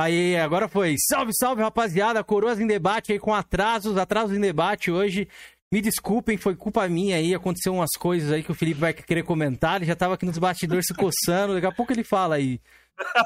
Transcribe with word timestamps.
Aí, 0.00 0.36
agora 0.36 0.68
foi. 0.68 0.94
Salve, 1.08 1.32
salve, 1.34 1.62
rapaziada. 1.62 2.24
Coroas 2.24 2.58
em 2.58 2.66
debate 2.66 3.12
aí 3.12 3.18
com 3.18 3.34
atrasos, 3.34 3.96
atrasos 3.96 4.36
em 4.36 4.40
debate 4.40 4.90
hoje. 4.90 5.28
Me 5.72 5.80
desculpem, 5.80 6.36
foi 6.36 6.56
culpa 6.56 6.88
minha 6.88 7.16
aí. 7.16 7.34
Aconteceu 7.34 7.74
umas 7.74 7.90
coisas 7.98 8.32
aí 8.32 8.42
que 8.42 8.50
o 8.50 8.54
Felipe 8.54 8.80
vai 8.80 8.92
querer 8.92 9.22
comentar. 9.22 9.76
Ele 9.76 9.84
já 9.84 9.94
tava 9.94 10.14
aqui 10.14 10.26
nos 10.26 10.38
bastidores 10.38 10.86
se 10.86 10.94
coçando. 10.94 11.54
Daqui 11.54 11.66
a 11.66 11.72
pouco 11.72 11.92
ele 11.92 12.02
fala 12.02 12.36
aí 12.36 12.60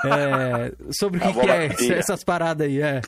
é, 0.05 0.73
sobre 0.93 1.19
o 1.19 1.23
que, 1.23 1.32
que 1.32 1.50
é 1.50 1.99
essas 1.99 2.23
paradas 2.23 2.67
aí. 2.67 2.82
É. 2.82 3.00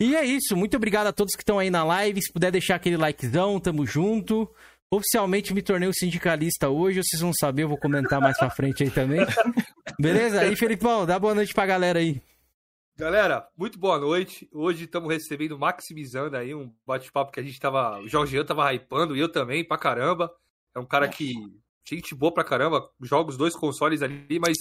E 0.00 0.16
é 0.16 0.24
isso. 0.24 0.56
Muito 0.56 0.76
obrigado 0.76 1.06
a 1.06 1.12
todos 1.12 1.34
que 1.34 1.42
estão 1.42 1.58
aí 1.58 1.70
na 1.70 1.84
live. 1.84 2.20
Se 2.22 2.32
puder 2.32 2.50
deixar 2.50 2.76
aquele 2.76 2.96
likezão, 2.96 3.60
tamo 3.60 3.86
junto. 3.86 4.50
Oficialmente 4.90 5.52
me 5.52 5.62
tornei 5.62 5.88
um 5.88 5.92
sindicalista 5.92 6.68
hoje, 6.68 7.00
vocês 7.02 7.20
vão 7.20 7.32
saber, 7.32 7.64
eu 7.64 7.68
vou 7.68 7.78
comentar 7.78 8.20
mais 8.20 8.36
pra 8.38 8.50
frente 8.50 8.84
aí 8.84 8.90
também. 8.90 9.26
Beleza? 9.98 10.40
Aí, 10.40 10.54
Felipão, 10.54 11.04
dá 11.04 11.18
boa 11.18 11.34
noite 11.34 11.52
pra 11.52 11.66
galera 11.66 11.98
aí. 11.98 12.20
Galera, 12.96 13.48
muito 13.56 13.76
boa 13.76 13.98
noite. 13.98 14.48
Hoje 14.52 14.84
estamos 14.84 15.12
recebendo, 15.12 15.58
maximizando 15.58 16.36
aí 16.36 16.54
um 16.54 16.72
bate-papo 16.86 17.32
que 17.32 17.40
a 17.40 17.42
gente 17.42 17.58
tava. 17.58 17.98
O 17.98 18.08
Jorgean 18.08 18.44
tava 18.44 18.72
hypando, 18.72 19.16
e 19.16 19.20
eu 19.20 19.28
também, 19.28 19.66
pra 19.66 19.76
caramba. 19.76 20.32
É 20.72 20.78
um 20.78 20.86
cara 20.86 21.08
que. 21.08 21.32
Gente 21.86 22.14
boa 22.14 22.32
pra 22.32 22.44
caramba, 22.44 22.88
joga 23.02 23.30
os 23.30 23.36
dois 23.36 23.54
consoles 23.54 24.00
ali, 24.00 24.38
mas 24.38 24.56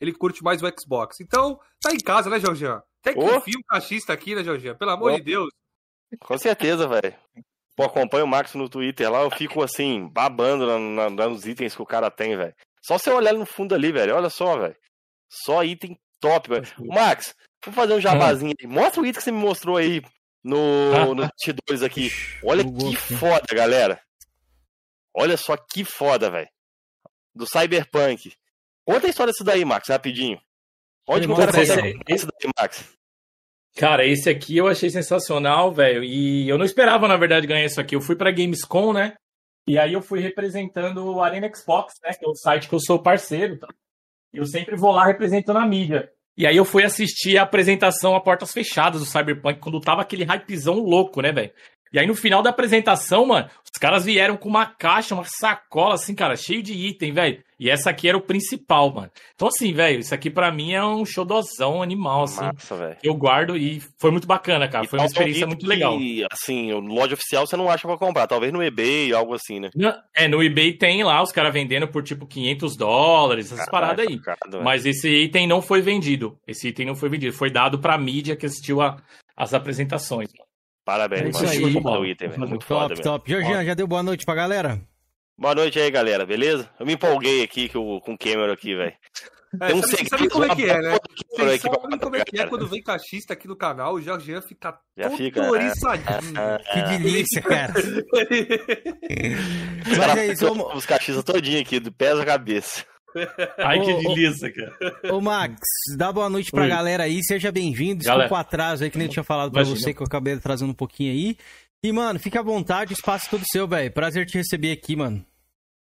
ele 0.00 0.12
curte 0.12 0.44
mais 0.44 0.62
o 0.62 0.66
Xbox. 0.78 1.18
Então, 1.20 1.58
tá 1.80 1.92
em 1.92 1.98
casa, 1.98 2.28
né, 2.28 2.38
Jorgean? 2.38 2.82
Até 3.00 3.14
que 3.14 3.20
oh. 3.20 3.36
enfim 3.36 3.52
um 3.56 3.62
cachista 3.66 4.12
aqui, 4.12 4.34
né, 4.34 4.44
Jorgean? 4.44 4.76
Pelo 4.76 4.90
amor 4.90 5.12
oh. 5.12 5.16
de 5.16 5.22
Deus. 5.22 5.48
Com 6.20 6.36
certeza, 6.36 6.86
velho. 6.86 7.16
Pô, 7.74 7.84
acompanho 7.84 8.26
o 8.26 8.28
Max 8.28 8.54
no 8.54 8.68
Twitter 8.68 9.10
lá, 9.10 9.22
eu 9.22 9.30
fico 9.30 9.62
assim, 9.62 10.08
babando 10.08 10.66
na, 10.66 11.10
na, 11.10 11.28
nos 11.28 11.46
itens 11.46 11.74
que 11.74 11.82
o 11.82 11.86
cara 11.86 12.10
tem, 12.10 12.36
velho. 12.36 12.54
Só 12.82 12.98
você 12.98 13.10
olhar 13.10 13.32
no 13.32 13.46
fundo 13.46 13.74
ali, 13.74 13.90
velho. 13.90 14.14
Olha 14.14 14.30
só, 14.30 14.58
velho. 14.58 14.76
Só 15.28 15.64
item 15.64 15.98
top, 16.20 16.48
velho. 16.48 16.66
Max, 16.78 17.34
Vou 17.64 17.74
fazer 17.74 17.94
um 17.94 18.00
jabazinho 18.00 18.54
aí. 18.58 18.66
Mostra 18.66 19.02
o 19.02 19.06
item 19.06 19.18
que 19.18 19.22
você 19.22 19.32
me 19.32 19.38
mostrou 19.38 19.76
aí 19.76 20.02
no, 20.42 21.14
no 21.14 21.22
T2 21.24 21.84
aqui. 21.84 22.10
Olha 22.44 22.64
que 22.64 22.96
foda, 22.96 23.46
galera. 23.52 24.00
Olha 25.14 25.36
só 25.36 25.56
que 25.56 25.84
foda, 25.84 26.30
velho. 26.30 26.48
Do 27.34 27.46
Cyberpunk. 27.46 28.32
Conta 28.86 29.06
a 29.06 29.10
história 29.10 29.32
disso 29.32 29.44
daí, 29.44 29.64
Max, 29.64 29.88
rapidinho. 29.88 30.40
Onde 31.06 31.26
que 31.26 31.32
o 31.32 31.36
cara 31.36 31.52
consegue 31.52 32.00
esse 32.08 32.26
daí, 32.26 32.50
Max? 32.58 32.96
Cara, 33.76 34.06
esse 34.06 34.28
aqui 34.28 34.56
eu 34.56 34.66
achei 34.66 34.90
sensacional, 34.90 35.72
velho. 35.72 36.02
E 36.02 36.48
eu 36.48 36.58
não 36.58 36.64
esperava, 36.64 37.06
na 37.06 37.16
verdade, 37.16 37.46
ganhar 37.46 37.64
isso 37.64 37.80
aqui. 37.80 37.94
Eu 37.94 38.00
fui 38.00 38.16
pra 38.16 38.30
Gamescom, 38.30 38.92
né? 38.92 39.16
E 39.66 39.78
aí 39.78 39.92
eu 39.92 40.00
fui 40.00 40.20
representando 40.20 41.04
o 41.04 41.22
Arena 41.22 41.52
Xbox, 41.54 41.94
né? 42.02 42.12
Que 42.12 42.24
é 42.24 42.28
o 42.28 42.34
site 42.34 42.68
que 42.68 42.74
eu 42.74 42.80
sou 42.80 43.02
parceiro. 43.02 43.58
Tá? 43.58 43.68
Eu 44.32 44.44
sempre 44.44 44.76
vou 44.76 44.92
lá 44.92 45.06
representando 45.06 45.58
a 45.58 45.66
mídia. 45.66 46.10
E 46.36 46.46
aí 46.46 46.56
eu 46.56 46.64
fui 46.64 46.84
assistir 46.84 47.36
a 47.36 47.42
apresentação 47.42 48.14
a 48.14 48.20
portas 48.20 48.52
fechadas 48.52 49.00
do 49.00 49.06
Cyberpunk, 49.06 49.58
quando 49.58 49.80
tava 49.80 50.02
aquele 50.02 50.24
hypezão 50.24 50.74
louco, 50.74 51.20
né, 51.20 51.32
velho? 51.32 51.50
E 51.92 51.98
aí 51.98 52.06
no 52.06 52.14
final 52.14 52.42
da 52.42 52.50
apresentação, 52.50 53.26
mano, 53.26 53.48
os 53.64 53.78
caras 53.78 54.04
vieram 54.04 54.36
com 54.36 54.48
uma 54.48 54.66
caixa, 54.66 55.14
uma 55.14 55.24
sacola, 55.24 55.94
assim, 55.94 56.14
cara, 56.14 56.36
cheio 56.36 56.62
de 56.62 56.72
item, 56.72 57.12
velho. 57.12 57.42
E 57.60 57.68
essa 57.68 57.90
aqui 57.90 58.08
era 58.08 58.16
o 58.16 58.20
principal, 58.20 58.92
mano. 58.92 59.10
Então, 59.34 59.48
assim, 59.48 59.72
velho, 59.72 59.98
isso 59.98 60.14
aqui 60.14 60.30
para 60.30 60.50
mim 60.52 60.72
é 60.74 60.84
um 60.84 61.04
showdozão 61.04 61.82
animal, 61.82 62.22
assim. 62.22 62.44
Massa, 62.44 62.76
velho. 62.76 62.96
Eu 63.02 63.14
guardo 63.14 63.56
e 63.56 63.82
foi 63.98 64.12
muito 64.12 64.28
bacana, 64.28 64.68
cara. 64.68 64.84
E 64.84 64.88
foi 64.88 64.98
uma 64.98 65.06
experiência 65.06 65.46
muito 65.46 65.66
legal. 65.66 65.98
E, 65.98 66.24
assim, 66.30 66.72
loja 66.72 67.14
oficial 67.14 67.46
você 67.46 67.56
não 67.56 67.68
acha 67.68 67.86
pra 67.88 67.98
comprar. 67.98 68.28
Talvez 68.28 68.52
no 68.52 68.62
eBay, 68.62 69.12
algo 69.12 69.34
assim, 69.34 69.58
né? 69.58 69.70
é, 70.14 70.28
no 70.28 70.42
eBay 70.42 70.72
tem 70.72 71.02
lá 71.02 71.20
os 71.20 71.32
caras 71.32 71.52
vendendo 71.52 71.88
por 71.88 72.02
tipo 72.02 72.26
500 72.26 72.76
dólares, 72.76 73.52
essas 73.52 73.68
paradas 73.68 74.06
aí. 74.06 74.18
Focado, 74.18 74.62
Mas 74.62 74.86
esse 74.86 75.08
item 75.08 75.48
não 75.48 75.60
foi 75.60 75.82
vendido. 75.82 76.38
Esse 76.46 76.68
item 76.68 76.86
não 76.86 76.94
foi 76.94 77.08
vendido. 77.08 77.32
Foi 77.36 77.50
dado 77.50 77.80
pra 77.80 77.98
mídia 77.98 78.36
que 78.36 78.46
assistiu 78.46 78.80
a, 78.80 78.96
as 79.36 79.52
apresentações, 79.52 80.28
mano. 80.32 80.47
Parabéns, 80.88 81.36
é 81.42 81.46
mano. 81.46 81.60
Muito 81.60 81.82
foda 81.82 82.00
o 82.00 82.06
item, 82.06 82.28
velho. 82.30 82.48
Muito 82.48 82.66
top, 82.66 82.88
foda, 82.88 83.02
top. 83.02 83.30
Georgian, 83.30 83.62
já 83.62 83.74
deu 83.74 83.86
boa 83.86 84.02
noite 84.02 84.24
pra 84.24 84.34
galera? 84.34 84.80
Boa 85.36 85.54
noite 85.54 85.78
aí, 85.78 85.90
galera, 85.90 86.24
beleza? 86.24 86.70
Eu 86.80 86.86
me 86.86 86.94
empolguei 86.94 87.42
aqui 87.42 87.68
com, 87.68 88.00
com 88.00 88.14
o 88.14 88.18
Cameron 88.18 88.50
aqui, 88.50 88.74
velho. 88.74 88.94
É, 89.60 89.66
Tem 89.66 89.76
um 89.76 89.82
sabe, 89.82 90.08
sabe 90.08 90.28
como 90.30 90.46
é 90.46 90.56
que 90.56 90.64
é, 90.64 90.80
né? 90.80 90.98
Vocês 91.36 91.60
sabem 91.60 91.98
como 91.98 92.16
é 92.16 92.24
que 92.24 92.40
é 92.40 92.46
quando 92.46 92.66
vem 92.66 92.82
cachista 92.82 93.34
aqui 93.34 93.46
no 93.46 93.54
canal, 93.54 93.96
o 93.96 94.00
Jorgian 94.00 94.40
fica 94.40 94.80
Já 94.96 95.10
todo 95.10 95.18
fica, 95.18 95.50
oriçadinho. 95.50 96.32
que 96.72 96.82
delícia, 96.98 97.42
cara. 97.44 97.74
Mas 99.94 100.16
é 100.16 100.26
isso, 100.32 100.50
Os 100.74 100.86
cachistas 100.86 101.22
todinho 101.22 101.60
aqui, 101.60 101.78
do 101.78 101.92
pés 101.92 102.18
à 102.18 102.24
cabeça. 102.24 102.86
Ai, 103.58 103.80
que 103.80 103.94
delícia, 103.94 104.52
cara. 104.52 105.14
Ô, 105.14 105.20
Max, 105.20 105.60
dá 105.96 106.12
boa 106.12 106.28
noite 106.28 106.50
pra 106.50 106.62
Oi. 106.62 106.68
galera 106.68 107.04
aí, 107.04 107.22
seja 107.22 107.50
bem-vindo. 107.52 108.00
Desculpa 108.00 108.34
o 108.34 108.36
atraso 108.36 108.84
aí, 108.84 108.90
que 108.90 108.98
nem 108.98 109.06
eu 109.06 109.12
tinha 109.12 109.24
falado 109.24 109.50
pra 109.50 109.62
Imagina. 109.62 109.80
você, 109.80 109.94
que 109.94 110.00
eu 110.00 110.06
acabei 110.06 110.34
atrasando 110.34 110.72
um 110.72 110.74
pouquinho 110.74 111.12
aí. 111.12 111.36
E, 111.82 111.92
mano, 111.92 112.18
fica 112.18 112.40
à 112.40 112.42
vontade, 112.42 112.92
espaço 112.92 113.26
é 113.26 113.30
todo 113.30 113.44
seu, 113.46 113.66
velho. 113.68 113.92
Prazer 113.92 114.26
te 114.26 114.36
receber 114.36 114.72
aqui, 114.72 114.96
mano. 114.96 115.24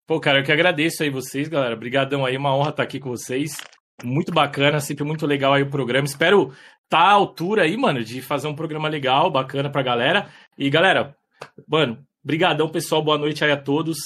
Pô, 0.06 0.18
cara, 0.18 0.40
eu 0.40 0.42
que 0.42 0.50
agradeço 0.50 1.02
aí 1.02 1.10
vocês, 1.10 1.48
galera. 1.48 1.74
Obrigadão 1.74 2.24
aí, 2.24 2.36
uma 2.36 2.56
honra 2.56 2.70
estar 2.70 2.82
aqui 2.82 2.98
com 2.98 3.10
vocês. 3.10 3.58
Muito 4.02 4.32
bacana, 4.32 4.80
sempre 4.80 5.04
muito 5.04 5.26
legal 5.26 5.52
aí 5.52 5.62
o 5.62 5.70
programa. 5.70 6.06
Espero 6.06 6.48
estar 6.84 6.98
tá 6.98 6.98
à 6.98 7.12
altura 7.12 7.62
aí, 7.62 7.76
mano, 7.76 8.02
de 8.02 8.22
fazer 8.22 8.48
um 8.48 8.54
programa 8.54 8.88
legal, 8.88 9.30
bacana 9.30 9.70
pra 9.70 9.82
galera. 9.82 10.28
E, 10.56 10.68
galera, 10.70 11.14
mano, 11.68 11.98
brigadão, 12.24 12.68
pessoal. 12.68 13.02
Boa 13.02 13.18
noite 13.18 13.44
aí 13.44 13.50
a 13.52 13.56
todos. 13.56 13.98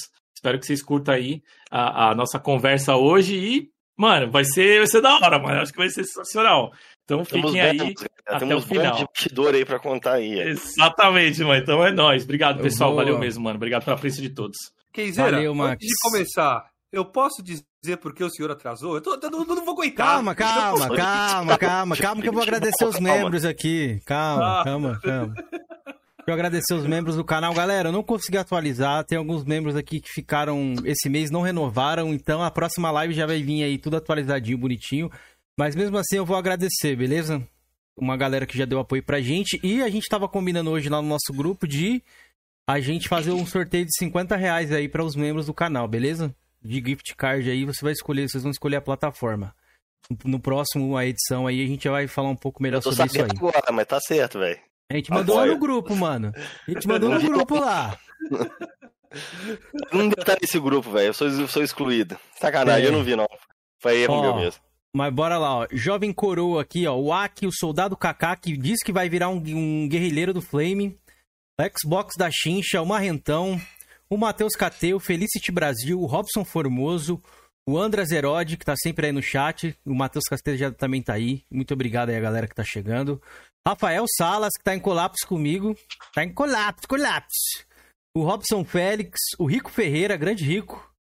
Espero 0.43 0.59
que 0.59 0.67
vocês 0.67 0.83
curtam 0.83 1.15
aí 1.15 1.41
a, 1.71 2.11
a, 2.11 2.15
nossa 2.17 2.37
conversa 2.37 2.97
hoje 2.97 3.37
e, 3.37 3.71
mano, 3.97 4.29
vai 4.29 4.45
ser, 4.45 4.79
vai 4.79 4.89
ser 4.89 5.01
da 5.01 5.15
hora, 5.15 5.39
mano. 5.39 5.61
Acho 5.61 5.71
que 5.71 5.79
vai 5.79 5.89
ser 5.89 6.03
sensacional. 6.03 6.73
Então 7.05 7.25
fiquem 7.25 7.61
aí 7.61 7.79
bons, 7.79 8.05
até 8.27 8.39
temos 8.41 8.65
o 8.65 8.67
final. 8.67 8.97
de 8.97 9.05
bastidor 9.05 9.55
aí 9.55 9.65
pra 9.65 9.79
contar 9.79 10.15
aí. 10.15 10.41
Exatamente, 10.41 11.45
mano. 11.45 11.63
Então 11.63 11.87
é 11.87 11.93
nóis. 11.93 12.25
Obrigado, 12.25 12.61
pessoal. 12.61 12.91
Vou... 12.91 12.99
Valeu 12.99 13.21
mesmo, 13.21 13.45
mano. 13.45 13.55
Obrigado 13.55 13.85
pela 13.85 13.97
presença 13.97 14.21
de 14.21 14.31
todos. 14.31 14.57
Keizeira, 14.93 15.31
Valeu, 15.31 15.55
Max. 15.55 15.75
antes 15.75 15.87
de 15.87 16.11
começar, 16.11 16.65
eu 16.91 17.05
posso 17.05 17.41
dizer 17.41 17.97
por 17.99 18.13
que 18.13 18.25
o 18.25 18.29
senhor 18.29 18.51
atrasou? 18.51 18.97
Eu, 18.97 19.01
tô, 19.01 19.15
eu 19.15 19.31
não, 19.31 19.45
não 19.45 19.65
vou 19.65 19.75
aguentar. 19.75 20.09
Calma, 20.09 20.35
calma, 20.35 20.89
calma, 20.89 21.57
calma, 21.57 21.97
calma, 21.97 22.21
que 22.21 22.29
eu 22.29 22.33
vou 22.33 22.43
agradecer 22.43 22.85
os 22.85 22.99
membros 22.99 23.45
aqui. 23.45 24.01
Calma, 24.05 24.61
ah. 24.61 24.65
calma, 24.65 25.01
calma. 25.01 25.35
Eu 26.25 26.35
agradecer 26.35 26.75
os 26.75 26.87
membros 26.87 27.17
do 27.17 27.25
canal. 27.25 27.53
Galera, 27.53 27.89
eu 27.89 27.93
não 27.93 28.03
consegui 28.03 28.39
atualizar. 28.39 29.05
Tem 29.05 29.19
alguns 29.19 29.45
membros 29.45 29.75
aqui 29.75 30.01
que 30.01 30.09
ficaram 30.09 30.75
esse 30.85 31.09
mês, 31.09 31.31
não 31.31 31.43
renovaram. 31.43 32.15
Então 32.15 32.43
a 32.43 32.51
próxima 32.51 32.91
live 32.93 33.13
já 33.13 33.27
vai 33.27 33.43
vir 33.43 33.65
aí 33.65 33.77
tudo 33.77 33.97
atualizadinho, 33.97 34.57
bonitinho. 34.57 35.11
Mas 35.59 35.75
mesmo 35.75 35.99
assim 35.99 36.17
eu 36.17 36.25
vou 36.25 36.37
agradecer, 36.37 36.95
beleza? 36.95 37.43
Uma 37.97 38.17
galera 38.17 38.47
que 38.47 38.57
já 38.57 38.65
deu 38.65 38.79
apoio 38.79 39.03
pra 39.03 39.21
gente. 39.21 39.59
E 39.65 39.83
a 39.83 39.89
gente 39.89 40.09
tava 40.09 40.29
combinando 40.29 40.71
hoje 40.71 40.89
lá 40.89 41.03
no 41.03 41.09
nosso 41.09 41.33
grupo 41.33 41.67
de 41.67 42.01
a 42.69 42.79
gente 42.79 43.09
fazer 43.09 43.33
um 43.33 43.45
sorteio 43.45 43.85
de 43.85 43.97
50 43.99 44.37
reais 44.37 44.71
aí 44.71 44.89
para 44.89 45.05
os 45.05 45.17
membros 45.17 45.47
do 45.47 45.55
canal, 45.55 45.89
beleza? 45.89 46.33
De 46.65 46.77
gift 46.77 47.17
card 47.17 47.51
aí, 47.51 47.65
você 47.65 47.85
vai 47.85 47.93
escolher, 47.93 48.29
vocês 48.29 48.45
vão 48.45 48.53
escolher 48.53 48.77
a 48.77 48.81
plataforma. 48.81 49.53
No 50.25 50.39
próximo 50.39 50.97
a 50.97 51.05
edição 51.05 51.49
aí 51.49 51.63
a 51.63 51.67
gente 51.67 51.89
vai 51.89 52.07
falar 52.07 52.29
um 52.29 52.37
pouco 52.37 52.63
melhor 52.63 52.81
sobre 52.81 53.05
isso 53.07 53.23
aí. 53.23 53.29
agora, 53.31 53.73
mas 53.73 53.87
tá 53.87 54.01
certo, 54.01 54.39
velho. 54.39 54.72
A 54.91 54.97
gente 54.97 55.11
mandou 55.11 55.37
lá 55.37 55.47
no 55.47 55.59
grupo, 55.59 55.97
mano. 55.97 56.33
A 56.69 56.71
gente 56.71 56.87
mandou 56.87 57.11
no 57.11 57.21
grupo 57.21 57.59
lá. 57.59 57.99
Não 59.93 60.09
estar 60.09 60.39
nesse 60.41 60.59
grupo, 60.59 60.91
velho. 60.91 61.09
Eu 61.09 61.15
sou, 61.15 61.29
eu 61.29 61.49
sou 61.49 61.63
excluído. 61.63 62.17
Sacanagem, 62.39 62.87
é. 62.87 62.89
eu 62.89 62.93
não 62.93 63.05
vi, 63.05 63.15
não. 63.15 63.29
Foi 63.79 63.99
erro 63.99 64.15
ó, 64.15 64.23
meu 64.23 64.37
mesmo. 64.37 64.61
Mas 64.95 65.13
bora 65.13 65.39
lá, 65.39 65.59
ó. 65.59 65.67
Jovem 65.71 66.13
coroa 66.13 66.63
aqui, 66.63 66.87
ó. 66.87 66.97
O 66.97 67.13
Aki, 67.13 67.47
o 67.47 67.53
soldado 67.53 67.97
Kaká, 67.97 68.37
que 68.37 68.57
diz 68.57 68.79
que 68.83 68.93
vai 68.93 69.09
virar 69.09 69.29
um, 69.29 69.37
um 69.37 69.89
guerrilheiro 69.89 70.33
do 70.33 70.41
Flame. 70.41 70.99
Xbox 71.79 72.15
da 72.17 72.31
Chincha, 72.31 72.81
o 72.81 72.87
Marrentão. 72.87 73.61
O 74.09 74.17
Matheus 74.17 74.55
Cateu, 74.55 75.01
Felicity 75.01 75.51
Brasil, 75.51 76.01
o 76.01 76.07
Robson 76.07 76.45
Formoso. 76.45 77.23
O 77.67 77.79
Andras 77.79 78.11
Herode, 78.11 78.57
que 78.57 78.65
tá 78.65 78.75
sempre 78.77 79.07
aí 79.07 79.13
no 79.13 79.23
chat. 79.23 79.77
O 79.85 79.95
Matheus 79.95 80.25
Castelo 80.25 80.57
já 80.57 80.71
também 80.71 81.01
tá 81.01 81.15
aí. 81.15 81.43
Muito 81.51 81.73
obrigado 81.73 82.11
aí 82.11 82.17
a 82.17 82.21
galera 82.21 82.49
que 82.49 82.55
tá 82.55 82.65
chegando. 82.65 83.23
Rafael 83.67 84.05
Salas, 84.17 84.53
que 84.57 84.65
tá 84.65 84.75
em 84.75 84.81
colapso 84.81 85.27
comigo. 85.27 85.77
Tá 86.15 86.25
em 86.25 86.33
colapso, 86.33 86.87
colapso. 86.89 87.65
O 88.17 88.23
Robson 88.23 88.65
Félix, 88.65 89.19
o 89.39 89.47
Rico 89.47 89.71
Ferreira, 89.71 90.17
grande 90.17 90.45
Rico. 90.45 90.93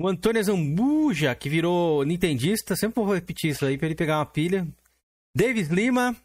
O 0.00 0.08
Antônio 0.08 0.42
Zambuja, 0.42 1.34
que 1.34 1.48
virou 1.48 2.04
nintendista. 2.04 2.74
Sempre 2.74 3.02
vou 3.02 3.14
repetir 3.14 3.50
isso 3.50 3.64
aí 3.64 3.78
pra 3.78 3.86
ele 3.86 3.94
pegar 3.94 4.18
uma 4.18 4.26
pilha. 4.26 4.66
Davis 5.36 5.68
Lima, 5.68 6.16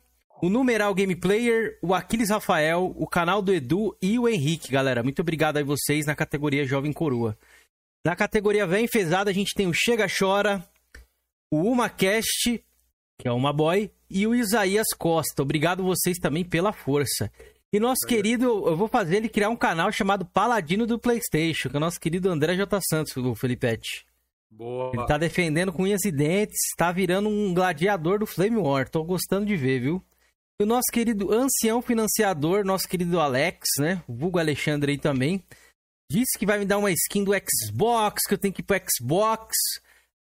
o 0.42 0.50
Numeral 0.50 0.94
Game 0.94 1.16
Player, 1.16 1.78
o 1.82 1.94
Aquiles 1.94 2.30
Rafael, 2.30 2.94
o 2.98 3.08
canal 3.08 3.42
do 3.42 3.54
Edu 3.54 3.96
e 4.02 4.18
o 4.18 4.28
Henrique, 4.28 4.72
galera. 4.72 5.04
Muito 5.04 5.22
obrigado 5.22 5.58
a 5.58 5.64
vocês 5.64 6.06
na 6.06 6.16
categoria 6.16 6.66
Jovem 6.66 6.92
Coroa. 6.92 7.38
Na 8.06 8.16
categoria 8.16 8.68
Vem 8.68 8.88
Fezada, 8.88 9.30
a 9.30 9.34
gente 9.34 9.54
tem 9.56 9.68
o 9.68 9.74
Chega 9.74 10.08
Chora, 10.08 10.68
o 11.52 11.62
UmaCast, 11.62 12.64
que 13.20 13.28
é 13.28 13.32
uma 13.32 13.54
boy, 13.54 13.92
e 14.10 14.26
o 14.28 14.36
Isaías 14.36 14.88
Costa. 14.98 15.42
Obrigado 15.42 15.84
vocês 15.84 16.18
também 16.18 16.44
pela 16.44 16.72
força. 16.72 17.32
E 17.72 17.80
nosso 17.80 18.08
querido, 18.08 18.46
eu 18.68 18.78
vou 18.78 18.88
fazer 18.88 19.18
ele 19.18 19.28
criar 19.28 19.50
um 19.50 19.56
canal 19.56 19.92
chamado 19.92 20.26
Paladino 20.26 20.86
do 20.86 20.98
PlayStation, 20.98 21.70
que 21.70 21.76
é 21.76 21.78
o 21.78 21.82
nosso 21.82 22.00
querido 22.00 22.30
André 22.30 22.56
J. 22.56 22.80
Santos, 22.82 23.18
o 23.18 23.36
Felipete. 23.36 24.06
Boa. 24.50 24.92
Ele 24.94 25.06
tá 25.06 25.18
defendendo 25.18 25.74
com 25.74 25.84
unhas 25.84 26.06
e 26.06 26.12
dentes, 26.12 26.58
tá 26.78 26.92
virando 26.92 27.28
um 27.28 27.54
gladiador 27.54 28.20
do 28.20 28.26
Flame 28.26 28.58
War. 28.58 28.88
Tô 28.88 29.04
gostando 29.04 29.46
de 29.46 29.58
ver, 29.58 29.82
viu? 29.82 30.02
E 30.58 30.64
o 30.64 30.66
nosso 30.66 30.90
querido 30.90 31.34
ancião 31.34 31.82
financiador, 31.82 32.64
nosso 32.64 32.88
querido 32.88 33.20
Alex, 33.20 33.68
né? 33.78 34.02
O 34.08 34.14
vulgo 34.14 34.40
Alexandre 34.40 34.94
aí 34.94 34.98
também. 34.98 35.44
Disse 36.10 36.40
que 36.40 36.46
vai 36.46 36.58
me 36.58 36.66
dar 36.66 36.78
uma 36.78 36.92
skin 36.92 37.26
do 37.26 37.34
Xbox, 37.34 38.22
que 38.26 38.36
eu 38.36 38.38
tenho 38.38 38.54
que 38.54 38.62
ir 38.62 38.64
pro 38.64 38.78
Xbox. 38.78 39.54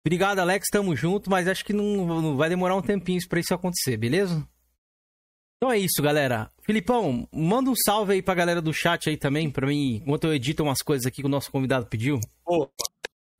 Obrigado, 0.06 0.38
Alex, 0.38 0.66
tamo 0.70 0.94
junto, 0.94 1.30
mas 1.30 1.48
acho 1.48 1.64
que 1.64 1.72
não, 1.72 2.20
não 2.20 2.36
vai 2.36 2.50
demorar 2.50 2.76
um 2.76 2.82
tempinho 2.82 3.18
para 3.26 3.40
isso 3.40 3.54
acontecer, 3.54 3.96
beleza? 3.96 4.46
Então 5.56 5.72
é 5.72 5.78
isso, 5.78 6.02
galera. 6.02 6.52
Filipão, 6.62 7.26
manda 7.32 7.70
um 7.70 7.74
salve 7.74 8.12
aí 8.12 8.22
pra 8.22 8.34
galera 8.34 8.60
do 8.60 8.70
chat 8.70 9.08
aí 9.08 9.16
também, 9.16 9.50
pra 9.50 9.66
mim, 9.66 9.96
enquanto 9.96 10.24
eu 10.24 10.34
edito 10.34 10.62
umas 10.62 10.82
coisas 10.82 11.06
aqui 11.06 11.22
que 11.22 11.26
o 11.26 11.30
nosso 11.30 11.50
convidado 11.50 11.86
pediu. 11.86 12.20
Opa, 12.44 12.84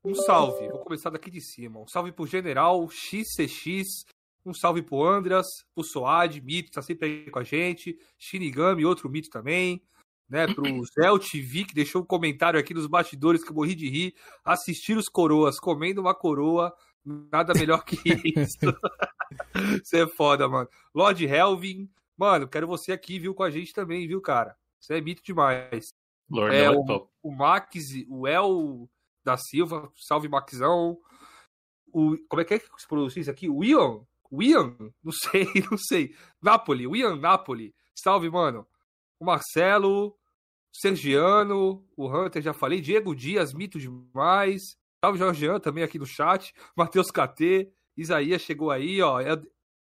um 0.02 0.14
salve. 0.14 0.68
Vou 0.68 0.80
começar 0.80 1.10
daqui 1.10 1.30
de 1.30 1.42
cima. 1.42 1.80
Um 1.80 1.86
salve 1.86 2.12
pro 2.12 2.26
General 2.26 2.88
XCX. 2.88 4.06
Um 4.46 4.54
salve 4.54 4.80
pro 4.80 5.02
Andras, 5.02 5.46
pro 5.74 5.84
Soad, 5.84 6.40
Mito, 6.40 6.68
que 6.68 6.74
tá 6.74 6.82
sempre 6.82 7.08
aí 7.08 7.30
com 7.30 7.38
a 7.38 7.44
gente. 7.44 7.98
Shinigami, 8.18 8.86
outro 8.86 9.10
Mito 9.10 9.28
também. 9.28 9.82
Né, 10.28 10.46
pro 10.46 10.64
Zé 10.86 11.18
TV, 11.30 11.64
que 11.64 11.74
deixou 11.74 12.02
um 12.02 12.06
comentário 12.06 12.58
aqui 12.58 12.72
nos 12.72 12.86
bastidores 12.86 13.44
que 13.44 13.50
eu 13.50 13.54
morri 13.54 13.74
de 13.74 13.88
rir. 13.88 14.14
Assistir 14.44 14.96
os 14.96 15.08
coroas 15.08 15.60
comendo 15.60 16.00
uma 16.00 16.14
coroa 16.14 16.74
Nada 17.04 17.52
melhor 17.52 17.84
que 17.84 17.98
isso. 18.34 18.56
Você 19.84 20.04
é 20.04 20.06
foda, 20.06 20.48
mano. 20.48 20.66
Lord 20.94 21.22
Helvin, 21.26 21.90
Mano, 22.16 22.46
quero 22.48 22.66
você 22.66 22.92
aqui, 22.92 23.18
viu, 23.18 23.34
com 23.34 23.42
a 23.42 23.50
gente 23.50 23.72
também, 23.72 24.06
viu, 24.06 24.20
cara? 24.20 24.56
Você 24.78 24.94
é 24.94 25.00
mito 25.00 25.22
demais. 25.22 25.92
Lord 26.30 26.54
é, 26.54 26.70
o, 26.70 27.08
o 27.22 27.32
Max, 27.32 27.74
o 28.08 28.26
El 28.26 28.88
da 29.24 29.36
Silva, 29.36 29.90
salve 29.96 30.28
Maxão. 30.28 30.98
O, 31.92 32.16
como 32.28 32.40
é 32.40 32.44
que 32.44 32.54
é 32.54 32.58
que 32.58 32.68
se 32.80 32.86
pronuncia 32.86 33.20
isso 33.20 33.30
aqui? 33.30 33.48
O 33.48 33.64
Ian? 33.64 34.06
O 34.30 34.42
Ian? 34.42 34.76
Não 35.02 35.12
sei, 35.12 35.46
não 35.70 35.76
sei. 35.76 36.14
Napoli, 36.40 36.86
o 36.86 36.94
Ian 36.94 37.16
Napoli. 37.16 37.74
Salve, 37.94 38.30
mano. 38.30 38.66
O 39.24 39.26
Marcelo, 39.26 40.14
Sergiano, 40.70 41.82
o 41.96 42.06
Hunter, 42.06 42.42
já 42.42 42.52
falei. 42.52 42.82
Diego 42.82 43.14
Dias, 43.14 43.54
mito 43.54 43.78
demais. 43.78 44.76
Salve, 45.02 45.18
Jorgean, 45.18 45.58
também 45.58 45.82
aqui 45.82 45.98
no 45.98 46.04
chat. 46.04 46.52
Matheus 46.76 47.10
KT, 47.10 47.72
Isaías 47.96 48.42
chegou 48.42 48.70
aí, 48.70 49.00
ó. 49.00 49.18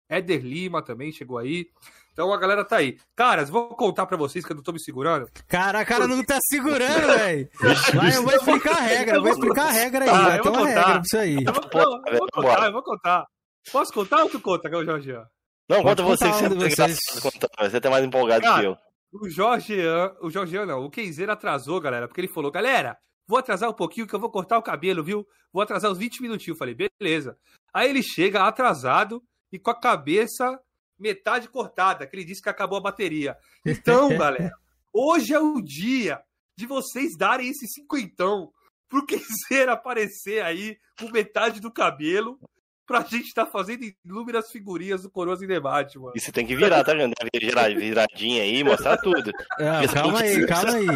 Éder 0.09 0.45
Lima 0.45 0.83
também 0.83 1.13
chegou 1.13 1.39
aí. 1.39 1.69
Então 2.13 2.33
a 2.33 2.37
galera 2.37 2.65
tá 2.65 2.79
aí. 2.79 2.99
Caras, 3.15 3.49
vou 3.49 3.69
contar 3.77 4.07
pra 4.07 4.17
vocês 4.17 4.45
que 4.45 4.51
eu 4.51 4.57
não 4.57 4.63
tô 4.63 4.73
me 4.73 4.81
segurando. 4.81 5.31
Cara, 5.47 5.79
a 5.79 5.85
cara 5.85 6.09
não 6.09 6.25
tá 6.25 6.41
segurando, 6.51 7.07
velho. 7.17 7.49
eu 8.13 8.23
vou 8.25 8.35
explicar 8.35 8.77
a 8.77 8.81
regra, 8.81 9.17
eu 9.19 9.23
vou 9.23 9.31
explicar 9.31 9.67
a 9.67 9.71
regra 9.71 10.05
aí. 10.05 10.11
Ah, 10.11 10.37
eu 10.39 10.43
vou 10.43 10.53
contar. 10.53 10.67
regra 10.67 10.93
pra 10.95 11.03
isso 11.05 11.17
aí. 11.17 11.45
Eu 11.45 11.53
vou, 11.53 11.63
eu 12.09 12.19
vou 12.19 12.29
contar, 12.33 12.67
eu 12.67 12.73
vou 12.73 12.83
contar. 12.83 13.27
Posso 13.71 13.93
contar 13.93 14.23
ou 14.25 14.31
tu 14.31 14.41
conta, 14.41 14.69
Jorge? 14.69 15.13
Não, 15.69 15.83
conta 15.83 16.03
você 16.03 16.25
que 16.25 16.49
você 16.49 16.97
você 17.71 17.81
tá 17.81 17.89
mais 17.89 18.05
empolgado 18.05 18.43
Cara, 18.43 18.61
que 18.61 18.67
eu. 18.67 18.88
O 19.11 19.29
Jorgean, 19.29 20.15
o 20.21 20.31
Jorgean 20.31 20.67
não, 20.67 20.85
o 20.85 20.91
Keizer 20.91 21.31
atrasou, 21.31 21.81
galera, 21.81 22.07
porque 22.07 22.21
ele 22.21 22.29
falou, 22.29 22.51
galera, 22.51 22.99
vou 23.27 23.39
atrasar 23.39 23.71
um 23.71 23.75
pouquinho 23.75 24.07
que 24.07 24.15
eu 24.15 24.21
vou 24.21 24.31
cortar 24.31 24.59
o 24.59 24.63
cabelo, 24.63 25.03
viu? 25.03 25.27
Vou 25.53 25.63
atrasar 25.63 25.91
uns 25.91 25.99
20 25.99 26.21
minutinhos. 26.21 26.57
Eu 26.57 26.59
falei, 26.59 26.75
beleza. 26.75 27.39
Aí 27.73 27.89
ele 27.89 28.03
chega 28.03 28.47
atrasado 28.47 29.23
e 29.51 29.59
com 29.59 29.71
a 29.71 29.81
cabeça 29.81 30.61
metade 30.99 31.49
cortada, 31.49 32.07
que 32.07 32.17
ele 32.17 32.25
disse 32.25 32.43
que 32.43 32.49
acabou 32.49 32.79
a 32.79 32.83
bateria. 32.83 33.37
Então, 33.65 34.09
galera, 34.19 34.53
hoje 34.93 35.33
é 35.33 35.39
o 35.39 35.61
dia 35.61 36.23
de 36.57 36.67
vocês 36.67 37.17
darem 37.17 37.49
esse 37.49 37.67
cinquentão 37.69 38.53
pro 38.89 39.07
Kenzer 39.07 39.69
aparecer 39.69 40.43
aí 40.43 40.79
com 40.99 41.11
metade 41.11 41.61
do 41.61 41.71
cabelo 41.71 42.39
pra 42.89 43.03
gente 43.03 43.27
estar 43.27 43.45
tá 43.45 43.51
fazendo 43.51 43.85
inúmeras 44.03 44.51
figurinhas 44.51 45.03
do 45.03 45.11
Coroas 45.11 45.43
em 45.43 45.47
debate, 45.47 45.99
mano. 45.99 46.15
E 46.17 46.21
você 46.21 46.33
tem 46.33 46.47
que 46.47 46.57
virar, 46.57 46.83
tá 46.83 46.95
vendo? 46.95 47.13
Virar, 47.39 47.69
viradinha 47.69 48.43
aí, 48.43 48.65
mostrar 48.65 48.97
tudo. 48.97 49.31
É, 49.61 49.87
calma 49.93 50.21
aí, 50.21 50.47
calma 50.49 50.75
aí. 50.75 50.87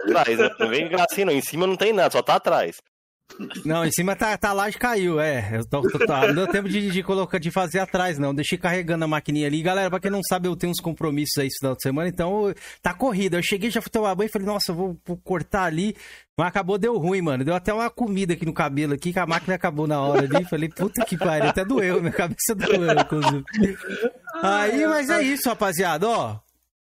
Atrás, 0.00 0.38
né? 0.38 0.50
Não 0.58 0.68
vem 0.68 0.88
assim, 0.94 1.26
não. 1.26 1.32
Em 1.32 1.42
cima 1.42 1.66
não 1.66 1.76
tem 1.76 1.92
nada, 1.92 2.10
só 2.10 2.22
tá 2.22 2.36
atrás. 2.36 2.78
Não, 3.64 3.84
em 3.84 3.90
cima 3.90 4.16
tá, 4.16 4.36
tá 4.36 4.52
lá 4.52 4.68
e 4.68 4.72
caiu, 4.72 5.20
é. 5.20 5.58
Eu 5.58 5.68
tô, 5.68 5.82
tô, 5.82 5.98
tô, 5.98 6.06
não 6.06 6.34
deu 6.34 6.46
tempo 6.46 6.68
de, 6.68 6.90
de, 6.90 7.02
colocar, 7.02 7.38
de 7.38 7.50
fazer 7.50 7.80
atrás, 7.80 8.18
não. 8.18 8.34
Deixei 8.34 8.56
carregando 8.56 9.04
a 9.04 9.08
maquininha 9.08 9.46
ali. 9.46 9.62
Galera, 9.62 9.90
pra 9.90 10.00
quem 10.00 10.10
não 10.10 10.22
sabe, 10.22 10.48
eu 10.48 10.56
tenho 10.56 10.70
uns 10.70 10.80
compromissos 10.80 11.36
aí 11.38 11.48
esse 11.48 11.58
final 11.58 11.74
de 11.74 11.82
semana, 11.82 12.08
então 12.08 12.54
tá 12.80 12.94
corrida. 12.94 13.36
Eu 13.36 13.42
cheguei, 13.42 13.70
já 13.70 13.82
fui 13.82 13.90
tomar 13.90 14.14
banho 14.14 14.28
e 14.28 14.32
falei, 14.32 14.46
nossa, 14.46 14.72
vou, 14.72 14.96
vou, 15.04 15.16
cortar 15.18 15.64
ali. 15.64 15.94
Mas 16.38 16.48
acabou, 16.48 16.78
deu 16.78 16.96
ruim, 16.96 17.20
mano. 17.20 17.44
Deu 17.44 17.54
até 17.54 17.74
uma 17.74 17.90
comida 17.90 18.34
aqui 18.34 18.46
no 18.46 18.52
cabelo 18.52 18.94
aqui, 18.94 19.12
que 19.12 19.18
a 19.18 19.26
máquina 19.26 19.54
acabou 19.54 19.86
na 19.86 20.00
hora 20.00 20.24
ali. 20.24 20.44
Falei, 20.44 20.68
puta 20.68 21.04
que 21.04 21.16
pariu, 21.16 21.50
até 21.50 21.64
doeu, 21.64 22.00
minha 22.00 22.12
cabeça 22.12 22.54
doeu, 22.54 22.92
inclusive. 22.92 23.44
Aí, 24.42 24.86
mas 24.86 25.10
é 25.10 25.22
isso, 25.22 25.48
rapaziada, 25.48 26.08
ó. 26.08 26.38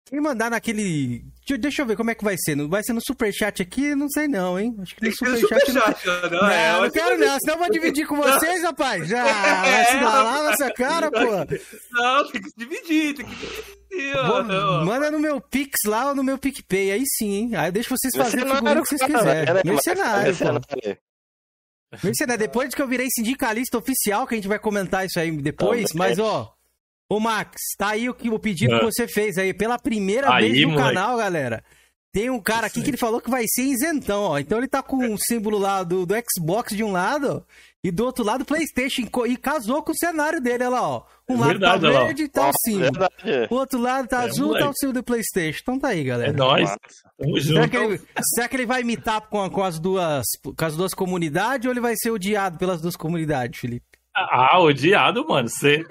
Quem 0.04 0.20
mandar 0.20 0.50
naquele. 0.50 1.24
Deixa 1.56 1.82
eu 1.82 1.86
ver 1.86 1.96
como 1.96 2.10
é 2.10 2.14
que 2.14 2.24
vai 2.24 2.36
ser. 2.38 2.56
Vai 2.68 2.82
ser 2.82 2.92
no 2.92 3.00
superchat 3.00 3.62
aqui? 3.62 3.94
Não 3.94 4.08
sei 4.08 4.28
não, 4.28 4.58
hein? 4.58 4.76
Acho 4.80 4.96
que 4.96 5.04
no 5.04 5.12
superchat. 5.12 5.66
Super 5.66 5.74
não... 5.74 6.30
não, 6.30 6.40
não, 6.40 6.48
é, 6.48 6.80
não 6.80 6.90
quero 6.90 7.18
não, 7.18 7.38
senão 7.38 7.54
eu 7.54 7.58
vou 7.58 7.70
dividir 7.70 8.06
com 8.06 8.16
vocês, 8.20 8.62
rapaz. 8.62 9.08
Já, 9.08 9.24
vai 9.24 9.84
se 9.84 9.96
lá 9.96 10.42
nessa 10.50 10.72
cara, 10.72 11.10
pô. 11.10 11.24
Não, 11.92 12.30
tem 12.30 12.42
que 12.42 12.50
dividir, 12.56 13.14
tem 13.14 13.26
que 13.26 13.34
dividir. 13.34 13.78
Vou, 14.26 14.44
manda 14.84 15.10
no 15.10 15.18
meu 15.18 15.40
Pix 15.40 15.76
lá 15.86 16.08
ou 16.08 16.14
no 16.14 16.22
meu 16.22 16.38
PicPay, 16.38 16.92
aí 16.92 17.04
sim, 17.06 17.30
hein? 17.30 17.56
Aí 17.56 17.68
eu 17.68 17.72
deixo 17.72 17.88
vocês 17.88 18.14
fazerem 18.14 18.44
o 18.52 18.82
que 18.82 18.88
vocês 18.88 19.02
quiserem. 19.02 19.54
Mercenário, 19.64 20.36
pô. 20.36 20.96
Mercenário, 22.04 22.38
depois 22.38 22.74
que 22.74 22.82
eu 22.82 22.86
virei 22.86 23.06
sindicalista 23.10 23.78
oficial, 23.78 24.26
que 24.26 24.34
a 24.34 24.36
gente 24.36 24.48
vai 24.48 24.58
comentar 24.58 25.06
isso 25.06 25.18
aí 25.18 25.30
depois, 25.30 25.92
mas 25.94 26.18
ó. 26.18 26.54
Ô, 27.10 27.18
Max, 27.18 27.60
tá 27.78 27.88
aí 27.90 28.08
o, 28.08 28.14
que, 28.14 28.28
o 28.28 28.38
pedido 28.38 28.74
é. 28.74 28.78
que 28.80 28.84
você 28.84 29.08
fez 29.08 29.38
aí. 29.38 29.54
Pela 29.54 29.78
primeira 29.78 30.32
aí, 30.32 30.50
vez 30.50 30.62
no 30.62 30.72
moleque. 30.72 30.94
canal, 30.94 31.16
galera. 31.16 31.64
Tem 32.12 32.30
um 32.30 32.40
cara 32.40 32.66
aqui 32.66 32.82
que 32.82 32.90
ele 32.90 32.96
falou 32.96 33.20
que 33.20 33.30
vai 33.30 33.44
ser 33.46 33.62
isentão, 33.62 34.22
ó. 34.22 34.38
Então 34.38 34.58
ele 34.58 34.68
tá 34.68 34.82
com 34.82 34.96
o 34.96 35.12
um 35.12 35.16
símbolo 35.16 35.58
lá 35.58 35.82
do, 35.82 36.04
do 36.04 36.14
Xbox 36.14 36.74
de 36.74 36.82
um 36.82 36.90
lado 36.90 37.44
e 37.84 37.90
do 37.90 38.04
outro 38.04 38.24
lado 38.24 38.44
PlayStation. 38.44 39.02
E 39.26 39.36
casou 39.36 39.82
com 39.82 39.92
o 39.92 39.96
cenário 39.96 40.40
dele, 40.40 40.64
olha 40.64 40.68
lá, 40.68 40.88
ó. 40.88 41.02
Um 41.28 41.38
lado 41.38 41.50
verdade, 41.50 41.82
tá 41.82 41.90
verde 41.90 42.22
e 42.22 42.28
tá 42.28 42.48
o 42.48 42.52
símbolo. 42.64 43.08
O 43.50 43.54
outro 43.54 43.78
lado 43.78 44.08
tá 44.08 44.22
é, 44.22 44.26
azul 44.26 44.56
e 44.56 44.58
tá 44.58 44.70
o 44.70 44.74
símbolo 44.74 45.00
do 45.00 45.04
PlayStation. 45.04 45.60
Então 45.62 45.78
tá 45.78 45.88
aí, 45.88 46.04
galera. 46.04 46.30
É 46.30 46.32
nóis. 46.32 46.70
Será 47.42 47.68
que, 47.68 47.76
ele, 47.76 48.00
será 48.34 48.48
que 48.48 48.56
ele 48.56 48.66
vai 48.66 48.80
imitar 48.80 49.20
com, 49.22 49.48
com, 49.50 49.62
as 49.62 49.78
duas, 49.78 50.26
com 50.42 50.64
as 50.64 50.76
duas 50.76 50.94
comunidades 50.94 51.66
ou 51.66 51.72
ele 51.72 51.80
vai 51.80 51.94
ser 51.96 52.10
odiado 52.10 52.58
pelas 52.58 52.80
duas 52.80 52.96
comunidades, 52.96 53.60
Felipe? 53.60 53.87
Ah, 54.30 54.58
odiado, 54.60 55.26
mano. 55.26 55.48
Você 55.48 55.84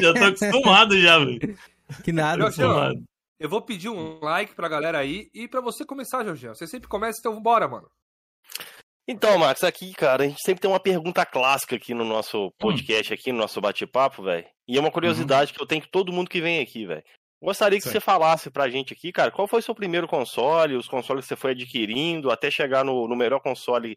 já 0.00 0.12
tá 0.14 0.28
acostumado 0.28 0.98
já, 0.98 1.18
velho. 1.18 1.58
Que 2.04 2.12
nada, 2.12 2.50
Jorge, 2.50 3.02
Eu 3.38 3.48
vou 3.48 3.62
pedir 3.62 3.88
um 3.88 4.18
like 4.20 4.54
pra 4.54 4.68
galera 4.68 4.98
aí 4.98 5.30
e 5.32 5.46
pra 5.46 5.60
você 5.60 5.84
começar, 5.84 6.24
Jorge. 6.24 6.48
Você 6.48 6.66
sempre 6.66 6.88
começa, 6.88 7.18
então 7.20 7.34
vambora, 7.34 7.68
mano. 7.68 7.88
Então, 9.08 9.38
Max, 9.38 9.62
aqui, 9.62 9.92
cara, 9.94 10.24
a 10.24 10.26
gente 10.26 10.42
sempre 10.42 10.60
tem 10.60 10.70
uma 10.70 10.80
pergunta 10.80 11.24
clássica 11.24 11.76
aqui 11.76 11.94
no 11.94 12.04
nosso 12.04 12.50
podcast, 12.58 13.14
aqui 13.14 13.30
no 13.30 13.38
nosso 13.38 13.60
bate-papo, 13.60 14.22
velho. 14.24 14.44
E 14.66 14.76
é 14.76 14.80
uma 14.80 14.90
curiosidade 14.90 15.52
uhum. 15.52 15.56
que 15.56 15.62
eu 15.62 15.66
tenho 15.66 15.82
com 15.82 15.88
todo 15.90 16.12
mundo 16.12 16.28
que 16.28 16.40
vem 16.40 16.58
aqui, 16.58 16.84
velho. 16.84 17.04
Gostaria 17.40 17.78
que 17.78 17.84
Sim. 17.84 17.92
você 17.92 18.00
falasse 18.00 18.50
pra 18.50 18.68
gente 18.68 18.92
aqui, 18.92 19.12
cara, 19.12 19.30
qual 19.30 19.46
foi 19.46 19.60
o 19.60 19.62
seu 19.62 19.74
primeiro 19.74 20.08
console, 20.08 20.74
os 20.74 20.88
consoles 20.88 21.24
que 21.24 21.28
você 21.28 21.36
foi 21.36 21.52
adquirindo, 21.52 22.32
até 22.32 22.50
chegar 22.50 22.84
no, 22.84 23.06
no 23.06 23.14
melhor 23.14 23.40
console 23.40 23.96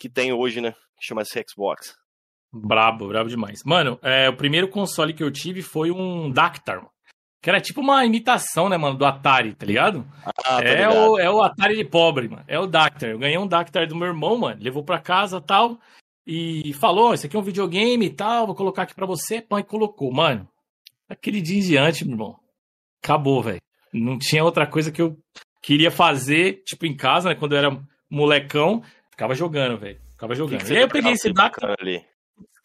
que 0.00 0.08
tem 0.08 0.32
hoje, 0.32 0.60
né? 0.60 0.72
Que 0.72 1.06
chama-se 1.06 1.44
Xbox. 1.48 1.94
Brabo, 2.52 3.08
brabo 3.08 3.28
demais. 3.28 3.60
Mano, 3.64 3.98
é, 4.02 4.28
o 4.28 4.36
primeiro 4.36 4.68
console 4.68 5.12
que 5.12 5.22
eu 5.22 5.30
tive 5.30 5.62
foi 5.62 5.90
um 5.90 6.30
Dactar, 6.30 6.80
que 7.40 7.48
era 7.48 7.60
tipo 7.60 7.80
uma 7.80 8.04
imitação, 8.04 8.68
né, 8.68 8.76
mano, 8.76 8.98
do 8.98 9.04
Atari, 9.04 9.54
tá 9.54 9.64
ligado? 9.64 10.06
Ah, 10.44 10.60
é, 10.60 10.88
o, 10.88 11.18
é 11.18 11.30
o 11.30 11.40
Atari 11.40 11.76
de 11.76 11.84
pobre, 11.84 12.28
mano. 12.28 12.44
É 12.48 12.58
o 12.58 12.66
Dactar. 12.66 13.10
Eu 13.10 13.18
ganhei 13.18 13.38
um 13.38 13.46
Dactar 13.46 13.86
do 13.86 13.94
meu 13.94 14.08
irmão, 14.08 14.36
mano. 14.36 14.60
Levou 14.60 14.82
pra 14.82 14.98
casa 14.98 15.40
tal. 15.40 15.78
E 16.26 16.74
falou: 16.74 17.14
Isso 17.14 17.26
aqui 17.26 17.36
é 17.36 17.38
um 17.38 17.42
videogame 17.42 18.04
e 18.04 18.10
tal. 18.10 18.46
Vou 18.46 18.54
colocar 18.54 18.82
aqui 18.82 18.94
pra 18.94 19.06
você. 19.06 19.36
E 19.36 19.62
colocou. 19.62 20.12
Mano, 20.12 20.46
aquele 21.08 21.40
dia 21.40 21.58
em 21.58 21.62
diante, 21.62 22.04
meu 22.04 22.14
irmão. 22.14 22.36
Acabou, 23.02 23.42
velho. 23.42 23.60
Não 23.94 24.18
tinha 24.18 24.44
outra 24.44 24.66
coisa 24.66 24.92
que 24.92 25.00
eu 25.00 25.16
queria 25.62 25.90
fazer, 25.90 26.62
tipo, 26.64 26.84
em 26.84 26.94
casa, 26.94 27.30
né? 27.30 27.34
Quando 27.34 27.52
eu 27.52 27.58
era 27.58 27.80
molecão. 28.10 28.82
Ficava 29.10 29.34
jogando, 29.34 29.78
velho. 29.78 29.98
Ficava 30.10 30.34
jogando. 30.34 30.58
Que 30.58 30.66
que 30.66 30.72
e 30.72 30.76
aí 30.76 30.82
eu 30.82 30.88
peguei 30.88 31.12
esse 31.12 31.32
Dactar. 31.32 31.76
Ali? 31.80 32.04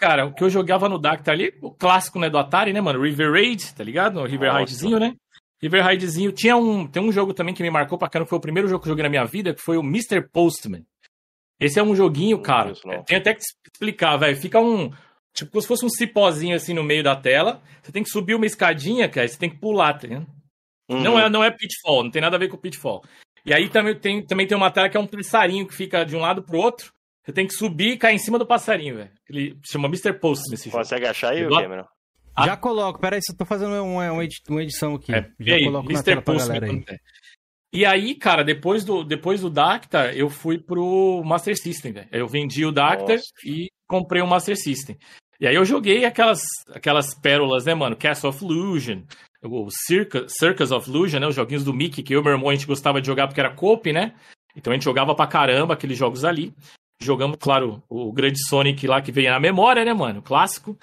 Cara, 0.03 0.25
o 0.25 0.33
que 0.33 0.43
eu 0.43 0.49
jogava 0.49 0.89
no 0.89 0.99
Dacta 0.99 1.31
ali, 1.31 1.53
o 1.61 1.71
clássico, 1.71 2.19
né, 2.19 2.29
do 2.29 2.37
Atari, 2.37 2.73
né, 2.73 2.81
mano? 2.81 3.01
River 3.01 3.31
Raid, 3.31 3.73
tá 3.73 3.85
ligado? 3.85 4.19
O 4.19 4.25
River 4.25 4.51
Raidzinho, 4.51 4.99
né? 4.99 5.15
River 5.61 5.81
Raidzinho. 5.81 6.33
Tinha 6.33 6.57
um, 6.57 6.85
tem 6.85 7.01
um 7.01 7.09
jogo 7.09 7.33
também 7.33 7.55
que 7.55 7.63
me 7.63 7.69
marcou 7.69 7.97
pra 7.97 8.09
caramba, 8.09 8.27
foi 8.27 8.37
o 8.37 8.41
primeiro 8.41 8.67
jogo 8.67 8.83
que 8.83 8.89
eu 8.89 8.91
joguei 8.91 9.03
na 9.03 9.09
minha 9.09 9.23
vida, 9.23 9.53
que 9.53 9.61
foi 9.61 9.77
o 9.77 9.81
Mr. 9.81 10.27
Postman. 10.29 10.83
Esse 11.57 11.79
é 11.79 11.83
um 11.83 11.95
joguinho, 11.95 12.37
cara. 12.41 12.73
tem 13.05 13.17
até 13.17 13.33
que 13.33 13.43
explicar, 13.73 14.17
velho. 14.17 14.35
Fica 14.35 14.59
um. 14.59 14.91
Tipo, 15.33 15.51
como 15.51 15.61
se 15.61 15.67
fosse 15.69 15.85
um 15.85 15.89
cipózinho 15.89 16.53
assim 16.53 16.73
no 16.73 16.83
meio 16.83 17.01
da 17.01 17.15
tela. 17.15 17.61
Você 17.81 17.93
tem 17.93 18.03
que 18.03 18.09
subir 18.09 18.35
uma 18.35 18.45
escadinha, 18.45 19.07
cara. 19.07 19.25
Você 19.25 19.39
tem 19.39 19.49
que 19.49 19.57
pular, 19.57 19.93
tá 19.93 20.05
ligado? 20.05 20.27
Uhum. 20.89 20.99
Não, 20.99 21.17
é, 21.17 21.29
não 21.29 21.41
é 21.41 21.49
pitfall, 21.49 22.03
não 22.03 22.11
tem 22.11 22.21
nada 22.21 22.35
a 22.35 22.39
ver 22.39 22.49
com 22.49 22.57
pitfall. 22.57 23.01
E 23.45 23.53
aí 23.53 23.69
também 23.69 23.97
tem, 23.97 24.21
também 24.21 24.45
tem 24.45 24.57
uma 24.57 24.69
tela 24.69 24.89
que 24.89 24.97
é 24.97 24.99
um 24.99 25.07
passarinho 25.07 25.65
que 25.65 25.73
fica 25.73 26.03
de 26.03 26.13
um 26.13 26.19
lado 26.19 26.43
pro 26.43 26.57
outro. 26.57 26.91
Você 27.23 27.31
tem 27.31 27.47
que 27.47 27.53
subir 27.53 27.93
e 27.93 27.97
cair 27.97 28.15
em 28.15 28.19
cima 28.19 28.37
do 28.37 28.45
passarinho, 28.45 28.97
velho. 28.97 29.11
Ele 29.29 29.57
chama 29.63 29.87
Mr. 29.87 30.13
Post 30.13 30.49
nesse 30.51 30.65
jogo. 30.65 30.77
Consegue 30.77 31.05
achar 31.05 31.31
aí, 31.31 31.45
o 31.45 31.49
Cameron? 31.49 31.85
Ah. 32.35 32.45
Já 32.45 32.57
coloco, 32.57 32.99
peraí, 32.99 33.19
eu 33.27 33.37
tô 33.37 33.45
fazendo 33.45 33.71
uma, 33.83 34.11
uma 34.11 34.23
edição 34.63 34.95
aqui. 34.95 35.13
É, 35.13 35.29
Já 35.39 35.55
aí, 35.55 35.65
coloco 35.65 35.85
Mr. 35.89 35.95
na 35.95 36.03
tela 36.03 36.21
pra 36.21 36.33
galera 36.35 36.65
aí. 36.65 36.83
E 37.71 37.85
aí, 37.85 38.15
cara, 38.15 38.43
depois 38.43 38.83
do, 38.83 39.03
depois 39.03 39.41
do 39.41 39.49
Dacta, 39.49 40.13
eu 40.13 40.29
fui 40.29 40.59
pro 40.59 41.23
Master 41.25 41.57
System, 41.57 41.91
velho. 41.91 42.07
Eu 42.11 42.27
vendi 42.27 42.65
o 42.65 42.71
Dacta 42.71 43.13
Nossa. 43.13 43.25
e 43.45 43.67
comprei 43.87 44.21
o 44.21 44.27
Master 44.27 44.55
System. 44.55 44.97
E 45.39 45.47
aí 45.47 45.55
eu 45.55 45.65
joguei 45.65 46.05
aquelas, 46.05 46.41
aquelas 46.69 47.13
pérolas, 47.19 47.65
né, 47.65 47.73
mano? 47.73 47.95
Castle 47.95 48.29
of 48.29 48.43
Illusion, 48.43 49.01
o 49.43 49.67
Circus, 49.69 50.33
Circus 50.37 50.71
of 50.71 50.89
Illusion, 50.89 51.19
né? 51.19 51.27
Os 51.27 51.35
joguinhos 51.35 51.63
do 51.63 51.73
Mickey, 51.73 52.03
que 52.03 52.13
eu 52.13 52.21
e 52.21 52.23
meu 52.23 52.33
irmão 52.33 52.49
a 52.49 52.53
gente 52.53 52.67
gostava 52.67 53.01
de 53.01 53.07
jogar 53.07 53.27
porque 53.27 53.39
era 53.39 53.53
coop, 53.53 53.91
né? 53.91 54.13
Então 54.55 54.71
a 54.71 54.75
gente 54.75 54.85
jogava 54.85 55.15
pra 55.15 55.27
caramba 55.27 55.73
aqueles 55.73 55.97
jogos 55.97 56.23
ali. 56.23 56.53
Jogamos, 57.03 57.37
claro, 57.39 57.83
o 57.89 58.11
grande 58.11 58.39
Sonic 58.47 58.87
lá 58.87 59.01
que 59.01 59.11
veio 59.11 59.31
na 59.31 59.39
memória, 59.39 59.83
né, 59.83 59.93
mano? 59.93 60.21
Clássico. 60.21 60.77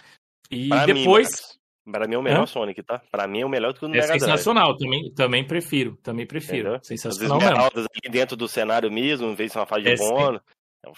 E 0.50 0.68
pra 0.68 0.87
depois. 0.87 1.28
Mim, 1.28 1.61
Pra 1.90 2.06
mim 2.06 2.14
é 2.14 2.18
o 2.18 2.22
melhor 2.22 2.42
Hã? 2.42 2.46
Sonic, 2.46 2.83
tá? 2.83 3.00
Pra 3.11 3.26
mim 3.26 3.40
é 3.40 3.46
o 3.46 3.48
melhor 3.48 3.72
do 3.72 3.78
que 3.78 3.85
o 3.85 3.88
é 3.88 3.90
Mega. 3.90 4.04
É 4.04 4.18
sensacional, 4.18 4.76
também, 4.76 5.12
também 5.12 5.44
prefiro, 5.44 5.98
também 6.02 6.26
prefiro. 6.26 6.68
Entendeu? 6.68 6.85
Sensacional 6.85 7.38
As 7.38 7.74
mesmo. 7.74 7.88
ali 8.04 8.12
dentro 8.12 8.37
do 8.37 8.46
cenário 8.46 8.90
mesmo, 8.92 9.28
em 9.28 9.35
vez 9.35 9.52
de 9.52 9.59
uma 9.59 9.66
fase 9.66 9.83
de 9.83 9.90
é, 9.90 9.96
bono. 9.96 10.40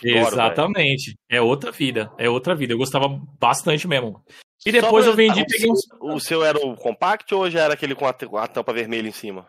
É 0.05 0.19
Exatamente. 0.19 1.15
É 1.31 1.41
outra 1.41 1.71
vida, 1.71 2.13
é 2.19 2.29
outra 2.29 2.55
vida. 2.55 2.73
Eu 2.73 2.79
gostava 2.79 3.09
bastante 3.41 3.87
mesmo. 3.89 4.23
E 4.65 4.71
depois 4.71 5.07
eu 5.07 5.15
vendi 5.15 5.41
e 5.41 5.47
peguei 5.47 5.71
um... 5.71 6.15
O 6.15 6.21
seu 6.21 6.45
era 6.45 6.59
o 6.59 6.77
compact 6.77 7.35
ou 7.35 7.51
já 7.51 7.63
era 7.63 7.75
aquele 7.75 7.95
com 7.95 8.07
a, 8.07 8.11
a 8.11 8.49
tampa 8.49 8.73
vermelha 8.73 9.09
em 9.09 9.13
cima? 9.13 9.47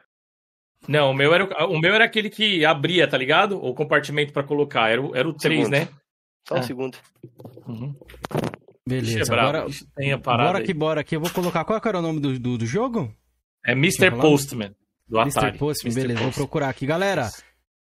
Não, 0.87 1.11
o 1.11 1.13
meu, 1.13 1.33
era, 1.33 1.65
o 1.67 1.79
meu 1.79 1.93
era 1.93 2.05
aquele 2.05 2.29
que 2.29 2.65
abria, 2.65 3.07
tá 3.07 3.17
ligado? 3.17 3.57
O 3.63 3.73
compartimento 3.73 4.33
para 4.33 4.43
colocar. 4.43 4.89
Era, 4.89 5.01
o, 5.01 5.15
era 5.15 5.27
o 5.27 5.33
3, 5.33 5.59
segundo. 5.59 5.71
né? 5.71 5.87
Só 6.47 6.55
o 6.55 6.57
é. 6.57 6.61
segundo. 6.63 6.97
Uhum. 7.67 7.95
Beleza, 8.87 9.33
agora 9.33 9.65
bora 10.21 10.59
aqui, 10.59 10.73
bora 10.73 11.01
aqui. 11.01 11.15
Eu 11.15 11.21
vou 11.21 11.29
colocar. 11.29 11.63
Qual 11.63 11.79
era 11.83 11.99
o 11.99 12.01
nome 12.01 12.19
do, 12.19 12.37
do, 12.37 12.57
do 12.57 12.65
jogo? 12.65 13.13
É 13.65 13.71
Mr. 13.71 14.11
Postman, 14.11 14.75
do 15.07 15.17
Atari. 15.19 15.47
Mr. 15.47 15.57
Postman, 15.57 15.93
beleza, 15.93 16.13
Postman. 16.13 16.31
vou 16.31 16.33
procurar 16.33 16.69
aqui. 16.69 16.85
Galera, 16.85 17.29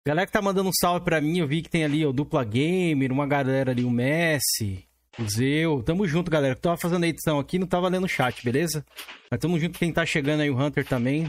galera 0.06 0.26
que 0.26 0.32
tá 0.32 0.40
mandando 0.40 0.68
um 0.68 0.72
salve 0.72 1.04
pra 1.04 1.20
mim, 1.20 1.38
eu 1.38 1.48
vi 1.48 1.60
que 1.60 1.68
tem 1.68 1.84
ali 1.84 2.06
o 2.06 2.12
Dupla 2.12 2.44
Gamer, 2.44 3.10
uma 3.10 3.26
galera 3.26 3.72
ali, 3.72 3.82
o 3.82 3.90
Messi, 3.90 4.84
o 5.18 5.28
Zeu. 5.28 5.82
Tamo 5.82 6.06
junto, 6.06 6.30
galera. 6.30 6.54
Eu 6.54 6.60
tava 6.60 6.76
fazendo 6.76 7.02
a 7.02 7.08
edição 7.08 7.40
aqui, 7.40 7.58
não 7.58 7.66
tava 7.66 7.88
lendo 7.88 8.04
o 8.04 8.08
chat, 8.08 8.44
beleza? 8.44 8.86
Mas 9.28 9.40
tamo 9.40 9.58
junto 9.58 9.80
quem 9.80 9.92
tá 9.92 10.06
chegando 10.06 10.42
aí, 10.42 10.50
o 10.50 10.56
Hunter 10.56 10.86
também. 10.86 11.26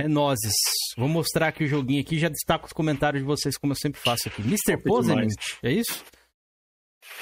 É 0.00 0.08
nozes. 0.08 0.54
Vou 0.96 1.08
mostrar 1.08 1.48
aqui 1.48 1.64
o 1.64 1.66
joguinho 1.66 2.00
aqui, 2.00 2.18
já 2.18 2.28
destaco 2.28 2.66
os 2.66 2.72
comentários 2.72 3.22
de 3.22 3.26
vocês, 3.26 3.56
como 3.58 3.72
eu 3.72 3.76
sempre 3.76 4.00
faço 4.00 4.28
aqui. 4.28 4.40
Mr. 4.40 4.82
Postman, 4.82 5.28
é 5.62 5.72
isso? 5.72 6.04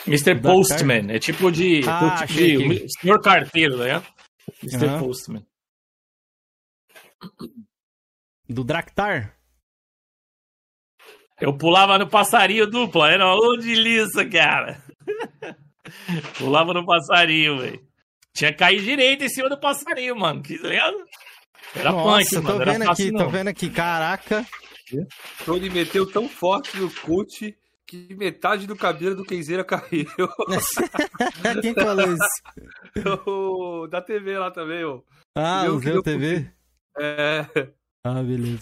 Mr. 0.06 0.40
Postman, 0.40 1.10
é 1.12 1.18
tipo 1.18 1.50
de. 1.50 1.82
Ah, 1.88 2.24
tipo 2.26 2.32
de 2.32 2.86
senhor 3.00 3.20
carteiro, 3.20 3.78
né? 3.78 4.02
Mr. 4.62 4.86
Uhum. 4.86 4.98
Postman. 5.00 5.46
Do 8.48 8.62
Draktar? 8.64 9.36
Eu 11.40 11.56
pulava 11.56 11.98
no 11.98 12.08
passarinho 12.08 12.66
dupla, 12.66 13.10
era 13.10 13.26
uma 13.26 13.58
de 13.58 13.74
liça, 13.74 14.24
cara. 14.28 14.82
pulava 16.38 16.72
no 16.72 16.84
passarinho, 16.84 17.58
velho. 17.58 17.88
Tinha 18.32 18.52
que 18.52 18.58
cair 18.58 18.82
direito 18.82 19.24
em 19.24 19.28
cima 19.28 19.48
do 19.48 19.58
passarinho, 19.58 20.16
mano. 20.16 20.42
Que 20.42 20.56
ligado? 20.56 20.96
Era 21.74 21.92
Nossa, 21.92 22.40
punk, 22.40 22.44
mano. 22.44 22.59
Tô 22.59 22.64
vendo 22.64 22.90
aqui, 22.90 23.12
tô 23.12 23.28
vendo 23.28 23.48
aqui, 23.48 23.70
caraca. 23.70 24.46
Tony 25.44 25.70
meteu 25.70 26.11
tão 26.11 26.28
forte 26.28 26.76
no 26.78 26.90
cut 26.90 27.57
que 27.87 28.14
metade 28.14 28.66
do 28.66 28.76
cabelo 28.76 29.16
do 29.16 29.24
Kenzeira 29.24 29.64
caiu. 29.64 30.07
Quem 31.62 31.74
falou 31.74 32.07
isso? 32.12 33.26
O, 33.26 33.87
da 33.87 34.02
TV 34.02 34.38
lá 34.38 34.50
também, 34.50 34.85
ó. 34.85 35.00
Ah, 35.35 35.64
o 35.70 35.78
Zé 35.81 36.00
TV? 36.02 36.50
É. 36.98 37.46
Ah, 38.04 38.22
beleza. 38.22 38.61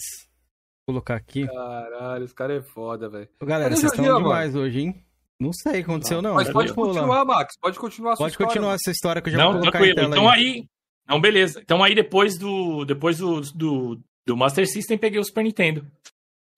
Vou 0.87 0.95
colocar 0.95 1.17
aqui. 1.17 1.47
Caralho, 1.47 2.25
os 2.25 2.33
caras 2.33 2.59
é 2.59 2.69
foda, 2.69 3.09
velho. 3.09 3.29
Galera, 3.43 3.75
vocês 3.75 3.91
estão 3.91 4.05
demais 4.19 4.55
mano? 4.55 4.65
hoje, 4.65 4.81
hein? 4.81 5.05
Não 5.41 5.53
sei 5.53 5.73
o 5.73 5.75
que 5.75 5.91
aconteceu, 5.91 6.23
não. 6.23 6.35
Mas 6.35 6.49
pode 6.51 6.73
continuar, 6.73 7.25
Max. 7.25 7.55
Pode 7.61 7.79
continuar 7.79 8.13
a 8.13 8.17
Pode 8.17 8.31
história, 8.31 8.47
continuar 8.47 8.69
mano. 8.69 8.79
essa 8.81 8.91
história 8.91 9.21
que 9.21 9.29
eu 9.29 9.33
já 9.33 9.39
não, 9.39 9.53
vou 9.53 9.61
colocar 9.61 9.79
tranquilo. 9.81 10.09
Então 10.09 10.29
aí. 10.29 10.67
Não, 11.09 11.21
beleza. 11.21 11.61
Então 11.63 11.83
aí 11.83 11.95
depois 11.95 12.37
do. 12.39 12.85
Depois 12.85 13.19
do, 13.19 13.41
do, 13.55 14.01
do 14.27 14.37
Master 14.37 14.67
System 14.67 14.99
peguei 14.99 15.21
o 15.21 15.25
Super 15.25 15.45
Nintendo. 15.45 15.87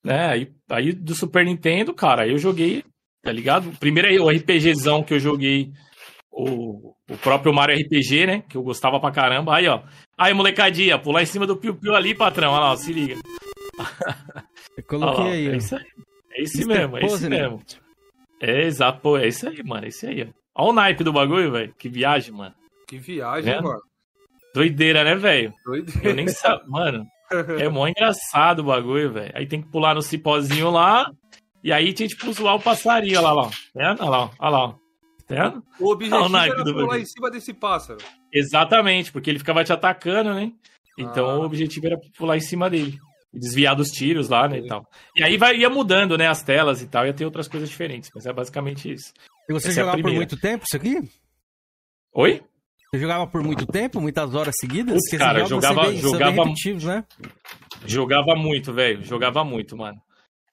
Né? 0.03 0.27
Aí, 0.27 0.53
aí 0.71 0.93
do 0.93 1.15
Super 1.15 1.45
Nintendo, 1.45 1.93
cara, 1.93 2.27
eu 2.27 2.39
joguei, 2.39 2.85
tá 3.23 3.33
ligado? 3.33 3.71
Primeiro 3.79 4.09
aí, 4.09 4.19
o 4.19 4.29
RPGzão 4.31 5.03
que 5.03 5.13
eu 5.13 5.19
joguei, 5.19 5.73
o, 6.31 6.95
o 7.11 7.17
próprio 7.19 7.53
Mario 7.53 7.77
RPG, 7.77 8.27
né? 8.27 8.43
Que 8.49 8.57
eu 8.57 8.63
gostava 8.63 8.99
pra 9.01 9.11
caramba. 9.11 9.55
Aí, 9.57 9.69
ó. 9.69 9.83
Aí, 10.17 10.33
molecadinha, 10.33 10.99
pular 10.99 11.23
em 11.23 11.27
cima 11.27 11.47
do 11.47 11.57
Piu 11.57 11.75
Piu 11.75 11.95
ali, 11.95 12.15
patrão. 12.15 12.53
Olha 12.53 12.61
lá, 12.61 12.73
ó, 12.73 12.77
se 12.77 12.93
liga. 12.93 13.17
Eu 14.77 14.85
coloquei 14.85 15.25
ó, 15.25 15.29
aí. 15.29 15.49
É 15.49 15.57
isso 15.57 15.77
aí. 15.77 15.85
É 16.33 16.43
isso 16.43 16.69
mesmo, 16.69 16.97
é 16.97 17.05
isso 17.05 17.29
mesmo. 17.29 17.63
É 18.41 18.63
exato, 18.63 19.01
pô, 19.01 19.19
é 19.19 19.27
isso 19.27 19.49
aí, 19.49 19.63
mano. 19.65 19.85
É 19.85 19.89
isso 19.89 20.07
aí, 20.07 20.23
ó. 20.23 20.39
Olha 20.55 20.71
o 20.71 20.73
naipe 20.73 21.05
do 21.05 21.13
bagulho, 21.13 21.53
velho. 21.53 21.75
Que 21.77 21.89
viagem, 21.89 22.33
mano. 22.33 22.55
Que 22.87 22.99
viagem, 22.99 23.61
mano. 23.61 23.81
Doideira, 24.55 25.05
né, 25.05 25.15
velho? 25.15 25.53
Doideira. 25.65 26.09
Eu 26.09 26.15
nem 26.15 26.29
sabia. 26.29 26.65
Mano, 26.67 27.07
é 27.59 27.69
mó 27.69 27.87
engraçado 27.87 28.61
o 28.61 28.65
bagulho, 28.65 29.13
velho. 29.13 29.33
Aí 29.35 29.47
tem 29.47 29.61
que 29.61 29.69
pular 29.69 29.95
no 29.95 30.03
cipózinho 30.03 30.71
lá. 30.71 31.11
E 31.63 31.73
aí 31.73 31.93
tinha 31.93 32.09
tipo 32.09 32.33
zoar 32.33 32.55
o 32.55 32.61
passarinho, 32.61 33.19
olha 33.19 33.33
lá, 33.33 33.43
ó. 33.43 33.51
Tá 33.51 33.97
olha 34.01 34.11
lá, 34.11 34.31
olha 34.39 34.51
lá. 34.51 34.75
Tá 35.27 35.63
O 35.79 35.91
objetivo 35.93 36.37
ah, 36.37 36.47
era 36.47 36.65
pular 36.65 36.99
em 36.99 37.05
cima 37.05 37.31
desse 37.31 37.53
pássaro. 37.53 37.99
Exatamente, 38.33 39.13
porque 39.13 39.29
ele 39.29 39.39
ficava 39.39 39.63
te 39.63 39.73
atacando, 39.73 40.33
né? 40.33 40.53
Então 40.99 41.29
ah. 41.29 41.39
o 41.39 41.45
objetivo 41.45 41.87
era 41.87 41.99
pular 42.17 42.37
em 42.37 42.41
cima 42.41 42.71
dele. 42.71 42.99
E 43.33 43.39
desviar 43.39 43.77
dos 43.77 43.91
tiros 43.91 44.31
lá, 44.31 44.49
né, 44.49 44.61
e 44.61 44.67
tal. 44.67 44.87
E 45.15 45.23
aí 45.23 45.37
vai, 45.37 45.55
ia 45.55 45.69
mudando, 45.69 46.17
né, 46.17 46.27
as 46.27 46.43
telas 46.43 46.81
e 46.81 46.89
tal, 46.89 47.05
ia 47.05 47.13
ter 47.13 47.27
outras 47.27 47.47
coisas 47.47 47.69
diferentes, 47.69 48.11
mas 48.15 48.25
é 48.25 48.33
basicamente 48.33 48.91
isso. 48.91 49.13
E 49.47 49.53
você 49.53 49.69
Essa 49.69 49.81
jogava 49.81 49.99
é 49.99 50.03
por 50.03 50.13
muito 50.13 50.41
tempo 50.41 50.65
isso 50.67 50.77
aqui? 50.77 50.97
Oi? 52.15 52.43
Você 52.91 53.01
jogava 53.01 53.27
por 53.27 53.43
muito 53.43 53.67
tempo, 53.67 54.01
muitas 54.01 54.35
horas 54.35 54.55
seguidas? 54.59 54.95
Putz, 54.95 55.19
cara, 55.19 55.45
jogava, 55.45 55.83
bem, 55.83 55.99
jogava, 55.99 56.45
né? 56.45 57.05
jogava 57.85 58.35
muito, 58.35 58.73
velho, 58.73 59.05
jogava 59.05 59.45
muito, 59.45 59.77
mano. 59.77 59.99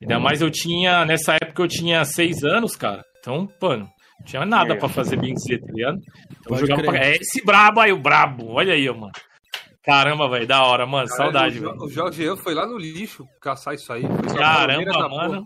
Ainda 0.01 0.17
hum. 0.17 0.21
mais 0.21 0.41
eu 0.41 0.51
tinha, 0.51 1.05
nessa 1.05 1.35
época 1.35 1.63
eu 1.63 1.67
tinha 1.67 2.03
seis 2.03 2.43
anos, 2.43 2.75
cara. 2.75 3.03
Então, 3.19 3.47
mano, 3.61 3.87
não 4.19 4.25
tinha 4.25 4.45
nada 4.45 4.73
é. 4.73 4.77
para 4.77 4.89
fazer 4.89 5.17
bem 5.17 5.33
dizer, 5.33 5.61
tá 5.61 5.71
ligado? 5.73 5.97
Então, 6.39 6.57
eu 6.57 6.67
jogava 6.67 6.83
pra... 6.83 7.05
É 7.05 7.15
esse 7.15 7.43
brabo 7.43 7.79
aí, 7.79 7.93
o 7.93 8.01
brabo. 8.01 8.47
Olha 8.49 8.73
aí, 8.73 8.85
mano. 8.89 9.13
Caramba, 9.81 10.29
velho, 10.29 10.47
da 10.47 10.63
hora, 10.63 10.85
mano. 10.85 11.07
Saudade, 11.07 11.59
velho. 11.59 11.75
O 11.77 11.89
Jorge 11.89 12.35
foi 12.37 12.53
lá 12.53 12.65
no 12.65 12.77
lixo 12.77 13.25
caçar 13.39 13.75
isso 13.75 13.93
aí. 13.93 14.03
Caramba, 14.35 15.07
mano. 15.07 15.45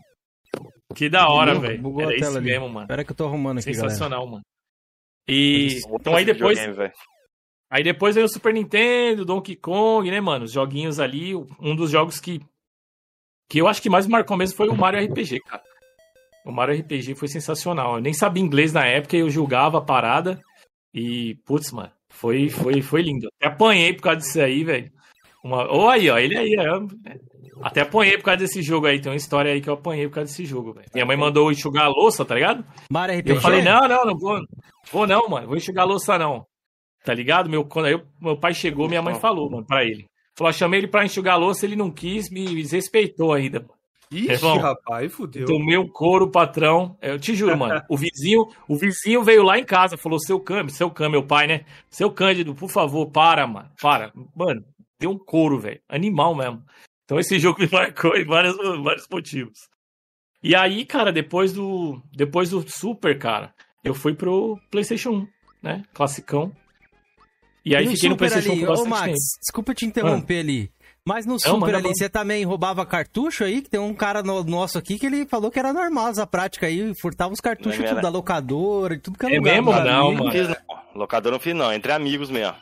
Que 0.96 1.08
da 1.08 1.28
hora, 1.28 1.54
velho. 1.54 2.02
Era 2.02 2.16
isso 2.16 2.42
mesmo, 2.42 2.68
mano. 2.68 2.86
Espera 2.86 3.04
que 3.04 3.12
eu 3.12 3.16
tô 3.16 3.28
arrumando 3.28 3.60
aqui, 3.60 3.74
Sensacional, 3.74 4.22
galera. 4.22 4.32
mano. 4.32 4.44
E 5.30 5.80
então 5.92 6.16
aí 6.16 6.26
depois. 6.26 6.60
aí 7.70 7.84
depois 7.84 8.16
veio 8.16 8.26
o 8.26 8.30
Super 8.30 8.54
Nintendo, 8.54 9.24
Donkey 9.24 9.56
Kong, 9.56 10.10
né, 10.10 10.20
mano? 10.20 10.46
Os 10.46 10.52
joguinhos 10.52 11.00
ali. 11.00 11.36
Um 11.36 11.76
dos 11.76 11.92
jogos 11.92 12.20
que. 12.20 12.42
Que 13.48 13.60
eu 13.60 13.68
acho 13.68 13.82
que 13.82 13.90
mais 13.90 14.06
marcou 14.06 14.38
mesmo 14.38 14.56
foi 14.56 14.70
o 14.70 14.76
Mario 14.76 15.04
RPG, 15.04 15.40
cara. 15.42 15.64
O 16.46 16.52
Mario 16.52 16.80
RPG 16.80 17.16
foi 17.16 17.28
sensacional. 17.28 17.96
Eu 17.96 18.02
nem 18.02 18.14
sabia 18.14 18.44
inglês 18.44 18.74
na 18.74 18.86
época 18.86 19.16
e 19.16 19.20
eu 19.20 19.30
julgava 19.30 19.80
a 19.80 19.82
parada. 19.82 20.40
E, 20.94 21.36
putz, 21.46 21.72
mano, 21.72 21.92
foi, 22.10 22.50
foi, 22.50 22.82
foi 22.82 23.02
lindo. 23.02 23.28
Até 23.36 23.48
apanhei 23.48 23.94
por 23.94 24.04
causa 24.04 24.20
disso 24.20 24.42
aí, 24.42 24.64
velho. 24.64 24.92
Uma... 25.44 25.72
Oh, 25.72 25.90
aí, 25.90 26.10
ó, 26.10 26.18
ele 26.18 26.38
aí, 26.38 26.56
ó. 26.60 26.86
Até 27.62 27.82
apanhei 27.82 28.18
por 28.18 28.26
causa 28.26 28.40
desse 28.40 28.62
jogo 28.62 28.88
aí. 28.88 29.00
Tem 29.00 29.12
uma 29.12 29.18
história 29.18 29.52
aí 29.52 29.62
que 29.62 29.70
eu 29.70 29.74
apanhei 29.74 30.08
por 30.08 30.16
causa 30.16 30.32
desse 30.32 30.46
jogo, 30.46 30.74
velho. 30.74 30.88
Minha 30.94 31.06
mãe 31.06 31.18
mandou 31.18 31.52
enxugar 31.52 31.86
a 31.86 31.90
louça, 31.90 32.24
tá 32.26 32.36
ligado? 32.36 32.66
Mario 32.92 33.20
RPG. 33.20 33.32
Eu 33.32 33.42
falei, 33.42 33.62
não, 33.62 33.88
não, 33.88 34.06
não 34.06 34.18
vou. 34.18 34.40
Vou 34.92 35.08
não, 35.08 35.28
mano. 35.30 35.48
Vou 35.48 35.58
enxugar 35.58 35.84
a 35.84 35.88
louça, 35.88 36.18
não. 36.18 36.46
Tá 37.04 37.14
ligado? 37.14 37.50
Meu, 37.50 37.66
quando 37.66 37.88
eu, 37.88 38.02
meu 38.20 38.38
pai 38.38 38.54
chegou, 38.54 38.88
minha 38.88 39.02
mãe 39.02 39.16
falou, 39.16 39.50
mano, 39.50 39.66
pra 39.66 39.84
ele. 39.84 40.06
Falou, 40.38 40.54
chamei 40.54 40.80
ele 40.80 40.88
pra 40.88 41.06
enxugar 41.06 41.36
a 41.36 41.38
louça, 41.38 41.66
ele 41.66 41.76
não 41.76 41.92
quis, 41.92 42.30
me 42.30 42.46
desrespeitou 42.46 43.34
ainda, 43.34 43.60
mano. 43.60 43.80
Ixi, 44.12 44.32
Irmão, 44.32 44.58
rapaz, 44.58 45.14
fudeu. 45.14 45.46
Tomei 45.46 45.78
um 45.78 45.88
couro, 45.88 46.32
patrão. 46.32 46.98
Eu 47.00 47.20
te 47.20 47.36
juro, 47.36 47.56
mano. 47.56 47.80
O 47.88 47.96
vizinho, 47.96 48.48
o 48.68 48.76
vizinho 48.76 49.24
veio 49.24 49.44
lá 49.44 49.60
em 49.60 49.64
casa, 49.64 49.98
falou: 49.98 50.20
seu 50.20 50.40
Cândido, 50.40 50.72
seu 50.72 50.90
Cândido, 50.90 51.20
meu 51.20 51.28
pai, 51.28 51.46
né? 51.46 51.66
Seu 51.92 52.10
Cândido, 52.12 52.56
por 52.56 52.70
favor, 52.70 53.06
para, 53.12 53.46
mano. 53.46 53.70
Para. 53.80 54.12
Mano, 54.36 54.66
deu 55.00 55.12
um 55.12 55.18
couro, 55.18 55.60
velho. 55.60 55.80
Animal 55.88 56.34
mesmo. 56.34 56.64
Então 57.10 57.20
esse 57.20 57.40
jogo 57.40 57.60
me 57.60 57.68
marcou 57.72 58.16
em 58.16 58.24
vários, 58.24 58.56
vários 58.84 59.08
motivos. 59.12 59.68
E 60.44 60.56
aí, 60.56 60.86
cara, 60.86 61.12
depois 61.12 61.52
do, 61.52 62.00
depois 62.16 62.52
do 62.52 62.64
Super, 62.70 63.18
cara, 63.18 63.52
eu 63.84 63.96
fui 63.96 64.14
pro 64.14 64.60
PlayStation 64.70 65.10
1, 65.10 65.28
né? 65.64 65.84
Classicão. 65.92 66.52
E 67.66 67.76
aí 67.76 67.88
e 67.88 67.90
fiquei 67.90 68.10
no 68.10 68.16
PlayStation 68.16 68.52
ali, 68.52 68.64
1 68.64 68.72
Ô, 68.72 68.86
Max, 68.86 69.06
tempo. 69.06 69.18
desculpa 69.42 69.74
te 69.74 69.88
interromper 69.88 70.38
ah. 70.38 70.40
ali. 70.42 70.72
Mas 71.04 71.26
no 71.26 71.40
Super 71.40 71.74
ali, 71.74 71.88
você 71.88 72.08
também 72.08 72.46
roubava 72.46 72.86
cartucho 72.86 73.44
aí? 73.44 73.64
Que 73.64 73.72
tem 73.72 73.80
um 73.80 73.96
cara 73.96 74.22
no, 74.22 74.44
nosso 74.44 74.78
aqui 74.78 75.00
que 75.00 75.08
ele 75.08 75.26
falou 75.26 75.50
que 75.50 75.58
era 75.58 75.74
normal 75.74 76.10
essa 76.10 76.28
prática 76.28 76.68
aí, 76.68 76.94
furtava 77.02 77.34
os 77.34 77.42
cartuchos 77.42 77.90
tudo 77.90 78.02
da 78.02 78.10
locadora 78.10 78.94
e 78.94 79.00
tudo 79.00 79.18
que 79.18 79.26
é, 79.26 79.34
é 79.34 79.38
lugar. 79.40 79.56
mesmo? 79.56 79.72
Não, 79.72 80.14
mano. 80.14 80.32
Fiz, 80.32 80.48
não. 80.48 80.56
Locadora 80.94 81.34
não 81.34 81.40
fiz 81.40 81.56
não, 81.56 81.74
entre 81.74 81.92
amigos 81.92 82.30
mesmo. 82.30 82.56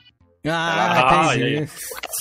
Ah, 0.49 1.29
ah 1.29 1.36
entendi. 1.36 1.69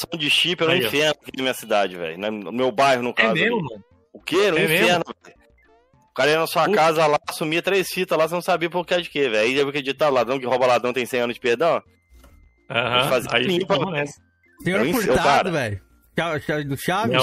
Som 0.01 0.17
de 0.17 0.31
chip 0.31 0.63
era 0.63 0.73
um 0.73 0.77
inferno 0.77 1.17
aqui 1.23 1.37
na 1.37 1.43
minha 1.43 1.55
cidade, 1.55 1.97
velho. 1.97 2.19
No 2.19 2.53
meu 2.53 2.73
bairro, 2.73 3.03
no 3.03 3.11
é 3.11 3.13
caso. 3.13 3.31
É 3.31 3.35
mesmo, 3.35 3.63
mano? 3.63 3.85
O 4.13 4.21
quê? 4.21 4.37
Era 4.47 4.57
um 4.57 4.59
é 4.59 4.65
inferno, 4.65 5.05
velho. 5.25 5.37
O 6.11 6.15
cara 6.15 6.31
ia 6.31 6.41
na 6.41 6.47
sua 6.47 6.71
casa 6.71 7.07
lá, 7.07 7.19
sumia 7.31 7.61
três 7.61 7.89
fitas 7.89 8.17
lá, 8.17 8.27
você 8.27 8.35
não 8.35 8.41
sabia 8.41 8.71
por 8.71 8.87
que 8.87 9.03
de 9.03 9.11
quê, 9.11 9.29
velho. 9.29 9.45
Aí 9.45 9.55
deve 9.55 9.69
acreditar, 9.69 10.09
ladrão 10.09 10.41
que 10.41 10.47
rouba 10.47 10.67
ladrão 10.67 10.93
tem 10.93 11.05
100 11.05 11.21
anos 11.21 11.35
de 11.35 11.41
perdão. 11.41 11.83
Aham, 12.71 13.19
uh 13.19 13.23
-huh. 13.23 13.35
aí 13.35 13.43
limpa. 13.45 13.77
Senhor 14.63 14.87
furtado, 14.87 15.53
velho. 15.53 15.81
Do 16.67 16.77
Chaves? 16.77 17.17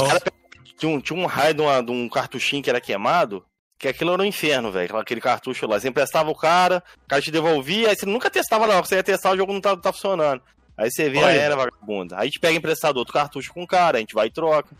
Tinha 0.78 0.92
um, 0.92 1.02
tinha 1.02 1.20
um 1.20 1.26
raio 1.26 1.54
de, 1.54 1.62
uma, 1.62 1.82
de 1.82 1.92
um 1.92 2.08
cartuchinho 2.08 2.62
que 2.62 2.70
era 2.70 2.80
queimado, 2.80 3.44
que 3.80 3.88
aquilo 3.88 4.14
era 4.14 4.22
um 4.22 4.26
inferno, 4.26 4.72
velho. 4.72 4.96
Aquele 4.98 5.22
cartucho 5.22 5.66
lá. 5.66 5.80
Você 5.80 5.90
emprestava 5.90 6.30
o 6.30 6.36
cara, 6.36 6.84
o 7.04 7.08
cara 7.08 7.22
te 7.22 7.32
devolvia, 7.32 7.90
aí 7.90 7.96
você 7.96 8.06
nunca 8.06 8.30
testava, 8.30 8.68
não. 8.68 8.84
Você 8.84 8.96
ia 8.96 9.04
testar, 9.04 9.32
o 9.32 9.38
jogo 9.38 9.54
não 9.54 9.62
tá, 9.62 9.76
tá 9.76 9.92
funcionando. 9.92 10.42
Aí 10.78 10.92
você 10.92 11.10
vê, 11.10 11.20
a 11.20 11.32
era 11.32 11.56
vagabunda. 11.56 12.16
Aí 12.16 12.22
a 12.22 12.26
gente 12.26 12.40
pega 12.40 12.58
emprestado 12.58 12.98
outro 12.98 13.14
cartucho 13.14 13.54
com 13.54 13.64
o 13.64 13.68
cara, 13.68 13.98
a 13.98 14.00
gente 14.00 14.16
vai 14.16 14.28
e 14.28 14.32
troca. 14.32 14.76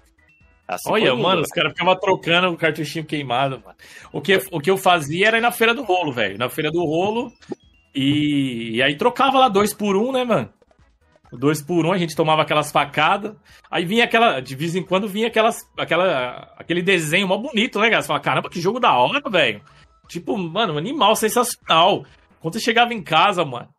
Assim 0.68 0.90
Olha, 0.90 1.16
mano, 1.16 1.42
os 1.42 1.50
caras 1.50 1.74
ficavam 1.74 1.96
trocando 2.00 2.50
o 2.50 2.58
cartuchinho 2.58 3.06
queimado, 3.06 3.62
mano. 3.64 3.76
O 4.12 4.22
que, 4.22 4.42
o 4.52 4.60
que 4.60 4.72
eu 4.72 4.78
fazia 4.78 5.28
era 5.28 5.38
ir 5.38 5.42
na 5.42 5.52
feira 5.52 5.74
do 5.74 5.84
rolo, 5.84 6.12
velho. 6.12 6.38
Na 6.38 6.50
feira 6.50 6.72
do 6.72 6.84
rolo. 6.84 7.32
E, 7.94 8.76
e 8.76 8.82
aí 8.82 8.96
trocava 8.98 9.38
lá 9.38 9.50
dois 9.50 9.74
por 9.74 9.96
um, 9.96 10.12
né, 10.12 10.24
mano? 10.24 10.50
dois 11.38 11.62
por 11.62 11.86
um, 11.86 11.92
a 11.92 11.98
gente 11.98 12.16
tomava 12.16 12.44
aquelas 12.44 12.72
facadas. 12.72 13.36
Aí 13.70 13.86
vinha 13.86 14.06
aquela. 14.06 14.40
De 14.40 14.56
vez 14.56 14.76
em 14.76 14.84
quando 14.84 15.08
vinha 15.08 15.28
aquelas, 15.28 15.58
aquela, 15.78 16.54
aquele 16.58 16.82
desenho 16.82 17.28
mó 17.28 17.38
bonito, 17.38 17.80
né, 17.80 17.90
cara? 17.90 18.02
Você 18.02 18.08
fala, 18.08 18.20
caramba, 18.20 18.50
que 18.50 18.62
jogo 18.62 18.80
da 18.80 18.94
hora, 18.94 19.22
velho. 19.30 19.62
Tipo, 20.08 20.38
mano, 20.38 20.78
animal 20.78 21.16
sensacional. 21.16 22.06
Quando 22.40 22.54
você 22.54 22.60
chegava 22.60 22.94
em 22.94 23.02
casa, 23.02 23.44
mano, 23.44 23.70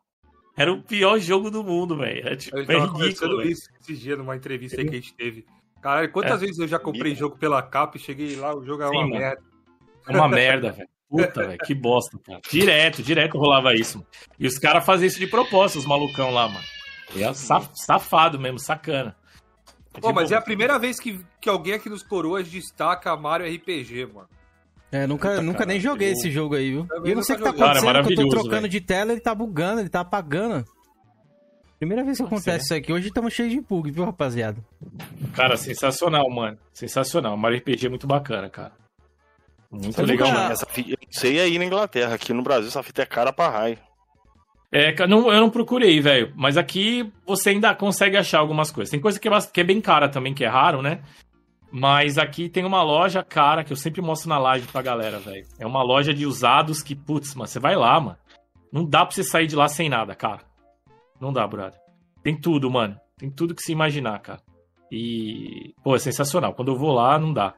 era 0.57 0.73
o 0.73 0.83
pior 0.83 1.19
jogo 1.19 1.51
do 1.51 1.64
mundo, 1.64 1.97
velho. 1.97 2.29
É, 2.29 2.37
tipo, 2.37 2.57
eu 2.57 2.67
tava 2.67 2.79
é 2.79 3.07
ridículo. 3.07 3.43
isso 3.43 3.69
esses 3.81 4.01
dias 4.01 4.19
numa 4.19 4.37
entrevista 4.37 4.81
aí 4.81 4.85
que 4.88 4.97
a 4.97 5.01
gente 5.01 5.14
teve. 5.14 5.47
Caralho, 5.83 6.11
quantas 6.12 6.43
é. 6.43 6.47
vezes 6.47 6.59
eu 6.59 6.69
já 6.69 6.79
comprei 6.79 7.14
jogo 7.14 7.37
pela 7.37 7.62
capa 7.62 7.97
e 7.97 8.01
cheguei 8.01 8.37
lá, 8.37 8.55
o 8.55 8.64
jogo 8.64 8.83
é 8.83 8.88
uma 8.88 9.05
Sim, 9.05 9.11
merda. 9.11 9.43
É 10.09 10.17
uma 10.17 10.29
merda, 10.29 10.73
velho. 10.73 10.88
Puta, 11.09 11.47
velho, 11.47 11.59
que 11.59 11.75
bosta, 11.75 12.19
cara. 12.19 12.40
Direto, 12.51 13.03
direto 13.03 13.38
rolava 13.38 13.75
isso. 13.75 14.05
E 14.38 14.47
os 14.47 14.59
caras 14.59 14.85
faziam 14.85 15.07
isso 15.07 15.19
de 15.19 15.27
propósito, 15.27 15.79
os 15.79 15.87
malucão 15.87 16.31
lá, 16.31 16.49
mano. 16.49 16.64
É 17.17 17.33
safado 17.35 18.40
mesmo, 18.40 18.59
sacana. 18.59 19.14
É 19.95 20.01
Pô, 20.01 20.12
mas 20.12 20.33
é 20.33 20.37
a 20.37 20.40
primeira 20.40 20.79
vez 20.79 20.99
que, 20.99 21.25
que 21.40 21.49
alguém 21.49 21.75
aqui 21.75 21.88
nos 21.88 22.03
Coroas 22.03 22.49
destaca 22.49 23.17
Mario 23.17 23.47
RPG, 23.47 24.07
mano. 24.07 24.29
É, 24.94 25.09
nunca, 25.09 25.42
nunca 25.42 25.66
nem 25.66 25.80
joguei 25.80 26.12
esse 26.12 26.30
jogo 26.30 26.54
aí, 26.54 26.70
viu? 26.70 26.87
E 27.04 27.11
eu 27.11 27.16
não 27.16 27.22
sei 27.24 27.35
o 27.35 27.38
que 27.38 27.42
tá 27.42 27.50
acontecendo, 27.50 27.85
Cara, 27.85 27.98
eu 28.09 28.14
tô 28.14 28.28
trocando 28.28 28.61
véio. 28.61 28.68
de 28.68 28.80
tela, 28.80 29.11
ele 29.11 29.20
tá 29.20 29.35
bugando, 29.35 29.80
ele 29.80 29.88
tá 29.88 29.98
apagando. 29.98 30.64
Primeira 31.80 32.04
vez 32.04 32.18
que 32.18 32.22
acontece 32.22 32.66
isso 32.66 32.74
aqui. 32.74 32.92
Hoje 32.92 33.09
estamos 33.09 33.33
cheios 33.33 33.50
de 33.50 33.61
bug, 33.61 33.90
viu, 33.90 34.04
rapaziada? 34.04 34.64
Cara, 35.35 35.57
sensacional, 35.57 36.30
mano. 36.30 36.57
Sensacional. 36.72 37.37
Mario 37.37 37.59
RPG 37.59 37.87
é 37.87 37.88
muito 37.88 38.07
bacana, 38.07 38.48
cara. 38.48 38.70
Muito 39.68 40.00
legal, 40.00 40.30
mano. 40.30 40.52
Essa 40.52 40.66
fita, 40.66 40.96
sei 41.11 41.40
aí 41.40 41.59
na 41.59 41.64
Inglaterra. 41.64 42.14
Aqui 42.14 42.33
no 42.33 42.44
Brasil 42.44 42.68
essa 42.68 42.83
fita 42.85 43.02
é 43.02 43.07
cara 43.07 43.33
pra 43.33 43.48
raio. 43.48 43.78
É, 44.70 44.94
não, 45.09 45.33
eu 45.33 45.40
não 45.40 45.50
procurei, 45.50 46.00
velho. 46.00 46.33
Mas 46.37 46.57
aqui 46.57 47.12
você 47.26 47.50
ainda 47.50 47.74
consegue 47.74 48.16
achar 48.16 48.38
algumas 48.38 48.70
coisas. 48.70 48.92
Tem 48.92 49.00
coisa 49.00 49.18
que 49.18 49.28
é, 49.28 49.40
que 49.52 49.61
é, 49.61 49.64
bem 49.64 49.80
cara 49.80 50.09
também, 50.09 50.33
que 50.33 50.44
é 50.44 50.48
raro, 50.48 50.80
né? 50.80 51.00
Mas 51.76 52.18
aqui 52.18 52.48
tem 52.48 52.64
uma 52.64 52.84
loja 52.84 53.20
cara 53.24 53.64
que 53.64 53.72
eu 53.72 53.76
sempre 53.76 54.00
mostro 54.00 54.28
na 54.28 54.38
live 54.38 54.64
pra 54.68 54.80
galera, 54.80 55.18
velho. 55.18 55.44
É 55.58 55.66
uma 55.66 55.82
loja 55.82 56.14
de 56.14 56.24
usados 56.24 56.80
que, 56.84 56.94
putz, 56.94 57.34
mano, 57.34 57.48
você 57.48 57.58
vai 57.58 57.74
lá, 57.74 57.98
mano. 57.98 58.16
Não 58.72 58.84
dá 58.84 59.04
pra 59.04 59.12
você 59.12 59.24
sair 59.24 59.48
de 59.48 59.56
lá 59.56 59.66
sem 59.66 59.88
nada, 59.88 60.14
cara. 60.14 60.42
Não 61.20 61.32
dá, 61.32 61.44
brother. 61.44 61.80
Tem 62.22 62.40
tudo, 62.40 62.70
mano. 62.70 62.96
Tem 63.18 63.28
tudo 63.28 63.56
que 63.56 63.62
se 63.62 63.72
imaginar, 63.72 64.20
cara. 64.20 64.40
E, 64.88 65.74
pô, 65.82 65.96
é 65.96 65.98
sensacional. 65.98 66.54
Quando 66.54 66.70
eu 66.70 66.78
vou 66.78 66.92
lá, 66.92 67.18
não 67.18 67.32
dá. 67.32 67.54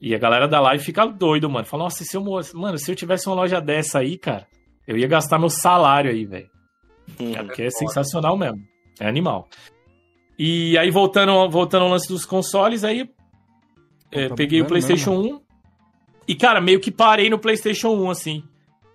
E 0.00 0.14
a 0.14 0.18
galera 0.18 0.46
da 0.46 0.60
live 0.60 0.84
fica 0.84 1.04
doido, 1.04 1.50
mano. 1.50 1.66
Fala, 1.66 1.82
nossa, 1.82 2.04
se 2.04 2.16
eu, 2.16 2.22
mano, 2.54 2.78
se 2.78 2.92
eu 2.92 2.94
tivesse 2.94 3.26
uma 3.26 3.34
loja 3.34 3.60
dessa 3.60 3.98
aí, 3.98 4.16
cara, 4.16 4.46
eu 4.86 4.96
ia 4.96 5.08
gastar 5.08 5.40
meu 5.40 5.50
salário 5.50 6.12
aí, 6.12 6.24
velho. 6.24 6.48
Hum, 7.18 7.32
é, 7.34 7.42
porque 7.42 7.62
é, 7.62 7.66
é 7.66 7.70
sensacional 7.70 8.36
mesmo. 8.36 8.62
É 9.00 9.08
animal. 9.08 9.48
E 10.38 10.78
aí, 10.78 10.92
voltando, 10.92 11.50
voltando 11.50 11.86
ao 11.86 11.90
lance 11.90 12.06
dos 12.06 12.24
consoles, 12.24 12.84
aí 12.84 13.15
é, 14.18 14.28
peguei 14.34 14.60
o 14.60 14.66
PlayStation 14.66 15.22
mesmo. 15.22 15.38
1. 15.38 15.40
E, 16.28 16.34
cara, 16.34 16.60
meio 16.60 16.80
que 16.80 16.90
parei 16.90 17.30
no 17.30 17.38
PlayStation 17.38 17.90
1, 17.90 18.10
assim. 18.10 18.44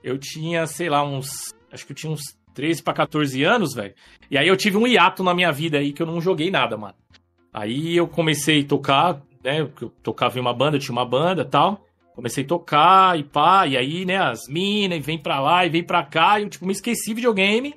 Eu 0.04 0.18
tinha, 0.18 0.66
sei 0.68 0.90
lá, 0.90 1.04
uns. 1.04 1.54
Acho 1.72 1.86
que 1.86 1.92
eu 1.92 1.96
tinha 1.96 2.12
uns 2.12 2.36
13 2.54 2.84
para 2.84 2.94
14 2.94 3.44
anos, 3.44 3.74
velho. 3.74 3.94
E 4.30 4.38
aí 4.38 4.48
eu 4.48 4.58
tive 4.58 4.78
um 4.78 4.88
hiato 4.88 5.24
na 5.24 5.34
minha 5.34 5.52
vida 5.52 5.78
aí 5.78 5.94
que 5.94 6.02
eu 6.02 6.06
não 6.06 6.20
joguei 6.20 6.52
nada, 6.52 6.78
mano. 6.78 6.96
Aí 7.54 7.96
eu 7.96 8.08
comecei 8.08 8.62
a 8.62 8.66
tocar, 8.66 9.22
né? 9.44 9.62
Eu 9.62 9.90
tocava 10.04 10.38
em 10.38 10.42
uma 10.42 10.54
banda, 10.54 10.80
tinha 10.80 10.92
uma 10.92 11.06
banda 11.06 11.46
tal. 11.46 11.86
Comecei 12.14 12.44
a 12.44 12.48
tocar 12.48 13.18
e 13.18 13.24
pá, 13.24 13.66
e 13.66 13.78
aí, 13.78 14.06
né, 14.06 14.18
as 14.18 14.42
minas, 14.50 14.98
e 14.98 15.02
vem 15.02 15.18
pra 15.18 15.40
lá, 15.40 15.66
e 15.66 15.70
vem 15.70 15.84
pra 15.84 16.04
cá, 16.04 16.40
e 16.40 16.44
eu, 16.44 16.50
tipo, 16.50 16.66
me 16.66 16.74
esqueci 16.74 17.14
videogame. 17.14 17.74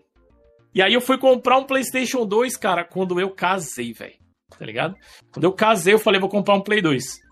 E 0.75 0.83
aí 0.83 0.93
eu 0.93 1.01
fui 1.01 1.17
comprar 1.17 1.57
um 1.57 1.65
PlayStation 1.65 2.27
2, 2.27 2.57
cara, 2.57 2.85
quando 2.85 3.21
eu 3.21 3.31
casei, 3.31 3.93
velho. 3.93 4.25
Tá 4.59 4.65
ligado? 4.65 4.95
Quando 5.33 5.45
eu 5.45 5.53
casei, 5.53 5.95
eu 5.95 5.99
falei, 5.99 6.21
vou 6.21 6.29
comprar 6.29 6.55
um 6.55 6.61
Play 6.61 6.81
2. 6.81 7.24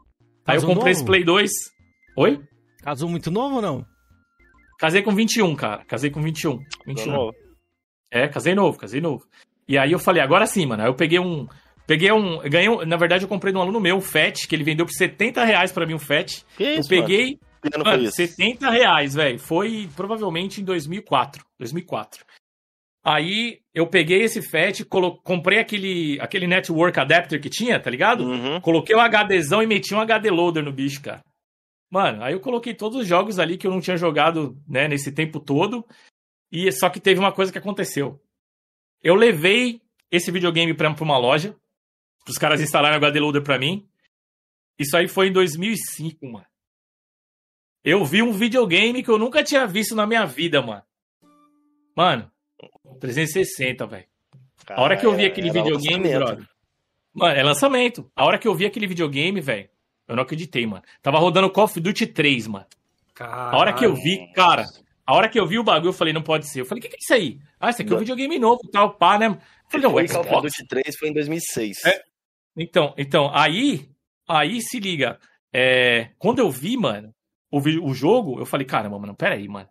Aí 0.46 0.56
eu 0.56 0.62
comprei 0.62 0.76
novo? 0.76 0.88
esse 0.88 1.04
Play 1.04 1.24
2. 1.24 1.50
Oi? 2.16 2.40
Casou 2.82 3.08
muito 3.08 3.30
novo 3.30 3.56
ou 3.56 3.62
não? 3.62 3.86
Casei 4.78 5.02
com 5.02 5.14
21, 5.14 5.54
cara. 5.54 5.84
Casei 5.84 6.10
com 6.10 6.20
21. 6.20 6.58
21. 6.86 7.30
É, 8.10 8.26
casei 8.28 8.54
novo, 8.54 8.78
casei 8.78 9.00
novo. 9.00 9.24
E 9.68 9.78
aí 9.78 9.92
eu 9.92 9.98
falei, 9.98 10.20
agora 10.20 10.46
sim, 10.46 10.66
mano. 10.66 10.82
Aí 10.82 10.88
eu 10.88 10.94
peguei 10.94 11.18
um. 11.18 11.46
Peguei 11.86 12.10
um. 12.12 12.38
Ganhei 12.40 12.68
um, 12.68 12.84
na 12.84 12.96
verdade, 12.96 13.24
eu 13.24 13.28
comprei 13.28 13.52
de 13.52 13.58
um 13.58 13.62
aluno 13.62 13.80
meu, 13.80 13.96
um 13.96 14.00
FET, 14.00 14.46
que 14.48 14.54
ele 14.54 14.64
vendeu 14.64 14.84
por 14.84 14.92
70 14.92 15.44
reais 15.44 15.70
pra 15.70 15.86
mim 15.86 15.94
um 15.94 15.98
FET. 15.98 16.44
Que 16.56 16.74
isso, 16.74 16.92
eu 16.92 17.00
peguei. 17.00 17.38
Mano, 17.64 17.84
mano 17.84 18.10
70 18.10 18.68
reais, 18.70 19.14
velho. 19.14 19.38
Foi 19.38 19.88
provavelmente 19.94 20.60
em 20.60 20.64
2004. 20.64 21.44
2004. 21.58 22.24
Aí 23.04 23.60
eu 23.74 23.86
peguei 23.86 24.22
esse 24.22 24.40
FAT, 24.40 24.84
comprei 25.24 25.58
aquele, 25.58 26.20
aquele 26.20 26.46
network 26.46 26.98
adapter 27.00 27.40
que 27.40 27.50
tinha, 27.50 27.80
tá 27.80 27.90
ligado? 27.90 28.24
Uhum. 28.24 28.60
Coloquei 28.60 28.94
um 28.94 29.00
HDzão 29.00 29.62
e 29.62 29.66
meti 29.66 29.92
um 29.94 30.00
HD 30.00 30.30
loader 30.30 30.62
no 30.62 30.72
bicho, 30.72 31.02
cara. 31.02 31.24
Mano, 31.90 32.22
aí 32.22 32.32
eu 32.32 32.40
coloquei 32.40 32.72
todos 32.74 33.00
os 33.00 33.06
jogos 33.06 33.38
ali 33.38 33.58
que 33.58 33.66
eu 33.66 33.70
não 33.70 33.80
tinha 33.80 33.96
jogado, 33.96 34.56
né, 34.68 34.86
nesse 34.86 35.10
tempo 35.10 35.40
todo. 35.40 35.84
E 36.50 36.70
só 36.70 36.88
que 36.88 37.00
teve 37.00 37.18
uma 37.18 37.32
coisa 37.32 37.50
que 37.50 37.58
aconteceu. 37.58 38.22
Eu 39.02 39.14
levei 39.14 39.80
esse 40.10 40.30
videogame 40.30 40.72
pra, 40.72 40.92
pra 40.94 41.04
uma 41.04 41.18
loja, 41.18 41.56
os 42.28 42.38
caras 42.38 42.60
instalaram 42.60 42.94
o 42.94 42.98
HD 42.98 43.18
Loader 43.18 43.42
pra 43.42 43.58
mim. 43.58 43.88
Isso 44.78 44.96
aí 44.96 45.08
foi 45.08 45.28
em 45.28 45.32
2005, 45.32 46.26
mano. 46.26 46.46
Eu 47.84 48.04
vi 48.04 48.22
um 48.22 48.32
videogame 48.32 49.02
que 49.02 49.10
eu 49.10 49.18
nunca 49.18 49.42
tinha 49.42 49.66
visto 49.66 49.94
na 49.94 50.06
minha 50.06 50.24
vida, 50.24 50.62
mano. 50.62 50.84
Mano, 51.96 52.30
360, 52.92 53.86
velho. 53.86 54.04
A 54.68 54.80
hora 54.80 54.96
que 54.96 55.04
eu 55.04 55.14
vi 55.14 55.26
aquele 55.26 55.50
videogame, 55.50 56.08
brother. 56.08 56.46
Mano, 57.12 57.34
é 57.34 57.42
lançamento. 57.42 58.10
A 58.16 58.24
hora 58.24 58.38
que 58.38 58.48
eu 58.48 58.54
vi 58.54 58.64
aquele 58.64 58.86
videogame, 58.86 59.40
velho, 59.40 59.68
eu 60.08 60.16
não 60.16 60.22
acreditei, 60.22 60.66
mano. 60.66 60.82
Tava 61.02 61.18
rodando 61.18 61.50
Call 61.50 61.64
of 61.64 61.80
Duty 61.80 62.06
3, 62.06 62.46
mano. 62.46 62.66
Caralho. 63.14 63.56
A 63.56 63.58
hora 63.58 63.72
que 63.72 63.84
eu 63.84 63.94
vi, 63.94 64.32
cara, 64.32 64.64
a 65.06 65.14
hora 65.14 65.28
que 65.28 65.38
eu 65.38 65.46
vi 65.46 65.58
o 65.58 65.64
bagulho, 65.64 65.90
eu 65.90 65.92
falei, 65.92 66.12
não 66.12 66.22
pode 66.22 66.48
ser. 66.48 66.60
Eu 66.60 66.64
falei, 66.64 66.80
o 66.80 66.82
que, 66.82 66.88
que 66.88 66.96
é 66.96 66.98
isso 67.00 67.14
aí? 67.14 67.38
Ah, 67.60 67.70
isso 67.70 67.82
aqui 67.82 67.92
é 67.92 67.96
um 67.96 67.98
videogame 67.98 68.38
novo, 68.38 68.60
tal, 68.72 68.94
pá, 68.94 69.18
né? 69.18 69.26
Eu 69.26 69.38
falei, 69.68 69.86
não, 69.86 70.08
Xbox. 70.08 70.28
Call 70.28 70.38
of 70.38 70.48
Duty 70.48 70.66
3 70.66 70.96
foi 70.96 71.08
em 71.08 71.12
2006. 71.12 71.84
É, 71.84 72.02
então, 72.56 72.94
então, 72.96 73.30
aí, 73.34 73.88
aí 74.26 74.60
se 74.62 74.80
liga. 74.80 75.18
É, 75.52 76.10
quando 76.18 76.38
eu 76.38 76.50
vi, 76.50 76.76
mano, 76.76 77.14
o, 77.50 77.58
o 77.58 77.92
jogo, 77.94 78.38
eu 78.38 78.46
falei, 78.46 78.66
caramba, 78.66 78.98
mano, 78.98 79.14
pera 79.14 79.34
aí, 79.34 79.46
mano. 79.46 79.68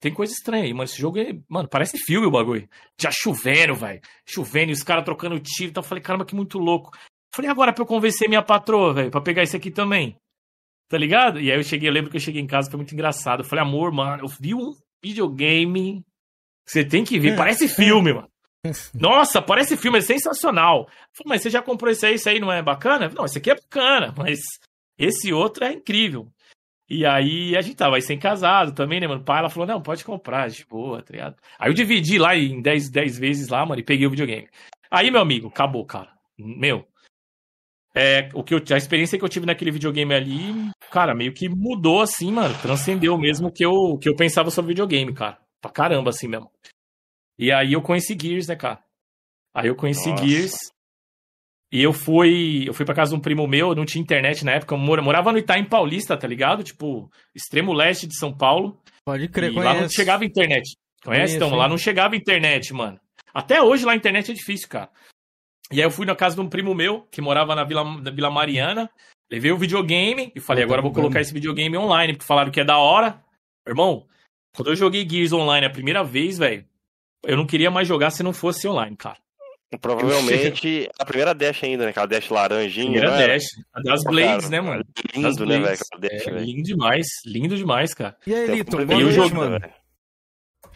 Tem 0.00 0.12
coisa 0.12 0.32
estranha 0.32 0.64
aí, 0.64 0.72
mano. 0.72 0.84
Esse 0.84 0.98
jogo 0.98 1.18
é. 1.18 1.32
Mano, 1.48 1.68
parece 1.68 1.98
filme 1.98 2.26
o 2.26 2.30
bagulho. 2.30 2.68
Já 3.00 3.10
chovendo, 3.10 3.74
velho. 3.74 4.00
Chovendo 4.24 4.70
e 4.70 4.74
os 4.74 4.82
caras 4.82 5.04
trocando 5.04 5.38
tiro. 5.40 5.70
Então 5.70 5.82
eu 5.82 5.86
falei, 5.86 6.02
caramba, 6.02 6.24
que 6.24 6.34
muito 6.34 6.58
louco. 6.58 6.96
Falei, 7.34 7.50
agora 7.50 7.72
pra 7.72 7.82
eu 7.82 7.86
convencer 7.86 8.28
minha 8.28 8.42
patroa, 8.42 8.94
velho, 8.94 9.10
pra 9.10 9.20
pegar 9.20 9.42
esse 9.42 9.56
aqui 9.56 9.70
também. 9.70 10.16
Tá 10.88 10.96
ligado? 10.96 11.40
E 11.40 11.50
aí 11.50 11.58
eu 11.58 11.62
cheguei, 11.62 11.88
eu 11.88 11.92
lembro 11.92 12.10
que 12.10 12.16
eu 12.16 12.20
cheguei 12.20 12.40
em 12.40 12.46
casa, 12.46 12.70
foi 12.70 12.78
muito 12.78 12.94
engraçado. 12.94 13.40
Eu 13.40 13.44
falei, 13.44 13.62
amor, 13.62 13.92
mano, 13.92 14.24
eu 14.24 14.28
vi 14.28 14.54
um 14.54 14.72
videogame. 15.02 16.04
Você 16.66 16.84
tem 16.84 17.04
que 17.04 17.18
ver, 17.18 17.36
parece 17.36 17.68
filme, 17.68 18.14
mano. 18.14 18.28
Nossa, 18.94 19.42
parece 19.42 19.76
filme, 19.76 19.98
é 19.98 20.02
sensacional. 20.02 20.88
Falei, 21.12 21.28
mas 21.28 21.42
você 21.42 21.50
já 21.50 21.60
comprou 21.60 21.90
esse 21.90 22.06
aí, 22.06 22.14
esse 22.14 22.28
aí 22.28 22.40
não 22.40 22.50
é 22.50 22.62
bacana? 22.62 23.08
Não, 23.08 23.24
esse 23.24 23.38
aqui 23.38 23.50
é 23.50 23.54
bacana, 23.54 24.14
mas 24.16 24.38
esse 24.98 25.32
outro 25.32 25.64
é 25.64 25.72
incrível. 25.72 26.32
E 26.88 27.04
aí 27.04 27.54
a 27.56 27.60
gente 27.60 27.76
tava 27.76 27.96
aí 27.96 28.02
sem 28.02 28.18
casado 28.18 28.72
também, 28.72 28.98
né, 28.98 29.06
mano? 29.06 29.20
O 29.20 29.24
pai 29.24 29.40
ela 29.40 29.50
falou: 29.50 29.66
não, 29.66 29.82
pode 29.82 30.04
comprar, 30.04 30.48
de 30.48 30.64
boa, 30.64 31.02
tá 31.02 31.12
ligado? 31.12 31.36
Aí 31.58 31.68
eu 31.68 31.74
dividi 31.74 32.18
lá 32.18 32.34
em 32.34 32.62
10, 32.62 32.90
10 32.90 33.18
vezes 33.18 33.48
lá, 33.48 33.64
mano, 33.66 33.80
e 33.80 33.84
peguei 33.84 34.06
o 34.06 34.10
videogame. 34.10 34.48
Aí, 34.90 35.10
meu 35.10 35.20
amigo, 35.20 35.48
acabou, 35.48 35.84
cara. 35.84 36.10
Meu. 36.38 36.86
é, 37.94 38.28
o 38.32 38.42
que 38.44 38.54
eu, 38.54 38.62
a 38.72 38.76
experiência 38.76 39.18
que 39.18 39.24
eu 39.24 39.28
tive 39.28 39.44
naquele 39.44 39.70
videogame 39.70 40.14
ali, 40.14 40.70
cara, 40.90 41.14
meio 41.14 41.34
que 41.34 41.48
mudou 41.48 42.00
assim, 42.00 42.32
mano. 42.32 42.54
Transcendeu 42.62 43.18
mesmo 43.18 43.48
o 43.48 43.52
que 43.52 43.64
eu, 43.64 43.98
que 44.00 44.08
eu 44.08 44.16
pensava 44.16 44.50
sobre 44.50 44.68
videogame, 44.70 45.12
cara. 45.12 45.38
Pra 45.60 45.70
caramba, 45.70 46.10
assim 46.10 46.28
mesmo. 46.28 46.50
E 47.38 47.52
aí 47.52 47.72
eu 47.72 47.82
conheci 47.82 48.16
Gears, 48.20 48.46
né, 48.48 48.56
cara? 48.56 48.82
Aí 49.54 49.68
eu 49.68 49.76
conheci 49.76 50.10
Nossa. 50.10 50.26
Gears. 50.26 50.54
E 51.70 51.82
eu 51.82 51.92
fui, 51.92 52.64
eu 52.66 52.72
fui 52.72 52.86
pra 52.86 52.94
casa 52.94 53.10
de 53.10 53.16
um 53.18 53.20
primo 53.20 53.46
meu, 53.46 53.74
não 53.74 53.84
tinha 53.84 54.02
internet 54.02 54.44
na 54.44 54.52
época, 54.52 54.74
eu 54.74 54.78
morava 54.78 55.30
no 55.30 55.38
Itaim 55.38 55.64
Paulista, 55.64 56.16
tá 56.16 56.26
ligado? 56.26 56.62
Tipo, 56.62 57.10
extremo 57.34 57.74
leste 57.74 58.06
de 58.06 58.18
São 58.18 58.32
Paulo. 58.32 58.80
Pode 59.04 59.28
crer, 59.28 59.52
e 59.52 59.54
lá 59.54 59.74
não 59.74 59.88
chegava 59.88 60.24
internet. 60.24 60.76
Conhece, 61.04 61.36
então? 61.36 61.54
Lá 61.54 61.68
não 61.68 61.78
chegava 61.78 62.16
internet, 62.16 62.72
mano. 62.72 62.98
Até 63.34 63.62
hoje 63.62 63.84
lá 63.84 63.92
a 63.92 63.96
internet 63.96 64.30
é 64.30 64.34
difícil, 64.34 64.68
cara. 64.68 64.90
E 65.70 65.76
aí 65.76 65.86
eu 65.86 65.90
fui 65.90 66.06
na 66.06 66.16
casa 66.16 66.34
de 66.34 66.40
um 66.40 66.48
primo 66.48 66.74
meu, 66.74 67.02
que 67.10 67.20
morava 67.20 67.54
na 67.54 67.64
Vila, 67.64 67.84
na 67.84 68.10
Vila 68.10 68.30
Mariana, 68.30 68.90
levei 69.30 69.52
o 69.52 69.58
videogame 69.58 70.32
e 70.34 70.40
falei, 70.40 70.64
agora 70.64 70.80
vou 70.80 70.92
colocar 70.92 71.20
esse 71.20 71.34
videogame 71.34 71.76
online, 71.76 72.14
porque 72.14 72.26
falaram 72.26 72.50
que 72.50 72.60
é 72.60 72.64
da 72.64 72.78
hora. 72.78 73.22
Irmão, 73.66 74.06
quando 74.56 74.70
eu 74.70 74.76
joguei 74.76 75.06
Gears 75.06 75.32
Online 75.32 75.66
a 75.66 75.70
primeira 75.70 76.02
vez, 76.02 76.38
velho, 76.38 76.64
eu 77.22 77.36
não 77.36 77.46
queria 77.46 77.70
mais 77.70 77.86
jogar 77.86 78.10
se 78.10 78.22
não 78.22 78.32
fosse 78.32 78.66
online, 78.66 78.96
cara. 78.96 79.18
Provavelmente 79.80 80.88
a 80.98 81.04
primeira 81.04 81.34
dash 81.34 81.62
ainda, 81.62 81.84
né? 81.84 81.90
Aquela 81.90 82.06
dash 82.06 82.30
laranjinha. 82.30 83.00
Primeira 83.00 83.10
né? 83.16 83.26
dash. 83.28 83.44
A 83.74 83.80
das 83.82 84.02
Blades, 84.02 84.48
cara, 84.48 84.50
né, 84.50 84.60
mano? 84.60 84.84
Lindo, 85.14 85.46
né, 85.46 85.58
velho? 85.60 85.78
É, 86.04 86.40
lindo 86.40 86.62
demais. 86.62 87.06
Lindo 87.26 87.56
demais, 87.56 87.92
cara. 87.92 88.16
E 88.26 88.34
aí, 88.34 88.46
Lito? 88.46 88.80
E 88.80 89.00
eu 89.00 89.12
jogo, 89.12 89.36
mano. 89.36 89.60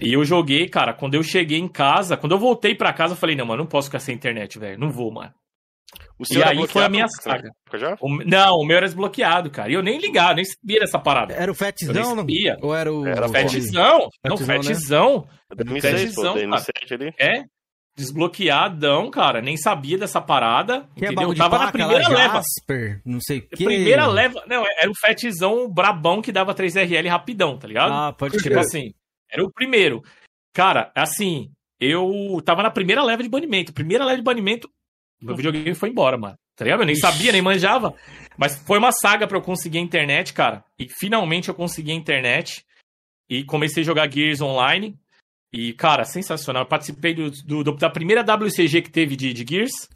E 0.00 0.12
eu 0.12 0.24
joguei, 0.24 0.68
cara, 0.68 0.92
quando 0.92 1.14
eu 1.14 1.22
cheguei 1.22 1.58
em 1.58 1.68
casa, 1.68 2.16
quando 2.16 2.32
eu 2.32 2.38
voltei 2.38 2.74
pra 2.74 2.92
casa, 2.92 3.14
eu 3.14 3.16
falei, 3.16 3.36
não, 3.36 3.46
mano, 3.46 3.62
não 3.62 3.68
posso 3.68 3.88
ficar 3.88 4.00
sem 4.00 4.14
internet, 4.14 4.58
velho. 4.58 4.78
Não 4.78 4.90
vou, 4.90 5.12
mano. 5.12 5.32
e 6.30 6.42
aí 6.42 6.66
foi 6.66 6.84
a 6.84 6.88
minha 6.88 7.06
saga. 7.08 7.50
O, 8.00 8.08
não, 8.24 8.56
o 8.58 8.66
meu 8.66 8.76
era 8.76 8.86
desbloqueado, 8.86 9.50
cara. 9.50 9.70
E 9.70 9.74
eu 9.74 9.82
nem 9.82 9.98
ligava, 9.98 10.34
nem 10.34 10.44
sabia 10.44 10.80
dessa 10.80 10.98
parada. 10.98 11.34
Era 11.34 11.50
o 11.50 11.54
Fetzão, 11.54 12.16
não? 12.16 12.26
Ou 12.60 12.74
era 12.74 12.92
o. 12.92 13.06
Era 13.06 13.28
Fetzão? 13.28 14.08
Não, 14.24 14.36
Fetzão. 14.36 15.28
Né? 15.54 15.80
Fetzão, 15.80 16.34
É? 17.18 17.44
Desbloqueadão, 17.96 19.10
cara. 19.10 19.42
Nem 19.42 19.56
sabia 19.56 19.98
dessa 19.98 20.20
parada. 20.20 20.88
Que 20.96 21.04
entendeu? 21.04 21.32
É 21.32 21.36
tava 21.36 21.58
na 21.58 21.72
primeira 21.72 22.08
leva. 22.08 22.34
Jasper, 22.36 23.00
não 23.04 23.20
sei 23.20 23.38
o 23.38 23.42
quê. 23.42 23.64
Primeira 23.64 24.06
leva. 24.06 24.42
Não, 24.46 24.64
era 24.64 24.90
o 24.90 24.94
Fetzão 24.94 25.70
brabão 25.70 26.22
que 26.22 26.32
dava 26.32 26.54
3RL 26.54 27.08
rapidão, 27.08 27.58
tá 27.58 27.68
ligado? 27.68 27.92
Ah, 27.92 28.12
pode 28.12 28.32
tipo 28.32 28.44
crer. 28.44 28.58
Tipo 28.58 28.66
assim. 28.66 28.94
Era 29.30 29.44
o 29.44 29.52
primeiro. 29.52 30.02
Cara, 30.54 30.90
assim, 30.94 31.50
eu 31.80 32.40
tava 32.44 32.62
na 32.62 32.70
primeira 32.70 33.02
leva 33.02 33.22
de 33.22 33.28
banimento. 33.28 33.72
Primeira 33.72 34.04
leva 34.04 34.18
de 34.18 34.22
banimento, 34.22 34.68
meu 35.22 35.36
videogame 35.36 35.74
foi 35.74 35.88
embora, 35.88 36.18
mano. 36.18 36.36
Tá 36.56 36.64
ligado? 36.64 36.80
Eu 36.80 36.86
nem 36.86 36.96
sabia, 36.96 37.32
nem 37.32 37.40
manjava. 37.40 37.94
Mas 38.36 38.56
foi 38.56 38.78
uma 38.78 38.92
saga 38.92 39.26
para 39.26 39.38
eu 39.38 39.42
conseguir 39.42 39.78
a 39.78 39.82
internet, 39.82 40.32
cara. 40.32 40.64
E 40.78 40.86
finalmente 40.88 41.48
eu 41.48 41.54
consegui 41.54 41.92
a 41.92 41.94
internet. 41.94 42.64
E 43.28 43.44
comecei 43.44 43.82
a 43.82 43.86
jogar 43.86 44.10
Gears 44.10 44.40
Online. 44.40 44.98
E, 45.52 45.74
cara, 45.74 46.04
sensacional. 46.04 46.62
Eu 46.62 46.68
participei 46.68 47.14
do, 47.14 47.30
do, 47.30 47.72
da 47.76 47.90
primeira 47.90 48.22
WCG 48.22 48.82
que 48.82 48.90
teve 48.90 49.14
de, 49.14 49.32
de 49.32 49.44
Gears. 49.48 49.88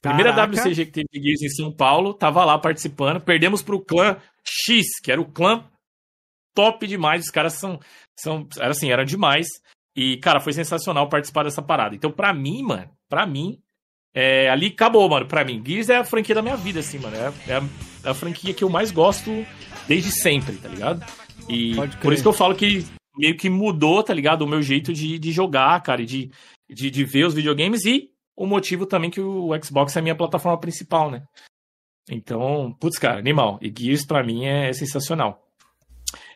Primeira 0.00 0.32
Caraca. 0.32 0.52
WCG 0.52 0.86
que 0.86 0.92
teve 0.92 1.08
de 1.12 1.20
Gears 1.20 1.42
em 1.42 1.50
São 1.50 1.70
Paulo. 1.70 2.14
Tava 2.14 2.44
lá 2.44 2.58
participando. 2.58 3.20
Perdemos 3.20 3.62
pro 3.62 3.84
clã 3.84 4.16
X, 4.44 4.98
que 5.02 5.12
era 5.12 5.20
o 5.20 5.30
clã 5.30 5.64
top 6.54 6.86
demais. 6.86 7.24
Os 7.24 7.30
caras 7.30 7.54
são. 7.54 7.78
são 8.18 8.48
era 8.58 8.70
assim, 8.70 8.90
eram 8.90 9.04
demais. 9.04 9.46
E, 9.94 10.16
cara, 10.18 10.40
foi 10.40 10.52
sensacional 10.52 11.08
participar 11.08 11.42
dessa 11.42 11.60
parada. 11.60 11.94
Então, 11.94 12.10
pra 12.10 12.32
mim, 12.32 12.62
mano, 12.62 12.88
pra 13.10 13.26
mim, 13.26 13.58
é, 14.14 14.48
ali 14.48 14.68
acabou, 14.68 15.06
mano. 15.08 15.26
Pra 15.26 15.44
mim, 15.44 15.62
Gears 15.64 15.90
é 15.90 15.96
a 15.96 16.04
franquia 16.04 16.34
da 16.34 16.42
minha 16.42 16.56
vida, 16.56 16.80
assim, 16.80 16.98
mano. 16.98 17.14
É, 17.14 17.32
é, 17.48 17.56
a, 17.56 17.62
é 18.04 18.10
a, 18.10 18.14
franquia 18.14 18.54
que 18.54 18.64
eu 18.64 18.70
mais 18.70 18.90
gosto 18.90 19.44
desde 19.86 20.10
sempre, 20.10 20.56
tá 20.56 20.68
ligado? 20.68 21.04
E 21.48 21.74
por 22.00 22.12
isso 22.12 22.22
que 22.22 22.28
eu 22.28 22.32
falo 22.32 22.54
que 22.54 22.86
meio 23.18 23.36
que 23.36 23.50
mudou, 23.50 24.02
tá 24.02 24.14
ligado? 24.14 24.42
O 24.42 24.48
meu 24.48 24.62
jeito 24.62 24.92
de, 24.92 25.18
de 25.18 25.32
jogar, 25.32 25.82
cara, 25.82 26.02
e 26.02 26.06
de, 26.06 26.30
de, 26.68 26.90
de 26.90 27.04
ver 27.04 27.26
os 27.26 27.34
videogames 27.34 27.84
e 27.84 28.10
o 28.36 28.46
motivo 28.46 28.86
também 28.86 29.10
que 29.10 29.20
o 29.20 29.50
Xbox 29.62 29.96
é 29.96 29.98
a 29.98 30.02
minha 30.02 30.14
plataforma 30.14 30.58
principal, 30.58 31.10
né? 31.10 31.24
Então, 32.10 32.74
putz, 32.80 32.98
cara, 32.98 33.18
animal. 33.18 33.58
E 33.60 33.72
Gears 33.76 34.06
pra 34.06 34.22
mim 34.22 34.46
é 34.46 34.72
sensacional. 34.72 35.44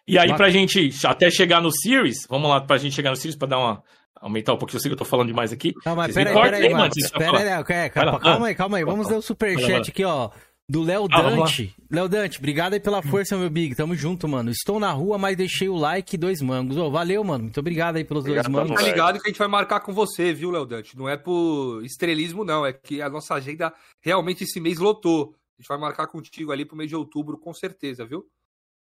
E 0.06 0.18
aí, 0.18 0.34
pra 0.34 0.50
gente 0.50 0.90
até 1.04 1.30
chegar 1.30 1.62
no 1.62 1.70
Series, 1.70 2.26
vamos 2.28 2.50
lá 2.50 2.60
pra 2.60 2.76
gente 2.76 2.94
chegar 2.94 3.10
no 3.10 3.16
Series 3.16 3.36
pra 3.36 3.48
dar 3.48 3.58
uma. 3.58 3.82
Aumentar 4.20 4.52
um 4.52 4.56
pouquinho, 4.56 4.76
eu 4.76 4.80
sei 4.80 4.88
que 4.88 4.94
eu 4.94 4.98
tô 4.98 5.04
falando 5.04 5.28
demais 5.28 5.52
aqui. 5.52 5.72
Não, 5.84 5.96
mas 5.96 6.14
pera 6.14 6.30
aí, 6.30 6.42
pera 6.42 6.56
aí, 6.56 6.72
mano. 6.72 6.92
Pera 7.18 7.58
aí, 7.58 7.90
calma, 7.90 8.46
aí, 8.46 8.54
calma 8.54 8.76
aí. 8.76 8.84
Vamos 8.84 9.08
ver 9.08 9.16
o 9.16 9.22
superchat 9.22 9.90
aqui, 9.90 10.04
ó. 10.04 10.30
Do 10.68 10.82
Léo 10.82 11.06
ah, 11.10 11.22
Dante. 11.22 11.74
Léo 11.90 12.08
Dante, 12.08 12.38
obrigado 12.38 12.72
aí 12.74 12.80
pela 12.80 13.02
força, 13.02 13.36
meu 13.36 13.50
Big. 13.50 13.74
Tamo 13.74 13.94
junto, 13.94 14.26
mano. 14.28 14.50
Estou 14.50 14.78
na 14.78 14.90
rua, 14.90 15.18
mas 15.18 15.36
deixei 15.36 15.68
o 15.68 15.76
like 15.76 16.14
e 16.14 16.18
dois 16.18 16.40
mangos. 16.40 16.76
Oh, 16.76 16.90
valeu, 16.90 17.22
mano. 17.24 17.44
Muito 17.44 17.60
obrigado 17.60 17.96
aí 17.96 18.04
pelos 18.04 18.22
obrigado, 18.22 18.50
dois 18.50 18.54
mangos. 18.54 18.80
Tá 18.80 18.88
ligado 18.88 19.20
que 19.20 19.28
a 19.28 19.30
gente 19.30 19.38
vai 19.38 19.48
marcar 19.48 19.80
com 19.80 19.92
você, 19.92 20.32
viu, 20.32 20.50
Léo 20.50 20.64
Dante? 20.64 20.96
Não 20.96 21.08
é 21.08 21.16
por 21.16 21.84
estrelismo, 21.84 22.44
não. 22.44 22.64
É 22.64 22.72
que 22.72 23.02
a 23.02 23.10
nossa 23.10 23.34
agenda 23.34 23.72
realmente 24.00 24.44
esse 24.44 24.60
mês 24.60 24.78
lotou. 24.78 25.34
A 25.58 25.62
gente 25.62 25.68
vai 25.68 25.78
marcar 25.78 26.06
contigo 26.06 26.52
ali 26.52 26.64
pro 26.64 26.76
mês 26.76 26.88
de 26.88 26.96
outubro, 26.96 27.36
com 27.36 27.52
certeza, 27.52 28.06
viu? 28.06 28.24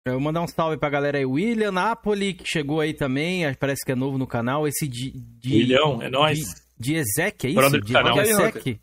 Eu 0.06 0.14
vou 0.14 0.22
mandar 0.22 0.44
um 0.44 0.48
salve 0.48 0.78
pra 0.78 0.90
galera 0.90 1.18
aí. 1.18 1.26
William 1.26 1.72
Napoli, 1.72 2.36
que 2.36 2.46
chegou 2.46 2.80
aí 2.80 2.94
também, 2.94 3.54
parece 3.56 3.84
que 3.84 3.92
é 3.92 3.96
novo 3.96 4.20
no 4.20 4.28
canal. 4.28 4.68
Esse 4.68 4.88
de. 4.88 5.12
de 5.12 5.50
William, 5.52 6.00
é 6.02 6.10
nóis. 6.10 6.40
De, 6.78 6.94
de 6.94 6.96
Ezek, 6.96 7.48
é 7.48 7.50
isso? 7.50 7.82
De, 7.82 7.92
canal. 7.92 8.14
de 8.14 8.30
Ezek. 8.30 8.80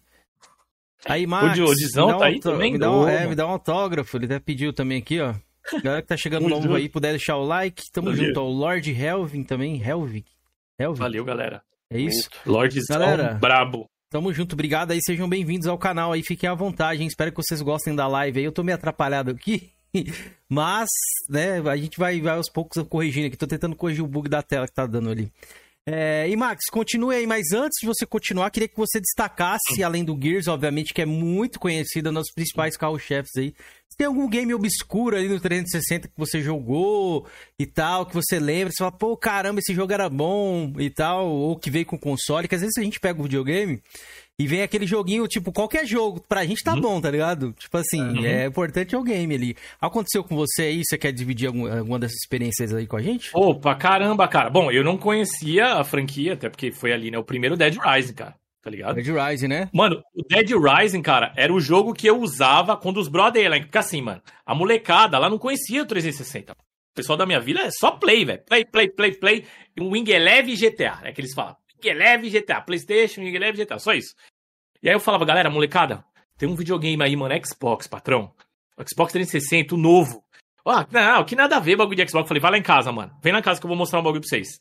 Aí, 1.06 1.26
Max. 1.26 1.58
O 1.58 1.74
Dizão 1.74 2.18
tá 2.18 2.26
aí 2.26 2.40
também? 2.40 2.72
Me 2.72 2.78
dá, 2.78 2.90
um, 2.90 3.08
é, 3.08 3.26
me 3.26 3.34
dá 3.34 3.46
um 3.46 3.50
autógrafo. 3.50 4.16
Ele 4.16 4.26
até 4.26 4.38
pediu 4.38 4.72
também 4.72 4.98
aqui, 4.98 5.20
ó. 5.20 5.34
Galera 5.82 6.02
que 6.02 6.08
tá 6.08 6.16
chegando 6.16 6.48
novo 6.48 6.74
aí, 6.74 6.88
puder 6.88 7.10
deixar 7.10 7.36
o 7.36 7.44
like. 7.44 7.82
Tamo 7.92 8.14
junto. 8.14 8.40
Ó, 8.40 8.44
o 8.44 8.52
Lord 8.52 8.90
Helvin 8.90 9.44
também. 9.44 9.80
Helvig. 9.82 10.24
Helvig. 10.78 10.98
Valeu, 10.98 11.24
galera. 11.24 11.62
É 11.90 12.00
isso? 12.00 12.28
Galera, 12.88 13.34
brabo. 13.34 13.86
Tamo 14.10 14.32
junto, 14.32 14.52
obrigado 14.52 14.90
aí, 14.90 14.98
sejam 15.02 15.26
bem-vindos 15.26 15.66
ao 15.66 15.78
canal 15.78 16.12
aí, 16.12 16.22
fiquem 16.22 16.46
à 16.48 16.54
vontade, 16.54 17.00
hein? 17.00 17.08
Espero 17.08 17.30
que 17.30 17.42
vocês 17.42 17.62
gostem 17.62 17.94
da 17.94 18.06
live 18.06 18.40
aí. 18.40 18.44
Eu 18.44 18.52
tô 18.52 18.62
meio 18.62 18.76
atrapalhado 18.76 19.30
aqui, 19.30 19.72
Mas, 20.48 20.88
né, 21.28 21.60
a 21.60 21.76
gente 21.76 21.98
vai, 21.98 22.20
vai 22.20 22.36
aos 22.36 22.50
poucos 22.50 22.82
corrigindo 22.88 23.26
aqui. 23.26 23.36
Tô 23.36 23.46
tentando 23.46 23.76
corrigir 23.76 24.04
o 24.04 24.08
bug 24.08 24.28
da 24.28 24.42
tela 24.42 24.66
que 24.66 24.74
tá 24.74 24.86
dando 24.86 25.10
ali. 25.10 25.32
É, 25.84 26.28
e 26.28 26.36
Max, 26.36 26.66
continue 26.70 27.16
aí, 27.16 27.26
mas 27.26 27.52
antes 27.52 27.80
de 27.80 27.86
você 27.88 28.06
continuar, 28.06 28.50
queria 28.50 28.68
que 28.68 28.76
você 28.76 29.00
destacasse, 29.00 29.82
além 29.82 30.04
do 30.04 30.16
Gears, 30.20 30.46
obviamente, 30.46 30.94
que 30.94 31.02
é 31.02 31.06
muito 31.06 31.58
conhecida 31.58 32.12
nos 32.12 32.30
principais 32.32 32.76
carro-chefes 32.76 33.32
aí. 33.36 33.52
Se 33.90 33.96
tem 33.98 34.06
algum 34.06 34.28
game 34.28 34.54
obscuro 34.54 35.16
ali 35.16 35.28
no 35.28 35.40
360 35.40 36.08
que 36.08 36.14
você 36.16 36.40
jogou 36.40 37.26
e 37.58 37.66
tal, 37.66 38.06
que 38.06 38.14
você 38.14 38.38
lembra, 38.38 38.72
você 38.72 38.78
fala, 38.78 38.92
pô, 38.92 39.16
caramba, 39.16 39.58
esse 39.58 39.74
jogo 39.74 39.92
era 39.92 40.08
bom 40.08 40.72
e 40.78 40.88
tal, 40.88 41.28
ou 41.28 41.58
que 41.58 41.70
veio 41.70 41.84
com 41.84 41.98
console, 41.98 42.46
que 42.46 42.54
às 42.54 42.60
vezes 42.60 42.78
a 42.78 42.82
gente 42.82 43.00
pega 43.00 43.20
o 43.20 43.24
videogame 43.24 43.82
e 44.38 44.46
vem 44.46 44.62
aquele 44.62 44.86
joguinho, 44.86 45.26
tipo, 45.28 45.52
qualquer 45.52 45.86
jogo, 45.86 46.20
pra 46.26 46.44
gente 46.44 46.64
tá 46.64 46.74
uhum. 46.74 46.80
bom, 46.80 47.00
tá 47.00 47.10
ligado? 47.10 47.52
Tipo 47.52 47.76
assim, 47.76 48.00
uhum. 48.00 48.24
é 48.24 48.46
importante 48.46 48.94
é 48.94 48.98
o 48.98 49.02
game 49.02 49.34
ali. 49.34 49.56
Aconteceu 49.80 50.24
com 50.24 50.34
você 50.34 50.62
aí? 50.62 50.82
Você 50.84 50.96
quer 50.96 51.12
dividir 51.12 51.46
algum, 51.46 51.70
alguma 51.70 51.98
dessas 51.98 52.16
experiências 52.16 52.72
aí 52.72 52.86
com 52.86 52.96
a 52.96 53.02
gente? 53.02 53.30
Opa, 53.34 53.74
caramba, 53.74 54.26
cara. 54.26 54.48
Bom, 54.48 54.70
eu 54.70 54.82
não 54.82 54.96
conhecia 54.96 55.74
a 55.74 55.84
franquia, 55.84 56.32
até 56.32 56.48
porque 56.48 56.72
foi 56.72 56.92
ali, 56.92 57.10
né? 57.10 57.18
O 57.18 57.24
primeiro 57.24 57.56
Dead 57.56 57.76
Rising, 57.76 58.14
cara. 58.14 58.34
Tá 58.62 58.70
ligado? 58.70 58.94
Dead 58.94 59.08
Rising, 59.08 59.48
né? 59.48 59.68
Mano, 59.72 60.02
o 60.14 60.22
Dead 60.22 60.50
Rising, 60.50 61.02
cara, 61.02 61.32
era 61.36 61.52
o 61.52 61.60
jogo 61.60 61.92
que 61.92 62.06
eu 62.06 62.20
usava 62.20 62.76
quando 62.76 62.98
os 62.98 63.08
brother 63.08 63.50
lá. 63.50 63.60
Porque 63.60 63.78
assim, 63.78 64.00
mano, 64.00 64.22
a 64.46 64.54
molecada 64.54 65.18
lá 65.18 65.28
não 65.28 65.38
conhecia 65.38 65.82
o 65.82 65.86
360. 65.86 66.52
O 66.52 66.56
pessoal 66.94 67.16
da 67.16 67.26
minha 67.26 67.40
vila 67.40 67.60
é 67.60 67.70
só 67.70 67.90
play, 67.90 68.24
velho. 68.24 68.42
Play, 68.46 68.64
play, 68.64 68.88
play, 68.88 69.12
play. 69.12 69.44
Um 69.80 69.90
Wing 69.90 70.10
Eleven 70.10 70.54
GTA, 70.54 71.00
é 71.02 71.12
que 71.12 71.20
eles 71.20 71.34
falam. 71.34 71.56
Eleve 71.88 72.30
GTA, 72.30 72.60
PlayStation, 72.60 73.22
Eleve 73.22 73.64
GTA, 73.64 73.78
só 73.78 73.92
isso. 73.92 74.14
E 74.82 74.88
aí 74.88 74.94
eu 74.94 75.00
falava, 75.00 75.24
galera, 75.24 75.50
molecada, 75.50 76.04
tem 76.36 76.48
um 76.48 76.56
videogame 76.56 77.02
aí, 77.02 77.14
mano, 77.16 77.34
Xbox, 77.44 77.86
patrão. 77.86 78.32
Xbox 78.88 79.12
360, 79.12 79.74
o 79.74 79.78
novo. 79.78 80.24
Ah, 80.66 80.86
não, 80.90 81.24
que 81.24 81.36
nada 81.36 81.56
a 81.56 81.60
ver 81.60 81.76
bagulho 81.76 81.96
de 81.96 82.08
Xbox. 82.08 82.24
Eu 82.24 82.28
falei, 82.28 82.40
vai 82.40 82.50
lá 82.52 82.58
em 82.58 82.62
casa, 82.62 82.90
mano. 82.92 83.12
Vem 83.22 83.32
lá 83.32 83.38
em 83.40 83.42
casa 83.42 83.60
que 83.60 83.66
eu 83.66 83.68
vou 83.68 83.76
mostrar 83.76 84.00
um 84.00 84.02
bagulho 84.02 84.20
pra 84.20 84.28
vocês. 84.28 84.60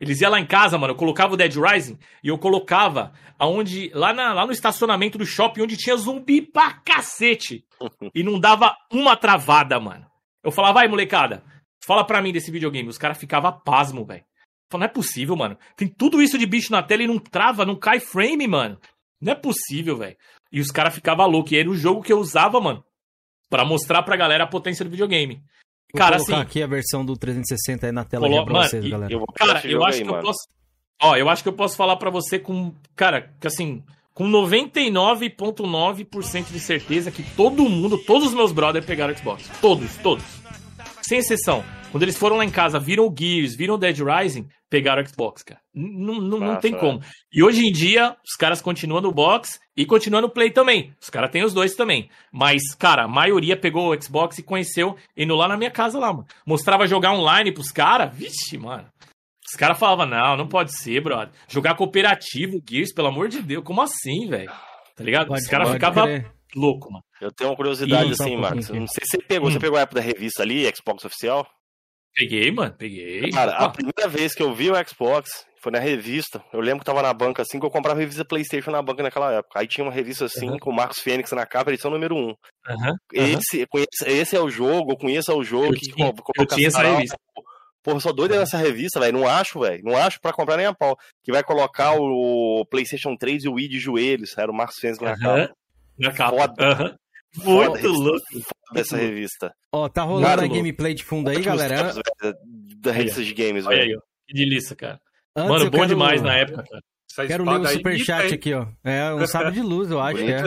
Eles 0.00 0.20
iam 0.20 0.30
lá 0.30 0.38
em 0.38 0.46
casa, 0.46 0.76
mano, 0.76 0.92
eu 0.92 0.96
colocava 0.96 1.34
o 1.34 1.36
Dead 1.36 1.54
Rising 1.54 1.98
e 2.22 2.28
eu 2.28 2.36
colocava 2.36 3.12
aonde 3.38 3.90
lá, 3.94 4.12
na, 4.12 4.34
lá 4.34 4.44
no 4.44 4.52
estacionamento 4.52 5.16
do 5.16 5.24
shopping 5.24 5.62
onde 5.62 5.76
tinha 5.76 5.96
zumbi 5.96 6.42
pra 6.42 6.72
cacete. 6.72 7.64
E 8.14 8.22
não 8.22 8.38
dava 8.38 8.74
uma 8.90 9.16
travada, 9.16 9.78
mano. 9.78 10.06
Eu 10.42 10.50
falava, 10.50 10.74
vai, 10.74 10.88
molecada, 10.88 11.42
fala 11.84 12.04
pra 12.04 12.22
mim 12.22 12.32
desse 12.32 12.50
videogame. 12.50 12.88
Os 12.88 12.98
caras 12.98 13.18
ficavam 13.18 13.60
pasmo, 13.64 14.04
velho. 14.04 14.24
Não 14.72 14.82
é 14.82 14.88
possível, 14.88 15.36
mano. 15.36 15.56
Tem 15.76 15.88
tudo 15.88 16.20
isso 16.20 16.36
de 16.36 16.46
bicho 16.46 16.72
na 16.72 16.82
tela 16.82 17.02
e 17.02 17.06
não 17.06 17.18
trava, 17.18 17.64
não 17.64 17.76
cai 17.76 18.00
frame, 18.00 18.46
mano. 18.46 18.78
Não 19.20 19.32
é 19.32 19.34
possível, 19.34 19.96
velho. 19.96 20.16
E 20.52 20.60
os 20.60 20.70
caras 20.70 20.94
ficavam 20.94 21.26
loucos. 21.26 21.52
E 21.52 21.56
era 21.56 21.70
o 21.70 21.76
jogo 21.76 22.02
que 22.02 22.12
eu 22.12 22.18
usava, 22.18 22.60
mano, 22.60 22.84
para 23.48 23.64
mostrar 23.64 24.02
pra 24.02 24.16
galera 24.16 24.44
a 24.44 24.48
potência 24.48 24.84
do 24.84 24.90
videogame. 24.90 25.42
Vou 25.92 25.98
cara, 25.98 26.16
colocar 26.16 26.34
assim, 26.34 26.42
aqui 26.42 26.62
a 26.62 26.66
versão 26.66 27.04
do 27.04 27.16
360 27.16 27.86
aí 27.86 27.92
na 27.92 28.04
tela 28.04 28.28
colo... 28.28 28.44
pra 28.44 28.52
mano, 28.52 28.68
vocês, 28.68 28.86
galera. 28.86 29.12
Eu 29.12 29.24
cara, 29.34 29.66
eu 29.66 29.84
acho 29.84 29.98
aí, 29.98 30.04
que 30.04 30.10
mano. 30.10 30.18
eu 30.18 30.24
posso. 30.24 30.48
Ó, 31.00 31.16
eu 31.16 31.28
acho 31.28 31.42
que 31.42 31.48
eu 31.48 31.52
posso 31.52 31.76
falar 31.76 31.96
para 31.96 32.10
você 32.10 32.38
com. 32.38 32.74
Cara, 32.94 33.34
que 33.40 33.46
assim, 33.46 33.82
com 34.12 34.28
99,9% 34.28 36.50
de 36.50 36.58
certeza 36.58 37.10
que 37.10 37.22
todo 37.34 37.68
mundo, 37.68 37.98
todos 37.98 38.28
os 38.28 38.34
meus 38.34 38.52
brothers 38.52 38.84
pegaram 38.84 39.16
Xbox. 39.16 39.48
Todos, 39.60 39.96
todos. 39.98 40.24
Sem 41.02 41.18
exceção. 41.18 41.62
Quando 41.96 42.02
eles 42.02 42.18
foram 42.18 42.36
lá 42.36 42.44
em 42.44 42.50
casa, 42.50 42.78
viram 42.78 43.06
o 43.06 43.14
Gears, 43.18 43.56
viram 43.56 43.76
o 43.76 43.78
Dead 43.78 43.96
Rising, 43.98 44.46
pegaram 44.68 45.02
o 45.02 45.08
Xbox, 45.08 45.42
cara. 45.42 45.58
Não, 45.74 46.20
não, 46.20 46.38
não 46.38 46.56
tem 46.60 46.76
como. 46.76 47.00
E 47.32 47.42
hoje 47.42 47.66
em 47.66 47.72
dia, 47.72 48.14
os 48.22 48.36
caras 48.36 48.60
continuam 48.60 49.00
no 49.00 49.10
box 49.10 49.58
e 49.74 49.86
continuam 49.86 50.20
no 50.20 50.28
Play 50.28 50.50
também. 50.50 50.92
Os 51.00 51.08
caras 51.08 51.30
têm 51.30 51.42
os 51.42 51.54
dois 51.54 51.74
também. 51.74 52.10
Mas, 52.30 52.74
cara, 52.78 53.04
a 53.04 53.08
maioria 53.08 53.56
pegou 53.56 53.90
o 53.90 54.02
Xbox 54.02 54.36
e 54.36 54.42
conheceu 54.42 54.94
indo 55.16 55.34
lá 55.34 55.48
na 55.48 55.56
minha 55.56 55.70
casa 55.70 55.98
lá, 55.98 56.12
mano. 56.12 56.26
Mostrava 56.44 56.86
jogar 56.86 57.14
online 57.14 57.50
pros 57.50 57.72
caras. 57.72 58.14
Vixe, 58.14 58.58
mano. 58.58 58.86
Os 59.50 59.56
caras 59.56 59.78
falavam, 59.78 60.04
não, 60.04 60.36
não 60.36 60.46
pode 60.46 60.76
ser, 60.76 61.00
brother. 61.00 61.30
Jogar 61.48 61.76
cooperativo, 61.76 62.62
Gears, 62.68 62.92
pelo 62.92 63.08
amor 63.08 63.28
de 63.28 63.40
Deus, 63.40 63.64
como 63.64 63.80
assim, 63.80 64.28
velho? 64.28 64.52
Tá 64.94 65.02
ligado? 65.02 65.28
Pode, 65.28 65.40
Os 65.40 65.48
caras 65.48 65.70
ficavam 65.70 66.06
loucos, 66.54 66.92
mano. 66.92 67.04
Eu 67.22 67.32
tenho 67.32 67.48
uma 67.48 67.56
curiosidade 67.56 68.12
assim, 68.12 68.36
Marcos. 68.36 68.68
Não 68.68 68.86
sei 68.86 69.02
se 69.04 69.12
você 69.12 69.18
pegou. 69.22 69.48
Hum. 69.48 69.52
Você 69.52 69.58
pegou 69.58 69.78
a 69.78 69.80
época 69.80 70.02
da 70.02 70.06
revista 70.06 70.42
ali, 70.42 70.70
Xbox 70.74 71.02
Oficial? 71.06 71.46
Peguei, 72.16 72.50
mano, 72.50 72.72
peguei. 72.72 73.30
Cara, 73.30 73.56
a 73.58 73.68
primeira 73.68 74.08
vez 74.08 74.34
que 74.34 74.42
eu 74.42 74.54
vi 74.54 74.70
o 74.70 74.88
Xbox 74.88 75.28
foi 75.60 75.70
na 75.70 75.78
revista. 75.78 76.42
Eu 76.50 76.60
lembro 76.60 76.78
que 76.78 76.86
tava 76.86 77.02
na 77.02 77.12
banca 77.12 77.42
assim, 77.42 77.60
que 77.60 77.66
eu 77.66 77.70
comprava 77.70 78.00
revista 78.00 78.24
PlayStation 78.24 78.70
na 78.70 78.80
banca 78.80 79.02
naquela 79.02 79.34
época. 79.34 79.60
Aí 79.60 79.66
tinha 79.66 79.84
uma 79.84 79.92
revista 79.92 80.24
assim, 80.24 80.48
uhum. 80.48 80.58
com 80.58 80.70
o 80.70 80.74
Marcos 80.74 81.00
Fênix 81.00 81.30
na 81.32 81.44
capa, 81.44 81.70
edição 81.70 81.90
número 81.90 82.16
1. 82.16 82.18
Um. 82.18 82.28
Uhum. 82.28 82.96
Esse, 83.12 83.66
esse 84.06 84.34
é 84.34 84.40
o 84.40 84.48
jogo, 84.48 84.96
conheça 84.96 85.34
o 85.34 85.44
jogo. 85.44 85.66
Eu, 85.66 85.72
que, 85.72 85.92
tinha, 85.92 86.14
eu 86.38 86.46
tinha 86.46 86.68
essa 86.68 86.82
revista. 86.82 87.16
Porra, 87.82 88.00
só 88.00 88.12
doido 88.12 88.34
nessa 88.34 88.56
revista, 88.56 88.98
velho. 88.98 89.18
Não 89.18 89.28
acho, 89.28 89.60
velho. 89.60 89.82
Não 89.84 89.94
acho 89.94 90.18
pra 90.18 90.32
comprar 90.32 90.56
nem 90.56 90.66
a 90.66 90.74
pau. 90.74 90.96
Que 91.22 91.30
vai 91.30 91.44
colocar 91.44 91.92
o 91.98 92.64
PlayStation 92.70 93.14
3 93.14 93.44
e 93.44 93.48
o 93.48 93.54
Wii 93.54 93.68
de 93.68 93.78
joelhos. 93.78 94.38
Era 94.38 94.50
o 94.50 94.54
Marcos 94.54 94.76
Fênix 94.80 94.98
na 95.00 95.18
capa. 95.18 95.52
Na 95.98 96.12
capa. 96.12 96.36
Foda. 96.36 96.96
Muito 97.36 97.80
Foda 97.80 97.88
louco. 97.88 98.24
Dessa 98.72 98.96
revista. 98.96 99.52
Ó, 99.72 99.88
tá 99.88 100.02
rolando 100.02 100.26
Cara, 100.26 100.44
a 100.44 100.48
gameplay 100.48 100.94
de 100.94 101.04
fundo 101.04 101.30
aí, 101.30 101.40
galera. 101.40 101.92
da 102.80 102.92
revista 102.92 103.22
de 103.22 103.34
games, 103.34 103.64
velho. 103.64 103.78
Olha 103.78 103.82
aí, 103.82 103.96
ó. 103.96 104.00
Que 104.26 104.34
delícia, 104.34 104.74
cara. 104.74 105.00
Antes 105.36 105.50
Mano, 105.50 105.64
bom 105.70 105.78
quero... 105.78 105.88
demais 105.88 106.22
na 106.22 106.34
época, 106.34 106.64
cara. 106.64 107.28
Quero 107.28 107.44
ler 107.44 107.60
o 107.60 107.66
superchat 107.68 108.34
aqui, 108.34 108.52
ó. 108.54 108.66
É 108.84 109.14
um 109.14 109.26
sábio 109.26 109.52
de 109.52 109.60
luz, 109.60 109.90
eu 109.90 110.00
acho 110.00 110.16
que 110.16 110.32
é. 110.32 110.42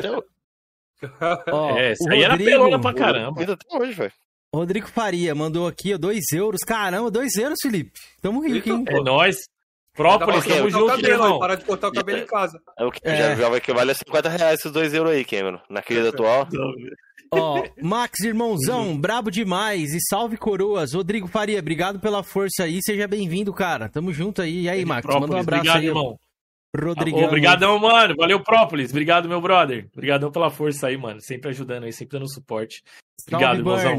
Ó, 1.52 1.78
é, 1.78 1.94
isso 1.94 2.10
aí 2.10 2.24
Rodrigo... 2.24 2.24
era 2.26 2.38
pelona 2.38 2.82
pra 2.82 2.94
caramba. 2.94 3.42
Até 3.42 3.56
hoje, 3.72 3.94
velho. 3.94 4.12
Rodrigo 4.54 4.88
Faria 4.88 5.36
mandou 5.36 5.68
aqui, 5.68 5.94
ó, 5.94 5.98
2 5.98 6.32
euros. 6.34 6.62
Caramba, 6.62 7.12
2 7.12 7.36
euros, 7.38 7.58
Felipe. 7.62 7.92
Tamo 8.22 8.42
rico, 8.42 8.70
hein? 8.70 8.84
É 8.88 9.00
nóis. 9.00 9.38
Própolis, 9.94 10.46
tamo 10.46 10.70
junto, 10.70 10.88
cabelo, 10.88 11.14
irmão. 11.14 11.40
Para 11.40 11.56
de 11.56 11.66
cortar 11.66 11.90
o 11.90 11.92
cabelo 11.92 12.20
em 12.20 12.26
casa. 12.26 12.62
É 12.78 12.86
o 12.86 12.92
que 12.92 13.02
é. 13.04 13.18
já, 13.18 13.36
já 13.36 13.50
vai 13.50 13.58
equivale 13.58 13.92
a 13.92 13.96
50 13.96 14.30
reais 14.30 14.60
esses 14.60 14.72
2 14.72 14.94
euros 14.94 15.12
aí, 15.12 15.26
Cameron. 15.26 15.60
Na 15.70 15.82
crise 15.82 16.08
atual. 16.08 16.48
Ó, 17.32 17.64
Max, 17.82 18.22
irmãozão, 18.22 18.98
brabo 18.98 19.30
demais. 19.30 19.94
E 19.94 20.00
salve 20.10 20.38
coroas. 20.38 20.94
Rodrigo 20.94 21.28
Faria, 21.28 21.60
obrigado 21.60 22.00
pela 22.00 22.24
força 22.24 22.64
aí. 22.64 22.80
Seja 22.82 23.08
bem-vindo, 23.08 23.54
cara. 23.54 23.90
Tamo 23.90 24.12
junto 24.12 24.42
aí. 24.42 24.62
E 24.62 24.70
aí, 24.70 24.86
Max, 24.86 25.02
Própolis, 25.02 25.30
manda 25.30 25.38
um 25.38 25.42
abraço 25.42 25.62
obrigado, 25.62 25.82
aí. 25.82 25.88
Irmão. 25.88 26.20
Rodrigão. 26.76 27.24
Obrigadão, 27.24 27.80
mano. 27.80 28.16
Valeu, 28.16 28.40
Própolis. 28.40 28.92
Obrigado, 28.92 29.28
meu 29.28 29.42
brother. 29.42 29.88
Obrigadão 29.94 30.32
pela 30.32 30.50
força 30.50 30.88
aí, 30.88 30.98
mano. 30.98 31.20
Sempre 31.22 31.50
ajudando 31.50 31.84
aí, 31.84 31.94
sempre 31.94 32.18
dando 32.18 32.32
suporte. 32.32 32.84
Obrigado, 33.28 33.58
irmãozão. 33.58 33.98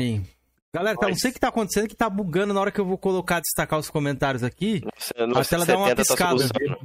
Galera, 0.74 0.96
tá, 0.96 1.08
não 1.08 1.16
sei 1.16 1.30
o 1.30 1.34
que 1.34 1.40
tá 1.40 1.48
acontecendo, 1.48 1.88
que 1.88 1.96
tá 1.96 2.08
bugando 2.08 2.54
na 2.54 2.60
hora 2.60 2.70
que 2.70 2.80
eu 2.80 2.84
vou 2.84 2.96
colocar, 2.96 3.40
destacar 3.40 3.78
os 3.78 3.90
comentários 3.90 4.44
aqui. 4.44 4.82
Nossa, 5.28 5.40
a 5.40 5.44
tela 5.44 5.66
dá 5.66 5.76
uma 5.76 5.88
tá 5.88 5.96
piscada. 5.96 6.48
Tá 6.48 6.78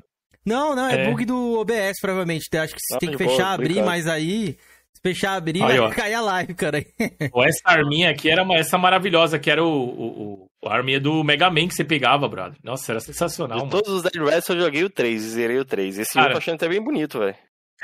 não, 0.46 0.76
não, 0.76 0.88
é, 0.88 1.04
é, 1.04 1.10
bug 1.10 1.26
do 1.26 1.60
OBS, 1.60 2.00
provavelmente. 2.02 2.46
Acho 2.58 2.74
que 2.74 2.82
você 2.82 2.98
tem 2.98 3.12
que 3.12 3.18
fechar, 3.18 3.54
abrir, 3.54 3.84
mas 3.84 4.08
aí 4.08 4.58
fechar, 5.06 5.36
abrir, 5.36 5.62
Aí, 5.62 5.80
vai 5.80 5.94
cair 5.94 6.16
a 6.16 6.22
live, 6.22 6.56
cara. 6.56 6.80
essa 6.80 7.62
arminha 7.66 8.10
aqui 8.10 8.28
era 8.28 8.44
essa 8.56 8.76
maravilhosa, 8.76 9.38
que 9.38 9.52
era 9.52 9.64
o, 9.64 9.68
o, 9.68 10.48
o, 10.64 10.68
a 10.68 10.74
arminha 10.76 11.00
do 11.00 11.24
Mega 11.24 11.50
Man 11.52 11.68
que 11.68 11.76
você 11.76 11.84
pegava, 11.84 12.28
brother. 12.28 12.58
Nossa, 12.64 12.92
era 12.92 13.00
sensacional, 13.00 13.60
De 13.60 13.66
mano. 13.66 13.72
todos 13.72 13.94
os 13.94 14.02
Dead 14.02 14.16
Rise 14.16 14.50
eu 14.50 14.60
joguei 14.60 14.84
o 14.84 14.90
3, 14.90 15.22
zerei 15.22 15.60
o 15.60 15.66
3. 15.66 16.00
Esse 16.00 16.14
cara, 16.14 16.30
eu 16.30 16.32
tô 16.32 16.38
achando 16.40 16.56
até 16.56 16.68
bem 16.68 16.84
bonito, 16.84 17.20
velho. 17.20 17.36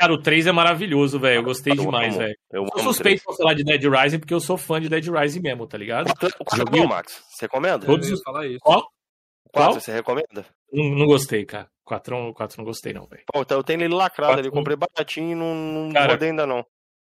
Cara, 0.01 0.13
o 0.13 0.17
3 0.17 0.47
é 0.47 0.51
maravilhoso, 0.51 1.19
velho. 1.19 1.41
Eu 1.41 1.43
gostei 1.43 1.73
eu 1.73 1.77
demais, 1.77 2.17
velho. 2.17 2.35
Eu, 2.51 2.63
eu 2.63 2.69
sou 2.69 2.91
suspeito 2.91 3.23
pra 3.23 3.35
falar 3.35 3.53
de 3.53 3.63
Dead 3.63 3.83
Rising 3.83 4.17
porque 4.17 4.33
eu 4.33 4.39
sou 4.39 4.57
fã 4.57 4.81
de 4.81 4.89
Dead 4.89 5.05
Rising 5.07 5.41
mesmo, 5.41 5.67
tá 5.67 5.77
ligado? 5.77 6.09
O 6.39 6.43
4 6.43 6.57
Joguei... 6.57 6.87
Max. 6.87 7.23
Você 7.29 7.45
recomenda? 7.45 7.85
Todos 7.85 8.09
os... 8.09 8.19
falar 8.23 8.47
isso. 8.47 8.57
Qual? 8.61 8.79
O 9.45 9.49
4, 9.51 9.79
você 9.79 9.91
recomenda? 9.91 10.43
Não, 10.73 10.89
não 10.95 11.05
gostei, 11.05 11.45
cara. 11.45 11.69
4, 11.83 12.33
4 12.33 12.57
não 12.57 12.65
gostei, 12.65 12.93
não, 12.93 13.05
velho. 13.05 13.21
Pô, 13.31 13.41
então 13.41 13.59
eu 13.59 13.63
tenho 13.63 13.83
ele 13.83 13.93
lacrado 13.93 14.39
ali. 14.39 14.49
Comprei 14.49 14.75
baratinho 14.75 15.33
e 15.33 15.35
não, 15.35 15.53
não 15.53 15.93
cara, 15.93 16.13
rodei 16.13 16.29
ainda, 16.31 16.47
não. 16.47 16.65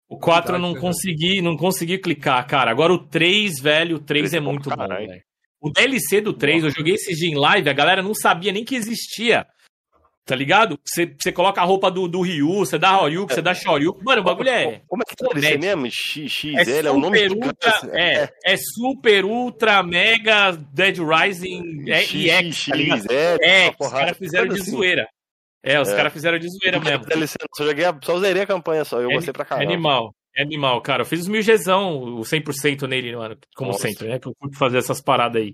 O 0.08 0.18
4 0.18 0.56
eu 0.56 0.58
não 0.58 0.74
consegui, 0.74 1.40
não 1.40 1.56
consegui 1.56 1.98
clicar, 1.98 2.44
cara. 2.48 2.72
Agora 2.72 2.92
o 2.92 3.06
3, 3.06 3.60
velho, 3.60 3.96
o 3.98 4.00
3, 4.00 4.22
3 4.30 4.34
é, 4.34 4.36
é 4.38 4.40
muito 4.40 4.68
bom, 4.68 4.88
velho. 4.88 5.22
O 5.60 5.70
DLC 5.70 6.20
do 6.20 6.32
3, 6.32 6.64
eu 6.64 6.70
joguei 6.70 6.94
esse 6.94 7.14
dia 7.14 7.28
em 7.28 7.38
live, 7.38 7.70
a 7.70 7.72
galera 7.72 8.02
não 8.02 8.12
sabia 8.12 8.50
nem 8.50 8.64
que 8.64 8.74
existia. 8.74 9.46
Tá 10.24 10.36
ligado? 10.36 10.78
Você, 10.84 11.32
coloca 11.32 11.60
a 11.60 11.64
roupa 11.64 11.90
do, 11.90 12.06
do 12.06 12.20
Ryu, 12.20 12.58
você 12.58 12.78
dá 12.78 12.96
Ryu, 12.96 13.26
você 13.26 13.42
dá 13.42 13.52
Shoryu. 13.52 13.98
Mano, 14.04 14.20
o 14.20 14.24
bagulho 14.24 14.50
é. 14.50 14.80
Como 14.86 15.02
é 15.02 15.04
que 15.04 15.16
tá 15.16 15.26
esse 15.36 15.58
mesmo? 15.58 15.90
XXL 15.90 16.58
é, 16.58 16.86
é 16.86 16.90
o 16.90 16.98
nome 16.98 17.28
ultra, 17.28 17.80
é, 17.92 18.22
é, 18.22 18.28
é 18.44 18.56
super 18.56 19.24
ultra 19.24 19.82
mega 19.82 20.52
Dead 20.52 20.98
Rising 20.98 21.90
é, 21.90 22.02
EX, 22.02 22.66
tá 22.66 22.76
ligado? 22.76 23.06
É, 23.10 23.66
é 23.66 23.74
os 23.76 23.90
caras 23.90 24.16
fizeram 24.16 24.46
de 24.46 24.60
assim. 24.60 24.70
zoeira. 24.70 25.08
É, 25.64 25.80
os 25.80 25.88
é. 25.88 25.96
caras 25.96 26.12
fizeram 26.12 26.38
de 26.38 26.48
zoeira 26.48 26.78
mesmo. 26.78 27.04
Só, 27.56 27.64
joguei, 27.64 27.84
só 28.04 28.18
zerei 28.20 28.42
a 28.42 28.46
campanha 28.46 28.84
só, 28.84 29.00
eu 29.00 29.10
é, 29.10 29.14
gostei 29.14 29.32
pra 29.32 29.44
caramba. 29.44 29.72
Animal, 29.72 30.14
é 30.36 30.42
animal, 30.42 30.80
cara. 30.82 31.02
Eu 31.02 31.06
fiz 31.06 31.20
os 31.20 31.28
mil 31.28 31.42
Gzão, 31.42 31.98
o 32.18 32.20
100% 32.20 32.86
nele, 32.86 33.16
mano, 33.16 33.36
como 33.56 33.72
Nossa. 33.72 33.88
sempre, 33.88 34.06
né? 34.06 34.20
Que 34.20 34.28
eu 34.28 34.34
curto 34.38 34.56
fazer 34.56 34.78
essas 34.78 35.00
paradas 35.00 35.42
aí. 35.42 35.52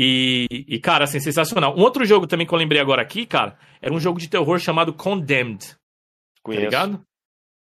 E, 0.00 0.46
e, 0.68 0.78
cara, 0.78 1.02
assim, 1.02 1.18
sensacional. 1.18 1.76
Um 1.76 1.80
outro 1.80 2.04
jogo 2.04 2.24
também 2.24 2.46
que 2.46 2.54
eu 2.54 2.58
lembrei 2.58 2.80
agora 2.80 3.02
aqui, 3.02 3.26
cara, 3.26 3.58
era 3.82 3.92
um 3.92 3.98
jogo 3.98 4.20
de 4.20 4.28
terror 4.28 4.56
chamado 4.60 4.92
Condemned. 4.92 5.58
Tá 5.58 5.76
Conheço. 6.40 6.70
Tá 6.70 6.84
ligado? 6.84 7.02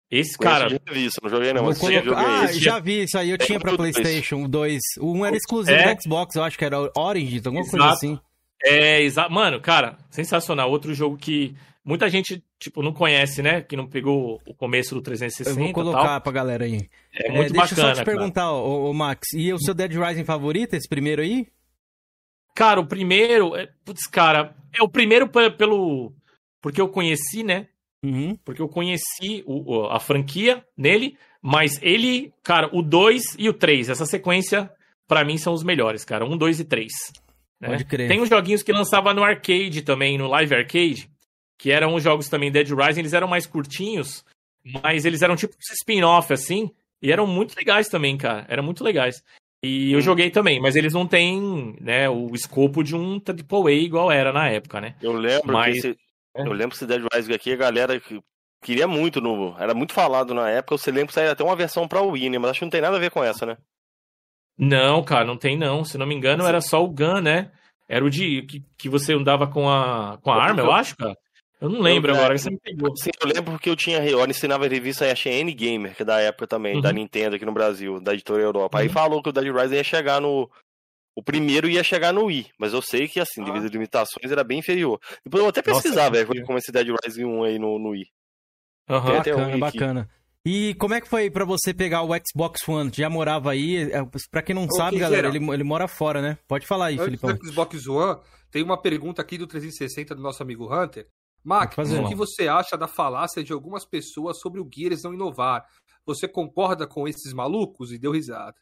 Esse 0.09 0.37
cara. 0.37 0.69
Já 0.69 0.79
vi 0.93 1.05
isso, 1.05 1.19
não 1.21 1.29
joguei 1.29 1.51
não. 1.51 1.65
Mas 1.65 1.77
colocar... 1.77 2.41
Ah, 2.41 2.45
esse. 2.45 2.59
já 2.61 2.79
vi 2.79 3.03
isso 3.03 3.17
aí. 3.17 3.31
Eu 3.31 3.37
tinha 3.37 3.59
pra 3.59 3.75
PlayStation 3.75 4.47
2. 4.47 4.79
Um 5.01 5.25
era 5.25 5.35
exclusivo 5.35 5.77
é? 5.77 5.93
do 5.93 6.01
Xbox, 6.01 6.35
eu 6.35 6.43
acho 6.43 6.57
que 6.57 6.63
era 6.63 6.77
Origins, 6.95 7.45
alguma 7.45 7.63
Exato. 7.63 7.77
coisa 7.77 7.93
assim. 7.93 8.19
É, 8.63 9.01
exato. 9.01 9.31
Mano, 9.31 9.59
cara, 9.59 9.97
sensacional. 10.09 10.71
Outro 10.71 10.93
jogo 10.93 11.17
que 11.17 11.53
Muita 11.83 12.07
gente, 12.09 12.43
tipo, 12.59 12.83
não 12.83 12.93
conhece, 12.93 13.41
né? 13.41 13.61
Que 13.61 13.75
não 13.75 13.87
pegou 13.87 14.39
o 14.45 14.53
começo 14.53 14.93
do 14.93 15.01
360. 15.01 15.49
Eu 15.49 15.65
vou 15.65 15.73
colocar 15.73 16.05
tal. 16.05 16.21
pra 16.21 16.31
galera 16.31 16.63
aí. 16.63 16.87
É, 17.11 17.27
é 17.27 17.31
muito 17.31 17.51
deixa 17.51 17.69
bacana. 17.69 17.75
Deixa 17.75 17.81
eu 17.81 17.95
só 17.95 18.01
te 18.03 18.05
perguntar, 18.05 18.51
ô, 18.51 18.91
ô, 18.91 18.93
Max, 18.93 19.33
e 19.33 19.51
o 19.51 19.57
seu 19.57 19.73
Dead 19.73 19.91
Rising 19.91 20.23
favorito, 20.23 20.75
esse 20.75 20.87
primeiro 20.87 21.23
aí? 21.23 21.47
Cara, 22.55 22.79
o 22.79 22.85
primeiro. 22.85 23.55
É, 23.55 23.67
putz, 23.85 24.07
cara, 24.07 24.55
é 24.77 24.83
o 24.83 24.89
primeiro 24.89 25.27
pelo. 25.29 26.13
Porque 26.61 26.81
eu 26.81 26.89
conheci, 26.89 27.43
né? 27.43 27.67
Uhum. 28.03 28.35
Porque 28.43 28.61
eu 28.61 28.67
conheci 28.67 29.43
o, 29.45 29.85
a 29.85 29.99
franquia 29.99 30.65
nele, 30.75 31.17
mas 31.41 31.79
ele, 31.81 32.33
cara, 32.43 32.69
o 32.73 32.81
2 32.81 33.35
e 33.37 33.47
o 33.47 33.53
3, 33.53 33.89
essa 33.89 34.05
sequência, 34.05 34.71
para 35.07 35.23
mim, 35.23 35.37
são 35.37 35.53
os 35.53 35.63
melhores, 35.63 36.03
cara. 36.03 36.25
1, 36.25 36.31
um, 36.31 36.37
2 36.37 36.59
e 36.59 36.65
3. 36.65 36.91
Né? 37.59 37.69
Pode 37.69 37.85
crer. 37.85 38.07
Tem 38.07 38.19
uns 38.19 38.29
joguinhos 38.29 38.63
que 38.63 38.71
lançava 38.71 39.13
no 39.13 39.23
arcade 39.23 39.83
também, 39.83 40.17
no 40.17 40.27
Live 40.27 40.55
Arcade, 40.55 41.09
que 41.59 41.71
eram 41.71 41.93
os 41.93 42.03
jogos 42.03 42.27
também 42.27 42.51
Dead 42.51 42.69
Rising, 42.69 43.01
eles 43.01 43.13
eram 43.13 43.27
mais 43.27 43.45
curtinhos, 43.45 44.25
mas 44.83 45.05
eles 45.05 45.21
eram 45.21 45.35
tipo 45.35 45.55
spin-off, 45.59 46.33
assim, 46.33 46.71
e 47.01 47.11
eram 47.11 47.27
muito 47.27 47.55
legais 47.55 47.87
também, 47.87 48.17
cara. 48.17 48.45
Eram 48.47 48.63
muito 48.63 48.83
legais. 48.83 49.23
E 49.63 49.91
eu 49.93 50.01
joguei 50.01 50.31
também, 50.31 50.59
mas 50.59 50.75
eles 50.75 50.93
não 50.93 51.05
têm, 51.05 51.75
né, 51.79 52.09
o 52.09 52.33
escopo 52.33 52.83
de 52.83 52.95
um 52.95 53.21
AAA 53.21 53.73
igual 53.73 54.11
era 54.11 54.33
na 54.33 54.49
época, 54.49 54.81
né? 54.81 54.95
Eu 55.01 55.13
lembro 55.13 55.53
mas... 55.53 55.73
que 55.73 55.77
esse, 55.77 55.97
é. 56.35 56.41
eu 56.41 56.51
lembro 56.51 56.69
que 56.69 56.77
esse 56.77 56.87
Dead 56.87 57.03
Rising 57.13 57.33
aqui, 57.33 57.53
a 57.53 57.57
galera 57.57 58.01
queria 58.63 58.87
muito 58.87 59.21
no, 59.21 59.55
era 59.59 59.75
muito 59.75 59.93
falado 59.93 60.33
na 60.33 60.49
época, 60.49 60.77
você 60.77 60.89
lembra 60.89 61.07
que 61.07 61.13
saiu 61.13 61.31
até 61.31 61.43
uma 61.43 61.55
versão 61.55 61.87
para 61.87 62.01
Wii, 62.01 62.31
né? 62.31 62.39
Mas 62.39 62.51
acho 62.51 62.59
que 62.59 62.65
não 62.65 62.71
tem 62.71 62.81
nada 62.81 62.97
a 62.97 62.99
ver 62.99 63.11
com 63.11 63.23
essa, 63.23 63.45
né? 63.45 63.57
Não, 64.57 65.03
cara, 65.03 65.25
não 65.25 65.37
tem 65.37 65.57
não. 65.57 65.83
Se 65.83 65.97
não 65.97 66.05
me 66.05 66.15
engano, 66.15 66.45
era 66.45 66.61
só 66.61 66.83
o 66.83 66.89
Gun, 66.89 67.21
né? 67.21 67.51
Era 67.87 68.05
o 68.05 68.09
de 68.09 68.43
que, 68.43 68.63
que 68.77 68.89
você 68.89 69.13
andava 69.13 69.47
com 69.47 69.69
a 69.69 70.17
com 70.21 70.31
a 70.31 70.41
arma, 70.41 70.61
eu 70.61 70.71
acho, 70.71 70.95
cara. 70.95 71.15
Eu 71.61 71.69
não 71.69 71.79
lembro 71.79 72.11
eu, 72.11 72.15
agora, 72.15 72.35
você 72.35 72.49
me 72.49 72.57
pegou. 72.57 72.97
Sim, 72.97 73.11
eu 73.21 73.27
lembro 73.27 73.51
porque 73.51 73.69
eu 73.69 73.75
tinha, 73.75 74.03
eu 74.03 74.25
ensinava 74.25 74.65
a 74.65 74.67
revista 74.67 75.05
aí, 75.05 75.11
achei 75.11 75.39
N-Gamer, 75.41 75.95
que 75.95 76.01
é 76.01 76.05
da 76.05 76.19
época 76.19 76.47
também, 76.47 76.75
uhum. 76.75 76.81
da 76.81 76.91
Nintendo 76.91 77.35
aqui 77.35 77.45
no 77.45 77.53
Brasil, 77.53 78.01
da 78.01 78.13
editora 78.13 78.41
Europa. 78.41 78.79
Uhum. 78.79 78.83
Aí 78.83 78.89
falou 78.89 79.21
que 79.21 79.29
o 79.29 79.31
Dead 79.31 79.53
Rising 79.53 79.75
ia 79.75 79.83
chegar 79.83 80.19
no... 80.19 80.49
O 81.15 81.21
primeiro 81.21 81.69
ia 81.69 81.83
chegar 81.83 82.11
no 82.11 82.25
Wii, 82.25 82.47
mas 82.57 82.73
eu 82.73 82.81
sei 82.81 83.07
que, 83.07 83.19
assim, 83.19 83.41
ah. 83.41 83.45
devido 83.45 83.65
a 83.65 83.69
limitações, 83.69 84.31
era 84.31 84.43
bem 84.43 84.59
inferior. 84.59 84.99
Depois 85.23 85.39
eu 85.39 85.43
vou 85.43 85.49
até 85.49 85.61
pesquisar, 85.61 86.09
velho, 86.09 86.45
como 86.45 86.57
esse 86.57 86.71
Dead 86.71 86.87
Rising 86.87 87.25
1 87.25 87.43
aí 87.43 87.59
no, 87.59 87.77
no 87.77 87.89
Wii. 87.89 88.07
Uhum. 88.89 89.17
Bacana, 89.17 89.57
bacana. 89.57 90.09
E 90.43 90.73
como 90.75 90.95
é 90.95 91.01
que 91.01 91.07
foi 91.07 91.29
para 91.29 91.45
você 91.45 91.73
pegar 91.73 92.01
o 92.01 92.09
Xbox 92.15 92.67
One? 92.67 92.89
Já 92.91 93.09
morava 93.09 93.51
aí? 93.51 93.91
É, 93.91 94.01
pra 94.31 94.41
quem 94.41 94.55
não 94.55 94.63
Ô, 94.63 94.75
sabe, 94.75 94.97
galera, 94.97 95.27
ele, 95.27 95.37
ele 95.37 95.63
mora 95.63 95.87
fora, 95.87 96.21
né? 96.21 96.37
Pode 96.47 96.65
falar 96.65 96.87
aí, 96.87 96.97
Felipe. 96.97 97.27
Xbox 97.45 97.87
One, 97.87 98.19
tem 98.49 98.63
uma 98.63 98.81
pergunta 98.81 99.21
aqui 99.21 99.37
do 99.37 99.45
360 99.45 100.15
do 100.15 100.21
nosso 100.21 100.41
amigo 100.41 100.73
Hunter. 100.73 101.07
Mac, 101.43 101.73
o 101.77 102.07
que 102.07 102.15
você 102.15 102.47
acha 102.47 102.77
da 102.77 102.87
falácia 102.87 103.43
de 103.43 103.51
algumas 103.51 103.85
pessoas 103.85 104.39
sobre 104.39 104.61
o 104.61 104.69
Gears 104.71 105.03
não 105.03 105.13
inovar? 105.13 105.65
Você 106.05 106.27
concorda 106.27 106.87
com 106.87 107.07
esses 107.07 107.33
malucos? 107.33 107.91
E 107.91 107.99
deu 107.99 108.11
risada. 108.11 108.55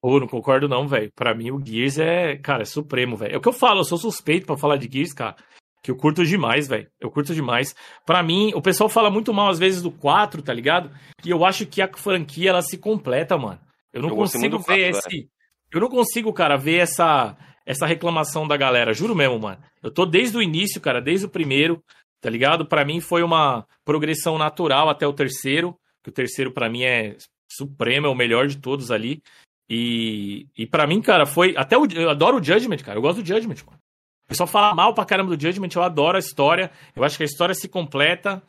Pô, 0.00 0.20
não 0.20 0.26
concordo 0.26 0.68
não, 0.68 0.86
velho. 0.86 1.10
Pra 1.14 1.34
mim 1.34 1.50
o 1.50 1.60
Gears 1.64 1.98
é, 1.98 2.36
cara, 2.36 2.62
é 2.62 2.66
supremo, 2.66 3.16
velho. 3.16 3.34
É 3.34 3.38
o 3.38 3.40
que 3.40 3.48
eu 3.48 3.52
falo, 3.52 3.80
eu 3.80 3.84
sou 3.84 3.98
suspeito 3.98 4.46
para 4.46 4.56
falar 4.56 4.76
de 4.76 4.88
Gears, 4.90 5.12
cara. 5.12 5.36
Que 5.82 5.90
eu 5.90 5.96
curto 5.96 6.24
demais, 6.24 6.66
velho. 6.66 6.88
Eu 7.00 7.10
curto 7.10 7.34
demais. 7.34 7.74
Pra 8.04 8.22
mim, 8.22 8.52
o 8.54 8.62
pessoal 8.62 8.88
fala 8.88 9.10
muito 9.10 9.32
mal 9.32 9.48
às 9.48 9.58
vezes 9.58 9.82
do 9.82 9.90
4, 9.90 10.42
tá 10.42 10.52
ligado? 10.52 10.90
E 11.24 11.30
eu 11.30 11.44
acho 11.44 11.66
que 11.66 11.80
a 11.80 11.88
franquia 11.96 12.50
ela 12.50 12.62
se 12.62 12.78
completa, 12.78 13.36
mano. 13.38 13.60
Eu 13.92 14.02
não 14.02 14.08
eu 14.10 14.16
consigo 14.16 14.58
ver 14.58 14.90
4, 14.92 14.98
esse. 14.98 15.08
Véio. 15.08 15.28
Eu 15.72 15.80
não 15.80 15.88
consigo, 15.88 16.32
cara, 16.32 16.56
ver 16.56 16.78
essa 16.78 17.36
essa 17.66 17.84
reclamação 17.84 18.46
da 18.46 18.56
galera. 18.56 18.94
Juro 18.94 19.14
mesmo, 19.14 19.40
mano. 19.40 19.60
Eu 19.82 19.90
tô 19.90 20.06
desde 20.06 20.36
o 20.36 20.42
início, 20.42 20.80
cara, 20.80 21.02
desde 21.02 21.26
o 21.26 21.28
primeiro, 21.28 21.82
tá 22.20 22.30
ligado? 22.30 22.66
Para 22.66 22.84
mim 22.84 23.00
foi 23.00 23.22
uma 23.22 23.66
progressão 23.84 24.38
natural 24.38 24.88
até 24.88 25.06
o 25.06 25.12
terceiro, 25.12 25.76
que 26.02 26.10
o 26.10 26.12
terceiro 26.12 26.52
para 26.52 26.68
mim 26.68 26.84
é 26.84 27.16
supremo, 27.50 28.06
é 28.06 28.10
o 28.10 28.14
melhor 28.14 28.46
de 28.46 28.58
todos 28.58 28.90
ali. 28.90 29.22
E, 29.68 30.46
e 30.56 30.66
para 30.66 30.86
mim, 30.86 31.00
cara, 31.00 31.26
foi. 31.26 31.54
Até 31.56 31.76
o, 31.76 31.86
eu 31.86 32.10
adoro 32.10 32.38
o 32.38 32.42
Judgment, 32.42 32.78
cara. 32.78 32.98
Eu 32.98 33.02
gosto 33.02 33.22
do 33.22 33.26
Judgment, 33.26 33.64
mano. 33.66 33.78
O 34.24 34.28
pessoal 34.28 34.46
fala 34.46 34.74
mal 34.74 34.92
pra 34.92 35.04
caramba 35.04 35.36
do 35.36 35.40
Judgment, 35.40 35.68
eu 35.74 35.82
adoro 35.82 36.16
a 36.16 36.20
história. 36.20 36.70
Eu 36.94 37.04
acho 37.04 37.16
que 37.16 37.22
a 37.22 37.26
história 37.26 37.54
se 37.54 37.68
completa. 37.68 38.42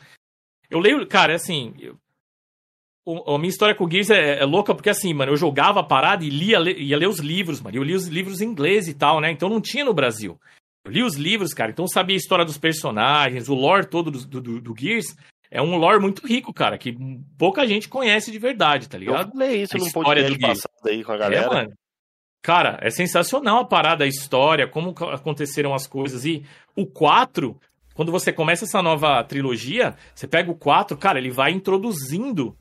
Eu 0.70 0.80
leio, 0.80 1.06
cara, 1.08 1.36
assim. 1.36 1.74
Eu, 1.80 1.98
a 3.26 3.38
minha 3.38 3.50
história 3.50 3.74
com 3.74 3.86
o 3.86 3.90
Gears 3.90 4.10
é, 4.10 4.40
é, 4.40 4.46
louca 4.46 4.76
porque, 4.76 4.90
assim, 4.90 5.14
mano, 5.14 5.32
eu 5.32 5.38
jogava 5.38 5.80
a 5.80 5.84
parada 5.84 6.26
e 6.26 6.30
lia, 6.30 6.60
ia 6.78 6.98
ler 6.98 7.08
os 7.08 7.20
livros, 7.20 7.62
mano. 7.62 7.78
Eu 7.78 7.84
li 7.84 7.96
os 7.96 8.08
livros 8.08 8.42
em 8.42 8.50
inglês 8.50 8.88
e 8.88 8.94
tal, 8.94 9.22
né? 9.22 9.32
Então 9.32 9.48
não 9.48 9.62
tinha 9.62 9.86
no 9.86 9.94
Brasil. 9.94 10.38
Eu 10.88 10.92
li 10.92 11.04
os 11.04 11.16
livros, 11.16 11.54
cara, 11.54 11.72
então 11.72 11.86
sabia 11.88 12.16
a 12.16 12.18
história 12.18 12.46
dos 12.46 12.58
personagens, 12.58 13.50
o 13.50 13.54
lore 13.54 13.86
todo 13.86 14.10
do, 14.10 14.42
do, 14.42 14.62
do 14.62 14.76
Gears. 14.78 15.16
É 15.52 15.62
um 15.62 15.78
lore 15.78 16.00
muito 16.00 16.26
rico, 16.26 16.54
cara, 16.54 16.78
que 16.78 16.98
pouca 17.38 17.68
gente 17.68 17.88
conhece 17.88 18.32
de 18.32 18.40
verdade, 18.40 18.90
tá 18.90 18.98
ligado? 18.98 19.28
Eu 19.28 19.32
falei 19.32 19.62
isso 19.62 19.76
a 19.76 19.80
num 19.80 19.92
podcast 19.92 20.40
passado 20.40 20.88
aí 20.88 21.04
com 21.04 21.12
a 21.12 21.18
galera. 21.18 21.46
É, 21.46 21.48
mano. 21.48 21.74
Cara, 22.42 22.78
é 22.82 22.90
sensacional 22.90 23.60
a 23.60 23.66
parada, 23.66 24.04
a 24.04 24.08
história, 24.08 24.68
como 24.68 24.96
aconteceram 25.12 25.74
as 25.74 25.88
coisas. 25.88 26.26
E 26.26 26.46
o 26.76 26.86
4, 26.86 27.60
quando 27.94 28.12
você 28.12 28.32
começa 28.32 28.66
essa 28.66 28.82
nova 28.82 29.24
trilogia, 29.24 29.96
você 30.16 30.28
pega 30.28 30.50
o 30.52 30.56
4, 30.56 30.98
cara, 30.98 31.18
ele 31.20 31.32
vai 31.32 31.52
introduzindo 31.52 32.58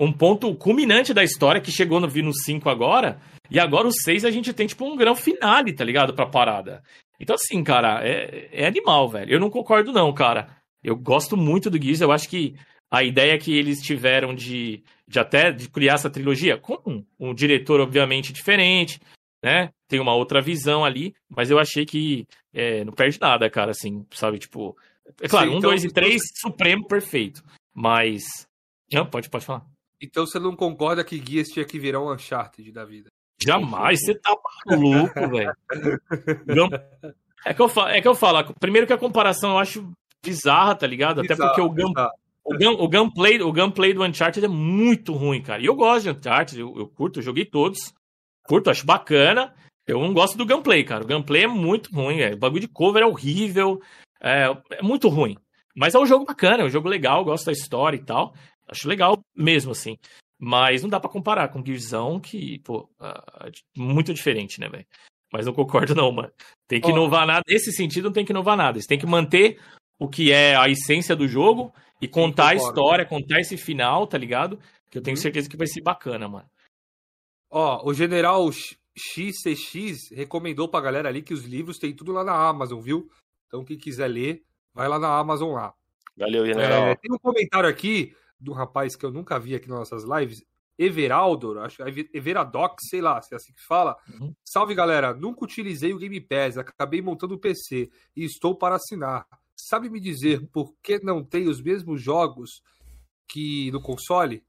um 0.00 0.12
ponto 0.12 0.52
culminante 0.54 1.12
da 1.12 1.24
história 1.24 1.60
que 1.60 1.72
chegou 1.72 2.00
no 2.00 2.08
Vino 2.08 2.32
5 2.32 2.68
agora. 2.68 3.20
E 3.50 3.58
agora 3.58 3.88
o 3.88 3.92
6 3.92 4.24
a 4.24 4.30
gente 4.30 4.52
tem, 4.52 4.66
tipo, 4.66 4.84
um 4.84 4.96
grão 4.96 5.14
finale, 5.14 5.72
tá 5.72 5.84
ligado? 5.84 6.14
Pra 6.14 6.26
parada. 6.26 6.82
Então, 7.20 7.34
assim, 7.34 7.62
cara, 7.64 8.06
é, 8.06 8.48
é 8.52 8.66
animal, 8.66 9.08
velho. 9.08 9.32
Eu 9.32 9.40
não 9.40 9.50
concordo, 9.50 9.92
não, 9.92 10.12
cara. 10.12 10.48
Eu 10.82 10.96
gosto 10.96 11.36
muito 11.36 11.70
do 11.70 11.80
Gears. 11.80 12.00
Eu 12.00 12.12
acho 12.12 12.28
que 12.28 12.54
a 12.90 13.02
ideia 13.02 13.38
que 13.38 13.56
eles 13.56 13.80
tiveram 13.80 14.34
de, 14.34 14.82
de 15.06 15.18
até 15.18 15.50
de 15.50 15.68
criar 15.68 15.94
essa 15.94 16.10
trilogia, 16.10 16.56
com 16.56 16.78
um, 16.86 17.04
um 17.18 17.34
diretor, 17.34 17.80
obviamente, 17.80 18.32
diferente, 18.32 19.00
né? 19.42 19.70
Tem 19.88 20.00
uma 20.00 20.14
outra 20.14 20.40
visão 20.40 20.84
ali, 20.84 21.14
mas 21.28 21.50
eu 21.50 21.58
achei 21.58 21.84
que 21.84 22.26
é, 22.52 22.84
não 22.84 22.92
perde 22.92 23.20
nada, 23.20 23.48
cara, 23.50 23.70
assim, 23.70 24.06
sabe? 24.10 24.38
Tipo, 24.38 24.76
é 25.20 25.28
claro, 25.28 25.48
Sim, 25.48 25.54
um, 25.54 25.58
então, 25.58 25.70
dois 25.70 25.84
e 25.84 25.92
três, 25.92 26.22
então... 26.22 26.50
supremo, 26.50 26.86
perfeito. 26.86 27.42
Mas. 27.74 28.24
Não, 28.92 29.06
pode, 29.06 29.28
pode 29.28 29.44
falar. 29.44 29.66
Então 30.00 30.24
você 30.24 30.38
não 30.38 30.54
concorda 30.54 31.04
que 31.04 31.18
Guias 31.18 31.48
tinha 31.48 31.64
que 31.64 31.78
virar 31.78 32.00
um 32.00 32.12
Uncharted 32.12 32.70
da 32.72 32.84
vida? 32.84 33.08
Jamais, 33.40 34.00
você 34.00 34.14
tá 34.14 34.34
maluco, 34.66 35.28
velho. 35.28 35.52
É 37.44 37.54
que, 37.54 37.62
eu 37.62 37.68
falo, 37.68 37.88
é 37.88 38.00
que 38.00 38.08
eu 38.08 38.14
falo, 38.14 38.54
primeiro 38.58 38.86
que 38.86 38.92
a 38.92 38.98
comparação 38.98 39.52
eu 39.52 39.58
acho 39.58 39.92
bizarra, 40.22 40.74
tá 40.74 40.86
ligado? 40.86 41.20
Até 41.20 41.36
porque 41.36 41.60
o, 41.60 41.70
gun, 41.70 41.92
o, 42.44 42.58
gun, 42.58 42.72
o, 42.78 42.88
gunplay, 42.88 43.40
o 43.40 43.52
gunplay 43.52 43.94
do 43.94 44.02
Uncharted 44.02 44.44
é 44.44 44.48
muito 44.48 45.12
ruim, 45.12 45.40
cara. 45.40 45.62
E 45.62 45.66
eu 45.66 45.74
gosto 45.74 46.04
de 46.04 46.10
Uncharted, 46.10 46.60
eu, 46.60 46.74
eu 46.76 46.88
curto, 46.88 47.20
eu 47.20 47.22
joguei 47.22 47.44
todos. 47.44 47.94
Curto, 48.42 48.70
acho 48.70 48.84
bacana. 48.84 49.54
Eu 49.86 50.00
não 50.00 50.12
gosto 50.12 50.36
do 50.36 50.44
gunplay, 50.44 50.84
cara. 50.84 51.04
O 51.04 51.06
gunplay 51.06 51.44
é 51.44 51.48
muito 51.48 51.94
ruim, 51.94 52.18
velho. 52.18 52.34
O 52.34 52.38
bagulho 52.38 52.60
de 52.60 52.68
cover 52.68 53.02
é 53.02 53.06
horrível. 53.06 53.80
É, 54.20 54.46
é 54.72 54.82
muito 54.82 55.08
ruim. 55.08 55.36
Mas 55.74 55.94
é 55.94 55.98
um 55.98 56.06
jogo 56.06 56.24
bacana, 56.24 56.62
é 56.62 56.66
um 56.66 56.70
jogo 56.70 56.88
legal, 56.88 57.24
gosto 57.24 57.46
da 57.46 57.52
história 57.52 57.96
e 57.96 58.04
tal. 58.04 58.34
Acho 58.66 58.88
legal 58.88 59.18
mesmo, 59.34 59.70
assim. 59.70 59.96
Mas 60.38 60.82
não 60.82 60.88
dá 60.88 61.00
para 61.00 61.10
comparar 61.10 61.48
com 61.48 61.64
Gearzão, 61.64 62.20
que, 62.20 62.60
pô, 62.60 62.88
uh, 63.00 63.50
muito 63.76 64.14
diferente, 64.14 64.60
né, 64.60 64.68
velho? 64.68 64.86
Mas 65.32 65.46
não 65.46 65.52
concordo, 65.52 65.94
não, 65.94 66.12
mano. 66.12 66.30
Tem 66.66 66.80
que 66.80 66.86
oh. 66.86 66.90
inovar 66.90 67.26
nada. 67.26 67.42
Nesse 67.46 67.72
sentido, 67.72 68.04
não 68.04 68.12
tem 68.12 68.24
que 68.24 68.32
inovar 68.32 68.56
nada. 68.56 68.80
Você 68.80 68.86
tem 68.86 68.98
que 68.98 69.06
manter 69.06 69.60
o 69.98 70.08
que 70.08 70.30
é 70.32 70.54
a 70.54 70.68
essência 70.68 71.16
do 71.16 71.26
jogo 71.26 71.74
e 72.00 72.06
contar 72.06 72.50
a 72.50 72.54
história, 72.54 73.04
contar 73.04 73.40
esse 73.40 73.56
final, 73.56 74.06
tá 74.06 74.16
ligado? 74.16 74.58
Que 74.90 74.98
eu 74.98 75.02
tenho 75.02 75.16
uhum. 75.16 75.22
certeza 75.22 75.48
que 75.48 75.56
vai 75.56 75.66
ser 75.66 75.82
bacana, 75.82 76.28
mano. 76.28 76.48
Ó, 77.50 77.88
o 77.88 77.92
General 77.92 78.48
XCX 78.96 80.10
recomendou 80.12 80.68
pra 80.68 80.80
galera 80.80 81.08
ali 81.08 81.22
que 81.22 81.34
os 81.34 81.44
livros 81.44 81.78
tem 81.78 81.94
tudo 81.94 82.12
lá 82.12 82.22
na 82.22 82.48
Amazon, 82.48 82.80
viu? 82.80 83.10
Então, 83.46 83.64
quem 83.64 83.76
quiser 83.76 84.08
ler, 84.08 84.44
vai 84.72 84.88
lá 84.88 84.98
na 84.98 85.18
Amazon 85.18 85.52
lá. 85.52 85.74
Valeu, 86.16 86.46
General. 86.46 86.88
É, 86.88 86.94
tem 86.94 87.12
um 87.12 87.18
comentário 87.18 87.68
aqui 87.68 88.14
do 88.38 88.52
rapaz 88.52 88.96
que 88.96 89.04
eu 89.04 89.10
nunca 89.10 89.38
vi 89.38 89.54
aqui 89.54 89.68
nas 89.68 89.78
nossas 89.78 90.04
lives, 90.04 90.44
Everaldo, 90.78 91.58
acho 91.58 91.76
que 91.76 91.82
é 91.82 92.16
Everadox, 92.16 92.84
sei 92.88 93.00
lá, 93.00 93.20
se 93.20 93.34
é 93.34 93.36
assim 93.36 93.52
que 93.52 93.66
fala. 93.66 93.96
Uhum. 94.08 94.32
Salve 94.44 94.74
galera, 94.74 95.12
nunca 95.12 95.44
utilizei 95.44 95.92
o 95.92 95.98
Game 95.98 96.20
Pass, 96.20 96.56
acabei 96.56 97.02
montando 97.02 97.34
o 97.34 97.38
PC 97.38 97.90
e 98.14 98.24
estou 98.24 98.56
para 98.56 98.76
assinar. 98.76 99.26
Sabe 99.56 99.90
me 99.90 99.98
dizer 99.98 100.46
por 100.52 100.72
que 100.80 101.00
não 101.02 101.24
tem 101.24 101.48
os 101.48 101.60
mesmos 101.60 102.00
jogos 102.00 102.62
que 103.28 103.72
no 103.72 103.82
console? 103.82 104.44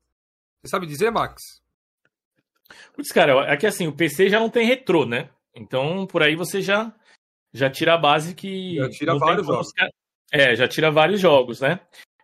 Você 0.61 0.69
sabe 0.69 0.85
dizer, 0.85 1.09
Max? 1.09 1.41
Putz, 2.93 3.11
cara, 3.11 3.51
é 3.51 3.57
que 3.57 3.65
assim, 3.65 3.87
o 3.87 3.95
PC 3.95 4.29
já 4.29 4.39
não 4.39 4.51
tem 4.51 4.67
retrô, 4.67 5.07
né? 5.07 5.31
Então, 5.55 6.05
por 6.05 6.21
aí 6.21 6.35
você 6.35 6.61
já 6.61 6.93
já 7.51 7.71
tira 7.71 7.95
a 7.95 7.97
base 7.97 8.35
que. 8.35 8.75
Já 8.75 8.89
tira 8.89 9.17
vários 9.17 9.47
jogos. 9.47 9.67
É, 10.31 10.55
já 10.55 10.67
tira 10.67 10.91
vários 10.91 11.19
jogos, 11.19 11.59
né? 11.59 11.79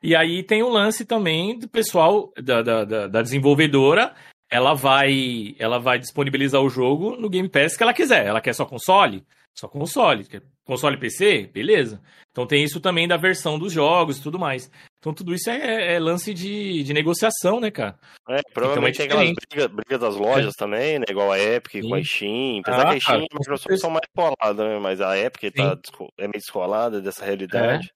E 0.06 0.16
aí 0.16 0.44
tem 0.44 0.62
o 0.62 0.70
lance 0.70 1.04
também 1.04 1.58
do 1.58 1.68
pessoal 1.68 2.32
da, 2.38 2.62
da, 2.62 2.86
da, 2.86 3.08
da 3.08 3.22
desenvolvedora. 3.24 4.14
Ela 4.52 4.76
vai, 4.76 5.56
ela 5.58 5.80
vai 5.80 5.98
disponibilizar 5.98 6.62
o 6.62 6.70
jogo 6.70 7.16
no 7.18 7.28
Game 7.28 7.50
Pass 7.50 7.76
que 7.76 7.82
ela 7.82 7.92
quiser. 7.92 8.28
Ela 8.28 8.40
quer 8.40 8.54
só 8.54 8.66
console? 8.66 9.26
Só 9.58 9.68
console. 9.68 10.24
Console 10.64 11.00
PC? 11.00 11.50
Beleza. 11.52 12.00
Então 12.30 12.46
tem 12.46 12.64
isso 12.64 12.80
também 12.80 13.08
da 13.08 13.18
versão 13.18 13.58
dos 13.58 13.74
jogos 13.74 14.20
e 14.20 14.22
tudo 14.22 14.38
mais. 14.38 14.70
Então 15.00 15.12
tudo 15.12 15.34
isso 15.34 15.50
é, 15.50 15.96
é 15.96 16.00
lance 16.00 16.36
de, 16.36 16.84
de 16.84 16.94
negociação, 16.94 17.60
né, 17.60 17.72
cara? 17.72 17.98
É, 18.30 18.42
provavelmente 18.54 19.02
então, 19.02 19.06
é 19.06 19.24
tem 19.24 19.32
aquelas 19.32 19.48
brigas 19.50 19.76
briga 19.76 19.98
das 19.98 20.16
lojas 20.16 20.54
é. 20.54 20.58
também, 20.58 21.00
né? 21.00 21.06
Igual 21.10 21.32
a 21.32 21.40
Epic 21.40 21.82
Sim. 21.82 21.90
com 21.90 21.96
a 21.96 22.04
Steam. 22.04 22.60
Apesar 22.60 22.82
ah, 22.82 22.90
que 22.92 22.98
a 22.98 23.00
Steam 23.00 23.22
e 23.22 23.28
a 23.32 23.40
Microsoft 23.40 23.78
são 23.80 23.90
mais 23.90 24.06
coladas, 24.16 24.68
né? 24.68 24.80
Mas 24.80 25.02
a 25.02 25.18
Epic 25.18 25.52
tá, 25.52 25.80
é 26.20 26.28
meio 26.28 26.34
descolada 26.34 27.02
dessa 27.02 27.26
realidade. 27.26 27.92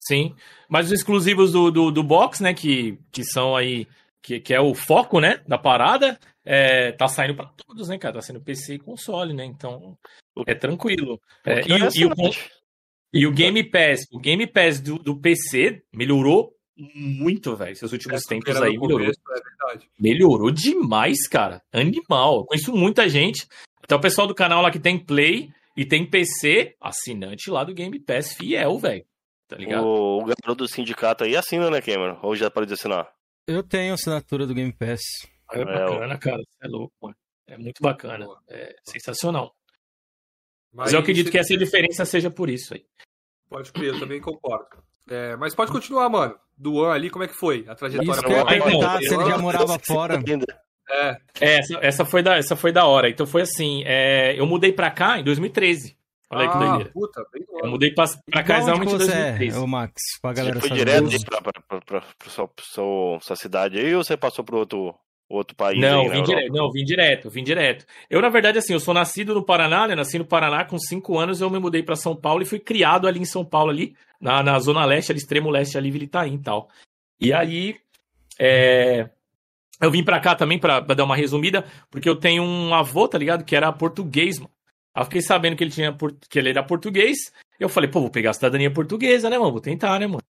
Sim. 0.00 0.34
Mas 0.68 0.86
os 0.86 0.92
exclusivos 0.92 1.52
do, 1.52 1.70
do, 1.70 1.90
do 1.90 2.02
box, 2.02 2.42
né? 2.42 2.54
Que, 2.54 2.98
que 3.12 3.24
são 3.24 3.56
aí. 3.56 3.86
Que, 4.22 4.40
que 4.40 4.54
é 4.54 4.60
o 4.60 4.74
foco, 4.74 5.20
né? 5.20 5.42
Da 5.46 5.58
parada. 5.58 6.18
É, 6.44 6.92
tá 6.92 7.06
saindo 7.08 7.34
para 7.34 7.50
todos, 7.66 7.88
né, 7.88 7.98
cara? 7.98 8.14
Tá 8.14 8.22
saindo 8.22 8.42
PC 8.42 8.74
e 8.74 8.78
console, 8.78 9.34
né? 9.34 9.44
Então. 9.44 9.98
É 10.46 10.54
tranquilo. 10.54 11.20
É, 11.44 11.60
e, 11.60 12.00
e, 12.00 12.06
o, 12.06 12.12
e 13.12 13.26
o 13.26 13.32
Game 13.32 13.62
Pass, 13.64 14.06
o 14.12 14.18
Game 14.18 14.46
Pass 14.46 14.80
do, 14.80 14.98
do 14.98 15.20
PC 15.20 15.82
melhorou 15.92 16.54
muito, 16.94 17.56
velho. 17.56 17.72
Esses 17.72 17.92
últimos 17.92 18.24
é, 18.24 18.28
tempos 18.28 18.56
aí 18.56 18.78
melhorou. 18.78 18.98
Começo, 18.98 19.20
é 19.74 19.78
melhorou 19.98 20.50
demais, 20.50 21.26
cara. 21.28 21.62
Animal. 21.72 22.40
Eu 22.40 22.44
conheço 22.44 22.72
muita 22.72 23.08
gente. 23.08 23.46
Até 23.82 23.94
o 23.94 24.00
pessoal 24.00 24.26
do 24.26 24.34
canal 24.34 24.62
lá 24.62 24.70
que 24.70 24.78
tem 24.78 24.98
Play 24.98 25.50
e 25.76 25.84
tem 25.84 26.08
PC, 26.08 26.76
assinante 26.80 27.50
lá 27.50 27.64
do 27.64 27.74
Game 27.74 27.98
Pass 28.00 28.32
fiel, 28.34 28.78
velho 28.78 29.04
tá 29.48 29.56
ligado? 29.56 29.84
O, 29.84 30.18
o 30.18 30.24
garoto 30.24 30.64
do 30.64 30.68
sindicato 30.68 31.24
aí 31.24 31.34
assina, 31.34 31.70
né, 31.70 31.80
Cameron? 31.80 32.20
Ou 32.22 32.36
já 32.36 32.50
pode 32.50 32.72
assinar? 32.72 33.10
Eu 33.46 33.62
tenho 33.62 33.94
assinatura 33.94 34.46
do 34.46 34.54
Game 34.54 34.72
Pass. 34.72 35.00
É, 35.52 35.60
é 35.60 35.64
bacana, 35.64 36.14
é, 36.14 36.18
cara. 36.18 36.42
é 36.62 36.68
louco, 36.68 36.94
mano. 37.00 37.16
É 37.46 37.56
muito 37.56 37.82
bacana. 37.82 38.26
É 38.46 38.76
sensacional. 38.84 39.54
Mas, 40.70 40.84
mas 40.84 40.92
eu 40.92 41.00
acredito 41.00 41.30
que 41.30 41.38
essa 41.38 41.56
diferença 41.56 42.04
seja 42.04 42.30
por 42.30 42.50
isso 42.50 42.74
aí. 42.74 42.84
Pode 43.48 43.72
crer, 43.72 43.94
eu 43.94 43.98
também 43.98 44.20
concordo. 44.20 44.84
É, 45.08 45.34
mas 45.36 45.54
pode 45.54 45.72
continuar, 45.72 46.10
mano. 46.10 46.38
Do 46.54 46.84
An 46.84 46.92
ali, 46.92 47.08
como 47.08 47.24
é 47.24 47.28
que 47.28 47.34
foi? 47.34 47.64
A 47.66 47.74
trajetória 47.74 48.10
Isso 48.10 48.22
que 48.22 48.32
eu 48.32 48.36
ia 48.36 48.44
perguntar 48.44 48.98
se 48.98 49.14
ele 49.14 49.24
já 49.24 49.38
morava 49.38 49.78
fora. 49.86 50.22
É. 50.90 51.18
é, 51.40 51.58
essa, 51.58 51.78
essa, 51.80 52.04
foi 52.04 52.22
da, 52.22 52.36
essa 52.36 52.54
foi 52.54 52.72
da 52.72 52.84
hora. 52.84 53.08
Então 53.08 53.26
foi 53.26 53.42
assim: 53.42 53.82
é, 53.86 54.38
eu 54.38 54.46
mudei 54.46 54.72
pra 54.72 54.90
cá 54.90 55.18
em 55.18 55.24
2020. 55.24 55.96
Olha 56.30 56.42
aí 56.42 56.48
que 56.48 56.56
ah, 56.56 56.58
doideira. 56.58 56.90
Puta, 56.92 57.26
bem 57.32 57.44
Eu 57.62 57.70
mudei 57.70 57.94
pra, 57.94 58.04
pra 58.30 58.42
cá 58.42 58.58
exatamente 58.58 58.94
em 58.94 58.98
2003. 58.98 59.56
É, 59.56 59.58
o 59.58 59.66
Max, 59.66 59.94
pra 60.20 60.32
galera 60.32 60.60
Você 60.60 60.68
foi 60.68 60.76
direto 60.76 61.24
pra, 61.24 61.40
pra, 61.40 61.52
pra, 61.52 61.80
pra, 61.80 62.00
pra, 62.00 62.30
sua, 62.30 62.48
pra 62.48 62.64
sua 63.20 63.36
cidade 63.36 63.78
aí 63.78 63.94
ou 63.94 64.04
você 64.04 64.16
passou 64.16 64.44
pro 64.44 64.58
outro 64.58 64.94
outro 65.28 65.54
país? 65.54 65.80
Não, 65.80 66.08
vim 66.08 66.22
direto, 66.22 66.52
não, 66.52 66.70
vim 66.70 66.84
direto, 66.84 67.30
vim 67.30 67.44
direto. 67.44 67.86
Eu, 68.08 68.22
na 68.22 68.30
verdade, 68.30 68.58
assim, 68.58 68.72
eu 68.72 68.80
sou 68.80 68.94
nascido 68.94 69.34
no 69.34 69.44
Paraná, 69.44 69.86
né? 69.86 69.94
Nasci 69.94 70.18
no 70.18 70.24
Paraná, 70.24 70.64
com 70.64 70.78
cinco 70.78 71.18
anos 71.18 71.40
eu 71.40 71.50
me 71.50 71.58
mudei 71.58 71.82
para 71.82 71.96
São 71.96 72.16
Paulo 72.16 72.42
e 72.42 72.46
fui 72.46 72.58
criado 72.58 73.06
ali 73.06 73.20
em 73.20 73.26
São 73.26 73.44
Paulo, 73.44 73.70
ali, 73.70 73.94
na, 74.20 74.42
na 74.42 74.58
Zona 74.58 74.84
Leste, 74.84 75.12
ali, 75.12 75.18
extremo 75.18 75.50
leste, 75.50 75.76
ali, 75.76 75.90
Vilitaim 75.90 76.34
e 76.34 76.38
tal. 76.38 76.68
E 77.20 77.32
aí, 77.32 77.76
é, 78.38 79.10
eu 79.80 79.90
vim 79.90 80.02
pra 80.02 80.20
cá 80.20 80.34
também 80.34 80.58
pra, 80.58 80.80
pra, 80.82 80.94
dar 80.94 81.04
uma 81.04 81.16
resumida, 81.16 81.64
porque 81.90 82.08
eu 82.08 82.16
tenho 82.16 82.42
um 82.42 82.74
avô, 82.74 83.06
tá 83.06 83.18
ligado? 83.18 83.44
Que 83.44 83.54
era 83.54 83.72
português, 83.72 84.38
mano. 84.38 84.50
Aí 84.98 85.02
eu 85.02 85.04
fiquei 85.04 85.22
sabendo 85.22 85.54
que 85.54 85.62
ele, 85.62 85.70
tinha, 85.70 85.96
que 86.28 86.38
ele 86.40 86.48
era 86.50 86.60
português. 86.60 87.32
Eu 87.60 87.68
falei, 87.68 87.88
pô, 87.88 88.00
vou 88.00 88.10
pegar 88.10 88.30
a 88.30 88.34
cidadania 88.34 88.68
portuguesa, 88.68 89.30
né, 89.30 89.38
mano? 89.38 89.52
Vou 89.52 89.60
tentar, 89.60 89.96
né, 90.00 90.08
mano? 90.08 90.22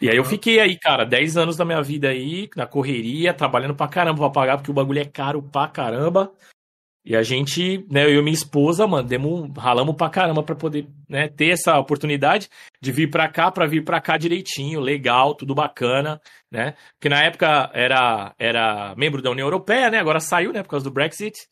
E 0.00 0.08
aí 0.08 0.16
eu 0.16 0.24
fiquei 0.24 0.60
aí, 0.60 0.78
cara, 0.78 1.04
10 1.04 1.36
anos 1.36 1.56
da 1.56 1.64
minha 1.64 1.82
vida 1.82 2.08
aí, 2.08 2.48
na 2.56 2.64
correria, 2.64 3.34
trabalhando 3.34 3.74
pra 3.74 3.88
caramba 3.88 4.20
pra 4.20 4.30
pagar, 4.30 4.56
porque 4.58 4.70
o 4.70 4.74
bagulho 4.74 5.00
é 5.00 5.04
caro 5.04 5.42
pra 5.42 5.66
caramba. 5.66 6.32
E 7.04 7.16
a 7.16 7.22
gente, 7.24 7.84
né, 7.90 8.04
eu 8.04 8.20
e 8.20 8.22
minha 8.22 8.32
esposa, 8.32 8.86
mano, 8.86 9.08
demos, 9.08 9.50
ralamos 9.58 9.96
pra 9.96 10.08
caramba 10.08 10.40
pra 10.44 10.54
poder, 10.54 10.86
né, 11.08 11.26
ter 11.26 11.48
essa 11.48 11.76
oportunidade 11.76 12.48
de 12.80 12.92
vir 12.92 13.10
pra 13.10 13.28
cá, 13.28 13.50
pra 13.50 13.66
vir 13.66 13.84
pra 13.84 14.00
cá 14.00 14.16
direitinho, 14.16 14.78
legal, 14.78 15.34
tudo 15.34 15.52
bacana, 15.52 16.20
né? 16.48 16.76
Porque 16.92 17.08
na 17.08 17.24
época 17.24 17.70
era, 17.74 18.32
era 18.38 18.94
membro 18.96 19.20
da 19.20 19.32
União 19.32 19.46
Europeia, 19.46 19.90
né? 19.90 19.98
Agora 19.98 20.20
saiu, 20.20 20.52
né, 20.52 20.62
por 20.62 20.68
causa 20.68 20.84
do 20.84 20.92
Brexit. 20.92 21.48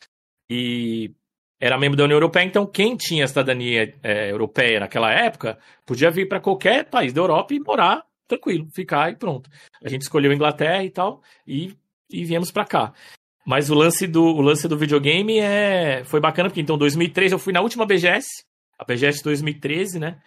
E 0.48 1.12
era 1.60 1.78
membro 1.78 1.96
da 1.96 2.04
União 2.04 2.16
Europeia, 2.16 2.44
então 2.44 2.66
quem 2.66 2.96
tinha 2.96 3.28
cidadania 3.28 3.94
é, 4.02 4.30
europeia 4.30 4.80
naquela 4.80 5.12
época 5.12 5.58
podia 5.84 6.10
vir 6.10 6.26
para 6.26 6.40
qualquer 6.40 6.86
país 6.86 7.12
da 7.12 7.20
Europa 7.20 7.52
e 7.52 7.60
morar 7.60 8.02
tranquilo, 8.26 8.68
ficar 8.72 9.12
e 9.12 9.16
pronto. 9.16 9.50
A 9.84 9.88
gente 9.88 10.02
escolheu 10.02 10.30
a 10.30 10.34
Inglaterra 10.34 10.84
e 10.84 10.90
tal, 10.90 11.20
e, 11.46 11.74
e 12.08 12.24
viemos 12.24 12.50
para 12.50 12.64
cá. 12.64 12.92
Mas 13.44 13.70
o 13.70 13.74
lance 13.74 14.06
do, 14.06 14.22
o 14.22 14.40
lance 14.40 14.68
do 14.68 14.78
videogame 14.78 15.38
é, 15.38 16.04
foi 16.04 16.20
bacana, 16.20 16.48
porque 16.48 16.60
então 16.60 16.78
2013 16.78 17.34
eu 17.34 17.38
fui 17.38 17.52
na 17.52 17.60
última 17.60 17.84
BGS, 17.84 18.44
a 18.78 18.84
BGS 18.84 19.22
2013, 19.22 19.98
né? 19.98 20.18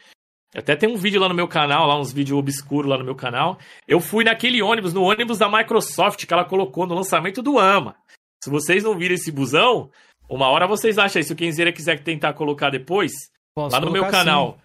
Até 0.56 0.76
tem 0.76 0.88
um 0.88 0.98
vídeo 0.98 1.20
lá 1.20 1.28
no 1.28 1.34
meu 1.34 1.48
canal, 1.48 1.88
lá 1.88 2.00
uns 2.00 2.14
vídeos 2.14 2.38
obscuros 2.38 2.90
lá 2.90 2.98
no 2.98 3.04
meu 3.04 3.16
canal. 3.16 3.58
Eu 3.88 4.00
fui 4.00 4.24
naquele 4.24 4.62
ônibus, 4.62 4.94
no 4.94 5.02
ônibus 5.02 5.40
da 5.40 5.50
Microsoft 5.50 6.28
que 6.28 6.34
ela 6.34 6.46
colocou 6.46 6.86
no 6.86 6.94
lançamento 6.94 7.42
do 7.42 7.58
AMA. 7.58 7.96
Se 8.44 8.52
vocês 8.52 8.84
não 8.84 8.96
viram 8.96 9.16
esse 9.16 9.32
busão, 9.32 9.90
uma 10.30 10.50
hora 10.50 10.68
vocês 10.68 10.98
acham 10.98 11.20
aí. 11.20 11.24
Se 11.24 11.34
o 11.34 11.36
Kenzeira 11.36 11.72
quiser 11.72 12.04
tentar 12.04 12.34
colocar 12.34 12.70
depois, 12.70 13.12
Posso 13.56 13.76
lá 13.76 13.82
no 13.82 13.92
meu 13.92 14.08
canal. 14.08 14.54
Sim. 14.54 14.64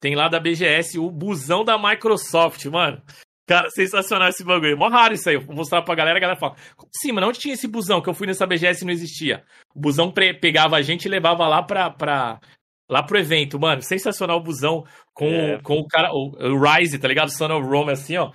Tem 0.00 0.14
lá 0.14 0.28
da 0.28 0.40
BGS 0.40 0.98
o 0.98 1.10
busão 1.10 1.64
da 1.64 1.78
Microsoft, 1.78 2.64
mano. 2.66 3.00
Cara, 3.46 3.68
sensacional 3.70 4.28
esse 4.28 4.44
bagulho. 4.44 4.78
Mó 4.78 4.88
raro 4.88 5.14
isso 5.14 5.28
aí. 5.28 5.36
vou 5.36 5.54
mostrar 5.54 5.82
pra 5.82 5.94
galera, 5.94 6.16
a 6.16 6.20
galera 6.20 6.38
fala: 6.38 6.56
Como 6.76 6.90
assim, 6.94 7.12
mano? 7.12 7.28
Onde 7.28 7.38
tinha 7.38 7.54
esse 7.54 7.68
busão 7.68 8.00
que 8.00 8.08
eu 8.08 8.14
fui 8.14 8.26
nessa 8.26 8.46
BGS 8.46 8.82
e 8.82 8.86
não 8.86 8.92
existia? 8.92 9.44
O 9.74 9.80
busão 9.80 10.12
pegava 10.12 10.76
a 10.76 10.82
gente 10.82 11.04
e 11.04 11.08
levava 11.08 11.46
lá 11.46 11.62
pra, 11.62 11.90
pra, 11.90 12.40
lá 12.88 13.02
pro 13.02 13.18
evento, 13.18 13.58
mano. 13.60 13.82
Sensacional 13.82 14.38
o 14.38 14.42
busão 14.42 14.84
com, 15.12 15.28
é. 15.28 15.58
com 15.60 15.78
o 15.78 15.86
cara, 15.86 16.10
o, 16.12 16.32
o 16.36 16.60
Rise, 16.60 16.98
tá 16.98 17.08
ligado? 17.08 17.30
Son 17.30 17.52
of 17.52 17.66
Rome, 17.66 17.92
assim, 17.92 18.16
ó. 18.16 18.32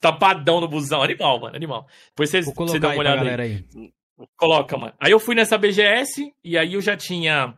Tapadão 0.00 0.60
no 0.60 0.68
busão. 0.68 1.02
Animal, 1.02 1.40
mano, 1.40 1.56
animal. 1.56 1.86
Depois 2.10 2.30
vocês 2.30 2.46
você 2.46 2.78
dá 2.78 2.88
uma 2.88 2.98
olhada 2.98 3.22
aí. 3.22 3.64
aí. 3.74 3.92
Coloca, 4.36 4.76
mano. 4.76 4.92
Aí 4.98 5.12
eu 5.12 5.20
fui 5.20 5.34
nessa 5.34 5.58
BGS 5.58 6.32
e 6.44 6.58
aí 6.58 6.74
eu 6.74 6.80
já 6.80 6.96
tinha 6.96 7.54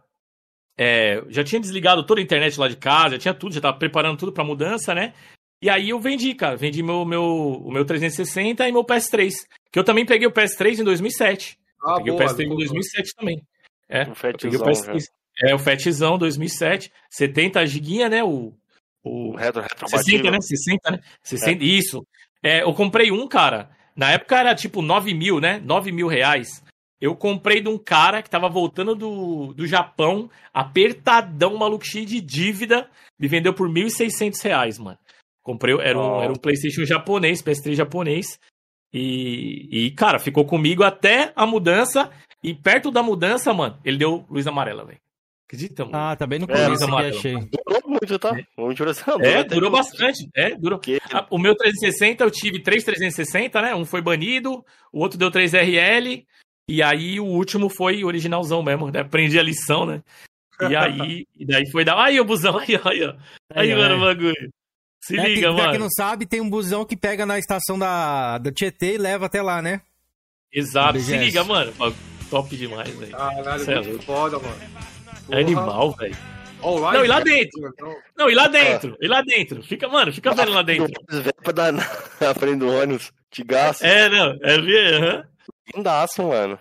é, 0.78 1.22
já 1.28 1.44
tinha 1.44 1.60
desligado 1.60 2.04
toda 2.04 2.20
a 2.20 2.24
internet 2.24 2.58
lá 2.58 2.68
de 2.68 2.76
casa, 2.76 3.14
já 3.14 3.18
tinha 3.18 3.34
tudo, 3.34 3.54
já 3.54 3.60
tava 3.60 3.76
preparando 3.78 4.18
tudo 4.18 4.32
pra 4.32 4.44
mudança, 4.44 4.94
né? 4.94 5.12
E 5.60 5.70
aí 5.70 5.90
eu 5.90 6.00
vendi, 6.00 6.34
cara. 6.34 6.56
Vendi 6.56 6.82
meu, 6.82 7.04
meu, 7.04 7.22
o 7.22 7.70
meu 7.70 7.84
360 7.84 8.66
e 8.66 8.72
meu 8.72 8.84
PS3. 8.84 9.32
Que 9.70 9.78
eu 9.78 9.84
também 9.84 10.04
peguei 10.04 10.26
o 10.26 10.32
PS3 10.32 10.80
em 10.80 10.84
2007. 10.84 11.56
Ah, 11.84 11.96
peguei 11.96 12.12
boa, 12.12 12.24
o 12.24 12.26
PS3 12.26 12.36
boa, 12.36 12.54
em 12.54 12.56
2007 12.56 12.96
boa. 12.96 13.14
também. 13.16 13.42
É, 13.88 14.02
o 14.02 14.38
peguei 14.38 14.58
o 14.58 14.62
PS3. 14.64 15.04
É, 15.40 15.54
o 15.54 15.58
Fatzão 15.58 16.18
2007. 16.18 16.92
70 17.08 17.64
giguinha, 17.66 18.08
né? 18.08 18.24
O, 18.24 18.52
o, 19.04 19.36
retro, 19.36 19.62
retro 19.62 19.88
60, 19.88 20.30
né? 20.30 20.40
60, 20.40 20.90
né? 20.90 21.00
60, 21.22 21.62
é. 21.62 21.66
Isso. 21.66 22.06
É, 22.42 22.62
eu 22.62 22.74
comprei 22.74 23.12
um, 23.12 23.28
cara. 23.28 23.70
Na 23.94 24.10
época 24.10 24.38
era 24.38 24.54
tipo 24.54 24.82
9 24.82 25.14
mil, 25.14 25.40
né? 25.40 25.60
9 25.64 25.92
mil 25.92 26.06
reais. 26.06 26.62
Eu 27.00 27.16
comprei 27.16 27.60
de 27.60 27.68
um 27.68 27.76
cara 27.76 28.22
que 28.22 28.30
tava 28.30 28.48
voltando 28.48 28.94
do, 28.94 29.52
do 29.54 29.66
Japão, 29.66 30.30
apertadão, 30.54 31.56
maluco, 31.56 31.84
cheio 31.84 32.06
de 32.06 32.20
dívida, 32.20 32.88
me 33.18 33.26
vendeu 33.26 33.52
por 33.52 33.68
1.600 33.68 34.40
reais, 34.44 34.78
mano. 34.78 34.98
Comprei, 35.42 35.74
era 35.80 35.98
um, 35.98 36.18
oh. 36.18 36.22
era 36.22 36.32
um 36.32 36.36
PlayStation 36.36 36.84
japonês, 36.84 37.42
PS3 37.42 37.74
japonês. 37.74 38.38
E, 38.92 39.68
e, 39.70 39.90
cara, 39.92 40.18
ficou 40.18 40.44
comigo 40.44 40.84
até 40.84 41.32
a 41.34 41.44
mudança. 41.44 42.10
E 42.42 42.54
perto 42.54 42.90
da 42.90 43.02
mudança, 43.02 43.52
mano, 43.52 43.78
ele 43.84 43.98
deu 43.98 44.24
luz 44.30 44.46
amarela, 44.46 44.84
velho. 44.84 45.00
Acredita, 45.46 45.84
mano? 45.84 45.96
Ah, 45.96 46.16
tá 46.16 46.26
bem 46.26 46.38
no 46.38 46.46
é, 46.50 47.06
é, 47.06 47.08
achei. 47.10 47.34
Durou 47.34 47.82
muito, 47.86 48.18
tá? 48.18 48.34
É, 49.20 49.30
é 49.32 49.44
durou 49.44 49.70
bastante. 49.70 50.28
É, 50.34 50.54
durou. 50.54 50.78
Que... 50.78 50.98
O 51.28 51.38
meu 51.38 51.54
360, 51.54 52.24
eu 52.24 52.30
tive 52.30 52.62
três 52.62 52.84
360, 52.84 53.60
né? 53.60 53.74
Um 53.74 53.84
foi 53.84 54.00
banido, 54.00 54.64
o 54.92 55.00
outro 55.00 55.18
deu 55.18 55.30
3RL. 55.30 56.24
E 56.68 56.82
aí 56.82 57.20
o 57.20 57.26
último 57.26 57.68
foi 57.68 58.04
originalzão 58.04 58.62
mesmo, 58.62 58.90
né? 58.90 59.00
Aprendi 59.00 59.38
a 59.38 59.42
lição, 59.42 59.84
né? 59.84 60.02
E 60.60 60.74
aí, 60.76 61.26
e 61.36 61.44
daí 61.44 61.70
foi 61.70 61.84
dar. 61.84 62.02
Aí 62.02 62.18
o 62.18 62.24
busão, 62.24 62.56
aí, 62.58 62.80
aí, 62.84 63.04
ó. 63.04 63.14
Aí, 63.52 63.72
aí 63.72 63.74
mano, 63.74 63.96
o 63.96 64.00
bagulho. 64.00 64.52
Se 65.02 65.18
é, 65.18 65.28
liga, 65.28 65.40
tem, 65.40 65.50
mano. 65.50 65.56
Pra 65.56 65.70
quem 65.72 65.80
não 65.80 65.90
sabe, 65.90 66.26
tem 66.26 66.40
um 66.40 66.48
busão 66.48 66.84
que 66.84 66.96
pega 66.96 67.26
na 67.26 67.38
estação 67.38 67.78
da, 67.78 68.38
da 68.38 68.52
Tietê 68.52 68.94
e 68.94 68.98
leva 68.98 69.26
até 69.26 69.42
lá, 69.42 69.60
né? 69.60 69.82
Exato, 70.52 70.98
se 71.00 71.16
liga, 71.16 71.42
mano. 71.42 71.72
Top 72.30 72.56
demais, 72.56 72.88
velho. 72.94 73.12
Caralho, 73.12 73.70
é 73.70 73.82
muito 73.82 74.04
foda, 74.04 74.38
mano. 74.38 74.56
É 75.30 75.40
animal, 75.40 75.92
velho. 75.92 76.16
Não, 76.62 77.04
e 77.04 77.08
lá 77.08 77.20
dentro. 77.20 77.68
Então. 77.68 77.96
Não, 78.16 78.30
e 78.30 78.34
lá 78.34 78.46
dentro. 78.46 78.96
E 79.00 79.08
lá 79.08 79.20
dentro. 79.22 79.62
Fica, 79.62 79.88
mano, 79.88 80.12
fica 80.12 80.32
vendo 80.32 80.52
lá 80.52 80.62
dentro. 80.62 80.92
Pra 81.42 81.52
dar 81.52 81.72
na 81.72 82.34
frente 82.34 82.58
do 82.58 82.70
ônibus. 82.70 83.12
Te 83.30 83.42
gasto. 83.42 83.82
É, 83.82 84.08
não. 84.08 84.38
É, 84.42 84.56
uhum. 84.56 85.24
Lindaço, 85.74 86.22
mano. 86.22 86.58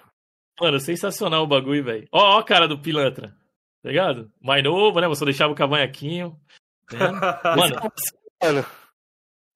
Mano, 0.60 0.80
sensacional 0.80 1.44
o 1.44 1.48
bagulho, 1.48 1.84
velho. 1.84 2.08
Ó, 2.12 2.36
ó 2.36 2.40
a 2.40 2.44
cara 2.44 2.68
do 2.68 2.80
pilantra. 2.80 3.36
Tá 3.84 3.90
ligado? 3.90 4.32
Mais 4.42 4.64
novo, 4.64 5.00
né? 5.00 5.08
Você 5.08 5.26
deixava 5.26 5.52
o 5.54 5.56
cavanhaquinho. 5.56 6.36
Né? 6.92 7.00
Mano. 7.56 7.92
mano. 8.42 8.66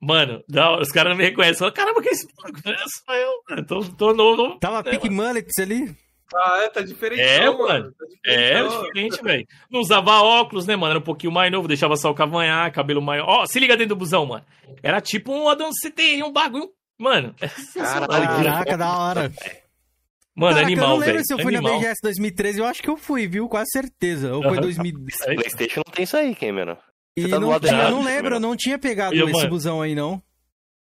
Mano, 0.01 0.43
não, 0.47 0.79
os 0.79 0.91
caras 0.91 1.11
não 1.11 1.17
me 1.17 1.23
reconhecem. 1.23 1.71
Caramba, 1.71 2.01
que 2.01 2.09
é 2.09 2.11
esse 2.11 2.27
É 2.27 2.75
só 3.05 3.13
eu, 3.15 3.31
mano. 3.49 3.65
Tô, 3.65 3.83
tô 3.83 4.13
novo. 4.13 4.59
Tava 4.59 4.87
é, 4.87 4.91
pique 4.91 5.09
mullets 5.09 5.57
ali. 5.59 5.95
Ah, 6.33 6.61
é, 6.63 6.69
tá 6.69 6.81
diferente. 6.81 7.21
É, 7.21 7.49
mano. 7.49 7.91
Tá 7.91 8.05
é, 8.25 8.63
diferente, 8.63 9.23
velho. 9.23 9.47
Não 9.69 9.79
usava 9.79 10.21
óculos, 10.21 10.65
né, 10.65 10.75
mano? 10.75 10.91
Era 10.91 10.99
um 10.99 11.03
pouquinho 11.03 11.31
mais 11.31 11.51
novo, 11.51 11.67
deixava 11.67 11.95
só 11.95 12.09
o 12.09 12.15
cavanhaque, 12.15 12.75
cabelo 12.75 13.01
maior. 13.01 13.25
Ó, 13.27 13.45
se 13.45 13.59
liga 13.59 13.77
dentro 13.77 13.95
do 13.95 13.99
busão, 13.99 14.25
mano. 14.25 14.43
Era 14.81 14.99
tipo 14.99 15.31
um 15.31 15.47
Adão 15.47 15.69
CTI, 15.69 16.23
um 16.23 16.31
bagulho 16.31 16.69
Mano, 16.97 17.35
é 17.41 17.49
Caraca, 17.79 18.77
da 18.77 18.97
hora. 18.97 19.33
Mano, 20.33 20.53
Caraca, 20.53 20.65
animal, 20.65 20.65
velho. 20.65 20.77
Eu 20.77 20.99
não 20.99 21.07
lembro 21.07 21.25
se 21.25 21.33
eu 21.33 21.39
fui 21.39 21.55
animal. 21.55 21.73
na 21.73 21.79
BGS 21.79 21.99
2013, 22.01 22.59
eu 22.59 22.65
acho 22.65 22.81
que 22.81 22.89
eu 22.89 22.97
fui, 22.97 23.27
viu? 23.27 23.47
Quase 23.49 23.69
certeza. 23.71 24.33
Ou 24.33 24.43
foi 24.43 24.59
2000. 24.59 24.93
PlayStation 25.35 25.81
não 25.85 25.93
tem 25.93 26.03
isso 26.03 26.17
aí, 26.17 26.35
Cameron. 26.35 26.77
E 27.17 27.29
tá 27.29 27.39
não 27.39 27.59
tinha, 27.59 27.83
eu 27.83 27.91
não 27.91 28.03
lembro, 28.03 28.35
eu 28.35 28.39
não 28.39 28.55
tinha 28.55 28.77
pegado 28.77 29.15
eu, 29.15 29.25
esse 29.25 29.37
mano, 29.37 29.49
busão 29.49 29.81
aí, 29.81 29.95
não. 29.95 30.21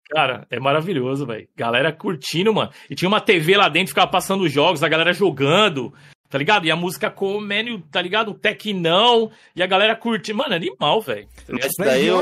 Cara, 0.09 0.47
é 0.49 0.59
maravilhoso, 0.59 1.25
velho. 1.25 1.47
Galera 1.55 1.91
curtindo, 1.91 2.53
mano. 2.53 2.71
E 2.89 2.95
tinha 2.95 3.07
uma 3.07 3.21
TV 3.21 3.55
lá 3.55 3.69
dentro, 3.69 3.89
ficava 3.89 4.09
passando 4.09 4.49
jogos, 4.49 4.83
a 4.83 4.89
galera 4.89 5.13
jogando 5.13 5.93
tá 6.29 6.37
ligado? 6.37 6.65
E 6.65 6.71
a 6.71 6.75
música 6.75 7.09
comendo, 7.09 7.79
tá 7.91 8.01
ligado? 8.01 8.31
O 8.31 8.35
tecnão, 8.35 9.31
e 9.55 9.63
a 9.63 9.67
galera 9.67 9.95
curte. 9.95 10.31
Mano, 10.31 10.53
animal, 10.53 11.01
velho. 11.01 11.27
Mas 11.49 11.73
daí 11.77 12.05
eu, 12.05 12.21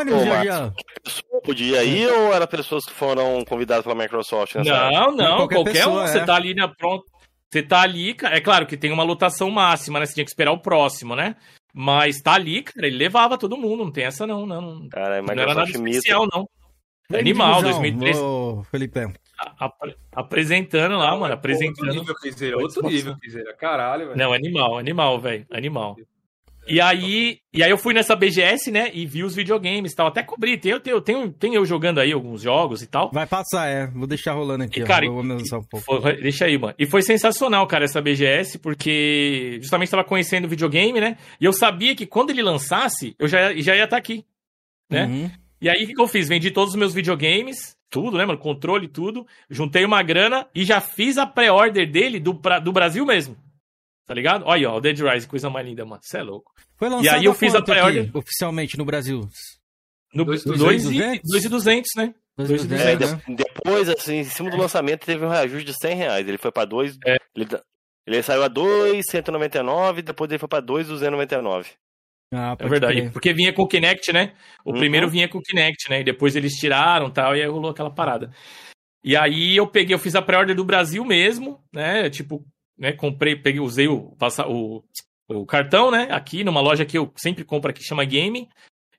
podia 1.44 1.84
ir 1.84 2.08
ou 2.08 2.34
era 2.34 2.48
pessoas 2.48 2.86
que 2.86 2.94
foram 2.94 3.44
convidadas 3.44 3.84
pela 3.84 3.96
Microsoft? 3.96 4.56
Não, 4.56 5.12
não, 5.12 5.38
qualquer, 5.38 5.56
qualquer 5.56 5.74
pessoa, 5.74 6.02
um. 6.02 6.04
É. 6.06 6.08
Você 6.08 6.26
tá 6.26 6.36
ali 6.36 6.56
na 6.56 6.68
pronto. 6.70 7.04
Você 7.52 7.62
tá 7.62 7.82
ali, 7.82 8.16
é 8.24 8.42
claro 8.42 8.66
que 8.66 8.78
tem 8.78 8.92
uma 8.92 9.04
lotação 9.04 9.50
máxima, 9.50 10.00
né? 10.00 10.06
Você 10.06 10.16
tinha 10.16 10.26
que 10.26 10.32
esperar 10.32 10.52
o 10.52 10.62
próximo, 10.62 11.16
né? 11.16 11.36
Mas 11.74 12.22
tá 12.22 12.34
ali, 12.34 12.64
cara, 12.64 12.88
ele 12.88 12.98
levava 12.98 13.38
todo 13.38 13.58
mundo, 13.58 13.86
não 13.86 13.92
tem 13.92 14.06
essa 14.06 14.26
não, 14.26 14.46
não. 14.46 14.88
Cara, 14.90 15.22
não 15.22 15.32
era 15.32 15.54
nada 15.54 15.70
especial, 15.70 16.28
não. 16.34 16.50
Animal, 17.14 17.62
2013. 17.62 18.20
Ô, 18.20 18.64
Felipe 18.70 19.00
apresentando 20.12 20.98
lá, 20.98 21.16
mano. 21.16 21.34
Apresentando. 21.34 21.88
Outro 21.88 22.00
nível, 22.00 22.16
Piseira. 22.22 22.58
Outro 22.58 22.88
nível, 22.88 23.18
Piseira. 23.18 23.54
Caralho, 23.54 24.08
velho. 24.08 24.18
Não, 24.18 24.34
animal, 24.34 24.78
animal, 24.78 25.20
velho. 25.20 25.46
Animal. 25.52 25.96
E 26.70 26.82
aí, 26.82 27.40
e 27.54 27.64
aí 27.64 27.72
eu 27.72 27.78
fui 27.78 27.94
nessa 27.94 28.14
BGS, 28.14 28.70
né, 28.72 28.92
e 28.94 29.06
vi 29.06 29.24
os 29.24 29.34
videogames 29.34 29.94
e 29.94 29.96
tal. 29.96 30.08
Até 30.08 30.22
cobri, 30.22 30.58
tem, 30.58 30.74
eu, 30.74 30.82
tenho, 30.82 31.00
tenho, 31.00 31.32
tenho 31.32 31.56
eu 31.56 31.66
jogando 31.66 32.00
aí 32.00 32.12
alguns 32.12 32.42
jogos 32.42 32.82
e 32.82 32.88
tal. 32.88 33.10
Vai 33.10 33.26
passar, 33.26 33.70
é. 33.70 33.88
Vou 33.88 34.06
deixar 34.06 34.34
rolando 34.34 34.66
aqui, 34.66 34.82
e, 34.82 34.84
cara, 34.84 35.10
ó, 35.10 35.14
vou 35.14 35.24
um 35.24 35.64
pouco. 35.70 36.02
Foi, 36.02 36.22
deixa 36.22 36.44
aí, 36.44 36.58
mano. 36.58 36.74
E 36.78 36.86
foi 36.86 37.02
sensacional, 37.02 37.66
cara, 37.68 37.86
essa 37.86 38.02
BGS, 38.02 38.60
porque 38.60 39.60
justamente 39.62 39.88
estava 39.88 40.04
conhecendo 40.04 40.44
o 40.44 40.50
videogame, 40.50 41.00
né, 41.00 41.18
e 41.40 41.46
eu 41.46 41.54
sabia 41.54 41.96
que 41.96 42.06
quando 42.06 42.32
ele 42.32 42.44
lançasse, 42.44 43.16
eu 43.18 43.30
já, 43.30 43.54
já 43.56 43.74
ia 43.74 43.86
estar 43.86 43.96
tá 43.96 43.98
aqui, 43.98 44.26
né. 44.90 45.06
Uhum. 45.06 45.32
E 45.60 45.70
aí, 45.70 45.84
o 45.84 45.88
que, 45.88 45.94
que 45.94 46.02
eu 46.02 46.08
fiz? 46.08 46.28
Vendi 46.28 46.52
todos 46.52 46.74
os 46.74 46.80
meus 46.80 46.94
videogames, 46.94 47.76
tudo, 47.90 48.18
né, 48.18 48.26
mano? 48.26 48.38
Controle, 48.38 48.88
tudo. 48.88 49.26
Juntei 49.50 49.86
uma 49.86 50.04
grana 50.04 50.48
e 50.54 50.64
já 50.64 50.80
fiz 50.80 51.18
a 51.18 51.26
pré-order 51.26 51.90
dele 51.90 52.20
do, 52.20 52.36
pra, 52.36 52.60
do 52.60 52.72
Brasil 52.72 53.06
mesmo. 53.06 53.38
Tá 54.06 54.14
ligado? 54.14 54.46
Olha 54.46 54.56
aí, 54.56 54.66
ó, 54.66 54.78
o 54.78 54.82
Dead 54.82 54.98
Rise, 55.00 55.28
coisa 55.28 55.50
mais 55.50 55.68
linda, 55.68 55.86
mano. 55.86 56.00
Você 56.02 56.20
é 56.20 56.24
louco. 56.24 56.52
Foi 56.78 56.88
lançado 56.88 57.06
e 57.06 57.10
aí 57.10 57.26
eu 57.26 57.34
fiz 57.34 57.54
a 57.56 57.62
pré-order 57.62 58.10
oficialmente 58.14 58.78
no 58.78 58.86
Brasil. 58.86 59.28
No 60.14 60.24
2,200, 60.24 61.90
né? 61.98 62.16
2, 62.38 62.72
é, 62.72 62.96
né? 62.96 63.22
Depois, 63.28 63.90
assim, 63.90 64.18
em 64.18 64.24
cima 64.24 64.50
do 64.52 64.58
lançamento, 64.58 65.06
teve 65.06 65.26
um 65.26 65.30
reajuste 65.30 65.66
de 65.66 65.74
100 65.74 65.96
reais. 65.96 66.28
Ele 66.28 66.38
foi 66.38 66.52
pra 66.52 66.66
2. 66.66 66.98
É. 67.06 67.18
Ele, 67.36 67.48
ele 68.06 68.24
saiu 68.24 68.44
a 68.44 68.48
2,199, 68.48 70.04
depois 70.04 70.30
ele 70.30 70.40
foi 70.40 70.48
pra 70.48 70.60
2,299. 70.60 71.72
Ah, 72.34 72.56
é 72.60 72.68
verdade, 72.68 73.02
crer. 73.02 73.12
porque 73.12 73.34
vinha 73.34 73.54
com 73.54 73.64
o 73.64 73.68
Kinect, 73.68 74.12
né? 74.12 74.34
O 74.66 74.72
uhum. 74.72 74.78
primeiro 74.78 75.10
vinha 75.10 75.30
com 75.30 75.38
o 75.38 75.42
Kinect, 75.42 75.90
né? 75.90 76.02
E 76.02 76.04
depois 76.04 76.36
eles 76.36 76.54
tiraram 76.54 77.10
tal, 77.10 77.36
e 77.36 77.42
aí 77.42 77.48
rolou 77.48 77.72
aquela 77.72 77.90
parada. 77.90 78.32
E 79.04 79.16
aí 79.16 79.56
eu 79.56 79.68
peguei, 79.68 79.94
eu 79.94 80.00
fiz 80.00 80.16
a 80.16 80.22
pré-order 80.22 80.56
do 80.56 80.66
Brasil 80.66 81.06
mesmo, 81.06 81.64
né? 81.72 82.10
Tipo, 82.10 82.46
né? 82.78 82.92
Comprei, 82.92 83.36
peguei, 83.36 83.62
usei 83.62 83.88
o, 83.88 84.14
o, 84.48 84.84
o 85.30 85.46
cartão, 85.46 85.90
né? 85.90 86.10
Aqui 86.12 86.44
numa 86.44 86.60
loja 86.60 86.86
que 86.86 86.98
eu 86.98 87.12
sempre 87.16 87.46
compro 87.46 87.70
aqui, 87.70 87.84
chama 87.84 88.04
Game. 88.04 88.50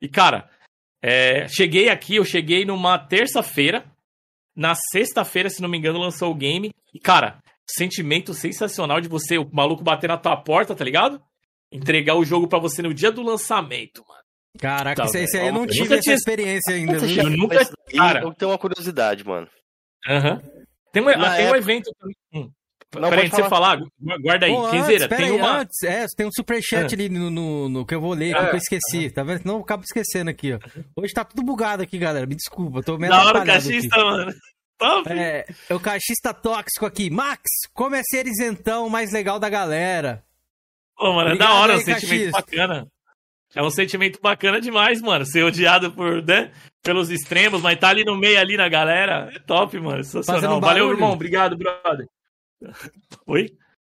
E, 0.01 0.09
cara, 0.09 0.49
é, 1.03 1.47
cheguei 1.49 1.89
aqui, 1.89 2.17
eu 2.17 2.25
cheguei 2.25 2.65
numa 2.65 2.99
terça-feira. 2.99 3.85
Na 4.57 4.75
sexta-feira, 4.75 5.49
se 5.49 5.63
não 5.63 5.69
me 5.69 5.79
engano, 5.79 6.01
lançou 6.01 6.33
o 6.33 6.35
game. 6.35 6.71
E, 6.93 6.99
cara, 6.99 7.39
sentimento 7.65 8.35
sensacional 8.35 9.01
de 9.01 9.09
você, 9.09 9.39
o 9.39 9.49
maluco 9.53 9.85
bater 9.85 10.09
na 10.09 10.17
tua 10.17 10.37
porta, 10.37 10.75
tá 10.75 10.85
ligado? 10.85 11.23
Entregar 11.71 12.15
o 12.15 12.25
jogo 12.25 12.49
para 12.49 12.59
você 12.59 12.83
no 12.83 12.95
dia 12.95 13.13
do 13.13 13.23
lançamento, 13.23 14.05
mano. 14.09 14.23
Caraca, 14.59 15.07
tá, 15.07 15.21
esse, 15.21 15.39
aí 15.39 15.49
eu 15.49 15.53
não 15.53 15.63
eu 15.63 15.69
tive 15.69 15.95
essa 15.95 16.03
tinha... 16.03 16.15
experiência 16.15 16.75
ainda. 16.75 16.97
Eu 16.97 17.31
nunca. 17.31 17.71
Cara, 17.95 18.23
eu 18.23 18.35
tenho 18.35 18.51
uma 18.51 18.59
curiosidade, 18.59 19.25
mano. 19.25 19.49
Aham. 20.09 20.35
Uhum. 20.35 20.59
Tem, 20.93 21.03
um, 21.03 21.07
tem 21.07 21.15
época... 21.15 21.53
um 21.53 21.57
evento. 21.57 21.91
Hum. 22.33 22.51
Não, 22.95 23.11
Peraí, 23.11 23.29
você 23.29 23.47
falar, 23.51 23.79
guarda 24.23 24.47
aí. 24.47 24.53
Pô, 24.53 24.71
Quinzeira, 24.71 25.09
tem 25.09 25.27
aí, 25.27 25.31
uma. 25.33 25.59
Antes, 25.59 25.83
é, 25.83 26.07
tem 26.17 26.27
um 26.27 26.33
superchat 26.33 26.91
é. 26.91 26.95
ali 26.95 27.11
no, 27.11 27.29
no, 27.29 27.69
no, 27.69 27.87
que 27.87 27.95
eu 27.95 28.01
vou 28.01 28.15
ler, 28.15 28.35
é. 28.35 28.49
que 28.49 28.55
eu 28.55 28.59
esqueci. 28.59 29.11
Tá 29.11 29.23
vendo? 29.23 29.43
Não, 29.45 29.57
eu 29.57 29.61
acabo 29.61 29.85
esquecendo 29.85 30.31
aqui, 30.31 30.55
ó. 30.55 30.59
Hoje 30.97 31.13
tá 31.13 31.23
tudo 31.23 31.43
bugado 31.43 31.83
aqui, 31.83 31.99
galera. 31.99 32.27
Me 32.27 32.35
desculpa, 32.35 32.83
tô 32.83 32.97
meio 32.97 33.13
Da 33.13 33.25
hora 33.25 33.43
o 33.43 33.47
cachista, 33.47 33.95
aqui. 33.95 34.05
mano. 34.05 34.33
Top. 34.79 35.13
É, 35.13 35.45
é 35.69 35.75
o 35.75 35.81
cachista 35.81 36.33
tóxico 36.33 36.87
aqui. 36.87 37.11
Max, 37.11 37.43
como 37.75 37.95
é 37.95 38.03
ser 38.03 38.27
isentão 38.27 38.89
mais 38.89 39.13
legal 39.13 39.39
da 39.39 39.51
galera? 39.51 40.25
Pô, 40.99 41.13
mano, 41.13 41.31
Obrigado 41.31 41.49
é 41.49 41.55
da 41.55 41.61
hora, 41.61 41.73
aí, 41.75 41.79
um 41.79 41.83
sentimento 41.83 42.31
bacana. 42.33 42.89
É 43.55 43.63
um 43.63 43.71
sentimento 43.71 44.21
bacana 44.21 44.61
demais, 44.61 45.01
mano. 45.01 45.25
Ser 45.25 45.45
odiado 45.45 45.93
por, 45.93 46.23
né, 46.23 46.53
pelos 46.83 47.09
extremos, 47.09 47.63
mas 47.63 47.79
tá 47.79 47.89
ali 47.89 48.05
no 48.05 48.17
meio, 48.17 48.39
ali 48.39 48.57
na 48.57 48.69
galera. 48.69 49.31
É 49.33 49.39
top, 49.39 49.79
mano. 49.79 50.03
Sensacional. 50.03 50.61
Valeu, 50.61 50.91
irmão. 50.91 51.13
Obrigado, 51.13 51.57
brother. 51.57 52.07
Oi? 53.27 53.47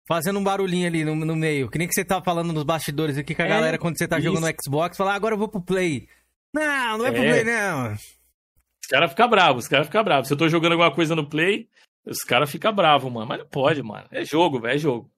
Fazendo 0.08 0.38
um 0.38 0.44
barulhinho 0.44 0.86
ali 0.86 1.04
no, 1.04 1.14
no 1.14 1.36
meio. 1.36 1.70
Que 1.70 1.78
nem 1.78 1.86
que 1.86 1.94
você 1.94 2.04
tá 2.04 2.22
falando 2.22 2.52
nos 2.52 2.64
bastidores 2.64 3.16
aqui 3.16 3.34
com 3.34 3.42
a 3.42 3.46
é, 3.46 3.48
galera 3.48 3.78
quando 3.78 3.98
você 3.98 4.08
tá 4.08 4.18
isso. 4.18 4.26
jogando 4.26 4.46
no 4.46 4.54
Xbox, 4.62 4.96
fala, 4.96 5.12
ah, 5.12 5.14
agora 5.14 5.34
eu 5.34 5.38
vou 5.38 5.48
pro 5.48 5.62
Play. 5.62 6.08
Não, 6.52 6.98
não 6.98 7.06
é, 7.06 7.08
é. 7.08 7.12
pro 7.12 7.22
Play, 7.22 7.44
não. 7.44 7.92
Os 7.92 8.88
caras 8.90 9.10
ficam 9.10 9.28
bravos, 9.28 9.64
os 9.64 9.68
caras 9.68 9.86
ficam 9.86 10.04
bravos. 10.04 10.28
Se 10.28 10.34
eu 10.34 10.38
tô 10.38 10.48
jogando 10.48 10.72
alguma 10.72 10.94
coisa 10.94 11.14
no 11.14 11.28
Play, 11.28 11.68
os 12.06 12.18
caras 12.18 12.50
ficam 12.50 12.74
bravos, 12.74 13.10
mano. 13.10 13.26
Mas 13.26 13.38
não 13.38 13.46
pode, 13.46 13.82
mano. 13.82 14.06
É 14.10 14.24
jogo, 14.24 14.60
velho, 14.60 14.74
é 14.74 14.78
jogo. 14.78 15.10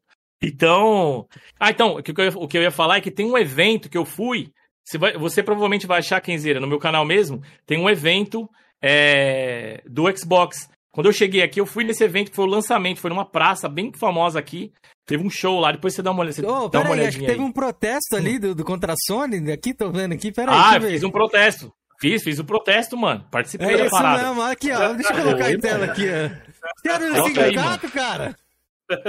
Então. 0.42 1.26
Ah, 1.58 1.70
então, 1.70 1.96
o 1.96 2.02
que, 2.02 2.12
eu 2.12 2.24
ia, 2.24 2.32
o 2.36 2.48
que 2.48 2.58
eu 2.58 2.62
ia 2.62 2.70
falar 2.70 2.98
é 2.98 3.00
que 3.00 3.10
tem 3.10 3.26
um 3.26 3.38
evento 3.38 3.88
que 3.88 3.98
eu 3.98 4.04
fui. 4.04 4.52
Você, 4.84 4.98
vai, 4.98 5.16
você 5.18 5.42
provavelmente 5.42 5.86
vai 5.86 5.98
achar, 5.98 6.20
Kenzeira, 6.20 6.60
no 6.60 6.66
meu 6.66 6.78
canal 6.78 7.04
mesmo, 7.04 7.42
tem 7.66 7.78
um 7.78 7.90
evento 7.90 8.48
é, 8.80 9.82
do 9.86 10.04
Xbox. 10.16 10.68
Quando 10.92 11.06
eu 11.06 11.12
cheguei 11.12 11.42
aqui, 11.42 11.60
eu 11.60 11.66
fui 11.66 11.84
nesse 11.84 12.04
evento 12.04 12.30
que 12.30 12.36
foi 12.36 12.46
o 12.46 12.48
lançamento, 12.48 13.00
foi 13.00 13.10
numa 13.10 13.24
praça 13.24 13.68
bem 13.68 13.92
famosa 13.92 14.38
aqui. 14.38 14.72
Teve 15.04 15.24
um 15.24 15.30
show 15.30 15.60
lá, 15.60 15.72
depois 15.72 15.94
você 15.94 16.02
dá 16.02 16.10
uma, 16.10 16.24
você 16.24 16.44
oh, 16.46 16.68
dá 16.68 16.80
uma 16.80 16.94
aí, 16.94 17.06
acho 17.06 17.18
que 17.18 17.26
teve 17.26 17.38
aí. 17.38 17.44
um 17.44 17.52
protesto 17.52 18.16
ali 18.16 18.38
do, 18.38 18.54
do 18.54 18.64
contra 18.64 18.92
a 18.92 18.96
Sony, 19.06 19.52
aqui, 19.52 19.74
tô 19.74 19.90
vendo 19.90 20.12
aqui, 20.12 20.32
peraí. 20.32 20.56
Ah, 20.56 20.80
fiz 20.80 21.02
um 21.02 21.10
protesto. 21.10 21.72
Fiz, 22.00 22.22
fiz 22.22 22.38
o 22.38 22.42
um 22.42 22.46
protesto, 22.46 22.96
mano. 22.96 23.26
Participei 23.30 23.74
é 23.74 23.84
da 23.84 23.90
parada. 23.90 24.28
Mesmo, 24.28 24.42
aqui, 24.42 24.70
ó. 24.72 24.92
Deixa 24.94 25.12
eu 25.12 25.22
colocar 25.22 25.52
em 25.52 25.58
tela 25.58 25.84
aqui, 25.86 26.04
ó. 26.08 26.28
Você 26.76 26.88
era 26.88 27.08
no 27.08 27.24
sindicato, 27.24 27.90
cara? 27.90 28.36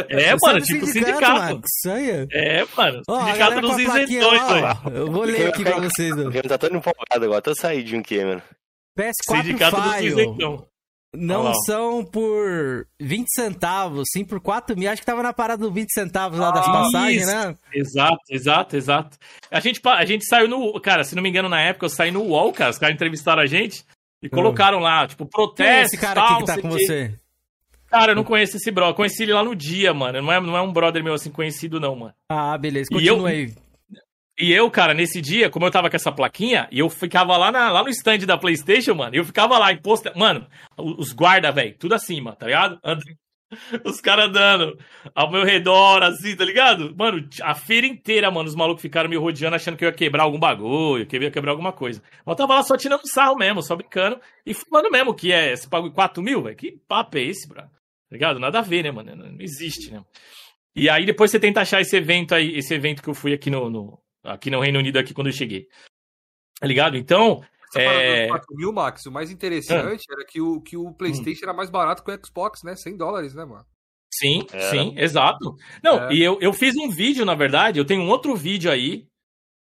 É, 0.10 0.36
Você 0.36 0.48
mano, 0.48 0.62
tipo 0.62 0.86
sindicato. 0.88 1.26
sindicato. 1.26 1.62
Isso. 1.66 2.28
É, 2.32 2.66
mano. 2.76 3.02
Ó, 3.08 3.26
sindicato 3.26 3.62
dos 3.62 3.78
isentões, 3.78 4.48
velho. 4.48 4.98
Eu 4.98 5.12
vou 5.12 5.24
ler 5.24 5.48
aqui 5.50 5.64
pra 5.64 5.80
vocês, 5.80 6.16
mano. 6.16 6.32
Tá 6.44 6.58
todo 6.58 6.76
empolgado 6.76 7.26
agora, 7.26 7.42
tô 7.42 7.56
saidinho 7.56 8.02
aqui, 8.02 8.24
mano. 8.24 8.42
PS4 8.98 9.42
Sindicato 9.44 9.82
File. 9.82 10.10
dos 10.10 10.20
isentão. 10.20 10.68
Não 11.16 11.54
são 11.66 12.04
por 12.04 12.86
20 13.00 13.28
centavos, 13.34 14.08
sim 14.12 14.26
por 14.26 14.40
4 14.42 14.78
mil. 14.78 14.90
Acho 14.90 15.02
que 15.02 15.06
tava 15.06 15.24
na 15.24 15.32
parada 15.34 15.62
do 15.64 15.72
20 15.72 15.92
centavos 15.94 16.38
lá 16.38 16.52
das 16.52 16.68
ah, 16.68 16.72
passagens, 16.72 17.24
isso. 17.24 17.32
né? 17.32 17.56
Exato, 17.74 18.22
exato, 18.30 18.76
exato. 18.76 19.18
A 19.50 19.60
gente, 19.60 19.80
a 19.84 20.06
gente 20.06 20.26
saiu 20.26 20.48
no. 20.48 20.80
Cara, 20.82 21.04
se 21.04 21.16
não 21.16 21.24
me 21.24 21.30
engano, 21.30 21.48
na 21.48 21.62
época 21.62 21.86
eu 21.86 21.90
saí 21.90 22.12
no 22.12 22.24
UOL, 22.24 22.52
cara. 22.52 22.72
Os 22.72 22.78
caras 22.78 22.94
entrevistaram 22.94 23.42
a 23.42 23.46
gente 23.46 23.86
e 24.22 24.30
colocaram 24.30 24.80
lá, 24.80 25.08
tipo, 25.08 25.26
protesto. 25.26 25.64
Quem 25.64 25.80
é 25.80 25.82
esse 25.84 25.98
cara 25.98 26.22
tal, 26.22 26.34
aqui 26.34 26.40
que 26.40 26.46
tá 26.46 26.62
com 26.62 26.70
você? 26.70 27.18
Cara, 27.88 28.12
eu 28.12 28.16
não 28.16 28.24
conheço 28.24 28.58
esse 28.58 28.70
brother. 28.70 28.96
Conheci 28.96 29.24
ele 29.24 29.34
lá 29.34 29.44
no 29.44 29.56
dia, 29.56 29.94
mano. 29.94 30.22
Não 30.22 30.32
é, 30.32 30.40
não 30.40 30.58
é 30.58 30.62
um 30.62 30.72
brother 30.72 31.04
meu 31.04 31.14
assim 31.14 31.32
conhecido, 31.32 31.80
não, 31.80 31.96
mano. 31.96 32.14
Ah, 32.30 32.58
beleza. 32.58 32.90
Continua 32.92 33.30
aí. 33.30 33.54
E 34.40 34.54
eu, 34.54 34.70
cara, 34.70 34.94
nesse 34.94 35.20
dia, 35.20 35.50
como 35.50 35.66
eu 35.66 35.72
tava 35.72 35.90
com 35.90 35.96
essa 35.96 36.12
plaquinha, 36.12 36.68
e 36.72 36.78
eu 36.78 36.90
ficava 36.90 37.36
lá, 37.38 37.52
na, 37.52 37.72
lá 37.72 37.82
no 37.82 37.90
stand 37.90 38.20
da 38.20 38.38
PlayStation, 38.38 38.94
mano, 38.94 39.16
eu 39.16 39.26
ficava 39.26 39.58
lá 39.58 39.72
em 39.72 39.82
posto. 39.82 40.12
Mano, 40.16 40.46
os 40.78 41.12
guarda, 41.12 41.52
velho, 41.52 41.76
tudo 41.80 41.96
acima, 41.96 42.36
tá 42.36 42.46
ligado? 42.46 42.80
Os 43.86 44.02
caras 44.02 44.26
andando 44.26 44.78
ao 45.16 45.32
meu 45.32 45.46
redor, 45.46 46.04
assim, 46.04 46.36
tá 46.36 46.44
ligado? 46.44 46.94
Mano, 46.98 47.26
a 47.42 47.56
feira 47.56 47.88
inteira, 47.88 48.30
mano, 48.30 48.50
os 48.50 48.56
malucos 48.56 48.82
ficaram 48.82 49.10
me 49.10 49.16
rodeando 49.16 49.56
achando 49.56 49.78
que 49.78 49.86
eu 49.86 49.90
ia 49.90 49.96
quebrar 49.96 50.24
algum 50.24 50.38
bagulho, 50.38 51.06
que 51.08 51.16
eu 51.16 51.24
ia 51.24 51.32
quebrar 51.32 51.52
alguma 51.52 51.72
coisa. 51.72 52.04
Mas 52.26 52.34
eu 52.34 52.36
tava 52.36 52.56
lá 52.56 52.64
só 52.64 52.76
tirando 52.76 53.08
sarro 53.08 53.38
mesmo, 53.38 53.64
só 53.64 53.74
brincando 53.74 54.20
e 54.46 54.54
falando 54.54 54.92
mesmo 54.92 55.14
que 55.14 55.32
é 55.32 55.54
esse 55.54 55.68
bagulho 55.70 55.94
4 55.94 56.22
mil, 56.22 56.44
velho. 56.44 56.58
Que 56.58 56.78
papo 56.90 57.18
é 57.18 57.22
esse, 57.22 57.48
bro? 57.48 57.64
Tá 58.10 58.16
ligado? 58.16 58.40
Nada 58.40 58.60
a 58.60 58.62
ver, 58.62 58.84
né, 58.84 58.92
mano? 58.92 59.16
Não 59.16 59.42
existe, 59.42 59.92
né? 59.92 60.04
E 60.76 60.90
aí 60.90 61.06
depois 61.06 61.32
você 61.32 61.40
tenta 61.40 61.62
achar 61.62 61.82
esse 61.82 61.96
evento 61.96 62.36
aí, 62.36 62.56
esse 62.58 62.74
evento 62.74 63.02
que 63.02 63.10
eu 63.10 63.14
fui 63.14 63.34
aqui 63.34 63.50
no, 63.50 63.70
no 63.70 64.00
aqui 64.24 64.50
no 64.50 64.60
Reino 64.60 64.80
Unido, 64.80 64.98
aqui 64.98 65.14
quando 65.14 65.28
eu 65.28 65.34
cheguei. 65.34 65.68
Tá 66.60 66.68
ligado? 66.68 66.98
Então. 66.98 67.44
Essa 67.76 67.82
é... 67.82 68.28
4 68.28 68.56
mil, 68.56 68.72
Max, 68.72 69.06
o 69.06 69.12
mais 69.12 69.30
interessante 69.30 70.06
ah. 70.10 70.14
era 70.14 70.26
que 70.26 70.40
o, 70.40 70.62
que 70.62 70.78
o 70.78 70.94
PlayStation 70.94 71.46
hum. 71.46 71.50
era 71.50 71.54
mais 71.54 71.70
barato 71.70 72.04
que 72.04 72.12
o 72.12 72.26
Xbox, 72.26 72.64
né? 72.64 72.76
100 72.76 72.96
dólares, 72.96 73.34
né, 73.34 73.44
mano? 73.44 73.66
Sim, 74.14 74.48
sim, 74.72 74.96
exato. 74.98 75.56
Não, 75.84 76.08
é. 76.08 76.14
e 76.14 76.24
eu, 76.24 76.40
eu 76.40 76.54
fiz 76.54 76.76
um 76.76 76.90
vídeo, 76.90 77.26
na 77.26 77.36
verdade, 77.36 77.78
eu 77.78 77.86
tenho 77.86 78.02
um 78.02 78.10
outro 78.10 78.36
vídeo 78.36 78.72
aí, 78.72 79.06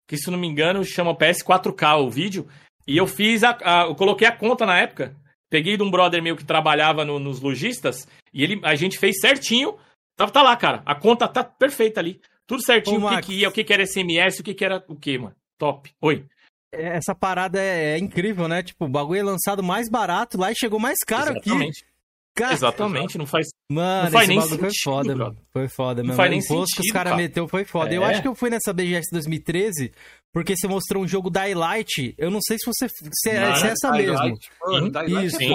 que 0.07 0.17
se 0.17 0.31
não 0.31 0.39
me 0.39 0.47
engano 0.47 0.83
chama 0.83 1.15
PS4K 1.15 1.99
o 1.99 2.09
vídeo, 2.09 2.47
e 2.87 2.97
eu 2.97 3.05
fiz 3.05 3.43
a, 3.43 3.57
a, 3.61 3.85
eu 3.85 3.95
coloquei 3.95 4.27
a 4.27 4.35
conta 4.35 4.65
na 4.65 4.79
época, 4.79 5.15
peguei 5.50 5.78
de 5.78 5.84
um 5.84 5.91
brother 5.91 6.22
meu 6.22 6.36
que 6.36 6.45
trabalhava 6.45 7.04
no, 7.04 7.20
nos 7.20 7.39
lojistas, 7.39 8.08
e 8.34 8.43
ele, 8.43 8.60
a 8.64 8.76
gente 8.76 8.97
fez 8.97 9.20
certinho, 9.20 9.76
tá, 10.16 10.28
tá 10.28 10.41
lá, 10.41 10.56
cara, 10.56 10.82
a 10.86 10.95
conta 10.95 11.28
tá 11.28 11.43
perfeita 11.43 12.00
ali. 12.00 12.22
Tudo 12.45 12.64
certinho, 12.64 13.04
Ô, 13.04 13.08
o 13.08 13.10
que, 13.18 13.22
que 13.22 13.34
ia, 13.34 13.50
o 13.50 13.52
que, 13.52 13.64
que 13.64 13.74
era 13.74 13.86
SMS, 13.86 14.39
o 14.39 14.43
que, 14.43 14.54
que 14.54 14.66
era 14.66 14.84
o 14.88 14.95
que, 14.95 15.18
mano. 15.18 15.36
Top. 15.58 15.91
Oi. 16.02 16.26
É, 16.72 16.97
essa 16.97 17.14
parada 17.14 17.60
é, 17.60 17.93
é, 17.93 17.97
incrível, 17.97 18.47
né? 18.47 18.64
Tipo, 18.64 18.86
o 18.86 18.89
bagulho 18.89 19.20
é 19.20 19.24
lançado 19.24 19.62
mais 19.62 19.89
barato 19.89 20.38
lá 20.38 20.52
e 20.52 20.56
chegou 20.56 20.80
mais 20.80 20.97
caro 21.06 21.32
Exatamente. 21.32 21.84
aqui. 21.84 21.89
Cara, 22.36 22.54
Exatamente, 22.54 23.18
não 23.18 23.26
faz. 23.26 23.47
Mano, 23.70 24.06
não 24.06 24.12
faz 24.12 24.28
nem 24.30 24.41
sentido, 24.41 24.60
foi 24.60 24.72
foda, 24.82 25.16
mano. 25.16 25.38
Foi 25.52 25.68
foda, 25.68 26.02
mano. 26.02 26.10
Não 26.10 26.16
faz 26.16 26.30
nem 26.30 26.39
o 26.39 26.43
imposto 26.43 26.68
sentido, 26.68 26.82
que 26.82 26.88
os 26.88 26.93
caras 26.93 27.12
cara. 27.12 27.22
meteu 27.22 27.47
foi 27.47 27.66
foda. 27.66 27.93
É. 27.93 27.97
Eu 27.97 28.04
acho 28.04 28.22
que 28.22 28.28
eu 28.28 28.36
fui 28.36 28.50
nessa 28.50 28.72
BGS 28.72 29.10
2013 29.12 29.91
porque 30.34 30.55
você 30.55 30.67
mostrou 30.67 31.03
um 31.03 31.07
jogo 31.07 31.30
da 31.30 31.45
Light. 31.45 32.13
Eu 32.17 32.30
não 32.30 32.39
sei 32.41 32.57
se 32.57 32.65
você 32.65 32.88
se 32.88 33.30
é, 33.30 33.55
se 33.55 33.67
é 33.67 33.71
essa 33.71 33.91
mesmo. 33.91 34.38
Mano, 34.61 35.25
Isso, 35.25 35.38
sim. 35.38 35.53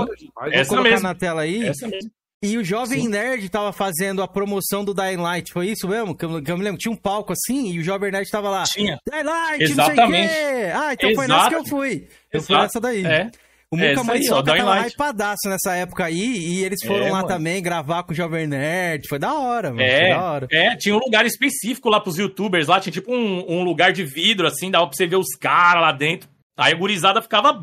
É 0.51 0.65
Vou 0.65 0.69
colocar 0.69 0.91
mesmo. 0.91 1.09
na 1.09 1.15
tela 1.15 1.43
aí. 1.43 1.65
Essa 1.65 1.87
mesmo. 1.89 2.11
E 2.45 2.59
o 2.59 2.65
Jovem 2.65 3.05
Sim. 3.05 3.09
Nerd 3.09 3.49
tava 3.49 3.73
fazendo 3.73 4.23
a 4.23 4.29
promoção 4.29 4.85
do 4.85 4.93
Dying 4.93 5.17
Light, 5.17 5.51
foi 5.51 5.69
isso 5.69 5.89
mesmo? 5.89 6.15
Que 6.15 6.27
eu, 6.27 6.43
que 6.43 6.53
eu, 6.53 6.59
me 6.59 6.63
lembro, 6.63 6.79
tinha 6.79 6.93
um 6.93 6.97
palco 6.97 7.33
assim 7.33 7.73
e 7.73 7.79
o 7.79 7.83
Jovem 7.83 8.13
Nerd 8.13 8.31
tava 8.31 8.51
lá. 8.51 8.65
Tinha. 8.65 8.99
Dying 9.11 9.23
Light, 9.23 9.63
Exatamente. 9.63 9.99
não 9.99 10.09
sei 10.11 10.27
o 10.27 10.29
quê. 10.29 10.73
Ah, 10.75 10.93
então 10.93 11.11
Exato. 11.11 11.15
foi 11.15 11.27
nessa 11.27 11.49
que 11.49 11.55
eu 11.55 11.65
fui. 11.65 12.09
Eu 12.31 12.39
Exato. 12.39 12.47
fui 12.47 12.57
nessa 12.59 12.81
daí. 12.81 13.07
É. 13.07 13.31
O 13.75 13.77
Muca 13.77 14.01
é 14.01 14.05
Muriçoca 14.05 14.57
tava 14.57 14.87
hypadaço 14.87 15.49
nessa 15.49 15.75
época 15.75 16.05
aí, 16.05 16.39
e 16.39 16.65
eles 16.65 16.81
foram 16.85 17.07
é, 17.07 17.11
lá 17.11 17.17
mano. 17.19 17.29
também 17.29 17.61
gravar 17.61 18.05
com 18.05 18.13
o 18.13 18.15
Jovem 18.15 18.47
Nerd. 18.47 19.09
Foi 19.09 19.19
da 19.19 19.35
hora, 19.35 19.71
mano. 19.71 19.83
É, 19.83 20.11
da 20.11 20.23
hora. 20.23 20.49
é, 20.51 20.77
tinha 20.77 20.95
um 20.95 21.01
lugar 21.01 21.27
específico 21.27 21.89
lá 21.89 22.01
pros 22.01 22.17
youtubers 22.17 22.69
lá, 22.69 22.79
tinha 22.79 22.93
tipo 22.93 23.13
um, 23.13 23.45
um 23.49 23.65
lugar 23.65 23.93
de 23.93 24.05
vidro, 24.05 24.47
assim, 24.47 24.71
dava 24.71 24.87
pra 24.87 24.97
você 24.97 25.07
ver 25.07 25.17
os 25.17 25.35
caras 25.39 25.83
lá 25.83 25.91
dentro. 25.91 26.29
Aí 26.57 26.73
a 26.73 26.77
gurizada 26.77 27.21
ficava, 27.21 27.61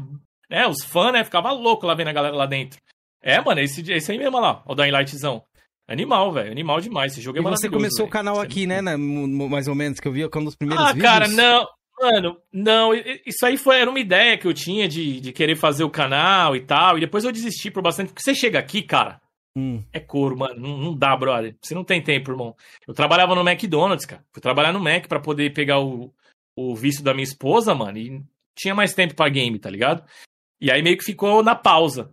né, 0.49 0.67
os 0.67 0.83
fãs, 0.83 1.13
né, 1.13 1.23
ficava 1.23 1.51
louco 1.51 1.85
lá 1.85 1.93
vendo 1.93 2.09
a 2.09 2.13
galera 2.13 2.35
lá 2.35 2.45
dentro. 2.45 2.77
É, 3.23 3.39
mano, 3.39 3.61
esse, 3.61 3.89
esse 3.89 4.11
aí 4.11 4.17
mesmo 4.17 4.37
lá, 4.37 4.61
o 4.65 4.75
Dying 4.75 4.91
Lightzão. 4.91 5.41
Animal, 5.87 6.31
velho. 6.31 6.51
Animal 6.51 6.79
demais. 6.79 7.11
Esse 7.11 7.21
jogo 7.21 7.37
é 7.37 7.41
e 7.41 7.43
você 7.43 7.69
começou 7.69 8.05
véio. 8.05 8.07
o 8.07 8.11
canal 8.11 8.39
aqui, 8.39 8.65
né, 8.65 8.81
né? 8.81 8.95
Mais 8.95 9.67
ou 9.67 9.75
menos, 9.75 9.99
que 9.99 10.07
eu 10.07 10.11
vi, 10.11 10.27
que 10.29 10.37
é 10.37 10.41
um 10.41 10.45
dos 10.45 10.55
primeiros 10.55 10.85
ah, 10.85 10.93
vídeos. 10.93 11.05
Ah, 11.05 11.13
cara, 11.13 11.27
não. 11.27 11.67
Mano, 12.01 12.41
não, 12.51 12.95
isso 12.95 13.45
aí 13.45 13.57
foi, 13.57 13.77
era 13.79 13.89
uma 13.89 13.99
ideia 13.99 14.35
que 14.35 14.47
eu 14.47 14.53
tinha 14.55 14.87
de, 14.87 15.21
de 15.21 15.31
querer 15.31 15.55
fazer 15.55 15.83
o 15.83 15.89
canal 15.89 16.55
e 16.55 16.61
tal, 16.61 16.97
e 16.97 17.01
depois 17.01 17.23
eu 17.23 17.31
desisti 17.31 17.69
por 17.69 17.83
bastante, 17.83 18.07
porque 18.07 18.23
você 18.23 18.33
chega 18.33 18.57
aqui, 18.57 18.81
cara, 18.81 19.21
hum. 19.55 19.83
é 19.93 19.99
couro, 19.99 20.35
mano, 20.35 20.59
não, 20.59 20.77
não, 20.79 20.97
dá, 20.97 21.15
brother, 21.15 21.55
você 21.61 21.75
não 21.75 21.83
tem 21.83 22.01
tempo, 22.01 22.31
irmão. 22.31 22.55
Eu 22.87 22.95
trabalhava 22.95 23.35
no 23.35 23.47
McDonald's, 23.47 24.07
cara, 24.07 24.25
fui 24.33 24.41
trabalhar 24.41 24.73
no 24.73 24.79
Mac 24.79 25.07
para 25.07 25.19
poder 25.19 25.53
pegar 25.53 25.79
o, 25.79 26.11
o 26.55 26.75
visto 26.75 27.03
da 27.03 27.13
minha 27.13 27.23
esposa, 27.23 27.75
mano, 27.75 27.99
e 27.99 28.23
tinha 28.57 28.73
mais 28.73 28.95
tempo 28.95 29.13
pra 29.13 29.29
game, 29.29 29.59
tá 29.59 29.69
ligado? 29.69 30.03
E 30.59 30.71
aí 30.71 30.81
meio 30.81 30.97
que 30.97 31.05
ficou 31.05 31.43
na 31.43 31.53
pausa. 31.53 32.11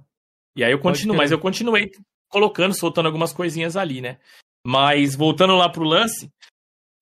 E 0.55 0.63
aí 0.63 0.73
eu 0.73 0.79
continuo, 0.79 1.17
mas 1.17 1.31
eu 1.31 1.39
continuei 1.39 1.91
colocando, 2.29 2.79
soltando 2.79 3.07
algumas 3.07 3.33
coisinhas 3.33 3.75
ali, 3.75 4.03
né? 4.03 4.19
Mas 4.67 5.15
voltando 5.15 5.57
lá 5.57 5.69
pro 5.71 5.85
lance, 5.85 6.31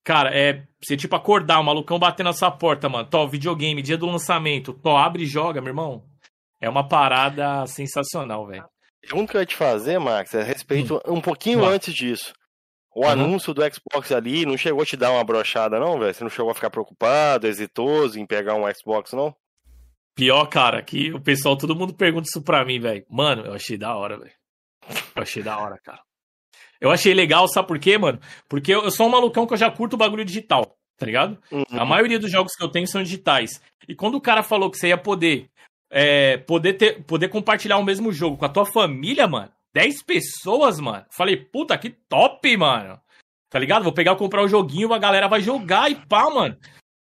cara, 0.07 0.30
é 0.32 0.62
você 0.80 0.96
tipo 0.96 1.16
acordar, 1.16 1.59
o 1.59 1.64
malucão 1.64 1.98
batendo 1.98 2.28
na 2.28 2.32
sua 2.32 2.50
porta, 2.50 2.88
mano. 2.88 3.09
Tó, 3.09 3.26
videogame, 3.26 3.82
dia 3.82 3.98
do 3.98 4.07
lançamento. 4.07 4.72
Tó, 4.72 4.96
abre 4.96 5.24
e 5.24 5.26
joga, 5.26 5.61
meu 5.61 5.70
irmão. 5.70 6.04
É 6.61 6.70
uma 6.70 6.86
parada 6.86 7.66
sensacional, 7.66 8.46
velho. 8.46 8.64
Pergunta 9.00 9.32
que 9.32 9.36
eu 9.36 9.40
ia 9.40 9.46
te 9.46 9.57
fazer, 9.57 9.98
Max, 9.98 10.32
é 10.32 10.40
a 10.40 10.44
respeito 10.44 11.02
hum. 11.07 11.14
um 11.14 11.20
pouquinho 11.20 11.64
antes 11.64 11.92
disso. 11.92 12.32
O 12.94 13.00
uhum. 13.00 13.11
anúncio 13.11 13.52
do 13.52 13.62
Xbox 13.62 14.12
ali 14.12 14.46
não 14.46 14.57
chegou 14.57 14.82
a 14.82 14.86
te 14.86 14.96
dar 14.96 15.11
uma 15.11 15.24
brochada, 15.24 15.78
não, 15.78 15.98
velho? 15.98 16.14
Você 16.14 16.24
não 16.24 16.30
chegou 16.30 16.50
a 16.50 16.54
ficar 16.54 16.70
preocupado, 16.70 17.46
hesitoso 17.46 18.18
em 18.18 18.24
pegar 18.24 18.54
um 18.54 18.72
Xbox, 18.72 19.12
não? 19.12 19.34
Pior, 20.14 20.46
cara, 20.46 20.82
que 20.82 21.12
o 21.12 21.20
pessoal, 21.20 21.59
todo 21.59 21.76
mundo 21.76 21.92
pergunta 21.92 22.26
isso 22.26 22.42
pra 22.42 22.64
mim, 22.64 22.80
velho. 22.80 23.04
Mano, 23.11 23.44
eu 23.44 23.54
achei 23.54 23.76
da 23.76 23.94
hora, 23.94 24.18
velho. 24.18 24.32
Eu 25.14 25.22
achei 25.22 25.42
da 25.42 25.59
hora, 25.59 25.78
cara. 25.84 26.00
Eu 26.81 26.91
achei 26.91 27.14
legal, 27.14 27.49
sabe 27.49 27.68
por 27.68 27.79
quê, 27.79 27.97
mano? 27.99 28.20
Porque 28.49 28.74
eu, 28.74 28.91
sou 28.91 29.07
um 29.07 29.11
malucão 29.11 29.47
que 29.47 29.55
eu 29.55 29.59
já 29.59 29.70
curto 29.70 29.95
o 29.95 29.97
bagulho 29.97 30.24
digital, 30.24 30.77
tá 30.97 31.07
ligado? 31.07 31.39
Uhum. 31.51 31.64
A 31.70 31.85
maioria 31.85 32.18
dos 32.18 32.31
jogos 32.31 32.55
que 32.55 32.62
eu 32.62 32.68
tenho 32.68 32.87
são 32.87 33.03
digitais. 33.03 33.61
E 33.89 33.95
quando 33.95 34.16
o 34.16 34.20
cara 34.20 34.43
falou 34.43 34.70
que 34.70 34.79
você 34.79 34.89
ia 34.89 34.99
poder, 34.99 35.49
é, 35.91 36.37
poder, 36.39 36.74
ter, 36.74 37.05
poder 37.05 37.29
compartilhar 37.29 37.79
o 37.79 37.85
mesmo 37.85 38.12
jogo 38.12 38.37
com 38.37 38.45
a 38.45 38.51
tua 38.51 38.66
família, 38.66 39.27
mano, 39.27 39.51
10 39.74 40.03
pessoas, 40.05 40.81
mano. 40.81 41.05
Falei, 41.11 41.37
puta, 41.37 41.77
que 41.77 41.91
top, 41.91 42.57
mano. 42.57 43.01
Tá 43.51 43.59
ligado? 43.59 43.85
Vou 43.85 43.93
pegar, 43.93 44.16
comprar 44.16 44.43
o 44.43 44.49
joguinho, 44.49 44.93
a 44.93 44.99
galera 44.99 45.29
vai 45.29 45.41
jogar 45.41 45.91
e 45.91 45.95
pá, 45.95 46.29
mano. 46.31 46.57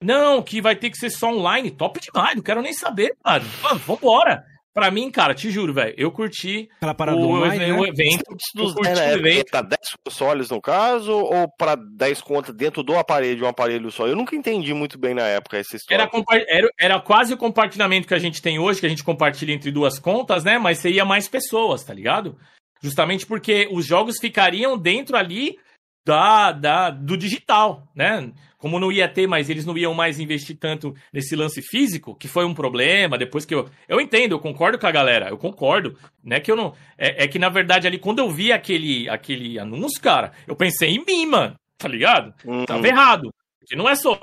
Não, 0.03 0.43
que 0.43 0.61
vai 0.61 0.75
ter 0.75 0.91
que 0.91 0.97
ser 0.97 1.11
só 1.11 1.29
online. 1.29 1.70
Top 1.70 2.01
demais, 2.01 2.35
não 2.35 2.43
quero 2.43 2.61
nem 2.61 2.73
saber, 2.73 3.14
mano. 3.25 3.45
Mano, 3.62 3.79
vambora. 3.81 4.45
Pra 4.75 4.91
mim, 4.91 5.11
cara, 5.11 5.35
te 5.35 5.51
juro, 5.51 5.75
velho, 5.75 5.95
eu 5.99 6.11
curti 6.11 6.68
Aquela 6.77 6.95
parada 6.95 7.18
o, 7.18 7.29
online, 7.29 7.73
o, 7.73 7.83
né? 7.83 7.89
evento. 7.89 8.25
Dos, 8.55 8.73
curti 8.73 8.91
o 8.91 9.12
evento. 9.12 9.51
Tá 9.51 9.61
10 9.61 9.81
consoles 10.05 10.51
no 10.51 10.62
caso, 10.62 11.12
ou 11.12 11.47
pra 11.59 11.75
10 11.75 12.23
contas 12.23 12.55
dentro 12.55 12.83
do 12.83 12.97
aparelho, 12.97 13.37
de 13.37 13.45
um 13.45 13.49
aparelho 13.49 13.91
só? 13.91 14.07
Eu 14.07 14.16
nunca 14.16 14.35
entendi 14.35 14.73
muito 14.73 14.99
bem 14.99 15.12
na 15.14 15.27
época 15.27 15.59
essa 15.59 15.77
história. 15.77 16.03
Era, 16.03 16.45
era, 16.49 16.68
era 16.81 17.01
quase 17.01 17.35
o 17.35 17.37
compartilhamento 17.37 18.09
que 18.09 18.14
a 18.14 18.18
gente 18.18 18.41
tem 18.41 18.59
hoje, 18.59 18.81
que 18.81 18.87
a 18.87 18.89
gente 18.89 19.05
compartilha 19.05 19.53
entre 19.53 19.70
duas 19.70 19.99
contas, 19.99 20.43
né? 20.43 20.59
Mas 20.59 20.79
seria 20.79 21.05
mais 21.05 21.29
pessoas, 21.29 21.85
tá 21.85 21.93
ligado? 21.93 22.39
Justamente 22.83 23.27
porque 23.27 23.68
os 23.70 23.85
jogos 23.85 24.18
ficariam 24.18 24.79
dentro 24.79 25.16
ali 25.16 25.57
da, 26.05 26.53
da, 26.53 26.90
do 26.90 27.16
digital, 27.16 27.88
né? 27.94 28.32
Como 28.59 28.78
não 28.78 28.92
ia 28.92 29.09
ter, 29.09 29.26
mas 29.26 29.50
eles 29.50 29.66
não 29.66 29.76
iam 29.76 29.92
mais 29.92 30.20
investir 30.20 30.57
tanto 30.57 30.94
nesse 31.12 31.34
lance 31.34 31.61
físico, 31.61 32.14
que 32.14 32.28
foi 32.28 32.44
um 32.44 32.55
problema. 32.55 33.18
Depois 33.18 33.44
que 33.44 33.55
eu. 33.55 33.68
Eu 33.88 34.00
entendo, 34.00 34.32
eu 34.32 34.38
concordo 34.38 34.78
com 34.78 34.86
a 34.86 34.92
galera, 34.92 35.30
eu 35.30 35.36
concordo. 35.36 35.98
Né, 36.22 36.38
que 36.38 36.50
eu 36.50 36.57
não. 36.57 36.72
É, 36.96 37.24
é 37.24 37.28
que, 37.28 37.38
na 37.38 37.48
verdade, 37.48 37.88
ali, 37.88 37.98
quando 37.98 38.20
eu 38.20 38.30
vi 38.30 38.53
aquele, 38.53 39.09
aquele 39.09 39.59
anúncio, 39.59 40.00
cara, 40.00 40.32
eu 40.46 40.55
pensei 40.55 40.90
em 40.90 41.05
mim, 41.05 41.26
mano. 41.26 41.57
Tá 41.76 41.88
ligado? 41.88 42.32
Uhum. 42.44 42.64
Tava 42.64 42.86
errado. 42.86 43.34
Porque 43.59 43.74
não 43.74 43.88
é 43.88 43.94
só, 43.94 44.18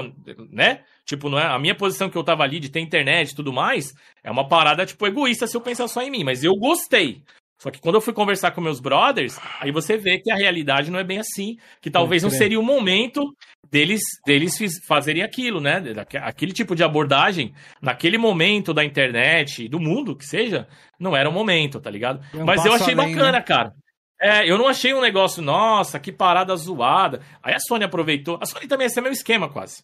né? 0.49 0.81
Tipo, 1.05 1.29
não 1.29 1.39
é 1.39 1.45
a 1.45 1.57
minha 1.57 1.73
posição 1.73 2.09
que 2.09 2.17
eu 2.17 2.23
tava 2.23 2.43
ali 2.43 2.59
de 2.59 2.69
ter 2.69 2.81
internet 2.81 3.31
e 3.31 3.35
tudo 3.35 3.51
mais, 3.51 3.93
é 4.23 4.29
uma 4.29 4.47
parada 4.47 4.85
tipo 4.85 5.07
egoísta 5.07 5.47
se 5.47 5.57
eu 5.57 5.61
pensar 5.61 5.87
só 5.87 6.01
em 6.01 6.11
mim, 6.11 6.23
mas 6.23 6.43
eu 6.43 6.53
gostei. 6.55 7.23
Só 7.59 7.69
que 7.69 7.81
quando 7.81 7.95
eu 7.95 8.01
fui 8.01 8.13
conversar 8.13 8.51
com 8.51 8.61
meus 8.61 8.79
brothers, 8.79 9.37
aí 9.59 9.69
você 9.69 9.97
vê 9.97 10.17
que 10.17 10.31
a 10.31 10.35
realidade 10.35 10.89
não 10.89 10.97
é 10.97 11.03
bem 11.03 11.19
assim, 11.19 11.57
que 11.81 11.91
talvez 11.91 12.23
não 12.23 12.29
seria 12.29 12.57
o 12.57 12.63
momento 12.63 13.21
deles 13.69 13.99
deles 14.25 14.57
fazerem 14.87 15.23
aquilo, 15.23 15.59
né? 15.59 15.83
Aquele 16.21 16.53
tipo 16.53 16.73
de 16.73 16.85
abordagem, 16.85 17.53
naquele 17.81 18.17
momento 18.17 18.73
da 18.73 18.85
internet, 18.85 19.67
do 19.67 19.77
mundo, 19.77 20.15
que 20.15 20.25
seja, 20.25 20.69
não 20.97 21.17
era 21.17 21.29
o 21.29 21.33
momento, 21.33 21.81
tá 21.81 21.89
ligado? 21.89 22.21
É 22.33 22.37
um 22.37 22.45
Mas 22.45 22.63
eu 22.63 22.73
achei 22.73 22.93
além, 22.93 23.13
bacana, 23.13 23.39
né? 23.39 23.41
cara. 23.41 23.73
É, 24.21 24.49
eu 24.49 24.57
não 24.57 24.67
achei 24.67 24.93
um 24.93 25.01
negócio, 25.01 25.41
nossa, 25.41 25.99
que 25.99 26.13
parada 26.13 26.55
zoada. 26.55 27.21
Aí 27.43 27.53
a 27.53 27.59
Sony 27.59 27.83
aproveitou. 27.83 28.37
A 28.41 28.45
Sony 28.45 28.67
também 28.67 28.85
ia 28.85 28.89
ser 28.89 29.01
meu 29.01 29.11
esquema, 29.11 29.49
quase. 29.49 29.83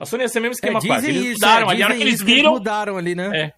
A 0.00 0.06
Sony 0.06 0.22
ia 0.22 0.28
ser 0.28 0.40
mesmo 0.40 0.54
esquema, 0.54 0.78
é, 0.78 0.86
quase. 0.86 1.08
Eles 1.08 1.22
isso, 1.22 1.32
mudaram 1.34 1.68
é, 1.68 1.72
ali, 1.72 1.82
a 1.82 1.86
hora 1.86 1.96
que 1.96 2.02
eles 2.02 2.22
viram. 2.22 2.50
Eles 2.50 2.58
mudaram 2.58 2.96
ali, 2.96 3.14
né? 3.14 3.52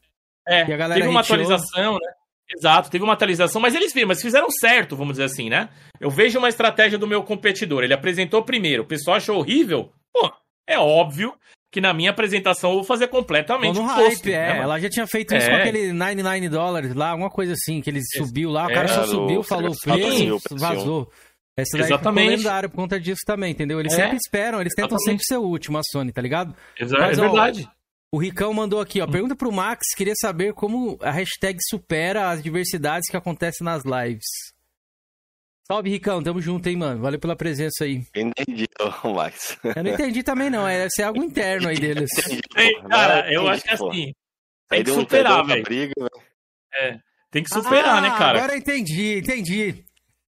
É. 0.49 0.63
é. 0.63 0.65
Teve 0.65 1.07
uma 1.07 1.21
atualização, 1.21 1.95
né? 1.95 2.20
Exato, 2.57 2.91
teve 2.91 3.05
uma 3.05 3.13
atualização, 3.13 3.61
mas 3.61 3.75
eles 3.75 3.93
viram, 3.93 4.09
mas 4.09 4.21
fizeram 4.21 4.49
certo, 4.51 4.97
vamos 4.97 5.15
dizer 5.15 5.25
assim, 5.25 5.49
né? 5.49 5.69
Eu 6.01 6.11
vejo 6.11 6.39
uma 6.39 6.49
estratégia 6.49 6.99
do 6.99 7.07
meu 7.07 7.23
competidor. 7.23 7.85
Ele 7.85 7.95
apresentou 7.95 8.43
primeiro, 8.43 8.83
o 8.83 8.87
pessoal 8.87 9.17
achou 9.17 9.39
horrível. 9.39 9.93
Pô, 10.13 10.33
é 10.67 10.79
óbvio 10.79 11.33
que 11.73 11.81
na 11.81 11.95
minha 11.95 12.11
apresentação 12.11 12.71
eu 12.71 12.77
vou 12.77 12.85
fazer 12.85 13.07
completamente 13.07 13.77
no 13.77 13.85
hype, 13.85 14.31
né, 14.31 14.59
é. 14.59 14.63
Ela 14.63 14.81
já 14.81 14.91
tinha 14.91 15.07
feito 15.07 15.35
isso 15.35 15.47
é. 15.47 15.51
com 15.51 15.57
aquele 15.57 15.93
99 15.93 16.49
dólares 16.49 16.95
lá, 16.95 17.11
alguma 17.11 17.31
coisa 17.31 17.53
assim, 17.53 17.81
que 17.81 17.89
ele 17.89 18.01
subiu 18.17 18.51
lá, 18.51 18.65
o 18.65 18.69
cara 18.69 18.87
é, 18.87 18.89
só 18.89 19.07
subiu, 19.07 19.43
falou 19.43 19.73
preço, 19.81 20.41
vazou. 20.57 21.11
Essa 21.57 21.77
daí 21.77 21.87
Exatamente. 21.87 22.43
ficou 22.43 22.63
por 22.63 22.77
conta 22.77 22.99
disso 22.99 23.21
também, 23.27 23.53
entendeu? 23.53 23.79
Eles 23.79 23.93
é. 23.93 23.97
sempre 23.97 24.17
esperam, 24.17 24.61
eles 24.61 24.75
tentam 24.75 24.97
Exatamente. 24.97 25.23
sempre 25.23 25.25
ser 25.25 25.37
o 25.37 25.49
último, 25.49 25.79
a 25.79 25.83
Sony, 25.93 26.13
tá 26.13 26.23
ligado? 26.23 26.55
Exa 26.79 26.97
Mas, 26.99 27.19
é 27.19 27.21
verdade. 27.21 27.69
O 28.13 28.19
Ricão 28.19 28.53
mandou 28.53 28.81
aqui, 28.81 29.01
ó. 29.01 29.07
Pergunta 29.07 29.37
pro 29.37 29.53
Max, 29.53 29.95
queria 29.97 30.15
saber 30.21 30.53
como 30.53 30.99
a 31.01 31.13
hashtag 31.13 31.59
supera 31.69 32.31
as 32.31 32.43
diversidades 32.43 33.09
que 33.09 33.17
acontecem 33.17 33.65
nas 33.65 33.85
lives. 33.85 34.27
Salve, 35.71 35.89
Ricão. 35.89 36.21
Tamo 36.21 36.41
junto, 36.41 36.69
hein, 36.69 36.77
mano. 36.77 37.01
Valeu 37.01 37.21
pela 37.21 37.37
presença 37.37 37.85
aí. 37.85 38.03
Entendi, 38.17 38.67
Max. 39.15 39.57
Eu 39.63 39.85
não 39.85 39.93
entendi 39.93 40.25
também, 40.25 40.51
não. 40.51 40.67
É, 40.67 40.79
deve 40.79 40.91
ser 40.91 41.05
algo 41.05 41.23
interno 41.23 41.69
aí 41.69 41.79
deles. 41.79 42.11
Entendi, 42.19 42.83
cara, 42.89 43.33
eu 43.33 43.47
acho 43.47 43.63
que 43.63 43.71
assim. 43.71 44.13
Tem 44.69 44.83
que 44.83 44.91
superar, 44.91 45.47
velho. 45.47 45.65
É. 46.75 46.99
Tem 47.31 47.45
que 47.45 47.51
superar, 47.51 47.99
ah, 47.99 48.01
né, 48.01 48.11
cara? 48.19 48.39
Agora 48.39 48.55
eu 48.55 48.59
entendi, 48.59 49.19
entendi. 49.19 49.85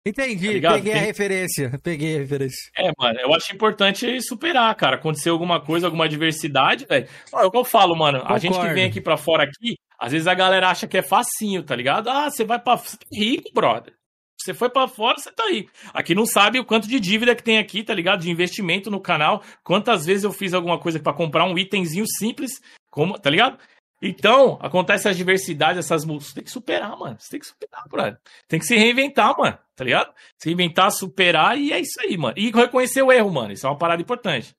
Entendi, 0.08 0.60
tá 0.60 0.72
peguei 0.74 0.92
Tem... 0.92 1.02
a 1.02 1.04
referência. 1.04 1.80
Peguei 1.82 2.16
a 2.16 2.18
referência. 2.20 2.70
É, 2.76 2.90
mano, 2.98 3.20
eu 3.20 3.34
acho 3.34 3.54
importante 3.54 4.20
superar, 4.22 4.74
cara. 4.74 4.96
Acontecer 4.96 5.28
alguma 5.28 5.60
coisa, 5.60 5.86
alguma 5.86 6.08
diversidade, 6.08 6.86
velho. 6.86 7.06
É 7.34 7.44
o 7.44 7.50
que 7.50 7.56
eu 7.58 7.64
falo, 7.64 7.94
mano. 7.94 8.20
Concordo. 8.20 8.34
A 8.34 8.38
gente 8.38 8.58
que 8.58 8.74
vem 8.74 8.84
aqui 8.84 9.00
pra 9.00 9.16
fora 9.16 9.44
aqui, 9.44 9.76
às 9.98 10.12
vezes 10.12 10.26
a 10.26 10.34
galera 10.34 10.70
acha 10.70 10.86
que 10.86 10.96
é 10.96 11.02
facinho, 11.02 11.62
tá 11.62 11.76
ligado? 11.76 12.08
Ah, 12.08 12.30
você 12.30 12.44
vai 12.44 12.58
pra. 12.58 12.76
Você 12.76 12.96
tá 12.96 13.04
rico, 13.12 13.50
brother. 13.52 13.92
Você 14.40 14.54
foi 14.54 14.70
para 14.70 14.86
fora, 14.86 15.18
você 15.18 15.32
tá 15.32 15.42
aí. 15.42 15.66
Aqui 15.92 16.14
não 16.14 16.24
sabe 16.24 16.60
o 16.60 16.64
quanto 16.64 16.88
de 16.88 17.00
dívida 17.00 17.34
que 17.34 17.42
tem 17.42 17.58
aqui, 17.58 17.82
tá 17.82 17.92
ligado? 17.92 18.20
De 18.20 18.30
investimento 18.30 18.90
no 18.90 19.00
canal. 19.00 19.42
Quantas 19.64 20.06
vezes 20.06 20.24
eu 20.24 20.32
fiz 20.32 20.54
alguma 20.54 20.78
coisa 20.78 21.00
para 21.00 21.12
comprar 21.12 21.44
um 21.44 21.58
itemzinho 21.58 22.06
simples, 22.06 22.52
como, 22.88 23.18
tá 23.18 23.28
ligado? 23.28 23.58
Então, 24.00 24.58
acontece 24.62 25.08
as 25.08 25.16
diversidades, 25.16 25.78
essas 25.78 26.04
músicas. 26.04 26.28
Você 26.28 26.34
tem 26.34 26.44
que 26.44 26.50
superar, 26.50 26.96
mano. 26.96 27.16
Você 27.18 27.30
tem 27.30 27.40
que 27.40 27.46
superar, 27.46 27.84
brother. 27.88 28.18
Tem 28.46 28.60
que 28.60 28.66
se 28.66 28.76
reinventar, 28.76 29.36
mano. 29.36 29.58
Tá 29.74 29.84
ligado? 29.84 30.12
Se 30.38 30.48
reinventar, 30.48 30.90
superar 30.92 31.58
e 31.58 31.72
é 31.72 31.80
isso 31.80 32.00
aí, 32.00 32.16
mano. 32.16 32.34
E 32.36 32.50
reconhecer 32.50 33.02
o 33.02 33.12
erro, 33.12 33.30
mano. 33.30 33.52
Isso 33.52 33.66
é 33.66 33.70
uma 33.70 33.78
parada 33.78 34.00
importante. 34.00 34.54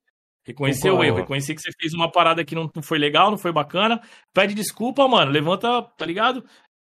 Reconhecer 0.45 0.89
o 0.89 1.03
erro, 1.03 1.17
reconhecer 1.17 1.53
que 1.53 1.61
você 1.61 1.71
fez 1.79 1.93
uma 1.93 2.11
parada 2.11 2.43
que 2.43 2.55
não 2.55 2.69
foi 2.81 2.97
legal, 2.97 3.29
não 3.29 3.37
foi 3.37 3.51
bacana. 3.51 4.01
Pede 4.33 4.53
desculpa, 4.53 5.07
mano. 5.07 5.31
Levanta, 5.31 5.81
tá 5.81 6.05
ligado? 6.05 6.43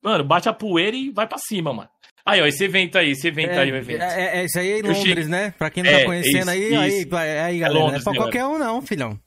Mano, 0.03 0.25
bate 0.25 0.49
a 0.49 0.53
poeira 0.53 0.97
e 0.97 1.11
vai 1.11 1.27
pra 1.27 1.39
cima, 1.39 1.73
mano. 1.73 1.89
Aí, 2.27 2.41
ó, 2.41 2.47
esse 2.47 2.65
evento 2.65 2.99
aí, 2.99 3.11
esse 3.11 3.29
evento 3.29 3.51
é, 3.51 3.59
aí, 3.59 3.73
o 3.73 3.77
evento. 3.77 4.03
É, 4.03 4.39
é, 4.39 4.45
isso 4.45 4.59
aí 4.59 4.73
é 4.73 4.79
em 4.79 4.83
Londres, 4.83 5.29
né? 5.29 5.51
Pra 5.53 5.71
quem 5.71 5.83
não 5.83 5.91
tá 5.91 6.01
é, 6.01 6.05
conhecendo 6.05 6.51
aí, 6.51 6.61
isso. 6.63 7.17
aí, 7.17 7.31
aí, 7.31 7.39
aí, 7.39 7.59
galera. 7.59 7.79
É 7.79 7.83
Londres, 7.83 8.05
não 8.05 8.13
é 8.13 8.15
pra 8.15 8.25
qualquer 8.25 8.47
um, 8.47 8.59
não, 8.59 8.83
filhão. 8.83 9.21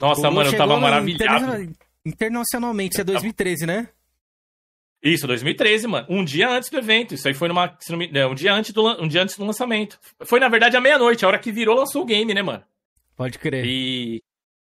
Nossa, 0.00 0.30
mano, 0.30 0.50
eu 0.50 0.56
tava 0.56 0.78
maravilhado. 0.78 1.74
Internacionalmente, 2.04 2.94
isso 2.94 3.00
é 3.00 3.04
2013, 3.04 3.66
né? 3.66 3.88
Isso, 5.02 5.26
2013, 5.26 5.86
mano. 5.86 6.06
Um 6.08 6.24
dia 6.24 6.48
antes 6.48 6.70
do 6.70 6.78
evento. 6.78 7.14
Isso 7.14 7.28
aí 7.28 7.34
foi 7.34 7.48
numa. 7.48 7.76
Não, 8.10 8.30
um, 8.30 8.34
dia 8.34 8.54
antes 8.54 8.72
do, 8.72 9.02
um 9.02 9.06
dia 9.06 9.22
antes 9.22 9.36
do 9.36 9.44
lançamento. 9.44 9.98
Foi, 10.24 10.40
na 10.40 10.48
verdade, 10.48 10.76
à 10.76 10.80
meia-noite, 10.80 11.24
a 11.24 11.28
hora 11.28 11.38
que 11.38 11.52
virou, 11.52 11.76
lançou 11.76 12.02
o 12.02 12.06
game, 12.06 12.32
né, 12.32 12.42
mano? 12.42 12.64
Pode 13.14 13.38
crer. 13.38 13.66
E. 13.66 14.22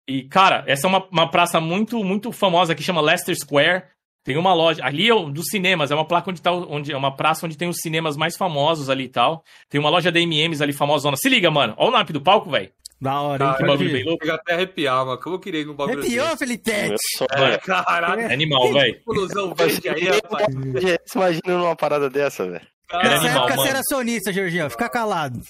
E, 0.08 0.24
cara, 0.24 0.64
essa 0.66 0.86
é 0.86 0.88
uma, 0.88 1.06
uma 1.08 1.30
praça 1.30 1.60
muito, 1.60 2.02
muito 2.02 2.32
famosa 2.32 2.74
que 2.74 2.82
chama 2.82 3.00
Leicester 3.00 3.36
Square. 3.36 3.84
Tem 4.22 4.36
uma 4.36 4.52
loja. 4.52 4.84
Ali 4.84 5.10
é 5.10 5.14
dos 5.30 5.46
cinemas, 5.46 5.90
é 5.90 5.94
uma 5.94 6.04
placa 6.04 6.30
onde 6.30 6.42
tá. 6.42 6.52
Onde, 6.52 6.92
é 6.92 6.96
uma 6.96 7.14
praça 7.14 7.46
onde 7.46 7.56
tem 7.56 7.68
os 7.68 7.78
cinemas 7.80 8.16
mais 8.16 8.36
famosos 8.36 8.90
ali 8.90 9.04
e 9.04 9.08
tal. 9.08 9.42
Tem 9.68 9.80
uma 9.80 9.90
loja 9.90 10.12
da 10.12 10.20
MMs 10.20 10.62
ali 10.62 10.72
famosona. 10.72 11.16
Se 11.16 11.28
liga, 11.28 11.50
mano. 11.50 11.74
Olha 11.76 11.88
o 11.88 11.92
nap 11.92 12.10
do 12.10 12.20
palco, 12.20 12.50
velho. 12.50 12.70
Da 13.00 13.18
hora, 13.22 13.44
hein? 13.46 13.54
Que 13.56 13.64
bagulho 13.64 13.92
bem 13.92 14.04
louco. 14.04 14.24
Chega 14.24 14.36
até 14.36 14.52
arrepiar, 14.52 15.06
mano. 15.06 15.18
Como 15.18 15.36
eu 15.36 15.40
queria 15.40 15.60
ir 15.62 15.64
num 15.64 15.74
bagulho 15.74 16.00
Arrepiou, 16.00 16.26
assim. 16.26 16.36
Felipe? 16.36 16.70
É, 16.70 17.58
caralho. 17.58 18.20
É 18.20 18.32
animal, 18.34 18.70
velho. 18.72 18.96
Explosão 18.96 19.54
verde 19.56 19.88
aí, 19.88 20.04
rapaz. 20.04 20.46
Você 20.54 20.98
imagina 21.16 21.58
numa 21.58 21.76
parada 21.76 22.10
dessa, 22.10 22.44
velho? 22.44 22.66
Nessa 22.92 23.14
animal, 23.14 23.24
época 23.30 23.56
mano. 23.56 23.62
você 23.62 23.68
era 23.70 23.80
sonista, 23.88 24.32
Georgião. 24.32 24.68
Fica 24.68 24.88
calado. 24.90 25.40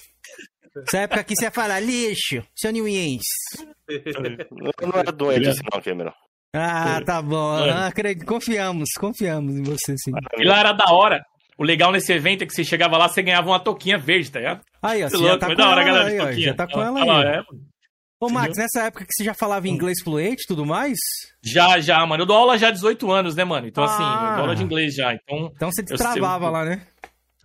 Essa 0.87 0.99
época 0.99 1.19
aqui 1.19 1.35
você 1.35 1.45
ia 1.45 1.51
falar 1.51 1.81
lixo, 1.81 2.41
seu 2.55 2.71
Newens. 2.71 3.23
Eu 3.89 4.87
não 4.87 4.99
era 4.99 5.11
doente 5.11 5.49
assim, 5.49 5.61
não, 5.73 5.81
Cameron. 5.81 6.13
Ah, 6.53 7.01
tá 7.05 7.21
bom. 7.21 7.55
Ah, 7.55 7.91
confiamos, 8.25 8.89
confiamos 8.99 9.55
em 9.55 9.63
você, 9.63 9.95
sim. 9.97 10.11
E 10.37 10.43
lá 10.43 10.59
era 10.59 10.73
da 10.73 10.91
hora. 10.91 11.25
O 11.57 11.63
legal 11.63 11.91
nesse 11.91 12.11
evento 12.11 12.43
é 12.43 12.47
que 12.47 12.53
você 12.53 12.63
chegava 12.63 12.97
lá, 12.97 13.07
você 13.07 13.21
ganhava 13.21 13.47
uma 13.47 13.59
toquinha 13.59 13.97
verde, 13.97 14.31
tá 14.31 14.39
ligado? 14.39 14.61
Aí, 14.81 15.03
ó, 15.03 15.09
você 15.09 15.23
já 15.23 15.37
tá 15.37 15.55
com 15.55 15.61
ela, 15.61 15.71
hora, 15.71 16.05
aí, 16.05 16.19
ó, 16.19 16.31
já 16.31 16.53
tá 16.53 16.67
com 16.67 16.81
ela 16.81 17.03
aí. 17.03 17.37
É, 17.37 17.43
Ô, 18.21 18.29
Max, 18.29 18.55
nessa 18.55 18.85
época 18.85 19.03
que 19.03 19.13
você 19.13 19.23
já 19.23 19.33
falava 19.33 19.67
inglês 19.67 19.99
fluente 20.03 20.43
e 20.43 20.47
tudo 20.47 20.63
mais? 20.63 20.95
Já, 21.43 21.79
já, 21.79 22.05
mano. 22.05 22.21
Eu 22.21 22.27
dou 22.27 22.37
aula 22.37 22.55
já 22.55 22.67
há 22.67 22.71
18 22.71 23.11
anos, 23.11 23.35
né, 23.35 23.43
mano? 23.43 23.67
Então, 23.67 23.83
assim, 23.83 24.03
ah. 24.03 24.27
eu 24.29 24.35
dou 24.35 24.41
aula 24.41 24.55
de 24.55 24.63
inglês 24.63 24.93
já. 24.93 25.11
Então, 25.13 25.51
então 25.55 25.71
você 25.71 25.81
destravava 25.81 26.45
eu, 26.45 26.51
lá, 26.51 26.63
né? 26.63 26.85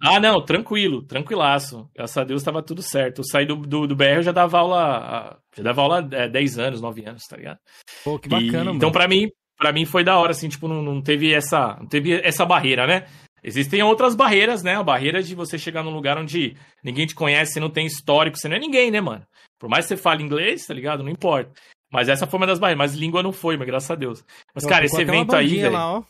Ah, 0.00 0.20
não, 0.20 0.44
tranquilo, 0.44 1.02
tranquilaço. 1.02 1.88
Graças 1.94 2.16
a 2.16 2.24
Deus 2.24 2.42
tava 2.42 2.62
tudo 2.62 2.82
certo. 2.82 3.20
Eu 3.20 3.24
saí 3.24 3.46
do, 3.46 3.56
do, 3.56 3.86
do 3.86 3.96
BR, 3.96 4.16
eu 4.16 4.22
já 4.22 4.32
dava 4.32 4.58
aula. 4.58 5.38
Já 5.56 5.62
dava 5.62 5.82
aula 5.82 6.08
é, 6.12 6.28
10 6.28 6.58
anos, 6.58 6.80
9 6.80 7.04
anos, 7.06 7.22
tá 7.24 7.36
ligado? 7.36 7.58
Pô, 8.04 8.18
que 8.18 8.28
bacana, 8.28 8.46
e, 8.46 8.52
mano. 8.52 8.74
Então, 8.74 8.92
pra 8.92 9.08
mim, 9.08 9.28
pra 9.56 9.72
mim 9.72 9.84
foi 9.84 10.04
da 10.04 10.18
hora, 10.18 10.32
assim, 10.32 10.48
tipo, 10.48 10.68
não, 10.68 10.82
não 10.82 11.00
teve 11.00 11.32
essa. 11.32 11.76
Não 11.80 11.86
teve 11.86 12.20
essa 12.22 12.44
barreira, 12.44 12.86
né? 12.86 13.06
Existem 13.42 13.82
outras 13.82 14.14
barreiras, 14.14 14.62
né? 14.62 14.76
A 14.76 14.82
barreira 14.82 15.22
de 15.22 15.34
você 15.34 15.56
chegar 15.56 15.82
num 15.82 15.94
lugar 15.94 16.18
onde 16.18 16.56
ninguém 16.82 17.06
te 17.06 17.14
conhece, 17.14 17.52
você 17.52 17.60
não 17.60 17.70
tem 17.70 17.86
histórico, 17.86 18.36
você 18.36 18.48
não 18.48 18.56
é 18.56 18.58
ninguém, 18.58 18.90
né, 18.90 19.00
mano? 19.00 19.24
Por 19.58 19.68
mais 19.68 19.86
que 19.86 19.90
você 19.90 19.96
fale 19.96 20.22
inglês, 20.22 20.66
tá 20.66 20.74
ligado? 20.74 21.02
Não 21.02 21.10
importa. 21.10 21.52
Mas 21.90 22.08
essa 22.08 22.26
foi 22.26 22.38
uma 22.38 22.46
das 22.46 22.58
barreiras. 22.58 22.78
Mas 22.78 22.98
língua 22.98 23.22
não 23.22 23.32
foi, 23.32 23.56
mas 23.56 23.66
graças 23.66 23.90
a 23.90 23.94
Deus. 23.94 24.24
Mas, 24.54 24.66
cara, 24.66 24.84
esse 24.84 25.00
evento 25.00 25.34
aí, 25.34 25.60
velho. 25.60 26.04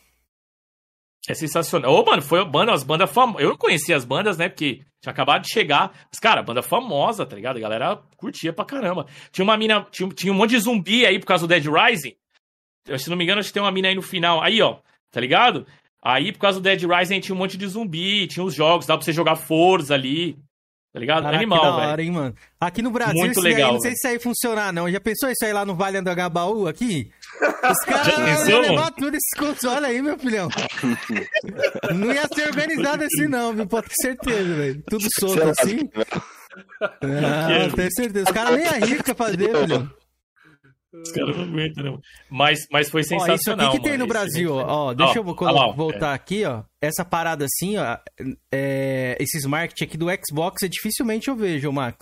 É 1.27 1.33
sensacional. 1.33 1.93
Ô, 1.93 2.05
mano, 2.05 2.21
foi 2.21 2.43
mano, 2.45 2.71
as 2.71 2.83
bandas 2.83 3.11
famosas. 3.11 3.41
Eu 3.41 3.49
não 3.49 3.57
conhecia 3.57 3.95
as 3.95 4.05
bandas, 4.05 4.37
né? 4.37 4.47
Porque 4.47 4.81
tinha 5.01 5.11
acabado 5.11 5.41
de 5.43 5.51
chegar. 5.51 5.91
Mas, 6.09 6.19
cara, 6.19 6.41
banda 6.41 6.61
famosa, 6.61 7.25
tá 7.25 7.35
ligado? 7.35 7.57
A 7.57 7.59
galera 7.59 7.99
curtia 8.15 8.53
pra 8.53 8.63
caramba. 8.63 9.05
Tinha 9.31 9.43
uma 9.43 9.57
mina. 9.57 9.85
Tinha, 9.91 10.07
tinha 10.09 10.31
um 10.31 10.35
monte 10.35 10.51
de 10.51 10.59
zumbi 10.59 11.05
aí 11.05 11.19
por 11.19 11.25
causa 11.25 11.45
do 11.45 11.49
Dead 11.49 11.65
Rising. 11.65 12.15
Eu, 12.87 12.97
se 12.97 13.09
não 13.09 13.17
me 13.17 13.25
engano, 13.25 13.39
acho 13.39 13.49
que 13.49 13.53
tem 13.53 13.61
uma 13.61 13.71
mina 13.71 13.89
aí 13.89 13.95
no 13.95 14.01
final. 14.01 14.41
Aí, 14.41 14.61
ó, 14.61 14.77
tá 15.11 15.19
ligado? 15.19 15.67
Aí, 16.01 16.31
por 16.31 16.39
causa 16.39 16.59
do 16.59 16.63
Dead 16.63 16.81
Rising, 16.81 17.19
tinha 17.19 17.35
um 17.35 17.37
monte 17.37 17.57
de 17.57 17.67
zumbi, 17.67 18.27
tinha 18.27 18.43
os 18.43 18.53
jogos, 18.53 18.85
dá 18.85 18.95
pra 18.95 19.03
você 19.03 19.11
jogar 19.11 19.35
Forza 19.35 19.93
ali. 19.93 20.37
Tá 20.93 20.99
ligado? 20.99 21.23
Caraca, 21.23 21.37
Animal, 21.37 21.79
velho. 21.79 22.01
hein, 22.01 22.11
mano. 22.11 22.35
Aqui 22.59 22.81
no 22.81 22.89
Brasil, 22.89 23.13
Muito 23.19 23.41
legal, 23.41 23.67
aí, 23.67 23.73
não 23.73 23.81
sei 23.81 23.91
se 23.91 23.97
isso 23.97 24.07
aí 24.07 24.19
funcionar, 24.19 24.71
não. 24.71 24.89
Já 24.89 24.99
pensou 24.99 25.29
isso 25.29 25.45
aí 25.45 25.51
lá 25.53 25.65
no 25.65 25.75
Vale 25.75 26.01
do 26.01 26.09
Agabaú, 26.09 26.67
aqui? 26.67 27.11
Os 27.41 27.85
caras 27.85 28.47
iam 28.47 28.61
levar 28.61 28.91
tudo 28.91 29.15
esses 29.15 29.33
consoles 29.37 29.83
aí, 29.83 30.01
meu 30.01 30.17
filhão. 30.17 30.49
não 31.95 32.13
ia 32.13 32.27
ser 32.27 32.47
organizado 32.47 33.03
assim, 33.03 33.27
não, 33.27 33.53
viu? 33.53 33.67
Pode 33.67 33.87
ter 33.87 33.95
certeza, 34.01 34.55
velho. 34.55 34.83
Tudo 34.89 35.05
solto 35.19 35.43
assim. 35.43 35.89
Não, 37.01 37.71
tenho 37.71 37.91
certeza. 37.93 38.25
Os 38.25 38.31
caras 38.31 38.57
nem 38.57 38.67
arriscam 38.67 39.15
fazer, 39.15 39.55
filhão. 39.55 39.91
Os 40.93 41.11
caras 41.11 41.37
não 41.37 41.43
aguentam, 41.43 41.83
não. 41.83 42.01
Mas, 42.29 42.59
mas 42.71 42.89
foi 42.89 43.03
sensacional. 43.03 43.31
Ó, 43.31 43.35
isso 43.35 43.51
aqui 43.51 43.77
que 43.77 43.83
tem 43.89 43.97
no 43.97 44.07
Brasil, 44.07 44.53
ó. 44.53 44.89
ó 44.89 44.93
deixa 44.93 45.21
ó, 45.21 45.23
eu 45.23 45.51
lá, 45.51 45.71
voltar 45.71 46.11
é. 46.11 46.15
aqui, 46.15 46.45
ó. 46.45 46.63
Essa 46.81 47.05
parada 47.05 47.45
assim, 47.45 47.77
ó. 47.77 47.97
É, 48.51 49.15
esses 49.19 49.45
marketing 49.45 49.83
aqui 49.83 49.97
do 49.97 50.07
Xbox, 50.25 50.63
é 50.63 50.67
dificilmente 50.67 51.27
eu 51.27 51.35
vejo, 51.35 51.71
Max. 51.71 51.97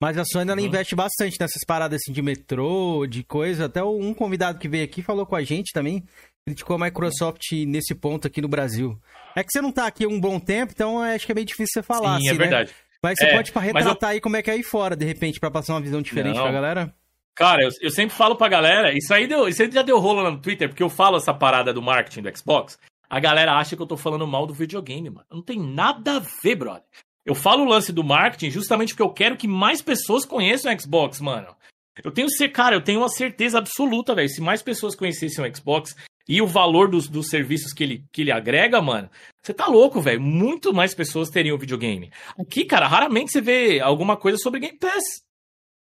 Mas 0.00 0.18
a 0.18 0.24
Sony 0.24 0.50
ela 0.50 0.60
uhum. 0.60 0.66
investe 0.66 0.94
bastante 0.94 1.36
nessas 1.40 1.64
paradas 1.64 2.00
assim 2.00 2.12
de 2.12 2.20
metrô, 2.20 3.06
de 3.06 3.22
coisa. 3.22 3.66
Até 3.66 3.82
um 3.82 4.12
convidado 4.12 4.58
que 4.58 4.68
veio 4.68 4.84
aqui 4.84 5.02
falou 5.02 5.24
com 5.24 5.36
a 5.36 5.42
gente 5.42 5.72
também. 5.72 6.04
Criticou 6.46 6.76
a 6.76 6.78
Microsoft 6.78 7.52
nesse 7.66 7.94
ponto 7.94 8.26
aqui 8.26 8.42
no 8.42 8.48
Brasil. 8.48 8.98
É 9.34 9.42
que 9.42 9.50
você 9.50 9.62
não 9.62 9.72
tá 9.72 9.86
aqui 9.86 10.06
um 10.06 10.20
bom 10.20 10.38
tempo, 10.38 10.72
então 10.74 11.00
acho 11.00 11.24
que 11.24 11.32
é 11.32 11.34
meio 11.34 11.46
difícil 11.46 11.80
você 11.80 11.82
falar. 11.82 12.18
Sim, 12.18 12.26
é 12.26 12.30
assim, 12.30 12.36
é 12.36 12.38
verdade. 12.38 12.70
Né? 12.70 12.76
Mas 13.02 13.14
você 13.18 13.26
é, 13.26 13.34
pode 13.34 13.52
retratar 13.52 14.10
eu... 14.10 14.14
aí 14.14 14.20
como 14.20 14.36
é 14.36 14.42
que 14.42 14.50
é 14.50 14.54
aí 14.54 14.62
fora, 14.62 14.94
de 14.94 15.04
repente, 15.04 15.40
para 15.40 15.50
passar 15.50 15.74
uma 15.74 15.80
visão 15.80 16.02
diferente 16.02 16.36
não. 16.36 16.42
pra 16.42 16.52
galera? 16.52 16.94
Cara, 17.34 17.62
eu, 17.62 17.70
eu, 17.80 17.90
sempre 17.90 18.14
falo 18.14 18.36
pra 18.36 18.48
galera, 18.48 18.96
isso 18.96 19.12
aí, 19.12 19.26
deu, 19.26 19.48
isso 19.48 19.60
aí 19.60 19.70
já 19.70 19.82
deu 19.82 19.98
rolo 19.98 20.30
no 20.30 20.38
Twitter, 20.38 20.68
porque 20.68 20.82
eu 20.82 20.88
falo 20.88 21.16
essa 21.16 21.34
parada 21.34 21.72
do 21.72 21.82
marketing 21.82 22.22
do 22.22 22.38
Xbox. 22.38 22.78
A 23.10 23.20
galera 23.20 23.54
acha 23.54 23.74
que 23.74 23.82
eu 23.82 23.86
tô 23.86 23.96
falando 23.96 24.26
mal 24.26 24.46
do 24.46 24.54
videogame, 24.54 25.10
mano. 25.10 25.26
Não 25.30 25.42
tem 25.42 25.58
nada 25.58 26.16
a 26.16 26.22
ver, 26.42 26.56
brother. 26.56 26.84
Eu 27.24 27.34
falo 27.34 27.64
o 27.64 27.68
lance 27.68 27.92
do 27.92 28.04
marketing 28.04 28.50
justamente 28.50 28.94
porque 28.94 29.02
eu 29.02 29.12
quero 29.12 29.36
que 29.36 29.48
mais 29.48 29.80
pessoas 29.80 30.26
conheçam 30.26 30.72
o 30.72 30.80
Xbox, 30.80 31.20
mano. 31.20 31.54
Eu 32.02 32.10
tenho 32.10 32.28
ser, 32.28 32.48
cara, 32.48 32.74
eu 32.74 32.82
tenho 32.82 33.00
uma 33.00 33.08
certeza 33.08 33.58
absoluta, 33.58 34.14
velho. 34.14 34.28
Se 34.28 34.40
mais 34.40 34.62
pessoas 34.62 34.96
conhecessem 34.96 35.44
o 35.44 35.56
Xbox 35.56 35.94
e 36.28 36.42
o 36.42 36.46
valor 36.46 36.90
dos, 36.90 37.08
dos 37.08 37.28
serviços 37.28 37.72
que 37.72 37.84
ele, 37.84 38.04
que 38.12 38.22
ele 38.22 38.32
agrega, 38.32 38.82
mano, 38.82 39.08
você 39.42 39.54
tá 39.54 39.66
louco, 39.66 40.00
velho. 40.00 40.20
Muito 40.20 40.74
mais 40.74 40.94
pessoas 40.94 41.30
teriam 41.30 41.56
videogame. 41.56 42.10
Aqui, 42.38 42.64
cara, 42.64 42.88
raramente 42.88 43.32
você 43.32 43.40
vê 43.40 43.80
alguma 43.80 44.16
coisa 44.16 44.36
sobre 44.38 44.60
Game 44.60 44.78
Pass. 44.78 45.02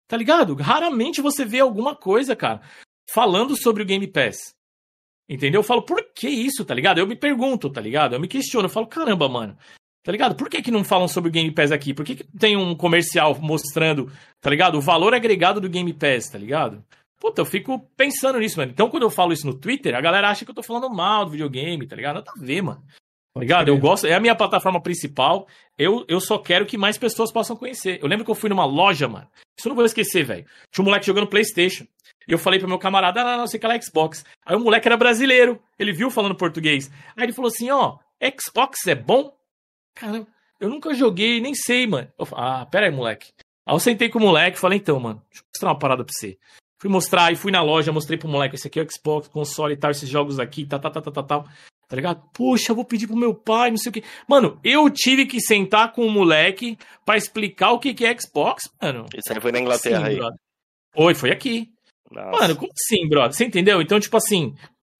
Tá 0.07 0.16
ligado? 0.16 0.55
Raramente 0.55 1.20
você 1.20 1.45
vê 1.45 1.61
alguma 1.61 1.97
coisa, 1.97 2.37
cara, 2.37 2.61
falando 3.11 3.57
sobre 3.57 3.83
o 3.83 3.87
Game 3.87 4.07
Pass. 4.07 4.55
Entendeu? 5.29 5.61
Eu 5.61 5.64
falo, 5.64 5.83
por 5.83 6.01
que 6.14 6.29
isso, 6.29 6.64
tá 6.64 6.72
ligado? 6.74 6.99
Eu 6.99 7.07
me 7.07 7.16
pergunto, 7.16 7.68
tá 7.70 7.81
ligado? 7.81 8.14
Eu 8.14 8.20
me 8.20 8.29
questiono, 8.29 8.66
eu 8.66 8.70
falo, 8.70 8.87
caramba, 8.87 9.29
mano. 9.29 9.59
Tá 10.07 10.12
ligado? 10.12 10.36
Por 10.36 10.48
que, 10.48 10.62
que 10.62 10.70
não 10.70 10.84
falam 10.84 11.09
sobre 11.09 11.30
o 11.30 11.32
Game 11.32 11.50
Pass 11.50 11.72
aqui? 11.72 11.92
Por 11.92 12.04
que, 12.04 12.14
que 12.14 12.24
tem 12.38 12.57
um 12.57 12.76
comercial 12.76 13.36
mostrando, 13.40 14.09
tá 14.40 14.48
ligado? 14.48 14.78
O 14.78 14.80
valor 14.80 15.12
agregado 15.12 15.61
do 15.61 15.68
Game 15.68 15.92
Pass, 15.92 16.28
tá 16.28 16.38
ligado? 16.38 16.80
Puta, 17.18 17.40
eu 17.40 17.44
fico 17.44 17.80
pensando 17.96 18.38
nisso, 18.38 18.57
mano. 18.57 18.70
Então, 18.70 18.88
quando 18.88 19.02
eu 19.02 19.11
falo 19.11 19.32
isso 19.32 19.44
no 19.44 19.59
Twitter, 19.59 19.96
a 19.96 20.00
galera 20.00 20.30
acha 20.30 20.44
que 20.44 20.50
eu 20.52 20.54
tô 20.54 20.62
falando 20.62 20.88
mal 20.88 21.24
do 21.24 21.32
videogame, 21.32 21.88
tá 21.88 21.96
ligado? 21.96 22.14
Nada 22.16 22.30
a 22.30 22.40
ver, 22.40 22.62
mano. 22.62 22.84
Tá 23.34 23.40
ligado? 23.40 23.66
Eu 23.66 23.76
gosto, 23.78 24.07
é 24.07 24.14
a 24.14 24.20
minha 24.20 24.36
plataforma 24.36 24.80
principal. 24.80 25.48
Eu, 25.76 26.04
eu 26.07 26.20
só 26.20 26.38
quero 26.38 26.66
que 26.66 26.78
mais 26.78 26.96
pessoas 26.96 27.32
possam 27.32 27.57
conhecer. 27.57 27.98
Eu 28.00 28.07
lembro 28.07 28.24
que 28.24 28.30
eu 28.30 28.36
fui 28.36 28.48
numa 28.48 28.64
loja, 28.64 29.09
mano. 29.09 29.26
Isso 29.59 29.66
eu 29.66 29.70
não 29.70 29.76
vou 29.76 29.84
esquecer, 29.84 30.24
velho. 30.24 30.46
Tinha 30.70 30.84
um 30.84 30.86
moleque 30.86 31.04
jogando 31.07 31.26
PlayStation. 31.26 31.84
E 32.28 32.32
eu 32.32 32.38
falei 32.38 32.61
pro 32.61 32.68
meu 32.68 32.78
camarada, 32.78 33.22
ah, 33.22 33.24
não, 33.24 33.38
não, 33.38 33.46
sei 33.48 33.59
que 33.59 33.66
ela 33.66 33.74
é 33.74 33.80
Xbox. 33.80 34.24
Aí 34.46 34.54
o 34.54 34.61
moleque 34.61 34.86
era 34.86 34.96
brasileiro. 34.96 35.61
Ele 35.76 35.92
viu 35.92 36.12
falando 36.12 36.36
português. 36.36 36.92
Aí 37.16 37.24
ele 37.24 37.32
falou 37.32 37.48
assim: 37.48 37.70
ó, 37.70 37.98
Xbox 38.40 38.86
é 38.86 38.94
bom? 38.94 39.36
Caramba, 39.97 40.28
eu 40.61 40.68
nunca 40.68 40.94
joguei, 40.94 41.40
nem 41.40 41.55
sei, 41.55 41.86
mano. 41.86 42.09
Eu 42.18 42.28
ah, 42.32 42.64
pera 42.66 42.86
aí, 42.86 42.92
moleque. 42.92 43.32
Aí 43.66 43.74
eu 43.74 43.80
sentei 43.80 44.09
com 44.09 44.18
o 44.18 44.22
moleque 44.22 44.57
e 44.57 44.61
falei, 44.61 44.78
então, 44.78 45.01
mano, 45.01 45.20
deixa 45.28 45.42
eu 45.42 45.49
mostrar 45.53 45.70
uma 45.70 45.78
parada 45.78 46.05
pra 46.05 46.12
você. 46.12 46.38
Fui 46.78 46.90
mostrar, 46.90 47.32
e 47.32 47.36
fui 47.36 47.51
na 47.51 47.62
loja, 47.62 47.90
mostrei 47.90 48.18
pro 48.18 48.28
moleque, 48.28 48.55
esse 48.55 48.68
aqui 48.68 48.78
é 48.78 48.82
o 48.82 48.90
Xbox, 48.90 49.26
console 49.28 49.72
e 49.72 49.76
tal, 49.76 49.90
esses 49.90 50.09
jogos 50.09 50.38
aqui, 50.38 50.66
tá, 50.66 50.78
tá, 50.78 50.90
tá, 50.90 51.01
tá, 51.01 51.11
tá, 51.11 51.22
tal. 51.22 51.49
Tá 51.88 51.94
ligado? 51.97 52.22
Puxa, 52.32 52.72
eu 52.72 52.76
vou 52.76 52.84
pedir 52.84 53.07
pro 53.07 53.16
meu 53.16 53.32
pai, 53.34 53.70
não 53.70 53.78
sei 53.78 53.90
o 53.90 53.92
que. 53.92 54.05
Mano, 54.28 54.61
eu 54.62 54.90
tive 54.90 55.24
que 55.24 55.40
sentar 55.40 55.92
com 55.92 56.05
o 56.05 56.11
moleque 56.11 56.76
para 57.05 57.16
explicar 57.16 57.70
o 57.70 57.78
que, 57.78 57.94
que 57.94 58.05
é 58.05 58.18
Xbox, 58.18 58.64
mano. 58.82 59.07
Isso 59.14 59.32
aí 59.32 59.40
foi 59.40 59.53
na 59.53 59.61
Inglaterra 59.61 60.07
assim, 60.09 60.20
aí. 60.20 60.32
Foi, 60.92 61.14
foi 61.14 61.30
aqui. 61.30 61.72
Nossa. 62.11 62.30
Mano, 62.30 62.57
como 62.57 62.72
assim, 62.72 63.09
brother? 63.09 63.32
Você 63.32 63.44
entendeu? 63.44 63.80
Então, 63.80 64.01
tipo 64.01 64.16
assim, 64.16 64.55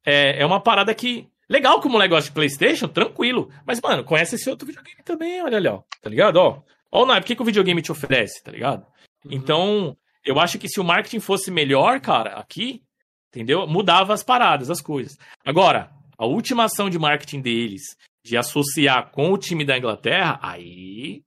é, 0.05 0.40
é 0.40 0.47
uma 0.47 0.61
parada 0.61 0.94
que. 0.94 1.28
Legal 1.49 1.80
que 1.80 1.86
o 1.86 1.90
moleque 1.90 2.11
gosta 2.11 2.28
de 2.28 2.34
PlayStation, 2.34 2.88
tranquilo. 2.88 3.51
Mas, 3.64 3.80
mano, 3.80 4.05
conhece 4.05 4.34
esse 4.34 4.51
outro 4.51 4.66
videogame 4.66 5.03
também, 5.05 5.42
olha 5.42 5.57
ali, 5.57 5.68
ó. 5.68 5.82
Tá 6.03 6.11
ligado? 6.11 6.36
Ó, 6.36 6.62
ó 6.90 7.05
o 7.05 7.22
que, 7.22 7.36
que 7.36 7.42
o 7.42 7.44
videogame 7.44 7.82
te 7.82 7.92
oferece, 7.92 8.42
tá 8.42 8.51
ligado? 8.51 8.84
Uhum. 9.24 9.32
Então, 9.32 9.97
eu 10.24 10.40
acho 10.40 10.59
que 10.59 10.68
se 10.68 10.80
o 10.80 10.84
marketing 10.84 11.20
fosse 11.20 11.51
melhor, 11.51 12.01
cara, 12.01 12.30
aqui, 12.34 12.82
entendeu? 13.28 13.66
Mudava 13.66 14.12
as 14.12 14.24
paradas, 14.24 14.70
as 14.70 14.80
coisas. 14.80 15.16
Agora, 15.44 15.90
a 16.18 16.26
última 16.26 16.64
ação 16.64 16.90
de 16.90 16.99
marketing 16.99 17.40
deles, 17.40 17.82
de 18.24 18.36
associar 18.36 19.11
com 19.12 19.32
o 19.32 19.38
time 19.38 19.64
da 19.64 19.78
Inglaterra, 19.78 20.38
aí. 20.42 21.22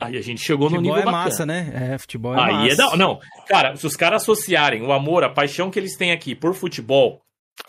Aí 0.00 0.16
a 0.16 0.22
gente 0.22 0.40
chegou 0.40 0.70
futebol 0.70 0.82
no 0.82 0.96
nível 0.96 1.02
é 1.02 1.04
bacana. 1.04 1.24
massa, 1.24 1.44
né? 1.44 1.92
É, 1.92 1.98
futebol 1.98 2.34
é 2.34 2.40
aí 2.40 2.52
massa. 2.52 2.72
É 2.72 2.76
da... 2.76 2.96
Não, 2.96 3.20
cara, 3.46 3.76
se 3.76 3.86
os 3.86 3.96
caras 3.96 4.22
associarem 4.22 4.80
o 4.82 4.92
amor, 4.92 5.24
a 5.24 5.28
paixão 5.28 5.70
que 5.70 5.78
eles 5.78 5.96
têm 5.96 6.12
aqui 6.12 6.34
por 6.34 6.54
futebol, 6.54 7.20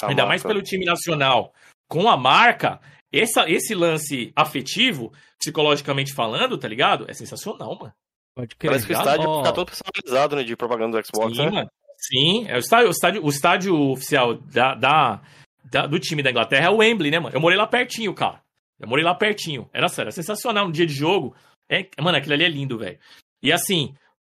a 0.01 0.07
ainda 0.07 0.21
marca. 0.21 0.27
mais 0.27 0.43
pelo 0.43 0.61
time 0.61 0.85
nacional, 0.85 1.51
com 1.89 2.07
a 2.07 2.15
marca, 2.15 2.79
essa, 3.11 3.49
esse 3.49 3.73
lance 3.73 4.31
afetivo, 4.35 5.11
psicologicamente 5.39 6.13
falando, 6.13 6.57
tá 6.57 6.67
ligado? 6.67 7.09
É 7.09 7.13
sensacional, 7.13 7.77
mano. 7.77 7.93
Pode 8.35 8.55
crer. 8.55 8.69
Parece 8.69 8.85
que 8.85 8.93
o 8.93 8.97
estádio 8.97 9.29
oh. 9.29 9.37
fica 9.39 9.53
todo 9.53 9.65
personalizado, 9.65 10.35
né, 10.35 10.43
de 10.43 10.55
propaganda 10.55 11.01
do 11.01 11.05
Xbox, 11.05 11.35
Sim, 11.35 11.45
né? 11.45 11.51
Mano. 11.51 11.69
Sim, 11.97 12.47
é 12.47 12.55
o 12.55 12.59
estádio, 12.59 12.87
o 12.87 12.91
estádio, 12.91 13.25
o 13.25 13.29
estádio 13.29 13.89
oficial 13.91 14.35
da, 14.35 14.75
da, 14.75 15.21
da, 15.65 15.87
do 15.87 15.99
time 15.99 16.23
da 16.23 16.29
Inglaterra 16.29 16.67
é 16.67 16.69
o 16.69 16.77
Wembley, 16.77 17.11
né, 17.11 17.19
mano? 17.19 17.35
Eu 17.35 17.41
morei 17.41 17.57
lá 17.57 17.67
pertinho, 17.67 18.13
cara. 18.13 18.41
Eu 18.79 18.87
morei 18.87 19.03
lá 19.03 19.13
pertinho. 19.13 19.69
Era 19.73 19.89
sério, 19.89 20.07
era 20.07 20.11
sensacional. 20.11 20.67
Um 20.67 20.71
dia 20.71 20.85
de 20.85 20.93
jogo. 20.93 21.35
É, 21.69 21.89
mano, 22.01 22.17
aquilo 22.17 22.33
ali 22.33 22.45
é 22.45 22.49
lindo, 22.49 22.77
velho. 22.77 22.97
E 23.43 23.51
assim, 23.51 23.93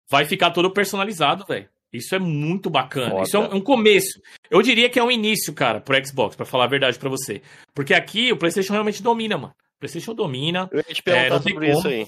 vai 0.09 0.23
ficar 0.23 0.51
todo 0.51 0.71
personalizado, 0.71 1.45
velho. 1.45 1.67
Isso 1.91 2.13
é 2.15 2.19
muito 2.19 2.69
bacana. 2.69 3.11
Foda. 3.11 3.23
Isso 3.23 3.37
é 3.37 3.39
um, 3.39 3.55
um, 3.55 3.61
começo. 3.61 4.21
Eu 4.49 4.61
diria 4.61 4.89
que 4.89 4.99
é 4.99 5.03
um 5.03 5.09
início, 5.09 5.53
cara, 5.53 5.81
pro 5.81 6.05
Xbox, 6.05 6.35
para 6.35 6.45
falar 6.45 6.65
a 6.65 6.67
verdade 6.67 6.99
para 6.99 7.09
você. 7.09 7.41
Porque 7.73 7.93
aqui 7.93 8.31
o 8.31 8.37
PlayStation 8.37 8.73
realmente 8.73 9.01
domina, 9.01 9.37
mano. 9.37 9.53
O 9.77 9.79
PlayStation 9.79 10.13
domina. 10.13 10.69
Eu 10.71 10.79
ia 10.79 10.93
te 10.93 11.01
perguntar 11.01 11.35
é, 11.35 11.41
sobre 11.41 11.71
isso 11.71 11.87
aí. 11.87 12.07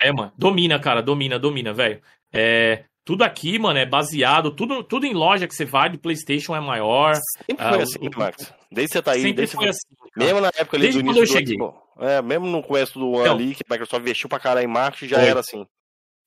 É, 0.00 0.12
mano. 0.12 0.32
Domina, 0.36 0.78
cara. 0.78 1.02
Domina, 1.02 1.38
domina, 1.38 1.72
velho. 1.72 2.00
É, 2.32 2.84
tudo 3.06 3.22
aqui, 3.22 3.56
mano, 3.56 3.78
é 3.78 3.86
baseado, 3.86 4.50
tudo, 4.50 4.82
tudo 4.82 5.06
em 5.06 5.14
loja 5.14 5.46
que 5.46 5.54
você 5.54 5.64
vai 5.64 5.88
de 5.88 5.96
PlayStation 5.96 6.56
é 6.56 6.60
maior. 6.60 7.14
Sempre 7.14 7.64
foi 7.64 7.78
ah, 7.78 7.82
assim, 7.82 7.98
o... 8.00 8.18
Max. 8.18 8.52
Desde 8.70 8.88
que 8.88 8.98
você 8.98 9.02
tá 9.02 9.12
aí, 9.12 9.20
sempre 9.20 9.36
desde 9.36 9.56
foi 9.56 9.68
assim. 9.68 9.86
Mesmo 10.16 10.40
na 10.40 10.48
época 10.48 10.76
ali 10.76 10.86
desde 10.86 11.00
do 11.00 11.06
início 11.06 11.22
do 11.22 11.32
cheguei. 11.32 11.56
É, 12.00 12.20
mesmo 12.20 12.46
no 12.46 12.62
começo 12.62 12.98
do 12.98 13.14
ano 13.14 13.20
então, 13.20 13.34
ali, 13.36 13.54
que 13.54 13.62
a 13.66 13.72
Microsoft 13.72 14.02
investiu 14.02 14.28
pra 14.28 14.40
caralho 14.40 14.64
em 14.64 14.70
marketing, 14.70 15.06
já 15.06 15.20
foi. 15.20 15.28
era 15.28 15.40
assim. 15.40 15.64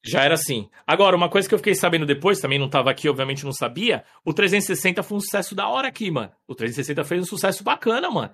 Já 0.03 0.23
era 0.23 0.35
assim. 0.35 0.69
Agora, 0.87 1.15
uma 1.15 1.29
coisa 1.29 1.47
que 1.47 1.53
eu 1.53 1.59
fiquei 1.59 1.75
sabendo 1.75 2.05
depois, 2.05 2.39
também 2.39 2.57
não 2.57 2.69
tava 2.69 2.89
aqui, 2.89 3.09
obviamente 3.09 3.43
não 3.43 3.51
sabia, 3.51 4.03
o 4.23 4.33
360 4.33 5.03
foi 5.03 5.17
um 5.17 5.21
sucesso 5.21 5.53
da 5.53 5.67
hora 5.67 5.87
aqui, 5.87 6.09
mano. 6.09 6.31
O 6.47 6.55
360 6.55 7.03
fez 7.03 7.21
um 7.21 7.25
sucesso 7.25 7.63
bacana, 7.63 8.09
mano. 8.09 8.33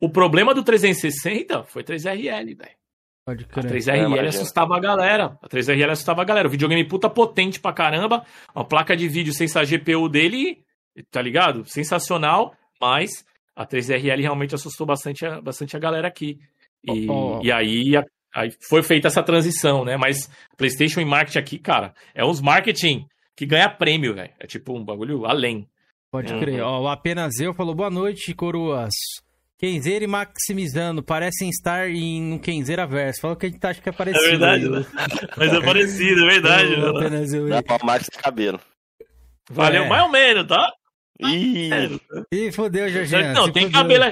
O 0.00 0.08
problema 0.10 0.52
do 0.52 0.62
360 0.64 1.64
foi 1.64 1.84
3RL, 1.84 2.56
velho. 2.56 2.84
Pode 3.24 3.46
crer. 3.46 3.66
A 3.66 3.68
3RL 3.70 4.16
é, 4.18 4.28
assustava 4.28 4.76
a 4.76 4.80
galera. 4.80 5.38
A 5.40 5.48
3RL 5.48 5.90
assustava 5.90 6.20
a 6.20 6.24
galera. 6.24 6.46
O 6.46 6.50
videogame 6.50 6.86
puta 6.86 7.08
potente 7.08 7.58
pra 7.58 7.72
caramba. 7.72 8.24
Uma 8.54 8.64
placa 8.64 8.94
de 8.94 9.08
vídeo 9.08 9.32
sem 9.32 9.46
a 9.54 9.64
GPU 9.64 10.08
dele, 10.08 10.62
tá 11.10 11.22
ligado? 11.22 11.64
Sensacional. 11.64 12.54
Mas 12.78 13.24
a 13.56 13.66
3RL 13.66 14.20
realmente 14.20 14.54
assustou 14.54 14.86
bastante 14.86 15.24
a, 15.24 15.40
bastante 15.40 15.74
a 15.74 15.80
galera 15.80 16.06
aqui. 16.06 16.38
E, 16.82 17.08
oh, 17.08 17.38
oh. 17.38 17.42
e 17.42 17.50
aí, 17.50 17.96
a, 17.96 18.04
aí 18.34 18.52
foi 18.68 18.82
feita 18.82 19.08
essa 19.08 19.22
transição, 19.22 19.84
né? 19.84 19.96
Mas 19.96 20.28
PlayStation 20.56 21.00
e 21.00 21.04
marketing 21.04 21.38
aqui, 21.38 21.58
cara, 21.58 21.94
é 22.14 22.24
uns 22.24 22.40
marketing 22.40 23.06
que 23.36 23.46
ganha 23.46 23.68
prêmio, 23.68 24.14
velho. 24.14 24.32
É 24.38 24.46
tipo 24.46 24.76
um 24.76 24.84
bagulho 24.84 25.24
além. 25.24 25.68
Pode 26.10 26.32
uhum. 26.32 26.40
crer. 26.40 26.62
Ó, 26.62 26.82
o 26.82 26.88
apenas 26.88 27.38
eu 27.40 27.54
falou 27.54 27.74
boa 27.74 27.90
noite, 27.90 28.34
coroas. 28.34 28.92
Kenzeira 29.58 30.04
e 30.04 30.08
Maximizando 30.08 31.02
parecem 31.02 31.48
estar 31.48 31.88
em 31.88 32.34
um 32.34 32.38
Kenzeira 32.38 32.86
verso. 32.86 33.20
Falou 33.20 33.36
que 33.36 33.46
a 33.46 33.48
gente 33.48 33.64
acha 33.64 33.80
que 33.80 33.88
é 33.88 33.92
parecido. 33.92 34.24
É 34.24 34.30
verdade, 34.30 34.68
né? 34.68 34.84
Mas 35.36 35.52
é 35.52 35.60
parecido, 35.60 36.24
é 36.24 36.26
verdade. 36.26 36.72
Eu, 36.72 36.92
né? 36.92 36.98
apenas 37.00 37.32
eu. 37.32 37.48
Dá 37.48 37.62
pra 37.62 37.78
mais 37.84 38.08
cabelo. 38.08 38.60
Valeu 39.50 39.84
é. 39.84 39.88
mais 39.88 40.02
ou 40.02 40.10
menos, 40.10 40.46
tá? 40.46 40.72
Ih, 41.20 42.00
Ih 42.32 42.52
fodeu, 42.52 42.88
Jorginho. 42.88 43.32
Não, 43.32 43.50
tem 43.50 43.70
cabelo, 43.70 44.04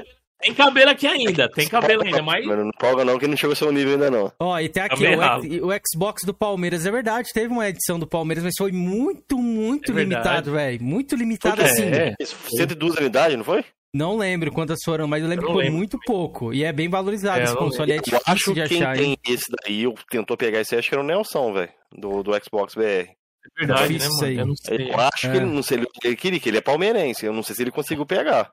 tem 0.42 0.54
cabelo 0.54 0.90
aqui 0.90 1.06
ainda, 1.06 1.48
tem 1.48 1.68
cabelo 1.68 2.02
ainda, 2.02 2.20
mas. 2.20 2.44
Mano, 2.44 2.64
não 2.64 2.72
folga 2.80 3.04
não, 3.04 3.18
que 3.18 3.26
não 3.28 3.36
chegou 3.36 3.52
ao 3.52 3.56
seu 3.56 3.70
nível 3.72 3.92
ainda 3.92 4.10
não. 4.10 4.32
Ó, 4.40 4.58
e 4.58 4.68
tem 4.68 4.82
aqui 4.82 5.04
o, 5.06 5.68
o, 5.68 5.70
Xbox 5.86 6.24
do 6.24 6.34
Palmeiras, 6.34 6.84
é 6.84 6.90
verdade, 6.90 7.28
teve 7.32 7.46
uma 7.46 7.68
edição 7.68 7.98
do 7.98 8.06
Palmeiras, 8.06 8.42
mas 8.42 8.54
foi 8.58 8.72
muito, 8.72 9.38
muito 9.38 9.92
é 9.92 9.94
limitado, 9.94 10.52
velho. 10.52 10.82
Muito 10.82 11.14
limitado 11.14 11.62
foi, 11.62 11.70
assim. 11.70 11.84
É, 11.84 12.14
é. 12.20 12.24
102 12.24 12.96
unidades, 12.96 13.36
não 13.36 13.44
foi? 13.44 13.64
Não 13.94 14.16
lembro 14.16 14.50
quantas 14.50 14.78
foram, 14.84 15.06
mas 15.06 15.22
eu 15.22 15.28
lembro 15.28 15.44
eu 15.44 15.48
que 15.48 15.54
foi 15.54 15.64
lembro. 15.64 15.78
muito 15.78 15.98
pouco. 16.06 16.52
E 16.52 16.64
é 16.64 16.72
bem 16.72 16.88
valorizado 16.88 17.40
é, 17.40 17.44
esse 17.44 17.56
console. 17.56 17.92
É 17.92 17.96
difícil 17.98 18.20
acho 18.26 18.54
de 18.54 18.68
quem 18.68 18.82
achar. 18.82 18.96
Quem 18.96 19.16
tem 19.16 19.34
esse 19.34 19.44
daí, 19.62 19.82
eu 19.82 19.94
tentou 20.10 20.36
pegar 20.36 20.60
esse, 20.60 20.74
acho 20.74 20.88
que 20.88 20.94
era 20.94 21.04
o 21.04 21.06
Nelson, 21.06 21.52
velho. 21.52 21.70
Do, 21.94 22.22
do 22.22 22.32
Xbox 22.42 22.74
BR. 22.74 22.82
É 22.82 23.66
verdade, 23.66 23.98
né, 23.98 24.08
mano? 24.08 24.32
Eu, 24.32 24.46
não 24.46 24.56
sei. 24.56 24.90
eu 24.90 25.00
acho 25.00 25.26
é. 25.26 25.30
que 25.30 25.36
ele, 25.36 25.46
não 25.46 25.62
sei, 25.62 25.84
ele 26.04 26.16
queria, 26.16 26.40
que 26.40 26.48
ele 26.48 26.58
é 26.58 26.62
palmeirense. 26.62 27.26
Eu 27.26 27.34
não 27.34 27.42
sei 27.42 27.54
se 27.54 27.62
ele 27.62 27.70
conseguiu 27.70 28.06
pegar. 28.06 28.50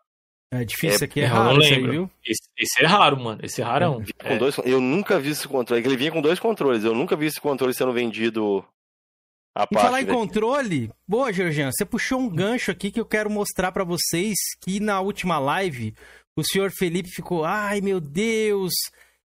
É 0.52 0.66
difícil, 0.66 1.02
é, 1.02 1.06
aqui 1.06 1.22
é 1.22 1.26
raro, 1.26 1.54
não 1.54 1.58
lembro. 1.58 1.92
Aí, 1.92 1.98
viu? 1.98 2.12
Esse, 2.26 2.50
esse, 2.58 2.84
é 2.84 2.88
raro, 2.88 3.20
mano. 3.20 3.40
Esse 3.44 3.62
é 3.62 3.64
rarão. 3.64 4.04
É. 4.20 4.38
Dois, 4.38 4.58
eu 4.66 4.82
nunca 4.82 5.20
vi 5.20 5.30
esse 5.30 5.48
controle. 5.48 5.86
Ele 5.86 5.96
vinha 5.96 6.12
com 6.12 6.22
dois 6.22 6.40
controles. 6.40 6.84
Eu 6.84 6.96
nunca 6.96 7.16
vi 7.16 7.28
esse 7.28 7.40
controle 7.40 7.74
sendo 7.74 7.94
vendido 7.94 8.66
a 9.56 9.68
e 9.70 9.76
falar 9.76 10.02
em 10.02 10.06
controle, 10.06 10.92
boa, 11.08 11.34
Georgian, 11.34 11.72
você 11.72 11.84
puxou 11.84 12.20
um 12.20 12.30
gancho 12.30 12.72
aqui 12.72 12.92
que 12.92 13.00
eu 13.00 13.06
quero 13.06 13.30
mostrar 13.30 13.72
para 13.72 13.84
vocês 13.84 14.38
que 14.62 14.80
na 14.80 15.02
última 15.02 15.38
live 15.38 15.94
o 16.36 16.44
senhor 16.44 16.72
Felipe 16.72 17.10
ficou, 17.10 17.44
ai 17.44 17.82
meu 17.82 18.00
Deus, 18.00 18.72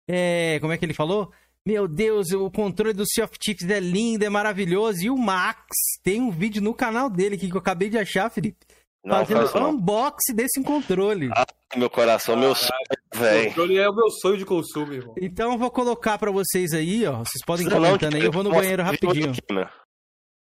é, 0.07 0.59
como 0.59 0.71
é 0.71 0.77
que 0.77 0.85
ele 0.85 0.93
falou? 0.93 1.31
Meu 1.65 1.87
Deus, 1.87 2.31
o 2.31 2.49
controle 2.51 2.93
do 2.93 3.05
Sea 3.07 3.25
of 3.25 3.35
Chips 3.41 3.67
é 3.69 3.79
lindo, 3.79 4.25
é 4.25 4.29
maravilhoso. 4.29 5.03
E 5.03 5.09
o 5.09 5.17
Max 5.17 5.65
tem 6.03 6.21
um 6.21 6.31
vídeo 6.31 6.61
no 6.61 6.73
canal 6.73 7.09
dele 7.09 7.35
aqui 7.35 7.47
que 7.47 7.55
eu 7.55 7.59
acabei 7.59 7.89
de 7.89 7.97
achar, 7.97 8.29
Felipe. 8.29 8.65
Não, 9.03 9.25
fazendo 9.25 9.69
unboxing 9.69 10.35
desse 10.35 10.61
controle. 10.61 11.29
Ah, 11.33 11.45
meu 11.75 11.89
coração, 11.89 12.35
meu 12.35 12.53
sonho, 12.53 12.71
velho. 13.13 13.43
O 13.43 13.47
controle 13.47 13.77
é 13.77 13.89
o 13.89 13.95
meu 13.95 14.09
sonho 14.11 14.37
de 14.37 14.45
consumo, 14.45 14.93
irmão. 14.93 15.15
Então 15.21 15.53
eu 15.53 15.57
vou 15.57 15.71
colocar 15.71 16.17
para 16.17 16.31
vocês 16.31 16.73
aí, 16.73 17.05
ó. 17.07 17.19
Vocês 17.19 17.43
podem 17.45 17.65
ir 17.65 17.71
comentando 17.71 18.15
aí, 18.15 18.25
eu 18.25 18.31
vou 18.31 18.43
no 18.43 18.51
banheiro 18.51 18.83
rapidinho. 18.83 19.33
Né? 19.51 19.69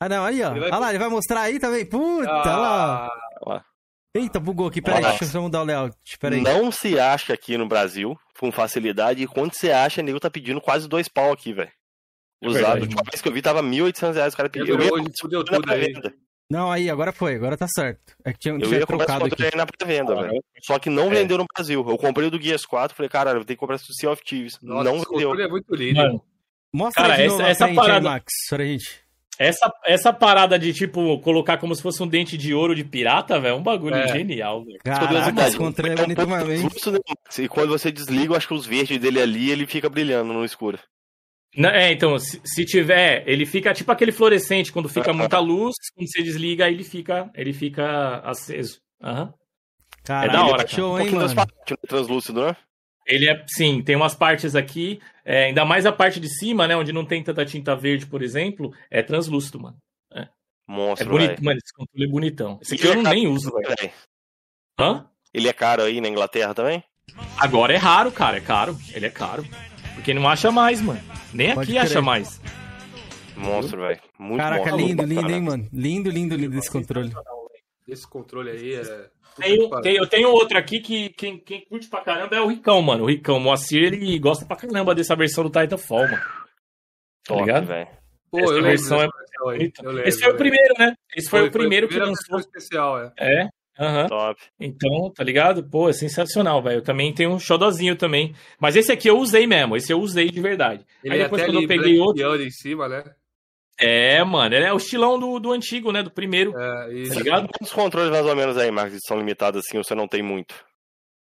Ah, 0.01 0.09
não, 0.09 0.25
aí, 0.25 0.43
ó. 0.43 0.51
Vai... 0.51 0.71
Olha 0.71 0.79
lá, 0.79 0.89
ele 0.91 0.99
vai 0.99 1.09
mostrar 1.09 1.43
aí 1.43 1.59
também. 1.59 1.85
Puta, 1.85 2.31
ah... 2.31 3.11
lá. 3.47 3.65
Eita, 4.15 4.41
bugou 4.41 4.69
aqui. 4.69 4.81
Peraí, 4.81 5.03
deixa 5.03 5.37
eu 5.37 5.43
mudar 5.43 5.61
o 5.61 5.65
layout. 5.65 5.95
Peraí. 6.19 6.41
Não 6.41 6.73
se 6.73 6.99
acha 6.99 7.35
aqui 7.35 7.59
no 7.59 7.69
Brasil 7.69 8.19
com 8.39 8.51
facilidade. 8.51 9.23
E 9.23 9.27
quando 9.27 9.53
você 9.53 9.71
acha, 9.71 10.01
o 10.01 10.05
nego 10.05 10.19
tá 10.19 10.31
pedindo 10.31 10.61
quase 10.61 10.89
dois 10.89 11.07
pau 11.07 11.33
aqui, 11.33 11.53
velho. 11.53 11.71
É 12.43 12.49
Usado. 12.49 12.79
A 12.79 12.81
última 12.81 13.03
vez 13.03 13.21
que 13.21 13.29
eu 13.29 13.33
vi 13.33 13.43
tava 13.43 13.63
1.800 13.63 14.15
reais 14.15 14.33
o 14.33 14.37
cara 14.37 14.49
pediu. 14.49 14.79
Eu, 14.79 14.99
eu, 14.99 15.05
fudeu 15.21 15.45
tudo 15.45 15.71
aí. 15.71 15.95
Não, 16.51 16.71
aí, 16.71 16.89
agora 16.89 17.13
foi, 17.13 17.35
agora 17.35 17.57
tá 17.57 17.67
certo. 17.69 18.17
É 18.25 18.33
que 18.33 18.39
tinha, 18.39 18.55
eu 18.55 18.61
tinha 18.61 18.79
ia 18.79 18.87
comprar 18.87 19.05
esse 19.05 19.19
controle 19.19 19.57
na 19.57 19.67
pré-venda, 19.67 20.13
ah, 20.13 20.23
velho. 20.23 20.45
Só 20.63 20.79
que 20.79 20.89
não 20.89 21.07
é. 21.07 21.11
vendeu 21.11 21.39
no 21.39 21.47
Brasil. 21.53 21.85
Eu 21.87 21.99
comprei 21.99 22.29
o 22.29 22.31
do 22.31 22.41
Gears 22.41 22.65
4, 22.65 22.97
falei, 22.97 23.11
cara, 23.11 23.31
eu 23.31 23.37
vou 23.37 23.45
ter 23.45 23.55
que 23.55 23.61
comprar 23.61 23.77
esse 23.77 23.89
do 23.89 23.95
Sea 23.95 24.11
of 24.11 24.23
Thieves. 24.25 24.59
Nossa, 24.63 24.85
não 24.85 25.01
vendeu. 25.01 25.41
é 25.41 25.49
muito 25.49 25.75
lindo. 25.75 26.23
Mostra 26.73 27.03
cara, 27.03 27.23
essa, 27.23 27.43
essa 27.43 27.65
frente, 27.65 27.77
parada... 27.77 28.09
Aí, 28.09 28.15
Max, 28.15 28.33
pra 28.49 28.65
gente. 28.65 29.07
Essa, 29.39 29.71
essa 29.85 30.13
parada 30.13 30.59
de, 30.59 30.73
tipo, 30.73 31.19
colocar 31.21 31.59
como 31.59 31.75
se 31.75 31.83
fosse 31.83 32.03
um 32.03 32.07
dente 32.07 32.39
de 32.39 32.55
ouro 32.55 32.75
de 32.75 32.85
pirata, 32.85 33.39
velho, 33.39 33.55
é 33.55 33.57
um 33.57 33.63
bagulho 33.63 33.97
é. 33.97 34.09
genial, 34.09 34.65
velho. 34.65 34.79
Caraca, 34.83 35.49
esse 35.49 35.59
controle 35.59 35.93
é 35.93 35.97
bonito 35.97 36.91
né? 36.91 36.97
E 37.39 37.49
quando 37.49 37.69
você 37.69 37.93
desliga, 37.93 38.33
eu 38.33 38.37
acho 38.37 38.49
que 38.49 38.55
os 38.55 38.65
verdes 38.65 38.99
dele 38.99 39.21
ali, 39.21 39.51
ele 39.51 39.67
fica 39.67 39.91
brilhando 39.91 40.33
no 40.33 40.45
escuro. 40.45 40.79
Não, 41.57 41.71
é, 41.71 41.91
então, 41.91 42.19
se, 42.19 42.41
se, 42.45 42.65
tiver, 42.67 43.25
ele 43.27 43.47
fica 43.47 43.73
tipo 43.73 43.91
aquele 43.91 44.13
fluorescente, 44.13 44.71
quando 44.71 44.89
fica 44.89 45.13
muita 45.13 45.39
luz, 45.39 45.75
quando 45.95 46.07
você 46.07 46.23
desliga, 46.23 46.69
ele 46.69 46.85
fica, 46.85 47.31
ele 47.35 47.53
fica 47.53 48.19
aceso. 48.21 48.79
Uhum. 49.03 49.33
É 50.09 50.29
da 50.29 50.47
hora. 50.47 50.67
Show, 50.69 51.01
hein, 51.01 51.09
um 51.09 51.17
mano? 51.17 51.35
Translúcido, 51.89 52.47
né? 52.47 52.57
Ele 53.07 53.29
é, 53.29 53.45
sim, 53.47 53.83
tem 53.83 53.97
umas 53.97 54.15
partes 54.15 54.55
aqui, 54.55 55.01
é, 55.25 55.45
ainda 55.45 55.65
mais 55.65 55.87
a 55.87 55.93
parte 55.93 56.19
de 56.19 56.29
cima, 56.29 56.67
né, 56.67 56.77
onde 56.77 56.93
não 56.93 57.05
tem 57.05 57.23
tanta 57.23 57.45
tinta 57.45 57.75
verde, 57.77 58.05
por 58.05 58.21
exemplo, 58.21 58.75
é 58.91 59.01
translúcido, 59.01 59.61
mano. 59.61 59.77
É, 60.13 60.29
Monstro, 60.67 61.07
é 61.07 61.11
bonito, 61.11 61.29
véio. 61.29 61.45
mano, 61.45 61.59
esse 61.59 61.73
controle 61.73 62.05
é 62.05 62.11
bonitão. 62.11 62.59
Esse 62.61 62.75
aqui 62.75 62.87
eu 62.87 62.93
é 62.93 62.97
não 62.97 63.03
nem 63.05 63.29
uso, 63.29 63.51
velho. 63.53 63.93
Hã? 64.79 65.07
Ele 65.33 65.49
é 65.49 65.53
caro 65.53 65.83
aí 65.83 66.01
na 66.01 66.09
Inglaterra 66.09 66.53
também? 66.53 66.83
Agora 67.39 67.73
é 67.73 67.77
raro, 67.77 68.11
cara, 68.11 68.39
é 68.39 68.41
caro. 68.41 68.77
Ele 68.93 69.07
é 69.07 69.11
caro. 69.11 69.45
Porque 70.07 70.15
não 70.15 70.29
acha 70.29 70.53
mais, 70.53 70.81
mano. 70.81 71.01
Nem 71.35 71.53
Pode 71.53 71.77
aqui 71.77 71.79
acha 71.79 72.01
mais. 72.01 72.41
Monstro, 73.37 73.81
velho. 73.81 74.01
Muito 74.17 74.41
Caraca, 74.41 74.71
monstro. 74.71 74.87
lindo, 74.87 75.03
lindo, 75.03 75.31
hein, 75.33 75.41
mano. 75.43 75.69
Lindo, 75.73 76.11
lindo, 76.11 76.37
lindo 76.37 76.57
esse 76.57 76.71
controle. 76.71 77.13
Esse 77.89 78.07
controle 78.07 78.51
aí 78.51 78.75
é 78.75 79.11
tenho, 79.37 79.69
tenho, 79.81 79.97
eu 79.97 80.07
tenho 80.07 80.31
outro 80.31 80.57
aqui 80.57 80.79
que 80.79 81.09
quem, 81.09 81.41
quem 81.41 81.67
curte 81.67 81.89
pra 81.89 82.03
caramba 82.03 82.37
é 82.37 82.41
o 82.41 82.47
Ricão, 82.47 82.81
mano. 82.83 83.03
O 83.03 83.09
Ricão, 83.09 83.39
o 83.39 83.41
Moacir, 83.41 83.83
ele 83.83 84.17
gosta 84.21 84.47
pra 84.47 84.57
caramba 84.57 84.95
dessa 84.95 85.17
versão 85.17 85.43
do 85.43 85.51
Titanfall, 85.51 86.07
mano. 86.09 86.23
Tá 87.25 87.35
ligado? 87.35 87.67
velho. 87.67 87.89
Pô, 88.31 88.39
Essa 88.39 88.53
eu 88.53 88.63
versão 88.63 89.03
é 89.03 89.09
lembro, 89.45 90.03
Esse 90.05 90.21
foi 90.21 90.33
o 90.33 90.37
primeiro, 90.37 90.75
né? 90.79 90.95
Esse 91.17 91.29
foi, 91.29 91.41
foi 91.41 91.49
o 91.49 91.53
primeiro 91.53 91.89
foi 91.89 91.99
que 91.99 92.07
lançou. 92.07 92.39
especial, 92.39 93.01
é. 93.01 93.13
É. 93.19 93.49
Uhum. 93.79 94.07
Top. 94.07 94.41
Então, 94.59 95.13
tá 95.15 95.23
ligado? 95.23 95.63
Pô, 95.69 95.89
é 95.89 95.93
sensacional, 95.93 96.63
velho. 96.63 96.79
Eu 96.79 96.83
também 96.83 97.13
tenho 97.13 97.31
um 97.31 97.39
xodozinho 97.39 97.97
também. 97.97 98.35
Mas 98.59 98.75
esse 98.77 98.91
aqui 98.91 99.09
eu 99.09 99.19
usei 99.19 99.47
mesmo. 99.47 99.77
Esse 99.77 99.93
eu 99.93 100.01
usei 100.01 100.31
de 100.31 100.41
verdade. 100.41 100.85
Ele 101.05 101.15
Aí 101.15 101.23
depois, 101.23 101.45
quando 101.45 101.61
eu 101.61 101.69
peguei 101.69 101.99
outro. 101.99 102.43
em 102.43 102.51
cima, 102.51 102.89
né? 102.89 103.05
É, 103.79 104.25
mano, 104.25 104.55
ele 104.55 104.65
é 104.65 104.73
o 104.73 104.79
estilão 104.79 105.19
do, 105.19 105.39
do 105.39 105.53
antigo, 105.53 105.93
né? 105.93 106.03
Do 106.03 106.11
primeiro. 106.11 106.59
É, 106.59 106.95
isso. 106.95 107.15
Tá 107.15 107.21
ligado? 107.21 107.49
Quantos 107.49 107.73
controles 107.75 108.11
mais 108.11 108.25
ou 108.25 108.35
menos 108.35 108.57
aí, 108.57 108.71
Marcos, 108.71 109.01
são 109.07 109.19
limitados 109.19 109.63
assim 109.65 109.77
ou 109.77 109.85
você 109.85 109.95
não 109.95 110.09
tem 110.09 110.23
muito? 110.23 110.55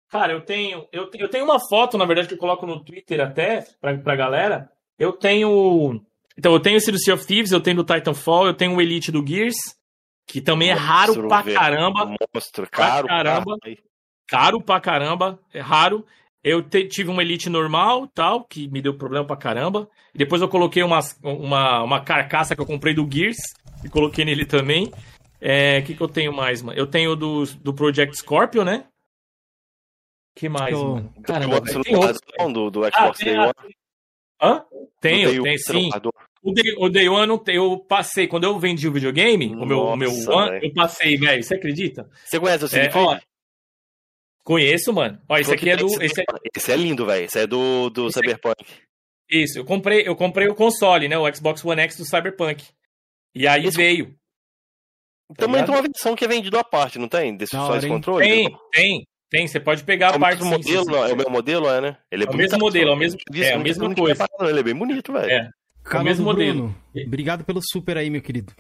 Cara, 0.10 0.34
eu 0.34 0.42
tenho, 0.42 0.86
eu, 0.92 1.10
eu 1.18 1.30
tenho 1.30 1.46
uma 1.46 1.58
foto, 1.70 1.98
na 1.98 2.04
verdade, 2.04 2.28
que 2.28 2.34
eu 2.34 2.38
coloco 2.38 2.66
no 2.66 2.84
Twitter 2.84 3.22
até, 3.22 3.66
pra, 3.80 3.98
pra 3.98 4.16
galera. 4.18 4.70
Eu 5.00 5.14
tenho. 5.14 6.02
Então, 6.38 6.52
eu 6.52 6.60
tenho 6.60 6.76
esse 6.76 6.92
do 6.92 7.00
Sea 7.00 7.14
of 7.14 7.26
Thieves, 7.26 7.54
eu 7.54 7.62
tenho 7.62 7.78
do 7.78 7.86
Titanfall, 7.86 8.48
eu 8.48 8.54
tenho 8.54 8.76
o 8.76 8.82
Elite 8.82 9.12
do 9.12 9.26
Gears, 9.26 9.56
que 10.32 10.40
também 10.40 10.70
é 10.70 10.74
raro 10.74 11.28
pra 11.28 11.44
caramba. 11.44 12.16
Monstro, 12.34 12.66
caro 12.72 13.06
pra 13.06 13.18
caramba. 13.18 13.58
Caro 14.26 14.62
pra 14.62 14.80
caramba, 14.80 15.40
é 15.54 15.60
raro. 15.60 16.06
Eu 16.42 16.64
te, 16.64 16.88
tive 16.88 17.10
uma 17.10 17.22
Elite 17.22 17.50
normal, 17.50 18.08
tal, 18.08 18.46
que 18.46 18.70
me 18.70 18.82
deu 18.82 18.98
problema 18.98 19.26
pra 19.26 19.36
caramba. 19.36 19.90
E 20.16 20.18
depois 20.18 20.42
eu 20.42 20.48
coloquei 20.48 20.84
uma, 20.84 21.00
uma, 21.22 21.84
uma 21.84 22.00
carcaça 22.02 22.56
que 22.56 22.62
eu 22.62 22.66
comprei 22.66 22.94
do 22.94 23.08
Gears 23.12 23.40
e 23.84 23.90
coloquei 23.90 24.24
nele 24.24 24.46
também. 24.46 24.86
O 24.86 24.92
é, 25.42 25.82
que, 25.82 25.94
que 25.94 26.02
eu 26.02 26.08
tenho 26.08 26.32
mais, 26.32 26.62
mano? 26.62 26.80
Eu 26.80 26.88
tenho 26.88 27.14
do, 27.14 27.44
do 27.58 27.74
Project 27.74 28.16
Scorpio, 28.16 28.64
né? 28.64 28.86
que 30.34 30.48
mais, 30.48 30.74
eu... 30.74 30.96
mano? 30.96 31.14
Caramba, 31.24 31.62
tem 31.84 31.96
outro. 31.98 32.54
Do, 32.54 32.72
do 32.72 32.80
Xbox 32.86 33.20
ah, 33.20 33.26
Day 33.26 33.38
One? 33.38 33.54
Hã? 34.42 34.66
Tenho, 35.02 35.44
tem 35.44 35.58
sim. 35.58 35.90
O 36.44 36.52
Day, 36.52 36.74
o 36.78 36.90
Day 36.90 37.08
One 37.08 37.40
eu 37.48 37.78
passei, 37.78 38.28
quando 38.28 38.46
eu 38.46 38.58
vendi 38.58 38.88
o 38.88 38.92
videogame, 38.92 39.50
Nossa, 39.50 39.64
o 39.64 39.68
meu, 39.68 39.80
o 39.80 39.96
meu 39.96 40.12
One, 40.30 40.60
eu 40.64 40.74
passei, 40.74 41.16
velho, 41.16 41.44
você 41.44 41.56
acredita? 41.56 42.10
Você 42.26 42.40
conhece 42.40 42.66
o 42.66 42.68
Silicon? 42.68 43.14
É, 43.14 43.22
Conheço, 44.44 44.92
mano. 44.92 45.22
Ó, 45.30 45.38
esse 45.38 45.54
aqui 45.54 45.70
é 45.70 45.78
do. 45.78 45.86
Esse 46.02 46.22
é, 46.22 46.26
esse 46.56 46.72
é 46.72 46.76
lindo, 46.76 47.06
velho. 47.06 47.26
Esse 47.26 47.40
é 47.40 47.48
do, 47.48 47.90
do 47.90 48.08
esse 48.08 48.20
Cyberpunk. 48.20 48.66
Isso, 49.30 49.60
eu 49.60 49.66
comprei, 49.66 50.08
eu 50.08 50.16
comprei 50.16 50.48
o 50.48 50.56
console, 50.56 51.08
né? 51.08 51.18
O 51.18 51.34
Xbox 51.34 51.64
One 51.64 51.82
X 51.82 51.98
do 51.98 52.06
Cyberpunk. 52.06 52.66
E 53.36 53.48
aí 53.48 53.66
Isso. 53.66 53.78
veio. 53.78 54.16
Também 55.38 55.64
tem 55.64 55.74
uma 55.74 55.82
versão 55.82 56.16
que 56.16 56.26
é 56.26 56.28
vendido 56.28 56.58
à 56.58 56.64
parte, 56.64 57.00
não 57.00 57.08
tem? 57.08 57.38
Desse 57.38 57.52
só 57.52 57.78
esse 57.78 57.88
controle? 57.88 58.28
Tem, 58.28 58.58
tem. 58.72 59.08
Tem, 59.30 59.48
você 59.48 59.62
pode 59.62 59.86
pegar 59.86 60.12
é 60.12 60.16
a 60.16 60.20
parte. 60.20 60.44
Modelo, 60.44 60.84
sim, 60.84 60.92
sim, 60.92 60.94
é 60.94 61.14
o 61.14 61.16
mesmo 61.16 61.32
modelo, 61.32 61.70
é, 61.70 61.80
né? 61.80 61.98
Ele 62.12 62.26
é, 62.26 62.28
é 62.28 62.30
o 62.30 62.36
mesmo 62.36 62.60
modelo, 62.60 62.90
é 62.90 62.94
o 62.94 62.98
mesmo, 62.98 63.20
é 63.34 63.54
a 63.54 63.60
mesma 63.60 63.96
coisa. 63.96 64.28
Ele 64.42 64.60
é 64.60 64.64
bem 64.64 64.76
bonito, 64.76 65.14
velho. 65.14 65.32
É. 65.32 65.50
é 65.86 65.98
o 65.98 66.04
mesmo 66.04 66.26
modelo. 66.26 66.76
Obrigado 67.06 67.44
pelo 67.44 67.62
super 67.62 67.98
aí, 67.98 68.10
meu 68.10 68.22
querido. 68.22 68.54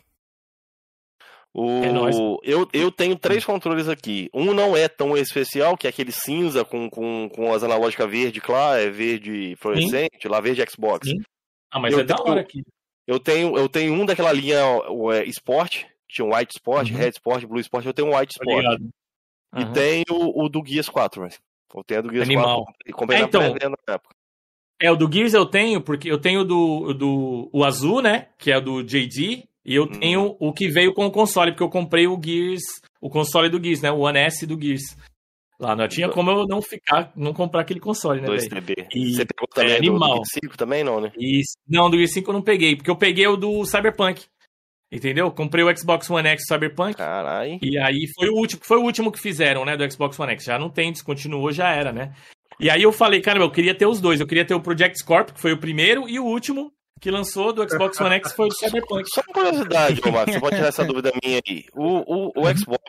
O... 1.54 2.40
É 2.44 2.50
eu, 2.50 2.68
eu 2.72 2.92
tenho 2.92 3.18
três 3.18 3.44
controles 3.44 3.90
aqui. 3.90 4.30
Um 4.34 4.54
não 4.54 4.76
é 4.76 4.88
tão 4.88 5.18
especial, 5.18 5.76
que 5.76 5.86
é 5.86 5.90
aquele 5.90 6.12
cinza 6.12 6.64
com, 6.64 6.90
com, 6.90 7.30
com 7.30 7.54
as 7.54 7.62
analógicas 7.62 8.10
verde 8.10 8.40
claro, 8.40 8.80
é 8.80 8.90
verde 8.90 9.56
fluorescente, 9.58 10.22
Sim. 10.22 10.30
lá 10.30 10.40
verde 10.40 10.64
Xbox. 10.70 11.10
Sim. 11.10 11.18
Ah, 11.70 11.80
mas 11.80 11.94
eu 11.94 12.00
é 12.00 12.04
tenho, 12.06 12.18
da 12.18 12.24
hora 12.24 12.42
aqui. 12.42 12.64
Eu 13.06 13.20
tenho, 13.20 13.58
eu 13.58 13.68
tenho 13.68 13.94
um 13.94 14.06
daquela 14.06 14.32
linha 14.32 14.64
o, 14.90 15.12
é, 15.12 15.26
Sport, 15.26 15.84
tinha 16.08 16.26
um 16.26 16.34
White 16.34 16.54
Sport, 16.56 16.90
uhum. 16.90 16.98
Red 16.98 17.10
Sport, 17.10 17.46
Blue 17.46 17.60
Sport, 17.60 17.86
eu 17.86 17.94
tenho 17.94 18.10
um 18.10 18.18
White 18.18 18.34
Sport. 18.34 18.80
Uhum. 19.54 19.62
E 19.62 19.74
tenho 19.74 20.06
o, 20.10 20.48
do 20.48 20.64
Gears 20.66 20.88
4, 20.88 21.22
mas 21.22 21.40
eu 21.76 21.84
tenho 21.84 22.04
do 22.04 22.12
Gears 22.12 22.28
Animal. 22.28 22.64
4 22.64 22.76
e 22.86 22.94
comprei 22.94 23.20
é, 23.20 23.24
então, 23.24 23.42
na 23.42 23.94
época. 23.94 24.16
É, 24.82 24.92
o 24.92 24.96
do 24.96 25.12
Gears 25.12 25.34
eu 25.34 25.46
tenho, 25.46 25.80
porque 25.80 26.12
eu 26.12 26.18
tenho 26.18 26.44
do, 26.44 26.94
do 26.94 27.50
o 27.54 27.64
azul, 27.64 28.02
né? 28.02 28.28
Que 28.38 28.52
é 28.52 28.58
o 28.58 28.62
do 28.62 28.84
JD, 28.84 29.48
e 29.64 29.76
eu 29.76 29.84
hum. 29.84 29.88
tenho 29.88 30.36
o 30.40 30.52
que 30.52 30.68
veio 30.68 30.92
com 30.94 31.06
o 31.06 31.12
console, 31.12 31.52
porque 31.52 31.64
eu 31.64 31.70
comprei 31.70 32.08
o 32.08 32.20
Gears, 32.22 32.64
o 33.00 33.10
console 33.10 33.48
do 33.48 33.64
Gears, 33.64 33.82
né? 33.82 33.92
O 33.92 34.00
One 34.00 34.18
S 34.18 34.46
do 34.46 34.60
Gears. 34.60 34.98
Lá 35.60 35.76
não 35.76 35.88
tinha 35.88 36.10
como 36.10 36.32
eu 36.32 36.48
não 36.48 36.60
ficar, 36.60 37.12
não 37.16 37.32
comprar 37.34 37.62
aquele 37.62 37.80
console, 37.80 38.20
né? 38.20 38.28
2TB. 38.28 38.88
E 38.96 39.14
Você 39.14 39.24
pegou 39.24 39.48
também 39.54 39.74
é 39.74 39.78
animal. 39.78 40.10
do 40.10 40.16
Gears 40.16 40.30
5 40.46 40.58
também, 40.58 40.84
não, 40.84 41.00
né? 41.00 41.12
Isso. 41.16 41.56
Não, 41.70 41.88
do 41.88 41.98
Gears 41.98 42.14
5 42.14 42.32
eu 42.32 42.34
não 42.34 42.42
peguei, 42.42 42.76
porque 42.76 42.90
eu 42.90 42.96
peguei 42.96 43.28
o 43.28 43.38
do 43.38 43.64
Cyberpunk. 43.64 44.26
Entendeu? 44.92 45.32
Comprei 45.32 45.64
o 45.64 45.78
Xbox 45.78 46.10
One 46.10 46.28
X 46.30 46.46
Cyberpunk. 46.48 46.96
Caralho. 46.96 47.60
E 47.62 47.78
aí 47.78 48.08
foi 48.16 48.30
o 48.30 48.34
último, 48.34 48.62
foi 48.64 48.78
o 48.78 48.84
último 48.84 49.12
que 49.12 49.20
fizeram, 49.20 49.64
né, 49.64 49.78
do 49.78 49.90
Xbox 49.90 50.20
One 50.20 50.34
X. 50.34 50.46
Já 50.46 50.58
não 50.58 50.70
tem, 50.70 50.92
descontinuou, 50.92 51.52
já 51.52 51.70
era, 51.70 51.94
né? 51.94 52.14
E 52.62 52.70
aí 52.70 52.84
eu 52.84 52.92
falei, 52.92 53.20
cara, 53.22 53.40
eu 53.40 53.50
queria 53.50 53.74
ter 53.74 53.88
os 53.88 54.00
dois. 54.00 54.20
Eu 54.20 54.28
queria 54.28 54.46
ter 54.46 54.54
o 54.54 54.62
Project 54.62 55.00
Scorpio, 55.00 55.34
que 55.34 55.42
foi 55.42 55.52
o 55.52 55.58
primeiro, 55.58 56.08
e 56.08 56.20
o 56.20 56.24
último, 56.24 56.72
que 57.02 57.10
lançou 57.10 57.52
do 57.52 57.68
Xbox 57.68 58.00
One 58.00 58.14
X 58.18 58.34
foi 58.34 58.50
o 58.50 58.52
Cyberpunk. 58.52 59.10
Só 59.12 59.22
uma 59.28 59.34
curiosidade, 59.34 60.00
Marcos, 60.12 60.36
você 60.36 60.40
pode 60.40 60.56
tirar 60.58 60.68
essa 60.68 60.86
dúvida 60.86 61.12
minha 61.24 61.42
aí. 61.48 61.66
O, 61.74 62.30
o, 62.30 62.32
o. 62.36 62.56
Xbox 62.56 62.82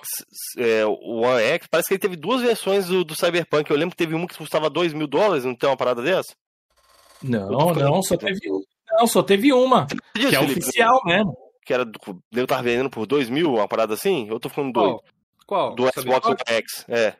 é, 0.58 0.84
o 0.84 1.22
One 1.22 1.42
X, 1.42 1.66
parece 1.70 1.88
que 1.88 1.94
ele 1.94 2.00
teve 2.00 2.16
duas 2.16 2.42
versões 2.42 2.86
do, 2.86 3.02
do, 3.02 3.16
Cyberpunk. 3.16 3.70
Eu 3.70 3.76
lembro 3.78 3.92
que 3.92 4.04
teve 4.04 4.14
uma 4.14 4.26
que 4.26 4.36
custava 4.36 4.68
2 4.68 4.92
mil 4.92 5.06
dólares, 5.06 5.46
não 5.46 5.54
tem 5.54 5.70
uma 5.70 5.76
parada 5.76 6.02
dessa? 6.02 6.34
Não, 7.22 7.72
não, 7.72 8.02
só 8.02 8.18
teve, 8.18 8.40
não, 8.98 9.06
só 9.06 9.22
teve 9.22 9.54
uma. 9.54 9.86
Que 10.12 10.36
é 10.36 10.38
oficial 10.38 11.00
mesmo. 11.06 11.34
Que 11.64 11.72
era 11.72 11.86
do, 11.86 11.98
eu 12.30 12.46
tava 12.46 12.62
vendendo 12.62 12.90
por 12.90 13.06
2 13.06 13.30
mil, 13.30 13.54
uma 13.54 13.68
parada 13.68 13.94
assim? 13.94 14.28
Eu 14.28 14.38
tô 14.38 14.50
falando 14.50 14.74
doido. 14.74 15.00
Qual? 15.46 15.74
Do 15.74 15.84
Xbox 15.94 16.26
One 16.26 16.36
X, 16.46 16.84
é. 16.88 17.14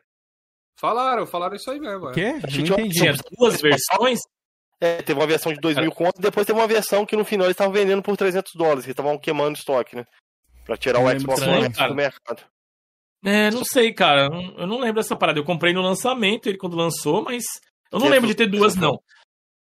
Falaram, 0.79 1.25
falaram 1.25 1.55
isso 1.55 1.69
aí 1.71 1.79
mesmo. 1.79 2.07
O 2.07 2.11
quê? 2.11 2.33
Não 2.33 2.39
entendi. 2.39 2.99
Tinha 2.99 3.13
duas 3.37 3.61
versões? 3.61 4.19
É, 4.81 5.01
teve 5.01 5.17
uma 5.17 5.27
versão 5.27 5.53
de 5.53 5.59
2 5.61 5.77
mil 5.77 5.91
contos, 5.91 6.19
depois 6.19 6.45
teve 6.45 6.59
uma 6.59 6.67
versão 6.67 7.05
que 7.05 7.15
no 7.15 7.23
final 7.23 7.45
eles 7.45 7.53
estavam 7.53 7.71
vendendo 7.71 8.01
por 8.03 8.17
300 8.17 8.51
dólares, 8.53 8.83
que 8.83 8.91
estavam 8.91 9.17
queimando 9.17 9.57
estoque, 9.57 9.95
né? 9.95 10.03
Pra 10.65 10.75
tirar 10.75 10.99
o 10.99 11.19
Xbox 11.19 11.41
One 11.41 11.69
do 11.69 11.95
mercado. 11.95 12.43
É, 13.23 13.49
não 13.51 13.63
sei, 13.63 13.93
cara. 13.93 14.29
Eu 14.57 14.67
não 14.67 14.79
lembro 14.79 14.95
dessa 14.95 15.15
parada. 15.15 15.39
Eu 15.39 15.45
comprei 15.45 15.73
no 15.73 15.81
lançamento, 15.81 16.47
ele 16.47 16.57
quando 16.57 16.75
lançou, 16.75 17.23
mas 17.23 17.43
eu 17.91 17.99
não 17.99 18.09
lembro 18.09 18.27
de 18.27 18.35
ter 18.35 18.47
duas, 18.47 18.75
não. 18.75 18.99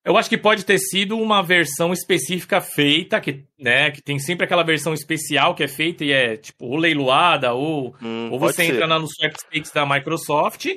Eu 0.07 0.15
acho 0.15 0.29
que 0.29 0.37
pode 0.37 0.63
ter 0.63 0.79
sido 0.79 1.17
uma 1.17 1.43
versão 1.43 1.91
específica 1.91 2.61
feita, 2.61 3.19
que, 3.19 3.43
né, 3.59 3.91
que 3.91 4.01
tem 4.01 4.17
sempre 4.17 4.45
aquela 4.45 4.63
versão 4.63 4.93
especial 4.93 5.53
que 5.53 5.63
é 5.63 5.67
feita 5.67 6.05
e 6.05 6.13
é, 6.13 6.37
tipo, 6.37 6.65
ou 6.65 6.77
leiloada, 6.77 7.53
ou, 7.53 7.93
hum, 8.01 8.29
ou 8.31 8.39
você 8.39 8.63
entra 8.63 8.87
na, 8.87 8.97
no 8.97 9.05
sweepstakes 9.05 9.69
da 9.71 9.85
Microsoft, 9.85 10.67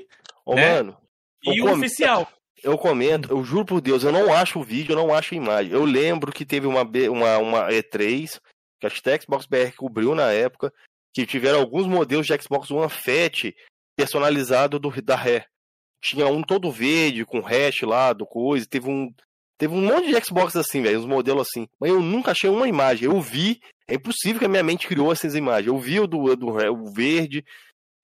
Ô, 0.44 0.56
né? 0.56 0.74
Mano, 0.74 0.96
e 1.44 1.62
o 1.62 1.72
oficial. 1.72 2.28
Eu 2.60 2.76
comento, 2.76 3.30
eu 3.30 3.44
juro 3.44 3.64
por 3.64 3.80
Deus, 3.80 4.02
eu 4.02 4.10
não 4.10 4.34
acho 4.34 4.58
o 4.58 4.64
vídeo, 4.64 4.92
eu 4.92 4.96
não 4.96 5.14
acho 5.14 5.32
a 5.32 5.36
imagem. 5.36 5.72
Eu 5.72 5.84
lembro 5.84 6.32
que 6.32 6.44
teve 6.44 6.66
uma, 6.66 6.82
uma, 6.82 7.38
uma 7.38 7.68
E3, 7.68 8.40
que 8.80 8.86
a 8.86 8.90
Xbox 8.90 9.46
BR 9.46 9.76
cobriu 9.76 10.12
na 10.12 10.32
época, 10.32 10.72
que 11.14 11.24
tiveram 11.24 11.60
alguns 11.60 11.86
modelos 11.86 12.26
de 12.26 12.36
Xbox 12.36 12.68
One 12.68 12.90
Fat 12.90 13.54
personalizado 13.96 14.80
do, 14.80 14.90
da 15.00 15.14
Ré. 15.14 15.46
Tinha 16.02 16.26
um 16.26 16.42
todo 16.42 16.72
verde, 16.72 17.26
com 17.26 17.40
hash 17.40 17.82
lá, 17.82 18.12
do 18.12 18.26
coisa, 18.26 18.66
teve 18.66 18.88
um. 18.88 19.12
Teve 19.60 19.74
um 19.74 19.82
monte 19.82 20.06
de 20.06 20.24
Xbox 20.24 20.56
assim, 20.56 20.80
velho, 20.80 20.98
uns 20.98 21.04
modelos 21.04 21.46
assim. 21.46 21.68
Mas 21.78 21.90
eu 21.90 22.00
nunca 22.00 22.30
achei 22.30 22.48
uma 22.48 22.66
imagem. 22.66 23.10
Eu 23.10 23.20
vi, 23.20 23.60
é 23.86 23.96
impossível 23.96 24.38
que 24.38 24.46
a 24.46 24.48
minha 24.48 24.62
mente 24.62 24.88
criou 24.88 25.12
essas 25.12 25.34
imagens. 25.34 25.66
Eu 25.66 25.78
vi 25.78 26.00
o 26.00 26.06
do, 26.06 26.34
do 26.34 26.48
o 26.48 26.90
verde, 26.90 27.44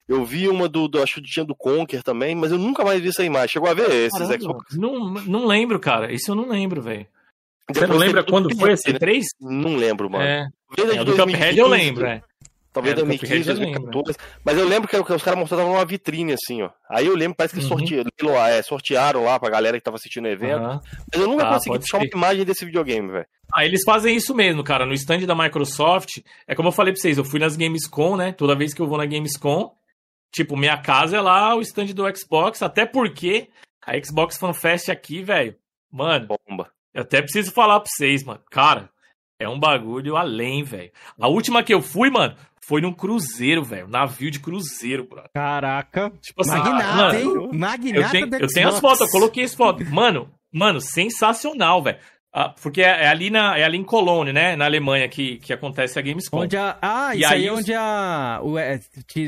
eu 0.07 0.23
vi 0.23 0.51
uma 0.51 0.69
do, 0.69 0.87
do 0.87 1.03
acho 1.03 1.15
que 1.15 1.23
tinha 1.23 1.47
do 1.47 1.57
Conker 1.57 2.03
também, 2.03 2.35
mas 2.35 2.53
eu 2.53 2.59
nunca 2.59 2.85
mais 2.85 3.01
vi 3.01 3.09
essa 3.09 3.25
imagem. 3.25 3.49
Chegou 3.49 3.71
a 3.71 3.73
ver 3.73 3.91
esses 3.91 4.19
Caramba, 4.19 4.39
Xbox? 4.39 4.77
Não, 4.77 5.15
não 5.15 5.47
lembro, 5.47 5.81
cara. 5.81 6.13
Isso 6.13 6.31
eu 6.31 6.35
não 6.35 6.47
lembro, 6.47 6.83
velho. 6.83 7.07
Você 7.73 7.87
não 7.87 7.97
lembra 7.97 8.23
quando 8.23 8.55
foi 8.55 8.73
esse 8.73 8.93
3? 8.93 9.25
Não 9.41 9.77
lembro, 9.77 10.11
mano. 10.11 10.25
É, 10.25 10.49
é 10.79 11.05
do 11.05 11.17
Cuphead 11.17 11.59
eu 11.59 11.69
lembro, 11.69 12.05
é. 12.05 12.23
Talvez 12.77 12.93
é, 12.93 12.97
2015, 12.97 13.45
2014. 13.45 14.19
Mas 14.45 14.59
eu 14.59 14.69
lembro 14.69 14.87
que 14.87 14.97
os 14.97 15.23
caras 15.23 15.41
mostravam 15.41 15.73
uma 15.73 15.85
vitrine 15.85 16.35
assim, 16.35 16.63
ó. 16.63 16.71
Aí 16.91 17.07
eu 17.07 17.17
lembro, 17.17 17.37
parece 17.37 17.55
que 17.55 17.63
uhum. 17.63 17.69
sortearam, 17.69 18.47
é, 18.47 18.63
sortearam 18.63 19.25
lá 19.25 19.41
pra 19.41 19.49
galera 19.49 19.79
que 19.79 19.85
tava 19.85 19.97
assistindo 19.97 20.27
o 20.27 20.29
evento. 20.29 20.63
Uhum. 20.63 20.81
Mas 21.13 21.23
eu 21.23 21.27
nunca 21.27 21.49
ah, 21.49 21.55
consegui 21.55 21.79
puxar 21.79 21.99
uma 21.99 22.07
imagem 22.07 22.45
desse 22.45 22.67
videogame, 22.67 23.11
velho. 23.11 23.27
Ah, 23.55 23.65
eles 23.65 23.83
fazem 23.85 24.15
isso 24.15 24.35
mesmo, 24.35 24.63
cara. 24.63 24.85
No 24.85 24.93
stand 24.93 25.21
da 25.21 25.35
Microsoft, 25.35 26.19
é 26.47 26.55
como 26.55 26.69
eu 26.69 26.73
falei 26.73 26.93
pra 26.93 27.01
vocês, 27.01 27.17
eu 27.17 27.25
fui 27.25 27.41
nas 27.41 27.57
Gamescom, 27.57 28.17
né? 28.17 28.33
Toda 28.33 28.55
vez 28.55 28.75
que 28.75 28.83
eu 28.83 28.87
vou 28.87 28.99
na 28.99 29.07
Gamescom, 29.07 29.73
Tipo, 30.37 30.55
minha 30.55 30.77
casa 30.77 31.17
é 31.17 31.21
lá 31.21 31.55
o 31.55 31.63
stand 31.63 31.87
do 31.95 32.05
Xbox, 32.15 32.63
até 32.63 32.85
porque 32.85 33.49
a 33.87 33.99
Xbox 33.99 34.37
Fan 34.37 34.53
Fest 34.53 34.91
aqui, 34.91 35.23
velho, 35.23 35.57
mano, 35.91 36.27
bomba. 36.27 36.71
Eu 36.93 37.03
até 37.03 37.23
preciso 37.23 37.53
falar 37.53 37.81
pra 37.81 37.89
vocês, 37.91 38.23
mano. 38.23 38.43
Cara, 38.51 38.91
é 39.39 39.49
um 39.49 39.59
bagulho 39.59 40.17
além, 40.17 40.63
velho. 40.63 40.91
A 41.19 41.29
última 41.29 41.63
que 41.63 41.73
eu 41.73 41.81
fui, 41.81 42.11
mano, 42.11 42.37
foi 42.67 42.81
num 42.81 42.93
cruzeiro, 42.93 43.63
velho. 43.63 43.87
Navio 43.87 44.31
de 44.31 44.41
cruzeiro, 44.41 45.05
bro. 45.05 45.23
Caraca. 45.33 46.11
Tipo 46.21 46.43
assim, 46.43 46.59
Magnata, 46.59 46.95
mano, 46.97 47.19
hein? 47.19 47.51
Magnata 47.53 48.01
eu 48.01 48.11
tenho, 48.11 48.43
eu 48.43 48.49
tenho 48.49 48.69
as 48.69 48.81
fotos, 48.81 49.01
eu 49.03 49.09
coloquei 49.09 49.45
as 49.45 49.55
fotos. 49.55 49.89
Mano, 49.89 50.29
mano, 50.53 50.81
sensacional, 50.81 51.81
velho. 51.81 51.99
Ah, 52.33 52.51
porque 52.51 52.83
é, 52.83 53.05
é, 53.05 53.09
ali 53.09 53.31
na, 53.31 53.57
é 53.57 53.65
ali 53.65 53.79
em 53.79 53.85
Cologne, 53.85 54.33
né? 54.33 54.57
Na 54.57 54.65
Alemanha 54.65 55.09
que, 55.09 55.39
que 55.39 55.53
acontece 55.53 55.99
a 55.99 56.03
Gamescom. 56.03 56.41
Onde 56.41 56.57
a, 56.57 56.77
ah, 56.83 57.15
e 57.15 57.21
isso 57.21 57.33
aí, 57.33 57.43
aí 57.45 57.51
onde 57.51 57.73
a. 57.73 58.41
O, 58.43 58.59
é, 58.59 58.81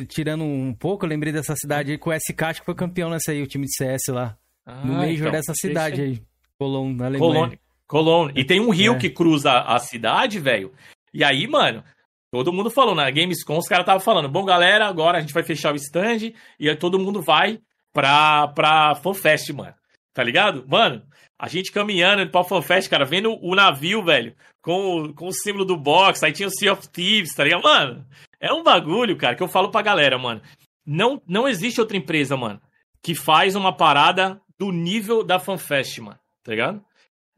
tirando 0.08 0.44
um 0.44 0.74
pouco, 0.74 1.06
eu 1.06 1.08
lembrei 1.08 1.32
dessa 1.32 1.54
cidade 1.56 1.92
aí 1.92 1.96
com 1.96 2.10
o 2.10 2.12
SK, 2.12 2.42
acho 2.42 2.60
que 2.60 2.66
foi 2.66 2.74
campeão 2.74 3.08
nessa 3.08 3.30
aí, 3.30 3.40
o 3.40 3.46
time 3.46 3.64
de 3.64 3.74
CS 3.76 4.08
lá. 4.08 4.36
Ah, 4.66 4.84
no 4.84 4.94
Major 4.94 5.28
então, 5.28 5.30
dessa 5.30 5.54
cidade 5.54 6.02
aí. 6.02 6.22
Cologne, 6.58 6.96
na 6.96 7.06
Alemanha. 7.06 7.32
Cologne. 7.32 7.60
Cologne. 7.86 8.32
E 8.36 8.44
tem 8.44 8.60
um 8.60 8.70
rio 8.70 8.94
é. 8.94 8.98
que 8.98 9.08
cruza 9.08 9.52
a 9.52 9.78
cidade, 9.78 10.38
velho. 10.38 10.72
E 11.14 11.24
aí, 11.24 11.46
mano, 11.46 11.82
todo 12.30 12.52
mundo 12.52 12.70
falou, 12.70 12.94
na 12.94 13.10
Gamescom 13.10 13.58
os 13.58 13.68
caras 13.68 13.82
estavam 13.82 14.00
falando, 14.00 14.28
bom, 14.28 14.44
galera, 14.44 14.86
agora 14.86 15.18
a 15.18 15.20
gente 15.20 15.32
vai 15.32 15.42
fechar 15.42 15.72
o 15.72 15.76
stand 15.76 16.32
e 16.58 16.68
aí 16.68 16.76
todo 16.76 16.98
mundo 16.98 17.22
vai 17.22 17.60
pra, 17.92 18.48
pra 18.48 18.94
FanFest, 18.96 19.50
mano. 19.50 19.74
Tá 20.12 20.22
ligado? 20.22 20.64
Mano, 20.68 21.02
a 21.38 21.48
gente 21.48 21.70
caminhando 21.70 22.28
pra 22.30 22.44
FanFest, 22.44 22.90
cara, 22.90 23.04
vendo 23.04 23.38
o 23.40 23.54
navio, 23.54 24.02
velho, 24.02 24.34
com, 24.60 25.02
o, 25.02 25.14
com 25.14 25.28
o 25.28 25.32
símbolo 25.32 25.64
do 25.64 25.76
box, 25.76 26.22
aí 26.24 26.32
tinha 26.32 26.48
o 26.48 26.50
Sea 26.50 26.72
of 26.72 26.88
Thieves, 26.88 27.34
tá 27.34 27.44
ligado? 27.44 27.62
Mano, 27.62 28.06
é 28.40 28.52
um 28.52 28.62
bagulho, 28.62 29.16
cara, 29.16 29.36
que 29.36 29.42
eu 29.42 29.48
falo 29.48 29.70
pra 29.70 29.82
galera, 29.82 30.18
mano. 30.18 30.42
Não, 30.84 31.22
não 31.26 31.48
existe 31.48 31.80
outra 31.80 31.96
empresa, 31.96 32.36
mano, 32.36 32.60
que 33.02 33.14
faz 33.14 33.54
uma 33.54 33.76
parada 33.76 34.40
do 34.58 34.72
nível 34.72 35.22
da 35.22 35.38
FanFest, 35.38 35.98
mano, 35.98 36.18
tá 36.42 36.50
ligado? 36.50 36.84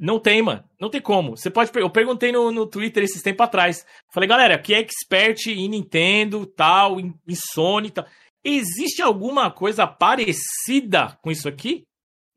Não 0.00 0.18
tem, 0.18 0.40
mano. 0.40 0.64
Não 0.80 0.88
tem 0.88 0.98
como. 1.00 1.36
Você 1.36 1.50
pode. 1.50 1.70
Eu 1.74 1.90
perguntei 1.90 2.32
no, 2.32 2.50
no 2.50 2.66
Twitter 2.66 3.04
esses 3.04 3.20
tempos 3.20 3.44
atrás. 3.44 3.84
Falei, 4.10 4.26
galera, 4.26 4.58
que 4.58 4.72
é 4.72 4.78
expert 4.78 5.46
em 5.48 5.68
Nintendo, 5.68 6.46
tal, 6.46 6.98
em, 6.98 7.14
em 7.28 7.34
Sony 7.34 7.90
tal. 7.90 8.06
Existe 8.42 9.02
alguma 9.02 9.50
coisa 9.50 9.86
parecida 9.86 11.18
com 11.20 11.30
isso 11.30 11.46
aqui? 11.46 11.84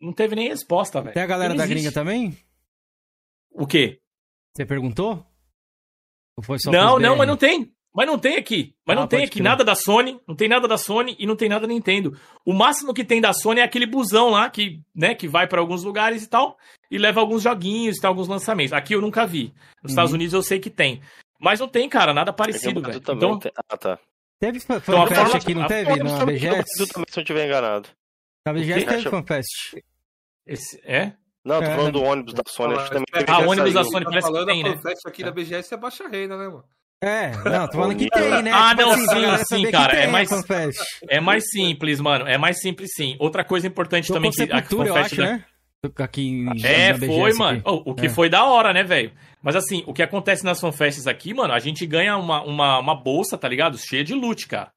Não 0.01 0.11
teve 0.11 0.35
nem 0.35 0.49
resposta, 0.49 1.01
velho. 1.01 1.13
Tem 1.13 1.23
a 1.23 1.27
galera 1.27 1.55
da 1.55 1.65
gringa 1.65 1.93
também? 1.93 2.37
O 3.49 3.65
quê? 3.65 4.01
Você 4.53 4.65
perguntou? 4.65 5.25
não, 6.65 6.99
não, 6.99 7.15
mas 7.15 7.27
não 7.27 7.37
tem. 7.37 7.72
Mas 7.93 8.07
não 8.07 8.17
tem 8.17 8.37
aqui. 8.37 8.73
Mas 8.85 8.97
ah, 8.97 9.01
não 9.01 9.07
tem 9.07 9.23
aqui 9.23 9.41
nada 9.41 9.63
da 9.63 9.75
Sony, 9.75 10.19
não 10.27 10.35
tem 10.35 10.49
nada 10.49 10.67
da 10.67 10.77
Sony 10.77 11.15
e 11.19 11.27
não 11.27 11.35
tem 11.35 11.47
nada 11.47 11.67
da 11.67 11.73
Nintendo. 11.73 12.17
O 12.43 12.51
máximo 12.51 12.93
que 12.93 13.03
tem 13.03 13.21
da 13.21 13.33
Sony 13.33 13.59
é 13.59 13.63
aquele 13.63 13.85
busão 13.85 14.29
lá 14.29 14.49
que, 14.49 14.81
né, 14.95 15.13
que 15.13 15.27
vai 15.27 15.47
para 15.47 15.61
alguns 15.61 15.83
lugares 15.83 16.23
e 16.23 16.27
tal 16.27 16.57
e 16.93 16.97
leva 16.97 17.19
alguns 17.19 17.41
joguinhos, 17.41 17.97
tem 17.97 18.07
alguns 18.07 18.27
lançamentos. 18.27 18.71
Aqui 18.71 18.93
eu 18.93 19.01
nunca 19.01 19.25
vi. 19.25 19.45
Nos 19.45 19.53
uhum. 19.53 19.89
Estados 19.89 20.13
Unidos 20.13 20.33
eu 20.33 20.43
sei 20.43 20.59
que 20.59 20.69
tem. 20.69 21.01
Mas 21.39 21.59
não 21.59 21.67
tem, 21.67 21.89
cara, 21.89 22.13
nada 22.13 22.31
parecido, 22.31 22.81
velho. 22.81 22.97
Então, 22.97 23.39
tem... 23.39 23.51
Ah, 23.69 23.77
tá. 23.77 23.99
Teve 24.39 24.59
fanfest 24.59 24.89
então, 24.89 25.35
aqui, 25.35 25.55
não 25.55 25.67
teve? 25.67 26.03
Na 26.03 26.25
BGS? 26.25 26.93
Também, 26.93 27.05
se 27.09 27.19
eu 27.19 27.21
estiver 27.21 27.47
enganado. 27.47 27.89
Na 28.45 28.53
BGS 28.53 28.85
teve 28.85 29.09
fanfest. 29.09 29.75
Esse, 30.45 30.81
é? 30.83 31.13
Não, 31.43 31.59
tô 31.59 31.65
é, 31.65 31.75
falando 31.75 31.93
do 31.93 32.03
ônibus 32.03 32.33
da 32.33 32.43
Sony. 32.47 32.75
Acho 32.75 32.85
que 32.85 32.91
também 32.91 33.25
ah, 33.27 33.39
o 33.39 33.49
ônibus 33.49 33.73
da 33.73 33.83
Sony 33.83 34.05
parece 34.05 34.31
que 34.31 34.45
tem, 34.45 34.63
né? 34.63 34.79
aqui 35.07 35.23
da 35.23 35.31
BGS 35.31 35.73
é 35.73 35.77
baixa 35.77 36.07
renda, 36.07 36.37
né, 36.37 36.47
mano? 36.47 36.63
É, 37.03 37.31
não, 37.49 37.67
tô 37.67 37.73
falando 37.73 37.97
que 37.97 38.09
tem, 38.09 38.41
né? 38.43 38.51
Ah, 38.53 38.69
tipo 38.69 38.81
não, 38.81 38.91
assim, 38.91 39.45
sim, 39.45 39.65
sim, 39.65 39.71
cara. 39.71 39.93
É 39.93 40.07
mais, 40.07 40.29
é 41.09 41.19
mais 41.19 41.49
simples, 41.49 41.99
mano. 41.99 42.25
É 42.25 42.37
mais 42.37 42.61
simples, 42.61 42.91
sim. 42.95 43.17
Outra 43.19 43.43
coisa 43.43 43.67
importante 43.67 44.11
também 44.11 44.31
que 44.31 44.43
a 44.43 44.57
acho, 45.01 45.15
da... 45.17 45.23
né? 45.23 45.45
Aqui 45.97 46.21
em, 46.21 46.65
é, 46.65 46.97
foi, 46.97 47.33
mano. 47.33 47.61
Oh, 47.65 47.91
o 47.91 47.93
que 47.93 48.05
é. 48.05 48.09
foi 48.09 48.29
da 48.29 48.45
hora, 48.45 48.71
né, 48.71 48.83
velho? 48.83 49.11
Mas 49.41 49.53
assim, 49.57 49.83
o 49.85 49.93
que 49.93 50.01
acontece 50.01 50.45
nas 50.45 50.61
fanfests 50.61 51.07
aqui, 51.07 51.33
mano, 51.33 51.53
a 51.53 51.59
gente 51.59 51.85
ganha 51.85 52.15
uma, 52.15 52.41
uma, 52.41 52.79
uma 52.79 52.95
bolsa, 52.95 53.37
tá 53.37 53.49
ligado? 53.49 53.77
Cheia 53.77 54.01
de 54.01 54.13
loot, 54.13 54.47
cara. 54.47 54.71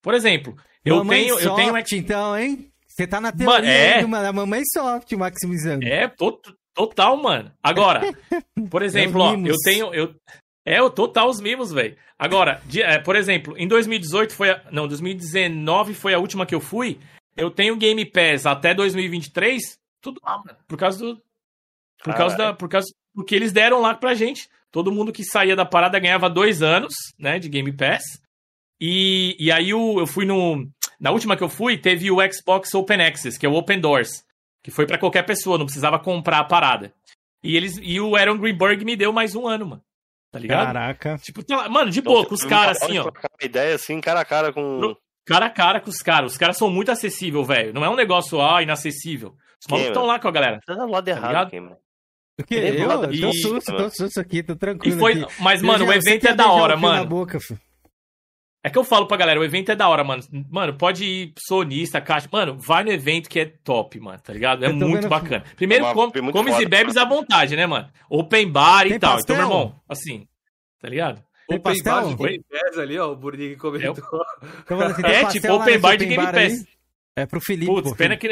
Por 0.00 0.14
exemplo, 0.14 0.56
eu 0.84 0.98
mamãe 0.98 1.22
tenho. 1.22 1.34
Soft, 1.34 1.44
eu 1.44 1.54
tenho 1.56 1.74
então, 1.96 2.38
hein? 2.38 2.70
Você 2.86 3.04
tá 3.04 3.20
na 3.20 3.32
teoria 3.32 4.02
mano, 4.02 4.16
é... 4.16 4.22
da 4.22 4.32
mamãe 4.32 4.62
soft, 4.72 5.12
maximizando. 5.14 5.84
É, 5.84 6.06
to, 6.06 6.40
total, 6.72 7.16
mano. 7.16 7.50
Agora, 7.60 8.02
por 8.70 8.82
exemplo, 8.82 9.20
é 9.20 9.24
ó, 9.24 9.36
eu 9.36 9.56
tenho. 9.64 9.92
Eu, 9.92 10.14
é, 10.74 10.82
o 10.82 10.90
total 10.90 11.28
os 11.28 11.40
mimos, 11.40 11.72
velho. 11.72 11.96
Agora, 12.18 12.60
de, 12.66 12.82
é, 12.82 12.98
por 12.98 13.16
exemplo, 13.16 13.56
em 13.56 13.66
2018 13.66 14.34
foi. 14.34 14.50
A, 14.50 14.62
não, 14.70 14.86
2019 14.86 15.94
foi 15.94 16.12
a 16.12 16.18
última 16.18 16.44
que 16.44 16.54
eu 16.54 16.60
fui. 16.60 16.98
Eu 17.34 17.50
tenho 17.50 17.76
Game 17.76 18.04
Pass 18.04 18.44
até 18.44 18.74
2023, 18.74 19.78
tudo 20.00 20.20
lá, 20.22 20.36
mano. 20.38 20.58
Por 20.66 20.76
causa 20.76 20.98
do. 20.98 21.22
Por 22.04 22.14
causa 22.14 22.36
da. 22.36 22.52
Por 22.52 22.68
causa. 22.68 22.86
Porque 23.14 23.34
eles 23.34 23.50
deram 23.50 23.80
lá 23.80 23.94
pra 23.94 24.14
gente. 24.14 24.48
Todo 24.70 24.92
mundo 24.92 25.12
que 25.12 25.24
saía 25.24 25.56
da 25.56 25.64
parada 25.64 25.98
ganhava 25.98 26.28
dois 26.28 26.60
anos, 26.60 26.92
né, 27.18 27.38
de 27.38 27.48
Game 27.48 27.72
Pass. 27.72 28.02
E, 28.78 29.34
e 29.40 29.50
aí 29.50 29.70
eu, 29.70 29.96
eu 29.98 30.06
fui 30.06 30.26
no. 30.26 30.68
Na 31.00 31.10
última 31.10 31.36
que 31.36 31.42
eu 31.42 31.48
fui, 31.48 31.78
teve 31.78 32.10
o 32.10 32.18
Xbox 32.30 32.74
Open 32.74 33.00
Access, 33.00 33.38
que 33.38 33.46
é 33.46 33.48
o 33.48 33.54
Open 33.54 33.80
Doors. 33.80 34.22
Que 34.62 34.70
foi 34.70 34.86
para 34.86 34.98
qualquer 34.98 35.22
pessoa, 35.24 35.56
não 35.56 35.64
precisava 35.64 35.98
comprar 35.98 36.40
a 36.40 36.44
parada. 36.44 36.92
E 37.42 37.56
eles 37.56 37.78
e 37.80 38.00
o 38.00 38.16
Aaron 38.16 38.36
Greenberg 38.36 38.84
me 38.84 38.96
deu 38.96 39.12
mais 39.12 39.34
um 39.34 39.46
ano, 39.46 39.66
mano. 39.66 39.82
Tá 40.38 40.42
ligado? 40.42 40.66
Caraca. 40.66 41.18
Tipo, 41.18 41.44
tá, 41.44 41.68
mano, 41.68 41.90
de 41.90 42.00
boa, 42.00 42.24
com 42.24 42.34
os 42.34 42.44
caras 42.44 42.80
assim, 42.80 42.98
ó. 42.98 43.04
Uma 43.04 43.12
ideia 43.42 43.74
assim, 43.74 44.00
cara 44.00 44.20
a 44.20 44.24
cara 44.24 44.52
com. 44.52 44.94
Cara 45.26 45.46
a 45.46 45.50
cara 45.50 45.80
com 45.80 45.90
os 45.90 46.00
caras. 46.00 46.32
Os 46.32 46.38
caras 46.38 46.56
são 46.56 46.70
muito 46.70 46.90
acessíveis, 46.90 47.46
velho. 47.46 47.74
Não 47.74 47.84
é 47.84 47.90
um 47.90 47.96
negócio, 47.96 48.40
ah, 48.40 48.62
inacessível. 48.62 49.34
Os 49.60 49.66
malucos 49.68 49.88
estão 49.90 50.06
lá 50.06 50.18
com 50.18 50.28
a 50.28 50.30
galera. 50.30 50.60
Tá 50.64 50.74
do 50.74 50.86
lado 50.86 51.04
tá 51.04 51.10
errado, 51.10 51.50
quem, 51.50 51.60
mano. 51.60 51.76
O 52.40 52.44
quê? 52.44 52.54
Eu? 52.54 52.90
eu 52.90 53.20
tô 53.20 53.32
susto, 53.32 53.76
tô 53.76 53.90
susto 53.90 54.20
aqui, 54.20 54.42
tô 54.42 54.54
tranquilo. 54.54 54.96
E 54.96 54.98
foi... 54.98 55.26
Mas, 55.40 55.60
mano, 55.60 55.84
o 55.84 55.92
evento 55.92 56.28
é 56.28 56.34
da 56.34 56.50
hora, 56.50 56.76
mano. 56.76 57.04
Boca, 57.04 57.38
é 58.68 58.70
que 58.70 58.78
eu 58.78 58.84
falo 58.84 59.06
pra 59.06 59.16
galera, 59.16 59.40
o 59.40 59.44
evento 59.44 59.72
é 59.72 59.74
da 59.74 59.88
hora, 59.88 60.04
mano. 60.04 60.22
Mano, 60.50 60.74
pode 60.74 61.04
ir 61.04 61.32
sonista, 61.38 62.00
caixa. 62.00 62.28
Mano, 62.30 62.58
vai 62.58 62.84
no 62.84 62.90
evento 62.90 63.28
que 63.28 63.40
é 63.40 63.46
top, 63.46 63.98
mano, 63.98 64.20
tá 64.20 64.32
ligado? 64.32 64.62
É 64.64 64.70
muito 64.70 65.08
bacana. 65.08 65.42
Primeiro, 65.56 65.86
é 65.86 65.94
com, 65.94 66.10
comes 66.10 66.58
e 66.58 66.66
bebes 66.66 66.96
à 66.96 67.04
vontade, 67.06 67.56
né, 67.56 67.66
mano? 67.66 67.88
Open 68.10 68.50
bar 68.50 68.86
e 68.86 68.98
tal. 68.98 69.14
Pastel? 69.14 69.36
Então, 69.36 69.48
meu 69.48 69.58
irmão, 69.58 69.80
assim, 69.88 70.28
tá 70.80 70.88
ligado? 70.88 71.24
Tem 71.48 71.56
open 71.56 71.60
pastel? 71.60 71.94
bar 71.94 72.08
de 72.08 72.16
Game 72.16 72.44
Pass 72.50 72.78
ali, 72.78 72.98
ó, 72.98 73.10
o 73.10 73.16
Burnick 73.16 73.56
comentou. 73.56 74.04
É, 74.68 74.84
assim, 74.84 75.02
é 75.02 75.24
tipo 75.26 75.52
open 75.52 75.78
bar 75.78 75.96
de 75.96 76.06
Game 76.06 76.24
Pass. 76.26 76.36
Aí? 76.36 76.64
É 77.16 77.26
pro 77.26 77.40
Felipe. 77.40 77.72
Putz, 77.72 77.94
pena 77.94 78.16
que 78.16 78.28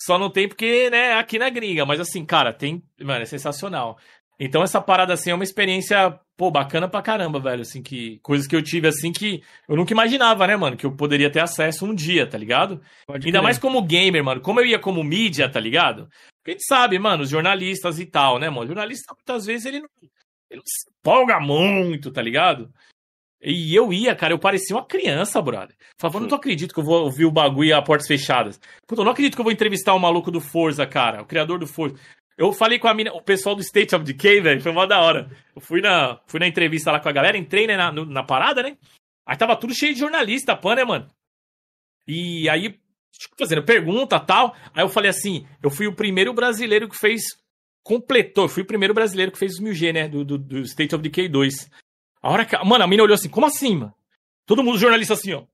só 0.00 0.18
não 0.18 0.30
tem 0.30 0.48
porque, 0.48 0.88
né, 0.88 1.12
aqui 1.12 1.38
na 1.38 1.50
gringa. 1.50 1.84
Mas 1.84 2.00
assim, 2.00 2.24
cara, 2.24 2.52
tem. 2.52 2.82
Mano, 2.98 3.22
é 3.22 3.26
sensacional. 3.26 3.98
Então 4.40 4.62
essa 4.62 4.80
parada 4.80 5.12
assim 5.12 5.30
é 5.30 5.34
uma 5.34 5.44
experiência, 5.44 6.18
pô, 6.40 6.50
bacana 6.50 6.88
pra 6.88 7.02
caramba, 7.02 7.38
velho, 7.38 7.60
assim 7.60 7.82
que 7.82 8.18
coisas 8.22 8.46
que 8.46 8.56
eu 8.56 8.62
tive 8.62 8.88
assim 8.88 9.12
que 9.12 9.42
eu 9.68 9.76
nunca 9.76 9.92
imaginava, 9.92 10.46
né, 10.46 10.56
mano, 10.56 10.74
que 10.74 10.86
eu 10.86 10.96
poderia 10.96 11.28
ter 11.30 11.40
acesso 11.40 11.84
um 11.84 11.94
dia, 11.94 12.26
tá 12.26 12.38
ligado? 12.38 12.80
Pode 13.06 13.26
Ainda 13.26 13.40
crer. 13.40 13.42
mais 13.42 13.58
como 13.58 13.82
gamer, 13.82 14.24
mano, 14.24 14.40
como 14.40 14.58
eu 14.58 14.64
ia 14.64 14.78
como 14.78 15.04
mídia, 15.04 15.50
tá 15.50 15.60
ligado? 15.60 16.08
Porque 16.38 16.52
a 16.52 16.54
gente 16.54 16.66
sabe, 16.66 16.98
mano, 16.98 17.24
os 17.24 17.28
jornalistas 17.28 17.98
e 17.98 18.06
tal, 18.06 18.38
né, 18.38 18.48
mano? 18.48 18.62
O 18.62 18.66
jornalista 18.68 19.12
muitas 19.14 19.44
vezes 19.44 19.66
ele 19.66 19.80
não, 19.80 19.88
ele 20.50 20.60
não 20.60 20.62
se 20.64 20.90
empolga 20.98 21.38
muito, 21.38 22.10
tá 22.10 22.22
ligado? 22.22 22.72
E 23.42 23.74
eu 23.74 23.92
ia, 23.92 24.16
cara, 24.16 24.32
eu 24.32 24.38
parecia 24.38 24.74
uma 24.74 24.84
criança, 24.86 25.42
brother. 25.42 25.76
Falava, 25.98 26.20
não 26.20 26.28
tô 26.28 26.36
acredito 26.36 26.72
que 26.72 26.80
eu 26.80 26.84
vou 26.84 27.04
ouvir 27.04 27.26
o 27.26 27.30
bagulho 27.30 27.76
a 27.76 27.82
portas 27.82 28.06
fechadas. 28.06 28.58
Puta, 28.86 29.02
eu 29.02 29.04
não 29.04 29.12
acredito 29.12 29.34
que 29.34 29.40
eu 29.42 29.44
vou 29.44 29.52
entrevistar 29.52 29.92
o 29.92 29.98
maluco 29.98 30.30
do 30.30 30.40
Forza, 30.40 30.86
cara, 30.86 31.20
o 31.20 31.26
criador 31.26 31.58
do 31.58 31.66
Forza. 31.66 31.96
Eu 32.40 32.54
falei 32.54 32.78
com 32.78 32.88
a 32.88 32.94
mina, 32.94 33.12
o 33.12 33.20
pessoal 33.20 33.54
do 33.54 33.60
State 33.60 33.94
of 33.94 34.02
Decay, 34.02 34.40
velho, 34.40 34.62
foi 34.62 34.72
mó 34.72 34.86
da 34.86 34.98
hora. 34.98 35.30
Eu 35.54 35.60
fui 35.60 35.82
na, 35.82 36.18
fui 36.26 36.40
na 36.40 36.46
entrevista 36.46 36.90
lá 36.90 36.98
com 36.98 37.06
a 37.06 37.12
galera, 37.12 37.36
entrei 37.36 37.66
né, 37.66 37.76
na, 37.76 37.92
na 37.92 38.22
parada, 38.22 38.62
né? 38.62 38.78
Aí 39.26 39.36
tava 39.36 39.54
tudo 39.54 39.74
cheio 39.74 39.92
de 39.92 40.00
jornalista, 40.00 40.56
pã, 40.56 40.74
né, 40.74 40.82
mano? 40.82 41.06
E 42.08 42.48
aí, 42.48 42.80
tipo, 43.12 43.36
fazendo 43.38 43.62
pergunta 43.62 44.18
tal. 44.18 44.56
Aí 44.72 44.82
eu 44.82 44.88
falei 44.88 45.10
assim: 45.10 45.46
eu 45.62 45.68
fui 45.68 45.86
o 45.86 45.94
primeiro 45.94 46.32
brasileiro 46.32 46.88
que 46.88 46.96
fez. 46.96 47.20
Completou, 47.82 48.44
eu 48.44 48.48
fui 48.48 48.62
o 48.62 48.66
primeiro 48.66 48.94
brasileiro 48.94 49.32
que 49.32 49.38
fez 49.38 49.52
os 49.52 49.60
1000G, 49.60 49.92
né? 49.92 50.08
Do, 50.08 50.24
do, 50.24 50.38
do 50.38 50.60
State 50.60 50.94
of 50.94 51.02
Decay 51.02 51.28
2. 51.28 51.70
A 52.22 52.30
hora 52.30 52.46
que. 52.46 52.56
Mano, 52.64 52.84
a 52.84 52.86
mina 52.86 53.02
olhou 53.02 53.16
assim: 53.16 53.28
como 53.28 53.44
assim, 53.44 53.76
mano? 53.76 53.94
Todo 54.46 54.64
mundo 54.64 54.78
jornalista 54.78 55.12
assim, 55.12 55.34
ó. 55.34 55.44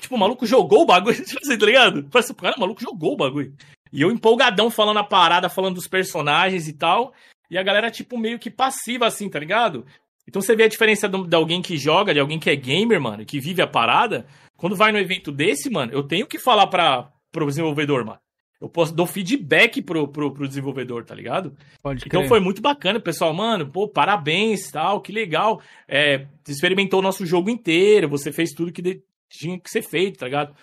Tipo, 0.00 0.14
o 0.14 0.18
maluco 0.18 0.46
jogou 0.46 0.82
o 0.82 0.86
bagulho, 0.86 1.20
assim, 1.20 1.36
tá 1.58 1.66
ligado? 1.66 2.08
Parece, 2.10 2.32
cara, 2.32 2.56
o 2.56 2.60
maluco 2.60 2.80
jogou 2.80 3.12
o 3.12 3.16
bagulho. 3.18 3.54
E 3.92 4.00
eu 4.00 4.10
empolgadão 4.10 4.70
falando 4.70 4.98
a 4.98 5.04
parada, 5.04 5.48
falando 5.48 5.74
dos 5.74 5.86
personagens 5.86 6.66
e 6.66 6.72
tal. 6.72 7.12
E 7.50 7.58
a 7.58 7.62
galera, 7.62 7.90
tipo, 7.90 8.18
meio 8.18 8.38
que 8.38 8.50
passiva, 8.50 9.06
assim, 9.06 9.28
tá 9.28 9.38
ligado? 9.38 9.84
Então 10.26 10.40
você 10.40 10.56
vê 10.56 10.64
a 10.64 10.68
diferença 10.68 11.08
de 11.08 11.36
alguém 11.36 11.60
que 11.60 11.76
joga, 11.76 12.14
de 12.14 12.20
alguém 12.20 12.38
que 12.38 12.48
é 12.48 12.56
gamer, 12.56 13.00
mano, 13.00 13.24
que 13.26 13.40
vive 13.40 13.60
a 13.60 13.66
parada. 13.66 14.26
Quando 14.56 14.76
vai 14.76 14.92
no 14.92 14.98
evento 14.98 15.30
desse, 15.30 15.68
mano, 15.68 15.92
eu 15.92 16.02
tenho 16.02 16.26
que 16.26 16.38
falar 16.38 16.68
para 16.68 17.10
pro 17.30 17.46
desenvolvedor, 17.46 18.04
mano. 18.04 18.20
Eu 18.60 18.68
posso 18.68 18.94
dou 18.94 19.06
feedback 19.06 19.82
pro, 19.82 20.06
pro, 20.06 20.32
pro 20.32 20.46
desenvolvedor, 20.46 21.04
tá 21.04 21.16
ligado? 21.16 21.56
Pode 21.82 22.04
então 22.06 22.28
foi 22.28 22.38
muito 22.38 22.62
bacana, 22.62 23.00
pessoal. 23.00 23.34
Mano, 23.34 23.66
pô, 23.66 23.88
parabéns, 23.88 24.70
tal, 24.70 25.00
que 25.00 25.10
legal. 25.10 25.60
É, 25.88 26.26
você 26.44 26.52
experimentou 26.52 27.00
o 27.00 27.02
nosso 27.02 27.26
jogo 27.26 27.50
inteiro, 27.50 28.08
você 28.08 28.30
fez 28.30 28.52
tudo 28.52 28.72
que 28.72 28.80
de, 28.80 29.02
tinha 29.28 29.58
que 29.58 29.68
ser 29.68 29.82
feito, 29.82 30.20
tá 30.20 30.26
ligado? 30.26 30.54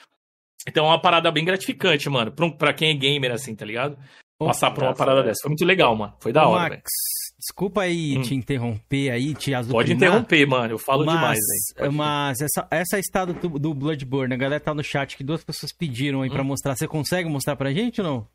Então 0.67 0.85
é 0.85 0.89
uma 0.89 1.01
parada 1.01 1.31
bem 1.31 1.45
gratificante, 1.45 2.09
mano. 2.09 2.31
Pra, 2.31 2.49
pra 2.51 2.73
quem 2.73 2.91
é 2.91 2.93
gamer, 2.93 3.31
assim, 3.31 3.55
tá 3.55 3.65
ligado? 3.65 3.97
Passar 4.37 4.71
por 4.71 4.83
uma 4.83 4.93
parada 4.93 5.21
dessa. 5.21 5.41
Foi 5.41 5.49
muito 5.49 5.65
legal, 5.65 5.95
mano. 5.95 6.13
Foi 6.19 6.31
da 6.31 6.47
Ô, 6.47 6.51
hora, 6.51 6.75
Max, 6.75 6.89
desculpa 7.37 7.81
aí 7.81 8.17
hum. 8.17 8.21
te 8.21 8.33
interromper 8.33 9.11
aí, 9.11 9.33
te 9.33 9.53
azucrinar. 9.53 9.83
Pode 9.83 9.93
interromper, 9.93 10.45
mano. 10.47 10.73
Eu 10.73 10.77
falo 10.77 11.05
mas, 11.05 11.15
demais, 11.15 11.39
velho. 11.77 11.93
Mas 11.93 12.41
essa, 12.41 12.67
essa 12.71 12.97
estado 12.97 13.33
do, 13.33 13.59
do 13.59 13.73
Bloodborne, 13.73 14.33
a 14.33 14.37
galera 14.37 14.61
tá 14.61 14.73
no 14.73 14.83
chat 14.83 15.17
que 15.17 15.23
duas 15.25 15.43
pessoas 15.43 15.73
pediram 15.73 16.21
aí 16.21 16.29
hum. 16.29 16.33
pra 16.33 16.43
mostrar. 16.43 16.75
Você 16.75 16.87
consegue 16.87 17.27
mostrar 17.27 17.57
pra 17.57 17.73
gente 17.73 17.99
ou 17.99 18.07
não? 18.07 18.27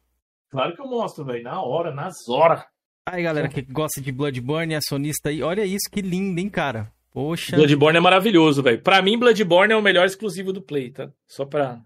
Claro 0.51 0.75
que 0.75 0.83
eu 0.83 0.87
mostro, 0.87 1.25
velho. 1.25 1.43
Na 1.43 1.63
hora, 1.63 1.93
nas 1.93 2.29
horas. 2.29 2.65
Aí, 3.07 3.23
galera 3.23 3.49
que 3.49 3.63
gosta 3.63 4.01
de 4.01 4.13
Bloodborne, 4.13 4.75
acionista 4.75 5.29
aí, 5.29 5.43
olha 5.43 5.65
isso, 5.65 5.91
que 5.91 6.01
lindo, 6.01 6.41
hein, 6.41 6.49
cara? 6.49 6.91
Poxa. 7.13 7.57
Bloodborne 7.57 7.99
é 7.99 8.01
maravilhoso, 8.01 8.63
velho. 8.63 8.81
Pra 8.81 9.01
mim, 9.01 9.19
Bloodborne 9.19 9.73
é 9.73 9.77
o 9.77 9.83
melhor 9.83 10.05
exclusivo 10.07 10.53
do 10.53 10.61
Play, 10.61 10.91
tá? 10.91 11.11
Só 11.27 11.45
pra 11.45 11.81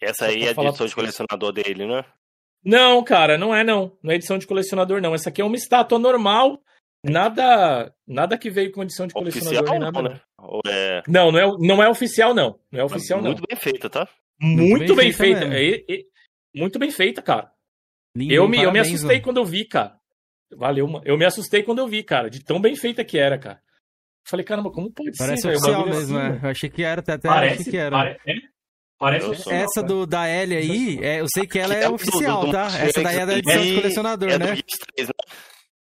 essa 0.00 0.26
aí 0.26 0.44
é 0.44 0.48
a 0.48 0.50
edição 0.50 0.86
de 0.86 0.94
colecionador 0.94 1.52
dele, 1.52 1.86
né? 1.86 2.04
Não, 2.64 3.02
cara, 3.02 3.36
não 3.36 3.54
é 3.54 3.64
não. 3.64 3.96
Não 4.02 4.12
é 4.12 4.14
edição 4.14 4.38
de 4.38 4.46
colecionador, 4.46 5.00
não. 5.00 5.14
Essa 5.14 5.28
aqui 5.30 5.40
é 5.40 5.44
uma 5.44 5.56
estátua 5.56 5.98
normal. 5.98 6.62
Nada 7.04 7.92
nada 8.06 8.38
que 8.38 8.48
veio 8.48 8.70
com 8.70 8.82
edição 8.82 9.06
de 9.06 9.14
colecionador. 9.14 9.62
Oficial, 9.62 9.80
nada, 9.80 10.02
não, 10.02 10.08
né? 10.08 10.20
É... 10.66 11.02
Não, 11.08 11.32
não 11.32 11.38
é, 11.38 11.56
não 11.58 11.82
é 11.82 11.88
oficial, 11.88 12.32
não. 12.32 12.58
Não 12.70 12.80
é 12.80 12.84
oficial, 12.84 13.20
muito 13.20 13.28
não. 13.28 13.36
Muito 13.38 13.48
bem 13.48 13.58
feita, 13.58 13.90
tá? 13.90 14.08
Muito, 14.40 14.94
bem, 14.94 15.06
bem 15.06 15.12
feita. 15.12 15.44
É, 15.44 15.74
é, 15.88 16.04
muito 16.54 16.78
bem 16.78 16.90
feita, 16.90 17.20
cara. 17.20 17.50
Lindo, 18.16 18.32
eu, 18.32 18.48
me, 18.48 18.62
eu 18.62 18.70
me 18.70 18.78
assustei 18.78 19.16
mano. 19.16 19.22
quando 19.22 19.36
eu 19.38 19.44
vi, 19.44 19.64
cara. 19.64 19.98
Valeu, 20.54 21.00
Eu 21.04 21.16
me 21.16 21.24
assustei 21.24 21.62
quando 21.62 21.78
eu 21.78 21.88
vi, 21.88 22.02
cara, 22.02 22.28
de 22.28 22.44
tão 22.44 22.60
bem 22.60 22.76
feita 22.76 23.04
que 23.04 23.18
era, 23.18 23.38
cara. 23.38 23.60
Falei, 24.24 24.44
caramba, 24.44 24.70
como 24.70 24.92
pode 24.92 25.16
Parece 25.16 25.42
ser? 25.42 25.48
Parece 25.48 25.64
oficial 25.64 25.86
mesmo, 25.86 26.18
assim, 26.18 26.38
é. 26.38 26.46
Eu 26.46 26.50
achei 26.50 26.70
que 26.70 26.82
era, 26.82 27.00
até, 27.00 27.12
até 27.12 27.28
Parece, 27.28 27.60
achei 27.60 27.72
que 27.72 27.76
era. 27.76 27.90
Pare... 27.90 28.20
É? 28.26 28.34
Parece 29.02 29.52
essa 29.52 29.82
do 29.82 30.06
da 30.06 30.28
L 30.28 30.56
aí, 30.56 31.00
é, 31.02 31.18
eu 31.18 31.26
sei 31.28 31.44
que 31.44 31.58
ela 31.58 31.74
é, 31.74 31.82
é 31.82 31.88
oficial, 31.88 32.42
do, 32.42 32.46
do, 32.46 32.52
tá? 32.52 32.66
Essa 32.66 33.02
daí 33.02 33.18
é 33.18 33.26
da 33.26 33.36
edição 33.36 33.60
de 33.60 33.74
colecionador, 33.74 34.30
é 34.30 34.38
né? 34.38 34.58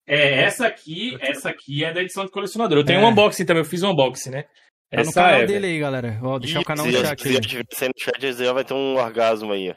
É, 0.07 0.43
essa 0.45 0.69
aqui, 0.69 1.19
essa 1.21 1.49
aqui 1.51 1.85
é 1.85 1.93
da 1.93 2.01
edição 2.01 2.25
de 2.25 2.31
colecionador. 2.31 2.79
Eu 2.79 2.85
tenho 2.85 3.01
é. 3.01 3.05
um 3.05 3.09
unboxing 3.09 3.45
também, 3.45 3.65
eu 3.65 3.69
fiz 3.69 3.83
um 3.83 3.91
unboxing, 3.91 4.31
né? 4.31 4.43
Tá 4.43 5.01
essa 5.01 5.11
no 5.11 5.15
canal 5.15 5.41
é, 5.41 5.47
dele 5.47 5.67
aí, 5.67 5.81
galera. 5.81 6.17
Vou 6.21 6.39
deixar 6.39 6.61
o 6.61 6.65
canal 6.65 6.87
no 6.87 6.93
chat 6.93 7.29
aí. 7.29 7.65
Se 7.73 7.89
no 7.89 7.95
chat, 7.99 8.53
vai 8.55 8.65
ter 8.65 8.75
um 8.75 8.95
orgasmo 8.95 9.51
aí. 9.53 9.75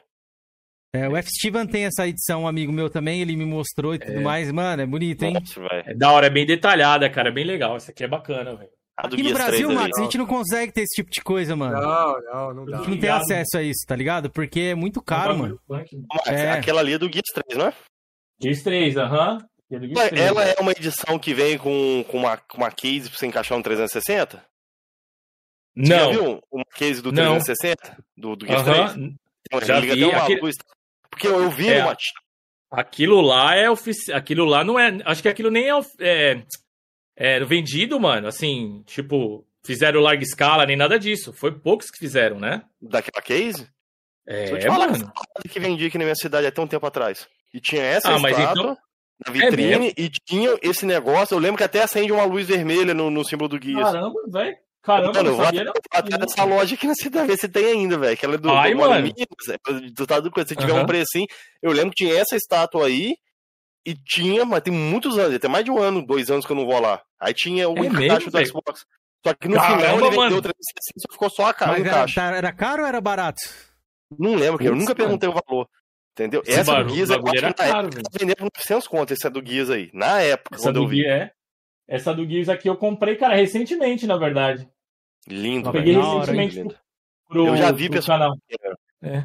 É, 0.94 1.08
o 1.08 1.16
F. 1.16 1.28
Steven 1.28 1.66
tem 1.66 1.84
essa 1.84 2.06
edição, 2.06 2.44
um 2.44 2.48
amigo 2.48 2.72
meu 2.72 2.88
também, 2.88 3.20
ele 3.22 3.34
me 3.34 3.44
mostrou 3.44 3.92
e 3.92 3.98
tudo 3.98 4.18
é. 4.18 4.20
mais. 4.20 4.52
Mano, 4.52 4.82
é 4.82 4.86
bonito, 4.86 5.24
hein? 5.24 5.32
Nossa, 5.32 5.60
é 5.84 5.94
da 5.94 6.12
hora, 6.12 6.28
é 6.28 6.30
bem 6.30 6.46
detalhada, 6.46 7.10
cara, 7.10 7.30
é 7.30 7.32
bem 7.32 7.44
legal. 7.44 7.74
Essa 7.74 7.90
aqui 7.90 8.04
é 8.04 8.08
bacana, 8.08 8.54
velho. 8.54 8.75
Aqui 8.96 9.22
no 9.22 9.34
Brasil, 9.34 9.70
Max, 9.70 9.98
a 9.98 10.02
gente 10.02 10.16
não 10.16 10.26
consegue 10.26 10.72
ter 10.72 10.80
esse 10.82 10.96
tipo 10.96 11.10
de 11.10 11.20
coisa, 11.20 11.54
mano. 11.54 11.78
Não, 11.78 12.20
não, 12.22 12.54
não 12.54 12.64
dá. 12.64 12.76
A 12.76 12.78
gente 12.78 12.90
não 12.90 12.98
tem 12.98 13.10
acesso 13.10 13.58
a 13.58 13.62
isso, 13.62 13.84
tá 13.86 13.94
ligado? 13.94 14.30
Porque 14.30 14.60
é 14.60 14.74
muito 14.74 15.02
caro, 15.02 15.36
mano. 15.36 15.60
É. 16.26 16.52
Aquela 16.52 16.80
ali 16.80 16.94
é 16.94 16.98
do 16.98 17.06
Gears 17.06 17.30
3, 17.34 17.58
não 17.58 17.66
é? 17.66 17.74
Gears 18.40 18.62
3, 18.62 18.96
aham. 18.96 19.38
Ela 20.12 20.44
é 20.44 20.54
uma 20.60 20.72
edição 20.72 21.18
que 21.18 21.34
vem 21.34 21.58
com, 21.58 22.04
com, 22.08 22.18
uma, 22.18 22.36
com 22.38 22.56
uma 22.56 22.70
case 22.70 23.10
pra 23.10 23.18
você 23.18 23.26
encaixar 23.26 23.58
no 23.58 23.64
360? 23.64 24.42
Não. 25.74 25.84
Você 25.84 25.92
já 25.92 26.08
viu 26.08 26.42
uma 26.50 26.64
case 26.74 27.02
do 27.02 27.12
360? 27.12 27.96
Não. 28.16 28.30
Do, 28.30 28.36
do 28.36 28.46
Gears 28.46 28.62
uh 28.62 28.64
-huh. 28.64 28.92
3? 28.94 29.14
Então, 29.46 29.60
já 29.66 29.80
vi. 29.80 30.04
Uma 30.04 30.22
aquele... 30.22 30.40
luz, 30.40 30.54
porque 31.10 31.26
eu, 31.26 31.42
eu 31.42 31.50
vi 31.50 31.68
é, 31.68 31.84
uma... 31.84 31.96
Aquilo 32.70 33.20
lá 33.20 33.54
é 33.54 33.68
oficial. 33.68 34.16
Aquilo 34.16 34.44
lá 34.46 34.64
não 34.64 34.78
é. 34.78 34.98
Acho 35.04 35.20
que 35.20 35.28
aquilo 35.28 35.50
nem 35.50 35.68
é, 35.68 35.80
é 36.00 36.42
é, 37.16 37.42
vendido, 37.44 37.98
mano, 37.98 38.28
assim, 38.28 38.82
tipo, 38.86 39.46
fizeram 39.64 40.00
larga 40.00 40.22
escala, 40.22 40.66
nem 40.66 40.76
nada 40.76 40.98
disso. 40.98 41.32
Foi 41.32 41.50
poucos 41.50 41.90
que 41.90 41.98
fizeram, 41.98 42.38
né? 42.38 42.62
Daquela 42.80 43.22
case? 43.22 43.66
É, 44.28 44.52
eu 44.52 44.58
te 44.58 44.66
falar 44.66 44.90
mano. 44.90 45.12
que 45.48 45.60
vendia 45.60 45.86
aqui 45.88 45.98
na 45.98 46.04
minha 46.04 46.16
cidade 46.16 46.46
até 46.46 46.60
um 46.60 46.66
tempo 46.66 46.84
atrás. 46.86 47.26
E 47.54 47.60
tinha 47.60 47.82
essa 47.82 48.12
ah, 48.12 48.16
estátua 48.16 48.50
então... 48.50 48.76
na 49.24 49.32
vitrine 49.32 49.88
é 49.88 49.92
e 49.96 50.10
tinha 50.10 50.58
esse 50.62 50.84
negócio. 50.84 51.34
Eu 51.34 51.38
lembro 51.38 51.56
que 51.56 51.64
até 51.64 51.82
acende 51.82 52.12
uma 52.12 52.24
luz 52.24 52.46
vermelha 52.46 52.92
no, 52.92 53.10
no 53.10 53.24
símbolo 53.24 53.48
do 53.48 53.58
guia. 53.58 53.82
Caramba, 53.82 54.20
velho. 54.28 54.56
Caramba, 54.82 55.14
mano, 55.14 55.30
eu 55.30 55.36
vou 55.36 55.44
até, 55.44 55.64
até 55.90 56.18
nessa 56.18 56.44
loja 56.44 56.74
aqui 56.76 56.86
na 56.86 56.94
cidade, 56.94 57.26
ver 57.26 57.36
se 57.36 57.48
tem 57.48 57.64
ainda, 57.64 57.98
velho. 57.98 58.12
Aquela 58.12 58.34
é 58.34 58.38
do, 58.38 58.50
Ai, 58.50 58.72
do 58.72 58.78
mano. 58.78 58.94
Minas, 59.02 59.48
é, 59.48 59.58
do, 59.64 60.06
do, 60.06 60.30
do, 60.30 60.46
se 60.46 60.54
tiver 60.54 60.72
um 60.72 60.86
precinho. 60.86 61.26
Eu 61.60 61.72
lembro 61.72 61.90
que 61.90 62.04
tinha 62.04 62.16
essa 62.16 62.36
estátua 62.36 62.86
aí, 62.86 63.16
e 63.86 63.94
tinha, 63.94 64.44
mas 64.44 64.62
tem 64.62 64.72
muitos 64.72 65.16
anos, 65.16 65.38
tem 65.38 65.48
mais 65.48 65.64
de 65.64 65.70
um 65.70 65.78
ano, 65.78 66.04
dois 66.04 66.28
anos 66.28 66.44
que 66.44 66.50
eu 66.50 66.56
não 66.56 66.66
vou 66.66 66.80
lá. 66.80 67.00
Aí 67.20 67.32
tinha 67.32 67.68
o 67.68 67.78
é 67.78 67.86
encaixe 67.86 68.28
do 68.28 68.46
Xbox. 68.46 68.84
Só 69.24 69.32
que 69.32 69.46
no 69.46 69.54
Caramba, 69.54 69.76
final 69.76 69.96
ele 69.96 70.10
vendeu 70.10 70.42
360 70.42 71.12
ficou 71.12 71.30
só 71.30 71.46
a 71.46 71.54
cara. 71.54 71.78
Era, 71.78 72.36
era 72.36 72.52
caro 72.52 72.82
ou 72.82 72.88
era 72.88 73.00
barato? 73.00 73.40
Não 74.18 74.34
lembro, 74.34 74.62
eu 74.62 74.74
nunca 74.74 74.94
perguntei 74.94 75.28
o 75.28 75.32
valor. 75.32 75.68
Entendeu? 76.12 76.42
Esse 76.46 76.60
Essa 76.60 76.72
barulho, 76.72 76.88
do 76.88 76.94
Guiz, 76.94 77.10
eu 77.10 77.22
que 77.22 77.40
na 77.40 77.52
caro, 77.52 77.88
época 77.88 78.02
vendendo 78.18 78.36
por 78.36 78.50
900 78.56 78.88
conto, 78.88 79.12
essa 79.12 79.30
do 79.30 79.42
Guiz 79.42 79.70
aí. 79.70 79.90
Na 79.92 80.20
época, 80.20 80.56
essa 80.56 80.64
quando 80.64 80.76
eu 80.76 80.88
vi. 80.88 81.06
É. 81.06 81.30
Essa 81.86 82.14
do 82.14 82.26
Guiz 82.26 82.48
aqui 82.48 82.68
eu 82.68 82.76
comprei, 82.76 83.16
cara, 83.16 83.34
recentemente, 83.34 84.06
na 84.06 84.16
verdade. 84.16 84.68
Lindo, 85.28 85.68
eu 85.68 85.72
Peguei 85.72 85.94
recentemente 85.94 86.60
hora, 86.60 86.80
pro, 87.28 87.46
eu 87.48 87.56
já 87.56 87.70
vi 87.70 87.88
pessoal. 87.90 88.18
Canal. 88.18 88.36
É. 89.02 89.24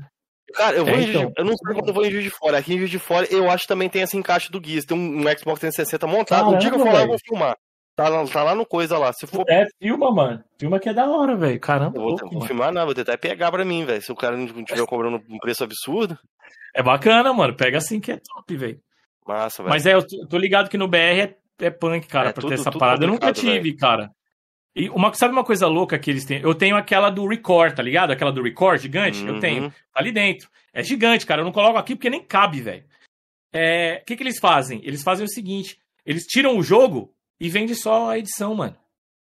Cara, 0.53 0.75
eu 0.75 0.85
vou 0.85 0.95
é, 0.95 1.01
então. 1.01 1.31
eu 1.37 1.45
não 1.45 1.55
sei 1.55 1.75
quando 1.75 1.87
eu 1.87 1.93
vou 1.93 2.05
em 2.05 2.11
Juiz 2.11 2.23
de 2.23 2.29
Fora. 2.29 2.57
Aqui 2.57 2.73
em 2.73 2.77
Juiz 2.77 2.89
de 2.89 2.99
Fora, 2.99 3.27
eu 3.31 3.49
acho 3.49 3.63
que 3.63 3.67
também 3.67 3.89
tem 3.89 4.01
esse 4.01 4.17
encaixe 4.17 4.51
do 4.51 4.59
Guiz. 4.59 4.85
Tem 4.85 4.97
um, 4.97 5.19
um 5.19 5.37
Xbox 5.37 5.59
360 5.59 6.07
montado. 6.07 6.39
Caramba, 6.39 6.55
o 6.55 6.59
dia 6.59 6.69
que 6.69 6.75
eu 6.75 6.79
for 6.79 6.93
lá, 6.93 7.01
eu 7.01 7.07
vou 7.07 7.17
filmar. 7.19 7.57
Tá, 7.95 8.25
tá 8.25 8.43
lá 8.43 8.55
no 8.55 8.65
coisa 8.65 8.97
lá. 8.97 9.11
Se 9.13 9.27
for... 9.27 9.45
É, 9.47 9.65
filma, 9.79 10.11
mano. 10.11 10.43
Filma 10.59 10.79
que 10.79 10.89
é 10.89 10.93
da 10.93 11.09
hora, 11.09 11.35
velho. 11.35 11.59
Caramba. 11.59 11.97
Eu 11.97 12.01
vou, 12.01 12.11
louco, 12.11 12.29
vou 12.31 12.41
filmar, 12.41 12.71
não. 12.71 12.85
Vou 12.85 12.95
tentar 12.95 13.17
pegar 13.17 13.51
pra 13.51 13.65
mim, 13.65 13.85
velho. 13.85 14.01
Se 14.01 14.11
o 14.11 14.15
cara 14.15 14.37
não 14.37 14.45
estiver 14.45 14.85
cobrando 14.85 15.21
um 15.29 15.37
preço 15.37 15.63
absurdo. 15.63 16.17
É 16.73 16.81
bacana, 16.81 17.33
mano. 17.33 17.55
Pega 17.55 17.77
assim 17.77 17.99
que 17.99 18.11
é 18.11 18.17
top, 18.17 18.55
velho. 18.55 18.79
Massa, 19.27 19.61
velho. 19.61 19.69
Mas 19.69 19.85
é, 19.85 19.93
eu 19.93 20.05
tô 20.27 20.37
ligado 20.37 20.69
que 20.69 20.77
no 20.77 20.87
BR 20.87 20.97
é, 20.97 21.35
é 21.59 21.69
punk, 21.69 22.07
cara, 22.07 22.29
é, 22.29 22.33
pra 22.33 22.41
tudo, 22.41 22.49
ter 22.49 22.59
essa 22.59 22.71
parada. 22.71 23.03
Eu 23.03 23.09
nunca 23.09 23.31
tive, 23.33 23.59
véio. 23.59 23.77
cara. 23.77 24.09
E 24.75 24.89
uma, 24.89 25.13
sabe 25.13 25.33
uma 25.33 25.43
coisa 25.43 25.67
louca 25.67 25.99
que 25.99 26.09
eles 26.09 26.25
têm? 26.25 26.41
Eu 26.41 26.55
tenho 26.55 26.77
aquela 26.77 27.09
do 27.09 27.27
Record, 27.27 27.75
tá 27.75 27.83
ligado? 27.83 28.11
Aquela 28.11 28.31
do 28.31 28.41
Record 28.41 28.81
gigante. 28.81 29.21
Uhum. 29.21 29.35
Eu 29.35 29.39
tenho. 29.39 29.69
Tá 29.69 29.75
ali 29.95 30.11
dentro. 30.11 30.49
É 30.73 30.81
gigante, 30.81 31.25
cara. 31.25 31.41
Eu 31.41 31.45
não 31.45 31.51
coloco 31.51 31.77
aqui 31.77 31.95
porque 31.95 32.09
nem 32.09 32.23
cabe, 32.23 32.61
velho. 32.61 32.85
É, 33.53 33.99
o 34.01 34.05
que, 34.05 34.15
que 34.15 34.23
eles 34.23 34.39
fazem? 34.39 34.79
Eles 34.83 35.03
fazem 35.03 35.25
o 35.25 35.29
seguinte: 35.29 35.77
eles 36.05 36.23
tiram 36.23 36.57
o 36.57 36.63
jogo 36.63 37.13
e 37.39 37.49
vendem 37.49 37.75
só 37.75 38.11
a 38.11 38.17
edição, 38.17 38.55
mano. 38.55 38.77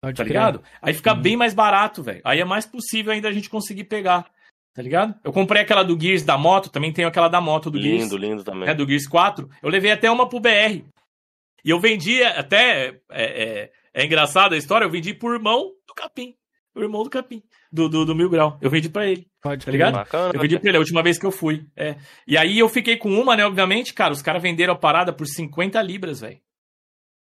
Pode 0.00 0.16
tá 0.16 0.22
ligado? 0.22 0.62
Aí 0.82 0.92
fica 0.92 1.14
uhum. 1.14 1.22
bem 1.22 1.36
mais 1.36 1.54
barato, 1.54 2.02
velho. 2.02 2.20
Aí 2.24 2.40
é 2.40 2.44
mais 2.44 2.66
possível 2.66 3.12
ainda 3.12 3.28
a 3.28 3.32
gente 3.32 3.50
conseguir 3.50 3.84
pegar. 3.84 4.30
Tá 4.74 4.82
ligado? 4.82 5.14
Eu 5.22 5.32
comprei 5.32 5.62
aquela 5.62 5.84
do 5.84 5.98
Gears 5.98 6.24
da 6.24 6.36
moto, 6.36 6.68
também 6.68 6.92
tenho 6.92 7.06
aquela 7.06 7.28
da 7.28 7.40
moto 7.40 7.70
do 7.70 7.78
lindo, 7.78 7.88
Gears. 7.88 8.02
Lindo, 8.12 8.16
lindo 8.16 8.44
também. 8.44 8.68
É, 8.68 8.74
do 8.74 8.86
Gears 8.86 9.06
4. 9.06 9.48
Eu 9.62 9.70
levei 9.70 9.92
até 9.92 10.10
uma 10.10 10.28
pro 10.28 10.40
BR. 10.40 10.84
E 11.64 11.70
eu 11.70 11.80
vendi 11.80 12.22
até. 12.22 13.00
É, 13.10 13.24
é, 13.24 13.72
é 13.94 14.04
engraçado 14.04 14.54
a 14.54 14.58
história, 14.58 14.84
eu 14.84 14.90
vendi 14.90 15.14
por 15.14 15.32
irmão 15.32 15.70
do 15.86 15.94
Capim. 15.94 16.34
O 16.74 16.80
irmão 16.80 17.04
do 17.04 17.10
Capim. 17.10 17.40
Do, 17.70 17.88
do, 17.88 18.04
do 18.04 18.14
Mil 18.14 18.28
Grau. 18.28 18.58
Eu 18.60 18.68
vendi 18.68 18.88
pra 18.88 19.06
ele. 19.06 19.28
Pode, 19.40 19.64
tá 19.64 19.70
ligado? 19.70 19.94
Bacana, 19.94 20.32
eu 20.34 20.40
vendi 20.40 20.58
pra 20.58 20.68
ele 20.68 20.76
a 20.76 20.80
última 20.80 21.02
vez 21.02 21.18
que 21.18 21.24
eu 21.24 21.30
fui. 21.30 21.64
É. 21.76 21.96
E 22.26 22.36
aí 22.36 22.58
eu 22.58 22.68
fiquei 22.68 22.96
com 22.96 23.08
uma, 23.08 23.36
né? 23.36 23.46
Obviamente, 23.46 23.94
cara, 23.94 24.12
os 24.12 24.20
caras 24.20 24.42
venderam 24.42 24.74
a 24.74 24.78
parada 24.78 25.12
por 25.12 25.26
50 25.26 25.80
libras, 25.82 26.20
velho. 26.20 26.40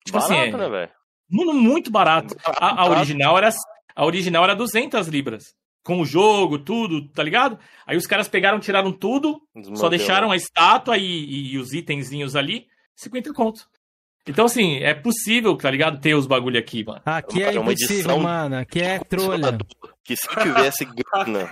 Tipo 0.05 0.19
assim, 0.19 0.35
Barato, 0.35 0.57
assim, 0.57 0.65
é, 0.65 0.69
né, 0.69 0.69
velho? 0.69 0.93
Muito 1.31 1.91
barato. 1.91 2.35
A, 2.45 2.83
a, 2.83 2.89
original 2.89 3.39
era, 3.39 3.51
a 3.95 4.05
original 4.05 4.43
era 4.43 4.57
200 4.57 5.07
libras. 5.07 5.55
Com 5.85 6.01
o 6.01 6.05
jogo, 6.05 6.59
tudo, 6.59 7.09
tá 7.11 7.23
ligado? 7.23 7.59
Aí 7.87 7.97
os 7.97 8.07
caras 8.07 8.29
pegaram, 8.29 8.59
tiraram 8.59 8.93
tudo, 8.93 9.41
Desmanteu, 9.55 9.77
só 9.77 9.89
deixaram 9.89 10.29
né? 10.29 10.35
a 10.35 10.37
estátua 10.37 10.99
e, 10.99 11.53
e, 11.53 11.59
os 11.59 11.73
itenzinhos 11.73 12.35
ali, 12.35 12.67
50 12.97 13.33
conto. 13.33 13.69
Então, 14.29 14.45
assim, 14.45 14.77
é 14.79 14.95
possível, 14.95 15.57
tá 15.57 15.71
ligado? 15.71 16.01
Ter 16.01 16.15
os 16.15 16.27
bagulho 16.27 16.59
aqui, 16.59 16.85
mano. 16.85 17.01
Aqui 17.05 17.43
é, 17.43 17.49
é 17.49 17.55
impossível, 17.55 18.19
mano. 18.19 18.57
Aqui 18.57 18.81
é 18.81 18.99
trolha. 18.99 19.59
Que 20.05 20.17
se 20.17 20.27
tivesse 20.29 20.87
grana. 21.13 21.51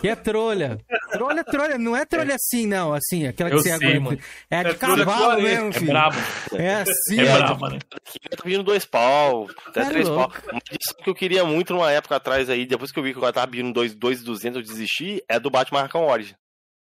que 0.00 0.08
é 0.08 0.14
trolha. 0.14 0.78
Trolha, 1.10 1.44
trolha. 1.44 1.78
Não 1.78 1.96
é 1.96 2.04
trolha 2.04 2.32
é. 2.32 2.34
assim, 2.34 2.66
não. 2.66 2.92
Assim, 2.92 3.26
aquela 3.26 3.48
que 3.48 3.56
Eu 3.56 3.60
você 3.60 3.76
sei, 3.76 3.88
aguenta. 3.88 4.00
Mano. 4.00 4.18
É 4.50 4.64
de 4.64 4.70
é 4.70 4.74
cavalo 4.74 5.42
mesmo, 5.42 5.72
filho. 5.72 5.84
É 5.84 5.92
brabo. 5.92 6.16
É 6.54 6.74
assim. 6.74 7.20
É, 7.20 7.24
é 7.26 7.36
brabo, 7.38 7.68
né? 7.68 7.78
Tá 7.88 8.42
vindo 8.44 8.62
dois 8.62 8.84
pau, 8.84 9.48
até 9.66 9.80
é 9.80 9.84
três 9.86 10.08
louco. 10.08 10.32
pau. 10.32 10.42
Uma 10.52 10.60
edição 10.70 10.96
que 11.02 11.08
eu 11.08 11.14
queria 11.14 11.44
muito 11.44 11.72
numa 11.72 11.90
época 11.90 12.16
atrás 12.16 12.50
aí, 12.50 12.66
depois 12.66 12.92
que 12.92 12.98
eu 12.98 13.02
vi 13.02 13.12
que 13.12 13.18
o 13.18 13.22
cara 13.22 13.32
tava 13.32 13.50
vindo 13.50 13.72
dois, 13.72 13.94
dois 13.94 14.22
200, 14.22 14.56
eu 14.60 14.62
desisti, 14.62 15.22
é 15.28 15.40
do 15.40 15.50
Batman 15.50 15.80
Arkham 15.80 16.02
Origin. 16.06 16.34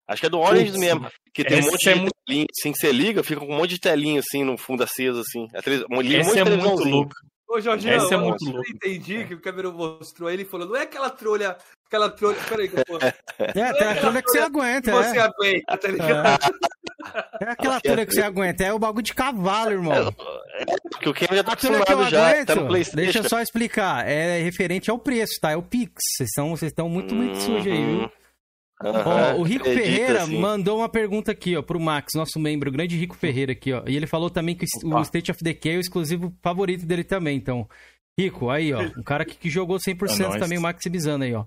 Acho 0.09 0.21
que 0.21 0.25
é 0.25 0.29
do 0.29 0.39
Orange 0.39 0.71
Putz, 0.71 0.79
mesmo. 0.79 1.07
Que 1.31 1.43
tem 1.43 1.61
um 1.61 1.65
monte 1.65 1.87
é 1.87 1.93
de 1.93 1.99
muito... 1.99 2.13
telinha, 2.25 2.45
assim, 2.51 2.71
que 2.71 2.79
você 2.79 2.91
liga, 2.91 3.23
fica 3.23 3.39
com 3.39 3.53
um 3.53 3.57
monte 3.57 3.69
de 3.69 3.79
telinha, 3.79 4.19
assim, 4.19 4.43
no 4.43 4.57
fundo 4.57 4.83
aceso, 4.83 5.19
assim. 5.19 5.47
É 5.53 5.61
três... 5.61 5.83
um 5.89 6.01
Esse 6.01 6.39
é 6.39 6.43
muito 6.43 6.83
louco. 6.83 7.13
Ô, 7.47 7.59
Jorginho, 7.61 7.95
Esse 7.95 8.13
é 8.13 8.17
muito 8.17 8.43
eu 8.45 8.53
louco. 8.53 8.71
entendi 8.71 9.25
que 9.25 9.33
o 9.35 9.41
Cameron 9.41 9.71
mostrou 9.71 10.29
aí, 10.29 10.35
ele 10.35 10.45
falou, 10.45 10.67
não 10.67 10.75
é 10.75 10.83
aquela 10.83 11.09
trolha, 11.09 11.57
aquela 11.87 12.09
trolha, 12.09 12.37
peraí 12.47 12.69
que 12.69 12.79
eu 12.79 12.85
posso... 12.85 13.05
É, 13.05 13.73
tem 13.73 13.87
a 13.87 13.95
trolha 13.95 14.21
que 14.21 14.29
você 14.29 14.39
aguenta, 14.39 14.91
que 14.91 14.97
é. 14.97 15.03
você 15.03 15.19
aguenta, 15.19 15.77
tá 15.77 15.87
ligado? 15.87 16.55
É, 17.41 17.45
é 17.45 17.51
aquela 17.51 17.81
trolha 17.81 18.05
que 18.05 18.13
você 18.13 18.21
aguenta, 18.21 18.63
é 18.63 18.73
o 18.73 18.77
bagulho 18.77 19.03
de 19.03 19.15
cavalo, 19.15 19.71
irmão. 19.71 20.13
É, 20.53 20.65
porque 20.91 21.09
o 21.09 21.13
Ken 21.13 21.27
já 21.31 21.43
tá 21.43 21.53
acostumado 21.53 22.09
já, 22.09 22.29
aguento, 22.29 22.47
tá 22.47 22.55
no 22.55 22.67
Playstation. 22.67 23.03
Deixa 23.03 23.19
eu 23.19 23.29
só 23.29 23.41
explicar, 23.41 24.07
é 24.07 24.41
referente 24.43 24.91
ao 24.91 24.99
preço, 24.99 25.33
tá? 25.41 25.51
É 25.51 25.55
o 25.55 25.63
Pix, 25.63 25.93
vocês 26.17 26.29
estão, 26.29 26.49
vocês 26.49 26.71
estão 26.71 26.87
muito, 26.87 27.15
muito 27.15 27.35
hum, 27.35 27.41
sujos 27.41 27.65
aí, 27.65 27.83
viu? 27.83 28.11
Uhum, 28.81 29.41
o 29.41 29.43
Rico 29.43 29.65
Ferreira 29.65 30.23
assim. 30.23 30.39
mandou 30.39 30.77
uma 30.77 30.87
pergunta 30.87 31.31
aqui, 31.31 31.55
ó, 31.57 31.61
pro 31.61 31.79
Max, 31.79 32.13
nosso 32.15 32.39
membro, 32.39 32.69
o 32.69 32.71
grande 32.71 32.95
Rico 32.95 33.15
Ferreira 33.15 33.51
aqui, 33.51 33.73
ó. 33.73 33.83
E 33.85 33.95
ele 33.95 34.07
falou 34.07 34.29
também 34.29 34.55
que 34.55 34.65
Opa. 34.85 34.99
o 34.99 35.01
State 35.01 35.31
of 35.31 35.43
Decay 35.43 35.75
é 35.75 35.77
o 35.77 35.81
exclusivo 35.81 36.33
favorito 36.41 36.85
dele 36.85 37.03
também, 37.03 37.35
então. 37.35 37.67
Rico, 38.17 38.49
aí, 38.49 38.73
ó, 38.73 38.81
um 38.81 39.03
cara 39.03 39.25
que, 39.25 39.35
que 39.35 39.49
jogou 39.49 39.77
100% 39.77 40.35
é 40.35 40.39
também, 40.39 40.57
o 40.57 40.61
Max 40.61 40.81
Bizano 40.89 41.25
aí, 41.25 41.33
ó. 41.33 41.45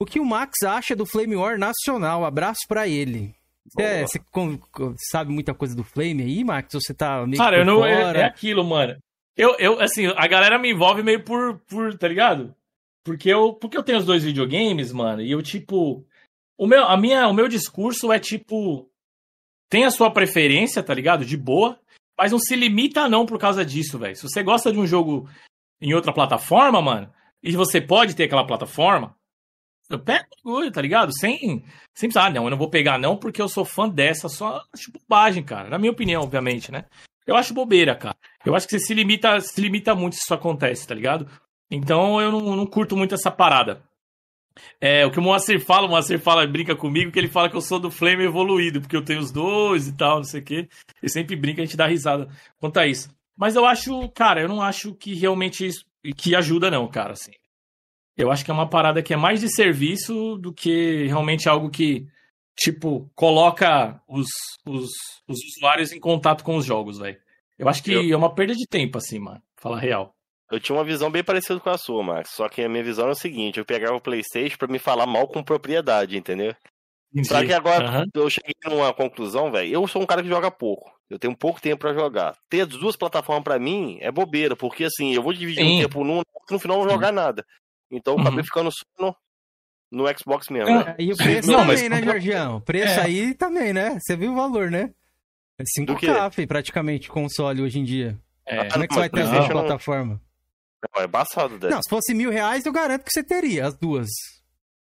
O 0.00 0.06
que 0.06 0.18
o 0.18 0.24
Max 0.24 0.62
acha 0.64 0.96
do 0.96 1.06
Flame 1.06 1.36
War 1.36 1.58
Nacional? 1.58 2.24
Abraço 2.24 2.60
para 2.66 2.88
ele. 2.88 3.34
É, 3.78 4.02
você 4.02 4.20
sabe 5.10 5.32
muita 5.32 5.54
coisa 5.54 5.76
do 5.76 5.84
Flame 5.84 6.22
aí, 6.22 6.42
Max? 6.42 6.74
Ou 6.74 6.80
você 6.80 6.92
tá 6.92 7.24
meio 7.26 7.38
Cara, 7.38 7.58
eu 7.58 7.64
não. 7.64 7.84
É, 7.84 8.18
é, 8.18 8.24
aquilo, 8.24 8.64
mano. 8.64 8.96
Eu, 9.36 9.56
eu, 9.58 9.80
assim, 9.80 10.06
a 10.06 10.26
galera 10.26 10.58
me 10.58 10.70
envolve 10.70 11.02
meio 11.02 11.22
por, 11.22 11.60
por. 11.68 11.96
Tá 11.96 12.08
ligado? 12.08 12.54
Porque 13.04 13.28
eu, 13.28 13.52
porque 13.54 13.76
eu 13.76 13.82
tenho 13.82 13.98
os 13.98 14.04
dois 14.04 14.24
videogames, 14.24 14.92
mano, 14.92 15.22
e 15.22 15.30
eu, 15.30 15.42
tipo. 15.42 16.04
O 16.58 16.66
meu, 16.66 16.84
a 16.84 16.96
minha, 16.96 17.28
o 17.28 17.34
meu 17.34 17.48
discurso 17.48 18.12
é 18.12 18.18
tipo. 18.18 18.88
Tem 19.68 19.84
a 19.84 19.90
sua 19.90 20.10
preferência, 20.10 20.82
tá 20.82 20.92
ligado? 20.92 21.24
De 21.24 21.36
boa. 21.36 21.78
Mas 22.18 22.30
não 22.30 22.38
se 22.38 22.54
limita 22.54 23.08
não 23.08 23.24
por 23.24 23.38
causa 23.38 23.64
disso, 23.64 23.98
velho. 23.98 24.14
Se 24.14 24.22
você 24.22 24.42
gosta 24.42 24.70
de 24.70 24.78
um 24.78 24.86
jogo 24.86 25.28
em 25.80 25.94
outra 25.94 26.12
plataforma, 26.12 26.80
mano, 26.80 27.12
e 27.42 27.52
você 27.52 27.80
pode 27.80 28.14
ter 28.14 28.24
aquela 28.24 28.46
plataforma, 28.46 29.16
eu 29.90 29.98
pego 29.98 30.26
o 30.44 30.70
tá 30.70 30.80
ligado? 30.80 31.12
Sem, 31.18 31.64
sem 31.94 32.08
precisar, 32.08 32.26
ah, 32.26 32.30
não, 32.30 32.44
eu 32.44 32.50
não 32.50 32.58
vou 32.58 32.70
pegar 32.70 32.98
não 32.98 33.16
porque 33.16 33.42
eu 33.42 33.48
sou 33.48 33.64
fã 33.64 33.88
dessa, 33.88 34.28
só 34.28 34.62
acho 34.72 34.92
bobagem, 34.92 35.42
cara. 35.42 35.68
Na 35.68 35.78
minha 35.78 35.92
opinião, 35.92 36.22
obviamente, 36.22 36.70
né? 36.70 36.84
Eu 37.26 37.36
acho 37.36 37.54
bobeira, 37.54 37.94
cara. 37.94 38.16
Eu 38.44 38.54
acho 38.54 38.66
que 38.66 38.78
você 38.78 38.86
se 38.86 38.94
limita, 38.94 39.40
se 39.40 39.60
limita 39.60 39.94
muito 39.94 40.14
se 40.14 40.22
isso 40.22 40.34
acontece, 40.34 40.86
tá 40.86 40.94
ligado? 40.94 41.28
Então 41.70 42.20
eu 42.20 42.30
não, 42.32 42.56
não 42.56 42.66
curto 42.66 42.96
muito 42.96 43.14
essa 43.14 43.30
parada. 43.30 43.82
É, 44.80 45.04
o 45.06 45.10
que 45.10 45.18
o 45.18 45.22
Moacir 45.22 45.60
fala, 45.60 45.86
o 45.86 45.90
Moacir 45.90 46.18
fala, 46.18 46.46
brinca 46.46 46.74
comigo, 46.74 47.10
que 47.10 47.18
ele 47.18 47.28
fala 47.28 47.48
que 47.48 47.56
eu 47.56 47.60
sou 47.60 47.78
do 47.78 47.90
Flame 47.90 48.24
evoluído, 48.24 48.80
porque 48.80 48.96
eu 48.96 49.04
tenho 49.04 49.20
os 49.20 49.30
dois 49.30 49.88
e 49.88 49.96
tal, 49.96 50.16
não 50.16 50.24
sei 50.24 50.40
o 50.40 50.44
quê. 50.44 50.68
Ele 51.02 51.12
sempre 51.12 51.36
brinca, 51.36 51.62
a 51.62 51.64
gente 51.64 51.76
dá 51.76 51.86
risada 51.86 52.28
quanto 52.58 52.78
a 52.78 52.86
isso. 52.86 53.10
Mas 53.36 53.56
eu 53.56 53.64
acho, 53.64 54.08
cara, 54.10 54.42
eu 54.42 54.48
não 54.48 54.60
acho 54.60 54.94
que 54.94 55.14
realmente 55.14 55.68
que 56.16 56.34
ajuda, 56.34 56.70
não, 56.70 56.88
cara, 56.88 57.12
assim. 57.12 57.32
Eu 58.16 58.30
acho 58.30 58.44
que 58.44 58.50
é 58.50 58.54
uma 58.54 58.68
parada 58.68 59.02
que 59.02 59.14
é 59.14 59.16
mais 59.16 59.40
de 59.40 59.48
serviço 59.48 60.36
do 60.36 60.52
que 60.52 61.06
realmente 61.06 61.48
algo 61.48 61.70
que, 61.70 62.06
tipo, 62.56 63.10
coloca 63.14 64.00
os, 64.06 64.28
os, 64.66 64.90
os 65.26 65.38
usuários 65.56 65.92
em 65.92 66.00
contato 66.00 66.44
com 66.44 66.56
os 66.56 66.64
jogos, 66.64 66.98
velho. 66.98 67.18
Eu 67.58 67.68
acho 67.68 67.82
que 67.82 67.92
eu... 67.92 68.12
é 68.12 68.16
uma 68.16 68.34
perda 68.34 68.54
de 68.54 68.66
tempo, 68.66 68.98
assim, 68.98 69.18
mano. 69.18 69.42
Falar 69.56 69.78
real. 69.78 70.14
Eu 70.52 70.60
tinha 70.60 70.76
uma 70.76 70.84
visão 70.84 71.10
bem 71.10 71.24
parecida 71.24 71.58
com 71.58 71.70
a 71.70 71.78
sua, 71.78 72.02
Max. 72.02 72.32
Só 72.32 72.46
que 72.46 72.62
a 72.62 72.68
minha 72.68 72.84
visão 72.84 73.08
é 73.08 73.12
o 73.12 73.14
seguinte: 73.14 73.58
eu 73.58 73.64
pegava 73.64 73.96
o 73.96 74.00
PlayStation 74.00 74.58
para 74.58 74.68
me 74.68 74.78
falar 74.78 75.06
mal 75.06 75.26
com 75.26 75.42
propriedade, 75.42 76.18
entendeu? 76.18 76.54
Entendi. 77.10 77.28
Só 77.28 77.42
que 77.42 77.54
agora 77.54 78.00
uhum. 78.00 78.04
eu 78.14 78.28
cheguei 78.28 78.52
numa 78.66 78.92
conclusão, 78.92 79.50
velho. 79.50 79.72
Eu 79.72 79.88
sou 79.88 80.02
um 80.02 80.06
cara 80.06 80.22
que 80.22 80.28
joga 80.28 80.50
pouco. 80.50 80.92
Eu 81.08 81.18
tenho 81.18 81.34
pouco 81.36 81.60
tempo 81.60 81.78
para 81.78 81.94
jogar. 81.94 82.36
Ter 82.50 82.62
as 82.62 82.68
duas 82.68 82.96
plataformas 82.96 83.44
para 83.44 83.58
mim 83.58 83.96
é 84.00 84.10
bobeira, 84.10 84.54
porque 84.54 84.84
assim, 84.84 85.14
eu 85.14 85.22
vou 85.22 85.32
dividir 85.32 85.64
Sim. 85.64 85.78
um 85.78 85.82
tempo 85.82 86.04
num, 86.04 86.22
no 86.50 86.58
final 86.58 86.78
não 86.78 86.84
vou 86.84 86.92
jogar 86.92 87.12
nada. 87.12 87.44
Então 87.90 88.14
eu 88.14 88.20
acabei 88.20 88.40
uhum. 88.40 88.44
ficando 88.44 88.70
só 88.70 88.84
no, 88.98 89.16
no 89.90 90.18
Xbox 90.18 90.48
mesmo. 90.50 90.68
É, 90.68 90.84
né? 90.84 90.96
E 90.98 91.12
o 91.12 91.16
preço 91.16 91.50
não, 91.50 91.60
também, 91.60 91.88
mas... 91.88 91.90
né, 91.90 92.02
Jorgião? 92.02 92.56
O 92.56 92.60
preço 92.60 93.00
é. 93.00 93.04
aí 93.04 93.34
também, 93.34 93.72
né? 93.72 93.98
Você 93.98 94.16
viu 94.16 94.32
o 94.32 94.36
valor, 94.36 94.70
né? 94.70 94.90
É 95.58 95.64
5K, 95.64 96.46
praticamente, 96.46 97.08
console 97.08 97.62
hoje 97.62 97.78
em 97.78 97.84
dia. 97.84 98.18
É. 98.46 98.68
Como 98.68 98.84
é 98.84 98.88
que 98.88 98.94
você 98.94 99.00
vai 99.00 99.10
ter 99.10 99.22
as 99.22 99.30
duas 99.30 99.48
plataformas? 99.48 100.18
Não, 100.82 101.02
é 101.02 101.06
embaçado, 101.06 101.58
deve. 101.58 101.72
Não, 101.72 101.82
se 101.82 101.88
fosse 101.88 102.14
mil 102.14 102.30
reais, 102.30 102.66
eu 102.66 102.72
garanto 102.72 103.04
que 103.04 103.10
você 103.12 103.22
teria 103.22 103.66
as 103.66 103.74
duas. 103.76 104.08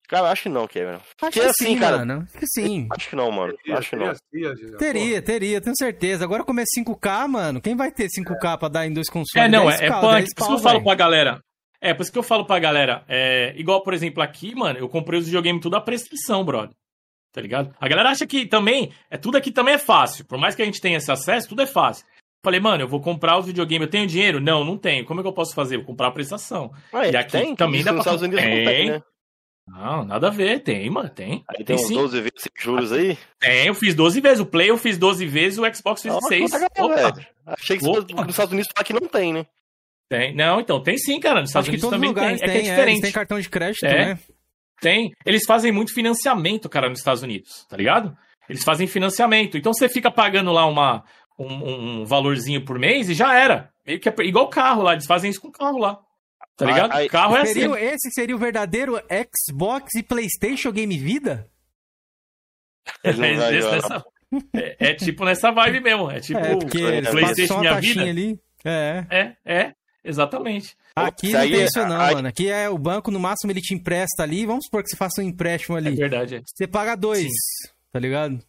Cara, 0.07 0.30
acho 0.30 0.43
que 0.43 0.49
não, 0.49 0.67
Kevin. 0.67 0.99
Acho 1.22 1.31
que 1.31 1.39
assim, 1.39 1.65
sim, 1.65 1.80
cara. 1.80 1.97
Mano. 1.99 2.27
Acho 2.27 2.38
que 2.38 2.47
sim. 2.47 2.88
Acho 2.91 3.09
que 3.09 3.15
não, 3.15 3.31
mano. 3.31 3.53
Teria, 3.57 3.77
acho 3.80 3.89
que 3.89 3.95
não. 3.95 4.13
Teria, 4.31 4.77
teria, 4.77 5.22
teria, 5.22 5.61
tenho 5.61 5.76
certeza. 5.76 6.23
Agora 6.23 6.43
como 6.43 6.59
é 6.59 6.63
5K, 6.63 7.27
mano, 7.27 7.61
quem 7.61 7.76
vai 7.76 7.91
ter 7.91 8.07
5K 8.07 8.53
é. 8.53 8.57
pra 8.57 8.67
dar 8.67 8.85
em 8.85 8.93
dois 8.93 9.09
consoles? 9.09 9.47
É, 9.47 9.49
não, 9.49 9.69
é, 9.69 9.85
é 9.85 9.89
punk. 9.89 10.01
Por 10.01 10.19
isso 10.19 10.35
que 10.35 10.43
eu 10.43 10.59
falo 10.59 10.84
pra 10.84 10.95
galera. 10.95 11.41
É, 11.81 11.93
por 11.93 12.03
isso 12.03 12.11
que 12.11 12.17
eu 12.17 12.23
falo 12.23 12.45
pra 12.45 12.59
galera. 12.59 13.03
É, 13.07 13.53
igual, 13.57 13.81
por 13.84 13.93
exemplo, 13.93 14.22
aqui, 14.22 14.53
mano, 14.55 14.77
eu 14.77 14.88
comprei 14.89 15.19
os 15.19 15.26
videogames 15.26 15.61
tudo 15.61 15.76
a 15.76 15.81
prescrição, 15.81 16.43
brother. 16.43 16.76
Tá 17.31 17.41
ligado? 17.41 17.76
A 17.81 17.88
galera 17.88 18.11
acha 18.11 18.26
que 18.26 18.45
também, 18.45 18.93
é 19.09 19.17
tudo 19.17 19.38
aqui 19.38 19.51
também 19.51 19.73
é 19.73 19.77
fácil. 19.77 20.23
Por 20.26 20.38
mais 20.38 20.55
que 20.55 20.61
a 20.61 20.65
gente 20.65 20.80
tenha 20.80 20.97
esse 20.97 21.11
acesso, 21.11 21.49
tudo 21.49 21.63
é 21.63 21.67
fácil. 21.67 22.05
Falei, 22.45 22.59
mano, 22.59 22.84
eu 22.84 22.88
vou 22.88 23.01
comprar 23.01 23.39
os 23.39 23.47
videogames. 23.47 23.88
Eu 23.88 23.91
tenho 23.91 24.05
dinheiro? 24.05 24.39
Não, 24.39 24.63
não 24.63 24.77
tenho. 24.77 25.03
Como 25.03 25.19
é 25.19 25.23
que 25.23 25.27
eu 25.27 25.34
posso 25.34 25.55
fazer? 25.55 25.77
Vou 25.77 25.88
comprar 25.88 26.09
a 26.09 26.11
prestação. 26.11 26.72
Ué, 26.93 27.11
e 27.11 27.15
aqui 27.15 27.31
tem, 27.31 27.55
também 27.55 27.84
dá 27.84 27.91
pra... 27.91 28.01
Estados 28.01 28.22
Unidos 28.22 28.43
tem. 28.43 28.65
Tem, 28.65 28.89
né? 28.91 29.01
Não, 29.67 30.05
nada 30.05 30.27
a 30.27 30.30
ver. 30.30 30.59
Tem, 30.59 30.88
mano, 30.91 31.09
tem. 31.09 31.43
Aí 31.49 31.63
tem, 31.63 31.76
tem 31.76 31.85
uns 31.85 31.89
12 31.89 32.22
vezes 32.22 32.49
juros 32.55 32.91
aí? 32.91 33.17
Tem, 33.39 33.65
eu 33.65 33.73
fiz 33.73 33.95
12 33.95 34.22
vezes. 34.22 34.39
O 34.39 34.45
Play 34.45 34.69
eu 34.69 34.77
fiz 34.77 34.95
12 34.97 35.26
vezes, 35.26 35.57
o 35.57 35.73
Xbox 35.73 36.03
fiz 36.03 36.13
6. 36.27 36.51
Achei 37.47 37.77
que 37.80 37.88
Opa. 37.88 38.22
nos 38.22 38.30
Estados 38.30 38.53
Unidos 38.53 38.72
falar 38.72 38.85
que 38.85 38.93
não 38.93 39.07
tem, 39.09 39.34
né? 39.34 39.45
Tem. 40.07 40.35
Não, 40.35 40.59
então, 40.59 40.81
tem 40.84 40.99
sim, 40.99 41.19
cara. 41.19 41.41
Nos 41.41 41.49
Estados 41.49 41.67
Acho 41.67 41.73
Unidos 41.73 41.89
também 41.89 42.13
tem. 42.13 42.38
tem. 42.38 42.47
É 42.47 42.51
que 42.51 42.57
é 42.57 42.61
diferente. 42.61 42.99
É, 42.99 43.01
tem 43.01 43.11
cartão 43.11 43.39
de 43.39 43.49
crédito, 43.49 43.85
é. 43.85 44.13
né? 44.13 44.19
Tem. 44.80 45.11
Eles 45.26 45.43
fazem 45.45 45.72
muito 45.72 45.93
financiamento, 45.93 46.69
cara, 46.69 46.88
nos 46.88 46.99
Estados 46.99 47.23
Unidos, 47.23 47.65
tá 47.67 47.76
ligado? 47.76 48.15
Eles 48.47 48.63
fazem 48.63 48.85
financiamento. 48.85 49.57
Então 49.57 49.73
você 49.73 49.89
fica 49.89 50.11
pagando 50.11 50.51
lá 50.51 50.67
uma, 50.67 51.03
um, 51.38 52.02
um 52.02 52.06
valorzinho 52.06 52.64
por 52.64 52.80
mês 52.80 53.10
e 53.10 53.14
já 53.14 53.38
era. 53.38 53.70
Meio 53.86 53.99
que 53.99 54.10
é 54.10 54.14
igual 54.22 54.49
carro 54.49 54.82
lá, 54.82 54.94
eles 54.94 55.06
fazem 55.06 55.30
isso 55.30 55.41
com 55.41 55.52
carro 55.52 55.78
lá. 55.78 55.99
Tá 56.57 56.66
ligado? 56.66 56.91
Aí, 56.94 57.10
carro 57.10 57.36
é 57.36 57.45
seria, 57.45 57.70
assim. 57.70 57.84
Esse 57.84 58.12
seria 58.12 58.36
o 58.36 58.40
verdadeiro 58.40 58.95
Xbox 59.49 59.94
e 59.95 60.03
PlayStation 60.03 60.72
Game 60.72 60.98
Vida? 60.98 61.49
É, 63.03 63.14
nessa, 63.14 64.06
é, 64.53 64.90
é, 64.91 64.94
tipo 64.94 65.26
nessa 65.26 65.52
vibe 65.52 65.80
mesmo. 65.80 66.12
É 66.12 66.20
tipo 66.20 66.40
é, 66.40 67.02
PlayStation 67.02 67.60
Minha 67.60 67.82
Vida. 67.82 68.02
Ali. 68.03 68.40
É. 68.64 69.06
é, 69.10 69.36
é, 69.45 69.74
exatamente. 70.03 70.76
Aqui 70.95 71.32
não 71.32 71.41
tem 71.41 71.64
isso 71.64 71.80
não, 71.86 71.99
aí... 71.99 72.16
mano. 72.16 72.28
Aqui 72.28 72.48
é 72.48 72.70
o 72.70 72.78
banco, 72.78 73.10
no 73.10 73.20
máximo, 73.20 73.52
ele 73.52 73.62
te 73.62 73.74
empresta 73.74 74.24
ali. 74.24 74.45
Vamos 74.45 74.66
supor 74.66 74.84
que 74.84 74.90
você 74.90 74.95
faça 74.95 75.22
um 75.22 75.26
empréstimo 75.26 75.78
ali. 75.78 75.90
É 75.90 75.95
verdade. 75.95 76.41
Você 76.45 76.68
paga 76.68 76.95
dois, 76.95 77.24
Sim. 77.24 77.70
tá 77.91 77.99
ligado? 77.99 78.40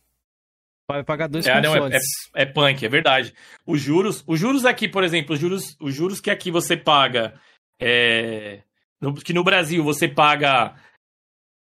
Vai 0.89 1.03
pagar 1.03 1.27
dois 1.27 1.45
é, 1.47 1.61
não, 1.61 1.75
é, 1.75 1.97
é, 1.97 2.43
é, 2.43 2.47
punk, 2.47 2.85
é 2.85 2.89
verdade. 2.89 3.35
Os 3.67 3.81
juros, 3.81 4.23
os 4.25 4.39
juros 4.39 4.65
aqui, 4.65 4.89
por 4.89 5.03
exemplo, 5.03 5.35
os 5.35 5.41
juros, 5.41 5.77
os 5.81 5.93
juros 5.93 6.21
que 6.21 6.31
aqui 6.31 6.49
você 6.49 6.77
paga, 6.77 7.41
é, 7.81 8.63
no, 9.01 9.13
que 9.13 9.33
no 9.33 9.43
Brasil 9.43 9.83
você 9.83 10.07
paga. 10.07 10.77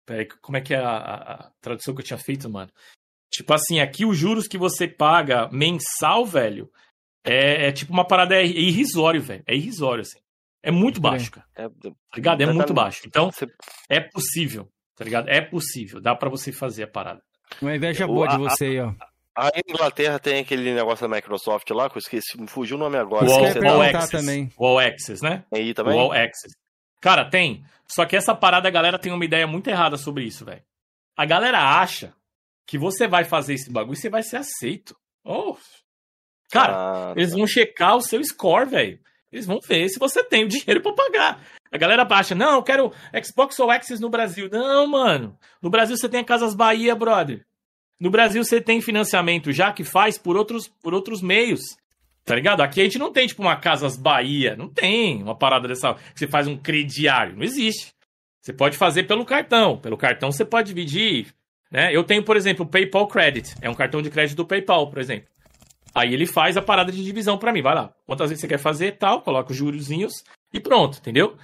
Peraí, 0.05 0.27
como 0.41 0.57
é 0.57 0.61
que 0.61 0.75
é 0.75 0.77
a, 0.77 0.97
a, 0.97 1.51
tradução 1.59 1.95
que 1.95 2.01
eu 2.01 2.05
tinha 2.05 2.19
feito, 2.19 2.47
mano? 2.47 2.71
Tipo 3.31 3.51
assim, 3.55 3.79
aqui 3.79 4.05
os 4.05 4.15
juros 4.15 4.47
que 4.47 4.59
você 4.59 4.87
paga 4.87 5.49
mensal, 5.51 6.23
velho, 6.23 6.71
é, 7.25 7.69
é 7.69 7.71
tipo 7.71 7.91
uma 7.91 8.05
parada 8.05 8.35
é 8.35 8.45
irrisório, 8.45 9.23
velho. 9.23 9.43
É 9.47 9.55
irrisório, 9.55 10.01
assim. 10.01 10.19
É 10.61 10.69
muito 10.69 11.01
baixo, 11.01 11.31
cara. 11.31 11.47
É, 11.55 11.67
tá 11.67 11.91
ligado? 12.15 12.41
É 12.41 12.53
muito 12.53 12.73
baixo. 12.75 13.01
Então, 13.07 13.31
é 13.89 13.99
possível, 13.99 14.69
tá 14.95 15.03
ligado? 15.03 15.27
É 15.29 15.41
possível. 15.41 15.99
Dá 15.99 16.15
para 16.15 16.29
você 16.29 16.51
fazer 16.51 16.83
a 16.83 16.87
parada. 16.87 17.23
Uma 17.59 17.75
inveja 17.75 18.05
boa 18.05 18.27
de 18.27 18.37
você 18.37 18.65
aí, 18.65 18.79
ó. 18.79 18.93
A 19.37 19.49
Inglaterra 19.67 20.17
tem 20.17 20.39
aquele 20.39 20.73
negócio 20.73 21.07
da 21.07 21.13
Microsoft 21.13 21.69
lá, 21.71 21.89
que 21.89 21.97
eu 21.97 21.99
esqueci, 21.99 22.39
me 22.39 22.47
fugiu 22.47 22.77
o 22.77 22.79
nome 22.79 22.97
agora. 22.97 23.25
Wall, 23.25 23.41
Wall 23.41 23.81
Access. 23.81 24.11
Também. 24.11 24.53
Wall 24.57 24.79
Access, 24.79 25.21
né? 25.21 25.43
Aí 25.53 25.73
também? 25.73 25.93
Wall 25.93 26.13
Access. 26.13 26.55
Cara, 27.01 27.29
tem. 27.29 27.63
Só 27.87 28.05
que 28.05 28.15
essa 28.15 28.33
parada, 28.33 28.67
a 28.67 28.71
galera 28.71 28.97
tem 28.97 29.11
uma 29.11 29.25
ideia 29.25 29.45
muito 29.45 29.69
errada 29.69 29.97
sobre 29.97 30.23
isso, 30.23 30.45
velho. 30.45 30.63
A 31.17 31.25
galera 31.25 31.59
acha 31.59 32.13
que 32.65 32.77
você 32.77 33.07
vai 33.07 33.23
fazer 33.23 33.53
esse 33.53 33.69
bagulho 33.69 33.93
e 33.93 33.97
você 33.97 34.09
vai 34.09 34.23
ser 34.23 34.37
aceito. 34.37 34.95
Oh. 35.23 35.57
Cara, 36.49 36.73
ah, 36.75 37.13
eles 37.15 37.31
tá. 37.31 37.37
vão 37.37 37.45
checar 37.45 37.95
o 37.95 38.01
seu 38.01 38.23
score, 38.23 38.69
velho. 38.69 38.99
Eles 39.31 39.45
vão 39.45 39.59
ver 39.59 39.89
se 39.89 39.99
você 39.99 40.23
tem 40.23 40.45
o 40.45 40.47
dinheiro 40.49 40.81
para 40.81 40.93
pagar. 40.93 41.45
A 41.71 41.77
galera 41.77 42.05
baixa, 42.05 42.33
não, 42.33 42.55
eu 42.55 42.63
quero 42.63 42.93
Xbox 43.23 43.59
ou 43.59 43.69
Access 43.69 44.01
no 44.01 44.09
Brasil. 44.09 44.49
Não, 44.49 44.87
mano. 44.87 45.37
No 45.61 45.69
Brasil 45.69 45.97
você 45.97 46.07
tem 46.07 46.21
a 46.21 46.25
Casas 46.25 46.55
Bahia, 46.55 46.95
brother. 46.95 47.45
No 47.99 48.09
Brasil 48.09 48.43
você 48.43 48.59
tem 48.59 48.81
financiamento 48.81 49.51
já 49.51 49.71
que 49.71 49.83
faz 49.83 50.17
por 50.17 50.35
outros, 50.35 50.67
por 50.67 50.93
outros 50.93 51.21
meios. 51.21 51.61
Tá 52.25 52.35
ligado? 52.35 52.61
Aqui 52.61 52.81
a 52.81 52.83
gente 52.83 52.97
não 52.97 53.11
tem, 53.11 53.27
tipo, 53.27 53.43
uma 53.43 53.55
Casas 53.55 53.95
Bahia. 53.95 54.55
Não 54.55 54.67
tem 54.67 55.21
uma 55.21 55.35
parada 55.37 55.67
dessa. 55.67 55.95
Você 56.13 56.25
faz 56.27 56.47
um 56.47 56.57
crediário. 56.57 57.35
Não 57.35 57.43
existe. 57.43 57.93
Você 58.41 58.51
pode 58.51 58.77
fazer 58.77 59.03
pelo 59.03 59.23
cartão. 59.23 59.77
Pelo 59.77 59.95
cartão 59.95 60.31
você 60.31 60.43
pode 60.43 60.67
dividir. 60.67 61.27
Né? 61.71 61.95
Eu 61.95 62.03
tenho, 62.03 62.23
por 62.23 62.35
exemplo, 62.35 62.65
o 62.65 62.67
PayPal 62.67 63.07
Credit. 63.07 63.55
É 63.61 63.69
um 63.69 63.75
cartão 63.75 64.01
de 64.01 64.09
crédito 64.09 64.37
do 64.37 64.45
PayPal, 64.45 64.89
por 64.89 64.99
exemplo. 64.99 65.29
Aí 65.93 66.13
ele 66.13 66.25
faz 66.25 66.57
a 66.57 66.61
parada 66.61 66.91
de 66.91 67.03
divisão 67.03 67.37
para 67.37 67.53
mim. 67.53 67.61
Vai 67.61 67.75
lá. 67.75 67.93
Quantas 68.07 68.29
vezes 68.29 68.41
você 68.41 68.47
quer 68.47 68.57
fazer 68.57 68.93
tal, 68.97 69.21
coloca 69.21 69.51
os 69.51 69.57
jurozinhos 69.57 70.23
e 70.51 70.59
pronto, 70.59 70.97
entendeu? 70.97 71.37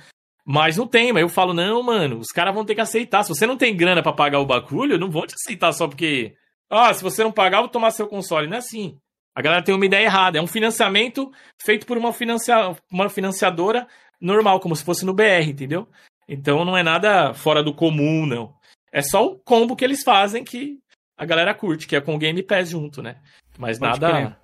Mas 0.44 0.78
não 0.78 0.88
tem, 0.88 1.14
mas 1.14 1.22
eu 1.22 1.30
falo, 1.30 1.54
não, 1.54 1.84
mano, 1.84 2.18
os 2.18 2.30
caras 2.30 2.54
vão 2.54 2.66
ter 2.66 2.74
que 2.74 2.82
aceitar. 2.82 3.24
Se 3.24 3.30
você 3.30 3.46
não 3.46 3.56
tem 3.56 3.76
grana 3.78 4.02
para 4.02 4.12
pagar 4.12 4.40
o 4.40 4.46
bagulho, 4.46 4.98
não 4.98 5.12
vão 5.12 5.28
te 5.28 5.36
aceitar 5.36 5.72
só 5.72 5.88
porque 5.88 6.36
ah, 6.72 6.94
se 6.94 7.04
você 7.04 7.24
não 7.24 7.32
pagar, 7.32 7.58
eu 7.58 7.64
vou 7.64 7.70
tomar 7.70 7.92
seu 7.92 8.08
console. 8.08 8.48
Não 8.48 8.56
é 8.56 8.60
assim. 8.60 8.98
A 9.36 9.42
galera 9.42 9.64
tem 9.64 9.76
uma 9.76 9.86
ideia 9.86 10.06
errada. 10.06 10.38
É 10.38 10.42
um 10.42 10.48
financiamento 10.48 11.32
feito 11.62 11.86
por 11.86 11.98
uma, 11.98 12.14
financia... 12.14 12.76
uma 12.92 13.10
financiadora 13.10 13.88
normal, 14.20 14.60
como 14.60 14.76
se 14.76 14.84
fosse 14.84 15.06
no 15.06 15.14
BR, 15.14 15.50
entendeu? 15.50 15.88
Então 16.28 16.64
não 16.64 16.78
é 16.78 16.84
nada 16.84 17.34
fora 17.34 17.62
do 17.62 17.74
comum, 17.74 18.26
não. 18.26 18.54
É 18.92 19.02
só 19.02 19.26
o 19.26 19.38
combo 19.38 19.76
que 19.76 19.84
eles 19.84 20.04
fazem 20.04 20.44
que 20.44 20.80
a 21.18 21.26
galera 21.26 21.54
curte, 21.54 21.88
que 21.88 21.96
é 21.96 22.02
com 22.02 22.16
o 22.16 22.18
Game 22.18 22.42
Pass 22.44 22.70
junto, 22.70 23.02
né? 23.02 23.22
Mas 23.58 23.78
Pode 23.78 24.00
nada. 24.00 24.38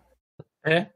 Crer. 0.64 0.80
É. 0.80 0.90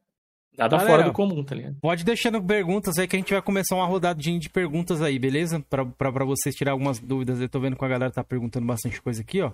Nada 0.57 0.77
galera, 0.77 0.91
fora 0.91 1.03
do 1.03 1.13
comum, 1.13 1.43
tá 1.43 1.55
ligado? 1.55 1.77
Pode 1.81 2.03
deixando 2.03 2.43
perguntas 2.43 2.97
aí 2.97 3.07
que 3.07 3.15
a 3.15 3.19
gente 3.19 3.31
vai 3.31 3.41
começar 3.41 3.75
uma 3.75 3.85
rodadinha 3.85 4.37
de 4.37 4.49
perguntas 4.49 5.01
aí, 5.01 5.17
beleza? 5.17 5.63
Pra, 5.69 5.85
pra, 5.85 6.11
pra 6.11 6.25
vocês 6.25 6.53
tirar 6.53 6.73
algumas 6.73 6.99
dúvidas. 6.99 7.39
Eu 7.39 7.49
tô 7.49 7.59
vendo 7.59 7.77
que 7.77 7.85
a 7.85 7.87
galera 7.87 8.11
tá 8.11 8.23
perguntando 8.23 8.67
bastante 8.67 9.01
coisa 9.01 9.21
aqui, 9.21 9.41
ó. 9.41 9.53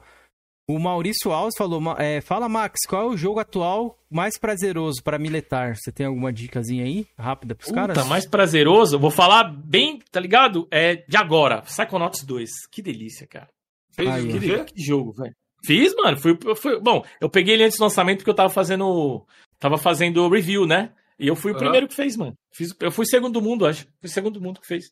O 0.70 0.78
Maurício 0.78 1.32
Alves 1.32 1.56
falou: 1.58 1.82
é, 1.98 2.20
Fala, 2.20 2.50
Max, 2.50 2.82
qual 2.86 3.04
é 3.04 3.06
o 3.14 3.16
jogo 3.16 3.40
atual 3.40 3.98
mais 4.10 4.38
prazeroso 4.38 5.02
para 5.02 5.18
militar? 5.18 5.78
Você 5.78 5.94
tem 5.94 6.06
alguma 6.06 6.34
dicasinha 6.34 6.84
aí, 6.84 7.08
rápida 7.18 7.56
pros 7.56 7.70
Puta, 7.70 7.88
caras? 7.88 8.08
mais 8.08 8.28
prazeroso? 8.28 9.00
Vou 9.00 9.10
falar 9.10 9.46
bem, 9.46 10.00
tá 10.12 10.20
ligado? 10.20 10.68
É 10.70 10.98
de 11.08 11.16
agora, 11.16 11.62
Psychonauts 11.62 12.26
2. 12.26 12.50
Que 12.70 12.82
delícia, 12.82 13.26
cara. 13.26 13.48
Fez, 13.94 14.10
aí, 14.10 14.28
que, 14.28 14.40
que, 14.40 14.74
que, 14.74 14.84
jogo, 14.84 15.14
velho. 15.14 15.34
Fiz, 15.64 15.96
mano. 15.96 16.18
Fui, 16.18 16.38
fui, 16.58 16.80
bom, 16.82 17.02
eu 17.22 17.30
peguei 17.30 17.54
ele 17.54 17.64
antes 17.64 17.78
do 17.78 17.84
lançamento 17.84 18.18
porque 18.18 18.30
eu 18.30 18.36
tava 18.36 18.50
fazendo. 18.50 19.26
Tava 19.58 19.78
fazendo 19.78 20.28
review, 20.28 20.68
né? 20.68 20.92
E 21.18 21.28
eu 21.30 21.36
fui 21.36 21.52
o 21.52 21.54
uhum. 21.54 21.62
primeiro 21.62 21.88
que 21.88 21.96
fez, 21.96 22.18
mano. 22.18 22.34
Fiz, 22.52 22.76
eu 22.82 22.92
fui 22.92 23.06
segundo 23.06 23.42
mundo, 23.42 23.66
acho. 23.66 23.88
Fui 24.02 24.10
segundo 24.10 24.42
mundo 24.42 24.60
que 24.60 24.68
fez 24.68 24.92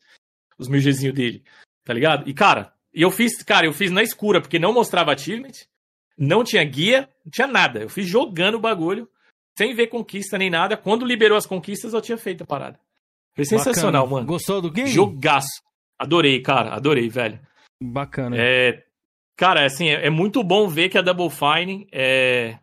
os 0.58 0.70
mil 0.70 0.80
Gzinho 0.80 1.12
dele. 1.12 1.44
Tá 1.84 1.94
ligado? 1.94 2.28
E, 2.30 2.34
cara, 2.34 2.74
e 2.96 3.02
eu 3.02 3.12
fiz, 3.12 3.44
cara, 3.44 3.66
eu 3.66 3.74
fiz 3.74 3.92
na 3.92 4.02
escura, 4.02 4.40
porque 4.40 4.58
não 4.58 4.74
mostrava 4.74 5.12
achievement, 5.12 5.52
não 6.18 6.44
tinha 6.44 6.64
guia, 6.64 7.10
não 7.26 7.32
tinha 7.32 7.46
nada. 7.46 7.82
Eu 7.82 7.90
fiz 7.90 8.08
jogando 8.08 8.56
o 8.56 8.60
bagulho, 8.60 9.10
sem 9.58 9.76
ver 9.76 9.88
conquista 9.88 10.38
nem 10.38 10.50
nada. 10.50 10.78
Quando 10.78 11.06
liberou 11.06 11.38
as 11.38 11.46
conquistas, 11.46 11.94
eu 11.94 12.02
tinha 12.02 12.18
feito 12.18 12.44
a 12.44 12.48
parada. 12.48 12.80
Foi 13.36 13.44
sensacional, 13.44 14.04
Bacana. 14.04 14.16
mano. 14.16 14.28
Gostou 14.28 14.62
do 14.62 14.72
game? 14.72 14.90
Jogaço. 14.90 15.62
Adorei, 16.00 16.42
cara. 16.42 16.74
Adorei, 16.74 17.10
velho. 17.10 17.38
Bacana. 17.84 18.38
É, 18.40 18.86
cara, 19.36 19.66
assim, 19.66 19.90
é, 19.90 20.08
é 20.08 20.10
muito 20.10 20.42
bom 20.42 20.68
ver 20.70 20.88
que 20.88 20.98
a 20.98 21.02
Double 21.02 21.30
Fine 21.30 21.88
é, 21.92 22.58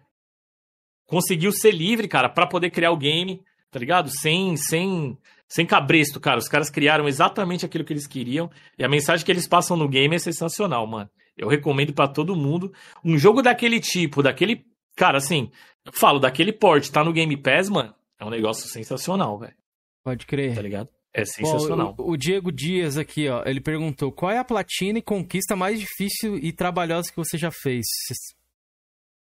conseguiu 1.07 1.53
ser 1.53 1.73
livre, 1.73 2.09
cara, 2.09 2.31
para 2.31 2.47
poder 2.47 2.71
criar 2.71 2.91
o 2.91 2.97
game, 2.97 3.45
tá 3.71 3.79
ligado? 3.79 4.09
Sem, 4.09 4.57
sem, 4.57 5.19
sem 5.53 5.66
cabresto, 5.66 6.19
cara. 6.19 6.39
Os 6.39 6.49
caras 6.49 6.70
criaram 6.70 7.07
exatamente 7.07 7.66
aquilo 7.66 7.85
que 7.85 7.93
eles 7.93 8.07
queriam. 8.07 8.51
E 8.79 8.83
a 8.83 8.89
mensagem 8.89 9.24
que 9.24 9.31
eles 9.31 9.47
passam 9.47 9.77
no 9.77 9.87
game 9.87 10.16
é 10.16 10.19
sensacional, 10.19 10.87
mano. 10.87 11.11
Eu 11.37 11.47
recomendo 11.47 11.93
para 11.93 12.09
todo 12.09 12.35
mundo. 12.35 12.73
Um 13.05 13.19
jogo 13.19 13.43
daquele 13.43 13.79
tipo, 13.79 14.23
daquele. 14.23 14.65
Cara, 14.97 15.19
assim, 15.19 15.51
eu 15.85 15.93
falo, 15.93 16.19
daquele 16.19 16.55
porte, 16.55 16.91
tá 16.91 17.05
no 17.05 17.12
Game 17.12 17.37
Pass, 17.37 17.69
mano. 17.69 17.95
É 18.19 18.24
um 18.24 18.31
negócio 18.31 18.66
sensacional, 18.66 19.39
velho. 19.39 19.55
Pode 20.03 20.24
crer. 20.24 20.55
Tá 20.55 20.62
ligado? 20.62 20.89
É 21.12 21.23
sensacional. 21.27 21.95
o, 21.99 22.12
o, 22.12 22.16
Diego 22.16 22.51
Dias 22.51 22.97
aqui, 22.97 23.29
ó, 23.29 23.43
ele 23.45 23.61
perguntou: 23.61 24.11
qual 24.11 24.33
é 24.33 24.39
a 24.39 24.45
platina 24.45 25.01
e 25.01 25.03
conquista 25.03 25.55
mais 25.55 25.79
difícil 25.79 26.39
e 26.39 26.51
trabalhosa 26.51 27.11
que 27.11 27.16
você 27.16 27.37
já 27.37 27.51
fez? 27.51 27.85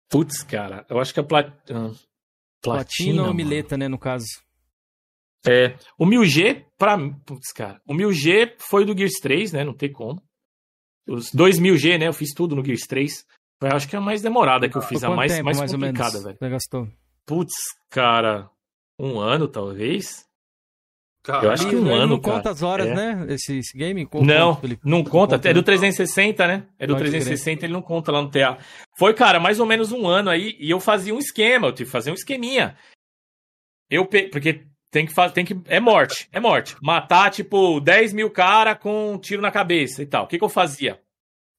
Putz, 0.08 0.44
cara, 0.44 0.86
eu 0.88 1.00
acho 1.00 1.12
que 1.12 1.18
a 1.18 1.24
plat... 1.24 1.52
platina. 1.66 1.92
Platina 2.62 3.22
ou 3.24 3.34
mileta, 3.34 3.76
né, 3.76 3.88
no 3.88 3.98
caso. 3.98 4.43
É, 5.46 5.76
o 5.98 6.06
1000G, 6.06 6.64
pra. 6.78 6.96
Putz, 7.26 7.52
cara. 7.52 7.80
O 7.86 7.94
1000G 7.94 8.54
foi 8.58 8.84
do 8.84 8.96
Gears 8.96 9.14
3, 9.20 9.52
né? 9.52 9.64
Não 9.64 9.74
tem 9.74 9.92
como. 9.92 10.22
Os 11.06 11.30
2000G, 11.32 11.98
né? 11.98 12.08
Eu 12.08 12.12
fiz 12.12 12.32
tudo 12.32 12.56
no 12.56 12.64
Gears 12.64 12.86
3. 12.86 13.26
Foi, 13.60 13.68
acho 13.70 13.88
que 13.88 13.94
é 13.94 13.98
a 13.98 14.02
mais 14.02 14.22
demorada 14.22 14.68
que 14.68 14.76
eu 14.76 14.82
fiz, 14.82 15.04
a 15.04 15.10
mais, 15.10 15.32
tempo, 15.32 15.44
mais, 15.44 15.58
mais 15.58 15.72
complicada, 15.72 16.20
velho. 16.20 16.36
Você 16.38 16.48
gastou? 16.48 16.88
Putz, 17.26 17.54
cara. 17.90 18.50
Um 18.98 19.18
ano, 19.18 19.48
talvez. 19.48 20.24
eu 21.26 21.50
acho 21.50 21.68
que 21.68 21.76
um 21.76 21.92
ano, 21.92 22.14
não 22.14 22.20
cara. 22.20 22.36
conta 22.36 22.50
as 22.50 22.62
horas, 22.62 22.86
é. 22.86 22.94
né? 22.94 23.26
Esse, 23.34 23.58
esse 23.58 23.76
game? 23.76 24.08
não, 24.22 24.60
não 24.84 25.04
conta. 25.04 25.40
É 25.48 25.52
do 25.52 25.62
360, 25.62 26.46
né? 26.46 26.66
É 26.78 26.86
do 26.86 26.96
360, 26.96 27.66
ele 27.66 27.72
não 27.72 27.82
conta 27.82 28.12
lá 28.12 28.22
no 28.22 28.30
TA. 28.30 28.58
Foi, 28.96 29.12
cara, 29.12 29.40
mais 29.40 29.60
ou 29.60 29.66
menos 29.66 29.92
um 29.92 30.06
ano 30.06 30.30
aí, 30.30 30.56
e 30.58 30.70
eu 30.70 30.80
fazia 30.80 31.14
um 31.14 31.18
esquema, 31.18 31.68
eu 31.68 31.72
tive 31.72 31.86
que 31.86 31.92
fazer 31.92 32.10
um 32.10 32.14
esqueminha. 32.14 32.76
Eu 33.90 34.06
pe... 34.06 34.28
Porque 34.28 34.64
tem 34.94 35.04
que 35.04 35.12
fazer. 35.12 35.34
Tem 35.34 35.44
que... 35.44 35.60
É 35.66 35.80
morte, 35.80 36.28
é 36.32 36.38
morte. 36.38 36.76
Matar, 36.80 37.28
tipo, 37.28 37.80
10 37.80 38.12
mil 38.12 38.30
cara 38.30 38.76
com 38.76 39.14
um 39.14 39.18
tiro 39.18 39.42
na 39.42 39.50
cabeça 39.50 40.00
e 40.00 40.06
tal. 40.06 40.24
O 40.24 40.28
que, 40.28 40.38
que 40.38 40.44
eu 40.44 40.48
fazia? 40.48 41.00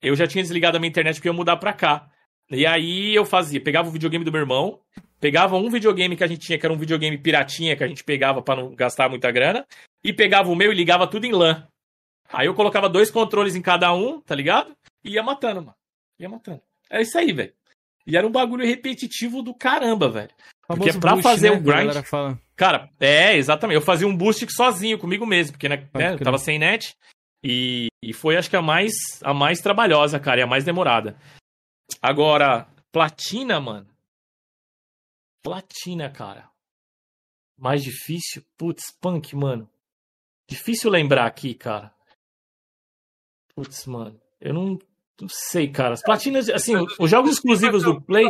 Eu 0.01 0.15
já 0.15 0.25
tinha 0.25 0.41
desligado 0.41 0.77
a 0.77 0.79
minha 0.79 0.89
internet 0.89 1.15
porque 1.15 1.27
eu 1.27 1.33
ia 1.33 1.37
mudar 1.37 1.57
pra 1.57 1.73
cá. 1.73 2.09
E 2.49 2.65
aí 2.65 3.13
eu 3.13 3.25
fazia, 3.25 3.59
pegava 3.59 3.89
o 3.89 3.91
videogame 3.91 4.23
do 4.23 4.31
meu 4.31 4.39
irmão, 4.39 4.79
pegava 5.19 5.57
um 5.57 5.69
videogame 5.69 6.15
que 6.15 6.23
a 6.23 6.27
gente 6.27 6.45
tinha, 6.45 6.57
que 6.57 6.65
era 6.65 6.73
um 6.73 6.77
videogame 6.77 7.17
piratinha 7.17 7.75
que 7.75 7.83
a 7.83 7.87
gente 7.87 8.05
pegava 8.05 8.41
para 8.41 8.61
não 8.61 8.73
gastar 8.73 9.09
muita 9.09 9.29
grana, 9.31 9.65
e 10.01 10.13
pegava 10.13 10.49
o 10.49 10.55
meu 10.55 10.71
e 10.71 10.75
ligava 10.75 11.05
tudo 11.05 11.25
em 11.25 11.33
LAN. 11.33 11.67
Aí 12.31 12.47
eu 12.47 12.53
colocava 12.53 12.87
dois 12.87 13.11
controles 13.11 13.55
em 13.55 13.61
cada 13.61 13.93
um, 13.93 14.21
tá 14.21 14.33
ligado? 14.33 14.73
E 15.03 15.13
ia 15.13 15.23
matando, 15.23 15.61
mano. 15.61 15.75
Ia 16.19 16.29
matando. 16.29 16.61
Era 16.89 17.01
isso 17.01 17.17
aí, 17.17 17.33
velho. 17.33 17.53
E 18.07 18.15
era 18.15 18.25
um 18.25 18.31
bagulho 18.31 18.65
repetitivo 18.65 19.41
do 19.41 19.53
caramba, 19.53 20.07
velho. 20.09 20.31
Porque 20.67 20.93
pra 20.93 21.11
boost, 21.11 21.23
fazer 21.23 21.51
né, 21.51 21.57
o 21.57 21.61
grind. 21.61 21.93
Cara, 22.55 22.89
é, 22.99 23.35
exatamente. 23.35 23.75
Eu 23.75 23.81
fazia 23.81 24.07
um 24.07 24.15
boost 24.15 24.45
sozinho, 24.51 24.97
comigo 24.97 25.25
mesmo, 25.25 25.53
porque 25.53 25.69
né, 25.69 25.87
né, 25.93 26.13
eu 26.13 26.19
tava 26.19 26.37
sem 26.37 26.57
net. 26.57 26.95
E, 27.43 27.87
e 28.01 28.13
foi, 28.13 28.37
acho 28.37 28.49
que, 28.49 28.55
a 28.55 28.61
mais, 28.61 28.93
a 29.21 29.33
mais 29.33 29.61
trabalhosa, 29.61 30.19
cara, 30.19 30.39
e 30.39 30.43
a 30.43 30.47
mais 30.47 30.63
demorada. 30.63 31.15
Agora, 32.01 32.67
platina, 32.91 33.59
mano. 33.59 33.87
Platina, 35.43 36.09
cara. 36.09 36.49
Mais 37.57 37.83
difícil? 37.83 38.43
Putz, 38.57 38.91
punk, 38.99 39.35
mano. 39.35 39.69
Difícil 40.49 40.89
lembrar 40.89 41.27
aqui, 41.27 41.53
cara. 41.53 41.93
Putz, 43.55 43.85
mano. 43.85 44.19
Eu 44.41 44.53
não, 44.53 44.79
não 45.21 45.29
sei, 45.29 45.71
cara. 45.71 45.93
As 45.93 46.01
platinas, 46.01 46.49
assim, 46.49 46.73
os 46.99 47.09
jogos 47.09 47.31
exclusivos 47.31 47.83
do 47.83 48.01
Play. 48.01 48.25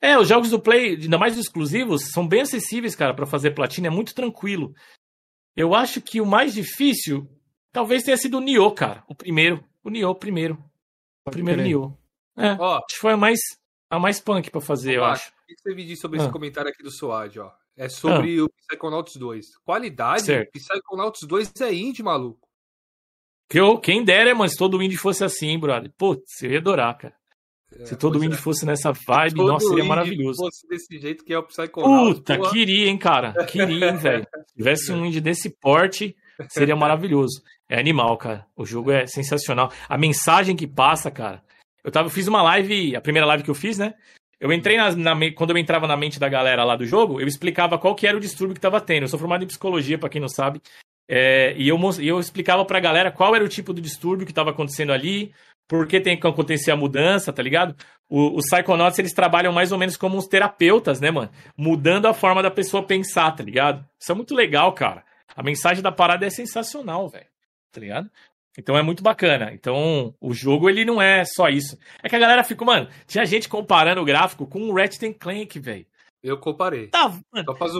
É, 0.00 0.18
os 0.18 0.28
jogos 0.28 0.50
do 0.50 0.60
Play, 0.60 0.94
ainda 0.94 1.18
mais 1.18 1.34
os 1.34 1.40
exclusivos, 1.46 2.10
são 2.10 2.26
bem 2.26 2.42
acessíveis, 2.42 2.94
cara, 2.94 3.14
para 3.14 3.26
fazer 3.26 3.52
platina. 3.52 3.86
É 3.86 3.90
muito 3.90 4.14
tranquilo. 4.14 4.74
Eu 5.56 5.74
acho 5.74 6.00
que 6.00 6.20
o 6.20 6.26
mais 6.26 6.52
difícil 6.52 7.28
talvez 7.72 8.02
tenha 8.02 8.16
sido 8.16 8.38
o 8.38 8.40
Nioh, 8.40 8.74
cara. 8.74 9.04
O 9.08 9.14
primeiro. 9.14 9.64
O 9.82 9.90
Nioh, 9.90 10.14
primeiro. 10.14 10.62
O 11.26 11.30
primeiro 11.30 11.62
Nioh. 11.62 11.96
É, 12.36 12.52
ó, 12.58 12.76
acho 12.76 12.94
que 12.94 13.00
foi 13.00 13.12
a 13.12 13.16
mais, 13.16 13.40
a 13.90 13.98
mais 13.98 14.20
punk 14.20 14.50
pra 14.50 14.60
fazer, 14.60 14.98
ó, 14.98 15.00
eu 15.00 15.04
acho. 15.06 15.30
O 15.30 15.46
que 15.46 15.54
você 15.58 15.74
me 15.74 15.86
diz 15.86 15.98
sobre 15.98 16.18
ah. 16.18 16.22
esse 16.22 16.32
comentário 16.32 16.70
aqui 16.70 16.82
do 16.82 16.90
Soad, 16.90 17.40
ó? 17.40 17.50
É 17.74 17.88
sobre 17.88 18.38
ah. 18.38 18.44
o 18.44 18.50
Psychonauts 18.50 19.16
2. 19.16 19.56
Qualidade, 19.64 20.22
certo. 20.22 20.50
Psychonauts 20.52 21.22
2 21.22 21.52
é 21.62 21.74
indie, 21.74 22.02
maluco. 22.02 22.46
Que 23.48 23.60
eu, 23.60 23.78
quem 23.78 24.04
dera, 24.04 24.34
mano, 24.34 24.50
se 24.50 24.58
todo 24.58 24.82
indie 24.82 24.96
fosse 24.96 25.24
assim, 25.24 25.58
brother. 25.58 25.90
Putz, 25.96 26.42
eu 26.42 26.50
ia 26.50 26.58
adorar, 26.58 26.98
cara. 26.98 27.15
É, 27.80 27.86
se 27.86 27.96
todo 27.96 28.22
indie 28.22 28.36
é. 28.36 28.40
fosse 28.40 28.64
nessa 28.64 28.92
vibe, 28.92 29.36
todo 29.36 29.48
nossa, 29.48 29.68
seria 29.68 29.84
maravilhoso. 29.84 30.34
Se 30.34 30.44
fosse 30.44 30.68
desse 30.68 30.98
jeito 30.98 31.24
que 31.24 31.32
é 31.32 31.38
o 31.38 31.42
Psychonauts. 31.42 32.18
Puta, 32.18 32.36
porra. 32.36 32.50
queria, 32.50 32.88
hein, 32.88 32.98
cara. 32.98 33.32
Queria, 33.44 33.90
hein, 33.90 33.96
velho. 33.96 34.26
Se 34.46 34.54
tivesse 34.56 34.92
um 34.92 35.04
indie 35.04 35.20
desse 35.20 35.50
porte, 35.50 36.16
seria 36.48 36.74
maravilhoso. 36.74 37.42
É 37.68 37.78
animal, 37.78 38.16
cara. 38.16 38.46
O 38.56 38.64
jogo 38.64 38.90
é 38.90 39.06
sensacional. 39.06 39.70
A 39.88 39.98
mensagem 39.98 40.56
que 40.56 40.66
passa, 40.66 41.10
cara. 41.10 41.42
Eu, 41.84 41.90
tava, 41.90 42.06
eu 42.06 42.10
fiz 42.10 42.26
uma 42.26 42.42
live, 42.42 42.96
a 42.96 43.00
primeira 43.00 43.26
live 43.26 43.42
que 43.42 43.50
eu 43.50 43.54
fiz, 43.54 43.78
né? 43.78 43.94
Eu 44.38 44.52
entrei 44.52 44.76
na, 44.76 44.94
na, 44.94 45.32
quando 45.32 45.50
eu 45.50 45.58
entrava 45.58 45.86
na 45.86 45.96
mente 45.96 46.20
da 46.20 46.28
galera 46.28 46.64
lá 46.64 46.76
do 46.76 46.84
jogo, 46.84 47.20
eu 47.20 47.26
explicava 47.26 47.78
qual 47.78 47.94
que 47.94 48.06
era 48.06 48.16
o 48.16 48.20
distúrbio 48.20 48.54
que 48.54 48.58
estava 48.58 48.80
tendo. 48.80 49.04
Eu 49.04 49.08
sou 49.08 49.18
formado 49.18 49.44
em 49.44 49.46
psicologia, 49.46 49.98
para 49.98 50.08
quem 50.08 50.20
não 50.20 50.28
sabe. 50.28 50.60
É, 51.08 51.54
e 51.56 51.68
eu, 51.68 51.78
eu 52.00 52.18
explicava 52.18 52.64
pra 52.64 52.80
galera 52.80 53.12
qual 53.12 53.34
era 53.34 53.44
o 53.44 53.48
tipo 53.48 53.72
de 53.72 53.80
distúrbio 53.80 54.26
que 54.26 54.32
estava 54.32 54.50
acontecendo 54.50 54.92
ali, 54.92 55.32
por 55.68 55.86
que 55.86 56.00
tem 56.00 56.18
que 56.18 56.26
acontecer 56.26 56.70
a 56.70 56.76
mudança, 56.76 57.32
tá 57.32 57.42
ligado? 57.42 57.74
O, 58.08 58.36
os 58.36 58.46
Psychonauts, 58.46 58.98
eles 58.98 59.12
trabalham 59.12 59.52
mais 59.52 59.72
ou 59.72 59.78
menos 59.78 59.96
como 59.96 60.16
uns 60.16 60.26
terapeutas, 60.26 61.00
né, 61.00 61.10
mano? 61.10 61.30
Mudando 61.56 62.06
a 62.06 62.14
forma 62.14 62.42
da 62.42 62.50
pessoa 62.50 62.82
pensar, 62.82 63.32
tá 63.32 63.42
ligado? 63.42 63.84
Isso 63.98 64.12
é 64.12 64.14
muito 64.14 64.34
legal, 64.34 64.72
cara. 64.72 65.04
A 65.34 65.42
mensagem 65.42 65.82
da 65.82 65.92
parada 65.92 66.24
é 66.24 66.30
sensacional, 66.30 67.08
velho. 67.08 67.26
Tá 67.72 67.80
ligado? 67.80 68.10
Então 68.58 68.76
é 68.76 68.82
muito 68.82 69.02
bacana. 69.02 69.52
Então 69.52 70.14
o 70.20 70.32
jogo 70.32 70.70
ele 70.70 70.84
não 70.84 71.02
é 71.02 71.24
só 71.24 71.48
isso. 71.48 71.78
É 72.02 72.08
que 72.08 72.16
a 72.16 72.20
galera 72.20 72.44
ficou, 72.44 72.66
mano, 72.66 72.88
tinha 73.06 73.26
gente 73.26 73.48
comparando 73.48 74.00
o 74.00 74.04
gráfico 74.04 74.46
com 74.46 74.60
o 74.60 74.74
Ratchet 74.74 75.12
Clank, 75.14 75.58
velho. 75.58 75.86
Eu 76.22 76.38
comparei. 76.38 76.88
Tá, 76.88 77.12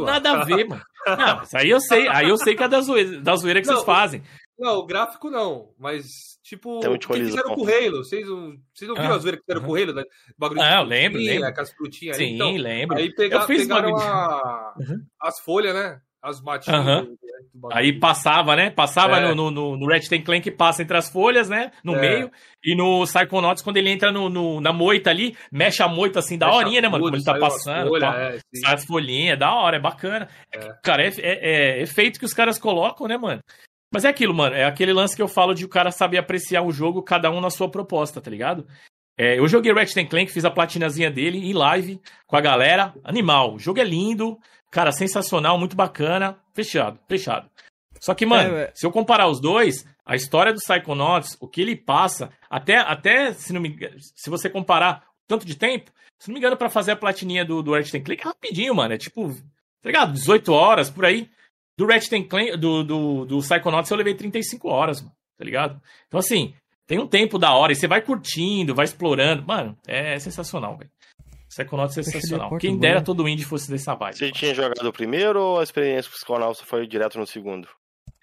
nada 0.05 0.33
a 0.33 0.45
ver, 0.45 0.69
mano. 0.69 0.83
Não, 1.07 1.43
isso 1.43 1.57
aí 1.57 1.71
eu 1.71 1.81
sei. 1.81 2.09
Aí 2.09 2.29
eu 2.29 2.37
sei 2.37 2.55
que 2.55 2.63
é 2.63 2.69
da 2.69 2.81
zoeira, 2.81 3.21
da 3.21 3.35
zoeira 3.37 3.61
que 3.61 3.67
não, 3.67 3.75
vocês 3.75 3.87
fazem. 3.87 4.23
Não, 4.59 4.79
o 4.79 4.87
gráfico 4.87 5.31
não, 5.31 5.75
mas 5.79 6.39
tipo, 6.43 6.79
o 6.79 6.99
que 6.99 7.13
fizeram 7.13 7.55
com 7.55 7.63
o 7.63 7.69
Halo? 7.69 7.99
Vocês, 7.99 8.27
vocês 8.27 8.89
não 8.89 8.95
viram 8.95 9.13
ah, 9.13 9.15
a 9.15 9.19
zoeira 9.19 9.37
que 9.37 9.45
fizeram 9.45 9.67
com 9.67 9.73
o 9.73 9.77
Halo? 9.77 9.93
Né? 9.93 10.05
Bagulho 10.39 10.61
não, 10.61 10.85
de 10.85 10.89
lembro, 10.89 11.21
lembro. 11.21 11.47
Aquelas 11.47 11.73
frutinhas 11.73 12.17
Sim, 12.17 12.25
ali. 12.25 12.35
Então, 12.35 12.57
lembro. 12.57 12.97
Aí 12.97 13.15
pega, 13.15 13.47
pegaram 13.47 13.97
a, 13.97 14.75
uhum. 14.79 15.05
as 15.21 15.41
folhas, 15.41 15.75
né? 15.75 16.01
as 16.27 16.41
matinhas. 16.41 16.85
Uhum. 16.85 17.17
Aí 17.73 17.99
passava, 17.99 18.57
né? 18.57 18.71
Passava 18.71 19.19
é. 19.19 19.35
no, 19.35 19.51
no, 19.51 19.77
no 19.77 19.87
Ratchet 19.87 20.23
Clank, 20.23 20.51
passa 20.51 20.83
entre 20.83 20.97
as 20.97 21.09
folhas, 21.09 21.49
né? 21.49 21.71
No 21.83 21.95
é. 21.95 22.01
meio. 22.01 22.31
E 22.63 22.75
no 22.75 23.05
Psychonauts, 23.05 23.63
quando 23.63 23.77
ele 23.77 23.91
entra 23.91 24.11
no, 24.11 24.29
no, 24.29 24.61
na 24.61 24.73
moita 24.73 25.11
ali, 25.11 25.37
mexe 25.51 25.83
a 25.83 25.89
moita 25.89 26.19
assim, 26.19 26.37
da 26.37 26.53
horinha, 26.53 26.81
né, 26.81 26.89
mano? 26.89 27.05
Como 27.05 27.17
ele 27.17 27.25
tá 27.25 27.39
passando. 27.39 27.89
Folha, 27.89 28.07
é, 28.07 28.39
sai 28.59 28.75
as 28.75 28.85
folhinhas, 28.85 29.39
da 29.39 29.55
hora, 29.55 29.77
é 29.77 29.81
bacana. 29.81 30.29
É. 30.53 30.59
Cara, 30.83 31.05
é, 31.05 31.13
é, 31.19 31.79
é 31.79 31.83
efeito 31.83 32.19
que 32.19 32.27
os 32.27 32.35
caras 32.35 32.59
colocam, 32.59 33.07
né, 33.07 33.17
mano? 33.17 33.41
Mas 33.97 34.05
é 34.05 34.11
aquilo, 34.11 34.35
mano. 34.35 34.55
É 34.55 34.67
aquele 34.67 34.93
lance 34.93 35.17
que 35.17 35.23
eu 35.23 35.27
falo 35.27 35.55
de 35.55 35.65
o 35.65 35.71
cara 35.71 35.91
saber 35.91 36.19
apreciar 36.19 36.61
o 36.61 36.71
jogo, 36.71 37.03
cada 37.03 37.31
um 37.31 37.41
na 37.41 37.49
sua 37.49 37.67
proposta, 37.67 38.21
tá 38.21 38.31
ligado? 38.31 38.69
É, 39.17 39.39
eu 39.39 39.49
joguei 39.49 39.73
Ratchet 39.73 40.07
Clank, 40.07 40.31
fiz 40.31 40.45
a 40.45 40.51
platinazinha 40.51 41.11
dele 41.11 41.39
em 41.39 41.55
live 41.55 41.99
com 42.27 42.37
a 42.37 42.41
galera. 42.43 42.93
Animal. 43.03 43.55
O 43.55 43.59
jogo 43.59 43.81
é 43.81 43.85
lindo. 43.85 44.39
Cara, 44.71 44.93
sensacional, 44.93 45.59
muito 45.59 45.75
bacana. 45.75 46.39
Fechado, 46.53 47.01
fechado. 47.09 47.49
Só 47.99 48.13
que, 48.13 48.27
mano, 48.27 48.55
é, 48.59 48.71
se 48.75 48.85
eu 48.85 48.93
comparar 48.93 49.29
os 49.29 49.41
dois, 49.41 49.89
a 50.05 50.15
história 50.15 50.53
do 50.53 50.61
Psychonauts, 50.61 51.35
o 51.41 51.49
que 51.49 51.63
ele 51.63 51.75
passa, 51.75 52.29
até, 52.51 52.77
até 52.77 53.33
se, 53.33 53.51
não 53.55 53.63
me, 53.63 53.79
se 54.15 54.29
você 54.29 54.51
comparar 54.51 55.05
tanto 55.27 55.47
de 55.47 55.55
tempo, 55.55 55.91
se 56.19 56.29
não 56.29 56.35
me 56.35 56.39
engano, 56.39 56.55
para 56.55 56.69
fazer 56.69 56.93
a 56.93 56.97
platininha 56.97 57.47
do, 57.47 57.63
do 57.63 57.73
Ratchet 57.73 58.05
Clank 58.05 58.21
é 58.21 58.27
rapidinho, 58.27 58.75
mano. 58.75 58.93
É 58.93 58.99
tipo, 58.99 59.31
tá 59.81 59.87
ligado? 59.87 60.13
18 60.13 60.53
horas, 60.53 60.91
por 60.91 61.07
aí. 61.07 61.31
Do 61.77 61.87
Ratchet 61.87 62.25
Clank, 62.25 62.57
do, 62.57 62.83
do, 62.83 63.25
do 63.27 63.39
Psychonauts 63.39 63.91
eu 63.91 63.97
levei 63.97 64.15
35 64.15 64.69
horas, 64.69 65.01
mano. 65.01 65.15
Tá 65.37 65.45
ligado? 65.45 65.81
Então, 66.09 66.19
assim, 66.19 66.55
tem 66.87 66.99
um 66.99 67.07
tempo 67.07 67.39
da 67.39 67.53
hora 67.53 67.73
e 67.73 67.77
você 67.77 67.87
vai 67.87 68.01
curtindo, 68.01 68.75
vai 68.75 68.85
explorando. 68.85 69.45
Mano, 69.47 69.77
é 69.87 70.19
sensacional, 70.19 70.79
velho. 70.79 70.91
Psychonauts 71.49 71.97
é 71.99 72.03
sensacional. 72.03 72.57
Quem 72.59 72.79
dera 72.79 73.03
todo 73.03 73.29
indie 73.29 73.45
fosse 73.45 73.71
dessa 73.71 73.95
vibe. 73.95 74.17
Você 74.17 74.33
tinha 74.33 74.55
jogado 74.55 74.87
o 74.87 74.93
primeiro 74.93 75.41
ou 75.41 75.61
a 75.61 75.63
experiência 75.63 76.11
com 76.11 76.17
Psychonauts 76.17 76.61
foi 76.63 76.87
direto 76.87 77.19
no 77.19 77.27
segundo? 77.27 77.69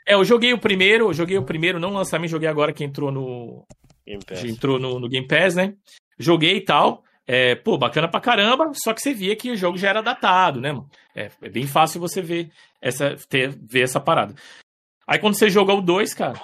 É, 0.06 0.14
eu 0.16 0.24
joguei 0.24 0.54
o 0.54 0.58
primeiro, 0.58 1.10
eu 1.10 1.14
joguei 1.14 1.38
o 1.38 1.44
primeiro, 1.44 1.80
não 1.80 1.92
lançamento, 1.92 2.32
joguei 2.32 2.50
agora 2.50 2.74
que 2.74 2.84
entrou 2.84 3.12
no. 3.12 3.66
Game 4.06 4.24
Pass. 4.24 4.44
Entrou 4.44 4.80
no, 4.80 5.00
no 5.00 5.08
Game 5.08 5.28
Pass, 5.28 5.56
né? 5.56 5.76
Joguei 6.20 6.58
e 6.58 6.62
tal. 6.62 7.03
É, 7.26 7.56
pô, 7.56 7.78
bacana 7.78 8.08
pra 8.08 8.20
caramba, 8.20 8.72
só 8.74 8.94
que 8.94 9.02
você 9.02 9.14
via 9.14 9.36
que 9.36 9.52
o 9.52 9.56
jogo 9.56 9.78
já 9.78 9.90
era 9.90 10.02
datado, 10.02 10.60
né, 10.60 10.72
mano? 10.72 10.90
É, 11.16 11.32
é 11.42 11.50
bem 11.50 11.66
fácil 11.66 12.02
você 12.02 12.22
ver 12.22 12.52
essa, 12.82 13.16
ter, 13.30 13.50
ver 13.50 13.82
essa 13.82 14.00
parada. 14.00 14.36
Aí 15.08 15.20
quando 15.20 15.38
você 15.38 15.50
joga 15.50 15.74
o 15.74 15.82
2, 15.82 16.14
cara, 16.14 16.40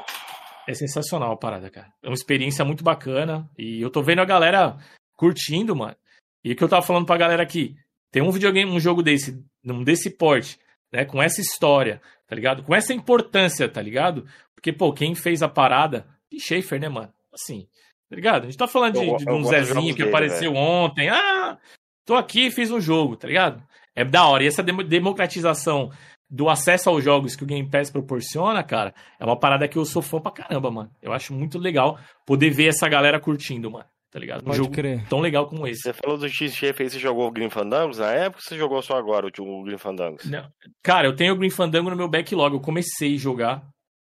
é 0.68 0.73
sensacional 0.73 1.31
a 1.31 1.38
parada, 1.38 1.69
cara. 1.69 1.91
É 2.03 2.07
uma 2.07 2.14
experiência 2.14 2.64
muito 2.64 2.84
bacana. 2.84 3.49
E 3.57 3.81
eu 3.81 3.89
tô 3.89 4.01
vendo 4.01 4.19
a 4.19 4.26
galera 4.26 4.77
curtindo, 5.15 5.76
mano. 5.76 5.95
E 6.43 6.51
o 6.51 6.56
que 6.56 6.64
eu 6.64 6.69
tava 6.69 6.85
falando 6.85 7.06
pra 7.06 7.18
galera 7.18 7.43
aqui, 7.43 7.76
tem 8.11 8.22
um 8.22 8.31
videogame, 8.31 8.72
um 8.72 8.80
jogo 8.80 9.03
desse, 9.03 9.43
um 9.65 9.84
desse 9.84 10.10
porte, 10.10 10.60
né, 10.91 11.06
com 11.06 11.22
essa 11.22 11.41
história, 11.41 12.01
tá 12.27 12.35
ligado? 12.35 12.64
Com 12.64 12.73
essa 12.73 12.93
importância, 12.93 13.68
tá 13.68 13.81
ligado? 13.81 14.26
Porque, 14.56 14.72
pô, 14.72 14.93
quem 14.93 15.15
fez 15.15 15.41
a 15.41 15.49
parada, 15.49 16.07
de 16.31 16.39
Schaefer, 16.39 16.80
né, 16.80 16.89
mano? 16.89 17.14
Assim, 17.34 17.68
tá 18.10 18.15
ligado? 18.15 18.44
A 18.44 18.45
gente 18.45 18.57
tá 18.57 18.68
falando 18.68 18.99
de, 18.99 19.07
eu, 19.07 19.18
de 19.18 19.30
um 19.30 19.44
Zezinho 19.44 19.94
que 19.94 20.03
dele, 20.03 20.10
apareceu 20.10 20.52
véio. 20.52 20.64
ontem, 20.64 21.10
ah, 21.10 21.57
tô 22.06 22.15
aqui, 22.15 22.49
fiz 22.49 22.72
um 22.72 22.81
jogo, 22.81 23.15
tá 23.15 23.27
ligado? 23.27 23.64
É 23.95 24.03
da 24.03 24.26
hora. 24.26 24.44
E 24.44 24.48
essa 24.48 24.64
democratização 24.64 25.91
do 26.30 26.49
acesso 26.49 26.90
aos 26.90 27.03
jogos 27.03 27.36
que 27.36 27.44
o 27.44 27.48
Game 27.48 27.68
Pass 27.69 27.90
proporciona, 27.90 28.64
cara, 28.64 28.94
é 29.19 29.26
uma 29.26 29.40
parada 29.40 29.68
que 29.68 29.77
eu 29.77 29.86
sou 29.86 30.02
fã 30.02 30.19
pra 30.19 30.31
caramba, 30.31 30.69
mano. 30.69 30.91
Eu 31.02 31.11
acho 31.11 31.34
muito 31.34 31.57
legal 31.57 31.99
poder 32.26 32.49
ver 32.49 32.68
essa 32.68 32.88
galera 32.88 33.19
curtindo, 33.19 33.69
mano 33.69 33.86
tá 34.11 34.19
ligado? 34.19 34.41
Um 34.41 34.45
Pode 34.45 34.57
jogo 34.57 34.72
crer. 34.72 35.06
tão 35.07 35.19
legal 35.19 35.48
como 35.48 35.68
esse. 35.68 35.81
Você 35.81 35.94
falou 35.94 36.18
do 36.18 36.27
X-Chef 36.27 36.81
aí, 36.81 36.90
você 36.90 36.99
jogou 36.99 37.27
o 37.27 37.31
Green 37.31 37.49
Fandangos 37.49 37.99
na 37.99 38.11
época 38.11 38.40
ou 38.40 38.41
você 38.41 38.57
jogou 38.57 38.81
só 38.81 38.98
agora 38.98 39.27
o 39.27 39.64
Green 39.64 39.77
Fandangos? 39.77 40.26
Não. 40.26 40.48
Cara, 40.81 41.07
eu 41.07 41.15
tenho 41.15 41.34
o 41.34 41.38
Green 41.38 41.49
Fandango 41.49 41.90
no 41.90 41.95
meu 41.95 42.07
backlog, 42.07 42.53
eu 42.53 42.60
comecei 42.60 43.15
a 43.15 43.18
jogar, 43.18 43.64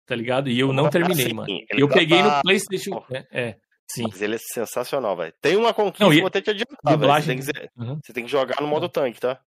tá 0.06 0.14
ligado? 0.16 0.48
E 0.48 0.58
eu 0.58 0.72
não 0.72 0.88
terminei, 0.88 1.26
assim, 1.26 1.34
mano. 1.34 1.48
Eu 1.70 1.88
peguei 1.88 2.22
no 2.22 2.40
Playstation... 2.42 3.02
É, 3.12 3.26
é, 3.32 3.56
sim. 3.94 4.04
Mas 4.10 4.20
ele 4.22 4.36
é 4.36 4.38
sensacional, 4.38 5.16
velho. 5.16 5.32
Tem 5.40 5.56
uma 5.56 5.74
conquista, 5.74 6.04
não, 6.04 6.12
e... 6.12 6.18
vou 6.18 6.28
até 6.28 6.40
te 6.40 6.50
adiantar, 6.50 6.96
Dublagem... 6.96 7.40
você, 7.40 7.52
tem 7.52 7.62
que, 7.62 7.80
uhum. 7.80 8.00
você 8.02 8.12
tem 8.12 8.24
que 8.24 8.30
jogar 8.30 8.60
no 8.60 8.66
modo 8.66 8.88
tanque, 8.88 9.20
tá? 9.20 9.40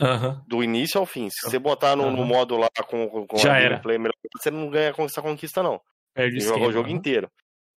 Uhum. 0.00 0.40
Do 0.46 0.62
início 0.64 0.98
ao 0.98 1.06
fim. 1.06 1.28
Se 1.30 1.48
você 1.48 1.58
botar 1.58 1.94
no, 1.94 2.04
uhum. 2.04 2.16
no 2.16 2.24
modo 2.24 2.56
lá 2.56 2.68
com, 2.86 3.26
com 3.26 3.36
Já 3.36 3.56
era. 3.56 3.70
gameplay 3.70 3.98
melhor, 3.98 4.14
você 4.36 4.50
não 4.50 4.68
ganha 4.68 4.92
essa 4.98 5.22
conquista, 5.22 5.62
não. 5.62 5.80
Perde 6.14 6.40
você 6.40 6.48
joga 6.48 6.66
o 6.66 6.72
jogo 6.72 6.88
inteiro. 6.88 7.30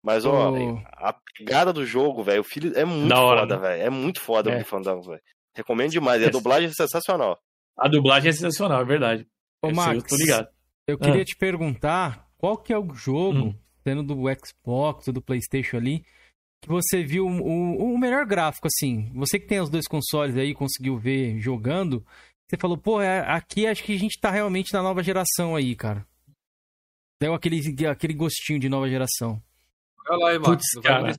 Mas, 0.02 0.24
ó, 0.24 0.52
oh. 0.52 0.78
a 0.98 1.14
pegada 1.36 1.72
do 1.72 1.84
jogo, 1.84 2.22
velho, 2.22 2.40
o 2.40 2.44
filho 2.44 2.72
é 2.78 2.84
muito 2.84 3.12
hora, 3.12 3.40
foda, 3.40 3.56
né? 3.56 3.68
velho. 3.68 3.82
É 3.82 3.90
muito 3.90 4.20
foda 4.20 4.52
é. 4.52 4.60
o 4.60 4.64
Fandango, 4.64 5.02
velho. 5.02 5.22
Recomendo 5.54 5.90
demais. 5.90 6.22
E 6.22 6.26
a 6.26 6.30
dublagem 6.30 6.68
é 6.68 6.72
sensacional. 6.72 7.38
A 7.76 7.88
dublagem 7.88 8.30
é 8.30 8.32
sensacional, 8.32 8.82
é 8.82 8.84
verdade. 8.84 9.26
Ô, 9.62 9.70
Max, 9.72 9.96
eu 9.96 10.02
tô 10.06 10.16
ligado. 10.16 10.48
Eu 10.86 10.98
queria 10.98 11.22
ah. 11.22 11.24
te 11.24 11.36
perguntar 11.36 12.28
qual 12.38 12.56
que 12.56 12.72
é 12.72 12.78
o 12.78 12.94
jogo, 12.94 13.38
hum. 13.38 13.58
Sendo 13.86 14.02
do 14.02 14.16
Xbox 14.44 15.06
ou 15.06 15.14
do 15.14 15.22
Playstation 15.22 15.76
ali, 15.76 16.04
que 16.60 16.68
você 16.68 17.04
viu 17.04 17.24
o, 17.24 17.94
o 17.94 17.98
melhor 17.98 18.26
gráfico, 18.26 18.66
assim. 18.66 19.12
Você 19.14 19.38
que 19.38 19.46
tem 19.46 19.60
os 19.60 19.70
dois 19.70 19.86
consoles 19.86 20.36
aí, 20.36 20.52
conseguiu 20.52 20.98
ver 20.98 21.38
jogando, 21.38 22.04
você 22.48 22.56
falou, 22.56 22.76
pô, 22.76 23.00
é, 23.00 23.20
aqui 23.20 23.64
acho 23.64 23.84
que 23.84 23.94
a 23.94 23.98
gente 23.98 24.18
tá 24.20 24.30
realmente 24.30 24.72
na 24.72 24.82
nova 24.82 25.04
geração 25.04 25.54
aí, 25.54 25.76
cara. 25.76 26.04
Deu 27.20 27.32
aquele, 27.32 27.86
aquele 27.86 28.12
gostinho 28.12 28.58
de 28.58 28.68
nova 28.68 28.88
geração. 28.88 29.40
Olha 30.08 30.38
lá, 30.38 30.40
Puts, 30.40 30.66
cara, 30.82 31.12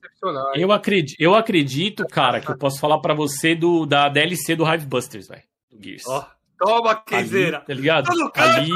eu, 0.55 0.71
acredito, 0.71 1.17
eu 1.19 1.35
acredito, 1.35 2.05
cara, 2.07 2.39
que 2.39 2.49
eu 2.49 2.57
posso 2.57 2.79
falar 2.79 2.99
para 2.99 3.13
você 3.13 3.53
do, 3.53 3.85
da 3.85 4.07
DLC 4.07 4.55
do 4.55 4.63
Hive 4.63 4.85
Busters, 4.85 5.27
velho. 5.27 5.43
Do 5.69 5.83
Gears. 5.83 6.03
Oh, 6.07 6.23
toma, 6.57 6.95
Queizeira! 6.95 7.61
Tá 7.61 7.73
ligado? 7.73 8.05
Tá 8.05 8.15
no 8.15 8.31
canto, 8.31 8.59
Ali... 8.59 8.71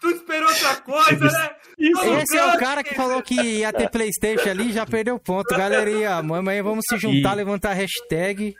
Tu 0.00 0.10
esperou 0.10 0.48
outra 0.48 0.76
coisa, 0.80 1.24
né? 1.24 1.56
Esse 1.78 2.36
é 2.36 2.54
o 2.54 2.58
cara 2.58 2.82
que 2.82 2.94
falou 2.94 3.22
que 3.22 3.34
ia 3.40 3.72
ter 3.72 3.90
Playstation 3.90 4.50
ali 4.50 4.72
já 4.72 4.86
perdeu 4.86 5.18
ponto. 5.18 5.54
Galerinha, 5.56 6.14
amanhã 6.16 6.62
vamos 6.62 6.84
se 6.88 6.96
juntar, 6.98 7.34
e... 7.34 7.36
levantar 7.36 7.70
a 7.70 7.74
hashtag. 7.74 8.54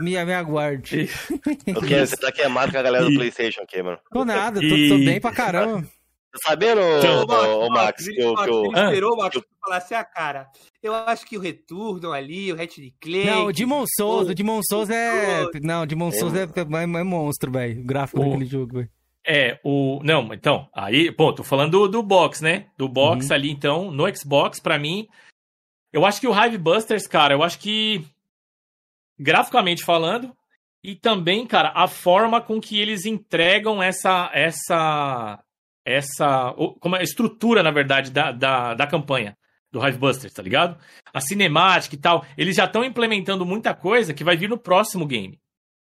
Me, 0.00 0.24
me 0.24 0.34
aguarde. 0.34 1.06
Você 1.06 2.16
tá 2.16 2.32
queimado 2.32 2.72
com 2.72 2.78
a 2.78 2.82
galera 2.82 3.04
do 3.04 3.14
Playstation 3.14 3.62
aqui, 3.62 3.82
mano. 3.82 3.98
Tô 4.10 4.24
nada, 4.24 4.60
tô, 4.60 4.68
tô 4.68 4.98
bem 4.98 5.20
pra 5.20 5.32
caramba. 5.32 5.86
Tá 6.30 6.50
sabendo, 6.50 6.80
então, 6.98 7.24
o, 7.60 7.70
Max, 7.70 8.04
que 8.04 8.20
eu. 8.20 8.34
Que 8.34 8.50
eu... 8.50 8.64
Ele 8.66 8.80
esperou 8.80 9.14
o 9.14 9.16
Max 9.16 9.34
eu... 9.34 9.44
falar 9.62 9.76
assim, 9.78 9.94
ah, 9.94 10.04
cara, 10.04 10.46
eu 10.82 10.92
acho 10.94 11.26
que 11.26 11.38
o 11.38 11.40
retorno 11.40 12.12
ali, 12.12 12.52
o 12.52 12.56
Ratchet 12.56 12.94
Clay. 13.00 13.24
Não, 13.24 13.46
o 13.46 13.52
Demon 13.52 13.84
Souls, 13.96 14.28
o 14.28 14.34
Demon 14.34 14.60
Souls 14.62 14.90
é. 14.90 15.46
Não, 15.62 15.82
o 15.82 15.86
Demon 15.86 16.12
Souls 16.12 16.34
é, 16.34 16.42
é, 16.42 17.00
é 17.00 17.02
monstro, 17.02 17.50
velho. 17.50 17.80
O 17.80 17.84
gráfico 17.84 18.20
o... 18.20 18.24
daquele 18.24 18.44
jogo, 18.44 18.74
velho. 18.74 18.90
É, 19.30 19.60
o. 19.62 20.00
Não, 20.02 20.32
então, 20.32 20.70
aí, 20.74 21.12
pô, 21.12 21.30
tô 21.34 21.44
falando 21.44 21.72
do, 21.72 21.88
do 21.88 22.02
box, 22.02 22.42
né? 22.42 22.70
Do 22.78 22.88
box 22.88 23.28
uhum. 23.28 23.34
ali, 23.34 23.50
então, 23.50 23.90
no 23.90 24.16
Xbox, 24.16 24.58
pra 24.58 24.78
mim. 24.78 25.06
Eu 25.92 26.06
acho 26.06 26.18
que 26.18 26.26
o 26.26 26.32
Hive 26.32 26.56
Busters, 26.56 27.06
cara, 27.06 27.34
eu 27.34 27.42
acho 27.42 27.58
que. 27.58 28.02
Graficamente 29.20 29.84
falando, 29.84 30.34
e 30.82 30.94
também, 30.94 31.46
cara, 31.46 31.72
a 31.74 31.86
forma 31.86 32.40
com 32.40 32.58
que 32.58 32.80
eles 32.80 33.04
entregam 33.04 33.82
essa 33.82 34.30
essa 34.32 35.38
essa. 35.84 36.54
Como 36.80 36.96
é 36.96 37.00
a 37.00 37.02
estrutura, 37.02 37.62
na 37.62 37.70
verdade, 37.70 38.10
da, 38.10 38.32
da, 38.32 38.72
da 38.72 38.86
campanha 38.86 39.36
do 39.70 39.86
Hivebusters, 39.86 40.32
tá 40.32 40.42
ligado? 40.42 40.78
A 41.12 41.20
cinemática 41.20 41.94
e 41.94 41.98
tal. 41.98 42.24
Eles 42.36 42.56
já 42.56 42.64
estão 42.64 42.82
implementando 42.82 43.44
muita 43.44 43.74
coisa 43.74 44.14
que 44.14 44.24
vai 44.24 44.38
vir 44.38 44.48
no 44.48 44.56
próximo 44.56 45.06
game. 45.06 45.38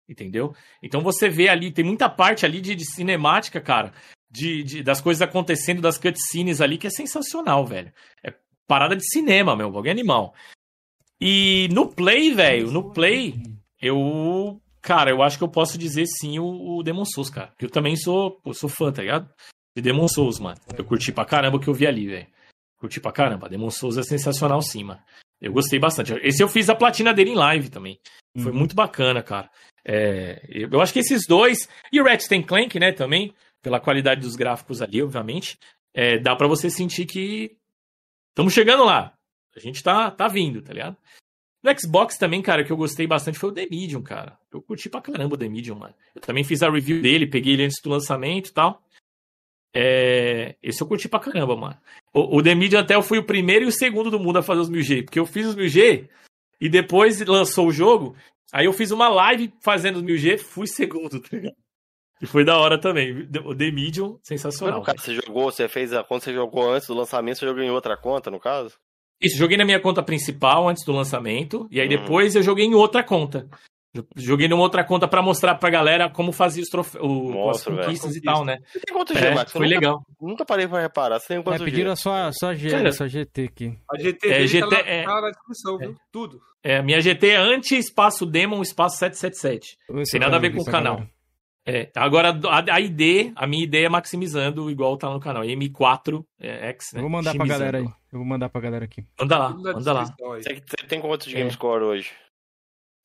Entendeu? 0.07 0.55
Então 0.81 1.01
você 1.01 1.29
vê 1.29 1.49
ali, 1.49 1.71
tem 1.71 1.83
muita 1.83 2.09
parte 2.09 2.45
ali 2.45 2.61
de, 2.61 2.75
de 2.75 2.85
cinemática, 2.85 3.59
cara. 3.59 3.93
De, 4.29 4.63
de, 4.63 4.83
das 4.83 5.01
coisas 5.01 5.21
acontecendo, 5.21 5.81
das 5.81 5.97
cutscenes 5.97 6.61
ali, 6.61 6.77
que 6.77 6.87
é 6.87 6.89
sensacional, 6.89 7.65
velho. 7.65 7.91
É 8.23 8.33
parada 8.67 8.95
de 8.95 9.07
cinema, 9.09 9.55
meu, 9.55 9.71
bagulho 9.71 9.91
animal. 9.91 10.33
E 11.19 11.67
no 11.71 11.87
Play, 11.87 12.33
velho, 12.33 12.71
no 12.71 12.91
Play, 12.93 13.35
eu. 13.81 14.61
Cara, 14.81 15.09
eu 15.09 15.21
acho 15.21 15.37
que 15.37 15.43
eu 15.43 15.49
posso 15.49 15.77
dizer 15.77 16.05
sim 16.05 16.39
o, 16.39 16.77
o 16.77 16.83
Demon 16.83 17.03
Souls, 17.03 17.29
cara. 17.29 17.53
Que 17.57 17.65
eu 17.65 17.69
também 17.69 17.95
sou, 17.97 18.39
eu 18.45 18.53
sou 18.53 18.69
fã, 18.69 18.91
tá 18.91 19.01
ligado? 19.01 19.29
de 19.77 19.81
Demon 19.81 20.07
Souls, 20.07 20.39
mano. 20.39 20.57
Eu 20.75 20.83
curti 20.83 21.11
pra 21.11 21.23
caramba 21.23 21.57
o 21.57 21.59
que 21.59 21.67
eu 21.67 21.73
vi 21.73 21.85
ali, 21.85 22.07
velho. 22.07 22.27
Curti 22.79 22.99
pra 22.99 23.11
caramba. 23.11 23.47
Demon 23.47 23.69
Souls 23.69 23.95
é 23.97 24.01
sensacional 24.01 24.59
sim, 24.59 24.83
mano. 24.83 24.99
Eu 25.39 25.53
gostei 25.53 25.77
bastante. 25.77 26.13
Esse 26.23 26.41
eu 26.41 26.49
fiz 26.49 26.67
a 26.67 26.75
platina 26.75 27.13
dele 27.13 27.29
em 27.29 27.35
live 27.35 27.69
também. 27.69 27.99
Foi 28.39 28.51
uhum. 28.51 28.57
muito 28.57 28.75
bacana, 28.75 29.21
cara. 29.21 29.51
É, 29.89 30.41
eu 30.49 30.81
acho 30.81 30.91
que 30.91 30.99
esses 30.99 31.25
dois. 31.25 31.69
E 31.91 32.01
o 32.01 32.03
Ratchet 32.03 32.43
Clank, 32.43 32.77
né, 32.77 32.91
também. 32.91 33.33
Pela 33.61 33.79
qualidade 33.79 34.21
dos 34.21 34.35
gráficos 34.35 34.81
ali, 34.81 35.01
obviamente. 35.01 35.57
É, 35.93 36.19
dá 36.19 36.35
para 36.35 36.47
você 36.47 36.69
sentir 36.69 37.05
que. 37.05 37.57
Estamos 38.29 38.53
chegando 38.53 38.83
lá. 38.83 39.17
A 39.55 39.59
gente 39.59 39.81
tá, 39.81 40.11
tá 40.11 40.27
vindo, 40.27 40.61
tá 40.61 40.73
ligado? 40.73 40.97
No 41.63 41.79
Xbox 41.79 42.17
também, 42.17 42.41
cara, 42.41 42.63
que 42.63 42.71
eu 42.71 42.77
gostei 42.77 43.07
bastante 43.07 43.39
foi 43.39 43.49
o 43.49 43.53
The 43.53 43.67
Medium, 43.69 44.03
cara. 44.03 44.37
Eu 44.51 44.61
curti 44.61 44.89
pra 44.89 45.01
caramba 45.01 45.33
o 45.33 45.37
The 45.37 45.49
Medium, 45.49 45.79
mano. 45.79 45.95
Eu 46.13 46.21
também 46.21 46.43
fiz 46.43 46.61
a 46.61 46.69
review 46.69 47.01
dele, 47.01 47.25
peguei 47.25 47.53
ele 47.53 47.63
antes 47.63 47.81
do 47.81 47.89
lançamento 47.89 48.49
e 48.49 48.53
tal. 48.53 48.83
É, 49.73 50.55
esse 50.61 50.81
eu 50.81 50.87
curti 50.87 51.09
pra 51.09 51.19
caramba, 51.19 51.55
mano. 51.55 51.77
O, 52.13 52.37
o 52.37 52.43
The 52.43 52.53
Medium 52.53 52.79
até 52.79 52.95
eu 52.95 53.01
fui 53.01 53.17
o 53.17 53.25
primeiro 53.25 53.65
e 53.65 53.67
o 53.67 53.71
segundo 53.71 54.11
do 54.11 54.19
mundo 54.19 54.37
a 54.37 54.43
fazer 54.43 54.61
os 54.61 54.69
1000G. 54.69 55.05
Porque 55.05 55.19
eu 55.19 55.25
fiz 55.25 55.47
os 55.47 55.55
1000G 55.55 56.07
e 56.61 56.69
depois 56.69 57.19
lançou 57.21 57.67
o 57.67 57.71
jogo. 57.71 58.15
Aí 58.51 58.65
eu 58.65 58.73
fiz 58.73 58.91
uma 58.91 59.09
live 59.09 59.53
fazendo 59.61 59.97
os 59.97 60.03
1000G, 60.03 60.37
fui 60.37 60.67
segundo, 60.67 61.19
tá 61.19 61.29
ligado? 61.31 61.55
E 62.21 62.25
foi 62.25 62.43
da 62.43 62.57
hora 62.57 62.79
também. 62.79 63.27
O 63.45 63.55
The 63.55 63.71
Medium, 63.71 64.17
sensacional. 64.23 64.81
cara, 64.81 64.97
você 64.97 65.13
jogou, 65.13 65.51
você 65.51 65.67
fez 65.67 65.93
a 65.93 66.03
quando 66.03 66.23
você 66.23 66.33
jogou 66.33 66.71
antes 66.71 66.87
do 66.87 66.95
lançamento, 66.95 67.37
você 67.37 67.45
jogou 67.45 67.61
em 67.61 67.69
outra 67.69 67.95
conta, 67.95 68.31
no 68.31 68.39
caso? 68.39 68.75
Isso, 69.21 69.37
joguei 69.37 69.57
na 69.57 69.65
minha 69.65 69.79
conta 69.79 70.01
principal 70.01 70.67
antes 70.67 70.83
do 70.83 70.91
lançamento, 70.91 71.67
e 71.69 71.79
aí 71.79 71.87
hum. 71.87 71.89
depois 71.89 72.35
eu 72.35 72.41
joguei 72.41 72.65
em 72.65 72.73
outra 72.73 73.03
conta. 73.03 73.47
Joguei 74.15 74.47
numa 74.47 74.61
outra 74.63 74.83
conta 74.83 75.07
para 75.07 75.21
mostrar 75.21 75.55
pra 75.55 75.69
galera 75.69 76.09
como 76.09 76.31
fazia 76.31 76.61
os 76.61 76.69
troféus, 76.69 77.03
as 77.49 77.63
conquistas 77.63 78.15
e 78.15 78.21
tal, 78.21 78.43
né? 78.43 78.57
Você 78.65 78.79
tem 78.79 78.95
quantos 78.95 79.15
é, 79.15 79.19
G, 79.19 79.35
Max? 79.35 79.51
Foi 79.51 79.61
nunca, 79.61 79.75
legal. 79.75 80.05
Nunca 80.21 80.45
parei 80.45 80.67
pra 80.67 80.81
reparar. 80.81 81.19
Você 81.19 81.27
tem 81.27 81.41
quantos 81.41 81.61
é, 81.61 81.65
pediram 81.65 81.95
G? 81.95 82.01
Só, 82.01 82.31
só, 82.31 82.53
G, 82.53 82.69
Cara, 82.69 82.91
só 82.91 83.07
GT 83.07 83.43
aqui. 83.43 83.77
A 83.91 83.99
GT, 83.99 84.27
é, 84.29 84.47
GT 84.47 84.69
tá, 84.69 84.79
é, 84.79 85.05
na 85.05 85.29
descrição, 85.29 85.77
viu? 85.77 85.95
Tudo. 86.11 86.39
É, 86.63 86.81
minha 86.81 86.99
GT 86.99 87.27
é 87.29 87.37
anti-espaço 87.37 88.25
Demon, 88.25 88.61
espaço 88.61 88.97
777. 88.97 89.77
Tem 90.11 90.19
nada 90.19 90.35
a 90.35 90.39
ver 90.39 90.53
com 90.53 90.61
o 90.61 90.65
canal. 90.65 91.03
É, 91.69 91.91
agora, 91.95 92.29
a, 92.45 92.75
a, 92.75 92.79
ID, 92.79 93.33
a 93.35 93.45
minha 93.45 93.61
ideia 93.61 93.87
é 93.87 93.89
maximizando, 93.89 94.71
igual 94.71 94.95
tá 94.95 95.09
no 95.09 95.19
canal. 95.19 95.43
M4 95.43 96.23
é, 96.39 96.69
X, 96.69 96.93
né? 96.93 96.99
Eu 96.99 97.01
vou 97.01 97.09
mandar 97.09 97.35
pra 97.35 97.45
galera 97.45 97.77
aí. 97.79 97.83
Eu 97.83 98.19
vou 98.19 98.25
mandar 98.25 98.47
pra 98.47 98.61
galera 98.61 98.85
aqui. 98.85 99.05
Manda 99.19 99.37
lá, 99.37 99.49
manda 99.49 99.93
lá. 99.93 100.05
Você 100.05 100.87
tem 100.87 101.01
quantos 101.01 101.27
é. 101.27 101.37
Gamescore 101.37 101.83
hoje? 101.83 102.11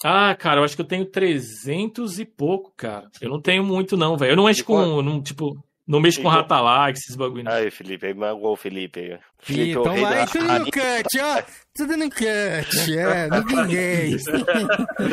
Ah, 0.04 0.34
cara, 0.34 0.60
eu 0.60 0.64
acho 0.64 0.74
que 0.74 0.82
eu 0.82 0.86
tenho 0.86 1.06
300 1.06 2.18
e 2.18 2.24
pouco, 2.24 2.72
cara. 2.76 3.08
Eu 3.20 3.30
não 3.30 3.40
tenho 3.40 3.64
muito, 3.64 3.96
não, 3.96 4.16
velho. 4.16 4.32
Eu 4.32 4.36
não 4.36 4.44
mexo 4.44 4.64
com. 4.64 5.02
Não, 5.02 5.22
tipo, 5.22 5.56
não 5.86 6.00
mexo 6.00 6.22
com 6.22 6.28
Ratalak, 6.28 6.96
esses 6.96 7.16
bagulho. 7.16 7.48
Aí, 7.48 7.70
Felipe, 7.70 8.06
aí 8.06 8.14
magoou 8.14 8.52
o 8.52 8.56
Felipe. 8.56 9.18
Felipe 9.40 9.70
é 9.70 9.80
então 9.80 9.96
vai, 9.96 10.26
tudo 10.26 10.44
no 10.44 10.64
cut, 10.64 11.20
ó. 11.20 11.42
Tudo 11.74 11.96
no 11.96 12.08
cut, 12.08 12.98
é, 12.98 13.26
no 13.26 13.46
vinguês. 13.46 14.24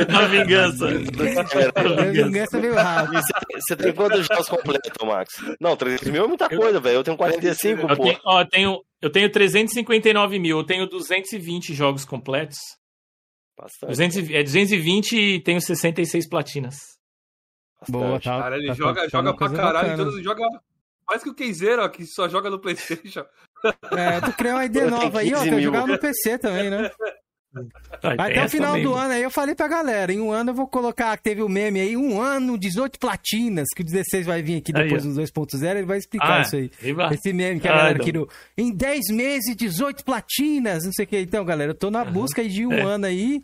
Na 0.07 0.28
vingança. 0.28 0.90
Na 0.90 2.06
vingança 2.11 2.60
meio 2.60 2.76
rápido. 2.76 3.22
Você 3.56 3.76
tem 3.76 3.94
quantos 3.94 4.28
jogos 4.28 4.48
completos, 4.48 4.91
Max? 5.03 5.34
Não, 5.60 5.76
300 5.76 6.07
mil 6.10 6.24
é 6.24 6.28
muita 6.28 6.48
coisa, 6.48 6.80
velho. 6.80 6.98
Eu 6.98 7.03
tenho 7.03 7.18
45, 7.18 7.82
eu 7.82 7.98
pô. 7.98 8.03
Tenho, 8.03 8.20
ó, 8.24 8.45
tenho, 8.45 8.82
eu 9.02 9.10
tenho 9.11 9.32
359 9.32 10.38
mil, 10.38 10.60
eu 10.60 10.64
tenho 10.64 10.88
220 10.88 11.74
jogos 11.74 12.06
completos. 12.06 12.57
Bastante. 13.61 13.90
200, 13.90 14.30
é 14.31 14.44
220 14.44 15.18
e 15.18 15.44
tenho 15.44 15.60
66 15.60 16.30
platinas. 16.30 16.76
Bastante. 17.81 17.91
Boa, 17.91 18.19
tá. 18.19 18.40
Cara, 18.41 18.57
ele 18.57 18.68
tá, 18.68 18.73
joga, 18.73 19.02
tá, 19.02 19.07
joga 19.10 19.36
pra 19.36 19.49
caralho. 19.49 19.98
Todos, 19.98 20.23
joga 20.23 20.44
mais 21.07 21.23
que 21.23 21.30
o 21.30 21.34
Keizeiro, 21.34 21.84
ó, 21.84 21.90
que 21.90 22.06
só 22.06 22.30
joga 22.30 22.49
no 22.49 22.60
Playstation. 22.61 23.26
É, 23.91 24.22
tu 24.22 24.31
criou 24.34 24.56
uma 24.56 24.65
ideia 24.65 24.90
nova 24.90 25.19
aí, 25.19 25.34
ó. 25.34 25.44
Quer 25.44 25.61
jogar 25.61 25.88
no 25.88 25.99
PC 25.99 26.38
também, 26.38 26.69
né? 26.69 26.90
Ah, 27.56 28.26
Até 28.26 28.46
o 28.46 28.50
final 28.50 28.80
do 28.80 28.94
ano 28.94 29.14
aí 29.14 29.24
eu 29.24 29.32
falei 29.32 29.56
pra 29.56 29.68
galera, 29.68 30.14
em 30.14 30.20
um 30.20 30.32
ano 30.32 30.52
eu 30.52 30.54
vou 30.54 30.68
colocar, 30.68 31.18
teve 31.18 31.42
o 31.42 31.48
um 31.48 31.50
meme 31.50 31.80
aí, 31.80 31.98
um 31.98 32.22
ano, 32.22 32.60
18 32.60 33.00
platinas, 33.00 33.68
que 33.76 33.82
o 33.82 33.86
16 33.86 34.28
vai 34.28 34.44
vir 34.44 34.58
aqui 34.58 34.72
depois 34.72 35.04
dos 35.04 35.18
2.0, 35.18 35.78
ele 35.78 35.86
vai 35.86 35.98
explicar 35.98 36.40
ah, 36.40 36.42
isso 36.42 36.56
aí. 36.56 36.72
Esse 37.12 37.34
meme 37.34 37.60
que 37.60 37.68
a 37.68 37.74
ah, 37.74 37.78
galera 37.78 38.00
queria, 38.00 38.24
em 38.56 38.72
10 38.72 39.08
meses, 39.10 39.56
18 39.56 40.06
platinas, 40.06 40.86
não 40.86 40.94
sei 40.94 41.06
o 41.06 41.08
que. 41.08 41.20
Então, 41.20 41.44
galera, 41.44 41.72
eu 41.72 41.76
tô 41.76 41.90
na 41.90 42.04
uhum. 42.04 42.12
busca 42.12 42.48
de 42.48 42.68
um 42.68 42.74
é. 42.74 42.82
ano 42.82 43.08
aí, 43.08 43.42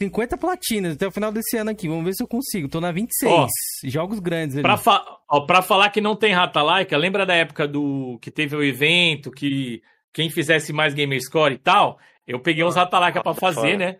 50 0.00 0.36
platinas 0.36 0.94
até 0.94 1.08
o 1.08 1.10
final 1.10 1.32
desse 1.32 1.56
ano 1.56 1.70
aqui, 1.70 1.88
vamos 1.88 2.04
ver 2.04 2.14
se 2.14 2.22
eu 2.22 2.28
consigo. 2.28 2.68
Tô 2.68 2.80
na 2.80 2.92
26, 2.92 3.32
ó, 3.32 3.48
jogos 3.84 4.20
grandes 4.20 4.56
ali. 4.56 4.62
Pra, 4.62 4.76
fa 4.76 5.04
ó, 5.28 5.40
pra 5.40 5.62
falar 5.62 5.90
que 5.90 6.00
não 6.00 6.14
tem 6.14 6.32
rata 6.32 6.62
laica, 6.62 6.96
lembra 6.96 7.26
da 7.26 7.34
época 7.34 7.66
do 7.66 8.18
que 8.22 8.30
teve 8.30 8.54
o 8.54 8.62
evento, 8.62 9.32
que 9.32 9.82
quem 10.12 10.30
fizesse 10.30 10.72
mais 10.72 10.94
Gamerscore 10.94 11.54
e 11.54 11.58
tal 11.58 11.98
eu 12.28 12.38
peguei 12.38 12.62
uns 12.62 12.76
Ratalaika 12.76 13.22
pra 13.22 13.32
fazer, 13.32 13.78
né? 13.78 13.98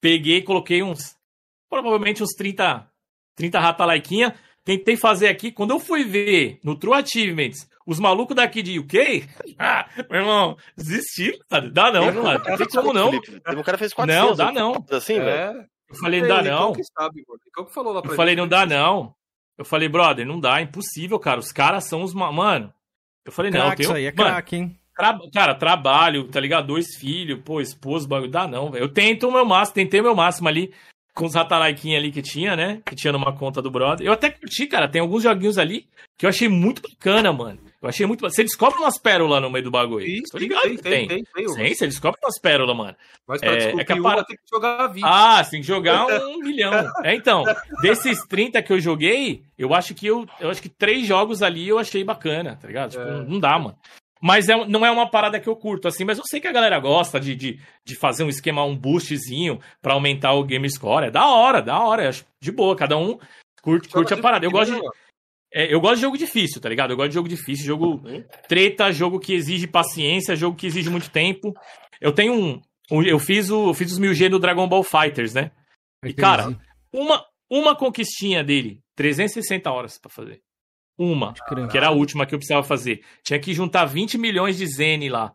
Peguei, 0.00 0.42
coloquei 0.42 0.82
uns. 0.82 1.16
Provavelmente 1.70 2.24
uns 2.24 2.34
30, 2.34 2.84
30 3.36 3.60
Ratalaiquinha. 3.60 4.34
Tentei 4.64 4.96
fazer 4.96 5.28
aqui. 5.28 5.52
Quando 5.52 5.70
eu 5.70 5.78
fui 5.78 6.04
ver 6.04 6.58
no 6.64 6.76
True 6.76 6.94
Achievements, 6.94 7.70
os 7.86 8.00
malucos 8.00 8.34
daqui 8.34 8.62
de 8.62 8.80
UK, 8.80 9.26
ah, 9.58 9.88
meu 10.10 10.20
irmão, 10.20 10.56
desisti, 10.76 11.38
cara. 11.48 11.70
Dá 11.70 11.92
não, 11.92 12.22
cara. 12.22 12.42
Não 12.50 12.56
tem 12.56 12.66
como 12.66 12.92
não. 12.92 13.10
O 13.10 13.64
cara 13.64 13.78
fez 13.78 13.94
400. 13.94 14.28
Não, 14.28 14.36
dá 14.36 14.52
não. 14.52 14.84
Assim, 14.90 15.14
é. 15.14 15.24
velho. 15.24 15.64
Eu 15.88 15.96
falei, 15.96 16.20
não 16.20 16.28
dá 16.28 16.42
não. 16.42 16.74
Sabe, 16.98 17.24
eu 17.56 18.14
falei, 18.14 18.36
não 18.36 18.48
dá 18.48 18.66
não. 18.66 19.14
Eu 19.56 19.64
falei, 19.64 19.88
brother, 19.88 20.26
não 20.26 20.38
dá, 20.38 20.58
é 20.58 20.62
impossível, 20.62 21.18
cara. 21.18 21.40
Os 21.40 21.52
caras 21.52 21.84
são 21.84 22.02
os. 22.02 22.12
Mano. 22.12 22.74
Eu 23.24 23.32
falei, 23.32 23.50
não, 23.50 23.74
tem. 23.74 23.84
Isso 23.84 23.94
aí 23.94 24.04
é 24.04 24.12
craque, 24.12 24.56
hein? 24.56 24.78
Tra... 24.98 25.16
Cara, 25.32 25.54
trabalho, 25.54 26.24
tá 26.24 26.40
ligado? 26.40 26.66
Dois 26.66 26.96
filhos, 26.96 27.40
pô, 27.44 27.60
esposo, 27.60 28.08
bagulho. 28.08 28.28
Dá 28.28 28.48
não, 28.48 28.68
velho. 28.68 28.82
Eu 28.82 28.88
tento 28.88 29.28
o 29.28 29.32
meu 29.32 29.44
máximo, 29.44 29.76
tentei 29.76 30.00
o 30.00 30.02
meu 30.02 30.14
máximo 30.14 30.48
ali 30.48 30.74
com 31.14 31.24
os 31.24 31.34
ratalaiquinhos 31.34 31.98
ali 31.98 32.10
que 32.10 32.20
tinha, 32.20 32.56
né? 32.56 32.80
Que 32.84 32.96
tinha 32.96 33.12
numa 33.12 33.32
conta 33.32 33.62
do 33.62 33.70
brother. 33.70 34.04
Eu 34.04 34.12
até 34.12 34.28
curti, 34.28 34.66
cara. 34.66 34.88
Tem 34.88 35.00
alguns 35.00 35.22
joguinhos 35.22 35.56
ali 35.56 35.86
que 36.16 36.26
eu 36.26 36.30
achei 36.30 36.48
muito 36.48 36.82
bacana, 36.82 37.32
mano. 37.32 37.60
Eu 37.80 37.88
achei 37.88 38.06
muito. 38.06 38.22
Você 38.22 38.42
descobre 38.42 38.80
umas 38.80 38.98
pérolas 38.98 39.40
no 39.40 39.48
meio 39.48 39.64
do 39.64 39.70
bagulho. 39.70 40.04
Isso, 40.04 40.32
Tô 40.32 40.38
ligado 40.38 40.62
tem, 40.62 40.76
que 40.76 40.82
tem. 40.82 41.06
Tem, 41.06 41.24
tem, 41.24 41.46
tem, 41.54 41.74
você 41.74 41.86
descobre 41.86 42.18
umas 42.20 42.40
pérolas, 42.40 42.76
mano. 42.76 42.96
Mas 43.24 43.40
pra 43.40 43.52
é, 43.52 43.68
é 43.70 43.84
que 43.84 43.92
a 43.92 44.02
para... 44.02 44.24
tem 44.24 44.36
que 44.36 44.42
jogar 44.52 44.86
20. 44.88 45.04
Ah, 45.04 45.44
você 45.44 45.50
tem 45.52 45.60
que 45.60 45.66
jogar 45.66 46.06
um 46.06 46.38
milhão. 46.42 46.72
É, 47.04 47.14
então, 47.14 47.44
desses 47.82 48.20
30 48.26 48.60
que 48.62 48.72
eu 48.72 48.80
joguei, 48.80 49.44
eu 49.56 49.72
acho 49.74 49.94
que 49.94 50.08
eu, 50.08 50.26
eu 50.40 50.50
acho 50.50 50.60
que 50.60 50.68
três 50.68 51.06
jogos 51.06 51.40
ali 51.40 51.68
eu 51.68 51.78
achei 51.78 52.02
bacana, 52.02 52.58
tá 52.60 52.66
ligado? 52.66 52.90
Tipo, 52.90 53.02
é. 53.02 53.24
não 53.24 53.38
dá, 53.38 53.56
mano. 53.58 53.76
Mas 54.20 54.48
é, 54.48 54.66
não 54.66 54.84
é 54.84 54.90
uma 54.90 55.08
parada 55.08 55.38
que 55.38 55.48
eu 55.48 55.56
curto, 55.56 55.86
assim, 55.86 56.04
mas 56.04 56.18
eu 56.18 56.24
sei 56.26 56.40
que 56.40 56.48
a 56.48 56.52
galera 56.52 56.78
gosta 56.78 57.20
de, 57.20 57.34
de, 57.36 57.60
de 57.84 57.94
fazer 57.94 58.24
um 58.24 58.28
esquema, 58.28 58.64
um 58.64 58.76
boostzinho 58.76 59.60
para 59.80 59.94
aumentar 59.94 60.32
o 60.32 60.44
game 60.44 60.68
score. 60.68 61.06
É 61.06 61.10
da 61.10 61.26
hora, 61.26 61.62
da 61.62 61.78
hora. 61.78 62.08
Acho 62.08 62.24
de 62.40 62.50
boa, 62.50 62.76
cada 62.76 62.96
um 62.96 63.18
curte, 63.62 63.88
curte 63.88 64.14
a 64.14 64.16
parada. 64.16 64.44
Eu 64.44 64.50
gosto 64.50 64.74
de. 64.74 64.80
É, 65.52 65.72
eu 65.72 65.80
gosto 65.80 65.96
de 65.96 66.02
jogo 66.02 66.18
difícil, 66.18 66.60
tá 66.60 66.68
ligado? 66.68 66.92
Eu 66.92 66.96
gosto 66.96 67.08
de 67.08 67.14
jogo 67.14 67.28
difícil, 67.28 67.64
jogo 67.64 68.02
treta, 68.48 68.92
jogo 68.92 69.18
que 69.18 69.32
exige 69.32 69.66
paciência, 69.66 70.36
jogo 70.36 70.56
que 70.56 70.66
exige 70.66 70.90
muito 70.90 71.10
tempo. 71.10 71.54
Eu 72.00 72.12
tenho 72.12 72.34
um. 72.34 72.60
um 72.90 73.02
eu 73.02 73.18
fiz 73.18 73.50
o, 73.50 73.70
eu 73.70 73.74
fiz 73.74 73.92
os 73.92 74.00
1000G 74.00 74.28
do 74.28 74.38
Dragon 74.38 74.68
Ball 74.68 74.82
Fighters, 74.82 75.32
né? 75.32 75.50
E, 76.04 76.12
cara, 76.12 76.56
uma, 76.92 77.24
uma 77.50 77.74
conquistinha 77.74 78.44
dele, 78.44 78.80
360 78.94 79.70
horas 79.70 79.98
para 79.98 80.10
fazer. 80.10 80.42
Uma, 80.98 81.32
que 81.70 81.76
era 81.76 81.86
a 81.86 81.92
última 81.92 82.26
que 82.26 82.34
eu 82.34 82.38
precisava 82.38 82.66
fazer. 82.66 83.04
Tinha 83.22 83.38
que 83.38 83.54
juntar 83.54 83.84
20 83.84 84.18
milhões 84.18 84.58
de 84.58 84.66
Zen 84.66 85.08
lá. 85.08 85.32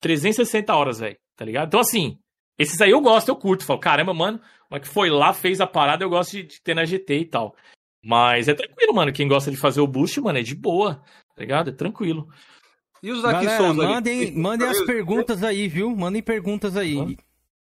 360 0.00 0.74
horas, 0.74 0.98
velho. 0.98 1.18
Tá 1.36 1.44
ligado? 1.44 1.68
Então, 1.68 1.80
assim, 1.80 2.18
esses 2.58 2.80
aí 2.80 2.90
eu 2.90 3.00
gosto, 3.00 3.28
eu 3.28 3.36
curto. 3.36 3.64
Falo, 3.64 3.78
caramba, 3.78 4.14
mano, 4.14 4.40
mas 4.70 4.82
que 4.82 4.88
foi 4.88 5.10
lá, 5.10 5.34
fez 5.34 5.60
a 5.60 5.66
parada, 5.66 6.04
eu 6.04 6.08
gosto 6.08 6.32
de, 6.32 6.44
de, 6.44 6.62
ter 6.62 6.74
na 6.74 6.86
GT 6.86 7.18
e 7.18 7.24
tal. 7.26 7.54
Mas 8.02 8.48
é 8.48 8.54
tranquilo, 8.54 8.94
mano. 8.94 9.12
Quem 9.12 9.28
gosta 9.28 9.50
de 9.50 9.56
fazer 9.58 9.80
o 9.80 9.86
boost, 9.86 10.18
mano, 10.20 10.38
é 10.38 10.42
de 10.42 10.54
boa. 10.54 11.02
Tá 11.34 11.40
ligado? 11.40 11.68
É 11.68 11.72
tranquilo. 11.72 12.26
E 13.02 13.10
os 13.10 13.22
Dark 13.22 13.42
Galera, 13.42 13.56
Souls 13.56 13.76
mandem, 13.76 14.20
ali? 14.22 14.32
mandem 14.32 14.68
as 14.68 14.80
perguntas 14.82 15.42
aí, 15.42 15.68
viu? 15.68 15.94
Mandem 15.94 16.22
perguntas 16.22 16.76
aí. 16.76 17.16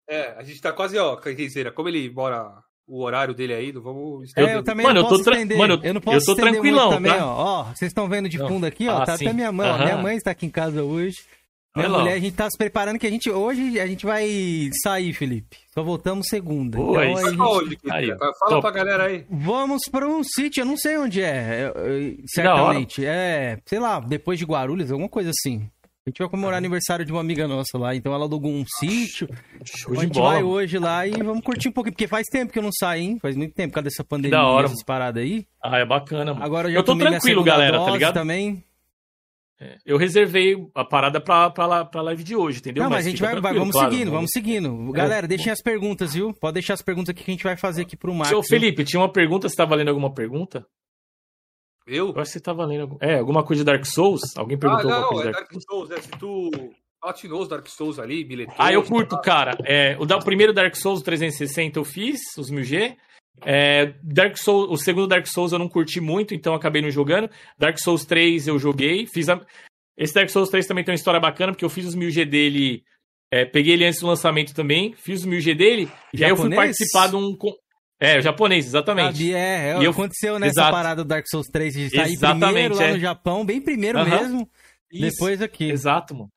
É, 0.09 0.31
a 0.39 0.43
gente 0.43 0.61
tá 0.61 0.73
quase, 0.73 0.99
ó, 0.99 1.17
quer 1.17 1.35
dizer, 1.35 1.73
como 1.73 1.89
ele 1.89 2.11
mora 2.11 2.63
o 2.87 3.03
horário 3.03 3.35
dele 3.35 3.53
aí, 3.53 3.73
não 3.73 3.83
vamos 3.83 4.25
estender. 4.25 4.51
É, 4.51 4.57
eu 4.57 4.63
também 4.63 4.87
mano, 4.87 5.03
não 5.03 5.09
posso 5.09 5.21
eu 5.21 5.25
tô 5.25 5.31
estender. 5.33 5.59
Mano, 5.59 5.81
eu, 5.83 5.95
não 5.95 6.01
posso 6.01 6.31
eu 6.31 6.37
tô 6.37 6.43
tranquilão, 6.43 6.91
também, 6.91 7.13
tá? 7.13 7.27
ó. 7.27 7.61
Ó, 7.61 7.65
vocês 7.65 7.91
estão 7.91 8.09
vendo 8.09 8.29
de 8.29 8.39
fundo 8.39 8.65
aqui, 8.65 8.89
ó, 8.89 8.99
ah, 8.99 9.07
tá 9.07 9.17
sim. 9.17 9.27
até 9.27 9.35
minha 9.35 9.51
mãe, 9.51 9.69
ó, 9.69 9.79
minha 9.79 9.97
mãe 9.97 10.17
está 10.17 10.31
aqui 10.31 10.47
em 10.47 10.51
casa 10.51 10.83
hoje. 10.83 11.19
Minha 11.77 11.91
mulher, 11.91 12.15
a 12.15 12.19
gente 12.19 12.35
tá 12.35 12.49
se 12.49 12.57
preparando 12.57 12.99
que 12.99 13.07
a 13.07 13.11
gente 13.11 13.31
hoje 13.31 13.79
a 13.79 13.87
gente 13.87 14.07
vai 14.07 14.71
sair, 14.83 15.13
Felipe. 15.13 15.59
Só 15.75 15.83
voltamos 15.83 16.27
segunda. 16.27 16.79
Pô, 16.79 17.03
então, 17.03 17.29
gente... 17.29 17.41
onde, 17.41 17.79
aí, 17.91 18.09
Fala 18.17 18.33
top. 18.49 18.61
pra 18.63 18.71
galera 18.71 19.05
aí. 19.05 19.27
Vamos 19.29 19.83
para 19.91 20.09
um 20.09 20.25
sítio, 20.25 20.63
eu 20.63 20.65
não 20.65 20.79
sei 20.79 20.97
onde 20.97 21.21
é, 21.21 21.71
certamente. 22.29 23.05
É, 23.05 23.59
sei 23.67 23.79
lá, 23.79 24.01
depois 24.01 24.39
de 24.39 24.47
Guarulhos, 24.47 24.91
alguma 24.91 25.09
coisa 25.09 25.31
assim. 25.31 25.69
A 26.07 26.11
gente 26.11 26.19
vai 26.21 26.29
comemorar 26.29 26.55
ah. 26.55 26.59
aniversário 26.59 27.05
de 27.05 27.11
uma 27.11 27.21
amiga 27.21 27.49
nossa 27.49 27.77
lá, 27.77 27.93
então 27.93 28.15
ela 28.15 28.25
alugou 28.25 28.53
um 28.53 28.65
sítio. 28.79 29.29
Show 29.65 29.93
a 29.93 30.05
gente 30.05 30.15
bola, 30.15 30.35
vai 30.35 30.43
hoje 30.45 30.79
lá 30.79 31.05
e 31.05 31.11
vamos 31.11 31.43
curtir 31.43 31.69
um 31.69 31.73
pouquinho, 31.73 31.95
porque 31.95 32.07
faz 32.07 32.29
tempo 32.29 32.53
que 32.53 32.61
eu 32.61 32.63
não 32.63 32.71
saio, 32.73 33.03
hein? 33.03 33.19
Faz 33.21 33.35
muito 33.35 33.53
tempo, 33.55 33.71
por 33.71 33.75
causa 33.75 33.87
dessa 33.87 34.05
pandemia, 34.05 34.39
da 34.39 34.47
hora, 34.47 34.67
essas 34.67 34.85
paradas 34.85 35.21
aí. 35.21 35.45
Ah, 35.61 35.79
é 35.79 35.85
bacana, 35.85 36.33
mano. 36.33 36.47
Agora 36.47 36.69
eu, 36.69 36.75
já 36.75 36.79
eu 36.79 36.85
tô 36.85 36.97
tranquilo, 36.97 37.43
galera, 37.43 37.85
tá 37.85 37.91
ligado? 37.91 38.15
também. 38.15 38.63
É, 39.61 39.79
eu 39.85 39.97
reservei 39.97 40.55
a 40.77 40.85
parada 40.85 41.21
pra, 41.21 41.51
pra, 41.51 41.85
pra 41.85 42.03
live 42.03 42.23
de 42.23 42.37
hoje, 42.37 42.61
entendeu? 42.61 42.85
Não, 42.85 42.91
mas, 42.91 42.99
mas 42.99 43.07
a 43.07 43.11
gente 43.11 43.23
vai, 43.23 43.41
vai, 43.41 43.55
vamos 43.55 43.73
claro, 43.73 43.91
seguindo, 43.91 44.11
vamos 44.13 44.31
seguindo. 44.31 44.93
Galera, 44.93 45.27
é, 45.27 45.29
deixem 45.29 45.51
as 45.51 45.61
perguntas, 45.61 46.15
viu? 46.15 46.33
Pode 46.33 46.55
deixar 46.55 46.75
as 46.75 46.83
perguntas 46.83 47.09
aqui 47.09 47.25
que 47.25 47.31
a 47.33 47.35
gente 47.35 47.43
vai 47.43 47.57
fazer 47.57 47.83
aqui 47.83 47.97
pro 47.97 48.15
Max. 48.15 48.31
Ô, 48.31 48.45
Felipe, 48.45 48.85
tinha 48.85 49.01
uma 49.01 49.11
pergunta, 49.11 49.49
você 49.49 49.57
tá 49.57 49.65
valendo 49.65 49.89
alguma 49.89 50.15
pergunta? 50.15 50.65
Eu? 51.87 52.09
Eu 52.09 52.21
acho 52.21 52.33
que 52.33 52.39
você 52.39 52.41
tá 52.41 52.53
valendo. 52.53 52.97
É, 53.01 53.19
alguma 53.19 53.45
coisa 53.45 53.63
de 53.63 53.67
Dark 53.67 53.85
Souls? 53.85 54.37
Alguém 54.37 54.59
perguntou 54.59 54.91
ah, 54.91 54.95
não, 54.95 55.05
alguma 55.05 55.23
coisa 55.23 55.31
é 55.31 55.33
Dark, 55.33 55.51
Dark 55.51 55.63
Souls. 55.63 55.91
É, 55.91 56.01
se 56.01 56.11
tu 56.11 56.51
platinou 57.01 57.43
os 57.43 57.49
Dark 57.49 57.67
Souls 57.69 57.99
ali, 57.99 58.25
bilhetou... 58.25 58.55
Ah, 58.59 58.73
eu 58.73 58.83
curto, 58.83 59.21
cara. 59.21 59.57
É, 59.65 59.97
o, 59.99 60.03
o 60.03 60.25
primeiro 60.25 60.53
Dark 60.53 60.75
Souls 60.75 61.03
360 61.03 61.79
eu 61.79 61.85
fiz, 61.85 62.21
os 62.37 62.51
1000G. 62.51 62.97
É, 63.45 63.95
Dark 64.03 64.37
Souls, 64.37 64.69
o 64.71 64.77
segundo 64.77 65.07
Dark 65.07 65.27
Souls 65.27 65.53
eu 65.53 65.59
não 65.59 65.69
curti 65.69 66.01
muito, 66.01 66.35
então 66.35 66.55
acabei 66.55 66.83
não 66.83 66.91
jogando. 66.91 67.31
Dark 67.57 67.79
Souls 67.79 68.05
3 68.05 68.49
eu 68.49 68.59
joguei. 68.59 69.07
Fiz 69.07 69.29
a... 69.29 69.41
Esse 69.97 70.15
Dark 70.15 70.29
Souls 70.29 70.51
3 70.51 70.67
também 70.67 70.85
tem 70.85 70.93
uma 70.93 70.97
história 70.97 71.21
bacana, 71.21 71.53
porque 71.53 71.65
eu 71.65 71.71
fiz 71.71 71.87
os 71.87 71.97
1000G 71.97 72.25
dele. 72.25 72.83
É, 73.31 73.45
peguei 73.45 73.75
ele 73.75 73.85
antes 73.85 74.01
do 74.01 74.07
lançamento 74.07 74.55
também, 74.55 74.93
fiz 74.95 75.21
os 75.21 75.27
1000G 75.27 75.57
dele, 75.57 75.85
japonês? 75.87 76.21
e 76.21 76.25
aí 76.25 76.31
eu 76.31 76.37
fui 76.37 76.55
participar 76.55 77.09
de 77.09 77.17
um. 77.17 77.37
É, 77.99 78.19
o 78.19 78.23
japonês, 78.23 78.67
exatamente. 78.67 79.35
Ah, 79.35 79.39
é, 79.39 79.71
é, 79.71 79.79
e 79.81 79.85
eu... 79.85 79.91
aconteceu 79.91 80.39
nessa 80.39 80.61
Exato. 80.61 80.73
parada 80.73 81.03
do 81.03 81.09
Dark 81.09 81.27
Souls 81.27 81.47
3 81.49 81.73
de 81.73 81.91
sair 81.91 82.13
exatamente, 82.13 82.45
primeiro 82.45 82.77
lá 82.77 82.85
é. 82.85 82.93
no 82.93 83.01
Japão, 83.01 83.45
bem 83.45 83.61
primeiro 83.61 84.05
mesmo, 84.05 84.49
Isso. 84.93 85.11
depois 85.11 85.41
aqui. 85.41 85.71
Exato, 85.71 86.15
mano. 86.15 86.31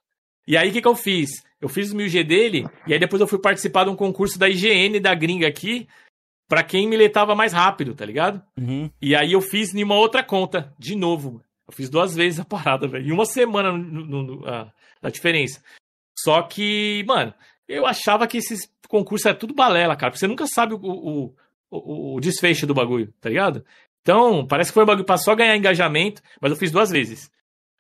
E 0.47 0.55
aí 0.55 0.69
o 0.69 0.73
que, 0.73 0.81
que 0.81 0.87
eu 0.87 0.95
fiz? 0.95 1.29
Eu 1.61 1.67
fiz 1.67 1.91
o 1.91 1.95
1000G 1.95 2.23
dele, 2.23 2.65
e 2.87 2.93
aí 2.93 2.99
depois 2.99 3.19
eu 3.19 3.27
fui 3.27 3.39
participar 3.39 3.83
de 3.83 3.89
um 3.89 3.95
concurso 3.95 4.39
da 4.39 4.47
IGN 4.47 4.99
da 4.99 5.13
gringa 5.13 5.47
aqui, 5.47 5.87
para 6.47 6.63
quem 6.63 6.87
miletava 6.87 7.35
mais 7.35 7.53
rápido, 7.53 7.93
tá 7.93 8.05
ligado? 8.05 8.41
Uhum. 8.57 8.89
E 9.01 9.15
aí 9.15 9.33
eu 9.33 9.41
fiz 9.41 9.75
em 9.75 9.83
uma 9.83 9.95
outra 9.95 10.23
conta, 10.23 10.73
de 10.79 10.95
novo. 10.95 11.43
Eu 11.67 11.73
fiz 11.73 11.89
duas 11.89 12.15
vezes 12.15 12.39
a 12.39 12.45
parada, 12.45 12.87
velho. 12.87 13.07
Em 13.07 13.11
uma 13.11 13.25
semana 13.25 13.71
no, 13.71 14.05
no, 14.05 14.23
no, 14.23 14.47
a, 14.47 14.71
a 15.03 15.09
diferença. 15.11 15.61
Só 16.17 16.41
que, 16.41 17.03
mano, 17.07 17.33
eu 17.67 17.85
achava 17.85 18.25
que 18.25 18.37
esses 18.37 18.61
concursos 18.87 19.27
é 19.27 19.33
tudo 19.33 19.53
balela, 19.53 19.95
cara. 19.95 20.09
Porque 20.09 20.19
você 20.19 20.27
nunca 20.27 20.47
sabe 20.47 20.73
o, 20.73 20.79
o, 20.81 21.35
o, 21.69 22.15
o 22.15 22.19
desfecho 22.19 22.65
do 22.67 22.73
bagulho, 22.73 23.13
tá 23.19 23.29
ligado? 23.29 23.65
Então, 24.01 24.45
parece 24.47 24.71
que 24.71 24.73
foi 24.73 24.83
um 24.83 24.87
bagulho 24.87 25.05
pra 25.05 25.17
só 25.17 25.35
ganhar 25.35 25.55
engajamento, 25.55 26.21
mas 26.41 26.51
eu 26.51 26.57
fiz 26.57 26.71
duas 26.71 26.89
vezes. 26.89 27.29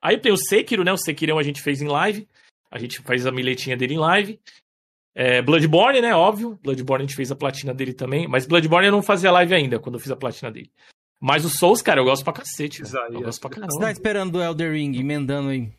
Aí 0.01 0.17
tem 0.17 0.31
o 0.31 0.37
Sekiro, 0.37 0.83
né? 0.83 0.91
O 0.91 0.97
Sekirão 0.97 1.37
a 1.37 1.43
gente 1.43 1.61
fez 1.61 1.81
em 1.81 1.87
live. 1.87 2.27
A 2.71 2.77
gente 2.77 2.99
faz 3.01 3.25
a 3.25 3.31
miletinha 3.31 3.75
dele 3.75 3.95
em 3.95 3.99
live. 3.99 4.39
É, 5.15 5.41
Bloodborne, 5.41 6.01
né? 6.01 6.15
Óbvio. 6.15 6.57
Bloodborne 6.61 7.03
a 7.03 7.07
gente 7.07 7.15
fez 7.15 7.31
a 7.31 7.35
platina 7.35 7.73
dele 7.73 7.93
também. 7.93 8.27
Mas 8.27 8.45
Bloodborne 8.45 8.87
eu 8.87 8.91
não 8.91 9.01
fazia 9.01 9.31
live 9.31 9.53
ainda, 9.53 9.79
quando 9.79 9.95
eu 9.95 9.99
fiz 9.99 10.11
a 10.11 10.15
platina 10.15 10.51
dele. 10.51 10.71
Mas 11.19 11.43
o 11.43 11.49
Souls, 11.49 11.81
cara, 11.81 11.99
eu 11.99 12.05
gosto 12.05 12.23
pra 12.23 12.31
cacete. 12.31 12.81
Eu 13.11 13.21
gosto 13.21 13.41
pra 13.41 13.49
caramba. 13.49 13.71
Você 13.71 13.79
tá 13.79 13.91
esperando 13.91 14.35
o 14.35 14.41
Elder 14.41 14.71
Ring, 14.71 14.97
emendando 14.97 15.49
aí? 15.49 15.69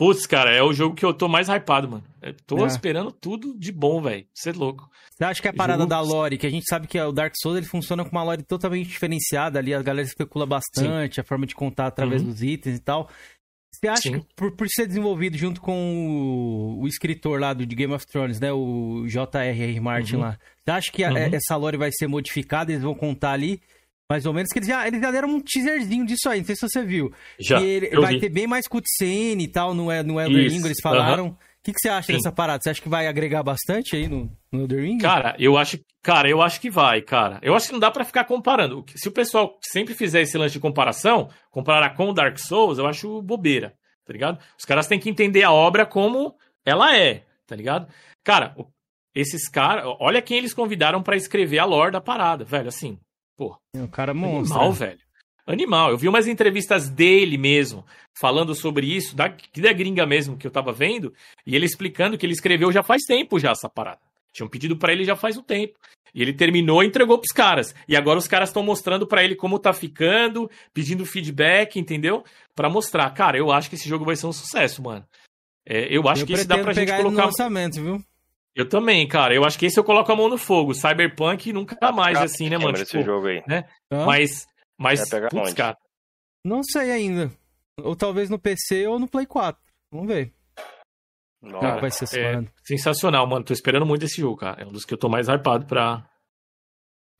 Putz, 0.00 0.24
cara, 0.24 0.50
é 0.50 0.62
o 0.62 0.72
jogo 0.72 0.94
que 0.94 1.04
eu 1.04 1.12
tô 1.12 1.28
mais 1.28 1.46
hypado, 1.50 1.86
mano. 1.86 2.02
Eu 2.22 2.34
tô 2.46 2.64
é. 2.64 2.66
esperando 2.66 3.12
tudo 3.12 3.54
de 3.58 3.70
bom, 3.70 4.00
velho. 4.00 4.24
Você 4.32 4.48
é 4.48 4.52
louco. 4.54 4.88
Você 5.10 5.22
acha 5.22 5.42
que 5.42 5.46
é 5.46 5.50
a 5.50 5.54
parada 5.54 5.80
jogo... 5.80 5.90
da 5.90 6.00
lore, 6.00 6.38
que 6.38 6.46
a 6.46 6.50
gente 6.50 6.64
sabe 6.66 6.86
que 6.86 6.98
o 6.98 7.12
Dark 7.12 7.34
Souls 7.36 7.58
ele 7.58 7.66
funciona 7.66 8.02
com 8.02 8.10
uma 8.10 8.22
lore 8.22 8.42
totalmente 8.42 8.88
diferenciada 8.88 9.58
ali, 9.58 9.74
a 9.74 9.82
galera 9.82 10.08
especula 10.08 10.46
bastante, 10.46 11.16
Sim. 11.16 11.20
a 11.20 11.24
forma 11.24 11.44
de 11.44 11.54
contar 11.54 11.86
através 11.86 12.22
uhum. 12.22 12.28
dos 12.28 12.42
itens 12.42 12.78
e 12.78 12.80
tal. 12.80 13.10
Você 13.70 13.88
acha 13.88 14.00
Sim. 14.00 14.20
que 14.20 14.26
por, 14.34 14.56
por 14.56 14.66
ser 14.70 14.86
desenvolvido 14.86 15.36
junto 15.36 15.60
com 15.60 15.76
o, 16.78 16.82
o, 16.82 16.88
escritor 16.88 17.38
lá 17.38 17.52
do 17.52 17.66
de 17.66 17.76
Game 17.76 17.92
of 17.92 18.06
Thrones, 18.06 18.40
né, 18.40 18.50
o 18.50 19.04
J.R.R. 19.06 19.80
Martin 19.80 20.14
uhum. 20.14 20.22
lá, 20.22 20.38
você 20.64 20.70
acha 20.70 20.90
que 20.90 21.04
a, 21.04 21.10
uhum. 21.10 21.18
essa 21.18 21.56
lore 21.56 21.76
vai 21.76 21.90
ser 21.92 22.06
modificada, 22.06 22.72
eles 22.72 22.82
vão 22.82 22.94
contar 22.94 23.32
ali 23.32 23.60
mais 24.10 24.26
ou 24.26 24.32
menos, 24.32 24.48
que 24.52 24.58
eles 24.58 24.68
já, 24.68 24.88
eles 24.88 25.00
já 25.00 25.08
deram 25.12 25.28
um 25.28 25.40
teaserzinho 25.40 26.04
disso 26.04 26.28
aí, 26.28 26.40
não 26.40 26.46
sei 26.46 26.56
se 26.56 26.68
você 26.68 26.84
viu. 26.84 27.14
Já, 27.38 27.60
que 27.60 27.90
vai 27.94 28.14
vi. 28.14 28.20
ter 28.20 28.28
bem 28.28 28.44
mais 28.44 28.66
cutscene 28.66 29.44
e 29.44 29.46
tal, 29.46 29.72
no, 29.72 29.84
no 30.02 30.20
Elder 30.20 30.50
Ring, 30.50 30.64
eles 30.64 30.80
falaram. 30.82 31.28
O 31.28 31.62
que, 31.62 31.72
que 31.72 31.78
você 31.78 31.90
acha 31.90 32.06
Sim. 32.06 32.14
dessa 32.14 32.32
parada? 32.32 32.58
Você 32.60 32.70
acha 32.70 32.82
que 32.82 32.88
vai 32.88 33.06
agregar 33.06 33.42
bastante 33.42 33.94
aí 33.94 34.08
no, 34.08 34.28
no 34.50 34.62
Elder 34.62 34.82
Ring? 34.82 34.98
Cara, 34.98 35.36
eu 35.38 35.56
acho, 35.56 35.78
cara, 36.02 36.28
eu 36.28 36.42
acho 36.42 36.60
que 36.60 36.70
vai, 36.70 37.02
cara. 37.02 37.38
Eu 37.42 37.54
acho 37.54 37.66
que 37.66 37.72
não 37.72 37.78
dá 37.78 37.90
para 37.90 38.04
ficar 38.04 38.24
comparando. 38.24 38.84
Se 38.96 39.06
o 39.08 39.12
pessoal 39.12 39.58
sempre 39.62 39.94
fizer 39.94 40.22
esse 40.22 40.36
lance 40.36 40.54
de 40.54 40.60
comparação, 40.60 41.28
comparar 41.50 41.94
com 41.94 42.08
o 42.08 42.14
Dark 42.14 42.36
Souls, 42.38 42.78
eu 42.78 42.86
acho 42.86 43.22
bobeira, 43.22 43.74
tá 44.06 44.12
ligado? 44.12 44.40
Os 44.58 44.64
caras 44.64 44.88
têm 44.88 44.98
que 44.98 45.10
entender 45.10 45.44
a 45.44 45.52
obra 45.52 45.86
como 45.86 46.34
ela 46.64 46.96
é, 46.96 47.26
tá 47.46 47.54
ligado? 47.54 47.86
Cara, 48.24 48.56
esses 49.14 49.48
caras, 49.48 49.84
olha 50.00 50.22
quem 50.22 50.38
eles 50.38 50.54
convidaram 50.54 51.02
para 51.02 51.14
escrever 51.14 51.58
a 51.58 51.64
lore 51.64 51.92
da 51.92 52.00
parada, 52.00 52.42
velho, 52.42 52.68
assim, 52.68 52.98
Pô. 53.40 53.58
É 53.74 53.80
um 53.80 53.86
cara 53.86 54.12
monstro. 54.12 54.54
Animal, 54.54 54.72
velho. 54.74 55.00
Animal. 55.46 55.90
Eu 55.92 55.96
vi 55.96 56.08
umas 56.08 56.26
entrevistas 56.26 56.90
dele 56.90 57.38
mesmo, 57.38 57.86
falando 58.12 58.54
sobre 58.54 58.86
isso, 58.86 59.16
da, 59.16 59.28
da 59.28 59.72
gringa 59.72 60.04
mesmo 60.04 60.36
que 60.36 60.46
eu 60.46 60.50
tava 60.50 60.74
vendo, 60.74 61.14
e 61.46 61.56
ele 61.56 61.64
explicando 61.64 62.18
que 62.18 62.26
ele 62.26 62.34
escreveu 62.34 62.70
já 62.70 62.82
faz 62.82 63.02
tempo 63.04 63.38
já 63.38 63.52
essa 63.52 63.66
parada. 63.66 64.00
Tinham 64.30 64.46
pedido 64.46 64.76
para 64.76 64.92
ele 64.92 65.04
já 65.04 65.16
faz 65.16 65.38
um 65.38 65.42
tempo. 65.42 65.78
E 66.14 66.20
ele 66.20 66.34
terminou 66.34 66.82
e 66.82 66.86
entregou 66.86 67.16
pros 67.16 67.32
caras. 67.32 67.74
E 67.88 67.96
agora 67.96 68.18
os 68.18 68.28
caras 68.28 68.50
estão 68.50 68.62
mostrando 68.62 69.06
para 69.06 69.24
ele 69.24 69.34
como 69.34 69.58
tá 69.58 69.72
ficando, 69.72 70.50
pedindo 70.74 71.06
feedback, 71.06 71.78
entendeu? 71.78 72.22
para 72.54 72.68
mostrar. 72.68 73.08
Cara, 73.14 73.38
eu 73.38 73.50
acho 73.50 73.70
que 73.70 73.74
esse 73.74 73.88
jogo 73.88 74.04
vai 74.04 74.16
ser 74.16 74.26
um 74.26 74.34
sucesso, 74.34 74.82
mano. 74.82 75.06
É, 75.64 75.86
eu 75.88 76.06
acho 76.08 76.24
eu 76.24 76.26
que 76.26 76.34
esse 76.34 76.46
dá 76.46 76.58
pra 76.58 76.74
gente 76.74 76.94
colocar. 76.94 77.10
No 77.10 77.24
lançamento, 77.24 77.80
viu? 77.80 78.04
Eu 78.54 78.68
também, 78.68 79.06
cara. 79.06 79.34
Eu 79.34 79.44
acho 79.44 79.58
que 79.58 79.66
esse 79.66 79.78
eu 79.78 79.84
coloco 79.84 80.10
a 80.10 80.16
mão 80.16 80.28
no 80.28 80.38
fogo. 80.38 80.74
Cyberpunk 80.74 81.52
nunca 81.52 81.92
mais, 81.92 82.18
assim, 82.18 82.48
né, 82.48 82.58
mano? 82.58 82.72
Tipo, 82.72 82.82
esse 82.82 83.02
jogo 83.02 83.26
aí. 83.28 83.42
Né? 83.46 83.68
Mas, 83.90 84.46
Mas, 84.78 85.08
putz, 85.08 85.54
cara. 85.54 85.76
Não 86.44 86.62
sei 86.62 86.90
ainda. 86.90 87.30
Ou 87.82 87.94
talvez 87.94 88.28
no 88.28 88.38
PC 88.38 88.86
ou 88.86 88.98
no 88.98 89.08
Play 89.08 89.26
4. 89.26 89.60
Vamos 89.92 90.08
ver. 90.08 90.32
Não, 91.42 91.58
Como 91.58 91.80
vai 91.80 91.90
ser 91.90 92.04
é 92.18 92.44
sensacional, 92.62 93.26
mano. 93.26 93.44
Tô 93.44 93.52
esperando 93.52 93.86
muito 93.86 94.04
esse 94.04 94.20
jogo, 94.20 94.36
cara. 94.36 94.62
É 94.62 94.66
um 94.66 94.72
dos 94.72 94.84
que 94.84 94.92
eu 94.92 94.98
tô 94.98 95.08
mais 95.08 95.28
hypado 95.28 95.66
pra. 95.66 96.06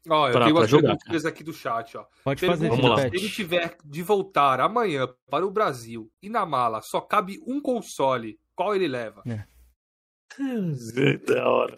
Ó, 0.08 0.28
eu 0.28 0.32
pra, 0.32 0.44
tenho 0.44 0.56
umas 0.56 0.70
perguntas 0.70 1.24
aqui 1.24 1.42
do 1.42 1.52
chat, 1.52 1.96
ó. 1.96 2.06
Pode 2.24 2.40
Pergunta, 2.40 2.58
fazer, 2.58 2.68
Vamos 2.68 2.90
lá. 2.90 3.08
Se 3.08 3.16
ele 3.16 3.30
tiver 3.30 3.76
de 3.84 4.02
voltar 4.02 4.60
amanhã 4.60 5.06
para 5.30 5.46
o 5.46 5.50
Brasil 5.50 6.10
e 6.22 6.28
na 6.28 6.44
mala 6.44 6.80
só 6.82 7.00
cabe 7.00 7.38
um 7.46 7.60
console, 7.60 8.38
qual 8.54 8.74
ele 8.74 8.88
leva? 8.88 9.22
É. 9.26 9.44
da 11.26 11.48
hora. 11.48 11.76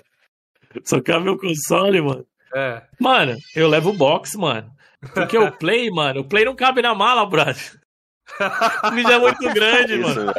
Só 0.85 1.01
cabe 1.01 1.29
um 1.29 1.37
console, 1.37 2.01
mano. 2.01 2.27
É. 2.55 2.83
Mano, 3.01 3.37
eu 3.55 3.69
levo 3.69 3.91
o 3.91 3.97
box, 3.97 4.37
mano. 4.37 4.71
Porque 5.15 5.37
o 5.37 5.51
Play, 5.53 5.91
mano, 5.91 6.21
o 6.21 6.25
Play 6.25 6.45
não 6.45 6.55
cabe 6.55 6.83
na 6.83 6.95
mala, 6.95 7.27
brother. 7.27 7.81
O 8.85 8.91
vídeo 8.93 9.13
é 9.13 9.19
muito 9.19 9.53
grande, 9.53 9.95
Isso, 9.95 10.03
mano. 10.03 10.33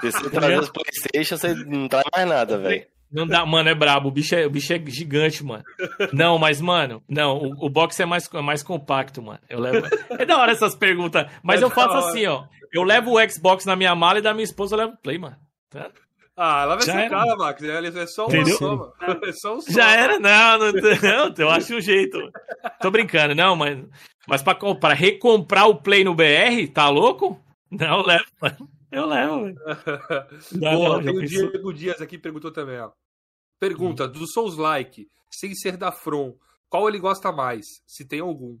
Se 0.00 0.12
você 0.12 0.30
trazer 0.30 0.60
os 0.60 0.70
Playstation, 0.70 1.36
você 1.36 1.54
não 1.54 1.88
traz 1.88 2.04
mais 2.14 2.28
nada, 2.28 2.58
velho. 2.58 2.86
Não 3.10 3.26
dá, 3.26 3.44
mano, 3.46 3.68
é 3.68 3.74
brabo. 3.74 4.08
O 4.08 4.10
bicho 4.10 4.34
é, 4.34 4.46
o 4.46 4.50
bicho 4.50 4.72
é 4.72 4.82
gigante, 4.86 5.44
mano. 5.44 5.62
Não, 6.12 6.38
mas, 6.38 6.60
mano, 6.60 7.02
não, 7.08 7.38
o, 7.38 7.66
o 7.66 7.70
box 7.70 8.00
é 8.00 8.04
mais, 8.04 8.28
é 8.32 8.40
mais 8.40 8.62
compacto, 8.62 9.22
mano. 9.22 9.38
Eu 9.48 9.60
levo. 9.60 9.86
É 10.10 10.24
da 10.24 10.38
hora 10.38 10.52
essas 10.52 10.74
perguntas. 10.74 11.30
Mas 11.42 11.60
é 11.60 11.64
eu 11.64 11.70
faço 11.70 12.08
assim, 12.08 12.26
ó. 12.26 12.44
Eu 12.72 12.82
levo 12.82 13.16
o 13.16 13.30
Xbox 13.30 13.64
na 13.64 13.76
minha 13.76 13.94
mala 13.94 14.18
e 14.18 14.22
da 14.22 14.34
minha 14.34 14.44
esposa 14.44 14.74
eu 14.74 14.78
levo 14.78 14.94
o 14.94 14.96
Play, 14.96 15.18
mano. 15.18 15.36
Tá? 15.70 15.90
Ah, 16.36 16.64
lá 16.64 16.74
vai 16.74 16.84
ser 16.84 17.08
cara, 17.08 17.36
Max. 17.36 17.62
É 17.62 18.06
só 18.06 18.26
uma 18.26 18.46
soma. 18.46 18.92
É 19.22 19.32
só 19.32 19.56
um 19.56 19.60
Já 19.60 19.92
era, 19.92 20.18
não, 20.18 20.58
não, 20.58 20.72
não, 20.72 21.34
eu 21.38 21.50
acho 21.50 21.76
um 21.76 21.80
jeito. 21.80 22.18
Tô 22.80 22.90
brincando, 22.90 23.34
não, 23.34 23.54
mas, 23.54 23.84
mas 24.26 24.42
pra, 24.42 24.54
pra 24.54 24.94
recomprar 24.94 25.68
o 25.68 25.80
Play 25.80 26.02
no 26.02 26.14
BR, 26.14 26.66
tá 26.72 26.88
louco? 26.88 27.40
Não, 27.70 27.98
eu 27.98 28.06
levo, 28.06 28.24
eu 28.90 29.06
levo. 29.06 29.54
Boa, 30.58 31.02
tem 31.02 31.16
o 31.16 31.24
Diego 31.24 31.72
Dias 31.72 32.00
aqui 32.00 32.18
perguntou 32.18 32.50
também, 32.50 32.80
ó. 32.80 32.90
Pergunta, 33.58 34.04
hum. 34.04 34.12
do 34.12 34.26
Souls 34.26 34.56
Like, 34.56 35.08
sem 35.30 35.54
ser 35.54 35.76
da 35.76 35.92
From, 35.92 36.34
qual 36.68 36.88
ele 36.88 36.98
gosta 36.98 37.30
mais? 37.30 37.66
Se 37.86 38.04
tem 38.04 38.20
algum. 38.20 38.58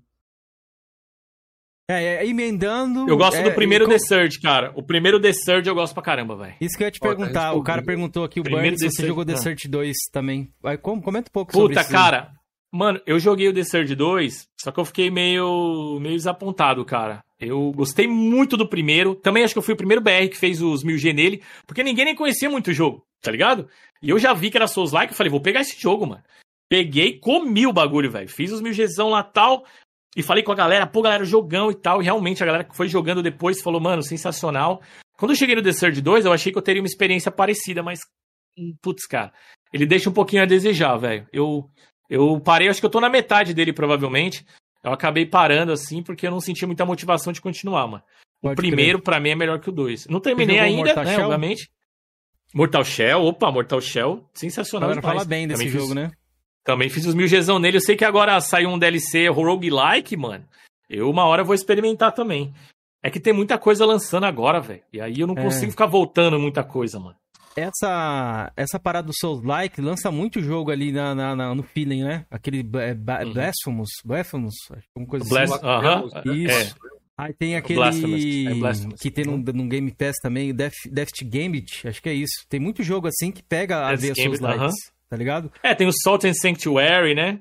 É, 1.88 2.16
é, 2.16 2.26
emendando. 2.26 3.06
Eu 3.08 3.16
gosto 3.16 3.36
é, 3.36 3.42
do 3.42 3.52
primeiro 3.52 3.86
The 3.86 3.98
Surge, 3.98 4.40
cara. 4.40 4.72
O 4.74 4.82
primeiro 4.82 5.20
The 5.20 5.32
Surge 5.32 5.68
eu 5.68 5.74
gosto 5.74 5.92
pra 5.92 6.02
caramba, 6.02 6.34
velho. 6.34 6.54
Isso 6.60 6.76
que 6.76 6.82
eu 6.82 6.86
ia 6.86 6.90
te 6.90 7.00
perguntar. 7.00 7.52
o 7.52 7.62
cara 7.62 7.82
perguntou 7.82 8.24
aqui, 8.24 8.40
o 8.40 8.42
Burns, 8.42 8.80
se 8.80 8.90
você 8.90 9.06
jogou 9.06 9.24
The 9.24 9.36
Surge 9.36 9.68
2 9.68 9.94
também. 10.10 10.50
Vai, 10.62 10.78
comenta 10.78 11.28
um 11.28 11.32
pouco 11.32 11.52
Puta, 11.52 11.62
sobre 11.62 11.74
isso. 11.74 11.84
Puta, 11.84 11.92
cara. 11.92 12.32
Mano, 12.72 13.00
eu 13.06 13.20
joguei 13.20 13.48
o 13.48 13.54
The 13.54 13.62
Surge 13.62 13.94
2, 13.94 14.48
só 14.60 14.72
que 14.72 14.80
eu 14.80 14.84
fiquei 14.84 15.08
meio, 15.10 15.98
meio 16.00 16.16
desapontado, 16.16 16.84
cara. 16.84 17.22
Eu 17.38 17.70
gostei 17.72 18.06
muito 18.06 18.56
do 18.56 18.66
primeiro. 18.66 19.14
Também 19.14 19.44
acho 19.44 19.54
que 19.54 19.58
eu 19.58 19.62
fui 19.62 19.74
o 19.74 19.76
primeiro 19.76 20.02
BR 20.02 20.28
que 20.28 20.36
fez 20.36 20.60
os 20.60 20.82
1000G 20.82 21.12
nele, 21.12 21.42
porque 21.66 21.84
ninguém 21.84 22.06
nem 22.06 22.16
conhecia 22.16 22.50
muito 22.50 22.70
o 22.70 22.74
jogo, 22.74 23.04
tá 23.22 23.30
ligado? 23.30 23.68
E 24.02 24.10
eu 24.10 24.18
já 24.18 24.32
vi 24.32 24.50
que 24.50 24.56
era 24.56 24.66
Souls 24.66 24.90
Like, 24.90 25.12
eu 25.12 25.16
falei, 25.16 25.30
vou 25.30 25.40
pegar 25.40 25.60
esse 25.60 25.80
jogo, 25.80 26.06
mano. 26.06 26.22
Peguei, 26.68 27.18
comi 27.20 27.66
o 27.66 27.72
bagulho, 27.72 28.10
velho. 28.10 28.28
Fiz 28.28 28.50
os 28.50 28.60
1000Gzão 28.60 29.10
lá 29.10 29.22
tal. 29.22 29.64
E 30.16 30.22
falei 30.22 30.42
com 30.42 30.52
a 30.52 30.54
galera, 30.54 30.86
pô, 30.86 31.02
galera, 31.02 31.24
jogão 31.24 31.70
e 31.70 31.74
tal. 31.74 32.00
E 32.00 32.04
realmente 32.04 32.42
a 32.42 32.46
galera 32.46 32.64
que 32.64 32.76
foi 32.76 32.88
jogando 32.88 33.22
depois 33.22 33.60
falou, 33.60 33.80
mano, 33.80 34.02
sensacional. 34.02 34.80
Quando 35.16 35.32
eu 35.32 35.36
cheguei 35.36 35.54
no 35.54 35.62
The 35.62 35.72
Surge 35.72 36.00
2, 36.00 36.24
eu 36.24 36.32
achei 36.32 36.52
que 36.52 36.58
eu 36.58 36.62
teria 36.62 36.80
uma 36.80 36.88
experiência 36.88 37.30
parecida, 37.30 37.82
mas. 37.82 38.00
Putz, 38.80 39.06
cara. 39.06 39.32
Ele 39.72 39.86
deixa 39.86 40.08
um 40.08 40.12
pouquinho 40.12 40.42
a 40.42 40.46
desejar, 40.46 40.96
velho. 40.96 41.26
Eu, 41.32 41.68
eu 42.08 42.40
parei, 42.40 42.68
acho 42.68 42.78
que 42.78 42.86
eu 42.86 42.90
tô 42.90 43.00
na 43.00 43.10
metade 43.10 43.52
dele, 43.52 43.72
provavelmente. 43.72 44.46
Eu 44.84 44.92
acabei 44.92 45.26
parando 45.26 45.72
assim, 45.72 46.02
porque 46.02 46.26
eu 46.26 46.30
não 46.30 46.40
senti 46.40 46.64
muita 46.64 46.84
motivação 46.84 47.32
de 47.32 47.40
continuar, 47.40 47.86
mano. 47.86 48.02
Pode 48.40 48.52
o 48.52 48.56
primeiro, 48.56 49.00
para 49.00 49.18
mim, 49.18 49.30
é 49.30 49.34
melhor 49.34 49.58
que 49.58 49.70
o 49.70 49.72
dois. 49.72 50.06
Não 50.06 50.20
terminei 50.20 50.58
ainda, 50.58 50.84
Mortal 50.84 51.04
né, 51.04 51.14
Shell? 51.14 51.24
obviamente. 51.24 51.70
Mortal 52.54 52.84
Shell, 52.84 53.24
opa, 53.24 53.50
Mortal 53.50 53.80
Shell, 53.80 54.28
sensacional. 54.34 54.90
Agora 54.90 55.02
fala 55.02 55.24
bem 55.24 55.48
desse 55.48 55.64
Também 55.64 55.72
jogo, 55.72 55.86
fiz... 55.86 55.94
né? 55.94 56.10
Também 56.64 56.88
fiz 56.88 57.04
os 57.04 57.14
mil 57.14 57.28
Gzão 57.28 57.58
nele. 57.58 57.76
Eu 57.76 57.80
sei 57.82 57.94
que 57.94 58.04
agora 58.04 58.40
saiu 58.40 58.70
um 58.70 58.78
DLC 58.78 59.28
roguelike, 59.28 60.16
mano. 60.16 60.44
Eu 60.88 61.10
uma 61.10 61.24
hora 61.24 61.44
vou 61.44 61.54
experimentar 61.54 62.12
também. 62.12 62.52
É 63.02 63.10
que 63.10 63.20
tem 63.20 63.34
muita 63.34 63.58
coisa 63.58 63.84
lançando 63.84 64.24
agora, 64.24 64.60
velho. 64.60 64.82
E 64.90 64.98
aí 64.98 65.20
eu 65.20 65.26
não 65.26 65.36
é. 65.36 65.42
consigo 65.42 65.70
ficar 65.70 65.86
voltando 65.86 66.40
muita 66.40 66.64
coisa, 66.64 66.98
mano. 66.98 67.16
Essa, 67.54 68.50
essa 68.56 68.80
parada 68.80 69.06
do 69.06 69.12
Souls-like 69.14 69.80
lança 69.80 70.10
muito 70.10 70.40
jogo 70.40 70.70
ali 70.72 70.90
na, 70.90 71.14
na, 71.14 71.36
na 71.36 71.54
no 71.54 71.62
feeling, 71.62 72.02
né? 72.02 72.26
Aquele 72.30 72.60
é, 72.60 72.92
uhum. 72.92 73.32
Blasphemous, 73.32 73.90
Blasphemous, 74.04 74.54
alguma 74.96 75.08
coisa 75.08 75.28
Blast, 75.28 75.54
assim. 75.54 75.66
Uh 75.66 76.32
-huh. 76.32 76.34
Isso. 76.34 76.76
É. 76.80 76.94
Aí 77.16 77.32
tem 77.32 77.54
aquele 77.54 77.80
é 77.80 77.90
que 78.98 79.08
tem 79.08 79.24
num, 79.24 79.36
num 79.36 79.68
Game 79.68 79.92
Pass 79.92 80.16
também, 80.20 80.52
Death, 80.52 80.72
Death 80.90 81.10
Gambit, 81.22 81.86
acho 81.86 82.02
que 82.02 82.08
é 82.08 82.14
isso. 82.14 82.44
Tem 82.48 82.58
muito 82.58 82.82
jogo 82.82 83.06
assim 83.06 83.30
que 83.30 83.40
pega 83.40 83.86
a 83.86 83.94
ver 83.94 84.16
Souls 84.16 84.40
likes. 84.40 84.60
Uh 84.60 84.68
-huh 84.68 84.93
tá 85.14 85.18
ligado? 85.18 85.52
É, 85.62 85.74
tem 85.74 85.86
o 85.86 85.92
Salt 85.92 86.24
and 86.24 86.34
Sanctuary, 86.34 87.14
né? 87.14 87.38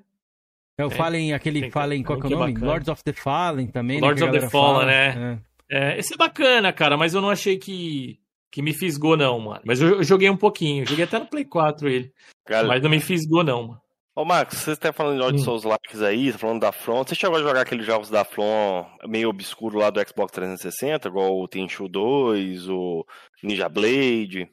É 0.77 0.85
o 0.85 0.87
é, 0.87 0.91
Fallen, 0.91 1.33
aquele 1.33 1.71
Fallen, 1.71 2.03
qual 2.03 2.19
que 2.19 2.31
é 2.31 2.35
o 2.35 2.39
nome? 2.39 2.53
Lords 2.53 2.87
of 2.87 3.03
the 3.03 3.13
Fallen 3.13 3.67
também, 3.67 3.99
né, 3.99 4.07
Lords 4.07 4.21
né, 4.21 4.29
of 4.29 4.39
the 4.39 4.49
Fallen, 4.49 4.87
né? 4.87 5.39
É. 5.69 5.95
é. 5.95 5.99
esse 5.99 6.13
é 6.13 6.17
bacana, 6.17 6.71
cara, 6.71 6.95
mas 6.97 7.13
eu 7.13 7.21
não 7.21 7.29
achei 7.29 7.57
que, 7.57 8.19
que 8.51 8.61
me 8.61 8.73
fisgou, 8.73 9.17
não, 9.17 9.39
mano. 9.39 9.61
Mas 9.65 9.81
eu, 9.81 9.97
eu 9.97 10.03
joguei 10.03 10.29
um 10.29 10.37
pouquinho, 10.37 10.85
joguei 10.85 11.05
até 11.05 11.17
no 11.17 11.25
Play 11.27 11.45
4 11.45 11.89
ele. 11.89 12.11
Cara... 12.45 12.67
Mas 12.67 12.81
não 12.81 12.89
me 12.89 12.99
fisgou, 12.99 13.43
não, 13.43 13.67
mano. 13.67 13.81
Ô, 14.15 14.23
Marcos, 14.23 14.59
você 14.59 14.75
tá 14.75 14.93
falando 14.93 15.15
de 15.15 15.21
Lord 15.21 15.39
hum. 15.39 15.43
Souls 15.43 15.63
Likes 15.63 16.01
aí, 16.03 16.31
tá 16.31 16.37
falando 16.37 16.61
da 16.61 16.71
Front. 16.71 17.09
Você 17.09 17.15
chegou 17.15 17.37
a 17.37 17.41
jogar 17.41 17.61
aqueles 17.61 17.85
jogos 17.85 18.11
da 18.11 18.23
Front 18.23 18.85
meio 19.07 19.29
obscuro 19.29 19.79
lá 19.79 19.89
do 19.89 19.99
Xbox 20.07 20.31
360, 20.31 21.07
igual 21.07 21.39
o 21.39 21.47
Tenchu 21.47 21.87
2, 21.87 22.69
o 22.69 23.03
Ninja 23.43 23.67
Blade? 23.67 24.47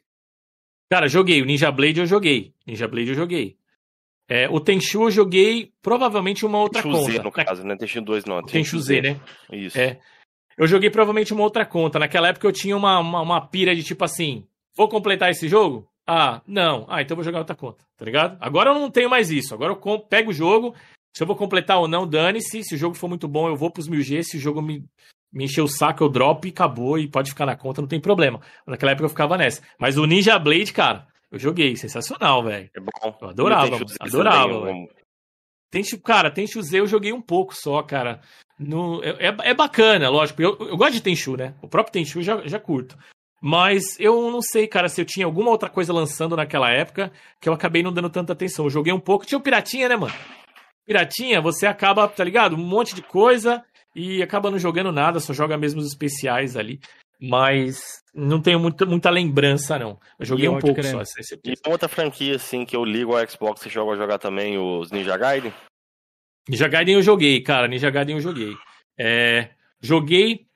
Cara, 0.90 1.08
joguei. 1.08 1.40
O 1.40 1.44
Ninja 1.44 1.70
Blade 1.70 2.00
eu 2.00 2.06
joguei. 2.06 2.52
Ninja 2.66 2.88
Blade 2.88 3.10
eu 3.10 3.14
joguei. 3.14 3.56
É, 4.28 4.48
o 4.48 4.60
Tenchu 4.60 5.04
eu 5.04 5.10
joguei 5.10 5.72
provavelmente 5.82 6.44
uma 6.44 6.58
outra 6.58 6.82
Tenchu 6.82 6.96
conta. 6.96 7.12
Z, 7.12 7.22
no 7.22 7.32
caso, 7.32 7.64
né? 7.64 7.76
Tenchu 7.76 8.00
2 8.00 8.24
não. 8.24 8.40
Tenchu, 8.42 8.52
Tenchu 8.52 8.78
Z, 8.80 9.00
né? 9.00 9.20
Isso. 9.52 9.78
É. 9.78 9.98
Eu 10.58 10.66
joguei 10.66 10.90
provavelmente 10.90 11.32
uma 11.32 11.42
outra 11.42 11.64
conta. 11.64 11.98
Naquela 11.98 12.28
época 12.28 12.46
eu 12.46 12.52
tinha 12.52 12.76
uma, 12.76 12.98
uma, 12.98 13.22
uma 13.22 13.40
pira 13.40 13.74
de 13.74 13.82
tipo 13.82 14.04
assim: 14.04 14.44
vou 14.76 14.88
completar 14.88 15.30
esse 15.30 15.48
jogo? 15.48 15.88
Ah, 16.06 16.42
não. 16.46 16.86
Ah, 16.88 17.02
então 17.02 17.16
vou 17.16 17.24
jogar 17.24 17.38
outra 17.38 17.54
conta, 17.54 17.84
tá 17.96 18.04
ligado? 18.04 18.36
Agora 18.40 18.70
eu 18.70 18.74
não 18.74 18.90
tenho 18.90 19.08
mais 19.08 19.30
isso. 19.30 19.54
Agora 19.54 19.72
eu 19.72 20.00
pego 20.00 20.30
o 20.30 20.34
jogo. 20.34 20.74
Se 21.16 21.22
eu 21.22 21.26
vou 21.26 21.36
completar 21.36 21.78
ou 21.78 21.88
não, 21.88 22.06
dane-se. 22.06 22.62
Se 22.62 22.74
o 22.74 22.78
jogo 22.78 22.94
for 22.94 23.08
muito 23.08 23.26
bom, 23.26 23.48
eu 23.48 23.56
vou 23.56 23.70
pros 23.70 23.88
1000G. 23.88 24.22
Se 24.22 24.36
o 24.36 24.40
jogo 24.40 24.60
me 24.62 24.84
me 25.32 25.44
encheu 25.44 25.64
o 25.64 25.68
saco, 25.68 26.02
eu 26.02 26.08
drop 26.08 26.46
e 26.46 26.50
acabou, 26.50 26.98
e 26.98 27.08
pode 27.08 27.30
ficar 27.30 27.46
na 27.46 27.56
conta, 27.56 27.80
não 27.80 27.88
tem 27.88 28.00
problema. 28.00 28.40
Naquela 28.66 28.92
época 28.92 29.06
eu 29.06 29.10
ficava 29.10 29.36
nessa. 29.36 29.62
Mas 29.78 29.96
o 29.96 30.06
Ninja 30.06 30.38
Blade, 30.38 30.72
cara, 30.72 31.06
eu 31.30 31.38
joguei, 31.38 31.76
sensacional, 31.76 32.42
velho. 32.42 32.68
É 32.74 32.80
bom. 32.80 33.18
Eu 33.22 33.28
adorava, 33.28 33.76
eu 33.76 33.86
adorava. 34.00 34.72
Tem, 35.70 35.84
cara, 36.04 36.30
Tenchu 36.30 36.60
Z 36.60 36.80
eu 36.80 36.86
joguei 36.86 37.12
um 37.12 37.22
pouco 37.22 37.54
só, 37.54 37.80
cara. 37.82 38.20
No, 38.58 39.02
é, 39.04 39.28
é, 39.28 39.50
é 39.50 39.54
bacana, 39.54 40.10
lógico. 40.10 40.42
Eu, 40.42 40.56
eu 40.58 40.76
gosto 40.76 40.94
de 40.94 41.00
Tenchu, 41.00 41.36
né? 41.36 41.54
O 41.62 41.68
próprio 41.68 41.92
Tenchu 41.92 42.20
já, 42.20 42.46
já 42.46 42.58
curto. 42.58 42.98
Mas 43.40 43.98
eu 43.98 44.30
não 44.30 44.42
sei, 44.42 44.66
cara, 44.66 44.88
se 44.88 45.00
eu 45.00 45.04
tinha 45.04 45.24
alguma 45.24 45.50
outra 45.50 45.70
coisa 45.70 45.92
lançando 45.92 46.36
naquela 46.36 46.70
época 46.70 47.10
que 47.40 47.48
eu 47.48 47.52
acabei 47.52 47.82
não 47.82 47.92
dando 47.92 48.10
tanta 48.10 48.32
atenção. 48.32 48.66
Eu 48.66 48.70
joguei 48.70 48.92
um 48.92 49.00
pouco. 49.00 49.24
Tinha 49.24 49.38
o 49.38 49.42
Piratinha, 49.42 49.88
né, 49.88 49.96
mano? 49.96 50.12
Piratinha, 50.84 51.40
você 51.40 51.66
acaba, 51.66 52.08
tá 52.08 52.24
ligado? 52.24 52.56
Um 52.56 52.66
monte 52.66 52.94
de 52.94 53.02
coisa 53.02 53.64
e 53.94 54.22
acaba 54.22 54.50
não 54.50 54.58
jogando 54.58 54.92
nada, 54.92 55.20
só 55.20 55.32
joga 55.32 55.56
mesmo 55.56 55.80
os 55.80 55.86
especiais 55.86 56.56
ali. 56.56 56.80
Mas 57.20 58.02
não 58.14 58.40
tenho 58.40 58.58
muita, 58.58 58.86
muita 58.86 59.10
lembrança, 59.10 59.78
não. 59.78 60.00
Eu 60.18 60.24
joguei 60.24 60.48
um 60.48 60.58
pouco 60.58 60.82
só. 60.82 61.02
Esse, 61.02 61.38
e 61.44 61.54
outra 61.66 61.88
franquia, 61.88 62.36
assim, 62.36 62.64
que 62.64 62.74
eu 62.74 62.84
ligo 62.84 63.14
ao 63.14 63.28
Xbox 63.28 63.66
e 63.66 63.68
jogo 63.68 63.92
a 63.92 63.96
jogar 63.96 64.18
também, 64.18 64.56
os 64.56 64.90
Ninja 64.90 65.16
Gaiden? 65.18 65.52
Ninja 66.48 66.66
Gaiden 66.66 66.94
eu 66.94 67.02
joguei, 67.02 67.42
cara. 67.42 67.68
Ninja 67.68 67.90
Gaiden 67.90 68.16
eu 68.16 68.22
joguei. 68.22 68.54
É, 68.98 69.50
joguei. 69.80 70.46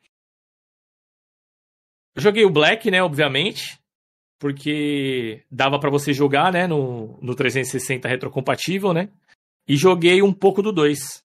Joguei 2.17 2.45
o 2.45 2.51
Black, 2.51 2.91
né, 2.91 3.03
obviamente. 3.03 3.79
Porque 4.39 5.45
dava 5.51 5.79
para 5.79 5.91
você 5.91 6.13
jogar, 6.13 6.53
né, 6.53 6.67
no, 6.67 7.19
no 7.21 7.35
360 7.35 8.09
retrocompatível, 8.09 8.93
né? 8.93 9.11
E 9.69 9.77
joguei 9.77 10.23
um 10.23 10.33
pouco 10.33 10.63
do 10.63 10.73
2. 10.73 11.24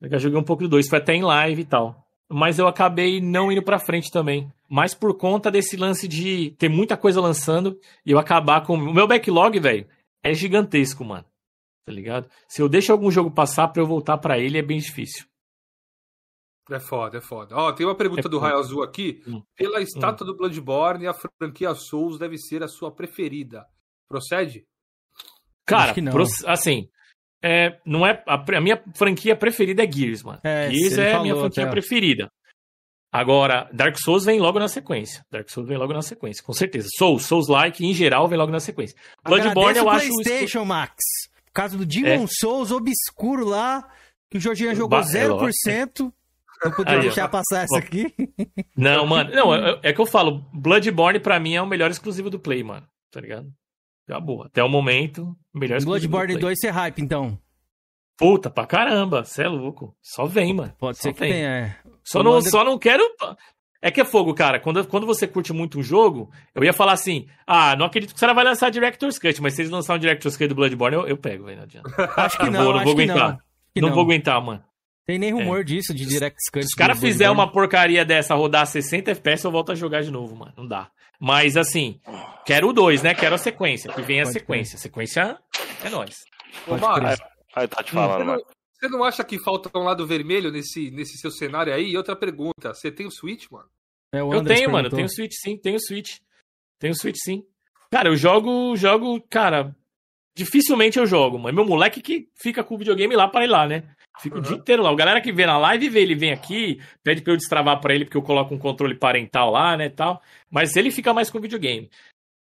Eu 0.00 0.18
joguei 0.18 0.38
um 0.38 0.44
pouco 0.44 0.62
do 0.62 0.68
2, 0.68 0.88
foi 0.88 0.98
até 0.98 1.14
em 1.14 1.22
live 1.22 1.62
e 1.62 1.64
tal. 1.64 2.06
Mas 2.28 2.58
eu 2.58 2.68
acabei 2.68 3.20
não 3.20 3.50
indo 3.50 3.62
pra 3.62 3.78
frente 3.78 4.10
também. 4.10 4.52
Mas 4.68 4.94
por 4.94 5.16
conta 5.16 5.50
desse 5.50 5.76
lance 5.76 6.06
de 6.06 6.50
ter 6.58 6.68
muita 6.68 6.96
coisa 6.96 7.20
lançando 7.20 7.78
e 8.04 8.10
eu 8.10 8.18
acabar 8.18 8.64
com. 8.64 8.74
O 8.74 8.92
meu 8.92 9.06
backlog, 9.06 9.58
velho, 9.58 9.86
é 10.22 10.34
gigantesco, 10.34 11.04
mano. 11.04 11.24
Tá 11.86 11.92
ligado? 11.92 12.28
Se 12.46 12.60
eu 12.60 12.68
deixo 12.68 12.92
algum 12.92 13.10
jogo 13.10 13.30
passar 13.30 13.68
pra 13.68 13.82
eu 13.82 13.86
voltar 13.86 14.18
para 14.18 14.38
ele, 14.38 14.58
é 14.58 14.62
bem 14.62 14.78
difícil. 14.78 15.26
É 16.70 16.78
foda, 16.78 17.16
é 17.16 17.20
foda. 17.20 17.56
Ó, 17.56 17.72
tem 17.72 17.86
uma 17.86 17.94
pergunta 17.94 18.28
é 18.28 18.30
do 18.30 18.38
Raio 18.38 18.58
Azul 18.58 18.82
aqui. 18.82 19.22
Hum. 19.26 19.42
Pela 19.56 19.80
estátua 19.80 20.26
hum. 20.26 20.30
do 20.30 20.36
Bloodborne, 20.36 21.06
a 21.06 21.14
franquia 21.14 21.74
Souls 21.74 22.18
deve 22.18 22.36
ser 22.36 22.62
a 22.62 22.68
sua 22.68 22.92
preferida. 22.92 23.66
Procede? 24.06 24.66
Cara, 25.64 25.94
assim, 26.46 26.90
é, 27.42 27.78
não 27.84 28.06
é 28.06 28.22
a, 28.26 28.34
a, 28.34 28.60
minha 28.60 28.82
franquia 28.94 29.36
preferida 29.36 29.84
é 29.84 29.90
Gears, 29.90 30.22
mano. 30.22 30.40
É, 30.42 30.70
Gears 30.70 30.98
é 30.98 31.14
a 31.14 31.20
minha 31.20 31.36
franquia 31.36 31.64
até. 31.64 31.70
preferida. 31.72 32.30
Agora, 33.10 33.68
Dark 33.72 33.96
Souls 33.96 34.24
vem 34.24 34.38
logo 34.38 34.58
na 34.58 34.68
sequência. 34.68 35.24
Dark 35.30 35.48
Souls 35.48 35.68
vem 35.68 35.78
logo 35.78 35.92
na 35.92 36.02
sequência, 36.02 36.44
com 36.44 36.52
certeza. 36.52 36.88
Souls, 36.96 37.24
Souls-like 37.24 37.84
em 37.84 37.94
geral 37.94 38.28
vem 38.28 38.36
logo 38.36 38.52
na 38.52 38.60
sequência. 38.60 38.96
Bloodborne 39.24 39.78
eu 39.78 39.88
acho 39.88 40.08
PlayStation, 40.08 40.64
Max. 40.64 40.94
Por 41.46 41.52
causa 41.52 41.76
do 41.76 41.86
Demon 41.86 42.24
é. 42.24 42.26
Souls 42.28 42.70
obscuro 42.70 43.46
lá, 43.46 43.88
que 44.30 44.36
o 44.36 44.40
Jorginho 44.40 44.74
jogou 44.74 45.00
ba 45.00 45.02
0%. 45.02 46.12
Não 46.62 46.72
podia 46.72 46.98
deixar 46.98 47.28
passar 47.28 47.64
essa 47.64 47.78
aqui. 47.78 48.12
Não, 48.76 49.06
mano. 49.06 49.30
Não, 49.30 49.54
é, 49.54 49.78
é, 49.84 49.92
que 49.92 50.00
eu 50.00 50.06
falo, 50.06 50.44
Bloodborne 50.52 51.20
pra 51.20 51.38
mim 51.38 51.54
é 51.54 51.62
o 51.62 51.66
melhor 51.66 51.90
exclusivo 51.90 52.28
do 52.28 52.38
Play, 52.38 52.62
mano. 52.62 52.86
Tá 53.10 53.20
ligado? 53.20 53.48
Boa. 54.20 54.46
Até 54.46 54.62
o 54.62 54.68
momento, 54.68 55.36
melhor 55.54 55.82
Bloodborne 55.82 56.38
2 56.38 56.58
ser 56.58 56.70
hype, 56.70 57.00
então. 57.00 57.38
Puta, 58.16 58.50
pra 58.50 58.66
caramba. 58.66 59.24
Você 59.24 59.44
é 59.44 59.48
louco. 59.48 59.94
Só 60.02 60.26
vem, 60.26 60.52
mano. 60.52 60.72
Pode 60.78 60.98
só 60.98 61.04
ser 61.04 61.12
que 61.12 61.20
vem. 61.20 61.32
tenha, 61.32 61.48
é. 61.48 61.76
Só 62.02 62.22
não, 62.22 62.40
só 62.40 62.64
não 62.64 62.78
quero. 62.78 63.04
É 63.80 63.92
que 63.92 64.00
é 64.00 64.04
fogo, 64.04 64.34
cara. 64.34 64.58
Quando, 64.58 64.84
quando 64.86 65.06
você 65.06 65.26
curte 65.26 65.52
muito 65.52 65.78
um 65.78 65.82
jogo, 65.82 66.30
eu 66.52 66.64
ia 66.64 66.72
falar 66.72 66.92
assim: 66.92 67.28
ah, 67.46 67.76
não 67.76 67.86
acredito 67.86 68.10
que 68.10 68.16
o 68.16 68.20
cara 68.20 68.32
vai 68.32 68.44
lançar 68.44 68.70
Director's 68.70 69.18
Cut, 69.18 69.40
mas 69.40 69.54
se 69.54 69.62
eles 69.62 69.70
lançarem 69.70 69.98
um 69.98 70.00
Director's 70.00 70.36
Cut 70.36 70.48
do 70.48 70.54
Bloodborne, 70.56 70.96
eu, 70.96 71.06
eu 71.06 71.16
pego, 71.16 71.44
velho. 71.44 71.58
Não 71.58 71.64
adianta. 71.64 71.90
Acho 72.16 72.38
que 72.38 72.50
não, 72.50 72.64
vou, 72.64 72.74
não 72.74 72.82
vou 72.82 72.92
aguentar. 72.92 73.16
Não, 73.16 73.38
não, 73.76 73.88
não, 73.88 73.94
vou 73.94 74.04
aguentar, 74.04 74.42
mano. 74.42 74.64
Tem 75.06 75.18
nem 75.18 75.32
rumor 75.32 75.60
é. 75.60 75.64
disso, 75.64 75.94
de 75.94 76.04
Director's 76.04 76.50
Cut. 76.52 76.64
Se 76.64 76.70
os 76.70 76.74
caras 76.74 76.98
fizer 76.98 77.30
uma 77.30 77.50
porcaria 77.50 78.04
dessa 78.04 78.34
rodar 78.34 78.66
60 78.66 79.12
FPS, 79.12 79.44
eu 79.44 79.52
volto 79.52 79.70
a 79.70 79.74
jogar 79.76 80.02
de 80.02 80.10
novo, 80.10 80.34
mano. 80.34 80.52
Não 80.56 80.66
dá. 80.66 80.90
Mas 81.20 81.56
assim, 81.56 82.00
quero 82.48 82.68
o 82.70 82.72
2, 82.72 83.02
né? 83.02 83.14
Quero 83.14 83.34
a 83.34 83.38
sequência. 83.38 83.92
Que 83.92 84.00
vem 84.00 84.22
a 84.22 84.24
sequência. 84.24 84.76
A 84.76 84.78
sequência 84.78 85.38
é 85.84 85.90
nóis. 85.90 86.24
Ô, 86.66 86.74
Aí 87.54 87.68
tá 87.68 87.82
te 87.82 87.92
falando, 87.92 88.24
mano. 88.24 88.42
Você 88.72 88.88
não 88.88 89.04
acha 89.04 89.22
que 89.24 89.38
falta 89.42 89.76
um 89.76 89.82
lado 89.82 90.06
vermelho 90.06 90.50
nesse, 90.50 90.90
nesse 90.90 91.18
seu 91.18 91.30
cenário 91.30 91.74
aí? 91.74 91.90
E 91.90 91.96
outra 91.96 92.16
pergunta, 92.16 92.72
você 92.72 92.90
tem 92.90 93.06
o 93.06 93.10
Switch, 93.10 93.46
mano? 93.50 93.68
É, 94.14 94.20
eu 94.20 94.30
tenho, 94.30 94.44
perguntou. 94.44 94.72
mano, 94.72 94.86
eu 94.86 94.92
tenho 94.92 95.08
Switch 95.08 95.32
sim, 95.34 95.58
tenho 95.58 95.78
Switch. 95.80 96.18
Tenho 96.78 96.94
Switch 96.94 97.16
sim. 97.18 97.44
Cara, 97.90 98.08
eu 98.08 98.16
jogo, 98.16 98.76
jogo, 98.76 99.20
cara, 99.28 99.74
dificilmente 100.36 100.98
eu 100.98 101.06
jogo, 101.06 101.38
mano. 101.38 101.56
Meu 101.56 101.64
moleque 101.64 102.00
que 102.00 102.28
fica 102.40 102.62
com 102.62 102.76
o 102.76 102.78
videogame 102.78 103.16
lá 103.16 103.26
para 103.28 103.44
ir 103.44 103.48
lá, 103.48 103.66
né? 103.66 103.82
Fica 104.20 104.36
uhum. 104.36 104.40
o 104.40 104.44
dia 104.44 104.56
inteiro 104.56 104.82
lá. 104.82 104.92
O 104.92 104.96
galera 104.96 105.20
que 105.20 105.32
vê 105.32 105.44
na 105.44 105.58
live 105.58 105.88
vê, 105.88 106.00
ele 106.00 106.14
vem 106.14 106.32
aqui, 106.32 106.80
pede 107.02 107.20
pra 107.20 107.32
eu 107.32 107.36
destravar 107.36 107.80
pra 107.80 107.94
ele 107.94 108.04
porque 108.04 108.16
eu 108.16 108.22
coloco 108.22 108.54
um 108.54 108.58
controle 108.58 108.94
parental 108.94 109.50
lá, 109.50 109.76
né, 109.76 109.88
tal. 109.88 110.22
Mas 110.48 110.76
ele 110.76 110.90
fica 110.90 111.12
mais 111.12 111.30
com 111.30 111.38
o 111.38 111.42
videogame. 111.42 111.90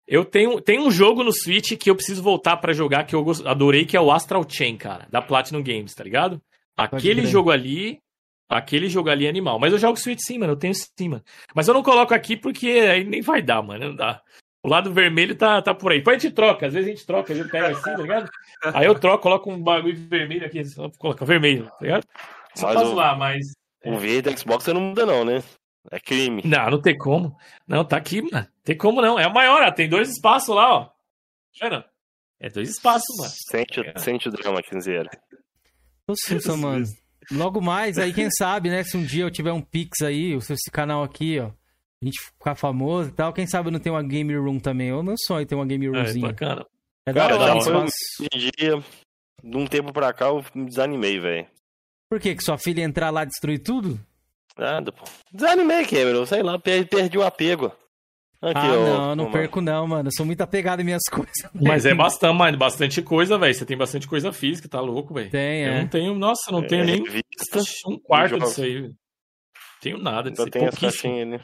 Eu 0.06 0.24
tenho, 0.24 0.60
tenho 0.60 0.82
um 0.82 0.90
jogo 0.90 1.24
no 1.24 1.32
Switch 1.32 1.76
que 1.78 1.90
eu 1.90 1.96
preciso 1.96 2.22
voltar 2.22 2.58
para 2.58 2.74
jogar, 2.74 3.04
que 3.04 3.14
eu 3.14 3.24
adorei, 3.46 3.86
que 3.86 3.96
é 3.96 4.00
o 4.00 4.12
Astral 4.12 4.44
Chain, 4.48 4.76
cara, 4.76 5.06
da 5.10 5.22
Platinum 5.22 5.62
Games, 5.62 5.94
tá 5.94 6.04
ligado? 6.04 6.40
Aquele 6.76 7.24
jogo 7.26 7.50
ali, 7.50 7.98
aquele 8.48 8.88
jogo 8.88 9.08
ali 9.08 9.26
é 9.26 9.28
animal. 9.28 9.58
Mas 9.58 9.72
eu 9.72 9.78
jogo 9.78 9.98
Switch 9.98 10.20
sim, 10.20 10.38
mano, 10.38 10.52
eu 10.52 10.56
tenho 10.56 10.74
sim, 10.74 11.08
mano. 11.08 11.22
Mas 11.54 11.68
eu 11.68 11.74
não 11.74 11.82
coloco 11.82 12.12
aqui 12.12 12.36
porque 12.36 12.68
aí 12.68 13.04
nem 13.04 13.22
vai 13.22 13.40
dar, 13.40 13.62
mano, 13.62 13.88
não 13.88 13.96
dá. 13.96 14.20
O 14.62 14.68
lado 14.68 14.92
vermelho 14.92 15.34
tá, 15.36 15.60
tá 15.60 15.74
por 15.74 15.92
aí. 15.92 15.98
Depois 15.98 16.16
a 16.16 16.20
gente 16.20 16.34
troca, 16.34 16.66
às 16.66 16.72
vezes 16.72 16.88
a 16.88 16.94
gente 16.94 17.06
troca, 17.06 17.32
a 17.32 17.36
gente 17.36 17.50
pega 17.50 17.68
assim, 17.68 17.82
tá 17.82 17.96
ligado? 17.96 18.30
Aí 18.62 18.86
eu 18.86 18.98
troco, 18.98 19.22
coloco 19.22 19.50
um 19.50 19.62
bagulho 19.62 19.96
vermelho 20.08 20.46
aqui, 20.46 20.64
só 20.64 20.90
coloca 20.98 21.24
vermelho, 21.24 21.66
tá 21.66 21.78
ligado? 21.82 22.06
Só 22.54 22.72
mas 22.72 22.88
o, 22.88 22.94
lá, 22.94 23.14
mas. 23.14 23.52
O 23.84 23.96
verde 23.96 24.30
da 24.30 24.36
Xbox 24.36 24.66
não 24.66 24.80
muda, 24.80 25.04
não, 25.04 25.24
né? 25.24 25.42
É 25.90 26.00
crime. 26.00 26.42
Não, 26.44 26.70
não 26.70 26.80
tem 26.80 26.96
como. 26.96 27.36
Não, 27.66 27.84
tá 27.84 27.96
aqui, 27.96 28.22
mano. 28.22 28.46
Tem 28.62 28.76
como 28.76 29.02
não. 29.02 29.18
É 29.18 29.26
o 29.26 29.32
maior, 29.32 29.62
ó. 29.62 29.70
Tem 29.70 29.88
dois 29.88 30.10
espaços 30.10 30.54
lá, 30.54 30.74
ó. 30.74 30.90
Vendo? 31.60 31.84
É 32.40 32.48
dois 32.48 32.70
espaços, 32.70 33.16
mano. 33.18 33.32
Sente, 33.50 33.80
é. 33.80 33.98
sente 33.98 34.28
o 34.28 34.32
drama, 34.32 34.62
Quinzeira. 34.62 35.10
Nossa, 36.08 36.56
mano. 36.56 36.84
Logo 37.30 37.60
mais, 37.60 37.96
aí 37.96 38.12
quem 38.12 38.28
sabe, 38.30 38.68
né? 38.68 38.82
Se 38.82 38.96
um 38.96 39.04
dia 39.04 39.24
eu 39.24 39.30
tiver 39.30 39.52
um 39.52 39.62
Pix 39.62 40.02
aí, 40.02 40.34
esse 40.34 40.70
canal 40.70 41.02
aqui, 41.02 41.38
ó. 41.38 41.46
A 42.02 42.04
gente 42.04 42.20
ficar 42.20 42.54
famoso 42.54 43.08
e 43.08 43.12
tal, 43.12 43.32
quem 43.32 43.46
sabe 43.46 43.70
não 43.70 43.78
tem 43.80 43.90
uma 43.90 44.02
game 44.02 44.36
room 44.36 44.58
também. 44.58 44.92
Ou 44.92 45.02
meu 45.02 45.14
sonho 45.16 45.46
ter 45.46 45.54
uma 45.54 45.64
game 45.64 45.88
roomzinha. 45.88 46.26
É, 46.26 46.28
bacana. 46.28 46.66
É 47.06 47.12
Cara, 47.12 47.38
da 47.38 47.54
hora. 47.54 47.78
Um 47.78 48.38
dia, 48.38 48.84
de 49.42 49.56
um 49.56 49.66
tempo 49.66 49.92
pra 49.92 50.12
cá, 50.12 50.26
eu 50.26 50.44
me 50.54 50.66
desanimei, 50.66 51.18
velho. 51.18 51.46
Por 52.10 52.20
quê? 52.20 52.34
Que 52.34 52.44
sua 52.44 52.58
filha 52.58 52.82
entrar 52.82 53.10
lá 53.10 53.22
e 53.22 53.26
destruir 53.26 53.58
tudo? 53.60 53.98
Nada, 54.58 54.92
pô. 54.92 55.04
Desanimei, 55.32 55.84
Cameron. 55.84 56.26
Sei 56.26 56.42
lá, 56.42 56.58
perdi, 56.58 56.88
perdi 56.88 57.18
o 57.18 57.22
apego. 57.22 57.72
Aqui, 58.40 58.58
ah, 58.58 58.74
ó, 58.74 58.98
não, 58.98 59.16
não 59.16 59.32
perco 59.32 59.62
não, 59.62 59.86
mano. 59.86 60.08
Eu 60.08 60.12
sou 60.14 60.26
muito 60.26 60.42
apegado 60.42 60.80
em 60.80 60.84
minhas 60.84 61.04
coisas. 61.10 61.50
Mas 61.54 61.86
é 61.86 61.94
bastante, 61.94 62.36
mano, 62.36 62.58
bastante 62.58 63.00
coisa, 63.00 63.38
velho. 63.38 63.54
Você 63.54 63.64
tem 63.64 63.76
bastante 63.76 64.06
coisa 64.06 64.32
física, 64.32 64.68
tá 64.68 64.80
louco, 64.80 65.14
velho. 65.14 65.30
Tem, 65.30 65.64
é. 65.64 65.68
Eu 65.68 65.80
não 65.80 65.88
tenho, 65.88 66.14
nossa, 66.14 66.52
não 66.52 66.62
é, 66.62 66.66
tenho 66.66 66.84
nem 66.84 67.02
vista, 67.02 67.62
um 67.88 67.98
quarto 67.98 68.38
disso 68.38 68.62
aí. 68.62 68.90
Tenho 69.80 69.98
nada 69.98 70.30
disso 70.30 70.42
aí. 70.42 70.50
Tenho 70.50 70.68
essa 70.68 70.78
caixinha 70.78 71.22
ali. 71.22 71.40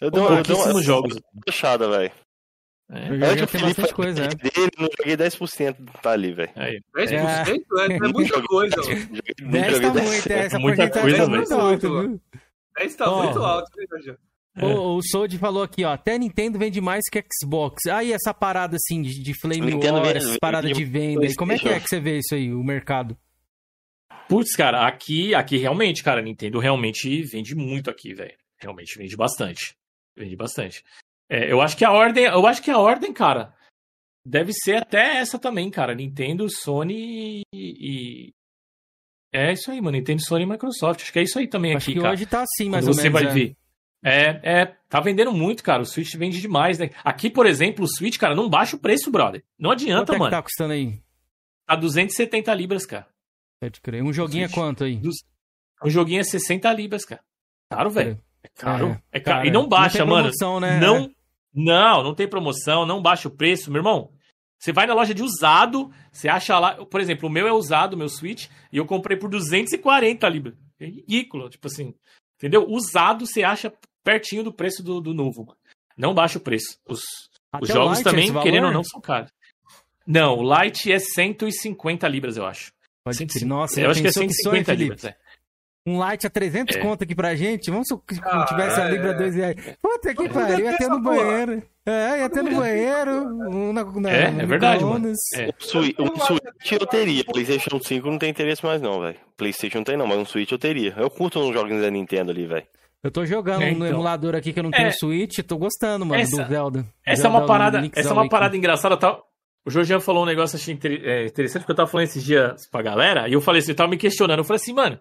Eu 0.00 0.10
dou, 0.10 0.32
eu 0.32 0.42
dou 0.42 0.64
uma 0.64 0.82
jogos. 0.82 1.20
fechada, 1.46 1.88
velho. 1.90 2.10
É. 2.92 3.08
Eu 3.08 3.20
joguei 3.20 3.42
até 3.44 3.58
bastante 3.58 3.94
coisa, 3.94 4.22
né? 4.22 4.28
Dele, 4.28 4.70
não 4.76 4.88
joguei 4.98 5.16
10% 5.16 5.76
tá 6.02 6.10
ali, 6.10 6.32
velho. 6.32 6.50
10%? 6.56 6.82
É. 6.98 7.94
é 7.94 7.98
muita 8.12 8.42
coisa, 8.42 8.76
mano. 8.76 9.50
10 9.50 9.80
tá 9.80 9.94
muito, 9.94 10.32
essa 10.32 10.58
muita 10.58 10.90
coisa, 10.90 11.16
tá 11.16 11.28
muito 11.28 11.54
alto, 11.54 12.00
viu? 12.00 12.20
10 12.76 12.94
tá 12.96 13.10
muito 13.10 13.38
alto, 13.38 13.70
né, 13.76 14.16
é. 14.56 14.64
O, 14.64 14.96
o 14.96 15.02
Sold 15.02 15.38
falou 15.38 15.62
aqui, 15.62 15.84
ó, 15.84 15.92
até 15.92 16.18
Nintendo 16.18 16.58
vende 16.58 16.80
mais 16.80 17.04
que 17.10 17.22
Xbox. 17.40 17.86
Aí 17.86 18.12
ah, 18.12 18.16
essa 18.16 18.34
parada 18.34 18.76
assim 18.76 19.00
de, 19.00 19.22
de 19.22 19.34
Flame 19.40 19.74
War, 19.74 20.16
essa 20.16 20.36
parada 20.40 20.68
de 20.68 20.84
venda, 20.84 21.24
e 21.24 21.34
como 21.36 21.52
é 21.52 21.58
que 21.58 21.68
é 21.68 21.78
que 21.78 21.88
você 21.88 22.00
vê 22.00 22.18
isso 22.18 22.34
aí, 22.34 22.52
o 22.52 22.62
mercado? 22.62 23.16
Putz, 24.28 24.56
cara, 24.56 24.86
aqui, 24.86 25.34
aqui 25.34 25.56
realmente, 25.56 26.02
cara, 26.02 26.20
Nintendo 26.20 26.58
realmente 26.58 27.22
vende 27.22 27.54
muito 27.54 27.88
aqui, 27.88 28.14
velho. 28.14 28.34
Realmente 28.60 28.98
vende 28.98 29.16
bastante. 29.16 29.76
Vende 30.16 30.36
bastante. 30.36 30.82
É, 31.30 31.50
eu 31.50 31.60
acho 31.60 31.76
que 31.76 31.84
a 31.84 31.92
ordem, 31.92 32.24
eu 32.24 32.44
acho 32.46 32.60
que 32.60 32.70
a 32.70 32.78
ordem, 32.78 33.12
cara, 33.12 33.54
deve 34.26 34.52
ser 34.52 34.82
até 34.82 35.18
essa 35.18 35.38
também, 35.38 35.70
cara. 35.70 35.94
Nintendo, 35.94 36.50
Sony 36.50 37.42
e, 37.54 38.32
é 39.32 39.52
isso 39.52 39.70
aí, 39.70 39.80
mano. 39.80 39.96
Nintendo, 39.96 40.22
Sony 40.22 40.42
e 40.42 40.46
Microsoft. 40.46 41.02
Acho 41.02 41.12
que 41.12 41.18
é 41.20 41.22
isso 41.22 41.38
aí 41.38 41.46
também 41.46 41.74
acho 41.74 41.84
aqui, 41.84 41.94
que 41.94 42.00
cara. 42.00 42.12
hoje 42.12 42.26
tá 42.26 42.42
assim, 42.42 42.74
ou 42.74 42.82
você 42.82 43.08
menos. 43.08 43.22
Vai 43.22 43.30
é. 43.30 43.34
ver. 43.34 43.56
É, 44.02 44.40
é, 44.42 44.66
tá 44.88 44.98
vendendo 44.98 45.32
muito, 45.32 45.62
cara. 45.62 45.82
O 45.82 45.86
Switch 45.86 46.14
vende 46.16 46.40
demais, 46.40 46.78
né? 46.78 46.90
Aqui, 47.04 47.30
por 47.30 47.46
exemplo, 47.46 47.84
o 47.84 47.88
Switch, 47.88 48.18
cara, 48.18 48.34
não 48.34 48.48
baixa 48.48 48.74
o 48.74 48.78
preço, 48.78 49.10
brother. 49.10 49.44
Não 49.58 49.70
adianta, 49.70 50.06
quanto 50.06 50.18
mano. 50.18 50.24
É 50.24 50.30
que 50.30 50.36
tá 50.36 50.42
custando 50.42 50.72
aí? 50.72 51.00
Tá 51.66 51.76
270 51.76 52.52
libras, 52.54 52.86
cara. 52.86 53.06
Pode 53.60 53.80
crer. 53.80 54.02
Um 54.02 54.12
joguinho 54.12 54.46
é 54.46 54.48
quanto 54.48 54.84
aí? 54.84 55.00
Um 55.84 55.90
joguinho 55.90 56.20
é 56.20 56.24
60 56.24 56.72
libras, 56.72 57.04
cara. 57.04 57.22
Caro, 57.70 57.90
velho. 57.90 58.20
É 58.42 58.48
caro. 58.48 59.00
É, 59.12 59.18
é 59.18 59.20
caro. 59.20 59.46
E 59.46 59.50
não 59.50 59.68
baixa, 59.68 59.98
não 59.98 60.06
mano. 60.06 60.22
Promoção, 60.30 60.58
né? 60.58 60.80
Não, 60.80 61.10
não, 61.54 62.02
não 62.02 62.14
tem 62.14 62.28
promoção, 62.28 62.86
não 62.86 63.02
baixa 63.02 63.28
o 63.28 63.30
preço, 63.30 63.70
meu 63.70 63.80
irmão. 63.80 64.12
Você 64.58 64.72
vai 64.72 64.86
na 64.86 64.94
loja 64.94 65.14
de 65.14 65.22
usado, 65.22 65.90
você 66.12 66.28
acha 66.28 66.58
lá, 66.58 66.84
por 66.84 67.00
exemplo, 67.00 67.28
o 67.28 67.32
meu 67.32 67.48
é 67.48 67.52
usado, 67.52 67.94
o 67.94 67.96
meu 67.96 68.08
Switch, 68.08 68.48
e 68.70 68.76
eu 68.76 68.84
comprei 68.84 69.16
por 69.16 69.30
240 69.30 70.28
libras. 70.28 70.54
É 70.78 70.86
ridículo, 70.86 71.48
tipo 71.48 71.66
assim. 71.66 71.94
Entendeu? 72.36 72.66
Usado 72.68 73.26
você 73.26 73.42
acha 73.42 73.72
pertinho 74.04 74.44
do 74.44 74.52
preço 74.52 74.82
do, 74.82 75.00
do 75.00 75.14
novo, 75.14 75.44
mano. 75.44 75.58
Não 75.96 76.14
baixa 76.14 76.38
o 76.38 76.40
preço. 76.40 76.78
Os, 76.86 77.00
os 77.60 77.68
jogos 77.68 78.00
também, 78.00 78.32
querendo 78.42 78.66
ou 78.66 78.72
não, 78.72 78.84
são 78.84 79.00
caros. 79.00 79.30
Não, 80.06 80.38
o 80.38 80.62
Lite 80.62 80.92
é 80.92 80.98
150 80.98 82.08
libras, 82.08 82.36
eu 82.36 82.46
acho. 82.46 82.72
Pode 83.04 83.16
150. 83.16 83.46
Nossa, 83.46 83.80
eu 83.80 83.90
acho 83.90 84.00
que 84.00 84.08
é 84.08 84.12
150 84.12 84.74
libras. 84.74 85.04
É. 85.04 85.16
Um 85.86 85.98
Lite 86.04 86.26
a 86.26 86.30
300 86.30 86.76
é. 86.76 86.80
conto 86.80 87.04
aqui 87.04 87.14
pra 87.14 87.34
gente. 87.34 87.70
Vamos 87.70 87.88
se 87.88 87.94
ah, 88.22 88.44
tivesse 88.44 88.80
a 88.80 88.88
Libra 88.88 89.14
2 89.14 89.34
reais. 89.34 89.56
Puta 89.80 90.14
que 90.14 90.28
pariu, 90.28 90.66
ia 90.66 90.76
ter 90.76 90.88
no 90.88 91.00
banheiro. 91.00 91.62
É, 91.86 92.20
ia 92.20 92.28
ter 92.28 92.42
no 92.42 92.54
banheiro. 92.54 93.72
Na, 93.72 93.84
na, 93.84 94.10
é, 94.10 94.24
é 94.24 94.46
verdade, 94.46 94.84
mano. 94.84 95.08
É. 95.34 95.48
O, 95.48 95.54
Switch, 95.58 95.98
o 95.98 96.20
Switch 96.20 96.72
eu 96.72 96.86
teria. 96.86 97.24
PlayStation 97.24 97.80
5 97.80 98.10
não 98.10 98.18
tem 98.18 98.30
interesse 98.30 98.64
mais, 98.64 98.82
não, 98.82 99.00
velho. 99.00 99.16
PlayStation 99.36 99.78
não 99.78 99.84
tem, 99.84 99.96
não, 99.96 100.06
mas 100.06 100.18
um 100.18 100.24
Switch 100.26 100.52
eu 100.52 100.58
teria. 100.58 100.94
Eu 100.98 101.08
curto 101.08 101.40
uns 101.40 101.54
jogos 101.54 101.80
da 101.80 101.90
Nintendo 101.90 102.30
ali, 102.30 102.46
velho. 102.46 102.66
Eu 103.02 103.10
tô 103.10 103.24
jogando 103.24 103.62
é, 103.62 103.70
então. 103.70 103.78
no 103.78 103.86
emulador 103.86 104.34
aqui 104.34 104.52
que 104.52 104.58
eu 104.58 104.62
não 104.62 104.70
tenho 104.70 104.88
é, 104.88 104.92
Switch, 104.92 105.38
tô 105.38 105.56
gostando, 105.56 106.04
mano, 106.04 106.20
essa, 106.20 106.42
do 106.42 106.48
Zelda. 106.48 106.84
Essa 107.04 107.22
Zelda 107.22 107.36
é 107.36 107.40
uma 107.40 107.46
parada, 107.46 107.90
essa 107.94 108.08
é 108.10 108.12
uma 108.12 108.28
parada 108.28 108.56
engraçada, 108.56 108.94
tá? 108.94 109.18
O 109.64 109.70
Jorginho 109.70 110.00
falou 110.00 110.22
um 110.22 110.26
negócio 110.26 110.56
achei 110.56 110.78
é, 111.04 111.24
interessante, 111.26 111.62
porque 111.62 111.72
eu 111.72 111.76
tava 111.76 111.90
falando 111.90 112.06
esses 112.06 112.22
dias 112.22 112.68
pra 112.70 112.82
galera, 112.82 113.26
e 113.26 113.32
eu 113.32 113.40
falei 113.40 113.60
assim, 113.60 113.72
eu 113.72 113.76
tava 113.76 113.88
me 113.90 113.96
questionando, 113.96 114.40
eu 114.40 114.44
falei 114.44 114.60
assim, 114.60 114.74
mano, 114.74 115.00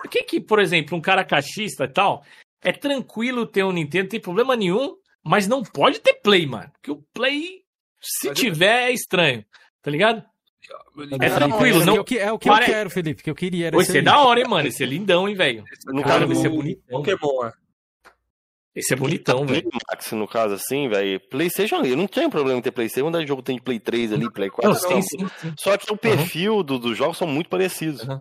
por 0.00 0.08
que 0.08 0.22
que, 0.22 0.40
por 0.40 0.58
exemplo, 0.58 0.96
um 0.96 1.00
cara 1.00 1.22
caixista 1.22 1.84
e 1.84 1.88
tal, 1.88 2.24
é 2.62 2.72
tranquilo 2.72 3.46
ter 3.46 3.62
um 3.64 3.72
Nintendo, 3.72 4.04
não 4.04 4.08
tem 4.08 4.20
problema 4.20 4.56
nenhum, 4.56 4.96
mas 5.22 5.46
não 5.46 5.62
pode 5.62 6.00
ter 6.00 6.14
Play, 6.14 6.46
mano, 6.46 6.70
porque 6.72 6.90
o 6.90 7.04
Play, 7.12 7.64
se 8.00 8.32
tiver, 8.32 8.88
é 8.88 8.92
estranho, 8.92 9.44
tá 9.82 9.90
ligado? 9.90 10.24
É 11.20 11.28
tranquilo, 11.28 11.84
não. 11.84 11.96
É 11.96 12.00
o 12.00 12.04
que, 12.04 12.18
é 12.18 12.32
o 12.32 12.38
que 12.38 12.48
Pare... 12.48 12.64
eu 12.64 12.66
quero, 12.66 12.90
Felipe, 12.90 13.22
que 13.22 13.30
eu 13.30 13.34
queria. 13.34 13.66
Era 13.66 13.76
esse 13.78 13.98
é 13.98 14.02
da 14.02 14.20
hora, 14.20 14.40
hein, 14.40 14.46
mano? 14.48 14.68
Esse 14.68 14.82
é 14.82 14.86
lindão, 14.86 15.28
hein, 15.28 15.34
velho. 15.34 15.64
No 15.86 16.02
cara, 16.02 16.24
esse 16.32 16.46
é 16.46 16.48
bonitão. 16.48 17.02
Pokémon, 17.02 17.46
é. 17.46 17.52
Esse 18.74 18.94
é 18.94 18.96
bonitão, 18.96 19.44
velho. 19.44 19.68
Max, 19.90 20.12
no 20.12 20.28
caso, 20.28 20.54
assim, 20.54 20.88
velho. 20.88 21.20
PlayStation, 21.28 21.82
eu 21.82 21.96
não 21.96 22.06
tenho 22.06 22.30
problema 22.30 22.58
em 22.58 22.62
ter 22.62 22.70
PlayStation. 22.70 23.06
Quando 23.06 23.20
é 23.20 23.26
jogo 23.26 23.42
tem 23.42 23.56
de 23.56 23.62
Play 23.62 23.80
3 23.80 24.12
ali, 24.12 24.30
Play 24.30 24.48
4. 24.48 24.70
Não, 24.70 24.78
sim, 24.78 25.02
sim, 25.02 25.28
sim. 25.40 25.54
Só 25.58 25.76
que 25.76 25.92
o 25.92 25.96
perfil 25.96 26.56
uhum. 26.56 26.62
dos 26.62 26.80
do 26.80 26.94
jogos 26.94 27.18
são 27.18 27.26
muito 27.26 27.50
parecidos. 27.50 28.02
Uhum. 28.04 28.20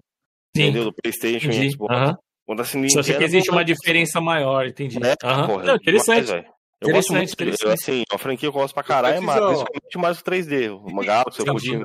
Entendeu? 0.56 0.86
Do 0.86 0.94
PlayStation 0.94 1.48
entendi. 1.48 1.68
e 1.68 1.72
Xbox. 1.72 1.96
Uhum. 1.96 2.16
Quando 2.46 2.62
assim, 2.62 2.90
Só 2.90 3.04
que 3.04 3.12
existe 3.24 3.52
uma 3.52 3.64
diferença 3.64 4.20
maior, 4.20 4.66
entendi. 4.66 4.98
É, 4.98 5.16
uhum. 5.28 5.48
porra, 5.48 5.64
não, 5.64 5.76
interessante. 5.76 6.26
Demais, 6.26 6.46
eu 6.82 6.92
gosto 6.94 7.14
muito, 7.14 7.34
interessante. 7.34 7.74
assim, 7.74 8.04
a 8.10 8.18
franquia 8.18 8.48
eu 8.48 8.54
gosto 8.54 8.74
pra 8.74 8.84
caralho, 8.84 9.18
é 9.18 9.20
mais, 9.20 9.40
principalmente 9.40 9.98
mais 9.98 10.20
o 10.20 10.24
3D, 10.24 10.72
o 10.72 11.06
Galaxy, 11.06 11.40
eu 11.40 11.46
curti. 11.46 11.80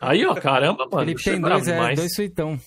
Aí, 0.00 0.24
ó, 0.24 0.34
caramba, 0.34 0.88
mano. 0.90 1.10
Ele 1.10 1.20
tem 1.20 1.40
dois, 1.40 1.68
é, 1.68 1.94
dois 1.94 2.14
suitão. 2.14 2.58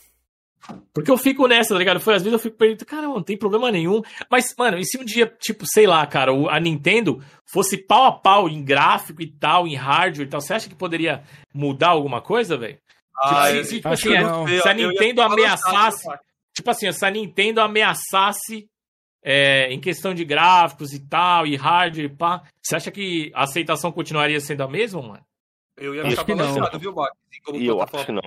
Porque 0.94 1.12
eu 1.12 1.18
fico 1.18 1.48
nessa, 1.48 1.74
tá 1.74 1.80
ligado? 1.80 2.00
Foi, 2.00 2.16
às 2.16 2.22
vezes 2.22 2.34
eu 2.34 2.40
fico 2.40 2.58
perguntando, 2.58 2.86
cara, 2.88 3.08
não 3.08 3.22
tem 3.22 3.38
problema 3.38 3.72
nenhum. 3.72 4.02
Mas, 4.30 4.54
mano, 4.58 4.78
e 4.78 4.86
se 4.86 4.98
um 4.98 5.06
dia, 5.06 5.32
tipo, 5.40 5.66
sei 5.66 5.86
lá, 5.86 6.06
cara, 6.08 6.32
a 6.50 6.60
Nintendo 6.60 7.24
fosse 7.46 7.78
pau 7.78 8.06
a 8.06 8.12
pau 8.12 8.50
em 8.50 8.64
gráfico 8.64 9.22
e 9.22 9.28
tal, 9.28 9.68
em 9.68 9.76
hardware 9.76 10.28
e 10.28 10.30
tal, 10.30 10.42
você 10.42 10.54
acha 10.54 10.70
que 10.70 10.76
poderia 10.76 11.24
mudar 11.54 11.90
alguma 11.90 12.22
coisa, 12.22 12.58
velho? 12.58 12.78
Ah, 13.18 13.52
tipo, 13.52 13.66
se, 13.66 13.76
tipo 13.76 13.88
assim, 13.88 14.62
se 14.62 14.68
a 14.68 14.74
Nintendo 14.74 15.22
ameaçasse. 15.22 16.08
Tipo 16.54 16.72
assim, 16.72 16.92
se 16.92 17.06
a 17.06 17.12
Nintendo 17.12 17.62
ameaçasse 17.62 18.68
é, 19.24 19.72
em 19.74 19.80
questão 19.80 20.14
de 20.14 20.24
gráficos 20.24 20.94
e 20.94 21.00
tal, 21.00 21.48
e 21.48 21.56
hardware 21.56 22.06
e 22.06 22.10
pá, 22.10 22.44
você 22.62 22.76
acha 22.76 22.92
que 22.92 23.32
a 23.34 23.44
aceitação 23.44 23.92
continuaria 23.92 24.40
sendo 24.40 24.62
a 24.62 24.68
mesma, 24.68 25.02
mano? 25.02 25.26
Eu 25.76 25.96
ia 25.96 26.10
ficar 26.10 26.24
balanceado, 26.24 26.80
viu, 26.80 26.94
Max? 26.94 27.12
E 27.54 27.66
eu 27.66 27.82
acho 27.82 28.06
que 28.06 28.12
não. 28.12 28.22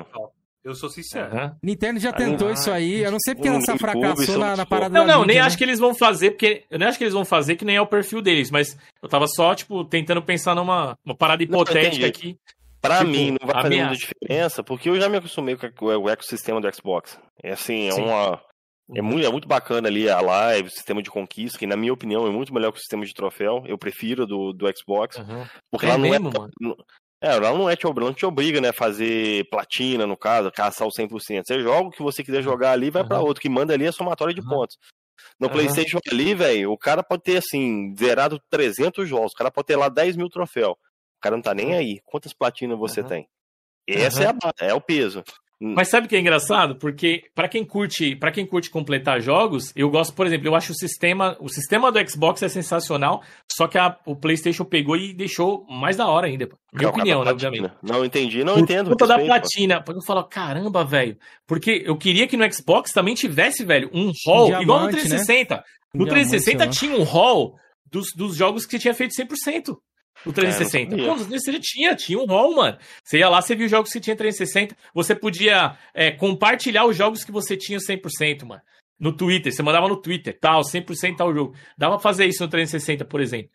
Eu 0.63 0.75
sou 0.75 0.91
sincero. 0.91 1.35
Uhum. 1.35 1.51
Nintendo 1.63 1.99
já 1.99 2.13
tentou 2.13 2.49
ah, 2.49 2.53
isso 2.53 2.71
aí. 2.71 3.03
Eu 3.03 3.13
não 3.13 3.19
sei 3.21 3.35
porque 3.35 3.49
essa 3.49 3.79
fracassou 3.79 4.37
na, 4.39 4.57
na 4.57 4.67
parada 4.67 4.93
Não, 4.93 5.07
não, 5.07 5.25
nem 5.25 5.37
né? 5.37 5.43
acho 5.43 5.57
que 5.57 5.65
eles 5.65 5.79
vão 5.79 5.95
fazer, 5.95 6.33
porque. 6.33 6.65
Eu 6.69 6.79
nem 6.79 6.89
acho 6.89 6.99
que 6.99 7.05
eles 7.05 7.15
vão 7.15 7.25
fazer, 7.25 7.57
que 7.57 7.65
nem 7.65 7.77
é 7.77 7.81
o 7.81 7.87
perfil 7.87 8.21
deles, 8.21 8.51
mas 8.51 8.77
eu 9.01 9.09
tava 9.09 9.27
só, 9.29 9.55
tipo, 9.55 9.85
tentando 9.85 10.21
pensar 10.21 10.55
numa 10.55 10.99
uma 11.05 11.15
parada 11.15 11.43
hipotética 11.43 12.03
não, 12.03 12.09
aqui. 12.09 12.37
Pra 12.89 12.99
tipo, 12.99 13.11
mim, 13.11 13.37
não 13.41 13.47
vai 13.47 13.63
fazer 13.63 13.77
muita 13.77 13.97
diferença, 13.97 14.65
porque 14.65 14.89
eu 14.89 15.01
já 15.01 15.09
me 15.09 15.19
acostumei 15.19 15.57
com 15.57 15.87
o 15.87 16.09
ecossistema 16.09 16.61
do 16.61 16.75
Xbox. 16.75 17.19
É 17.43 17.53
assim, 17.53 17.89
é 17.89 17.93
Sim. 17.93 18.03
uma. 18.03 18.43
É 18.97 19.03
muito, 19.03 19.27
é 19.27 19.31
muito 19.31 19.47
bacana 19.47 19.87
ali 19.87 20.09
a 20.09 20.19
live, 20.19 20.69
o 20.69 20.71
sistema 20.71 21.03
de 21.03 21.11
conquista, 21.11 21.59
que 21.59 21.67
na 21.67 21.77
minha 21.77 21.93
opinião 21.93 22.27
é 22.27 22.31
muito 22.31 22.55
melhor 22.55 22.73
que 22.73 22.79
o 22.79 22.81
sistema 22.81 23.05
de 23.05 23.13
troféu. 23.13 23.63
Eu 23.67 23.77
prefiro 23.77 24.27
do, 24.27 24.55
do 24.55 24.67
Xbox. 24.75 25.19
Uhum. 25.19 25.47
Porque 25.71 25.85
é 25.85 25.91
lá 25.91 25.99
não 25.99 26.09
mesmo, 26.09 26.31
é. 26.31 26.39
Mano? 26.39 26.77
É, 27.21 27.31
ela 27.33 27.53
não, 27.53 27.69
é 27.69 27.77
te, 27.77 27.85
não 27.85 28.15
te 28.15 28.25
obriga, 28.25 28.61
né, 28.61 28.69
a 28.69 28.73
fazer 28.73 29.45
platina, 29.51 30.07
no 30.07 30.17
caso, 30.17 30.53
caçar 30.53 30.87
o 30.87 30.91
100%. 30.91 31.43
Você 31.45 31.61
joga 31.61 31.89
o 31.89 31.91
que 31.91 32.03
você 32.03 32.23
quiser 32.23 32.43
jogar 32.43 32.73
ali, 32.73 32.91
vai 32.91 33.03
uhum. 33.03 33.09
para 33.09 33.21
outro. 33.21 33.43
que 33.43 33.49
manda 33.49 33.75
ali 33.75 33.85
é 33.85 33.93
somatória 33.93 34.33
de 34.33 34.41
uhum. 34.41 34.49
pontos. 34.49 34.77
No 35.39 35.49
uhum. 35.49 35.53
PlayStation 35.53 35.99
ali, 36.11 36.35
velho, 36.35 36.73
o 36.73 36.79
cara 36.79 37.03
pode 37.03 37.25
ter, 37.25 37.39
assim, 37.39 37.95
zerado 37.99 38.41
300 38.49 39.07
jogos. 39.07 39.33
O 39.33 39.37
cara 39.37 39.51
pode 39.51 39.67
ter 39.67 39.77
lá 39.77 39.89
10 39.89 40.17
mil 40.17 40.31
troféus. 40.31 40.77
O 41.19 41.21
cara 41.21 41.37
não 41.37 41.43
tá 41.43 41.55
nem 41.55 41.75
aí. 41.75 42.01
Quantas 42.05 42.33
platinas 42.33 42.79
você 42.79 43.03
tem? 43.03 43.29
Esse 43.87 44.23
é, 44.23 44.29
a, 44.29 44.35
é 44.61 44.75
o 44.75 44.81
peso. 44.81 45.25
Mas 45.61 45.89
sabe 45.89 46.07
o 46.07 46.09
que 46.09 46.15
é 46.15 46.21
engraçado? 46.21 46.77
Porque 46.77 47.25
para 47.35 47.49
quem 47.49 47.65
curte, 47.65 48.15
para 48.15 48.31
quem 48.31 48.47
curte 48.47 48.71
completar 48.71 49.21
jogos, 49.21 49.73
eu 49.75 49.91
gosto, 49.91 50.15
por 50.15 50.25
exemplo, 50.25 50.47
eu 50.47 50.55
acho 50.55 50.71
o 50.71 50.75
sistema, 50.75 51.37
o 51.41 51.49
sistema 51.49 51.91
do 51.91 51.99
Xbox 52.09 52.41
é 52.45 52.49
sensacional, 52.49 53.25
só 53.51 53.67
que 53.67 53.77
a, 53.77 53.99
o 54.07 54.15
PlayStation 54.15 54.65
pegou 54.65 54.97
e 54.97 55.13
deixou 55.13 55.67
mais 55.69 55.97
da 55.97 56.07
hora 56.07 56.29
ainda. 56.29 56.49
Minha 56.73 56.85
não, 56.85 56.91
opinião, 56.91 57.25
né, 57.25 57.31
obviamente. 57.33 57.73
Não 57.83 58.05
entendi, 58.05 58.45
não 58.45 58.55
por 58.55 58.63
entendo. 58.63 58.91
Por 58.91 58.99
conta 58.99 59.07
da 59.09 59.19
platina, 59.19 59.83
porque 59.83 59.99
eu 59.99 60.07
falo, 60.07 60.23
caramba, 60.23 60.85
velho, 60.85 61.19
porque 61.45 61.83
eu 61.85 61.97
queria 61.97 62.29
que 62.29 62.37
no 62.37 62.53
Xbox 62.53 62.93
também 62.93 63.17
tivesse, 63.17 63.65
velho, 63.65 63.91
um 63.93 64.13
hall 64.27 64.47
Diamante, 64.47 64.63
igual 64.63 64.81
no 64.83 64.91
360. 64.91 65.57
Né? 65.57 65.63
No 65.93 66.07
360 66.07 66.57
Diamante, 66.57 66.79
tinha 66.79 66.97
um 66.97 67.03
hall 67.03 67.57
dos, 67.91 68.13
dos 68.15 68.37
jogos 68.37 68.65
que 68.65 68.73
você 68.73 68.79
tinha 68.79 68.95
feito 68.95 69.13
100%. 69.13 69.77
O 70.27 70.33
360. 70.33 70.95
É, 70.95 71.07
Pô, 71.07 71.15
você 71.17 71.59
tinha, 71.61 71.95
tinha 71.95 72.19
um 72.19 72.27
ROM, 72.27 72.57
mano. 72.57 72.79
Você 73.03 73.19
ia 73.19 73.29
lá, 73.29 73.41
você 73.41 73.55
viu 73.55 73.67
os 73.67 73.71
jogos 73.71 73.93
que 73.93 74.01
tinha 74.01 74.17
360. 74.17 74.77
Você 74.95 75.15
podia 75.15 75.77
é, 75.95 76.11
compartilhar 76.11 76.85
os 76.87 76.97
jogos 76.97 77.25
que 77.25 77.33
você 77.33 77.57
tinha 77.57 77.79
100%, 77.79 78.45
mano. 78.45 78.63
No 78.99 79.13
Twitter, 79.13 79.53
você 79.53 79.63
mandava 79.63 79.89
no 79.89 79.97
Twitter, 79.97 80.37
tal, 80.39 80.63
100% 80.63 81.17
tal 81.17 81.33
jogo. 81.33 81.55
Dava 81.77 81.95
pra 81.95 82.03
fazer 82.03 82.27
isso 82.27 82.43
no 82.43 82.49
360, 82.49 83.05
por 83.05 83.21
exemplo. 83.21 83.51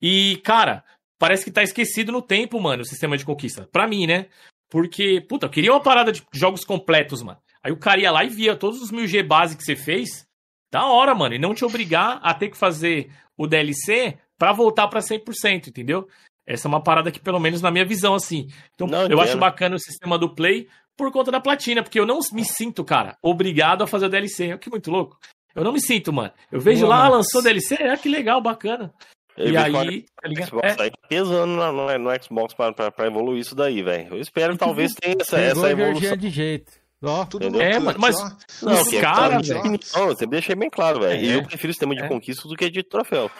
E, 0.00 0.40
cara, 0.44 0.84
parece 1.18 1.44
que 1.44 1.50
tá 1.50 1.62
esquecido 1.62 2.12
no 2.12 2.22
tempo, 2.22 2.60
mano, 2.60 2.82
o 2.82 2.86
sistema 2.86 3.16
de 3.16 3.24
conquista. 3.24 3.68
Pra 3.72 3.88
mim, 3.88 4.06
né? 4.06 4.26
Porque, 4.70 5.20
puta, 5.28 5.46
eu 5.46 5.50
queria 5.50 5.72
uma 5.72 5.82
parada 5.82 6.12
de 6.12 6.22
jogos 6.32 6.64
completos, 6.64 7.22
mano. 7.22 7.38
Aí 7.62 7.72
o 7.72 7.78
cara 7.78 8.00
ia 8.00 8.12
lá 8.12 8.24
e 8.24 8.28
via 8.28 8.54
todos 8.54 8.80
os 8.80 8.92
1000G 8.92 9.24
base 9.24 9.56
que 9.56 9.64
você 9.64 9.74
fez. 9.74 10.26
Da 10.72 10.86
hora, 10.86 11.14
mano. 11.14 11.34
E 11.34 11.38
não 11.38 11.54
te 11.54 11.64
obrigar 11.64 12.20
a 12.22 12.32
ter 12.32 12.48
que 12.48 12.56
fazer 12.56 13.10
o 13.36 13.46
DLC 13.46 14.18
para 14.38 14.52
voltar 14.52 14.88
para 14.88 15.00
100%, 15.00 15.68
entendeu? 15.68 16.08
Essa 16.46 16.68
é 16.68 16.70
uma 16.70 16.82
parada 16.82 17.10
que, 17.10 17.18
pelo 17.18 17.40
menos 17.40 17.60
na 17.60 17.70
minha 17.70 17.84
visão, 17.84 18.14
assim. 18.14 18.48
Então, 18.74 18.86
não, 18.86 19.06
eu 19.08 19.20
acho 19.20 19.36
bacana 19.36 19.76
o 19.76 19.80
sistema 19.80 20.16
do 20.16 20.34
Play 20.34 20.68
por 20.96 21.10
conta 21.10 21.30
da 21.30 21.40
platina, 21.40 21.82
porque 21.82 21.98
eu 21.98 22.06
não 22.06 22.20
me 22.32 22.44
sinto, 22.44 22.84
cara, 22.84 23.16
obrigado 23.20 23.82
a 23.82 23.86
fazer 23.86 24.06
o 24.06 24.08
DLC. 24.08 24.52
É 24.52 24.58
que 24.58 24.70
muito 24.70 24.90
louco. 24.90 25.18
Eu 25.54 25.64
não 25.64 25.72
me 25.72 25.80
sinto, 25.80 26.12
mano. 26.12 26.32
Eu 26.52 26.60
vejo 26.60 26.86
lá, 26.86 27.08
lançou 27.08 27.42
DLC, 27.42 27.74
é 27.74 27.96
que 27.96 28.08
legal, 28.08 28.40
bacana. 28.40 28.92
Eu 29.36 29.52
e 29.52 29.56
aí, 29.56 30.06
tá 30.20 30.28
ligado? 30.28 30.60
É. 30.62 30.90
Pesando 31.08 31.46
no, 31.46 31.98
no, 31.98 32.22
Xbox 32.22 32.54
pra, 32.54 32.72
pra, 32.72 32.90
pra, 32.90 33.06
evoluir 33.06 33.40
isso 33.40 33.54
daí, 33.54 33.82
velho. 33.82 34.14
Eu 34.14 34.20
espero 34.20 34.54
que 34.54 34.58
talvez 34.58 34.94
tenha 34.94 35.16
essa, 35.20 35.38
essa 35.38 35.70
evolução. 35.70 36.16
de 36.16 36.30
jeito. 36.30 36.72
Ó, 37.02 37.24
tudo 37.26 37.60
é, 37.60 37.78
mas, 37.78 37.96
mas 37.96 38.16
não, 38.62 38.72
os 38.72 38.90
caras, 38.98 39.46
velho. 39.46 39.78
Não, 39.94 40.06
você 40.06 40.26
deixei 40.26 40.54
bem 40.54 40.70
claro, 40.70 41.00
velho. 41.00 41.30
É, 41.30 41.36
eu 41.36 41.42
prefiro 41.42 41.70
o 41.70 41.74
sistema 41.74 41.94
de 41.94 42.02
é. 42.02 42.08
conquista 42.08 42.48
do 42.48 42.56
que 42.56 42.70
de 42.70 42.82
troféu. 42.82 43.30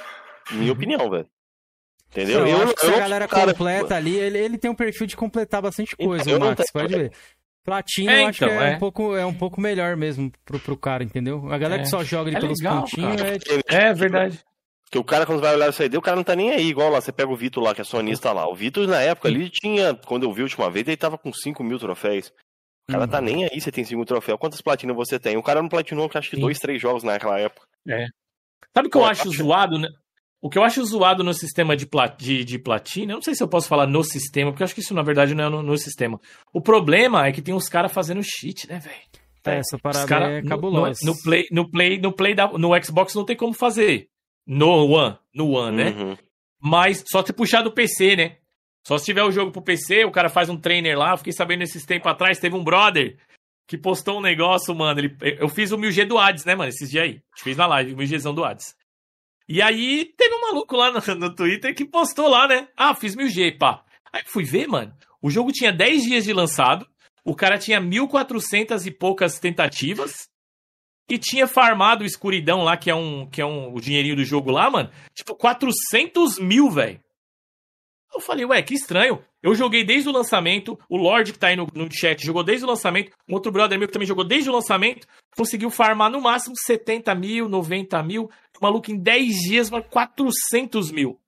Minha 0.52 0.72
opinião, 0.72 1.10
velho. 1.10 1.28
Entendeu? 2.10 2.40
eu, 2.40 2.46
eu 2.46 2.62
acho 2.62 2.74
que 2.74 2.86
se 2.86 2.94
a 2.94 2.98
galera 2.98 3.28
cara, 3.28 3.52
completa 3.52 3.96
ali, 3.96 4.16
ele, 4.16 4.38
ele 4.38 4.58
tem 4.58 4.70
um 4.70 4.74
perfil 4.74 5.06
de 5.06 5.16
completar 5.16 5.60
bastante 5.60 5.94
então, 5.94 6.06
coisa, 6.06 6.30
então, 6.30 6.48
Max, 6.48 6.70
pode 6.72 6.94
ver. 6.94 7.12
Platina 7.64 8.12
é, 8.12 8.22
eu 8.22 8.26
acho 8.28 8.44
então, 8.44 8.56
que 8.56 8.64
é, 8.64 8.72
é, 8.72 8.76
Um 8.76 8.78
pouco, 8.78 9.16
é 9.16 9.26
um 9.26 9.34
pouco 9.34 9.60
melhor 9.60 9.96
mesmo 9.96 10.30
pro, 10.44 10.58
pro 10.60 10.76
cara, 10.76 11.02
entendeu? 11.02 11.52
A 11.52 11.58
galera 11.58 11.82
é. 11.82 11.84
que 11.84 11.90
só 11.90 12.04
joga 12.04 12.30
ali 12.30 12.36
é 12.36 12.40
pelos 12.40 12.60
legal, 12.60 12.80
pontinhos 12.82 13.20
é... 13.20 13.88
É 13.88 13.92
verdade. 13.92 14.40
Porque 14.84 14.98
o 14.98 15.04
cara, 15.04 15.26
quando 15.26 15.40
vai 15.40 15.52
olhar 15.52 15.68
isso 15.68 15.82
aí, 15.82 15.88
o 15.88 16.00
cara 16.00 16.16
não 16.16 16.22
tá 16.22 16.36
nem 16.36 16.52
aí, 16.52 16.68
igual 16.68 16.88
lá, 16.90 17.00
você 17.00 17.10
pega 17.10 17.30
o 17.30 17.36
Vitor 17.36 17.62
lá, 17.62 17.74
que 17.74 17.80
é 17.80 17.84
sonista 17.84 18.32
lá. 18.32 18.48
O 18.48 18.54
Vitor, 18.54 18.86
na 18.86 19.00
época 19.00 19.28
ali, 19.28 19.50
tinha, 19.50 19.94
quando 19.94 20.22
eu 20.22 20.32
vi 20.32 20.42
a 20.42 20.44
última 20.44 20.70
vez, 20.70 20.86
ele 20.86 20.96
tava 20.96 21.18
com 21.18 21.32
5 21.32 21.64
mil 21.64 21.76
troféus. 21.76 22.32
O 22.88 22.92
cara 22.92 23.08
tá 23.08 23.18
uhum. 23.18 23.24
tá 23.24 23.32
nem 23.32 23.44
aí, 23.44 23.60
você 23.60 23.72
tem 23.72 23.82
5 23.82 23.96
mil 23.96 24.06
troféus. 24.06 24.38
Quantas 24.38 24.62
platinas 24.62 24.94
você 24.94 25.18
tem? 25.18 25.36
O 25.36 25.42
cara 25.42 25.60
não 25.60 25.68
platinou, 25.68 26.08
acho 26.14 26.30
que 26.30 26.40
2, 26.40 26.56
3 26.56 26.80
jogos 26.80 27.02
naquela 27.02 27.36
época. 27.40 27.66
É. 27.88 28.06
Sabe 28.72 28.86
o 28.86 28.90
que 28.90 28.96
eu 28.96 29.04
acho 29.04 29.28
zoado, 29.30 29.76
né? 29.76 29.88
O 30.40 30.50
que 30.50 30.58
eu 30.58 30.62
acho 30.62 30.84
zoado 30.84 31.24
no 31.24 31.32
sistema 31.32 31.76
de, 31.76 31.86
plat 31.86 32.16
de, 32.18 32.44
de, 32.44 32.58
platina, 32.58 33.12
eu 33.12 33.16
não 33.16 33.22
sei 33.22 33.34
se 33.34 33.42
eu 33.42 33.48
posso 33.48 33.68
falar 33.68 33.86
no 33.86 34.04
sistema, 34.04 34.50
porque 34.50 34.62
eu 34.62 34.66
acho 34.66 34.74
que 34.74 34.80
isso 34.80 34.94
na 34.94 35.02
verdade 35.02 35.34
não 35.34 35.44
é 35.44 35.48
no, 35.48 35.62
no 35.62 35.78
sistema. 35.78 36.20
O 36.52 36.60
problema 36.60 37.26
é 37.26 37.32
que 37.32 37.42
tem 37.42 37.54
uns 37.54 37.68
caras 37.68 37.92
fazendo 37.92 38.22
cheat, 38.22 38.68
né, 38.68 38.78
velho? 38.78 39.26
É, 39.46 39.58
essa 39.58 39.78
parada 39.78 40.06
cara, 40.06 40.38
é 40.38 40.42
cabulosa. 40.42 40.98
No, 41.04 41.12
no, 41.12 41.22
Play, 41.22 41.46
no 41.50 41.70
Play, 41.70 42.00
no 42.00 42.12
Play 42.12 42.34
da, 42.34 42.48
no 42.48 42.70
Xbox 42.82 43.14
não 43.14 43.24
tem 43.24 43.36
como 43.36 43.52
fazer. 43.52 44.08
No 44.46 44.86
One, 44.86 45.16
no 45.34 45.50
One, 45.50 45.76
né? 45.76 45.90
Uhum. 45.90 46.16
Mas 46.60 47.04
só 47.06 47.24
se 47.24 47.32
puxar 47.32 47.62
do 47.62 47.72
PC, 47.72 48.16
né? 48.16 48.36
Só 48.86 48.98
se 48.98 49.04
tiver 49.04 49.22
o 49.22 49.32
jogo 49.32 49.50
pro 49.50 49.62
PC, 49.62 50.04
o 50.04 50.10
cara 50.10 50.28
faz 50.28 50.48
um 50.48 50.56
trainer 50.56 50.98
lá. 50.98 51.12
Eu 51.12 51.18
fiquei 51.18 51.32
sabendo 51.32 51.62
esses 51.62 51.84
tempos 51.84 52.10
atrás, 52.10 52.38
teve 52.38 52.54
um 52.54 52.62
brother 52.62 53.16
que 53.66 53.76
postou 53.76 54.18
um 54.18 54.22
negócio, 54.22 54.74
mano. 54.74 55.00
Ele, 55.00 55.16
eu 55.20 55.48
fiz 55.48 55.72
o 55.72 55.78
1000G 55.78 56.06
do 56.06 56.18
Hades, 56.18 56.44
né, 56.44 56.54
mano? 56.54 56.68
Esses 56.68 56.90
dias 56.90 57.04
aí. 57.04 57.10
A 57.10 57.12
gente 57.12 57.42
fez 57.42 57.56
na 57.56 57.66
live, 57.66 57.94
o 57.94 57.96
1000Gzão 57.96 58.34
do 58.34 58.44
Hades. 58.44 58.76
E 59.48 59.62
aí 59.62 60.04
teve 60.16 60.34
um 60.34 60.40
maluco 60.40 60.76
lá 60.76 60.90
no, 60.90 61.14
no 61.14 61.34
Twitter 61.34 61.74
que 61.74 61.84
postou 61.84 62.28
lá, 62.28 62.48
né? 62.48 62.68
Ah, 62.76 62.94
fiz 62.94 63.14
1000G, 63.14 63.58
pá. 63.58 63.84
Aí 64.12 64.22
fui 64.26 64.44
ver, 64.44 64.66
mano. 64.66 64.94
O 65.22 65.30
jogo 65.30 65.52
tinha 65.52 65.72
10 65.72 66.02
dias 66.02 66.24
de 66.24 66.32
lançado. 66.32 66.86
O 67.24 67.34
cara 67.34 67.58
tinha 67.58 67.80
1.400 67.80 68.86
e 68.86 68.90
poucas 68.90 69.38
tentativas. 69.38 70.28
E 71.08 71.18
tinha 71.18 71.46
farmado 71.46 72.02
o 72.02 72.06
escuridão 72.06 72.62
lá, 72.64 72.76
que 72.76 72.90
é 72.90 72.94
um 72.94 73.28
que 73.30 73.40
é 73.40 73.46
um, 73.46 73.72
o 73.72 73.80
dinheirinho 73.80 74.16
do 74.16 74.24
jogo 74.24 74.50
lá, 74.50 74.68
mano. 74.68 74.90
Tipo, 75.14 75.36
400 75.36 76.38
mil, 76.40 76.68
velho. 76.68 77.00
Eu 78.12 78.20
falei, 78.20 78.44
ué, 78.44 78.62
que 78.62 78.74
estranho. 78.74 79.22
Eu 79.42 79.54
joguei 79.54 79.84
desde 79.84 80.08
o 80.08 80.12
lançamento, 80.12 80.78
o 80.88 80.96
Lorde 80.96 81.32
que 81.32 81.38
tá 81.38 81.48
aí 81.48 81.56
no, 81.56 81.68
no 81.74 81.88
chat 81.92 82.24
jogou 82.24 82.42
desde 82.42 82.64
o 82.64 82.68
lançamento, 82.68 83.12
um 83.28 83.34
outro 83.34 83.52
brother 83.52 83.78
meu 83.78 83.86
que 83.86 83.92
também 83.92 84.08
jogou 84.08 84.24
desde 84.24 84.50
o 84.50 84.52
lançamento, 84.52 85.06
conseguiu 85.36 85.70
farmar 85.70 86.10
no 86.10 86.20
máximo 86.20 86.54
70 86.56 87.14
mil, 87.14 87.48
90 87.48 88.02
mil, 88.02 88.28
o 88.60 88.62
maluco 88.62 88.90
em 88.90 88.98
10 88.98 89.34
dias, 89.48 89.70
mas 89.70 89.84
400 89.88 90.90
mil. 90.90 91.20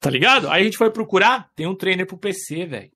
Tá 0.00 0.10
ligado? 0.10 0.48
Aí 0.48 0.62
a 0.62 0.64
gente 0.64 0.76
foi 0.76 0.90
procurar, 0.90 1.50
tem 1.54 1.66
um 1.66 1.74
trainer 1.74 2.06
pro 2.06 2.18
PC, 2.18 2.66
velho. 2.66 2.90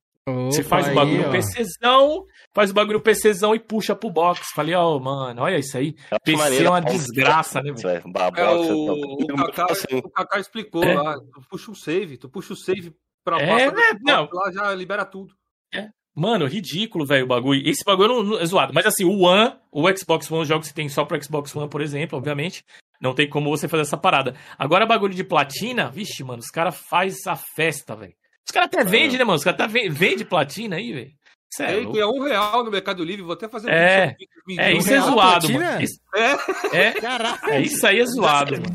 Você 0.47 0.63
faz 0.63 0.89
o 0.89 0.95
bagulho 0.95 1.27
no 1.27 1.33
PCzão, 1.33 2.25
faz 2.53 2.71
o 2.71 2.75
bagulho 2.75 2.99
no 2.99 3.03
PCzão 3.03 3.55
e 3.55 3.59
puxa 3.59 3.97
pro 3.97 4.11
box. 4.11 4.53
Falei, 4.55 4.75
ó, 4.75 4.97
oh, 4.97 5.01
mano, 5.01 5.43
olha 5.43 5.59
isso 5.59 5.77
aí. 5.77 5.97
É 6.11 6.19
PC 6.19 6.65
é 6.65 6.71
uma 6.71 6.81
desgraça, 6.81 7.61
né, 7.63 7.73
velho? 7.73 8.03
É, 8.37 8.51
o, 8.51 8.93
o, 8.93 9.37
Kaká, 9.37 9.67
o 9.93 10.11
Kaká 10.11 10.39
explicou 10.39 10.85
é. 10.85 10.95
lá, 10.95 11.15
tu 11.15 11.43
puxa 11.49 11.71
o 11.71 11.75
save, 11.75 12.17
tu 12.17 12.29
puxa 12.29 12.53
o 12.53 12.57
save 12.57 12.95
pra 13.25 13.41
é, 13.41 13.67
é, 13.67 13.73
não. 14.03 14.29
lá 14.33 14.53
já 14.53 14.75
libera 14.75 15.05
tudo. 15.05 15.35
É. 15.75 15.89
Mano, 16.15 16.47
ridículo, 16.47 17.07
velho, 17.07 17.25
o 17.25 17.29
bagulho. 17.29 17.69
Esse 17.69 17.85
bagulho 17.85 18.09
não, 18.09 18.23
não, 18.23 18.41
é 18.41 18.47
zoado. 18.47 18.75
Mas 18.75 18.87
assim, 18.87 19.05
o 19.05 19.21
One, 19.21 19.55
o 19.71 19.97
Xbox 19.97 20.31
One, 20.31 20.43
os 20.43 20.49
jogos 20.49 20.69
que 20.69 20.75
tem 20.75 20.89
só 20.89 21.05
pro 21.05 21.23
Xbox 21.23 21.55
One, 21.55 21.69
por 21.69 21.81
exemplo, 21.81 22.19
obviamente. 22.19 22.65
Não 23.01 23.15
tem 23.15 23.29
como 23.29 23.49
você 23.49 23.67
fazer 23.67 23.83
essa 23.83 23.97
parada. 23.97 24.35
Agora, 24.59 24.87
bagulho 24.87 25.15
de 25.15 25.25
platina, 25.25 25.91
vixe, 25.91 26.23
mano, 26.23 26.41
os 26.41 26.51
caras 26.51 26.77
fazem 26.77 27.33
a 27.33 27.37
festa, 27.37 27.97
velho. 27.97 28.15
Os 28.47 28.53
caras 28.53 28.69
até 28.69 28.85
vendem, 28.85 29.17
né, 29.17 29.25
mano? 29.25 29.37
Os 29.37 29.45
caras 29.45 29.61
até 29.61 29.89
vendem 29.89 30.27
platina 30.27 30.77
aí, 30.77 30.93
velho. 30.93 31.13
Isso 31.53 31.63
é, 31.65 31.83
é 31.83 32.07
um 32.07 32.23
real 32.23 32.63
no 32.65 32.71
Mercado 32.71 33.03
Livre, 33.03 33.23
vou 33.23 33.33
até 33.33 33.49
fazer 33.49 33.71
é, 33.71 34.15
vídeo, 34.47 34.63
é, 34.63 34.73
isso 34.73 34.93
é 34.93 35.01
zoado, 35.01 35.53
mano. 35.53 35.83
Isso, 35.83 36.01
é, 36.15 36.79
é, 36.79 36.93
Caraca. 36.93 37.51
é, 37.53 37.61
isso 37.61 37.85
aí 37.85 37.99
é 37.99 38.07
zoado, 38.07 38.53
mano. 38.53 38.67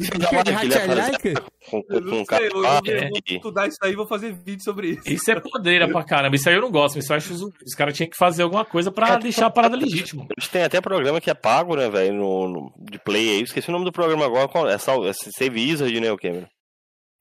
Com, 1.69 1.81
com, 1.81 2.26
sei, 2.26 2.47
eu, 2.47 2.64
eu, 2.64 2.81
eu 2.85 3.10
vou 3.10 3.19
estudar 3.26 3.68
isso 3.68 3.77
aí 3.81 3.93
e 3.93 3.95
vou 3.95 4.06
fazer 4.06 4.34
vídeo 4.34 4.61
sobre 4.61 4.89
isso. 4.89 5.02
Isso 5.07 5.31
é 5.31 5.39
podeira 5.39 5.88
pra 5.88 6.03
caramba. 6.03 6.35
Isso 6.35 6.49
aí 6.49 6.56
eu 6.56 6.61
não 6.61 6.69
gosto. 6.69 6.99
Isso 6.99 7.14
eu 7.14 7.18
acho 7.18 7.34
os 7.34 7.73
caras 7.76 7.95
tinham 7.95 8.10
que 8.10 8.18
fazer 8.18 8.43
alguma 8.43 8.65
coisa 8.65 8.91
pra 8.91 9.14
é, 9.14 9.19
deixar 9.19 9.45
a 9.45 9.49
parada 9.49 9.77
legítima. 9.77 10.27
Eles 10.38 10.49
têm 10.49 10.64
até 10.64 10.81
programa 10.81 11.22
que 11.22 11.30
é 11.30 11.34
pago, 11.34 11.77
né, 11.77 11.89
velho, 11.89 12.14
no, 12.14 12.47
no, 12.49 12.73
de 12.77 12.99
play 12.99 13.30
aí. 13.30 13.41
Esqueci 13.41 13.69
o 13.69 13.72
nome 13.72 13.85
do 13.85 13.91
programa 13.91 14.26
agora. 14.26 14.72
É, 14.72 14.76
é 14.76 15.14
Save 15.14 15.60
Wizard, 15.60 15.99
né, 15.99 16.11
o 16.11 16.18
Cameron? 16.18 16.47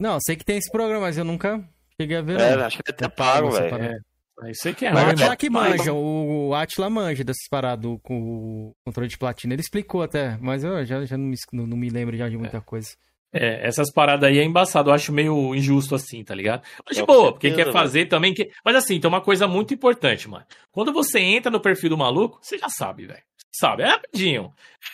Não, 0.01 0.19
sei 0.21 0.35
que 0.35 0.45
tem 0.45 0.59
esse 0.59 0.71
programa, 0.71 1.03
mas 1.03 1.17
eu 1.17 1.25
nunca 1.25 1.63
cheguei 1.99 2.17
a 2.17 2.23
ver. 2.23 2.41
É, 2.41 2.55
acho 2.55 2.83
que 2.83 2.91
é 2.91 2.93
até 2.93 3.09
pago, 3.09 3.51
velho. 3.51 4.03
Isso 4.49 4.69
aí 4.69 4.75
que 4.75 4.85
é 4.85 4.93
Mas 4.93 5.07
o 5.07 5.11
Atila 5.11 5.37
que 5.37 5.51
manja, 5.51 5.93
o 5.93 6.55
Atila 6.55 6.91
manja 6.91 7.23
dessas 7.23 7.49
paradas 7.49 7.91
com 8.03 8.19
o 8.19 8.75
controle 8.85 9.09
de 9.09 9.17
platina. 9.17 9.55
Ele 9.55 9.63
explicou 9.63 10.03
até, 10.03 10.37
mas 10.41 10.65
eu 10.65 10.85
já, 10.85 11.05
já 11.05 11.17
não, 11.17 11.27
me, 11.27 11.37
não 11.53 11.77
me 11.77 11.89
lembro 11.89 12.17
já 12.17 12.29
de 12.29 12.37
muita 12.37 12.59
é. 12.59 12.61
coisa. 12.61 12.89
É, 13.33 13.67
essas 13.67 13.93
paradas 13.93 14.29
aí 14.29 14.39
é 14.39 14.45
embaçado, 14.45 14.91
eu 14.91 14.95
acho 14.95 15.13
meio 15.13 15.55
injusto 15.57 15.97
assim, 15.97 16.23
tá 16.23 16.33
ligado? 16.35 16.63
Mas 16.87 16.97
de 16.97 17.05
boa, 17.05 17.33
porque 17.33 17.51
quer 17.51 17.73
fazer 17.73 18.07
também. 18.07 18.33
Que... 18.33 18.51
Mas 18.65 18.77
assim, 18.77 19.01
tem 19.01 19.09
uma 19.09 19.21
coisa 19.21 19.49
muito 19.49 19.75
importante, 19.75 20.29
mano. 20.29 20.45
Quando 20.71 20.93
você 20.93 21.19
entra 21.19 21.51
no 21.51 21.61
perfil 21.61 21.91
do 21.91 21.99
maluco, 21.99 22.39
você 22.41 22.57
já 22.57 22.69
sabe, 22.69 23.07
velho. 23.07 23.23
Sabe? 23.53 23.83
É 23.83 23.87
rapidinho. 23.87 24.53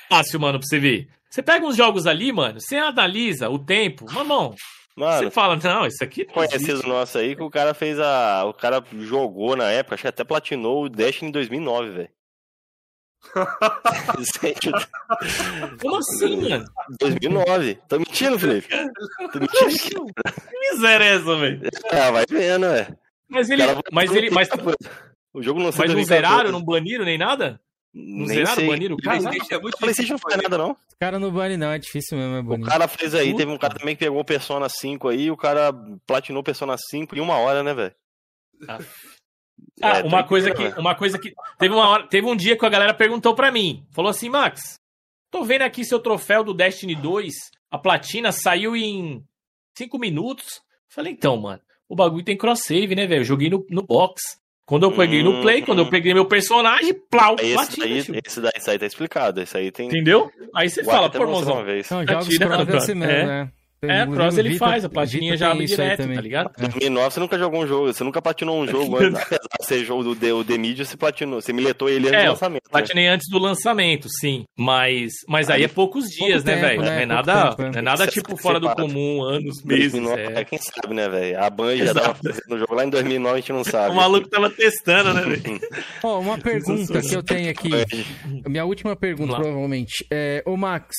Fácil, 0.08 0.40
mano, 0.40 0.58
pra 0.58 0.66
você 0.66 0.78
ver. 0.78 1.08
Você 1.30 1.42
pega 1.42 1.66
uns 1.66 1.76
jogos 1.76 2.06
ali, 2.06 2.32
mano, 2.32 2.60
você 2.60 2.76
analisa 2.76 3.48
o 3.50 3.58
tempo, 3.58 4.06
mamão. 4.10 4.54
Mano, 4.96 5.24
você 5.24 5.30
fala, 5.30 5.56
não, 5.56 5.86
isso 5.86 6.02
aqui. 6.02 6.26
Não 6.26 6.34
conhecido 6.34 6.86
nosso 6.86 7.18
aí 7.18 7.36
que 7.36 7.42
o 7.42 7.50
cara 7.50 7.72
fez 7.72 7.98
a. 7.98 8.44
O 8.44 8.52
cara 8.52 8.84
jogou 9.00 9.56
na 9.56 9.70
época, 9.70 9.94
acho 9.94 10.02
que 10.02 10.08
até 10.08 10.24
platinou 10.24 10.84
o 10.84 10.88
Destiny 10.88 11.28
em 11.28 11.32
2009, 11.32 11.90
velho. 11.90 12.08
Como 15.80 15.96
assim, 15.96 16.48
mano? 16.48 16.64
2009. 16.98 17.78
Tô 17.86 17.98
mentindo, 17.98 18.38
Felipe? 18.38 18.68
Tô 19.30 19.38
mentindo. 19.38 20.06
Que 20.48 20.72
miséria 20.72 21.04
é 21.04 21.16
essa, 21.16 21.36
velho? 21.36 21.60
Ah, 21.92 22.10
vai 22.10 22.24
vendo, 22.28 22.68
velho. 22.68 22.98
Mas 23.28 23.50
ele. 23.50 23.62
Mas 23.92 24.14
ele. 24.14 24.30
Mas, 24.30 24.48
o 25.32 25.42
jogo 25.42 25.60
não 25.60 25.70
Mas 25.76 25.94
não 25.94 26.04
zeraram, 26.04 26.50
não 26.50 26.62
baniram 26.62 27.04
nem 27.04 27.18
nada? 27.18 27.60
Não 27.92 28.26
Nem 28.26 28.36
zeraram, 28.36 28.66
baniram 28.66 28.94
o 28.94 28.98
cara? 28.98 29.18
É 29.18 29.58
muito 29.58 29.76
PlayStation 29.76 30.12
não 30.12 30.18
faz 30.18 30.36
nada, 30.36 30.56
não. 30.56 30.70
O 30.70 30.98
cara 31.00 31.18
não 31.18 31.30
bane, 31.32 31.56
não, 31.56 31.72
é 31.72 31.78
difícil 31.78 32.16
mesmo, 32.16 32.36
é 32.36 32.42
bonito. 32.42 32.66
O 32.66 32.70
cara 32.70 32.86
fez 32.86 33.14
aí, 33.14 33.34
teve 33.34 33.50
um 33.50 33.58
cara 33.58 33.74
também 33.74 33.96
que 33.96 34.04
pegou 34.04 34.20
o 34.20 34.24
Persona 34.24 34.68
5 34.68 35.08
aí, 35.08 35.30
o 35.30 35.36
cara 35.36 35.72
platinou 36.06 36.42
Persona 36.42 36.76
5 36.78 37.16
em 37.16 37.20
uma 37.20 37.36
hora, 37.38 37.64
né, 37.64 37.74
velho? 37.74 37.94
Ah, 38.68 38.78
ah 39.82 39.98
é, 39.98 40.02
uma 40.04 40.22
coisa 40.22 40.54
que. 40.54 40.62
Uma 40.78 40.94
coisa 40.94 41.18
que. 41.18 41.32
Teve, 41.58 41.74
uma 41.74 41.88
hora, 41.88 42.06
teve 42.06 42.26
um 42.26 42.36
dia 42.36 42.56
que 42.56 42.64
a 42.64 42.70
galera 42.70 42.94
perguntou 42.94 43.34
pra 43.34 43.50
mim. 43.50 43.84
Falou 43.90 44.10
assim, 44.10 44.28
Max, 44.28 44.78
tô 45.30 45.42
vendo 45.42 45.62
aqui 45.62 45.84
seu 45.84 45.98
troféu 45.98 46.44
do 46.44 46.54
Destiny 46.54 46.94
2, 46.94 47.34
a 47.72 47.78
platina 47.78 48.30
saiu 48.30 48.76
em 48.76 49.24
5 49.76 49.98
minutos. 49.98 50.62
Falei, 50.88 51.12
então, 51.12 51.36
mano, 51.36 51.60
o 51.88 51.96
bagulho 51.96 52.24
tem 52.24 52.36
cross 52.36 52.60
save, 52.60 52.94
né, 52.94 53.06
velho? 53.06 53.24
Joguei 53.24 53.50
no, 53.50 53.66
no 53.68 53.82
box. 53.82 54.39
Quando 54.70 54.84
eu 54.84 54.92
peguei 54.92 55.20
no 55.20 55.42
play, 55.42 55.62
quando 55.62 55.80
eu 55.80 55.84
hum. 55.84 55.90
peguei 55.90 56.14
meu 56.14 56.24
personagem, 56.24 56.94
plau, 56.94 57.34
esse 57.40 57.55
platina, 57.55 57.86
daí, 57.86 58.20
esse 58.24 58.40
daí, 58.40 58.52
esse 58.55 58.70
aí 58.70 58.78
tá 58.78 58.86
explicado, 58.86 59.40
esse 59.40 59.59
aí 59.59 59.72
tem... 59.72 59.88
Entendeu? 59.88 60.30
Aí 60.55 60.70
você 60.70 60.84
fala, 60.84 61.10
pô, 61.10 61.18
irmãozão, 61.18 61.55
uma 61.55 61.64
vez. 61.64 61.90
Não, 61.90 62.06
jogos 62.06 62.38
cross 62.38 62.68
é 62.68 62.76
assim 62.76 62.94
é. 63.82 63.86
né? 63.86 64.02
É, 64.02 64.07
Cross 64.07 64.39
ele 64.39 64.51
Vita, 64.51 64.65
faz, 64.65 64.85
a 64.85 64.89
platininha 64.89 65.36
já 65.36 65.51
abre 65.51 65.66
direto, 65.66 66.07
tá 66.07 66.20
ligado? 66.20 66.51
Em 66.59 66.62
2009 66.62 67.11
você 67.11 67.20
nunca 67.20 67.39
jogou 67.39 67.62
um 67.62 67.66
jogo, 67.66 67.86
você 67.86 68.05
nunca 68.05 68.20
platinou 68.20 68.61
um 68.61 68.66
jogo 68.66 68.97
antes, 68.97 69.20
apesar 69.23 69.39
de 69.61 69.66
ser 69.66 69.85
jogo 69.85 70.02
do 70.05 70.16
The, 70.16 70.32
o 70.32 70.44
The 70.44 70.59
Media, 70.59 70.85
você 70.85 70.97
platinou, 70.97 71.40
você 71.40 71.52
miletou 71.52 71.89
ele 71.89 72.09
antes 72.09 72.20
é, 72.20 72.24
do 72.24 72.31
lançamento. 72.31 72.65
Né? 72.65 72.70
platinei 72.70 73.05
né? 73.05 73.11
antes 73.11 73.28
do 73.31 73.39
lançamento, 73.39 74.09
sim, 74.09 74.44
mas, 74.57 75.12
mas 75.27 75.48
aí, 75.48 75.59
aí 75.59 75.65
é 75.65 75.69
poucos 75.69 76.09
dias, 76.11 76.44
né, 76.44 76.57
velho? 76.57 76.82
Né? 76.82 76.86
Não 76.86 76.93
é 76.93 77.07
nada, 77.07 77.55
tempo, 77.55 77.77
é. 77.77 77.78
é 77.78 77.82
nada 77.82 78.07
tipo 78.07 78.36
fora 78.36 78.61
do 78.61 78.70
comum, 78.74 79.23
anos, 79.23 79.62
meses. 79.65 79.93
2009, 79.93 80.23
é. 80.23 80.44
quem 80.44 80.59
sabe, 80.59 80.94
né, 80.94 81.09
velho? 81.09 81.43
A 81.43 81.51
Band 81.51 81.77
já 81.77 81.94
tava 81.94 82.15
fazendo 82.15 82.55
o 82.55 82.59
jogo 82.59 82.74
lá 82.74 82.85
em 82.85 82.90
2009, 82.90 83.35
a 83.35 83.40
gente 83.40 83.52
não 83.52 83.65
sabe. 83.65 83.93
o 83.93 83.97
maluco 83.97 84.28
tava 84.28 84.51
testando, 84.51 85.15
né, 85.15 85.23
velho? 85.23 85.61
Ó, 86.02 86.16
oh, 86.16 86.20
uma 86.20 86.39
pergunta 86.39 87.01
que 87.01 87.15
eu 87.15 87.23
tenho 87.23 87.51
aqui, 87.51 87.70
minha 88.47 88.65
última 88.65 88.94
pergunta, 88.94 89.35
provavelmente, 89.36 90.07
é, 90.11 90.43
ô 90.47 90.57
Max... 90.57 90.94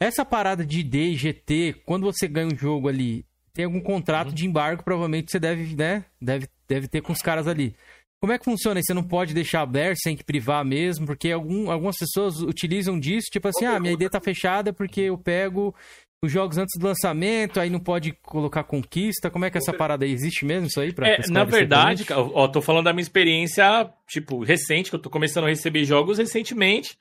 Essa 0.00 0.24
parada 0.24 0.64
de 0.64 0.82
D 0.82 1.10
e 1.10 1.16
GT, 1.16 1.82
quando 1.84 2.04
você 2.04 2.26
ganha 2.26 2.48
um 2.48 2.56
jogo 2.56 2.88
ali, 2.88 3.24
tem 3.52 3.66
algum 3.66 3.80
contrato 3.80 4.28
uhum. 4.28 4.34
de 4.34 4.46
embargo, 4.46 4.82
provavelmente 4.82 5.30
você 5.30 5.38
deve, 5.38 5.76
né? 5.76 6.06
Deve, 6.20 6.48
deve 6.66 6.88
ter 6.88 7.02
com 7.02 7.12
os 7.12 7.20
caras 7.20 7.46
ali. 7.46 7.74
Como 8.20 8.32
é 8.32 8.38
que 8.38 8.44
funciona? 8.44 8.80
Você 8.82 8.94
não 8.94 9.02
pode 9.02 9.34
deixar 9.34 9.62
aberto, 9.62 9.98
sem 10.02 10.16
que 10.16 10.24
privar 10.24 10.64
mesmo, 10.64 11.06
porque 11.06 11.30
algum, 11.30 11.70
algumas 11.70 11.96
pessoas 11.96 12.40
utilizam 12.40 12.98
disso, 12.98 13.28
tipo 13.30 13.48
assim, 13.48 13.64
ah, 13.64 13.80
minha 13.80 13.94
ID 13.94 14.08
tá 14.10 14.20
fechada 14.20 14.72
porque 14.72 15.02
eu 15.02 15.18
pego 15.18 15.74
os 16.22 16.30
jogos 16.30 16.58
antes 16.58 16.78
do 16.78 16.86
lançamento, 16.86 17.58
aí 17.58 17.70
não 17.70 17.80
pode 17.80 18.12
colocar 18.22 18.62
conquista. 18.64 19.30
Como 19.30 19.46
é 19.46 19.50
que 19.50 19.56
essa 19.56 19.72
parada 19.72 20.04
aí? 20.04 20.12
Existe 20.12 20.44
mesmo 20.44 20.66
isso 20.66 20.80
aí? 20.80 20.92
Pra 20.92 21.08
é, 21.08 21.20
na 21.28 21.44
verdade, 21.44 22.04
ó, 22.12 22.46
tô 22.46 22.60
falando 22.60 22.84
da 22.84 22.92
minha 22.92 23.02
experiência, 23.02 23.90
tipo, 24.06 24.44
recente, 24.44 24.90
que 24.90 24.96
eu 24.96 25.00
tô 25.00 25.08
começando 25.08 25.44
a 25.44 25.48
receber 25.48 25.84
jogos 25.84 26.18
recentemente 26.18 26.98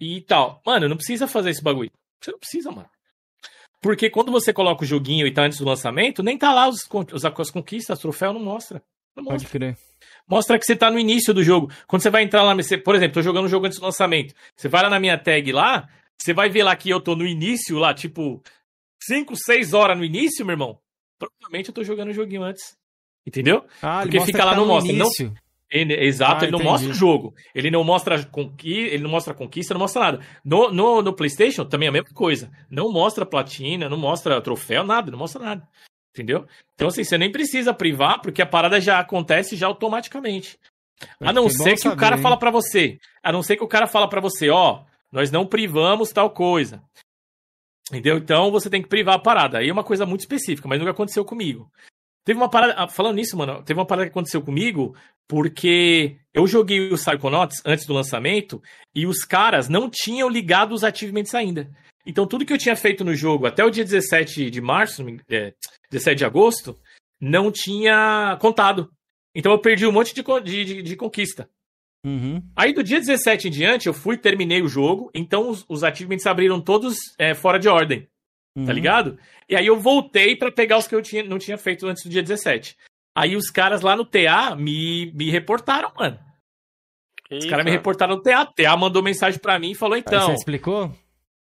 e 0.00 0.20
tal. 0.20 0.62
Mano, 0.64 0.88
não 0.88 0.96
precisa 0.96 1.26
fazer 1.26 1.50
esse 1.50 1.62
bagulho. 1.62 1.90
Você 2.22 2.30
não 2.30 2.38
precisa, 2.38 2.70
mano. 2.70 2.88
Porque 3.80 4.08
quando 4.08 4.30
você 4.30 4.52
coloca 4.52 4.84
o 4.84 4.86
joguinho 4.86 5.26
e 5.26 5.32
tá 5.32 5.42
antes 5.42 5.58
do 5.58 5.64
lançamento, 5.64 6.22
nem 6.22 6.38
tá 6.38 6.52
lá 6.52 6.68
os, 6.68 6.88
os, 7.12 7.24
as 7.24 7.50
conquistas, 7.50 7.98
troféu, 7.98 8.32
não 8.32 8.40
mostra. 8.40 8.80
Não 9.16 9.24
mostra. 9.24 9.40
Pode 9.40 9.50
crer. 9.50 9.76
Mostra 10.26 10.58
que 10.58 10.64
você 10.64 10.76
tá 10.76 10.90
no 10.90 10.98
início 10.98 11.34
do 11.34 11.42
jogo. 11.42 11.70
Quando 11.86 12.02
você 12.02 12.10
vai 12.10 12.22
entrar 12.22 12.44
lá, 12.44 12.54
você, 12.54 12.78
por 12.78 12.94
exemplo, 12.94 13.14
tô 13.14 13.22
jogando 13.22 13.46
um 13.46 13.48
jogo 13.48 13.66
antes 13.66 13.78
do 13.78 13.84
lançamento. 13.84 14.34
Você 14.56 14.68
vai 14.68 14.82
lá 14.82 14.88
na 14.88 15.00
minha 15.00 15.18
tag 15.18 15.50
lá, 15.50 15.88
você 16.16 16.32
vai 16.32 16.48
ver 16.48 16.62
lá 16.62 16.76
que 16.76 16.88
eu 16.88 17.00
tô 17.00 17.16
no 17.16 17.26
início 17.26 17.76
lá, 17.76 17.92
tipo, 17.92 18.40
5, 19.02 19.34
6 19.36 19.74
horas 19.74 19.98
no 19.98 20.04
início, 20.04 20.46
meu 20.46 20.54
irmão. 20.54 20.78
Provavelmente 21.18 21.68
eu 21.68 21.74
tô 21.74 21.82
jogando 21.82 22.10
o 22.10 22.14
joguinho 22.14 22.44
antes. 22.44 22.76
Entendeu? 23.26 23.64
Ah, 23.82 24.02
Porque 24.02 24.20
fica 24.20 24.44
lá, 24.44 24.52
tá 24.52 24.56
não 24.56 24.66
mostra. 24.66 24.92
Início. 24.92 25.26
Não, 25.26 25.34
ele, 25.72 25.94
exato, 25.94 26.44
ah, 26.44 26.48
ele 26.48 26.52
não 26.52 26.62
mostra 26.62 26.90
o 26.90 26.94
jogo. 26.94 27.34
Ele 27.54 27.70
não 27.70 27.82
mostra 27.82 28.22
conqui, 28.26 28.78
ele 28.78 29.02
não 29.02 29.10
mostra 29.10 29.32
conquista, 29.32 29.72
não 29.72 29.80
mostra 29.80 30.02
nada. 30.02 30.20
No, 30.44 30.70
no, 30.70 31.00
no 31.00 31.14
PlayStation 31.14 31.64
também 31.64 31.86
é 31.86 31.88
a 31.88 31.92
mesma 31.92 32.10
coisa. 32.12 32.50
Não 32.70 32.92
mostra 32.92 33.24
platina, 33.24 33.88
não 33.88 33.96
mostra 33.96 34.40
troféu, 34.42 34.84
nada, 34.84 35.10
não 35.10 35.18
mostra 35.18 35.42
nada. 35.42 35.66
Entendeu? 36.10 36.46
Então, 36.74 36.88
assim, 36.88 37.02
você 37.02 37.16
nem 37.16 37.32
precisa 37.32 37.72
privar, 37.72 38.20
porque 38.20 38.42
a 38.42 38.46
parada 38.46 38.78
já 38.78 38.98
acontece 38.98 39.56
já 39.56 39.66
automaticamente. 39.66 40.58
A 41.18 41.32
não 41.32 41.48
ser 41.48 41.72
que 41.72 41.78
saber, 41.78 41.94
o 41.94 41.98
cara 41.98 42.16
hein? 42.16 42.22
fala 42.22 42.36
para 42.36 42.50
você. 42.50 42.98
A 43.22 43.32
não 43.32 43.42
ser 43.42 43.56
que 43.56 43.64
o 43.64 43.68
cara 43.68 43.86
fala 43.86 44.06
para 44.06 44.20
você, 44.20 44.50
ó, 44.50 44.84
nós 45.10 45.30
não 45.30 45.46
privamos 45.46 46.12
tal 46.12 46.28
coisa. 46.28 46.82
Entendeu? 47.90 48.18
Então 48.18 48.50
você 48.50 48.68
tem 48.68 48.82
que 48.82 48.88
privar 48.88 49.14
a 49.14 49.18
parada. 49.18 49.58
Aí 49.58 49.70
é 49.70 49.72
uma 49.72 49.82
coisa 49.82 50.04
muito 50.04 50.20
específica, 50.20 50.68
mas 50.68 50.78
nunca 50.78 50.90
aconteceu 50.90 51.24
comigo. 51.24 51.70
Teve 52.24 52.38
uma 52.38 52.48
parada. 52.48 52.74
Ah, 52.76 52.88
falando 52.88 53.16
nisso, 53.16 53.36
mano, 53.36 53.62
teve 53.62 53.78
uma 53.78 53.86
parada 53.86 54.06
que 54.06 54.12
aconteceu 54.12 54.40
comigo, 54.42 54.94
porque 55.28 56.16
eu 56.34 56.46
joguei 56.46 56.90
o 56.90 56.96
Psychonauts 56.96 57.62
antes 57.64 57.86
do 57.86 57.94
lançamento 57.94 58.62
e 58.94 59.06
os 59.06 59.24
caras 59.24 59.68
não 59.68 59.88
tinham 59.90 60.28
ligado 60.28 60.72
os 60.72 60.84
achievements 60.84 61.34
ainda. 61.34 61.70
Então 62.06 62.26
tudo 62.26 62.44
que 62.44 62.52
eu 62.52 62.58
tinha 62.58 62.76
feito 62.76 63.04
no 63.04 63.14
jogo 63.14 63.46
até 63.46 63.64
o 63.64 63.70
dia 63.70 63.84
17 63.84 64.50
de 64.50 64.60
março, 64.60 65.04
é, 65.30 65.54
17 65.90 66.18
de 66.18 66.24
agosto, 66.24 66.78
não 67.20 67.50
tinha 67.52 68.36
contado. 68.40 68.90
Então 69.34 69.52
eu 69.52 69.58
perdi 69.58 69.86
um 69.86 69.92
monte 69.92 70.14
de, 70.14 70.64
de, 70.64 70.82
de 70.82 70.96
conquista. 70.96 71.48
Uhum. 72.04 72.42
Aí 72.56 72.72
do 72.72 72.82
dia 72.82 72.98
17 72.98 73.46
em 73.46 73.50
diante, 73.50 73.86
eu 73.86 73.94
fui, 73.94 74.16
terminei 74.16 74.60
o 74.60 74.68
jogo, 74.68 75.10
então 75.14 75.48
os, 75.48 75.64
os 75.68 75.84
achievements 75.84 76.26
abriram 76.26 76.60
todos 76.60 76.96
é, 77.18 77.32
fora 77.32 77.58
de 77.58 77.68
ordem. 77.68 78.00
Tá 78.00 78.60
uhum. 78.60 78.66
Tá 78.66 78.72
ligado? 78.72 79.18
E 79.48 79.56
aí 79.56 79.66
eu 79.66 79.78
voltei 79.78 80.36
para 80.36 80.50
pegar 80.50 80.78
os 80.78 80.86
que 80.86 80.94
eu 80.94 81.02
tinha, 81.02 81.22
não 81.22 81.38
tinha 81.38 81.56
feito 81.56 81.86
antes 81.86 82.02
do 82.02 82.10
dia 82.10 82.22
17. 82.22 82.76
Aí 83.14 83.36
os 83.36 83.50
caras 83.50 83.82
lá 83.82 83.94
no 83.94 84.04
TA 84.04 84.56
me, 84.56 85.12
me 85.12 85.30
reportaram, 85.30 85.92
mano. 85.96 86.18
Os 87.30 87.46
caras 87.46 87.64
me 87.64 87.70
reportaram 87.70 88.16
no 88.16 88.22
TA. 88.22 88.42
O 88.42 88.46
TA 88.46 88.76
mandou 88.76 89.02
mensagem 89.02 89.40
pra 89.40 89.58
mim 89.58 89.70
e 89.70 89.74
falou, 89.74 89.96
então. 89.96 90.20
Aí 90.20 90.26
você 90.26 90.34
explicou? 90.34 90.94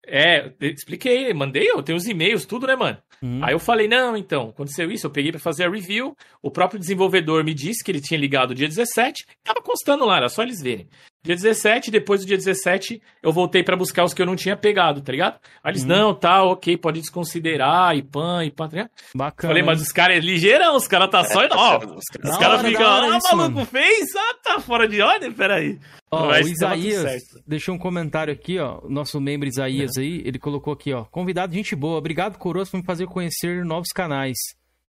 É, 0.07 0.51
expliquei, 0.61 1.33
mandei, 1.33 1.69
eu 1.69 1.81
tenho 1.81 1.97
os 1.97 2.07
e-mails, 2.07 2.45
tudo, 2.45 2.67
né, 2.67 2.75
mano? 2.75 2.97
Uhum. 3.23 3.43
Aí 3.43 3.53
eu 3.53 3.59
falei, 3.59 3.87
não, 3.87 4.15
então, 4.15 4.49
aconteceu 4.49 4.91
isso, 4.91 5.07
eu 5.07 5.11
peguei 5.11 5.31
para 5.31 5.39
fazer 5.39 5.65
a 5.65 5.69
review, 5.69 6.15
o 6.43 6.51
próprio 6.51 6.79
desenvolvedor 6.79 7.43
me 7.43 7.55
disse 7.55 7.83
que 7.83 7.89
ele 7.89 7.99
tinha 8.01 8.19
ligado 8.19 8.53
dia 8.53 8.67
17, 8.67 9.25
tava 9.43 9.61
constando 9.63 10.05
lá, 10.05 10.17
era 10.17 10.29
só 10.29 10.43
eles 10.43 10.61
verem. 10.61 10.87
Dia 11.25 11.35
17, 11.35 11.89
depois 11.89 12.21
do 12.21 12.27
dia 12.27 12.37
17, 12.37 13.01
eu 13.23 13.33
voltei 13.33 13.63
para 13.63 13.75
buscar 13.75 14.03
os 14.03 14.13
que 14.13 14.21
eu 14.21 14.27
não 14.27 14.35
tinha 14.35 14.55
pegado, 14.55 15.01
tá 15.01 15.11
ligado? 15.11 15.39
Aí 15.63 15.71
eles, 15.71 15.83
hum. 15.83 15.87
não, 15.87 16.13
tá, 16.13 16.43
ok, 16.43 16.77
pode 16.77 17.01
desconsiderar, 17.01 17.97
e 17.97 18.03
pan, 18.03 18.45
e 18.45 18.51
pan, 18.51 18.67
tá 18.69 18.71
ligado? 18.75 18.91
Bacana. 19.15 19.49
Falei, 19.51 19.63
mas 19.63 19.81
os 19.81 19.91
caras 19.91 20.17
é 20.17 20.19
ligeirão, 20.19 20.75
os 20.75 20.87
caras 20.87 21.09
tá 21.09 21.23
só. 21.23 21.39
Ó, 21.51 21.79
os 21.97 22.37
caras 22.37 22.61
ficam, 22.61 22.87
ah, 22.87 23.17
isso, 23.17 23.35
maluco 23.35 23.55
mano. 23.55 23.65
fez? 23.65 24.05
Ah, 24.15 24.35
tá 24.43 24.59
fora 24.59 24.87
de 24.87 25.01
ordem, 25.01 25.31
peraí. 25.31 25.79
Ó, 26.11 26.27
o 26.27 26.37
Isaías 26.37 27.21
deixou 27.47 27.73
um 27.73 27.79
comentário 27.79 28.31
aqui, 28.31 28.59
ó. 28.59 28.81
Nosso 28.87 29.19
membro 29.19 29.47
Isaías 29.47 29.97
é. 29.97 30.01
aí, 30.01 30.21
ele 30.23 30.37
colocou 30.37 30.73
aqui, 30.73 30.93
ó. 30.93 31.05
Convidado, 31.05 31.55
gente 31.55 31.75
boa. 31.75 31.97
Obrigado, 31.97 32.37
Coroas, 32.37 32.69
por 32.69 32.77
me 32.77 32.85
fazer 32.85 33.07
conhecer 33.07 33.65
novos 33.65 33.89
canais. 33.89 34.37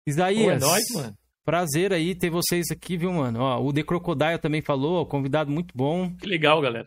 Isaías. 0.05 0.43
Pô, 0.43 0.51
é 0.51 0.69
nóis, 0.69 0.83
mano. 0.93 1.17
Prazer 1.47 1.93
aí 1.93 2.13
ter 2.13 2.29
vocês 2.29 2.65
aqui, 2.69 2.97
viu, 2.97 3.13
mano? 3.13 3.39
Ó, 3.39 3.61
o 3.61 3.71
The 3.71 3.81
Crocodile 3.81 4.37
também 4.37 4.61
falou, 4.61 5.01
ó, 5.01 5.05
convidado 5.05 5.49
muito 5.49 5.71
bom. 5.73 6.13
Que 6.17 6.27
legal, 6.27 6.59
galera. 6.59 6.85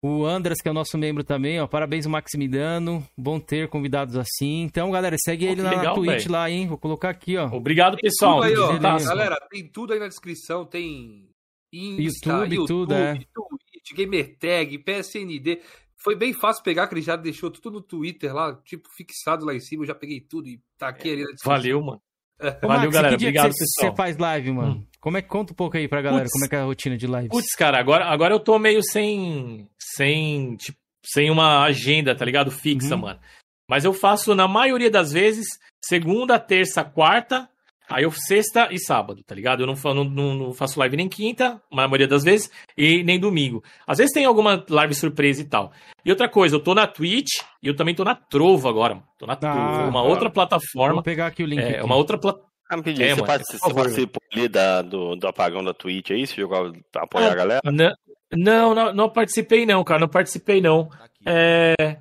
O 0.00 0.24
Andras, 0.24 0.58
que 0.62 0.68
é 0.68 0.70
o 0.70 0.74
nosso 0.74 0.96
membro 0.96 1.24
também, 1.24 1.60
ó. 1.60 1.66
Parabéns, 1.66 2.06
o 2.06 2.10
Maximiliano. 2.10 3.04
Bom 3.18 3.40
ter 3.40 3.68
convidados 3.68 4.14
assim. 4.14 4.62
Então, 4.62 4.92
galera, 4.92 5.16
segue 5.18 5.46
ele 5.46 5.60
lá 5.60 5.70
legal, 5.70 5.84
na 5.86 5.94
Twitch 5.94 6.18
véio. 6.18 6.30
lá, 6.30 6.48
hein? 6.48 6.68
Vou 6.68 6.78
colocar 6.78 7.10
aqui, 7.10 7.36
ó. 7.36 7.46
Obrigado, 7.46 7.96
pessoal. 7.96 8.42
Aí, 8.42 8.56
ó, 8.56 8.78
tá, 8.78 8.96
galera, 8.96 9.36
tem 9.50 9.66
tudo 9.66 9.92
aí 9.92 9.98
na 9.98 10.06
descrição. 10.06 10.64
Tem 10.64 11.28
Insta, 11.72 12.28
YouTube, 12.30 12.54
YouTube 12.54 12.68
tudo, 12.68 12.94
é. 12.94 13.14
Twitch, 13.14 13.92
Gamertag, 13.92 14.78
PSND. 14.84 15.62
Foi 15.96 16.14
bem 16.14 16.32
fácil 16.32 16.62
pegar, 16.62 16.86
que 16.86 16.94
ele 16.94 17.02
já 17.02 17.16
deixou 17.16 17.50
tudo 17.50 17.72
no 17.72 17.82
Twitter 17.82 18.32
lá, 18.32 18.54
tipo, 18.64 18.88
fixado 18.96 19.44
lá 19.44 19.52
em 19.52 19.58
cima. 19.58 19.82
Eu 19.82 19.88
já 19.88 19.96
peguei 19.96 20.20
tudo 20.20 20.48
e 20.48 20.62
tá 20.78 20.90
aqui 20.90 21.08
é, 21.08 21.12
ali 21.14 21.22
na 21.22 21.30
descrição. 21.32 21.52
Valeu, 21.56 21.82
mano. 21.82 22.00
Ô, 22.40 22.66
Valeu, 22.66 22.84
Max, 22.84 22.94
galera. 22.94 23.14
Obrigado, 23.14 23.52
que 23.52 23.58
pessoal. 23.58 23.90
Você 23.90 23.96
faz 23.96 24.16
live, 24.16 24.52
mano? 24.52 24.74
Hum. 24.74 24.86
Como 25.00 25.16
é 25.16 25.22
que 25.22 25.28
conta 25.28 25.52
um 25.52 25.56
pouco 25.56 25.76
aí 25.76 25.88
pra 25.88 26.02
galera? 26.02 26.24
Puts, 26.24 26.32
como 26.32 26.44
é 26.44 26.48
que 26.48 26.56
é 26.56 26.58
a 26.58 26.64
rotina 26.64 26.96
de 26.96 27.06
lives? 27.06 27.28
Putz, 27.28 27.54
cara, 27.54 27.78
agora, 27.78 28.06
agora 28.06 28.34
eu 28.34 28.40
tô 28.40 28.58
meio 28.58 28.82
sem. 28.82 29.68
Sem. 29.78 30.56
Tipo, 30.56 30.78
sem 31.04 31.30
uma 31.30 31.64
agenda, 31.64 32.14
tá 32.14 32.24
ligado? 32.24 32.50
Fixa, 32.50 32.94
uhum. 32.94 33.02
mano. 33.02 33.20
Mas 33.68 33.84
eu 33.84 33.92
faço, 33.92 34.34
na 34.34 34.46
maioria 34.46 34.90
das 34.90 35.12
vezes, 35.12 35.46
segunda, 35.84 36.38
terça, 36.38 36.84
quarta 36.84 37.48
Aí 37.88 38.04
eu 38.04 38.10
sexta 38.10 38.68
e 38.70 38.78
sábado, 38.78 39.22
tá 39.24 39.34
ligado? 39.34 39.62
Eu 39.62 39.66
não, 39.66 40.04
não, 40.04 40.34
não, 40.34 40.52
faço 40.52 40.78
live 40.80 40.96
nem 40.96 41.08
quinta, 41.08 41.60
na 41.70 41.86
maioria 41.86 42.08
das 42.08 42.24
vezes, 42.24 42.50
e 42.76 43.04
nem 43.04 43.18
domingo. 43.18 43.62
Às 43.86 43.98
vezes 43.98 44.12
tem 44.12 44.24
alguma 44.24 44.64
live 44.68 44.94
surpresa 44.94 45.40
e 45.40 45.44
tal. 45.44 45.72
E 46.04 46.10
outra 46.10 46.28
coisa, 46.28 46.56
eu 46.56 46.60
tô 46.60 46.74
na 46.74 46.86
Twitch 46.86 47.42
e 47.62 47.68
eu 47.68 47.76
também 47.76 47.94
tô 47.94 48.04
na 48.04 48.14
Trovo 48.14 48.68
agora. 48.68 49.02
Tô 49.18 49.26
na 49.26 49.34
ah, 49.34 49.36
Trovo, 49.36 49.88
uma 49.88 50.02
outra 50.02 50.30
plataforma. 50.30 50.94
Vou 50.94 51.02
pegar 51.02 51.26
aqui 51.26 51.42
o 51.42 51.46
link. 51.46 51.60
É, 51.60 51.76
aqui. 51.76 51.84
uma 51.84 51.96
outra 51.96 52.18
plataforma. 52.18 52.46
Ah, 52.68 52.76
é, 52.84 53.14
você, 53.14 53.22
participa, 53.22 53.68
você 53.68 53.74
participou 53.74 54.22
ali 54.32 54.48
da, 54.48 54.82
do, 54.82 55.14
do 55.14 55.28
apagão 55.28 55.62
da 55.62 55.72
Twitch 55.72 56.10
aí? 56.10 56.26
Você 56.26 56.34
jogou 56.34 56.72
pra 56.90 57.04
apoiar 57.04 57.28
ah, 57.28 57.32
a 57.32 57.36
galera? 57.36 57.60
Não, 58.32 58.74
não, 58.74 58.92
não 58.92 59.08
participei 59.08 59.64
não, 59.64 59.84
cara. 59.84 60.00
Não 60.00 60.08
participei 60.08 60.60
não. 60.60 60.88
É, 61.24 61.96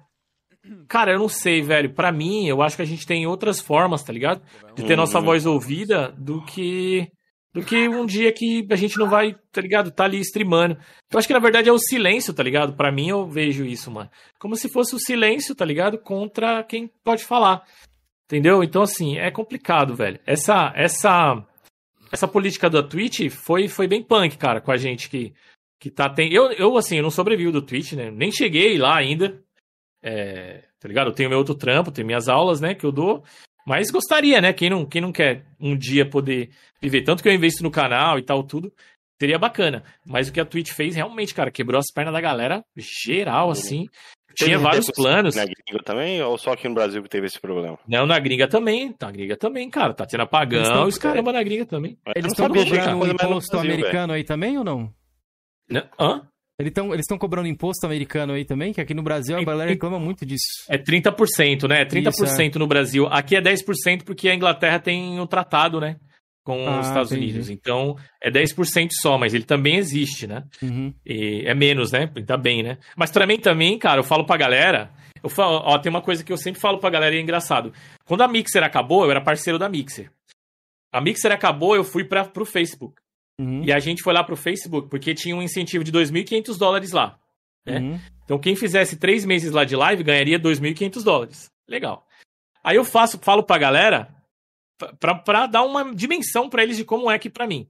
Cara, 0.88 1.12
eu 1.12 1.20
não 1.20 1.30
sei, 1.30 1.62
velho. 1.62 1.94
Para 1.94 2.12
mim, 2.12 2.48
eu 2.48 2.62
acho 2.62 2.76
que 2.76 2.82
a 2.82 2.86
gente 2.86 3.06
tem 3.06 3.28
outras 3.28 3.60
formas, 3.60 4.04
tá 4.04 4.12
ligado? 4.12 4.42
De 4.76 4.84
ter 4.84 4.96
nossa 4.96 5.20
uhum. 5.20 5.26
voz 5.26 5.46
ouvida 5.46 6.14
do 6.18 6.42
que 6.44 7.12
do 7.56 7.64
que 7.64 7.88
um 7.88 8.06
dia 8.06 8.34
que 8.34 8.68
a 8.70 8.76
gente 8.76 8.98
não 8.98 9.10
vai, 9.10 9.34
tá 9.50 9.62
ligado? 9.62 9.90
Tá 9.90 10.04
ali 10.04 10.20
streamando. 10.20 10.78
Eu 11.10 11.18
acho 11.18 11.26
que 11.26 11.34
na 11.34 11.40
verdade 11.40 11.70
é 11.70 11.72
o 11.72 11.80
silêncio, 11.80 12.34
tá 12.34 12.44
ligado? 12.44 12.74
Para 12.74 12.92
mim 12.92 13.08
eu 13.08 13.26
vejo 13.26 13.64
isso, 13.64 13.90
mano. 13.90 14.10
Como 14.38 14.58
se 14.58 14.68
fosse 14.68 14.94
o 14.94 15.00
silêncio, 15.00 15.56
tá 15.56 15.64
ligado? 15.64 15.98
Contra 15.98 16.62
quem 16.66 16.92
pode 17.02 17.24
falar. 17.24 17.64
Entendeu? 18.26 18.62
Então 18.62 18.82
assim, 18.82 19.18
é 19.18 19.32
complicado, 19.32 19.96
velho. 19.96 20.20
Essa 20.26 20.74
essa 20.76 21.42
essa 22.12 22.28
política 22.28 22.70
da 22.70 22.84
Twitch 22.84 23.30
foi 23.30 23.70
foi 23.70 23.88
bem 23.88 24.04
punk, 24.04 24.38
cara, 24.38 24.60
com 24.60 24.72
a 24.74 24.78
gente 24.78 25.10
que 25.10 25.34
que 25.80 25.90
tá 25.90 26.10
tem 26.10 26.34
eu 26.34 26.52
eu 26.52 26.76
assim, 26.76 26.98
eu 26.98 27.04
não 27.04 27.10
sobrevivo 27.10 27.54
do 27.54 27.62
Twitch, 27.62 27.94
né? 27.94 28.12
Nem 28.12 28.34
cheguei 28.34 28.78
lá 28.78 28.98
ainda. 28.98 29.42
É, 30.08 30.64
tá 30.80 30.88
ligado? 30.88 31.08
Eu 31.08 31.14
tenho 31.14 31.30
meu 31.30 31.40
outro 31.40 31.56
trampo, 31.56 31.92
tenho 31.92 32.06
minhas 32.06 32.30
aulas, 32.30 32.62
né, 32.62 32.76
que 32.76 32.86
eu 32.86 32.92
dou. 32.92 33.24
Mas 33.66 33.90
gostaria, 33.90 34.40
né? 34.40 34.54
Quem 34.54 34.70
não, 34.70 34.86
quem 34.86 35.02
não 35.02 35.12
quer 35.12 35.44
um 35.60 35.76
dia 35.76 36.08
poder 36.08 36.52
viver 36.80 37.02
tanto 37.02 37.24
que 37.24 37.28
eu 37.28 37.34
investo 37.34 37.64
no 37.64 37.72
canal 37.72 38.20
e 38.20 38.22
tal, 38.22 38.44
tudo, 38.44 38.72
seria 39.20 39.40
bacana. 39.40 39.84
Mas 40.06 40.30
o 40.30 40.32
que 40.32 40.40
a 40.40 40.46
Twitch 40.46 40.72
fez 40.72 40.96
realmente, 40.96 41.34
cara, 41.34 41.50
quebrou 41.50 41.80
as 41.80 41.92
pernas 41.92 42.14
da 42.14 42.22
galera 42.22 42.64
geral, 42.78 43.50
assim. 43.50 43.88
Tinha 44.36 44.60
vários 44.60 44.92
planos. 44.92 45.36
Na 45.36 45.46
gringa 45.46 45.84
também, 45.84 46.22
ou 46.22 46.38
só 46.38 46.52
aqui 46.52 46.68
no 46.68 46.76
Brasil 46.76 47.02
que 47.02 47.10
teve 47.10 47.26
esse 47.26 47.40
problema? 47.40 47.80
Não, 47.88 48.06
na 48.06 48.20
gringa 48.20 48.48
também. 48.48 48.94
Na 49.02 49.10
gringa 49.10 49.36
também, 49.36 49.68
cara. 49.70 49.94
Tá 49.94 50.06
tendo 50.06 50.22
apagão, 50.22 50.86
os 50.86 51.00
caramba 51.00 51.32
na 51.32 51.42
gringa 51.42 51.66
também. 51.66 51.98
Eles 52.16 52.34
estão 52.34 52.48
cobrando 52.48 52.98
um 52.98 53.08
imposto 53.08 53.58
americano 53.58 54.14
aí 54.14 54.24
também 54.24 54.58
ou 54.58 54.64
não? 54.64 54.94
não? 55.68 55.90
Hã? 56.00 56.28
Eles 56.58 56.74
estão 57.02 57.18
cobrando 57.18 57.50
imposto 57.50 57.86
americano 57.86 58.32
aí 58.32 58.46
também, 58.46 58.72
que 58.72 58.80
aqui 58.80 58.94
no 58.94 59.04
Brasil 59.04 59.38
a 59.38 59.44
galera 59.44 59.70
reclama 59.70 60.00
muito 60.00 60.26
disso. 60.26 60.46
É 60.70 60.78
30%, 60.78 61.68
né? 61.68 61.84
30% 61.84 62.12
Isso, 62.12 62.42
é. 62.42 62.60
no 62.60 62.66
Brasil. 62.66 63.08
Aqui 63.08 63.36
é 63.36 63.42
10% 63.42 64.04
porque 64.04 64.30
a 64.30 64.36
Inglaterra 64.36 64.80
tem 64.80 65.20
um 65.20 65.28
tratado, 65.28 65.82
né? 65.82 65.98
Com 66.46 66.66
ah, 66.66 66.80
os 66.80 66.88
Estados 66.88 67.12
entendi. 67.12 67.32
Unidos. 67.32 67.50
Então, 67.50 67.98
é 68.22 68.32
10% 68.32 68.90
só, 69.02 69.18
mas 69.18 69.34
ele 69.34 69.44
também 69.44 69.76
existe, 69.76 70.28
né? 70.28 70.44
Uhum. 70.62 70.94
é 71.06 71.54
menos, 71.54 71.92
né? 71.92 72.08
Tá 72.26 72.38
bem, 72.38 72.64
né? 72.64 72.78
Mas 72.96 73.12
também, 73.12 73.38
também, 73.38 73.78
cara, 73.78 74.00
eu 74.00 74.04
falo 74.04 74.26
pra 74.26 74.38
galera. 74.38 74.92
Eu 75.22 75.30
falo, 75.30 75.58
ó, 75.66 75.78
tem 75.78 75.90
uma 75.90 76.04
coisa 76.04 76.24
que 76.24 76.32
eu 76.32 76.38
sempre 76.38 76.62
falo 76.62 76.78
pra 76.78 76.90
galera 76.90 77.16
e 77.16 77.18
é 77.18 77.22
engraçado. 77.22 77.74
Quando 78.06 78.22
a 78.22 78.28
Mixer 78.28 78.64
acabou, 78.64 79.04
eu 79.04 79.12
era 79.12 79.20
parceiro 79.20 79.60
da 79.60 79.68
Mixer. 79.68 80.10
A 80.94 81.02
Mixer 81.02 81.32
acabou, 81.32 81.76
eu 81.76 81.84
fui 81.84 82.06
para 82.06 82.24
pro 82.24 82.46
Facebook. 82.46 82.94
Uhum. 83.40 83.64
E 83.64 83.72
a 83.72 83.80
gente 83.80 84.02
foi 84.02 84.14
lá 84.14 84.24
pro 84.24 84.36
Facebook, 84.36 84.90
porque 84.90 85.14
tinha 85.14 85.36
um 85.36 85.42
incentivo 85.42 85.84
de 85.84 85.92
2.500 85.92 86.58
dólares 86.58 86.92
lá. 86.92 87.20
Né? 87.66 87.80
Uhum. 87.80 88.00
Então, 88.24 88.40
quem 88.40 88.56
fizesse 88.56 88.98
três 88.98 89.26
meses 89.26 89.52
lá 89.52 89.66
de 89.66 89.76
live 89.76 90.04
ganharia 90.04 90.40
2.500 90.40 91.04
dólares. 91.04 91.52
Legal. 91.68 92.08
Aí 92.64 92.78
eu 92.78 92.86
faço, 92.86 93.20
falo 93.20 93.44
pra 93.44 93.58
galera 93.58 94.16
pra, 95.00 95.16
pra 95.16 95.48
dar 95.48 95.64
uma 95.64 95.94
dimensão 95.94 96.50
para 96.50 96.64
eles 96.64 96.78
de 96.78 96.86
como 96.86 97.10
é 97.10 97.18
que 97.20 97.30
para 97.30 97.48
mim. 97.48 97.70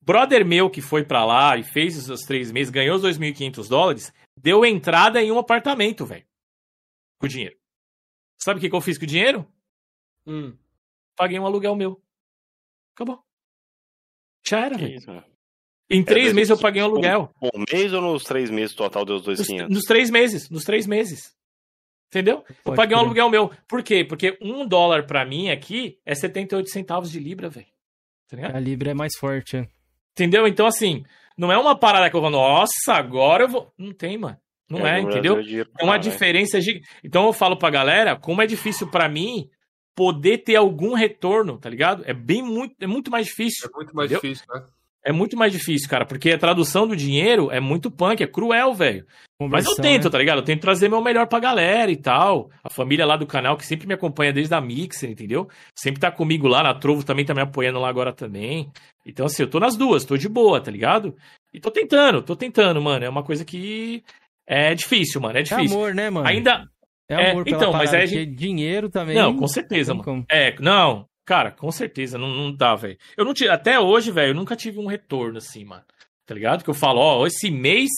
Brother 0.00 0.44
meu 0.46 0.70
que 0.70 0.80
foi 0.80 1.04
para 1.04 1.24
lá 1.24 1.56
e 1.56 1.62
fez 1.62 2.08
os 2.08 2.22
três 2.22 2.50
meses, 2.50 2.70
ganhou 2.70 2.96
os 2.96 3.02
2.500 3.02 3.68
dólares, 3.68 4.12
deu 4.36 4.64
entrada 4.64 5.22
em 5.22 5.30
um 5.30 5.38
apartamento, 5.38 6.06
velho. 6.06 6.26
Com 7.18 7.26
o 7.26 7.28
dinheiro. 7.28 7.56
Sabe 8.38 8.58
o 8.58 8.60
que, 8.60 8.70
que 8.70 8.74
eu 8.74 8.80
fiz 8.80 8.96
com 8.96 9.04
o 9.04 9.08
dinheiro? 9.08 9.46
Hum. 10.26 10.56
Paguei 11.14 11.38
um 11.38 11.44
aluguel 11.44 11.76
meu. 11.76 12.02
Acabou. 12.94 13.22
Já 14.46 14.66
era, 14.66 14.76
velho. 14.76 15.24
Em 15.90 16.02
é, 16.02 16.04
três 16.04 16.30
é, 16.30 16.32
meses 16.32 16.50
eu 16.50 16.58
paguei 16.58 16.82
um 16.82 16.86
aluguel. 16.86 17.34
Um, 17.42 17.48
um 17.54 17.64
mês 17.70 17.92
ou 17.92 18.00
nos 18.00 18.22
três 18.22 18.48
meses 18.50 18.74
total 18.74 19.04
deu 19.04 19.16
os 19.16 19.22
dois 19.22 19.38
nos, 19.38 19.68
nos 19.68 19.84
três 19.84 20.10
meses, 20.10 20.48
nos 20.48 20.64
três 20.64 20.86
meses. 20.86 21.34
Entendeu? 22.08 22.42
Pode 22.42 22.58
eu 22.64 22.74
paguei 22.74 22.96
um 22.96 23.00
aluguel 23.00 23.30
meu. 23.30 23.50
Por 23.68 23.82
quê? 23.82 24.04
Porque 24.04 24.36
um 24.40 24.66
dólar 24.66 25.06
pra 25.06 25.24
mim 25.24 25.48
aqui 25.50 25.98
é 26.04 26.14
78 26.14 26.68
centavos 26.68 27.10
de 27.10 27.20
libra, 27.20 27.48
velho. 27.48 27.66
Tá 28.28 28.56
a 28.56 28.60
libra 28.60 28.90
é 28.90 28.94
mais 28.94 29.16
forte, 29.16 29.56
é. 29.56 29.68
Entendeu? 30.12 30.46
Então, 30.46 30.66
assim, 30.66 31.04
não 31.36 31.52
é 31.52 31.58
uma 31.58 31.76
parada 31.76 32.10
que 32.10 32.16
eu 32.16 32.20
vou, 32.20 32.30
nossa, 32.30 32.92
agora 32.92 33.44
eu 33.44 33.48
vou. 33.48 33.72
Não 33.78 33.92
tem, 33.92 34.18
mano. 34.18 34.36
Não 34.68 34.86
é, 34.86 34.98
é 34.98 35.00
entendeu? 35.00 35.40
É 35.78 35.84
uma 35.84 35.98
diferença 35.98 36.60
gigante. 36.60 36.88
Então 37.02 37.26
eu 37.26 37.32
falo 37.32 37.56
pra 37.56 37.70
galera, 37.70 38.16
como 38.16 38.40
é 38.40 38.46
difícil 38.46 38.88
para 38.88 39.08
mim 39.08 39.48
poder 40.00 40.38
ter 40.38 40.56
algum 40.56 40.94
retorno, 40.94 41.58
tá 41.58 41.68
ligado? 41.68 42.02
É 42.06 42.14
bem 42.14 42.42
muito, 42.42 42.74
é 42.80 42.86
muito 42.86 43.10
mais 43.10 43.26
difícil. 43.26 43.68
É 43.68 43.76
muito 43.76 43.94
mais 43.94 44.10
entendeu? 44.10 44.30
difícil, 44.30 44.46
né? 44.54 44.64
É 45.04 45.12
muito 45.12 45.36
mais 45.36 45.52
difícil, 45.52 45.90
cara, 45.90 46.06
porque 46.06 46.30
a 46.30 46.38
tradução 46.38 46.86
do 46.86 46.96
dinheiro 46.96 47.50
é 47.50 47.60
muito 47.60 47.90
punk, 47.90 48.22
é 48.22 48.26
cruel, 48.26 48.72
velho. 48.72 49.06
Mas 49.38 49.66
eu 49.66 49.74
tento, 49.76 50.04
né? 50.04 50.10
tá 50.10 50.16
ligado? 50.16 50.38
Eu 50.38 50.44
tento 50.44 50.62
trazer 50.62 50.88
meu 50.88 51.02
melhor 51.02 51.26
pra 51.26 51.38
galera 51.38 51.90
e 51.90 51.98
tal. 51.98 52.50
A 52.64 52.70
família 52.70 53.04
lá 53.04 53.14
do 53.14 53.26
canal 53.26 53.58
que 53.58 53.66
sempre 53.66 53.86
me 53.86 53.92
acompanha 53.92 54.32
desde 54.32 54.54
a 54.54 54.60
Mixer, 54.60 55.10
entendeu? 55.10 55.50
Sempre 55.78 56.00
tá 56.00 56.10
comigo 56.10 56.48
lá, 56.48 56.62
na 56.62 56.72
Trovo 56.72 57.04
também 57.04 57.26
tá 57.26 57.34
me 57.34 57.42
apoiando 57.42 57.78
lá 57.78 57.88
agora 57.90 58.10
também. 58.10 58.70
Então, 59.04 59.26
assim, 59.26 59.42
eu 59.42 59.50
tô 59.50 59.60
nas 59.60 59.76
duas, 59.76 60.06
tô 60.06 60.16
de 60.16 60.30
boa, 60.30 60.62
tá 60.62 60.70
ligado? 60.70 61.14
E 61.52 61.60
tô 61.60 61.70
tentando, 61.70 62.22
tô 62.22 62.34
tentando, 62.34 62.80
mano. 62.80 63.04
É 63.04 63.08
uma 63.08 63.22
coisa 63.22 63.44
que 63.44 64.02
é 64.46 64.74
difícil, 64.74 65.20
mano. 65.20 65.38
É 65.38 65.42
difícil. 65.42 65.76
É 65.76 65.78
amor, 65.78 65.94
né, 65.94 66.08
mano? 66.08 66.26
Ainda, 66.26 66.66
é 67.10 67.30
amor 67.30 67.46
é, 67.46 67.50
então, 67.50 67.72
mas 67.72 67.92
é 67.92 68.06
gente... 68.06 68.34
dinheiro 68.34 68.88
também. 68.88 69.16
Não, 69.16 69.36
com 69.36 69.48
certeza, 69.48 69.92
mano. 69.92 70.04
Como. 70.04 70.24
É, 70.30 70.54
não, 70.60 71.06
cara, 71.24 71.50
com 71.50 71.70
certeza, 71.70 72.16
não, 72.16 72.28
não 72.28 72.54
dá, 72.54 72.74
velho. 72.74 72.96
Eu 73.16 73.24
não 73.24 73.34
tive, 73.34 73.50
até 73.50 73.78
hoje, 73.78 74.10
velho, 74.10 74.30
eu 74.30 74.34
nunca 74.34 74.54
tive 74.56 74.78
um 74.78 74.86
retorno 74.86 75.38
assim, 75.38 75.64
mano. 75.64 75.84
Tá 76.26 76.34
ligado? 76.34 76.62
Que 76.62 76.70
eu 76.70 76.74
falo, 76.74 77.00
ó, 77.00 77.26
esse 77.26 77.50
mês 77.50 77.90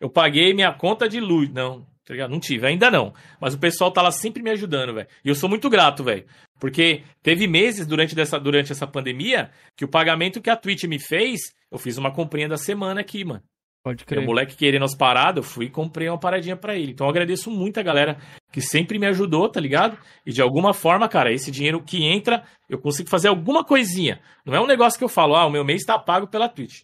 eu 0.00 0.08
paguei 0.08 0.54
minha 0.54 0.72
conta 0.72 1.08
de 1.08 1.18
luz. 1.20 1.50
Não, 1.50 1.86
tá 2.04 2.14
ligado? 2.14 2.30
Não 2.30 2.40
tive, 2.40 2.66
ainda 2.66 2.90
não. 2.90 3.12
Mas 3.40 3.54
o 3.54 3.58
pessoal 3.58 3.90
tá 3.90 4.00
lá 4.00 4.10
sempre 4.10 4.42
me 4.42 4.50
ajudando, 4.50 4.94
velho. 4.94 5.08
E 5.24 5.28
eu 5.28 5.34
sou 5.34 5.48
muito 5.48 5.68
grato, 5.68 6.02
velho. 6.04 6.24
Porque 6.58 7.02
teve 7.22 7.46
meses 7.46 7.86
durante, 7.86 8.14
dessa, 8.14 8.38
durante 8.38 8.70
essa 8.70 8.86
pandemia 8.86 9.50
que 9.76 9.84
o 9.84 9.88
pagamento 9.88 10.40
que 10.40 10.50
a 10.50 10.56
Twitch 10.56 10.84
me 10.84 10.98
fez, 10.98 11.40
eu 11.70 11.78
fiz 11.78 11.96
uma 11.96 12.12
comprinha 12.12 12.48
da 12.48 12.56
semana 12.56 13.00
aqui, 13.00 13.24
mano. 13.24 13.42
Pode 13.82 14.04
crer. 14.04 14.22
O 14.22 14.26
moleque 14.26 14.56
querendo 14.56 14.84
as 14.84 14.94
paradas, 14.94 15.44
eu 15.44 15.50
fui 15.50 15.66
e 15.66 15.70
comprei 15.70 16.08
uma 16.08 16.18
paradinha 16.18 16.56
para 16.56 16.76
ele. 16.76 16.92
Então 16.92 17.06
eu 17.06 17.10
agradeço 17.10 17.50
muito 17.50 17.80
a 17.80 17.82
galera 17.82 18.18
que 18.52 18.60
sempre 18.60 18.98
me 18.98 19.06
ajudou, 19.06 19.48
tá 19.48 19.58
ligado? 19.58 19.98
E 20.26 20.32
de 20.32 20.42
alguma 20.42 20.74
forma, 20.74 21.08
cara, 21.08 21.32
esse 21.32 21.50
dinheiro 21.50 21.82
que 21.82 22.04
entra, 22.04 22.44
eu 22.68 22.78
consigo 22.78 23.08
fazer 23.08 23.28
alguma 23.28 23.64
coisinha. 23.64 24.20
Não 24.44 24.54
é 24.54 24.60
um 24.60 24.66
negócio 24.66 24.98
que 24.98 25.04
eu 25.04 25.08
falo, 25.08 25.34
ah, 25.34 25.46
o 25.46 25.50
meu 25.50 25.64
mês 25.64 25.82
tá 25.84 25.98
pago 25.98 26.26
pela 26.26 26.48
Twitch. 26.48 26.82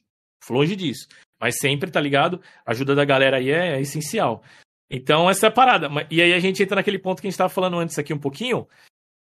Longe 0.49 0.77
disso. 0.77 1.07
Mas 1.39 1.59
sempre, 1.59 1.91
tá 1.91 2.01
ligado? 2.01 2.41
A 2.65 2.71
ajuda 2.71 2.95
da 2.95 3.05
galera 3.05 3.37
aí 3.37 3.51
é, 3.51 3.77
é 3.77 3.81
essencial. 3.81 4.43
Então, 4.91 5.29
essa 5.29 5.47
é 5.47 5.49
a 5.49 5.53
parada. 5.53 5.89
E 6.11 6.23
aí 6.23 6.33
a 6.33 6.39
gente 6.39 6.63
entra 6.63 6.77
naquele 6.77 6.99
ponto 6.99 7.21
que 7.21 7.27
a 7.27 7.31
gente 7.31 7.37
tava 7.37 7.51
falando 7.51 7.79
antes 7.79 7.99
aqui 7.99 8.15
um 8.15 8.19
pouquinho, 8.19 8.67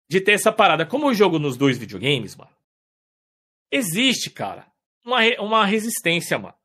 de 0.09 0.19
ter 0.19 0.33
essa 0.33 0.51
parada. 0.51 0.85
Como 0.85 1.07
eu 1.09 1.13
jogo 1.13 1.39
nos 1.39 1.55
dois 1.55 1.77
videogames, 1.77 2.35
mano, 2.35 2.51
existe, 3.71 4.29
cara, 4.29 4.65
uma, 5.05 5.19
uma 5.39 5.65
resistência, 5.65 6.37
mano. 6.37 6.55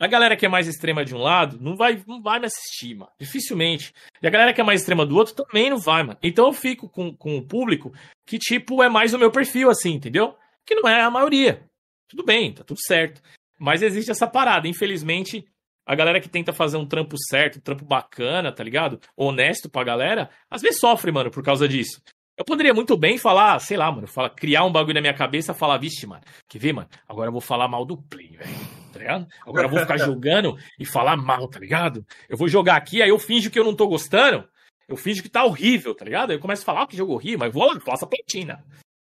A 0.00 0.06
galera 0.06 0.34
que 0.34 0.46
é 0.46 0.48
mais 0.48 0.66
extrema 0.66 1.04
de 1.04 1.14
um 1.14 1.18
lado 1.18 1.58
não 1.60 1.76
vai, 1.76 2.02
não 2.06 2.22
vai 2.22 2.40
me 2.40 2.46
assistir, 2.46 2.94
mano. 2.94 3.12
Dificilmente. 3.20 3.92
E 4.22 4.26
a 4.26 4.30
galera 4.30 4.54
que 4.54 4.60
é 4.60 4.64
mais 4.64 4.80
extrema 4.80 5.04
do 5.04 5.14
outro 5.14 5.34
também 5.34 5.68
não 5.68 5.76
vai, 5.76 6.02
mano. 6.02 6.18
Então 6.22 6.46
eu 6.46 6.54
fico 6.54 6.88
com, 6.88 7.14
com 7.14 7.36
o 7.36 7.46
público 7.46 7.92
que, 8.26 8.38
tipo, 8.38 8.82
é 8.82 8.88
mais 8.88 9.12
o 9.12 9.18
meu 9.18 9.30
perfil, 9.30 9.68
assim, 9.68 9.90
entendeu? 9.90 10.34
Que 10.64 10.74
não 10.74 10.88
é 10.88 11.02
a 11.02 11.10
maioria. 11.10 11.68
Tudo 12.08 12.24
bem, 12.24 12.50
tá 12.50 12.64
tudo 12.64 12.80
certo. 12.80 13.20
Mas 13.58 13.82
existe 13.82 14.10
essa 14.10 14.26
parada. 14.26 14.66
Infelizmente, 14.66 15.44
a 15.84 15.94
galera 15.94 16.18
que 16.18 16.30
tenta 16.30 16.50
fazer 16.50 16.78
um 16.78 16.86
trampo 16.86 17.16
certo, 17.28 17.58
um 17.58 17.60
trampo 17.60 17.84
bacana, 17.84 18.50
tá 18.50 18.64
ligado? 18.64 18.98
Honesto 19.14 19.68
pra 19.68 19.84
galera, 19.84 20.30
às 20.50 20.62
vezes 20.62 20.80
sofre, 20.80 21.12
mano, 21.12 21.30
por 21.30 21.42
causa 21.42 21.68
disso. 21.68 22.00
Eu 22.36 22.44
poderia 22.44 22.72
muito 22.72 22.96
bem 22.96 23.18
falar, 23.18 23.58
sei 23.58 23.76
lá, 23.76 23.92
mano, 23.92 24.06
falar, 24.06 24.30
criar 24.30 24.64
um 24.64 24.72
bagulho 24.72 24.94
na 24.94 25.00
minha 25.00 25.14
cabeça, 25.14 25.52
falar, 25.52 25.76
vixe, 25.78 26.06
mano, 26.06 26.22
quer 26.48 26.58
ver, 26.58 26.72
mano? 26.72 26.88
Agora 27.06 27.28
eu 27.28 27.32
vou 27.32 27.40
falar 27.40 27.68
mal 27.68 27.84
do 27.84 27.96
Play, 27.96 28.36
velho, 28.36 28.56
tá 28.92 28.98
ligado? 28.98 29.26
Agora 29.46 29.66
eu 29.66 29.70
vou 29.70 29.80
ficar 29.80 29.98
jogando 29.98 30.56
e 30.78 30.86
falar 30.86 31.16
mal, 31.16 31.46
tá 31.48 31.58
ligado? 31.58 32.04
Eu 32.28 32.38
vou 32.38 32.48
jogar 32.48 32.76
aqui, 32.76 33.02
aí 33.02 33.10
eu 33.10 33.18
finjo 33.18 33.50
que 33.50 33.58
eu 33.58 33.64
não 33.64 33.76
tô 33.76 33.86
gostando, 33.86 34.48
eu 34.88 34.96
finjo 34.96 35.22
que 35.22 35.28
tá 35.28 35.44
horrível, 35.44 35.94
tá 35.94 36.04
ligado? 36.04 36.30
Aí 36.30 36.36
eu 36.36 36.40
começo 36.40 36.62
a 36.62 36.64
falar, 36.64 36.82
ah, 36.82 36.86
que 36.86 36.96
jogo 36.96 37.12
horrível, 37.12 37.40
mas 37.40 37.52
vou 37.52 37.66
lá, 37.66 37.78
faço 37.80 38.04
a 38.04 38.08
platina. 38.08 38.64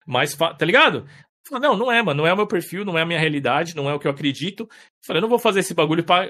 Mas, 0.06 0.36
tá 0.36 0.66
ligado? 0.66 1.08
Não, 1.50 1.76
não 1.76 1.92
é, 1.92 2.02
mano, 2.04 2.22
não 2.22 2.28
é 2.28 2.34
o 2.34 2.38
meu 2.38 2.48
perfil, 2.48 2.86
não 2.86 2.98
é 2.98 3.02
a 3.02 3.06
minha 3.06 3.20
realidade, 3.20 3.76
não 3.76 3.90
é 3.90 3.94
o 3.94 4.00
que 4.00 4.08
eu 4.08 4.12
acredito. 4.12 4.64
Eu 4.64 4.68
falei, 5.06 5.20
eu 5.20 5.22
não 5.22 5.30
vou 5.30 5.40
fazer 5.40 5.62
esse 5.62 5.74
bagulho 5.74 6.04
pra 6.04 6.30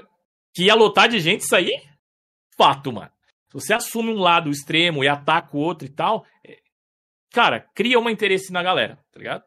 que 0.54 0.64
ia 0.64 0.74
lotar 0.74 1.08
de 1.08 1.18
gente, 1.18 1.40
isso 1.40 1.56
aí, 1.56 1.70
fato, 2.56 2.92
mano. 2.92 3.10
Se 3.50 3.54
você 3.54 3.74
assume 3.74 4.10
um 4.10 4.18
lado 4.18 4.50
extremo 4.50 5.04
e 5.04 5.08
ataca 5.08 5.56
o 5.56 5.60
outro 5.60 5.86
e 5.86 5.90
tal, 5.90 6.24
cara, 7.32 7.66
cria 7.74 7.98
um 7.98 8.08
interesse 8.08 8.52
na 8.52 8.62
galera, 8.62 8.98
tá 9.12 9.18
ligado? 9.18 9.44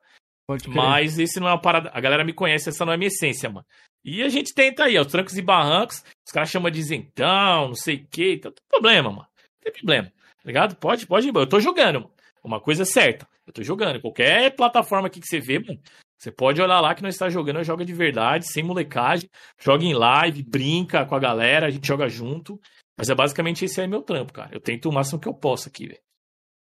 Mas 0.67 1.17
esse 1.17 1.39
não 1.39 1.47
é 1.47 1.51
uma 1.51 1.61
parada. 1.61 1.89
A 1.93 1.99
galera 1.99 2.23
me 2.23 2.33
conhece, 2.33 2.69
essa 2.69 2.85
não 2.85 2.93
é 2.93 2.97
minha 2.97 3.07
essência, 3.07 3.49
mano. 3.49 3.65
E 4.03 4.21
a 4.21 4.29
gente 4.29 4.53
tenta 4.53 4.83
aí, 4.83 4.99
os 4.99 5.07
trancos 5.07 5.35
e 5.35 5.41
barrancos, 5.41 6.03
os 6.25 6.31
caras 6.31 6.49
chamam 6.49 6.69
de 6.69 6.79
isentão, 6.79 7.69
não 7.69 7.75
sei 7.75 7.95
o 7.95 8.07
que, 8.07 8.33
então 8.33 8.51
tem 8.51 8.63
problema, 8.69 9.09
mano. 9.09 9.27
Tem 9.63 9.73
problema, 9.73 10.07
tá 10.09 10.43
ligado? 10.45 10.75
Pode, 10.75 11.07
pode 11.07 11.27
ir, 11.27 11.35
eu 11.35 11.49
tô 11.49 11.59
jogando, 11.59 12.01
mano. 12.01 12.11
Uma 12.43 12.61
coisa 12.61 12.83
é 12.83 12.85
certa, 12.85 13.27
eu 13.47 13.51
tô 13.51 13.63
jogando. 13.63 13.99
Qualquer 13.99 14.55
plataforma 14.55 15.07
aqui 15.07 15.19
que 15.19 15.27
você 15.27 15.39
vê, 15.39 15.57
mano, 15.57 15.79
você 16.15 16.31
pode 16.31 16.61
olhar 16.61 16.79
lá 16.79 16.93
que 16.93 17.01
nós 17.01 17.15
está 17.15 17.29
jogando, 17.29 17.63
joga 17.63 17.83
de 17.83 17.93
verdade, 17.93 18.47
sem 18.47 18.63
molecagem, 18.63 19.27
joga 19.59 19.83
em 19.83 19.93
live, 19.95 20.43
brinca 20.43 21.03
com 21.05 21.15
a 21.15 21.19
galera, 21.19 21.65
a 21.65 21.69
gente 21.71 21.87
joga 21.87 22.07
junto. 22.07 22.61
Mas 22.97 23.09
é 23.09 23.15
basicamente 23.15 23.65
esse 23.65 23.81
aí 23.81 23.87
meu 23.87 24.03
trampo, 24.03 24.31
cara. 24.31 24.51
Eu 24.53 24.61
tento 24.61 24.87
o 24.87 24.93
máximo 24.93 25.19
que 25.19 25.27
eu 25.27 25.33
posso 25.33 25.67
aqui, 25.67 25.87
velho. 25.87 26.04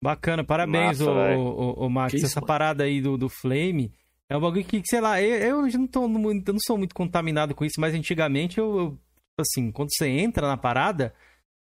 Bacana, 0.02 0.44
parabéns, 0.44 1.00
Massa, 1.00 1.12
o, 1.12 1.82
o, 1.82 1.86
o, 1.86 1.90
Max. 1.90 2.14
Isso, 2.14 2.26
Essa 2.26 2.40
mano? 2.40 2.48
parada 2.48 2.84
aí 2.86 3.02
do, 3.02 3.18
do 3.18 3.28
Flame 3.28 3.92
é 4.30 4.38
um 4.38 4.40
bagulho 4.40 4.64
que, 4.64 4.82
sei 4.86 5.02
lá, 5.02 5.22
eu, 5.22 5.68
eu 5.68 5.80
não, 5.80 5.88
tô, 5.88 6.04
eu 6.04 6.54
não 6.54 6.60
sou 6.66 6.78
muito 6.78 6.96
contaminado 6.96 7.54
com 7.54 7.66
isso, 7.66 7.80
mas 7.82 7.94
antigamente 7.94 8.60
eu, 8.60 8.78
eu 8.78 9.00
assim, 9.40 9.72
quando 9.72 9.90
você 9.92 10.08
entra 10.08 10.48
na 10.48 10.56
parada, 10.56 11.14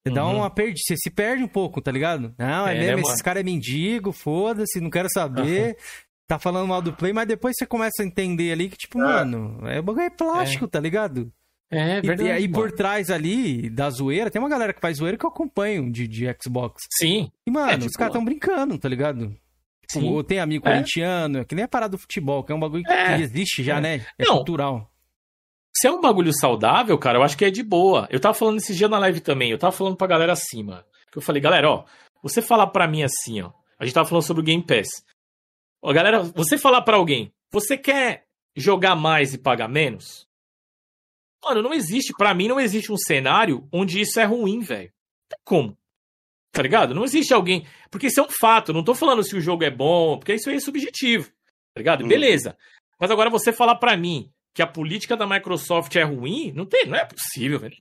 você 0.03 0.11
uhum. 0.11 0.15
dá 0.15 0.27
uma 0.27 0.51
perde, 0.51 0.81
você 0.81 0.97
se 0.97 1.11
perde 1.11 1.43
um 1.43 1.49
pouco, 1.49 1.81
tá 1.81 1.91
ligado? 1.91 2.35
Não, 2.39 2.69
é, 2.69 2.77
é 2.77 2.79
mesmo, 2.79 2.97
né, 2.97 3.03
esses 3.03 3.23
caras 3.23 3.41
é 3.41 3.45
mendigo, 3.45 4.13
foda-se, 4.13 4.81
não 4.81 4.91
quero 4.91 5.09
saber. 5.11 5.69
Uhum. 5.69 5.75
Tá 6.29 6.39
falando 6.39 6.69
mal 6.69 6.83
do 6.83 6.93
Play, 6.93 7.13
mas 7.13 7.27
depois 7.27 7.55
você 7.59 7.65
começa 7.65 8.03
a 8.03 8.05
entender 8.05 8.53
ali 8.53 8.69
que, 8.69 8.77
tipo, 8.77 9.01
é. 9.01 9.03
mano, 9.03 9.67
é, 9.67 9.81
o 9.81 9.83
bagulho 9.83 10.05
é 10.05 10.11
plástico, 10.11 10.67
é. 10.67 10.69
tá 10.69 10.79
ligado? 10.79 11.33
É, 11.71 12.01
verdade. 12.01 12.29
E, 12.29 12.33
aí 12.33 12.49
por 12.49 12.73
trás 12.73 13.11
ali 13.11 13.69
da 13.69 13.91
zoeira, 13.91 14.31
tem 14.31 14.41
uma 14.41 14.49
galera 14.49 14.73
que 14.73 14.81
faz 14.81 14.97
zoeira 14.97 15.19
que 15.19 15.25
eu 15.25 15.31
acompanho 15.31 15.91
de, 15.93 16.09
de 16.09 16.25
Xbox. 16.43 16.83
Sim. 16.99 17.31
E, 17.47 17.51
mano, 17.51 17.71
é, 17.71 17.75
tipo, 17.75 17.87
os 17.87 17.93
caras 17.93 18.13
tão 18.13 18.25
brincando, 18.25 18.79
tá 18.79 18.89
ligado? 18.89 19.37
Tipo, 19.91 20.19
Sim. 20.19 20.25
tem 20.25 20.39
amigo 20.39 20.67
é. 20.69 20.73
corintiano, 20.73 21.45
que 21.45 21.55
nem 21.55 21.65
a 21.65 21.69
parada 21.69 21.93
do 21.93 21.99
futebol, 21.99 22.45
que 22.45 22.53
é 22.53 22.55
um 22.55 22.61
bagulho 22.61 22.85
que 22.85 22.93
é. 22.93 23.21
existe 23.21 23.63
já, 23.63 23.79
é. 23.79 23.81
né? 23.81 24.07
É 24.19 24.25
Não, 24.25 24.37
cultural. 24.37 24.91
Se 25.77 25.87
é 25.87 25.93
um 25.93 26.01
bagulho 26.01 26.33
saudável, 26.33 26.99
cara, 26.99 27.19
eu 27.19 27.23
acho 27.23 27.37
que 27.37 27.45
é 27.45 27.51
de 27.51 27.63
boa. 27.63 28.07
Eu 28.11 28.21
tava 28.21 28.35
falando 28.35 28.59
esse 28.59 28.75
dia 28.75 28.89
na 28.89 28.99
live 28.99 29.21
também, 29.21 29.51
eu 29.51 29.59
tava 29.59 29.73
falando 29.73 29.97
pra 29.97 30.07
galera 30.07 30.33
assim, 30.33 30.63
mano. 30.63 30.85
Que 31.11 31.19
eu 31.19 31.23
falei, 31.23 31.41
galera, 31.41 31.71
ó, 31.71 31.85
você 32.23 32.43
falar 32.43 32.67
pra 32.69 32.89
mim 32.89 33.03
assim, 33.03 33.41
ó. 33.41 33.51
A 33.79 33.85
gente 33.85 33.95
tava 33.95 34.09
falando 34.09 34.25
sobre 34.25 34.43
o 34.43 34.45
Game 34.45 34.63
Pass. 34.63 34.89
Ó, 35.81 35.93
galera, 35.93 36.23
você 36.23 36.59
falar 36.59 36.83
pra 36.83 36.97
alguém, 36.97 37.33
você 37.51 37.79
quer 37.79 38.25
jogar 38.57 38.97
mais 38.97 39.33
e 39.33 39.39
pagar 39.39 39.69
menos? 39.69 40.28
Mano, 41.45 41.63
não 41.63 41.73
existe, 41.73 42.13
para 42.17 42.35
mim 42.35 42.49
não 42.49 42.59
existe 42.59 42.93
um 42.93 42.97
cenário 42.97 43.69
onde 43.73 44.01
isso 44.01 44.19
é 44.19 44.25
ruim, 44.25 44.61
velho. 44.61 44.93
Como? 45.45 45.77
Tá 46.53 46.63
ligado? 46.63 46.95
Não 46.95 47.05
existe 47.05 47.33
alguém. 47.33 47.67
Porque 47.91 48.09
isso 48.09 48.21
é 48.21 48.23
um 48.23 48.29
fato. 48.29 48.73
Não 48.73 48.83
tô 48.83 48.95
falando 48.95 49.23
se 49.23 49.37
o 49.37 49.41
jogo 49.41 49.65
é 49.65 49.71
bom, 49.71 50.19
porque 50.19 50.35
isso 50.35 50.49
aí 50.51 50.57
é 50.57 50.61
subjetivo. 50.61 51.27
Tá 51.75 51.79
ligado? 51.79 52.05
Hum. 52.05 52.09
Beleza. 52.09 52.57
Mas 52.99 53.11
agora 53.11 53.31
você 53.31 53.53
falar 53.53 53.77
para 53.77 53.97
mim 53.97 54.31
que 54.55 54.63
a 54.63 54.67
política 54.67 55.17
da 55.17 55.27
Microsoft 55.27 55.95
é 55.95 56.03
ruim, 56.03 56.53
não 56.53 56.67
tem, 56.67 56.87
não 56.87 56.97
é 56.97 57.05
possível, 57.05 57.61
velho. 57.61 57.77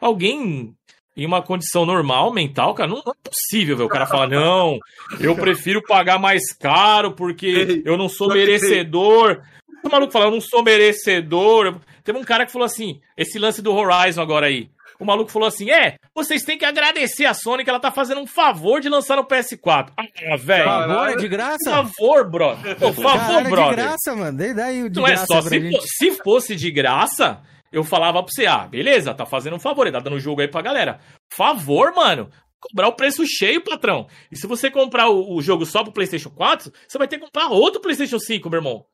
Alguém 0.00 0.76
em 1.16 1.26
uma 1.26 1.42
condição 1.42 1.86
normal, 1.86 2.32
mental, 2.32 2.74
cara, 2.74 2.88
não, 2.88 3.02
não 3.04 3.12
é 3.12 3.28
possível, 3.28 3.76
velho. 3.76 3.86
O 3.86 3.92
cara 3.92 4.06
fala, 4.06 4.28
não, 4.28 4.78
eu 5.20 5.34
prefiro 5.36 5.82
pagar 5.82 6.18
mais 6.18 6.52
caro 6.52 7.12
porque 7.12 7.82
eu 7.84 7.96
não 7.96 8.08
sou 8.08 8.28
merecedor. 8.28 9.42
O 9.84 9.90
maluco 9.90 10.12
fala, 10.12 10.26
eu 10.26 10.30
não 10.30 10.40
sou 10.40 10.62
merecedor. 10.62 11.78
Teve 12.02 12.18
um 12.18 12.24
cara 12.24 12.46
que 12.46 12.52
falou 12.52 12.66
assim, 12.66 13.00
esse 13.16 13.38
lance 13.38 13.60
do 13.62 13.72
Horizon 13.72 14.22
agora 14.22 14.46
aí. 14.46 14.70
O 14.98 15.04
maluco 15.04 15.30
falou 15.30 15.48
assim: 15.48 15.70
é, 15.70 15.96
vocês 16.14 16.42
têm 16.42 16.56
que 16.56 16.64
agradecer 16.64 17.26
a 17.26 17.34
Sony 17.34 17.64
que 17.64 17.70
ela 17.70 17.80
tá 17.80 17.90
fazendo 17.90 18.20
um 18.20 18.26
favor 18.26 18.80
de 18.80 18.88
lançar 18.88 19.16
no 19.16 19.24
PS4. 19.24 19.92
Ah, 19.96 20.36
velho. 20.36 20.64
Favor 20.64 21.08
é 21.10 21.16
de 21.16 21.28
graça? 21.28 21.70
Favor, 21.70 22.30
brother. 22.30 22.76
Por 22.76 22.94
favor, 22.94 23.18
Cara, 23.18 23.48
brother. 23.50 23.70
de 23.70 23.82
graça, 23.82 24.14
mano. 24.14 24.38
Daí 24.38 24.88
de 24.88 25.00
Não 25.00 25.06
é 25.06 25.16
só, 25.16 25.42
se, 25.42 25.70
se 25.98 26.10
fosse 26.22 26.54
de 26.54 26.70
graça, 26.70 27.42
eu 27.72 27.82
falava 27.82 28.22
pra 28.22 28.30
você, 28.32 28.46
ah, 28.46 28.66
beleza, 28.68 29.12
tá 29.12 29.26
fazendo 29.26 29.56
um 29.56 29.60
favor, 29.60 29.86
ele 29.86 29.92
tá 29.96 30.00
dando 30.00 30.20
jogo 30.20 30.40
aí 30.40 30.48
pra 30.48 30.62
galera. 30.62 31.00
Favor, 31.32 31.92
mano. 31.94 32.30
Cobrar 32.60 32.88
o 32.88 32.92
preço 32.94 33.26
cheio, 33.26 33.62
patrão. 33.62 34.06
E 34.32 34.36
se 34.38 34.46
você 34.46 34.70
comprar 34.70 35.10
o, 35.10 35.36
o 35.36 35.42
jogo 35.42 35.66
só 35.66 35.82
pro 35.82 35.92
PlayStation 35.92 36.30
4, 36.30 36.72
você 36.88 36.96
vai 36.96 37.06
ter 37.06 37.18
que 37.18 37.24
comprar 37.24 37.48
outro 37.48 37.80
PlayStation 37.80 38.18
5, 38.18 38.48
meu 38.48 38.58
irmão. 38.58 38.86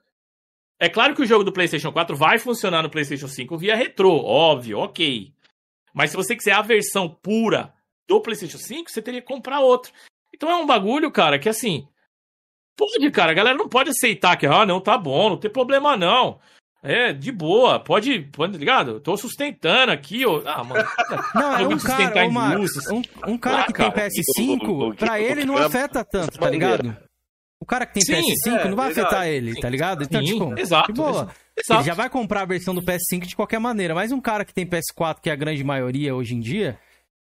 É 0.80 0.88
claro 0.88 1.14
que 1.14 1.20
o 1.20 1.26
jogo 1.26 1.44
do 1.44 1.52
PlayStation 1.52 1.92
4 1.92 2.16
vai 2.16 2.38
funcionar 2.38 2.82
no 2.82 2.88
PlayStation 2.88 3.28
5 3.28 3.58
via 3.58 3.76
retrô, 3.76 4.24
óbvio, 4.24 4.78
ok. 4.78 5.30
Mas 5.92 6.10
se 6.10 6.16
você 6.16 6.34
quiser 6.34 6.52
a 6.52 6.62
versão 6.62 7.06
pura 7.06 7.74
do 8.08 8.18
PlayStation 8.22 8.56
5, 8.56 8.90
você 8.90 9.02
teria 9.02 9.20
que 9.20 9.26
comprar 9.26 9.60
outro. 9.60 9.92
Então 10.34 10.50
é 10.50 10.56
um 10.56 10.64
bagulho, 10.64 11.10
cara, 11.10 11.38
que 11.38 11.50
assim. 11.50 11.86
Pode, 12.74 13.10
cara, 13.10 13.32
a 13.32 13.34
galera 13.34 13.58
não 13.58 13.68
pode 13.68 13.90
aceitar 13.90 14.38
que, 14.38 14.46
ah, 14.46 14.64
não, 14.64 14.80
tá 14.80 14.96
bom, 14.96 15.28
não 15.28 15.36
tem 15.36 15.50
problema 15.50 15.98
não. 15.98 16.40
É, 16.82 17.12
de 17.12 17.30
boa, 17.30 17.78
pode, 17.78 18.20
pode, 18.32 18.56
ligado? 18.56 18.92
Eu 18.92 19.00
tô 19.00 19.14
sustentando 19.18 19.92
aqui, 19.92 20.24
ó. 20.24 20.40
Ah, 20.46 20.64
mano. 20.64 20.88
Não, 21.34 21.56
é 21.58 21.68
um 21.68 21.78
cara, 21.78 22.26
uma, 22.26 22.56
um, 22.56 23.02
um, 23.32 23.36
cara 23.36 23.60
ah, 23.60 23.66
que 23.66 23.72
cara, 23.74 23.92
tem 23.92 24.08
PS5, 24.08 24.96
pra 24.96 25.20
ele 25.20 25.44
não 25.44 25.58
afeta 25.58 26.02
tanto, 26.02 26.38
tá 26.38 26.48
ligado? 26.48 26.96
O 27.60 27.66
cara 27.66 27.84
que 27.84 27.92
tem 27.92 28.02
Sim, 28.02 28.14
PS5 28.14 28.58
é, 28.58 28.68
não 28.68 28.76
vai 28.76 28.90
afetar 28.90 29.26
ele, 29.26 29.60
tá 29.60 29.68
ligado? 29.68 30.02
Então, 30.02 30.24
Sim, 30.24 30.32
tipo, 30.32 30.58
exato, 30.58 30.92
boa. 30.94 31.28
Exato. 31.56 31.80
Ele 31.80 31.86
já 31.86 31.94
vai 31.94 32.08
comprar 32.08 32.40
a 32.40 32.46
versão 32.46 32.74
do 32.74 32.82
PS5 32.82 33.26
de 33.26 33.36
qualquer 33.36 33.60
maneira. 33.60 33.94
Mas 33.94 34.12
um 34.12 34.20
cara 34.20 34.46
que 34.46 34.54
tem 34.54 34.66
PS4, 34.66 35.20
que 35.20 35.28
é 35.28 35.32
a 35.34 35.36
grande 35.36 35.62
maioria 35.62 36.14
hoje 36.14 36.34
em 36.34 36.40
dia, 36.40 36.78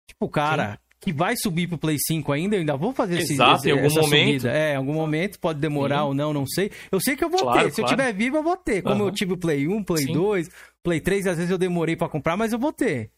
tipo, 0.07 0.25
o 0.25 0.29
cara 0.29 0.71
Sim. 0.71 0.77
que 1.01 1.13
vai 1.13 1.35
subir 1.35 1.67
pro 1.67 1.77
Play 1.77 1.97
5 1.99 2.31
ainda, 2.31 2.55
eu 2.55 2.61
ainda 2.61 2.77
vou 2.77 2.93
fazer 2.93 3.19
Exato, 3.19 3.57
esse, 3.57 3.69
em 3.69 3.71
algum 3.73 3.93
momento. 3.93 4.41
Subida. 4.41 4.57
É, 4.57 4.73
em 4.73 4.77
algum 4.77 4.93
momento, 4.93 5.39
pode 5.39 5.59
demorar 5.59 5.99
Sim. 5.99 6.03
ou 6.03 6.13
não, 6.13 6.31
não 6.31 6.47
sei. 6.47 6.71
Eu 6.89 7.01
sei 7.01 7.17
que 7.17 7.23
eu 7.23 7.29
vou 7.29 7.41
claro, 7.41 7.59
ter. 7.59 7.71
Se 7.71 7.81
claro. 7.81 7.91
eu 7.91 7.97
tiver 7.97 8.13
vivo, 8.13 8.37
eu 8.37 8.43
vou 8.43 8.55
ter. 8.55 8.81
Como 8.81 9.01
uhum. 9.01 9.09
eu 9.09 9.13
tive 9.13 9.33
o 9.33 9.37
Play 9.37 9.67
1, 9.67 9.83
Play 9.83 10.05
Sim. 10.05 10.13
2, 10.13 10.49
Play 10.81 11.01
3, 11.01 11.27
às 11.27 11.35
vezes 11.35 11.51
eu 11.51 11.57
demorei 11.57 11.97
para 11.97 12.07
comprar, 12.07 12.37
mas 12.37 12.53
eu 12.53 12.59
vou 12.59 12.71
ter. 12.71 13.11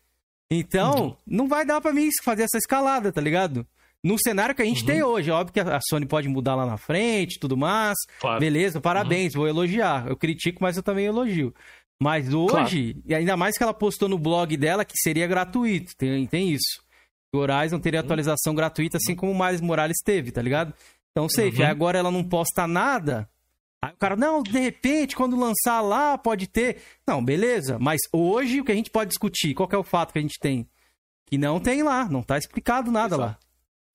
Então, 0.50 1.06
uhum. 1.06 1.16
não 1.28 1.48
vai 1.48 1.66
dar 1.66 1.80
para 1.80 1.94
mim 1.94 2.10
fazer 2.24 2.44
essa 2.44 2.58
escalada, 2.58 3.12
tá 3.12 3.22
ligado? 3.22 3.66
No 4.04 4.18
cenário 4.18 4.56
que 4.56 4.62
a 4.62 4.66
gente 4.66 4.82
uhum. 4.82 4.88
tem 4.88 5.04
hoje. 5.04 5.32
Óbvio 5.32 5.54
que 5.54 5.60
a 5.60 5.80
Sony 5.90 6.06
pode 6.06 6.28
mudar 6.28 6.56
lá 6.56 6.66
na 6.66 6.78
frente, 6.78 7.40
tudo 7.40 7.56
mais. 7.56 7.98
Claro. 8.20 8.40
Beleza, 8.40 8.82
parabéns, 8.82 9.34
uhum. 9.34 9.42
vou 9.42 9.48
elogiar. 9.48 10.08
Eu 10.08 10.18
critico, 10.18 10.62
mas 10.62 10.78
eu 10.78 10.84
também 10.84 11.06
elogio. 11.06 11.54
Mas 12.02 12.34
hoje, 12.34 12.94
claro. 12.94 13.04
e 13.06 13.16
ainda 13.16 13.38
mais 13.38 13.56
que 13.56 13.64
ela 13.64 13.74
postou 13.74 14.10
no 14.10 14.18
blog 14.18 14.58
dela 14.58 14.84
que 14.84 14.98
seria 14.98 15.28
gratuito, 15.28 15.96
tem, 15.96 16.26
tem 16.26 16.50
isso. 16.52 16.82
O 17.34 17.38
Horizon 17.38 17.80
teria 17.80 18.00
uhum. 18.00 18.06
atualização 18.06 18.56
gratuita, 18.56 18.98
assim 18.98 19.16
como 19.16 19.32
o 19.32 19.40
Miles 19.40 19.62
Morales 19.62 19.98
teve, 20.04 20.32
tá 20.32 20.42
ligado? 20.42 20.74
Então, 21.12 21.30
safe. 21.30 21.62
Uhum. 21.62 21.68
Agora 21.68 22.00
ela 22.00 22.12
não 22.12 22.24
posta 22.24 22.66
nada. 22.66 23.30
Aí 23.84 23.94
o 23.94 23.98
cara, 23.98 24.16
não, 24.16 24.44
de 24.44 24.60
repente, 24.60 25.16
quando 25.16 25.40
lançar 25.40 25.82
lá, 25.82 26.18
pode 26.18 26.48
ter. 26.48 26.82
Não, 27.08 27.24
beleza. 27.24 27.78
Mas 27.80 28.00
hoje 28.12 28.62
o 28.62 28.66
que 28.66 28.72
a 28.72 28.76
gente 28.76 28.92
pode 28.92 29.10
discutir, 29.10 29.54
qual 29.54 29.70
é 29.72 29.78
o 29.78 29.84
fato 29.84 30.12
que 30.12 30.20
a 30.20 30.22
gente 30.22 30.40
tem? 30.40 30.68
Que 31.28 31.38
não 31.38 31.60
tem 31.60 31.82
lá, 31.82 32.08
não 32.10 32.22
tá 32.22 32.38
explicado 32.38 32.92
nada 32.92 33.16
Exato. 33.16 33.22
lá. 33.22 33.40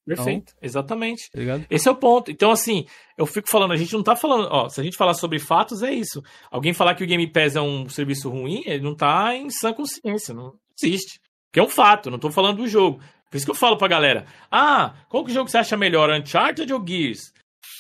Perfeito, 0.07 0.53
então, 0.53 0.59
exatamente. 0.63 1.29
Tá 1.31 1.41
Esse 1.69 1.89
é 1.89 1.91
o 1.91 1.97
ponto. 1.97 2.31
Então, 2.31 2.53
assim, 2.53 2.87
eu 3.19 3.27
fico 3.27 3.51
falando, 3.51 3.73
a 3.73 3.77
gente 3.77 3.93
não 3.93 4.05
tá 4.05 4.15
falando, 4.15 4.49
ó, 4.51 4.69
se 4.69 4.81
a 4.81 4.85
gente 4.85 4.97
falar 4.97 5.15
sobre 5.15 5.41
fatos, 5.41 5.83
é 5.83 5.93
isso. 5.93 6.23
Alguém 6.51 6.73
falar 6.73 6.95
que 6.95 7.03
o 7.03 7.07
Game 7.07 7.27
Pass 7.27 7.57
é 7.57 7.61
um 7.61 7.89
serviço 7.89 8.31
ruim, 8.31 8.63
ele 8.65 8.85
não 8.85 8.95
tá 8.95 9.35
em 9.35 9.51
sã 9.51 9.73
consciência, 9.73 10.33
não 10.33 10.55
existe. 10.81 11.21
Que 11.53 11.59
é 11.59 11.63
um 11.63 11.69
fato, 11.69 12.11
não 12.11 12.21
tô 12.21 12.31
falando 12.31 12.59
do 12.59 12.69
jogo. 12.69 13.01
Por 13.29 13.37
isso 13.37 13.45
que 13.45 13.51
eu 13.51 13.57
falo 13.57 13.77
pra 13.77 13.89
galera, 13.89 14.27
ah, 14.51 14.95
qual 15.09 15.25
que 15.25 15.33
jogo 15.33 15.51
você 15.51 15.59
acha 15.59 15.77
melhor, 15.77 16.09
Uncharted 16.11 16.73
ou 16.73 16.87
Gears? 16.87 17.33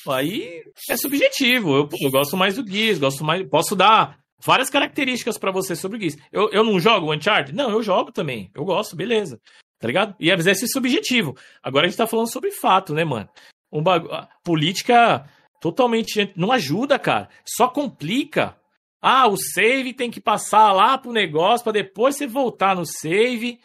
Aí 0.08 0.64
é 0.90 0.96
subjetivo, 0.96 1.76
eu, 1.76 1.88
eu 2.00 2.10
gosto 2.10 2.36
mais 2.36 2.56
do 2.56 2.68
Gears, 2.68 2.98
gosto 2.98 3.24
mais, 3.24 3.48
posso 3.48 3.76
dar 3.76 4.18
várias 4.44 4.68
características 4.68 5.38
para 5.38 5.52
você 5.52 5.76
sobre 5.76 5.98
o 5.98 6.00
Gears. 6.00 6.16
Eu, 6.32 6.50
eu 6.50 6.64
não 6.64 6.80
jogo 6.80 7.14
Uncharted? 7.14 7.54
Não, 7.54 7.70
eu 7.70 7.82
jogo 7.82 8.10
também, 8.10 8.50
eu 8.54 8.64
gosto, 8.64 8.96
beleza. 8.96 9.40
Tá 9.78 9.86
ligado? 9.86 10.14
E 10.18 10.30
é 10.30 10.54
subjetivo. 10.54 11.36
Agora 11.62 11.86
a 11.86 11.88
gente 11.88 11.98
tá 11.98 12.06
falando 12.06 12.32
sobre 12.32 12.50
fato, 12.50 12.94
né, 12.94 13.04
mano? 13.04 13.28
Um. 13.72 13.82
Política 14.42 15.28
totalmente. 15.60 16.32
Não 16.36 16.50
ajuda, 16.52 16.98
cara. 16.98 17.28
Só 17.44 17.68
complica. 17.68 18.56
Ah, 19.02 19.28
o 19.28 19.36
save 19.36 19.92
tem 19.92 20.10
que 20.10 20.20
passar 20.20 20.72
lá 20.72 20.96
pro 20.96 21.12
negócio 21.12 21.62
para 21.62 21.74
depois 21.74 22.16
você 22.16 22.26
voltar 22.26 22.74
no 22.74 22.86
save. 22.86 23.60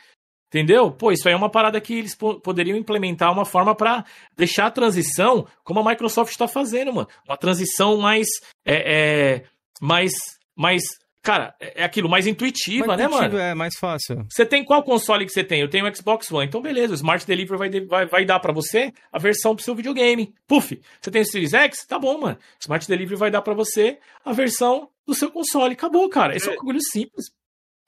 Entendeu? 0.47 0.91
Pô, 0.91 1.13
isso 1.13 1.29
aí 1.29 1.33
é 1.33 1.37
uma 1.37 1.49
parada 1.49 1.79
que 1.79 1.93
eles 1.93 2.13
poderiam 2.13 2.77
implementar 2.77 3.31
uma 3.31 3.45
forma 3.45 3.73
para 3.73 4.03
deixar 4.35 4.65
a 4.65 4.71
transição 4.71 5.47
como 5.63 5.79
a 5.79 5.89
Microsoft 5.89 6.29
está 6.29 6.45
fazendo, 6.45 6.93
mano. 6.93 7.07
Uma 7.25 7.37
transição 7.37 7.97
mais. 7.97 8.27
É, 8.65 9.35
é, 9.35 9.43
mais. 9.79 10.11
mais 10.53 10.83
Cara, 11.21 11.53
é, 11.59 11.81
é 11.81 11.83
aquilo 11.83 12.09
mais 12.09 12.25
intuitiva, 12.25 12.87
mais 12.87 12.99
né, 12.99 13.05
intuitivo, 13.05 13.33
mano? 13.33 13.43
É 13.43 13.53
mais 13.53 13.75
fácil. 13.77 14.25
Você 14.29 14.45
tem 14.45 14.63
qual 14.63 14.83
console 14.83 15.25
que 15.25 15.31
você 15.31 15.43
tem? 15.43 15.61
Eu 15.61 15.69
tenho 15.69 15.87
o 15.87 15.95
Xbox 15.95 16.31
One. 16.31 16.47
Então, 16.47 16.61
beleza, 16.61 16.93
o 16.93 16.95
Smart 16.95 17.25
Delivery 17.25 17.57
vai, 17.57 17.69
vai, 17.85 18.05
vai 18.05 18.25
dar 18.25 18.39
para 18.39 18.51
você 18.51 18.91
a 19.11 19.19
versão 19.19 19.55
pro 19.55 19.63
seu 19.63 19.75
videogame. 19.75 20.33
Puf, 20.47 20.81
você 20.99 21.11
tem 21.11 21.21
o 21.21 21.25
Series 21.25 21.53
X? 21.53 21.85
Tá 21.85 21.99
bom, 21.99 22.19
mano. 22.19 22.37
Smart 22.59 22.87
Delivery 22.87 23.15
vai 23.15 23.29
dar 23.29 23.41
para 23.41 23.53
você 23.53 23.99
a 24.25 24.33
versão 24.33 24.89
do 25.05 25.13
seu 25.13 25.31
console. 25.31 25.73
Acabou, 25.73 26.09
cara. 26.09 26.35
Esse 26.35 26.49
é, 26.49 26.51
é 26.51 26.53
um 26.53 26.57
bagulho 26.57 26.81
simples. 26.81 27.25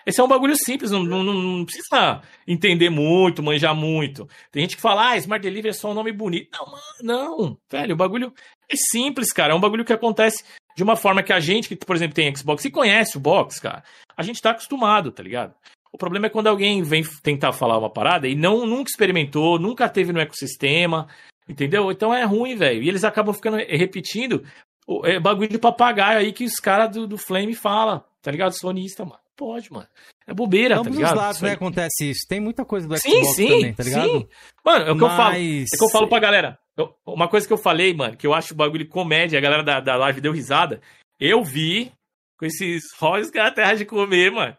Esse 0.06 0.20
é 0.20 0.24
um 0.24 0.28
bagulho 0.28 0.56
simples, 0.58 0.92
não, 0.92 1.02
não, 1.02 1.24
não, 1.24 1.66
precisa 1.66 2.22
entender 2.46 2.90
muito, 2.90 3.42
manjar 3.42 3.74
muito. 3.74 4.28
Tem 4.52 4.62
gente 4.62 4.76
que 4.76 4.82
fala, 4.82 5.12
ah, 5.12 5.18
Smart 5.18 5.42
Delivery 5.42 5.70
é 5.70 5.74
só 5.74 5.92
um 5.92 5.94
nome 5.94 6.12
bonito. 6.12 6.50
Não, 6.52 6.66
mano, 6.66 6.84
não, 7.02 7.58
velho, 7.72 7.94
o 7.94 7.98
bagulho 7.98 8.34
é 8.70 8.76
simples, 8.76 9.32
cara. 9.32 9.54
É 9.54 9.56
um 9.56 9.62
bagulho 9.62 9.86
que 9.86 9.94
acontece 9.94 10.44
de 10.76 10.84
uma 10.84 10.96
forma 10.96 11.24
que 11.24 11.34
a 11.34 11.40
gente, 11.40 11.68
que, 11.70 11.76
por 11.76 11.96
exemplo, 11.96 12.16
tem 12.16 12.36
Xbox 12.36 12.66
e 12.66 12.72
conhece 12.72 13.18
o 13.18 13.20
box, 13.20 13.60
cara, 13.60 13.84
a 14.16 14.24
gente 14.24 14.42
tá 14.42 14.52
acostumado, 14.52 15.12
tá 15.12 15.24
ligado? 15.24 15.54
O 15.92 15.98
problema 15.98 16.26
é 16.26 16.30
quando 16.30 16.48
alguém 16.48 16.82
vem 16.82 17.04
tentar 17.22 17.54
falar 17.54 17.78
uma 17.78 17.90
parada 17.90 18.28
e 18.28 18.36
não 18.36 18.66
nunca 18.66 18.90
experimentou, 18.90 19.60
nunca 19.60 19.88
teve 19.88 20.12
no 20.12 20.20
ecossistema, 20.20 21.08
entendeu? 21.48 21.92
Então 21.92 22.14
é 22.14 22.24
ruim, 22.24 22.56
velho. 22.56 22.82
E 22.82 22.90
eles 22.90 23.04
acabam 23.04 23.34
ficando 23.34 23.58
repetindo 23.58 24.44
o 24.88 25.06
é, 25.06 25.20
bagulho 25.20 25.50
de 25.50 25.60
papagaio 25.60 26.20
aí 26.20 26.34
que 26.34 26.46
os 26.46 26.56
caras 26.56 26.90
do, 26.96 27.08
do 27.08 27.18
Flame 27.18 27.54
fala, 27.54 28.06
tá 28.22 28.32
ligado? 28.32 28.58
Sonista, 28.58 29.06
mano. 29.06 29.23
Pode, 29.36 29.72
mano. 29.72 29.88
É 30.28 30.34
bobeira, 30.34 30.76
Ambos 30.76 30.90
tá 30.90 30.96
ligado? 30.96 31.18
lados, 31.18 31.42
né, 31.42 31.52
acontece 31.52 32.12
isso. 32.12 32.28
Tem 32.28 32.40
muita 32.40 32.64
coisa 32.64 32.88
do 32.88 32.98
Xbox 32.98 33.12
sim, 33.12 33.34
sim, 33.34 33.48
também, 33.48 33.74
tá 33.74 33.84
ligado? 33.84 34.10
Sim. 34.10 34.28
Mano, 34.64 34.86
é 34.86 34.92
o 34.92 34.96
que 34.96 35.02
Mas... 35.02 35.12
eu 35.12 35.18
falo. 35.18 35.36
É 35.36 35.78
que 35.78 35.84
eu 35.84 35.90
falo 35.90 36.08
pra 36.08 36.20
galera. 36.20 36.60
Eu, 36.78 36.96
uma 37.06 37.28
coisa 37.28 37.46
que 37.46 37.54
eu 37.54 37.58
falei, 37.58 37.94
mano, 37.94 38.16
que 38.16 38.26
eu 38.26 38.34
acho 38.34 38.54
o 38.54 38.58
bagulho 38.58 38.88
comédia, 38.88 39.38
a 39.38 39.42
galera 39.42 39.64
da, 39.64 39.80
da 39.80 39.96
live 39.96 40.22
deu 40.22 40.32
risada. 40.32 40.82
Eu 41.20 41.44
vi 41.44 41.92
com 42.38 42.46
esses 42.46 42.84
róis 42.98 43.30
que 43.30 43.40
a 43.40 43.52
terra 43.52 43.74
de 43.74 43.86
comer, 43.86 44.32
mano. 44.32 44.56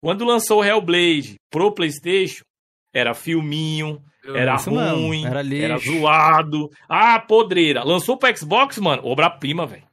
Quando 0.00 0.24
lançou 0.24 0.60
o 0.60 0.64
Hellblade 0.64 1.36
pro 1.50 1.72
PlayStation, 1.72 2.44
era 2.94 3.14
filminho, 3.14 4.02
era 4.24 4.56
ruim, 4.56 5.26
era, 5.26 5.40
era, 5.40 5.78
zoado. 5.78 6.70
Ah, 6.88 7.18
podreira. 7.18 7.82
Lançou 7.82 8.16
pro 8.16 8.34
Xbox, 8.36 8.78
mano, 8.78 9.04
obra-prima, 9.04 9.66
velho. 9.66 9.87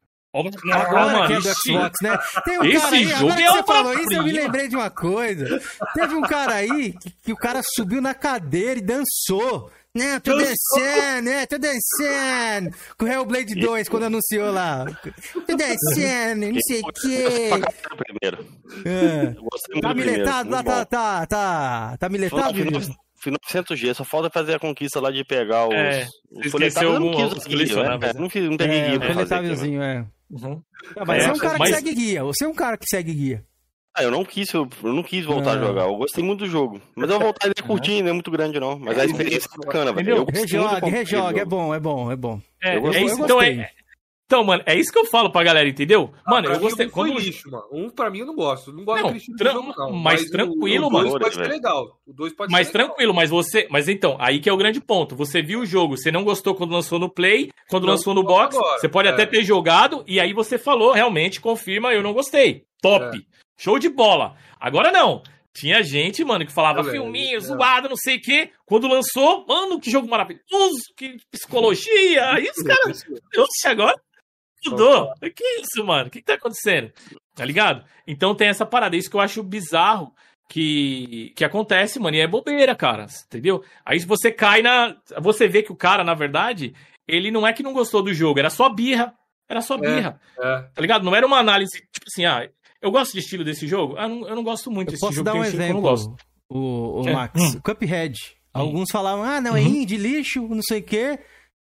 Agora 0.74 1.14
mano, 1.14 1.28
que 1.28 1.34
é 1.34 1.40
do 1.40 1.56
Xbox, 1.56 1.98
né? 2.02 2.20
Tem 2.44 2.60
um 2.60 2.66
Esse 2.66 2.82
cara 2.82 2.96
aí, 2.96 3.08
jogo 3.08 3.32
é 3.32 3.52
você 3.52 3.64
falou 3.64 3.94
isso, 3.94 4.14
eu 4.14 4.24
me 4.24 4.32
lembrei 4.32 4.68
de 4.68 4.76
uma 4.76 4.90
coisa. 4.90 5.62
Teve 5.94 6.14
um 6.14 6.22
cara 6.22 6.56
aí 6.56 6.94
que, 6.94 7.12
que 7.24 7.34
o 7.34 7.38
cara 7.38 7.62
subiu 7.64 8.02
na 8.02 8.14
cadeira 8.14 8.80
e 8.80 8.84
dançou. 8.84 9.72
Né, 9.96 10.20
tô 10.20 10.36
dançando, 10.36 11.24
né, 11.24 11.46
tô 11.46 11.58
dançando. 11.58 12.76
Com 12.98 13.06
o 13.06 13.08
Hellblade 13.08 13.56
2, 13.56 13.88
quando 13.88 14.04
anunciou 14.04 14.52
lá. 14.52 14.84
Tô 15.48 15.56
dançando, 15.56 16.52
não 16.52 16.62
sei 16.68 16.82
o 16.82 16.92
quê. 16.92 17.50
Primeiro. 18.20 18.46
É. 18.84 19.80
Tá 19.80 19.94
miletado 19.94 20.50
lá, 20.50 20.62
tá, 20.62 20.86
tá, 20.86 21.26
tá, 21.26 21.98
tá 21.98 22.10
miletado? 22.10 22.54
Fui 23.26 23.32
900 23.32 23.80
G, 23.80 23.94
só 23.94 24.04
falta 24.04 24.30
fazer 24.30 24.56
a 24.56 24.60
conquista 24.60 25.00
lá 25.00 25.10
de 25.10 25.24
pegar 25.24 25.68
os. 25.68 25.74
É, 25.74 26.08
os 26.30 26.52
coletáveis. 26.52 26.94
Eu 26.94 27.00
não 27.00 27.12
quis 27.12 27.38
os 27.38 27.44
colecionáveis. 27.46 28.14
Né? 28.14 28.20
Não, 28.20 28.50
não 28.50 28.58
teve 28.58 28.76
é, 28.76 28.90
guia. 28.90 29.14
Coletávelzinho, 29.14 29.82
é. 29.82 30.06
Uhum. 30.30 30.62
Ah, 30.96 31.06
mas 31.06 31.24
é, 31.24 31.28
você 31.28 31.30
é 31.30 31.34
um 31.34 31.38
cara 31.38 31.58
mas... 31.60 31.70
que 31.70 31.76
segue 31.76 31.96
guia. 31.96 32.24
Você 32.24 32.46
é 32.46 32.48
um 32.48 32.54
cara 32.54 32.78
que 32.78 32.86
segue 32.88 33.14
guia. 33.14 33.46
Ah, 33.98 34.04
eu 34.04 34.12
não 34.12 34.26
quis, 34.26 34.52
eu, 34.54 34.68
eu 34.84 34.94
não 34.94 35.02
quis 35.02 35.24
voltar 35.24 35.52
a 35.52 35.58
jogar. 35.58 35.84
Eu 35.84 35.96
gostei 35.96 36.22
muito 36.22 36.40
do 36.40 36.50
jogo. 36.50 36.82
Mas 36.98 37.10
eu 37.10 37.16
vou 37.16 37.28
voltar 37.28 37.50
a 37.50 37.64
curtir, 37.64 38.02
não 38.02 38.10
é 38.10 38.14
muito 38.14 38.30
grande, 38.30 38.60
não. 38.60 38.78
Mas 38.78 39.00
a 39.00 39.06
experiência 39.06 39.48
é 39.54 39.66
bacana, 39.66 39.94
velho. 39.94 40.26
Rejogue, 40.26 40.90
rejogue, 40.90 41.40
é 41.40 41.46
bom, 41.46 41.74
é 41.74 41.80
bom, 41.80 42.12
é 42.12 42.16
bom. 42.18 42.42
É, 42.62 42.76
eu, 42.76 42.92
é 42.92 43.02
isso, 43.04 43.24
então 43.24 43.42
é, 43.42 43.72
então, 44.28 44.44
mano, 44.44 44.64
é 44.66 44.74
isso 44.74 44.92
que 44.92 44.98
eu 44.98 45.06
falo 45.06 45.30
pra 45.30 45.44
galera, 45.44 45.70
entendeu? 45.70 46.12
Ah, 46.26 46.32
mano, 46.32 46.48
eu 46.48 46.60
gostei. 46.60 46.88
Um 46.88 46.90
quando... 46.90 47.14
foi 47.14 47.22
lixo, 47.22 47.50
mano. 47.52 47.66
Um 47.72 47.90
pra 47.92 48.10
mim 48.10 48.20
eu 48.20 48.26
não 48.26 48.34
gosto. 48.34 48.74
Não 48.74 48.84
gosto 48.84 49.04
não, 49.04 49.14
daquele 49.14 49.38
tra... 49.38 49.52
jogo, 49.52 49.74
não. 49.78 49.92
Mas, 49.92 50.22
mas 50.22 50.32
tranquilo, 50.32 50.86
o, 50.86 50.88
o 50.88 50.92
mano. 50.92 51.10
O 51.10 51.20
dois 51.20 51.24
pode 51.24 51.36
ser 51.36 51.54
legal. 51.54 52.00
O 52.08 52.14
dois 52.14 52.34
pode 52.34 52.52
mas 52.52 52.68
ser 52.68 52.74
tranquilo, 52.74 53.12
legal. 53.12 53.16
mas 53.16 53.30
você. 53.30 53.68
Mas 53.70 53.88
então, 53.88 54.18
aí 54.20 54.40
que 54.40 54.50
é 54.50 54.54
o 54.54 54.58
grande 54.58 54.82
ponto. 54.82 55.16
Você 55.16 55.44
viu 55.44 55.60
o 55.60 55.66
jogo, 55.66 55.96
você 55.96 56.12
não 56.12 56.24
gostou 56.24 56.56
quando 56.56 56.72
lançou 56.72 56.98
no 56.98 57.08
Play, 57.08 57.52
quando 57.70 57.86
não, 57.86 57.94
lançou 57.94 58.16
no 58.16 58.24
Box. 58.24 58.58
Agora. 58.58 58.80
Você 58.80 58.90
pode 58.90 59.08
é. 59.08 59.12
até 59.12 59.28
ter 59.28 59.44
jogado, 59.44 60.04
e 60.08 60.20
aí 60.20 60.34
você 60.34 60.58
falou, 60.58 60.92
realmente, 60.92 61.40
confirma, 61.40 61.94
eu 61.94 62.02
não 62.02 62.14
gostei. 62.14 62.66
Top. 62.82 63.16
É. 63.16 63.22
Show 63.56 63.78
de 63.78 63.90
bola. 63.90 64.36
Agora 64.60 64.92
não. 64.92 65.22
Tinha 65.54 65.84
gente, 65.84 66.26
mano, 66.26 66.46
que 66.46 66.52
falava 66.52 66.82
é, 66.82 66.92
filminho, 66.92 67.38
é. 67.38 67.40
zoado, 67.40 67.88
não 67.88 67.96
sei 67.96 68.18
o 68.18 68.22
quê. 68.22 68.50
Quando 68.66 68.88
lançou, 68.88 69.46
mano, 69.48 69.80
que 69.80 69.92
jogo 69.92 70.10
maravilhoso, 70.10 70.82
que 70.98 71.16
psicologia. 71.32 72.32
Aí 72.32 72.50
os 72.50 72.64
caras. 72.64 73.06
Oxe, 73.38 73.68
agora 73.68 73.96
mudou. 74.70 75.14
Que 75.36 75.44
isso, 75.62 75.86
mano? 75.86 76.08
O 76.08 76.10
que, 76.10 76.20
que 76.20 76.26
tá 76.26 76.36
acontecendo? 76.36 76.92
Tá 77.34 77.44
ligado? 77.46 77.84
Então 78.08 78.36
tem 78.36 78.48
essa 78.48 78.66
parada. 78.66 78.96
Isso 78.96 79.10
que 79.10 79.16
eu 79.16 79.22
acho 79.22 79.44
bizarro 79.44 80.14
que, 80.48 81.34
que 81.36 81.44
acontece, 81.44 82.00
mano. 82.00 82.16
E 82.16 82.20
é 82.20 82.28
bobeira, 82.28 82.76
cara. 82.76 83.08
Entendeu? 83.28 83.64
Aí 83.86 84.00
você 84.00 84.32
cai 84.32 84.62
na. 84.62 84.96
Você 85.20 85.48
vê 85.48 85.64
que 85.64 85.72
o 85.72 85.76
cara, 85.76 86.04
na 86.04 86.14
verdade, 86.14 86.74
ele 87.08 87.32
não 87.32 87.46
é 87.46 87.54
que 87.54 87.64
não 87.64 87.74
gostou 87.74 88.02
do 88.02 88.14
jogo, 88.14 88.40
era 88.40 88.50
só 88.50 88.70
birra. 88.70 89.14
Era 89.48 89.62
só 89.62 89.76
é, 89.76 89.78
birra. 89.80 90.20
É, 90.40 90.48
é. 90.48 90.62
Tá 90.74 90.82
ligado? 90.82 91.04
Não 91.04 91.16
era 91.16 91.26
uma 91.26 91.38
análise, 91.38 91.80
tipo 91.92 92.08
assim, 92.08 92.26
ah, 92.26 92.50
eu 92.82 92.92
gosto 92.92 93.14
de 93.14 93.20
estilo 93.20 93.44
desse 93.44 93.68
jogo. 93.68 93.96
Ah, 93.98 94.08
não, 94.08 94.28
eu 94.28 94.36
não 94.36 94.44
gosto 94.44 94.72
muito 94.72 94.90
eu 94.90 94.92
desse 94.92 95.02
posso 95.02 95.14
jogo. 95.14 95.26
Dar 95.26 95.36
um 95.36 95.44
exemplo, 95.44 95.68
eu 95.68 95.74
não 95.74 95.82
gosto. 95.82 96.16
O, 96.50 97.02
o 97.02 97.10
é. 97.10 97.14
Max, 97.14 97.42
hum. 97.42 97.60
Cuphead. 97.64 98.16
Alguns 98.54 98.90
falavam, 98.90 99.24
ah, 99.26 99.42
não, 99.42 99.56
é 99.56 99.60
uhum. 99.60 99.68
indie, 99.68 99.98
lixo, 99.98 100.48
não 100.48 100.62
sei 100.62 100.80
o 100.80 100.84
quê. 100.84 101.20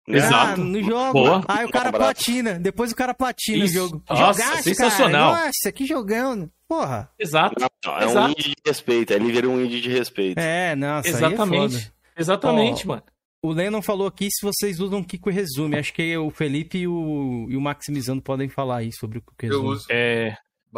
Exato. 0.08 0.62
Ah, 0.62 0.64
no 0.64 0.84
jogo. 0.84 1.14
Boa. 1.14 1.44
Aí 1.48 1.66
o 1.66 1.70
cara 1.70 1.92
platina. 1.92 2.60
Depois 2.60 2.92
o 2.92 2.96
cara 2.96 3.14
platina 3.14 3.66
Isso. 3.66 3.74
o 3.74 3.78
jogo. 3.78 4.04
Nossa, 4.10 4.62
sensacional. 4.62 5.34
Cara. 5.34 5.46
Nossa, 5.48 5.72
que 5.72 5.86
jogão. 5.86 6.50
Porra. 6.68 7.10
Exato. 7.20 7.56
Não, 7.60 7.98
é 7.98 8.06
Exato. 8.06 8.28
um 8.28 8.32
indie 8.32 8.50
de 8.50 8.56
respeito. 8.66 9.14
Ele 9.14 9.32
vira 9.32 9.50
um 9.50 9.62
indie 9.62 9.82
de 9.82 9.90
respeito. 9.90 10.38
É, 10.38 10.76
nossa. 10.76 11.08
Exatamente. 11.08 11.92
É 12.16 12.22
Exatamente, 12.22 12.88
mano. 12.88 13.04
O 13.44 13.52
Lennon 13.52 13.82
falou 13.82 14.08
aqui 14.08 14.28
se 14.32 14.44
vocês 14.44 14.80
usam 14.80 15.00
o 15.00 15.06
Kiko 15.06 15.30
Resume. 15.30 15.78
Acho 15.78 15.94
que 15.94 16.18
o 16.18 16.32
Felipe 16.32 16.80
e 16.80 16.88
o, 16.88 17.46
e 17.50 17.56
o 17.56 17.62
Maximizando 17.62 18.22
podem 18.22 18.50
falar 18.50 18.78
aí 18.78 18.92
sobre 18.92 19.20
o 19.20 19.22
Kiko 19.22 19.36
Resume. 19.40 19.66
Eu 19.66 19.72
uso. 19.72 19.86
É. 19.90 20.36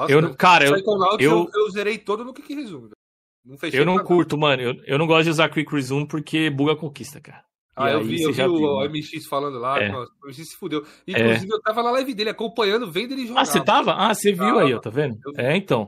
Eu, 0.10 0.36
cara, 0.36 0.66
eu, 0.66 0.76
eu, 0.76 1.18
eu, 1.20 1.50
eu 1.56 1.72
zerei 1.72 1.98
todo 1.98 2.24
no 2.24 2.34
Quick 2.34 2.54
Resume. 2.54 2.90
Não 3.44 3.58
eu 3.72 3.86
não 3.86 3.98
curto, 4.04 4.38
mano. 4.38 4.62
Eu, 4.62 4.76
eu 4.86 4.98
não 4.98 5.08
gosto 5.08 5.24
de 5.24 5.30
usar 5.32 5.50
Quick 5.50 5.74
Resume 5.74 6.08
porque 6.08 6.50
buga 6.50 6.74
a 6.74 6.76
conquista, 6.76 7.20
cara. 7.22 7.47
Ah, 7.78 7.92
eu 7.92 8.04
vi, 8.04 8.24
eu 8.24 8.34
vi 8.34 8.42
o, 8.42 8.56
o, 8.56 8.90
MX 8.90 9.28
falando 9.30 9.60
lá, 9.60 9.80
é. 9.80 9.92
nossa, 9.92 10.12
o 10.24 10.28
MX 10.28 10.36
se 10.38 10.58
fudeu. 10.58 10.84
Inclusive, 11.08 11.52
é. 11.52 11.56
eu 11.56 11.62
tava 11.62 11.84
na 11.84 11.92
live 11.92 12.12
dele, 12.16 12.32
acompanhando, 12.32 12.92
vendo 12.92 13.14
ele 13.14 13.28
jogar. 13.28 13.42
Ah, 13.42 13.46
você 13.46 13.64
tava? 13.64 13.94
Ah, 13.94 14.14
você 14.16 14.32
viu 14.32 14.58
ah, 14.58 14.64
aí, 14.64 14.74
ó, 14.74 14.80
tá 14.80 14.90
vendo? 14.90 15.20
É, 15.38 15.56
então. 15.56 15.88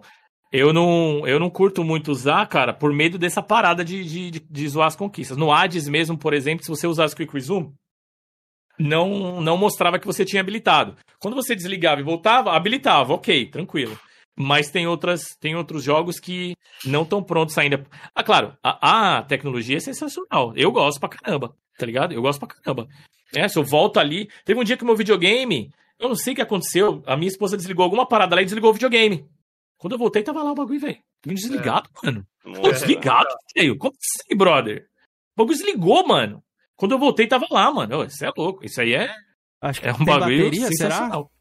Eu 0.51 0.73
não, 0.73 1.27
eu 1.27 1.39
não 1.39 1.49
curto 1.49 1.83
muito 1.83 2.11
usar, 2.11 2.47
cara, 2.47 2.73
por 2.73 2.91
medo 2.91 3.19
dessa 3.19 3.41
parada 3.41 3.85
de, 3.85 4.03
de, 4.03 4.31
de, 4.31 4.39
de 4.39 4.67
zoar 4.67 4.87
as 4.87 4.95
conquistas. 4.95 5.37
No 5.37 5.51
Hades 5.51 5.87
mesmo, 5.87 6.17
por 6.17 6.33
exemplo, 6.33 6.63
se 6.63 6.71
você 6.71 6.87
usasse 6.87 7.15
Quick 7.15 7.31
Resume, 7.31 7.71
não, 8.79 9.41
não 9.41 9.57
mostrava 9.57 9.99
que 9.99 10.07
você 10.07 10.25
tinha 10.25 10.41
habilitado. 10.41 10.95
Quando 11.19 11.35
você 11.35 11.55
desligava 11.55 12.01
e 12.01 12.03
voltava, 12.03 12.55
habilitava, 12.55 13.13
ok, 13.13 13.45
tranquilo. 13.47 13.99
Mas 14.35 14.71
tem, 14.71 14.87
outras, 14.87 15.21
tem 15.39 15.55
outros 15.55 15.83
jogos 15.83 16.19
que 16.19 16.55
não 16.83 17.03
estão 17.03 17.21
prontos 17.21 17.57
ainda. 17.57 17.85
Ah, 18.15 18.23
claro, 18.23 18.57
a, 18.63 19.17
a 19.17 19.21
tecnologia 19.23 19.77
é 19.77 19.81
sensacional. 19.81 20.53
Eu 20.55 20.71
gosto 20.71 20.99
pra 20.99 21.09
caramba 21.09 21.53
tá 21.79 21.85
ligado? 21.85 22.13
Eu 22.13 22.21
gosto 22.21 22.39
pra 22.39 22.47
caramba. 22.47 22.87
É, 23.35 23.47
se 23.47 23.57
eu 23.57 23.63
volto 23.63 23.99
ali. 23.99 24.29
Teve 24.45 24.59
um 24.59 24.63
dia 24.63 24.77
que 24.77 24.85
meu 24.85 24.95
videogame, 24.95 25.71
eu 25.99 26.09
não 26.09 26.15
sei 26.15 26.33
o 26.33 26.35
que 26.35 26.41
aconteceu, 26.41 27.01
a 27.05 27.15
minha 27.15 27.29
esposa 27.29 27.57
desligou 27.57 27.83
alguma 27.83 28.07
parada 28.07 28.35
lá 28.35 28.41
e 28.41 28.45
desligou 28.45 28.69
o 28.69 28.73
videogame. 28.73 29.27
Quando 29.77 29.93
eu 29.93 29.99
voltei, 29.99 30.21
tava 30.21 30.43
lá 30.43 30.51
o 30.51 30.55
bagulho, 30.55 30.79
velho. 30.79 30.97
Desligado, 31.25 31.89
é. 32.03 32.05
mano. 32.05 32.27
Pô, 32.43 32.71
desligado, 32.71 33.29
velho. 33.55 33.77
Como 33.77 33.93
assim, 33.93 34.37
brother? 34.37 34.87
O 35.35 35.41
bagulho 35.41 35.57
desligou, 35.57 36.05
mano. 36.05 36.43
Quando 36.75 36.93
eu 36.93 36.99
voltei, 36.99 37.27
tava 37.27 37.45
lá, 37.49 37.71
mano. 37.71 38.03
Isso 38.03 38.25
é 38.25 38.31
louco. 38.35 38.65
Isso 38.65 38.81
aí 38.81 38.93
é, 38.93 39.13
Acho 39.61 39.81
que 39.81 39.87
é 39.87 39.93
um 39.93 40.05
bagulho 40.05 40.45
bateria, 40.45 40.67
será? 40.67 40.91
sensacional. 40.91 41.31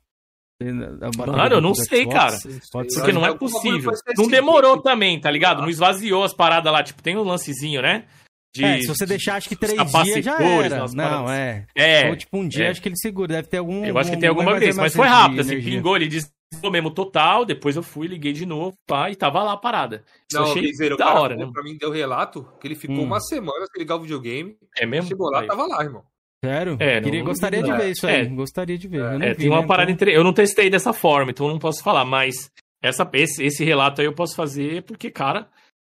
Tem 0.61 0.71
a 0.71 1.11
bateria 1.17 1.33
Mano, 1.37 1.55
eu 1.55 1.61
não 1.61 1.75
sei, 1.75 2.03
Xbox? 2.03 2.15
cara. 2.17 2.37
Pode 2.73 2.93
ser. 2.93 3.01
Porque 3.01 3.13
não 3.13 3.25
é 3.25 3.37
possível. 3.37 3.93
Não 4.17 4.29
demorou 4.29 4.83
também, 4.83 5.21
tá 5.21 5.31
ligado? 5.31 5.63
Não 5.63 5.69
esvaziou 5.69 6.25
as 6.25 6.35
paradas 6.35 6.73
lá. 6.73 6.83
Tipo, 6.83 7.03
tem 7.03 7.17
um 7.17 7.23
lancezinho, 7.23 7.81
né? 7.81 8.07
De- 8.55 8.65
É, 8.65 8.81
se 8.81 8.87
você 8.87 9.05
deixar, 9.07 9.37
acho 9.37 9.49
que 9.49 9.55
três 9.57 9.75
dias 9.75 10.25
já 10.25 10.41
era. 10.41 10.87
Não, 10.89 10.95
paradas. 11.25 11.31
é. 11.31 11.67
É. 11.75 12.09
Ou 12.09 12.17
tipo 12.17 12.39
um 12.39 12.49
dia, 12.49 12.65
é. 12.67 12.69
acho 12.71 12.81
que 12.83 12.89
ele 12.89 12.97
segura. 12.97 13.29
Deve 13.35 13.49
ter 13.49 13.59
algum. 13.59 13.85
Eu 13.85 13.97
acho 13.99 14.11
que 14.11 14.17
tem 14.17 14.29
alguma 14.29 14.59
vez, 14.59 14.77
mas 14.77 14.95
foi 14.95 15.07
de 15.07 15.13
rápido, 15.13 15.41
assim, 15.41 15.61
pingou, 15.63 15.97
ele 15.97 16.09
desligou 16.09 16.71
mesmo 16.73 16.91
total, 16.91 17.45
depois 17.45 17.77
eu 17.77 17.83
fui, 17.83 18.07
liguei 18.07 18.33
de 18.33 18.47
novo, 18.47 18.75
pá, 18.87 19.11
e 19.11 19.15
tava 19.17 19.43
lá 19.43 19.53
a 19.53 19.57
parada. 19.57 20.03
Eu 20.33 20.41
Não, 20.41 20.51
achei 20.51 20.63
quer 20.63 20.69
dizer, 20.71 20.93
o 20.93 20.97
da 20.97 21.05
cara 21.05 21.21
hora, 21.21 21.37
né? 21.37 21.49
pra 21.53 21.63
mim 21.63 21.77
deu 21.79 21.91
relato 21.91 22.49
que 22.61 22.67
ele 22.67 22.75
ficou 22.75 22.97
Hum. 22.97 23.05
uma 23.05 23.21
semana 23.21 23.67
sem 23.71 23.81
ligar 23.83 23.97
o 23.97 24.01
videogame. 24.01 24.57
É 24.79 24.87
mesmo? 24.87 25.09
Chegou 25.09 25.31
lá, 25.31 25.41
Aí. 25.43 25.47
tava 25.47 25.67
lá, 25.67 25.83
irmão. 25.85 26.03
Sério? 26.43 26.77
É, 26.81 27.01
Queria, 27.01 27.19
não- 27.21 27.27
gostaria 27.27 27.63
de 27.63 27.71
é, 27.71 27.77
ver 27.77 27.91
isso 27.91 28.07
aí. 28.07 28.15
é. 28.23 28.25
Gostaria 28.25 28.79
de 28.79 28.89
ver. 28.89 29.01
Eu 29.01 29.19
não 29.19 29.27
É, 29.27 29.31
vi, 29.35 29.41
tem 29.41 29.49
uma 29.51 29.61
né? 29.61 29.67
parada 29.67 29.91
Então- 29.91 30.07
entre. 30.09 30.17
Eu 30.17 30.25
não 30.25 30.33
testei 30.33 30.71
dessa 30.71 30.93
forma, 30.93 31.33
então 31.33 31.47
eu 31.47 31.53
não 31.53 31.59
posso 31.59 31.83
falar, 31.83 32.05
mas 32.05 32.51
essa, 32.83 33.09
esse, 33.13 33.43
esse 33.45 33.63
relato 33.65 34.01
aí 34.01 34.07
eu 34.07 34.15
posso 34.15 34.35
fazer 34.37 34.83
porque, 34.85 35.11
cara, 35.11 35.49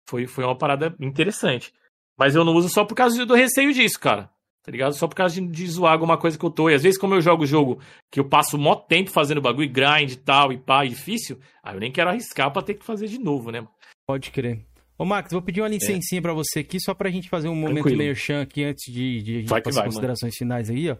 foi, 0.09 0.27
foi 0.27 0.45
uma 0.45 0.57
parada 0.57 0.95
interessante. 1.01 1.73
Mas 2.18 2.34
eu 2.34 2.44
não 2.44 2.55
uso 2.55 2.68
só 2.68 2.84
por 2.84 2.94
causa 2.94 3.24
do 3.26 3.34
receio 3.34 3.72
disso, 3.72 3.98
cara. 4.01 4.30
Tá 4.62 4.72
ligado? 4.72 4.94
Só 4.94 5.06
por 5.06 5.14
causa 5.14 5.40
de, 5.40 5.47
de 5.47 5.66
zoar 5.68 5.93
alguma 5.93 6.18
coisa 6.18 6.36
que 6.36 6.44
eu 6.44 6.51
tô. 6.51 6.68
E 6.68 6.74
às 6.74 6.82
vezes, 6.82 6.98
como 6.98 7.14
eu 7.14 7.20
jogo 7.20 7.47
jogo 7.47 7.78
que 8.10 8.18
eu 8.18 8.28
passo 8.28 8.59
mó 8.59 8.74
tempo 8.74 9.10
fazendo 9.10 9.40
bagulho, 9.40 9.70
grind 9.70 10.10
e 10.10 10.16
tal, 10.16 10.52
e 10.52 10.59
pá, 10.59 10.84
e 10.84 10.88
difícil, 10.88 11.38
aí 11.62 11.76
eu 11.76 11.80
nem 11.80 11.93
quero 11.93 12.10
arriscar 12.10 12.52
pra 12.52 12.62
ter 12.62 12.74
que 12.74 12.84
fazer 12.84 13.06
de 13.06 13.18
novo, 13.18 13.52
né? 13.52 13.64
Pode 14.09 14.32
crer. 14.32 14.66
Ô, 14.98 15.05
Max, 15.05 15.30
vou 15.30 15.43
pedir 15.43 15.60
uma 15.60 15.68
licencinha 15.68 16.22
pra 16.22 16.32
você 16.32 16.60
aqui, 16.60 16.80
só 16.80 16.94
pra 16.94 17.10
gente 17.10 17.28
fazer 17.28 17.48
um 17.48 17.55
momento 17.55 17.74
Tranquilo. 17.74 17.98
merchan 17.98 18.43
aqui 18.43 18.64
antes 18.64 18.93
de, 18.93 19.22
de, 19.22 19.43
de 19.43 19.48
Vai 19.48 19.62
as 19.64 19.74
vai, 19.74 19.84
considerações 19.84 20.34
finais 20.34 20.70
aí, 20.70 20.90
ó. 20.90 20.97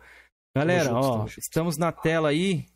Galera, 0.55 0.85
junto, 0.85 1.07
ó, 1.07 1.27
estamos 1.27 1.77
na 1.77 1.91
tela 1.91 2.29
aí. 2.29 2.67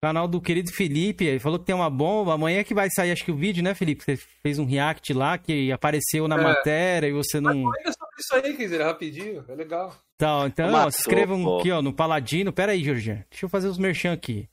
Canal 0.00 0.28
do 0.28 0.40
querido 0.40 0.70
Felipe, 0.72 1.24
ele 1.24 1.40
falou 1.40 1.58
que 1.58 1.64
tem 1.64 1.74
uma 1.74 1.90
bomba. 1.90 2.32
Amanhã 2.34 2.62
que 2.62 2.72
vai 2.72 2.88
sair, 2.88 3.10
acho 3.10 3.24
que 3.24 3.32
o 3.32 3.36
vídeo, 3.36 3.64
né, 3.64 3.74
Felipe? 3.74 4.04
Você 4.04 4.16
fez 4.16 4.56
um 4.58 4.64
react 4.64 5.12
lá 5.12 5.36
que 5.36 5.72
apareceu 5.72 6.28
na 6.28 6.38
É. 6.38 6.42
matéria 6.42 7.08
e 7.08 7.12
você 7.12 7.40
não. 7.40 7.50
Ainda 7.52 7.92
sobre 7.92 8.16
isso 8.20 8.34
aí, 8.34 8.42
quer 8.56 8.62
dizer, 8.64 8.82
rapidinho, 8.82 9.44
é 9.48 9.54
legal. 9.56 9.96
Então, 10.14 10.46
então 10.46 10.72
Ô, 10.72 10.76
ó, 10.76 10.90
se 10.90 11.00
inscrevam 11.00 11.44
ô, 11.44 11.56
ô. 11.56 11.58
aqui, 11.58 11.72
ó, 11.72 11.82
no 11.82 11.92
Paladino. 11.92 12.52
Pera 12.52 12.72
aí, 12.72 12.84
Jorginho. 12.84 13.24
Deixa 13.28 13.44
eu 13.46 13.48
fazer 13.50 13.66
os 13.66 13.76
merchan 13.78 14.12
aqui. 14.12 14.48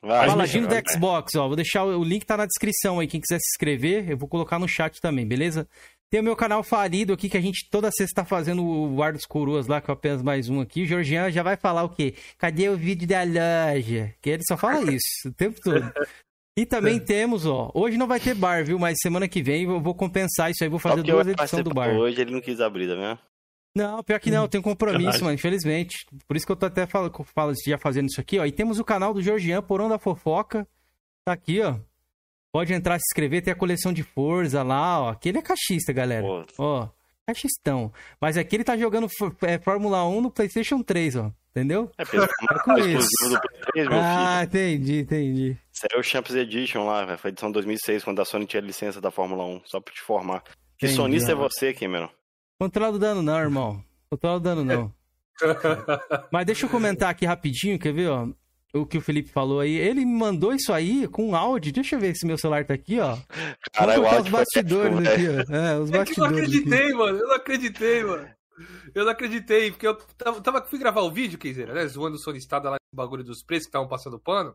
Vai, 0.00 0.28
Paladino 0.28 0.68
do 0.68 0.74
Xbox, 0.88 1.34
ó. 1.34 1.48
Vou 1.48 1.56
deixar 1.56 1.82
o 1.82 1.98
o 2.00 2.04
link 2.04 2.24
tá 2.24 2.36
na 2.36 2.46
descrição 2.46 3.00
aí. 3.00 3.08
Quem 3.08 3.20
quiser 3.20 3.40
se 3.40 3.48
inscrever, 3.54 4.08
eu 4.08 4.16
vou 4.16 4.28
colocar 4.28 4.56
no 4.56 4.68
chat 4.68 5.00
também, 5.00 5.26
beleza? 5.26 5.66
Tem 6.08 6.20
o 6.20 6.24
meu 6.24 6.36
canal 6.36 6.62
falido 6.62 7.12
aqui, 7.12 7.28
que 7.28 7.36
a 7.36 7.40
gente 7.40 7.68
toda 7.68 7.90
sexta 7.90 8.22
tá 8.22 8.24
fazendo 8.24 8.64
o 8.64 8.94
War 8.94 9.12
dos 9.12 9.26
Coroas 9.26 9.66
lá, 9.66 9.78
é 9.78 9.92
apenas 9.92 10.22
mais 10.22 10.48
um 10.48 10.60
aqui. 10.60 10.82
O 10.82 10.86
Georgian 10.86 11.30
já 11.32 11.42
vai 11.42 11.56
falar 11.56 11.82
o 11.82 11.88
quê? 11.88 12.14
Cadê 12.38 12.68
o 12.68 12.76
vídeo 12.76 13.08
da 13.08 13.22
loja? 13.24 14.14
Que 14.20 14.30
ele 14.30 14.42
só 14.46 14.56
fala 14.56 14.80
isso 14.94 15.28
o 15.28 15.32
tempo 15.32 15.60
todo. 15.60 15.92
E 16.56 16.64
também 16.64 17.00
temos, 17.00 17.44
ó. 17.44 17.70
Hoje 17.74 17.98
não 17.98 18.06
vai 18.06 18.20
ter 18.20 18.34
bar, 18.34 18.64
viu? 18.64 18.78
Mas 18.78 18.98
semana 19.02 19.26
que 19.26 19.42
vem 19.42 19.64
eu 19.64 19.80
vou 19.80 19.94
compensar 19.94 20.50
isso 20.50 20.62
aí. 20.62 20.70
Vou 20.70 20.78
fazer 20.78 20.96
porque 20.96 21.10
duas 21.10 21.26
edições 21.26 21.64
do 21.64 21.74
bar. 21.74 21.90
Hoje 21.90 22.20
ele 22.20 22.30
não 22.30 22.40
quis 22.40 22.60
abrir, 22.60 22.86
tá 22.88 22.94
vendo? 22.94 23.18
Não, 23.76 24.02
pior 24.02 24.18
que 24.18 24.30
não, 24.30 24.44
eu 24.44 24.48
tenho 24.48 24.62
compromisso, 24.64 25.22
mano, 25.22 25.34
infelizmente. 25.34 26.06
Por 26.26 26.36
isso 26.36 26.46
que 26.46 26.52
eu 26.52 26.56
tô 26.56 26.66
até 26.66 26.86
falo, 26.86 27.12
já 27.66 27.76
fazendo 27.76 28.06
isso 28.08 28.20
aqui, 28.20 28.38
ó. 28.38 28.46
E 28.46 28.52
temos 28.52 28.78
o 28.78 28.84
canal 28.84 29.12
do 29.12 29.20
Georgian, 29.20 29.60
Porão 29.60 29.88
da 29.88 29.98
Fofoca. 29.98 30.66
Tá 31.26 31.32
aqui, 31.32 31.60
ó. 31.60 31.76
Pode 32.56 32.72
entrar, 32.72 32.98
se 32.98 33.04
inscrever, 33.10 33.42
tem 33.42 33.52
a 33.52 33.54
coleção 33.54 33.92
de 33.92 34.02
Forza 34.02 34.62
lá, 34.62 35.02
ó. 35.02 35.08
Aquele 35.10 35.36
é 35.36 35.42
cachista, 35.42 35.92
galera. 35.92 36.24
Ó, 36.56 36.88
cachistão. 37.26 37.92
Mas 38.18 38.38
aqui 38.38 38.56
ele 38.56 38.64
tá 38.64 38.78
jogando 38.78 39.06
é, 39.42 39.58
Fórmula 39.58 40.08
1 40.08 40.22
no 40.22 40.30
PlayStation 40.30 40.82
3, 40.82 41.16
ó. 41.16 41.30
Entendeu? 41.50 41.90
é 41.98 42.04
pelo 42.06 42.26
com 42.64 42.78
isso. 42.78 43.08
do 43.28 43.38
Play 43.40 43.60
3, 43.72 43.88
meu 43.90 43.98
Ah, 44.00 44.38
filho. 44.38 44.44
entendi, 44.48 44.98
entendi. 45.00 45.56
Isso 45.70 45.82
aí 45.90 45.98
é 45.98 46.00
o 46.00 46.02
Champs 46.02 46.34
Edition 46.34 46.86
lá, 46.86 47.04
velho. 47.04 47.18
Foi 47.18 47.30
edição 47.30 47.52
2006, 47.52 48.02
quando 48.02 48.22
a 48.22 48.24
Sony 48.24 48.46
tinha 48.46 48.62
licença 48.62 49.02
da 49.02 49.10
Fórmula 49.10 49.44
1. 49.44 49.60
Só 49.66 49.78
pra 49.78 49.92
te 49.92 50.00
informar. 50.00 50.42
Que 50.78 50.86
Entendi, 50.86 50.94
sonista 50.94 51.32
é 51.32 51.34
ó. 51.34 51.38
você, 51.38 51.74
Cameron. 51.74 52.08
Controla 52.58 52.92
do 52.92 52.98
dano 52.98 53.20
não, 53.20 53.38
irmão. 53.38 53.84
Controla 54.08 54.40
do 54.40 54.42
dano 54.44 54.64
não. 54.64 54.94
Mas 56.32 56.46
deixa 56.46 56.64
eu 56.64 56.70
comentar 56.70 57.10
aqui 57.10 57.26
rapidinho, 57.26 57.78
quer 57.78 57.92
ver, 57.92 58.08
ó? 58.08 58.28
O 58.76 58.86
que 58.86 58.98
o 58.98 59.00
Felipe 59.00 59.30
falou 59.30 59.60
aí. 59.60 59.74
Ele 59.74 60.04
me 60.04 60.14
mandou 60.18 60.52
isso 60.54 60.72
aí 60.72 61.06
com 61.08 61.34
áudio. 61.34 61.72
Deixa 61.72 61.96
eu 61.96 62.00
ver 62.00 62.14
se 62.14 62.26
meu 62.26 62.36
celular 62.38 62.64
tá 62.64 62.74
aqui, 62.74 62.98
ó. 63.00 63.16
Caralho, 63.72 64.02
o 64.02 64.04
Vamos 64.04 64.10
botar 64.10 64.22
os 64.22 64.28
foi 64.28 64.38
bastidores 64.62 64.94
épico, 64.98 65.12
aqui, 65.12 65.22
velho. 65.26 65.44
ó. 65.50 65.54
É, 65.54 65.78
os 65.78 65.90
É 65.90 65.92
que 65.92 66.20
eu 66.20 66.24
não 66.24 66.30
bastidores. 66.30 66.38
aqui. 66.38 66.40
acreditei, 66.58 66.92
mano. 66.94 67.18
Eu 67.18 67.26
não 67.28 67.34
acreditei, 67.34 68.04
mano. 68.04 68.28
Eu 68.94 69.04
não 69.04 69.12
acreditei, 69.12 69.70
porque 69.70 69.86
eu 69.86 69.94
tava, 70.16 70.40
tava- 70.40 70.64
fui 70.66 70.78
gravar 70.78 71.02
o 71.02 71.10
vídeo, 71.10 71.38
quer 71.38 71.48
dizer, 71.48 71.68
né? 71.68 71.86
Zoando 71.86 72.16
o 72.16 72.18
solistada 72.18 72.70
lá 72.70 72.76
no 72.92 72.96
bagulho 72.96 73.22
dos 73.22 73.42
preços 73.42 73.66
que 73.66 73.68
estavam 73.68 73.88
passando 73.88 74.18
pano. 74.18 74.54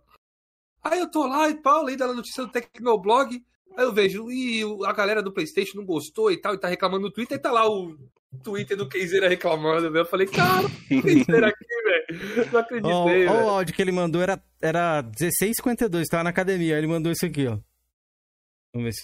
Aí 0.83 0.99
eu 0.99 1.09
tô 1.11 1.27
lá 1.27 1.47
e 1.49 1.55
pau, 1.61 1.83
lendo 1.83 2.03
a 2.03 2.13
notícia 2.13 2.43
do 2.43 2.51
Tecnoblog. 2.51 3.39
Aí 3.77 3.85
eu 3.85 3.93
vejo, 3.93 4.31
e 4.31 4.63
a 4.85 4.91
galera 4.91 5.21
do 5.21 5.31
Playstation 5.31 5.77
não 5.77 5.85
gostou 5.85 6.31
e 6.31 6.37
tal, 6.37 6.53
e 6.55 6.57
tá 6.57 6.67
reclamando 6.67 7.03
no 7.05 7.11
Twitter, 7.11 7.37
e 7.37 7.41
tá 7.41 7.51
lá 7.51 7.69
o 7.69 7.95
Twitter 8.43 8.75
do 8.75 8.89
Keizeira 8.89 9.29
reclamando, 9.29 9.83
velho. 9.91 10.01
Eu 10.01 10.05
falei, 10.05 10.25
cara, 10.27 10.65
o 10.65 11.01
Keizeira 11.01 11.47
aqui, 11.49 11.65
velho. 11.91 12.51
Não 12.51 12.59
acreditei, 12.59 13.27
ó, 13.27 13.43
o 13.43 13.49
áudio 13.49 13.75
que 13.75 13.81
ele 13.81 13.91
mandou 13.91 14.21
era, 14.21 14.41
era 14.61 15.03
16,52, 15.03 16.05
tava 16.09 16.23
na 16.23 16.29
academia. 16.29 16.75
Aí 16.75 16.79
ele 16.79 16.87
mandou 16.87 17.11
isso 17.11 17.25
aqui, 17.25 17.47
ó. 17.47 17.57
Vamos 18.73 18.85
ver 18.85 18.93
se. 18.93 19.03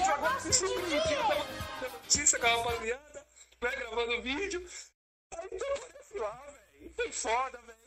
Eu 0.00 0.18
gosto 0.18 0.50
de. 0.50 0.70
Eu 0.80 1.04
gosto 1.12 1.58
de 1.78 1.92
notícia 1.92 2.38
rapaziada, 2.38 3.26
né, 3.62 3.70
gravando 3.76 4.22
vídeo. 4.22 4.64
Aí 5.36 5.48
lá, 6.18 6.42
velho. 6.46 6.92
Foi 6.96 7.12
foda, 7.12 7.58
velho. 7.66 7.78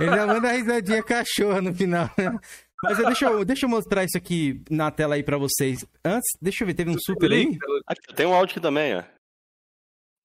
Ele 0.00 0.14
já 0.14 0.26
manda 0.26 0.48
a 0.48 0.52
risadinha 0.52 1.02
cachorra 1.02 1.62
no 1.62 1.74
final, 1.74 2.10
né? 2.16 2.38
Mas 2.82 2.98
deixa 2.98 3.24
eu, 3.26 3.44
deixa 3.44 3.64
eu 3.66 3.70
mostrar 3.70 4.04
isso 4.04 4.16
aqui 4.18 4.62
na 4.70 4.90
tela 4.90 5.14
aí 5.14 5.22
pra 5.22 5.38
vocês. 5.38 5.84
Antes, 6.04 6.28
deixa 6.40 6.62
eu 6.62 6.66
ver, 6.66 6.74
teve 6.74 6.90
um 6.90 6.98
super 6.98 7.32
aí? 7.32 7.56
Aqui, 7.86 8.14
tem 8.14 8.26
um 8.26 8.34
áudio 8.34 8.52
aqui 8.52 8.60
também, 8.60 8.96
ó. 8.96 9.02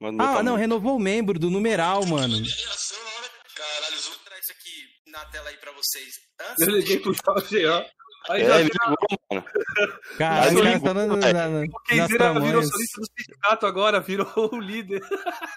Mas 0.02 0.14
meu 0.16 0.26
Ah, 0.26 0.34
tá 0.38 0.44
não, 0.44 0.52
muito- 0.54 0.62
renovou 0.62 0.96
o 0.98 1.00
membro 1.00 1.40
do 1.40 1.50
numeral, 1.50 2.06
mano. 2.06 2.34
Caralho, 2.34 3.98
Zu. 3.98 4.10
mostrar 4.10 4.40
isso 4.40 4.52
aqui 4.52 5.12
na 5.12 5.26
tela 5.28 5.50
aí 5.50 5.58
pra 5.58 5.72
vocês. 5.72 6.14
Eu 6.60 6.70
liguei 6.76 7.00
pro 7.00 7.14
Jean. 7.50 7.86
Aí 8.30 8.44
É, 8.44 8.46
já 8.46 8.60
ele 8.60 8.70
ligou, 8.72 9.20
mano. 9.32 9.44
Cara, 10.18 10.48
os 10.48 10.48
caras 10.48 10.54
ligou, 10.54 10.74
estão 10.76 10.94
na, 10.94 11.08
na, 11.08 11.18
na, 11.18 12.40
O 12.40 12.42
virou 12.42 12.64
solista 12.64 13.02
do 13.02 13.08
sindicato 13.18 13.66
agora, 13.66 14.00
virou 14.00 14.28
o 14.54 14.60
líder. 14.60 15.02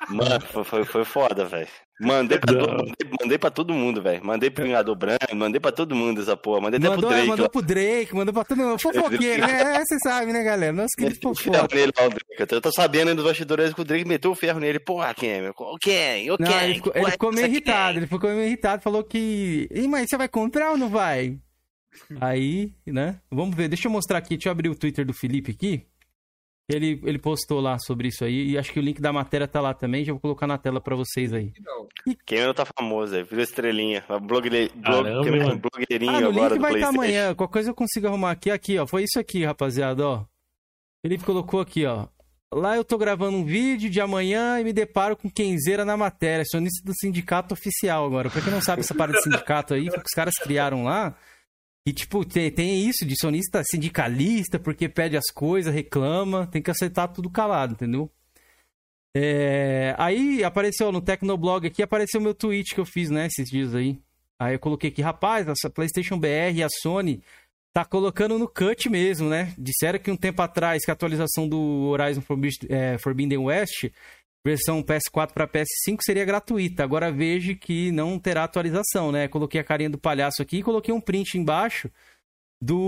Mano, 0.09 0.41
foi, 0.65 0.84
foi, 0.84 1.05
foda, 1.05 1.44
velho. 1.44 1.68
Mandei 2.01 2.39
pra, 2.39 2.52
todo, 2.59 2.70
mandei, 2.76 3.10
mandei 3.20 3.39
pra 3.39 3.51
todo 3.51 3.73
mundo, 3.75 4.02
velho. 4.02 4.25
Mandei 4.25 4.51
pro 4.51 4.65
Vingador 4.65 4.97
Branco, 4.97 5.36
mandei 5.36 5.60
pra 5.60 5.70
todo 5.70 5.94
mundo 5.94 6.20
essa 6.23 6.36
porra. 6.36 6.62
Mandei 6.62 6.78
até 6.78 6.86
pro 6.89 6.97
Mandou, 6.97 7.10
Drake. 7.10 7.28
mandou 7.28 7.43
lá. 7.44 7.49
pro 7.51 7.62
Drake, 7.62 8.15
mandou 8.17 8.34
pra 8.34 8.44
todo 8.44 8.59
mundo. 8.59 8.78
Fofoqueiro, 8.81 9.47
né? 9.47 9.76
É, 9.76 9.84
Você 9.84 9.99
sabe, 10.02 10.33
né, 10.33 10.43
galera? 10.43 10.73
Nosso 10.73 10.94
querido 10.97 11.18
o 11.31 11.34
fofoca. 11.36 11.68
nele 11.76 11.93
lá, 11.97 12.07
o 12.07 12.10
Drake. 12.10 12.52
Eu 12.55 12.60
tô- 12.60 12.73
sabendo 12.73 13.09
aí 13.10 13.15
dos 13.15 13.25
bastidores 13.25 13.73
que 13.73 13.81
o 13.81 13.84
Drake 13.84 14.05
meteu 14.09 14.33
o 14.33 14.34
ferro 14.34 14.59
nele. 14.59 14.81
Porra, 14.81 15.15
quem? 15.15 15.49
O 15.51 15.76
quem? 15.81 16.31
O 16.33 16.36
Não, 16.41 16.49
quem? 16.51 16.65
ele 16.65 16.75
ficou, 16.75 16.93
ele 16.97 17.10
ficou 17.12 17.33
meio 17.33 17.47
irritado, 17.47 17.99
ele 17.99 18.07
ficou 18.09 18.31
meio 18.31 18.47
irritado, 18.47 18.83
falou 18.83 19.05
que. 19.05 19.68
Ih, 19.70 19.86
mas 19.86 20.09
você 20.10 20.17
vai 20.17 20.28
comprar 20.28 20.70
ou 20.73 20.76
não 20.78 20.89
vai? 20.89 21.36
Aí, 22.21 22.73
né? 22.87 23.21
Vamos 23.31 23.55
ver, 23.57 23.69
deixa 23.69 23.89
eu 23.89 23.93
mostrar 23.93 24.19
aqui, 24.19 24.31
deixa 24.37 24.49
eu 24.49 24.53
abrir 24.53 24.69
o 24.69 24.75
Twitter 24.75 25.05
do 25.07 25.13
Felipe 25.13 25.51
aqui. 25.53 25.87
Ele, 26.67 26.99
ele 27.05 27.19
postou 27.19 27.61
lá 27.61 27.79
sobre 27.79 28.09
isso 28.09 28.25
aí, 28.25 28.53
e 28.53 28.59
acho 28.59 28.73
que 28.73 28.79
o 28.79 28.83
link 28.83 28.99
da 28.99 29.13
matéria 29.13 29.47
tá 29.47 29.61
lá 29.61 29.75
também, 29.75 30.03
já 30.03 30.13
vou 30.15 30.21
colocar 30.21 30.47
na 30.47 30.57
tela 30.57 30.81
pra 30.81 30.97
vocês 30.97 31.31
aí. 31.35 31.53
Não. 31.61 31.87
Cameron 32.25 32.55
tá 32.55 32.65
famoso, 32.65 33.15
aí. 33.15 33.23
Virou 33.23 33.45
estrelinha. 33.45 34.03
Blogueire... 34.23 34.71
Blog... 34.75 35.05
Caramba, 35.05 35.25
Cameron. 35.25 35.59
Blogueirinho 35.59 36.11
Ah, 36.11 36.21
no 36.23 36.29
agora 36.29 36.49
link 36.49 36.57
do 36.57 36.63
vai 36.63 36.75
estar 36.75 36.89
PlayStation. 36.89 36.89
amanhã, 36.89 37.35
qualquer 37.35 37.53
coisa 37.53 37.71
eu 37.71 37.75
consigo 37.75 38.07
arrumar 38.07 38.31
aqui. 38.31 38.51
Aqui, 38.51 38.79
ó, 38.79 38.87
foi 38.87 39.05
isso 39.05 39.19
aqui, 39.21 39.45
rapaziada, 39.45 40.07
ó. 40.07 40.25
Felipe 41.05 41.23
colocou 41.25 41.61
aqui, 41.61 41.85
ó. 41.85 42.07
Lá 42.51 42.77
eu 42.77 42.85
tô 42.85 42.97
gravando 42.97 43.37
um 43.37 43.45
vídeo 43.45 43.91
de 43.91 44.01
amanhã 44.01 44.59
e 44.59 44.65
me 44.65 44.73
deparo 44.73 45.17
com 45.19 45.29
Kenzeira 45.29 45.85
na 45.85 45.99
matéria. 45.99 46.45
Sonista 46.47 46.83
do 46.83 46.95
sindicato 46.97 47.53
oficial 47.53 48.07
agora. 48.07 48.31
Pra 48.31 48.41
quem 48.41 48.51
não 48.51 48.63
sabe 48.63 48.81
essa 48.81 48.95
parada 48.95 49.19
de 49.19 49.25
sindicato 49.25 49.75
aí, 49.75 49.91
que 49.91 49.99
os 49.99 50.15
caras 50.15 50.35
criaram 50.43 50.85
lá. 50.85 51.15
E, 51.87 51.93
tipo, 51.93 52.25
tem, 52.25 52.51
tem 52.51 52.89
isso 52.89 53.05
de 53.05 53.15
sonista 53.19 53.63
sindicalista, 53.63 54.59
porque 54.59 54.89
pede 54.89 55.17
as 55.17 55.31
coisas, 55.33 55.75
reclama, 55.75 56.47
tem 56.47 56.63
que 56.63 56.71
aceitar 56.71 57.09
tudo 57.09 57.29
calado, 57.29 57.75
entendeu? 57.75 58.11
É, 59.17 59.95
aí 59.99 60.43
apareceu 60.43 60.91
no 60.91 61.01
Tecnoblog 61.01 61.67
aqui, 61.67 61.83
apareceu 61.83 62.21
meu 62.21 62.35
tweet 62.35 62.75
que 62.75 62.81
eu 62.81 62.87
fiz, 62.87 63.11
né, 63.11 63.27
esses 63.27 63.49
dias 63.49 63.75
aí. 63.75 63.99
Aí 64.39 64.55
eu 64.55 64.59
coloquei 64.59 64.91
aqui, 64.91 65.03
rapaz, 65.03 65.47
essa 65.47 65.71
PlayStation 65.71 66.19
BR 66.19 66.55
e 66.55 66.63
a 66.63 66.69
Sony 66.69 67.23
tá 67.73 67.85
colocando 67.85 68.39
no 68.39 68.49
cut 68.49 68.89
mesmo, 68.89 69.29
né? 69.29 69.53
Disseram 69.59 69.99
que 69.99 70.11
um 70.11 70.17
tempo 70.17 70.41
atrás 70.43 70.85
que 70.85 70.91
a 70.91 70.95
atualização 70.95 71.49
do 71.49 71.89
Horizon 71.89 72.23
é, 72.69 72.99
Forbidden 72.99 73.39
West, 73.39 73.91
versão 74.45 74.83
PS4 74.83 75.33
para 75.33 75.49
PS5 75.49 75.99
seria 76.03 76.25
gratuita. 76.25 76.85
Agora 76.85 77.11
vejo 77.11 77.57
que 77.57 77.91
não 77.93 78.19
terá 78.19 78.45
atualização, 78.45 79.11
né? 79.11 79.27
Coloquei 79.29 79.61
a 79.61 79.65
carinha 79.65 79.91
do 79.91 79.99
palhaço 79.99 80.43
aqui 80.43 80.59
e 80.59 80.63
coloquei 80.63 80.93
um 80.93 81.01
print 81.01 81.39
embaixo 81.39 81.91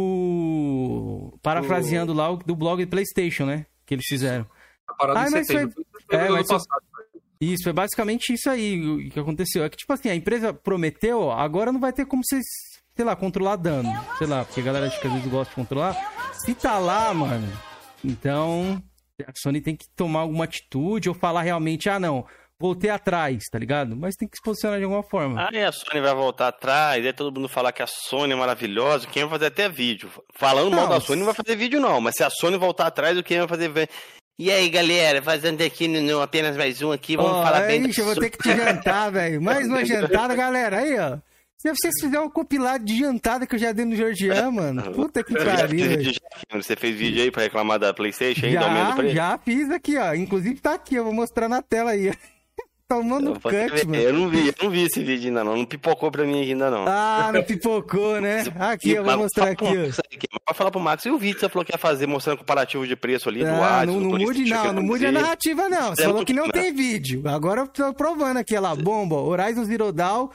do. 0.07 1.39
Parafraseando 1.43 2.13
lá 2.13 2.31
o 2.31 2.37
do 2.37 2.55
blog 2.57 2.85
do 2.85 2.91
PlayStation, 2.91 3.45
né? 3.47 3.67
Que 3.85 3.95
eles 3.95 4.07
fizeram. 4.07 4.47
A 4.89 4.95
parada 4.95 5.21
Ah, 5.21 5.31
mas 5.31 5.47
setembro. 5.47 5.75
foi- 6.09 6.19
é, 6.19 6.23
ano 6.27 6.33
mas 6.35 6.47
passado. 6.47 6.83
Isso, 7.41 7.65
foi 7.65 7.73
basicamente 7.73 8.33
isso 8.33 8.49
aí 8.49 8.81
o 8.81 9.11
que 9.11 9.21
aconteceu. 9.21 9.63
É 9.65 9.69
que, 9.69 9.77
tipo 9.77 9.93
assim, 9.93 10.09
a 10.09 10.15
empresa 10.15 10.55
prometeu, 10.55 11.31
agora 11.31 11.71
não 11.71 11.79
vai 11.81 11.93
ter 11.93 12.07
como 12.07 12.23
vocês, 12.25 12.45
sei 12.95 13.05
lá, 13.05 13.15
controlar 13.15 13.57
dano. 13.57 13.91
Sei 14.17 14.27
lá, 14.27 14.45
porque 14.45 14.61
a 14.61 14.65
galera 14.65 14.89
que 14.89 15.07
às 15.07 15.13
vezes 15.13 15.29
gosta 15.31 15.51
de 15.51 15.57
controlar. 15.57 15.95
Se 16.45 16.55
tá 16.55 16.79
lá, 16.79 17.13
mano, 17.13 17.47
então 18.03 18.83
a 19.25 19.33
Sony 19.35 19.61
tem 19.61 19.77
que 19.77 19.87
tomar 19.97 20.21
alguma 20.21 20.45
atitude 20.45 21.09
ou 21.09 21.15
falar 21.15 21.43
realmente, 21.43 21.89
ah, 21.89 21.99
não, 21.99 22.27
voltei 22.59 22.91
atrás, 22.91 23.45
tá 23.51 23.59
ligado? 23.59 23.97
Mas 23.97 24.15
tem 24.15 24.29
que 24.29 24.37
se 24.37 24.43
posicionar 24.43 24.79
de 24.79 24.85
alguma 24.85 25.03
forma. 25.03 25.49
Aí 25.49 25.63
a 25.63 25.73
Sony 25.73 26.01
vai 26.01 26.15
voltar 26.15 26.49
atrás, 26.49 27.05
aí 27.05 27.13
todo 27.13 27.35
mundo 27.35 27.49
falar 27.49 27.73
que 27.73 27.83
a 27.83 27.87
Sony 27.87 28.33
é 28.33 28.37
maravilhosa, 28.37 29.07
quem 29.07 29.23
vai 29.23 29.33
fazer 29.33 29.47
até 29.47 29.69
vídeo. 29.69 30.11
Falando 30.35 30.71
mal 30.71 30.83
Não, 30.87 30.91
da 30.91 31.01
Sony 31.01 31.21
não 31.21 31.27
vai 31.27 31.35
fazer 31.35 31.57
vídeo 31.57 31.81
não, 31.81 32.01
mas 32.01 32.15
se 32.17 32.25
a 32.25 32.31
Sony 32.31 32.57
voltar 32.57 32.87
atrás, 32.87 33.17
o 33.17 33.23
quem 33.23 33.39
vai 33.39 33.49
fazer... 33.49 33.89
E 34.39 34.51
aí, 34.51 34.69
galera, 34.69 35.23
fazendo 35.23 35.63
aqui 35.63 35.89
no, 35.89 35.99
no 36.03 36.21
apenas 36.21 36.59
mais 36.59 36.83
um 36.83 36.93
aqui, 36.93 37.17
vamos 37.17 37.33
Ó, 37.33 37.43
falar 37.43 37.63
aí, 37.63 37.79
bem 37.81 37.89
ixi, 37.89 38.01
eu 38.01 38.05
vou 38.05 38.15
ter 38.15 38.29
que 38.29 38.37
te 38.37 38.53
jantar, 38.55 39.11
velho. 39.11 39.41
Mais 39.41 39.67
uma 39.67 39.83
jantada, 39.83 40.35
galera. 40.35 40.81
Aí, 40.81 40.99
ó. 40.99 41.17
Se 41.59 41.71
vocês 41.75 41.95
fizerem 42.01 42.27
um 42.27 42.31
compilado 42.31 42.85
de 42.85 42.99
jantada 42.99 43.47
que 43.47 43.55
eu 43.55 43.59
já 43.59 43.73
dei 43.73 43.85
no 43.85 43.97
Georgian, 43.97 44.51
mano. 44.53 44.83
Puta 44.93 45.25
que 45.25 45.35
pariu? 45.35 45.87
Você 46.53 46.77
fez 46.77 46.95
vídeo 46.97 47.23
aí 47.23 47.31
pra 47.31 47.43
reclamar 47.43 47.79
da 47.79 47.95
Playstation 47.95 48.43
do 48.43 48.47
do 48.49 48.53
Já, 48.53 48.93
preço? 48.95 49.15
já 49.15 49.39
fiz 49.39 49.71
aqui, 49.71 49.97
ó. 49.97 50.15
Inclusive 50.15 50.61
tá 50.61 50.75
aqui, 50.75 50.95
eu 50.97 51.05
vou 51.05 51.13
mostrar 51.15 51.49
na 51.49 51.63
tela 51.63 51.93
aí. 51.93 52.13
Tomando 52.89 53.31
Eu, 53.31 53.41
cut, 53.41 53.85
mano. 53.89 53.97
eu 54.01 54.13
não 54.13 54.29
vi, 54.29 54.47
eu 54.47 54.55
não 54.63 54.71
vi 54.71 54.83
esse 54.83 55.03
vídeo 55.03 55.27
ainda 55.27 55.43
não, 55.43 55.57
não 55.57 55.65
pipocou 55.65 56.09
pra 56.09 56.25
mim 56.25 56.43
ainda 56.43 56.71
não. 56.71 56.85
Ah, 56.87 57.33
não 57.35 57.43
pipocou, 57.43 58.21
né? 58.21 58.45
Aqui, 58.61 58.93
eu 58.93 59.03
vou 59.03 59.19
mostrar 59.19 59.43
fala 59.43 59.53
aqui, 59.55 59.65
ó. 59.67 60.39
Vai 60.47 60.55
falar 60.55 60.71
pro 60.71 60.79
Max, 60.79 61.05
e 61.05 61.11
o 61.11 61.19
vídeo 61.19 61.35
que 61.35 61.41
você 61.41 61.49
falou 61.49 61.65
que 61.65 61.73
ia 61.75 61.79
fazer, 61.79 62.07
mostrando 62.07 62.39
comparativo 62.39 62.87
de 62.87 62.95
preço 62.95 63.29
ali 63.29 63.41
do 63.41 63.51
Ah, 63.51 63.59
Watts, 63.81 63.87
não, 63.89 63.95
do 64.01 64.09
não 64.11 64.19
mude 64.21 64.45
não, 64.45 64.65
não 64.73 64.83
eu 64.83 64.87
mude 64.87 65.05
a 65.05 65.11
narrativa 65.11 65.69
não. 65.69 65.97
Você 65.97 66.03
É 66.03 66.05
falou 66.05 66.25
que 66.25 66.33
não 66.33 66.49
tem 66.49 66.73
vídeo. 66.73 67.23
Agora 67.27 67.63
eu 67.63 67.67
tô 67.67 67.93
provando 67.93 68.37
aqui, 68.37 68.57
ó 68.57 68.61
lá, 68.61 68.77
bomba, 68.77 69.17
Horizon 69.17 69.65
Zero 69.65 69.93
Dawn, 69.93 70.29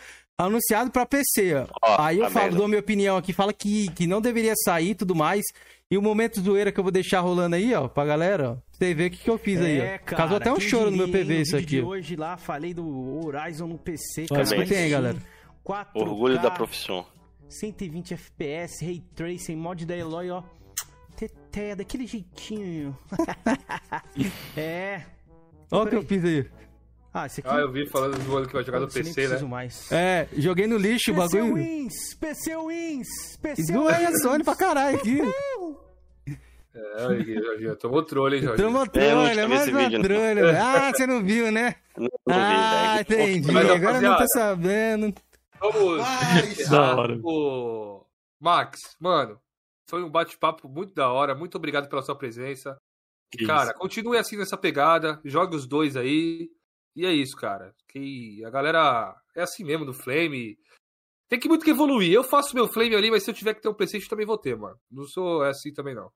anunciado 0.45 0.91
pra 0.91 1.05
PC, 1.05 1.55
ó. 1.55 1.67
Ó, 1.81 2.01
Aí 2.01 2.17
eu 2.17 2.25
tá 2.25 2.31
falo, 2.31 2.45
vendo? 2.49 2.57
dou 2.57 2.67
minha 2.67 2.79
opinião 2.79 3.17
aqui, 3.17 3.33
fala 3.33 3.53
que, 3.53 3.89
que 3.91 4.05
não 4.07 4.21
deveria 4.21 4.53
sair 4.65 4.89
e 4.91 4.95
tudo 4.95 5.15
mais. 5.15 5.43
E 5.89 5.97
o 5.97 6.01
momento 6.01 6.39
zoeira 6.41 6.71
que 6.71 6.79
eu 6.79 6.83
vou 6.83 6.91
deixar 6.91 7.19
rolando 7.19 7.55
aí, 7.55 7.73
ó, 7.73 7.87
pra 7.87 8.05
galera, 8.05 8.51
ó. 8.51 8.53
pra 8.55 8.61
Você 8.71 8.93
ver 8.93 9.07
o 9.07 9.11
que, 9.11 9.17
que 9.17 9.29
eu 9.29 9.37
fiz 9.37 9.59
aí, 9.59 9.79
É, 9.79 9.99
ó. 10.01 10.05
Causou 10.15 10.37
até 10.37 10.51
um 10.51 10.59
choro 10.59 10.89
no 10.89 10.95
meu 10.97 11.05
diria, 11.07 11.21
PV 11.25 11.41
isso 11.41 11.57
aqui, 11.57 11.81
ó. 11.81 11.85
hoje 11.85 12.15
lá, 12.15 12.37
falei 12.37 12.73
do 12.73 13.25
Horizon 13.25 13.67
no 13.67 13.77
PC, 13.77 14.25
Ó, 14.31 14.35
cara. 14.35 14.43
escutem 14.43 14.77
aí, 14.77 14.89
galera. 14.89 15.17
4K, 15.65 15.87
Orgulho 15.95 16.41
da 16.41 16.49
profissão. 16.49 17.05
120 17.49 18.13
FPS, 18.13 18.85
Ray 18.85 19.01
Tracing, 19.13 19.55
mod 19.57 19.85
da 19.85 19.95
Eloy, 19.97 20.29
ó. 20.31 20.41
Teté, 21.17 21.75
daquele 21.75 22.07
jeitinho. 22.07 22.97
é. 24.55 25.01
Ó 25.71 25.83
o 25.83 25.87
que 25.87 25.95
eu 25.95 26.03
fiz 26.03 26.23
aí. 26.23 26.45
Ah, 27.14 27.25
esse 27.25 27.41
aqui. 27.41 27.49
Ah, 27.49 27.57
eu 27.59 27.72
vi 27.72 27.85
falando 27.90 28.17
do 28.23 28.38
ano 28.38 28.48
que 28.48 28.53
vai 28.53 28.64
jogar 28.64 28.80
no 28.80 28.88
PC, 28.88 29.01
né? 29.03 29.14
preciso 29.14 29.48
mais. 29.48 29.91
É, 29.91 30.27
joguei 30.38 30.65
no 30.67 30.77
lixo 30.77 31.11
o 31.11 31.15
PC 31.15 31.38
bagulho. 31.38 31.56
Wins! 31.56 32.14
PC 32.15 32.56
Wins! 32.57 33.07
PC 33.41 33.64
Zoei 33.64 34.06
a 34.06 34.17
Sony 34.19 34.43
pra 34.43 34.56
caralho 34.56 34.98
aqui. 34.98 35.19
É, 36.73 37.03
Jorginho, 37.03 37.75
tomou 37.75 38.01
trolho, 38.03 38.35
hein, 38.35 38.41
Jorginho? 38.43 38.67
Tomou 38.67 38.83
É, 38.83 38.88
trolha, 38.88 39.33
tinha 39.33 39.48
mais 39.49 39.67
uma 39.67 40.01
trolha. 40.03 40.61
Ah, 40.64 40.91
você 40.93 41.06
não 41.06 41.22
viu, 41.22 41.51
né? 41.51 41.75
Não, 41.98 42.07
não 42.25 42.35
Ah, 42.35 42.95
vi, 42.98 43.03
velho. 43.15 43.22
entendi. 43.33 43.51
Mas, 43.51 43.69
Agora 43.69 43.98
eu 43.98 44.01
não 44.01 44.17
tô 44.17 44.25
sabendo. 44.33 45.14
Vamos 45.59 45.98
Da 45.98 46.48
encerrar 46.48 46.98
hora. 46.98 47.19
o 47.23 48.06
Max, 48.40 48.80
mano, 48.99 49.38
foi 49.90 50.01
um 50.01 50.09
bate-papo 50.09 50.69
muito 50.69 50.93
da 50.93 51.11
hora. 51.11 51.35
Muito 51.35 51.56
obrigado 51.56 51.90
pela 51.90 52.01
sua 52.01 52.15
presença. 52.17 52.77
Que 53.30 53.45
Cara, 53.45 53.73
continue 53.73 54.17
assim 54.17 54.38
nessa 54.38 54.57
pegada. 54.57 55.19
Jogue 55.25 55.56
os 55.57 55.67
dois 55.67 55.95
aí. 55.98 56.49
E 56.95 57.05
é 57.05 57.11
isso, 57.11 57.35
cara. 57.35 57.73
Que 57.87 58.43
a 58.45 58.49
galera 58.49 59.15
é 59.35 59.41
assim 59.41 59.63
mesmo 59.63 59.85
do 59.85 59.93
Flame. 59.93 60.57
Tem 61.29 61.39
que 61.39 61.47
muito 61.47 61.63
que 61.63 61.71
evoluir. 61.71 62.11
Eu 62.11 62.23
faço 62.23 62.55
meu 62.55 62.67
Flame 62.67 62.95
ali, 62.95 63.09
mas 63.09 63.23
se 63.23 63.31
eu 63.31 63.35
tiver 63.35 63.53
que 63.53 63.61
ter 63.61 63.69
um 63.69 63.73
PlayStation 63.73 64.09
também 64.09 64.25
vou 64.25 64.37
ter, 64.37 64.57
mano. 64.57 64.77
Não 64.91 65.05
sou 65.05 65.41
assim 65.43 65.73
também, 65.73 65.95
não. 65.95 66.11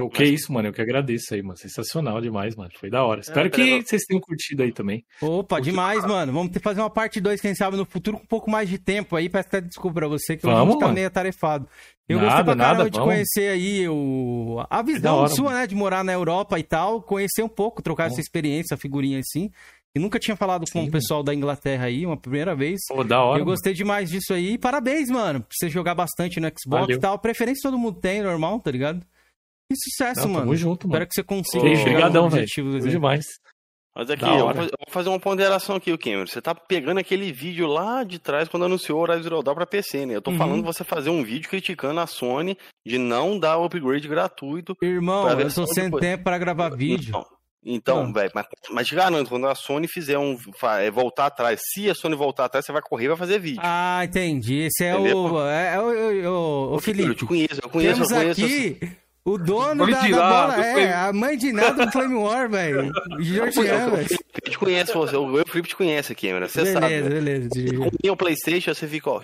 O 0.00 0.08
que 0.08 0.22
é 0.22 0.26
isso, 0.26 0.52
mano? 0.52 0.68
Eu 0.68 0.72
que 0.72 0.80
agradeço 0.80 1.34
aí, 1.34 1.42
mano. 1.42 1.56
Sensacional 1.56 2.20
demais, 2.20 2.54
mano. 2.56 2.70
Foi 2.78 2.88
da 2.90 3.04
hora. 3.04 3.20
Espero 3.20 3.46
É, 3.48 3.50
que 3.50 3.82
vocês 3.82 4.02
tenham 4.04 4.20
curtido 4.20 4.62
aí 4.62 4.72
também. 4.72 5.04
Opa, 5.20 5.60
demais, 5.60 6.04
mano. 6.04 6.32
Vamos 6.32 6.52
ter 6.52 6.58
que 6.60 6.64
fazer 6.64 6.80
uma 6.80 6.90
parte 6.90 7.20
2, 7.20 7.40
quem 7.40 7.54
sabe, 7.54 7.76
no 7.76 7.84
futuro, 7.84 8.16
com 8.18 8.22
um 8.24 8.26
pouco 8.26 8.50
mais 8.50 8.68
de 8.68 8.78
tempo 8.78 9.16
aí. 9.16 9.28
Peço 9.28 9.48
até 9.48 9.60
desculpa 9.60 9.94
pra 10.00 10.08
você, 10.08 10.36
que 10.36 10.46
hoje 10.46 10.54
a 10.54 10.58
Vamos, 10.60 10.76
tá 10.78 10.86
mano. 10.86 10.94
meio 10.94 11.06
atarefado. 11.06 11.68
Eu 12.08 12.16
Nada, 12.18 12.28
gostei 12.28 12.44
pra 12.44 12.56
caramba 12.56 12.78
nada, 12.78 12.90
de 12.90 12.98
vamos. 12.98 13.12
conhecer 13.14 13.48
aí 13.50 13.88
o... 13.88 14.64
a 14.70 14.82
visão 14.82 15.16
hora, 15.16 15.28
sua, 15.28 15.44
mano. 15.46 15.56
né? 15.58 15.66
De 15.66 15.74
morar 15.74 16.02
na 16.04 16.12
Europa 16.12 16.58
e 16.58 16.62
tal. 16.62 17.02
Conhecer 17.02 17.42
um 17.42 17.48
pouco, 17.48 17.82
trocar 17.82 18.06
essa 18.06 18.14
Bom. 18.16 18.20
experiência, 18.20 18.74
a 18.74 18.78
figurinha 18.78 19.18
assim. 19.18 19.50
E 19.94 19.98
nunca 19.98 20.18
tinha 20.18 20.36
falado 20.36 20.64
com 20.70 20.80
Sim, 20.82 20.88
o 20.88 20.90
pessoal 20.90 21.22
da 21.22 21.34
Inglaterra 21.34 21.86
aí, 21.86 22.06
uma 22.06 22.16
primeira 22.16 22.54
vez. 22.54 22.78
Pô, 22.88 23.02
da 23.02 23.22
hora. 23.22 23.40
eu 23.40 23.44
gostei 23.44 23.72
demais 23.74 24.08
disso 24.10 24.32
aí. 24.32 24.52
E 24.52 24.58
Parabéns, 24.58 25.08
mano. 25.10 25.40
Pra 25.40 25.48
você 25.50 25.68
jogar 25.68 25.94
bastante 25.94 26.38
no 26.40 26.46
Xbox 26.48 26.82
Valeu. 26.82 26.96
e 26.96 27.00
tal. 27.00 27.18
Preferência 27.18 27.62
todo 27.70 27.78
mundo 27.78 27.98
tem, 28.00 28.22
normal, 28.22 28.60
tá 28.60 28.70
ligado? 28.70 29.04
E 29.70 29.74
sucesso, 29.76 30.20
Não, 30.22 30.28
mano. 30.28 30.40
Tamo 30.46 30.56
junto, 30.56 30.86
Espero 30.86 30.92
mano. 31.00 31.06
que 31.08 31.14
você 31.14 31.22
consiga 31.22 31.68
chegar 31.76 31.80
Obrigadão, 31.82 32.28
velho. 32.30 32.46
demais. 32.80 33.26
Mas 33.94 34.08
aqui, 34.10 34.24
eu 34.24 34.38
vou, 34.54 34.68
fazer, 34.90 35.08
uma 35.08 35.18
ponderação 35.18 35.74
aqui, 35.76 35.92
o 35.92 35.98
Cameron. 35.98 36.26
Você 36.26 36.40
tá 36.40 36.54
pegando 36.54 36.98
aquele 37.00 37.32
vídeo 37.32 37.66
lá 37.66 38.04
de 38.04 38.18
trás 38.20 38.48
quando 38.48 38.64
anunciou 38.64 38.98
o 39.00 39.02
Horizon 39.02 39.22
Zero 39.24 39.42
Dawn 39.42 39.56
pra 39.56 39.66
PC, 39.66 40.06
né? 40.06 40.14
Eu 40.14 40.22
tô 40.22 40.30
Uhum. 40.30 40.38
falando 40.38 40.62
você 40.64 40.84
fazer 40.84 41.10
um 41.10 41.24
vídeo 41.24 41.50
criticando 41.50 41.98
a 41.98 42.06
Sony 42.06 42.56
de 42.86 42.96
não 42.96 43.36
dar 43.38 43.58
o 43.58 43.64
upgrade 43.64 44.06
gratuito. 44.06 44.76
Irmão, 44.80 45.28
eu 45.28 45.36
versão 45.36 45.64
tô 45.66 45.74
sem 45.74 45.84
depois. 45.84 46.00
tempo 46.00 46.22
pra 46.24 46.38
gravar 46.38 46.68
vídeo. 46.70 47.08
Então, 47.10 47.26
então 48.04 48.12
velho, 48.12 48.30
mas, 48.32 48.46
mas 48.70 48.86
te 48.86 48.94
garanto, 48.94 49.28
quando 49.30 49.48
a 49.48 49.54
Sony 49.56 49.88
fizer 49.88 50.16
um. 50.16 50.38
é, 50.80 50.90
voltar 50.92 51.26
atrás, 51.26 51.60
se 51.74 51.90
a 51.90 51.94
Sony 51.94 52.14
voltar 52.14 52.44
atrás, 52.44 52.64
você 52.64 52.70
vai 52.72 52.80
correr 52.80 53.06
e 53.06 53.08
vai 53.08 53.16
fazer 53.16 53.40
vídeo. 53.40 53.60
Ah, 53.64 54.00
entendi. 54.04 54.60
Esse 54.60 54.84
é 54.84 54.94
Entendeu? 54.94 55.18
o. 55.24 55.44
É, 55.44 55.74
é 55.74 55.80
o, 55.80 55.84
o, 55.84 55.88
o, 55.88 56.72
o 56.72 56.74
Ô, 56.76 56.78
filho, 56.80 57.00
eu 57.00 57.04
Felipe. 57.06 57.18
te 57.18 57.26
conheço, 57.26 57.60
eu 57.60 57.68
conheço, 57.68 57.94
Temos 57.94 58.10
eu 58.12 58.16
conheço. 58.20 58.44
aqui 58.44 58.96
o 59.32 59.38
dono 59.38 59.86
da, 59.90 60.00
da 60.00 60.08
bola. 60.08 60.64
É, 60.66 60.72
Flame. 60.72 60.92
a 60.92 61.12
mãe 61.12 61.36
de 61.36 61.52
nada 61.52 61.86
do 61.86 61.92
Flame 61.92 62.14
War, 62.14 62.48
velho. 62.50 62.90
Georgian, 63.20 63.86
o 63.86 63.90
velho. 63.96 64.08
Felipe 64.08 64.50
te 64.50 64.58
conhece, 64.58 64.92
você, 64.92 65.16
o 65.16 65.38
eu 65.38 65.44
Felipe 65.46 65.68
te 65.68 65.76
conhece, 65.76 66.14
Cameron. 66.14 66.48
Você 66.48 66.72
sabe. 66.72 66.86
Beleza, 66.86 67.08
né? 67.08 67.14
beleza. 67.14 67.48
Você 67.52 67.60
Gigi. 67.60 67.76
comia 67.76 68.12
o 68.12 68.16
Playstation, 68.16 68.74
você 68.74 68.86
fica, 68.86 69.10
ó. 69.10 69.20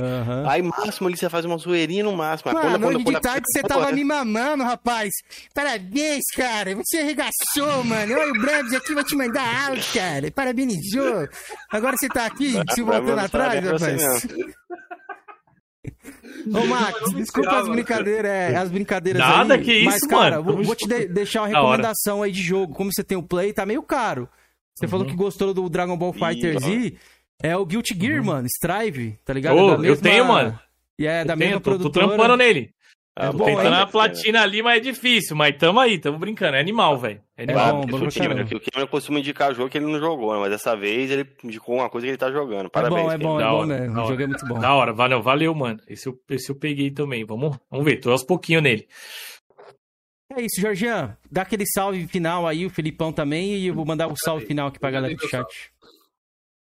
Aham. 0.00 0.44
Aí 0.48 0.60
máximo 0.60 1.06
ali 1.06 1.16
você 1.16 1.30
faz 1.30 1.44
uma 1.44 1.56
zoeirinha 1.56 2.02
no 2.02 2.16
máximo. 2.16 2.52
Mano, 2.52 2.68
quando- 2.68 2.82
quando- 2.82 2.98
de 2.98 3.04
quando- 3.04 3.20
tarde 3.20 3.44
você 3.46 3.62
tava 3.62 3.92
me 3.92 4.02
mamando, 4.02 4.64
rapaz. 4.64 5.10
Parabéns, 5.54 6.24
cara. 6.34 6.74
Você 6.74 6.98
arregaçou, 6.98 7.84
mano. 7.84 8.12
Olha, 8.12 8.32
o 8.32 8.40
Brabs 8.40 8.72
aqui 8.74 8.92
vai 8.92 9.04
te 9.04 9.14
mandar 9.14 9.68
áudio, 9.68 9.84
cara. 9.94 10.28
Parabenizou. 10.32 11.28
Agora 11.70 11.96
você 11.96 12.08
tá 12.08 12.26
aqui, 12.26 12.54
se 12.74 12.82
voltando 12.82 13.20
atrás, 13.20 13.60
pra 13.60 13.70
rapaz. 13.72 14.26
Ô, 16.46 16.66
Max, 16.66 17.12
desculpa 17.14 17.58
as 17.60 17.68
brincadeiras, 17.68 18.30
é, 18.30 18.56
as 18.56 18.70
brincadeiras 18.70 19.20
Nada 19.20 19.54
aí, 19.54 19.62
que 19.62 19.72
isso, 19.72 19.84
mas, 19.86 20.00
cara, 20.02 20.40
mano. 20.42 20.56
vou, 20.56 20.64
vou 20.64 20.74
te 20.74 20.86
de- 20.86 21.06
deixar 21.06 21.42
uma 21.42 21.48
recomendação 21.48 22.22
aí 22.22 22.30
de 22.32 22.42
jogo. 22.42 22.74
Como 22.74 22.92
você 22.92 23.02
tem 23.02 23.16
o 23.16 23.22
Play, 23.22 23.52
tá 23.52 23.64
meio 23.64 23.82
caro. 23.82 24.28
Você 24.74 24.86
falou 24.88 25.04
Uhum. 25.06 25.10
que 25.12 25.16
gostou 25.16 25.54
do 25.54 25.68
Dragon 25.68 25.96
Ball 25.96 26.12
Fighter 26.12 26.58
Z. 26.60 26.94
É 27.42 27.56
o 27.56 27.64
Guilty 27.64 27.96
Gear, 27.98 28.22
mano, 28.24 28.46
Strive, 28.46 29.18
tá 29.24 29.32
ligado? 29.32 29.56
Uhum. 29.56 29.66
Ô, 29.66 29.74
É 29.74 29.76
da 29.78 29.86
eu 29.88 29.96
tenho, 29.96 30.24
mano. 30.26 30.58
E 30.98 31.06
é 31.06 31.24
da 31.24 31.32
Eu 31.32 31.36
mesma 31.36 31.50
tenho, 31.52 31.60
tô, 31.60 31.70
tô 31.72 31.78
produtora. 31.90 32.06
trampando 32.08 32.36
nele. 32.36 32.70
Ah, 33.16 33.30
bom, 33.30 33.44
tentando 33.44 33.68
hein? 33.76 33.80
a 33.82 33.86
platina 33.86 34.42
ali, 34.42 34.60
mas 34.60 34.78
é 34.78 34.80
difícil. 34.80 35.36
Mas 35.36 35.56
tamo 35.56 35.78
aí, 35.78 35.98
tamo 35.98 36.18
brincando. 36.18 36.56
É 36.56 36.60
animal, 36.60 36.98
velho. 36.98 37.20
É 37.36 37.42
É 37.42 37.44
animal. 37.44 37.72
bom, 37.74 37.80
Isso, 37.88 37.98
bom 37.98 38.06
o 38.06 38.12
Cameron, 38.12 38.84
o 38.84 38.88
costuma 38.88 39.18
indicar 39.20 39.54
jogo 39.54 39.70
que 39.70 39.78
ele 39.78 39.86
não 39.86 40.00
jogou, 40.00 40.34
né? 40.34 40.40
mas 40.40 40.50
dessa 40.50 40.74
vez 40.76 41.10
ele 41.12 41.24
indicou 41.44 41.76
uma 41.76 41.88
coisa 41.88 42.06
que 42.06 42.10
ele 42.10 42.16
tá 42.18 42.32
jogando. 42.32 42.66
É 42.66 42.70
Parabéns. 42.70 43.02
bom, 43.06 43.12
é 43.12 43.18
bom, 43.18 43.40
é 43.40 43.44
bom 43.44 43.50
hora, 43.54 43.66
mesmo. 43.66 43.94
da 43.94 44.00
O 44.00 44.04
hora. 44.04 44.08
jogo 44.10 44.22
é 44.22 44.26
muito 44.26 44.46
bom. 44.46 44.58
Da 44.58 44.74
hora, 44.74 44.92
valeu, 44.92 45.22
valeu, 45.22 45.54
mano. 45.54 45.78
Esse 45.86 46.08
eu, 46.08 46.18
esse 46.30 46.50
eu 46.50 46.56
peguei 46.56 46.90
também. 46.90 47.24
Vamos, 47.24 47.56
vamos 47.70 47.84
ver, 47.84 47.98
tô 47.98 48.10
aos 48.10 48.24
pouquinhos 48.24 48.62
nele. 48.64 48.88
É 50.36 50.40
isso, 50.42 50.60
Jorgian. 50.60 51.16
Dá 51.30 51.42
aquele 51.42 51.64
salve 51.66 52.08
final 52.08 52.48
aí, 52.48 52.66
o 52.66 52.70
Felipão 52.70 53.12
também, 53.12 53.54
e 53.58 53.66
eu 53.68 53.74
vou 53.74 53.84
mandar 53.84 54.08
o 54.08 54.16
salve 54.16 54.44
final 54.46 54.66
aqui 54.66 54.80
pra 54.80 54.90
galera 54.90 55.14
do 55.14 55.28
chat. 55.28 55.46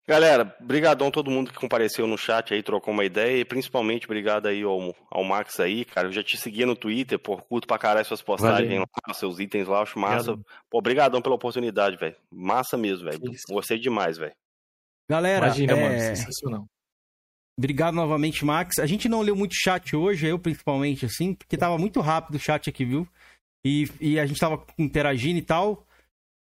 Galera, 0.07 0.55
brigadão 0.61 1.11
todo 1.11 1.29
mundo 1.29 1.51
que 1.51 1.59
compareceu 1.59 2.07
no 2.07 2.17
chat 2.17 2.53
aí, 2.53 2.63
trocou 2.63 2.93
uma 2.93 3.03
ideia, 3.03 3.41
e 3.41 3.45
principalmente 3.45 4.05
obrigado 4.05 4.47
aí 4.47 4.63
ao, 4.63 4.95
ao 5.11 5.23
Max 5.25 5.59
aí, 5.59 5.83
cara, 5.83 6.07
eu 6.07 6.13
já 6.13 6.23
te 6.23 6.37
seguia 6.37 6.65
no 6.65 6.77
Twitter, 6.77 7.19
pô, 7.19 7.37
curto 7.37 7.67
pra 7.67 7.77
caralho 7.77 8.05
suas 8.05 8.21
postagens 8.21 8.69
Valeu. 8.69 8.85
lá, 9.05 9.13
seus 9.13 9.37
itens 9.37 9.67
lá, 9.67 9.81
acho 9.81 9.99
massa. 9.99 10.31
Obrigado. 10.31 10.45
Pô, 10.69 10.81
brigadão 10.81 11.21
pela 11.21 11.35
oportunidade, 11.35 11.97
velho, 11.97 12.15
massa 12.31 12.77
mesmo, 12.77 13.03
velho, 13.03 13.19
gostei 13.49 13.77
demais, 13.77 14.17
velho. 14.17 14.33
Galera, 15.09 15.47
Imagina, 15.47 15.73
é, 15.73 15.81
mano, 15.81 15.99
sensacional. 15.99 16.65
Obrigado 17.57 17.95
novamente, 17.95 18.45
Max. 18.45 18.77
A 18.79 18.85
gente 18.85 19.09
não 19.09 19.21
leu 19.21 19.35
muito 19.35 19.55
chat 19.55 19.95
hoje, 19.95 20.27
eu 20.27 20.37
principalmente, 20.37 21.05
assim, 21.05 21.33
porque 21.33 21.57
tava 21.57 21.77
muito 21.77 21.99
rápido 21.99 22.35
o 22.35 22.39
chat 22.39 22.69
aqui, 22.69 22.85
viu? 22.85 23.07
E, 23.65 23.89
e 23.99 24.19
a 24.19 24.25
gente 24.25 24.39
tava 24.39 24.63
interagindo 24.77 25.39
e 25.39 25.41
tal. 25.41 25.86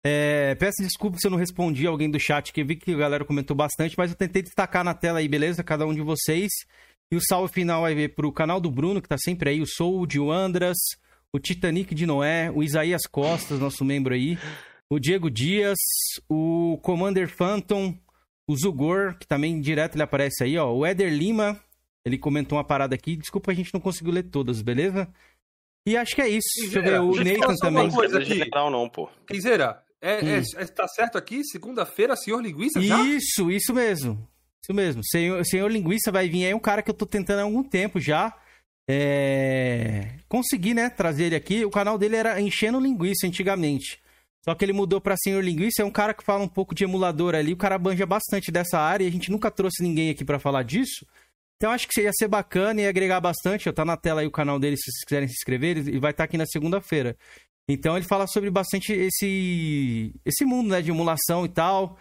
É, 0.08 0.54
peço 0.56 0.84
desculpa 0.84 1.18
se 1.18 1.26
eu 1.26 1.32
não 1.32 1.38
respondi 1.38 1.88
alguém 1.88 2.12
do 2.12 2.20
chat, 2.20 2.54
que 2.54 2.62
eu 2.62 2.66
vi 2.66 2.76
que 2.76 2.94
a 2.94 2.98
galera 2.98 3.26
comentou 3.26 3.56
bastante, 3.58 3.96
mas 3.98 4.12
eu 4.12 4.18
tentei 4.18 4.44
destacar 4.44 4.84
na 4.84 4.94
tela 4.94 5.18
aí, 5.18 5.28
beleza? 5.28 5.64
Cada 5.64 5.88
um 5.88 5.96
de 5.96 6.02
vocês. 6.02 6.52
E 7.12 7.16
o 7.16 7.22
salve 7.22 7.52
final 7.52 7.82
vai 7.82 7.96
ver 7.96 8.10
pro 8.10 8.32
canal 8.32 8.62
do 8.62 8.70
Bruno, 8.70 9.02
que 9.02 9.10
tá 9.10 9.18
sempre 9.18 9.50
aí, 9.50 9.62
o 9.62 9.66
Sold, 9.66 10.20
o 10.20 10.32
Andras, 10.32 10.78
o 11.34 11.40
Titanic 11.40 11.96
de 11.96 12.06
Noé, 12.06 12.52
o 12.52 12.62
Isaías 12.62 13.02
Costas, 13.10 13.60
nosso 13.60 13.84
membro 13.84 14.14
aí, 14.14 14.38
o 14.92 15.00
Diego 15.00 15.30
Dias, 15.30 15.78
o 16.30 16.80
Commander 16.84 17.28
Phantom, 17.28 17.98
o 18.48 18.56
Zugor, 18.56 19.18
que 19.18 19.28
também 19.28 19.60
direto 19.60 19.96
ele 19.96 20.04
aparece 20.04 20.44
aí, 20.44 20.56
ó, 20.56 20.72
o 20.72 20.86
Éder 20.86 21.12
Lima, 21.12 21.60
ele 22.06 22.18
comentou 22.18 22.58
uma 22.58 22.64
parada 22.64 22.94
aqui, 22.94 23.16
desculpa 23.16 23.52
a 23.52 23.56
gente 23.56 23.74
não 23.74 23.82
conseguiu 23.82 24.14
ler 24.14 24.24
todas, 24.24 24.62
beleza? 24.62 25.08
E 25.88 25.96
acho 25.98 26.16
que 26.16 26.22
é 26.22 26.28
isso. 26.30 26.48
Deixa 26.62 26.80
eu 26.80 26.84
ver, 26.84 27.00
o 27.00 27.16
Nathan 27.16 27.56
também. 27.60 27.92
coisa 27.92 28.20
Não 28.20 28.22
aqui. 28.22 28.50
não, 28.72 28.90
pô. 28.90 29.10
É, 29.30 29.34
Hum. 29.34 29.85
É- 30.12 30.42
é- 30.58 30.66
tá 30.68 30.88
certo 30.88 31.18
aqui? 31.18 31.44
Segunda-feira, 31.44 32.16
senhor 32.16 32.42
linguiça 32.42 32.82
já? 32.82 33.02
Isso, 33.04 33.52
isso 33.52 33.74
mesmo. 33.74 34.28
Isso 34.64 34.74
mesmo. 34.74 35.02
Senhor, 35.06 35.46
senhor 35.46 35.72
Linguiça 35.72 36.12
vai 36.12 36.28
vir 36.28 36.46
aí, 36.48 36.54
um 36.54 36.60
cara 36.60 36.82
que 36.82 36.90
eu 36.90 36.94
tô 36.96 37.06
tentando 37.06 37.40
há 37.40 37.44
algum 37.44 37.64
tempo 37.64 38.00
já. 38.00 38.34
É... 38.90 40.16
Consegui, 40.28 40.74
né, 40.74 40.90
trazer 40.90 41.26
ele 41.26 41.36
aqui. 41.36 41.64
O 41.66 41.70
canal 41.70 41.98
dele 41.98 42.16
era 42.16 42.40
Enchendo 42.42 42.80
Linguiça 42.80 43.28
antigamente. 43.28 44.00
Só 44.44 44.54
que 44.56 44.64
ele 44.66 44.74
mudou 44.74 45.00
pra 45.02 45.16
Senhor 45.18 45.44
Linguiça. 45.44 45.82
É 45.82 45.86
um 45.86 45.92
cara 45.92 46.14
que 46.14 46.24
fala 46.24 46.44
um 46.44 46.48
pouco 46.48 46.74
de 46.74 46.84
emulador 46.84 47.36
ali. 47.36 47.54
O 47.54 47.58
cara 47.58 47.78
banja 47.78 48.06
bastante 48.06 48.52
dessa 48.52 48.80
área 48.80 49.04
e 49.04 49.08
a 49.08 49.12
gente 49.12 49.30
nunca 49.32 49.50
trouxe 49.52 49.82
ninguém 49.84 50.10
aqui 50.10 50.24
pra 50.26 50.40
falar 50.40 50.64
disso. 50.64 51.06
Então 51.58 51.72
acho 51.72 51.88
que 51.88 52.02
ia 52.02 52.12
ser 52.14 52.28
bacana 52.28 52.82
e 52.82 52.88
agregar 52.88 53.20
bastante. 53.22 53.70
Ó, 53.70 53.72
Tá 53.72 53.86
na 53.86 53.98
tela 53.98 54.22
aí 54.22 54.28
o 54.28 54.32
canal 54.32 54.60
dele, 54.60 54.78
se 54.78 54.84
vocês 54.92 55.04
quiserem 55.06 55.28
se 55.28 55.34
inscrever. 55.36 55.78
Ele 55.78 56.00
vai 56.00 56.12
estar 56.12 56.24
aqui 56.26 56.38
na 56.38 56.46
segunda-feira. 56.46 57.16
Então 57.68 57.98
ele 57.98 58.06
fala 58.06 58.28
sobre 58.28 58.50
bastante 58.52 58.94
esse, 58.94 60.14
esse 60.24 60.46
mundo, 60.46 60.70
né, 60.70 60.82
de 60.82 60.92
emulação 60.92 61.46
e 61.46 61.50
tal. 61.50 61.98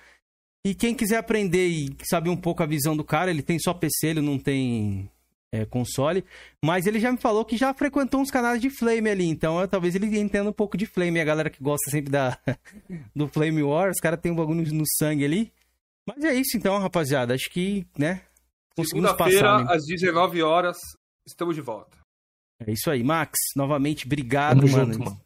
E 0.67 0.75
quem 0.75 0.94
quiser 0.94 1.18
aprender 1.18 1.67
e 1.68 1.97
saber 2.09 2.31
um 2.31 2.36
pouco 2.36 2.62
a 2.62 2.67
visão 2.67 2.97
do 2.97 3.05
cara, 3.05 3.31
ele 3.31 3.43
tem 3.43 3.59
só 3.59 3.75
PC, 3.75 4.09
ele 4.09 4.20
não 4.20 4.39
tem 4.39 5.10
é, 5.52 5.65
console. 5.65 6.25
Mas 6.65 6.86
ele 6.86 6.99
já 6.99 7.12
me 7.12 7.18
falou 7.18 7.44
que 7.44 7.57
já 7.57 7.73
frequentou 7.73 8.20
uns 8.20 8.31
canais 8.31 8.60
de 8.60 8.70
Flame 8.70 9.09
ali, 9.09 9.26
então 9.26 9.60
é, 9.60 9.67
talvez 9.67 9.94
ele 9.94 10.18
entenda 10.18 10.51
um 10.51 10.55
pouco 10.55 10.76
de 10.76 10.86
Flame. 10.86 11.20
A 11.20 11.25
galera 11.25 11.51
que 11.51 11.62
gosta 11.62 11.91
sempre 11.91 12.10
da, 12.10 12.39
do 13.15 13.28
Flame 13.28 13.62
War, 13.62 13.91
os 13.91 14.01
caras 14.01 14.20
têm 14.20 14.33
um 14.33 14.36
bagulho 14.36 14.73
no 14.73 14.84
sangue 14.99 15.25
ali. 15.25 15.52
Mas 16.07 16.23
é 16.25 16.34
isso 16.34 16.57
então, 16.57 16.78
rapaziada. 16.78 17.34
Acho 17.34 17.49
que, 17.51 17.86
né, 17.97 18.23
conseguimos 18.76 19.10
Segunda-feira, 19.10 19.49
passar. 19.49 19.65
Né? 19.65 19.75
às 19.75 19.83
19 19.86 20.43
horas, 20.43 20.76
estamos 21.26 21.55
de 21.55 21.62
volta. 21.62 21.97
É 22.67 22.73
isso 22.73 22.91
aí, 22.91 23.02
Max. 23.02 23.33
Novamente, 23.57 24.07
obrigado, 24.07 24.60
Tamo 24.60 24.73
mano. 24.73 24.93
junto, 24.93 25.05
mano. 25.05 25.24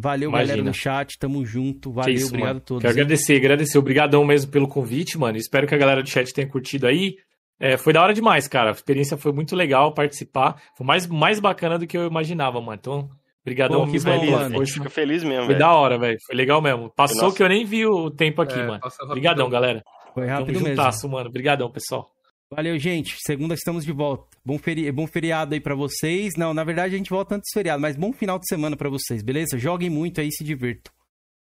Valeu, 0.00 0.28
Imagina. 0.30 0.56
galera 0.56 0.70
do 0.70 0.76
chat. 0.76 1.18
Tamo 1.18 1.44
junto. 1.44 1.90
Que 1.90 1.96
Valeu, 1.96 2.14
isso, 2.14 2.28
obrigado 2.28 2.48
mano. 2.48 2.58
a 2.58 2.60
todos. 2.60 2.82
Quero 2.82 2.94
hein? 2.96 3.02
agradecer, 3.02 3.36
agradecer. 3.36 3.78
Obrigadão 3.78 4.24
mesmo 4.24 4.50
pelo 4.50 4.68
convite, 4.68 5.18
mano. 5.18 5.36
Espero 5.36 5.66
que 5.66 5.74
a 5.74 5.78
galera 5.78 6.02
do 6.02 6.08
chat 6.08 6.32
tenha 6.32 6.48
curtido 6.48 6.86
aí. 6.86 7.16
É, 7.60 7.76
foi 7.76 7.92
da 7.92 8.00
hora 8.02 8.14
demais, 8.14 8.46
cara. 8.46 8.68
A 8.70 8.72
experiência 8.72 9.16
foi 9.16 9.32
muito 9.32 9.56
legal 9.56 9.92
participar. 9.92 10.62
Foi 10.76 10.86
mais, 10.86 11.06
mais 11.08 11.40
bacana 11.40 11.76
do 11.78 11.86
que 11.86 11.96
eu 11.98 12.06
imaginava, 12.06 12.60
mano. 12.60 12.78
Então, 12.80 13.08
brigadão 13.44 13.80
Pô, 13.80 13.88
aqui 13.88 14.00
pela 14.02 14.48
mano. 14.48 14.64
Fica 14.66 14.88
feliz 14.88 15.24
mesmo, 15.24 15.38
Foi 15.46 15.48
velho. 15.48 15.58
da 15.58 15.72
hora, 15.72 15.98
velho. 15.98 16.16
Foi 16.24 16.36
legal 16.36 16.62
mesmo. 16.62 16.92
Passou 16.94 17.22
Nossa. 17.24 17.36
que 17.36 17.42
eu 17.42 17.48
nem 17.48 17.64
vi 17.64 17.84
o 17.84 18.10
tempo 18.10 18.40
aqui, 18.40 18.58
É, 18.60 18.66
mano. 18.66 18.80
Obrigadão, 19.02 19.50
galera. 19.50 19.82
Foi 20.14 20.26
Tamo 20.26 20.38
rápido 20.38 20.54
mesmo. 20.54 20.68
juntasso, 20.68 21.08
mano. 21.08 21.28
Obrigadão, 21.28 21.68
pessoal. 21.70 22.08
Valeu, 22.50 22.78
gente. 22.78 23.16
Segunda 23.20 23.54
estamos 23.54 23.84
de 23.84 23.92
volta. 23.92 24.36
Bom, 24.44 24.58
feri... 24.58 24.90
bom 24.90 25.06
feriado 25.06 25.54
aí 25.54 25.60
pra 25.60 25.74
vocês. 25.74 26.34
Não, 26.36 26.54
na 26.54 26.64
verdade 26.64 26.94
a 26.94 26.98
gente 26.98 27.10
volta 27.10 27.34
antes 27.34 27.50
do 27.50 27.54
feriado, 27.54 27.80
mas 27.80 27.96
bom 27.96 28.12
final 28.12 28.38
de 28.38 28.46
semana 28.46 28.76
pra 28.76 28.88
vocês, 28.88 29.22
beleza? 29.22 29.58
Joguem 29.58 29.90
muito 29.90 30.20
aí, 30.20 30.32
se 30.32 30.42
divirtam. 30.42 30.92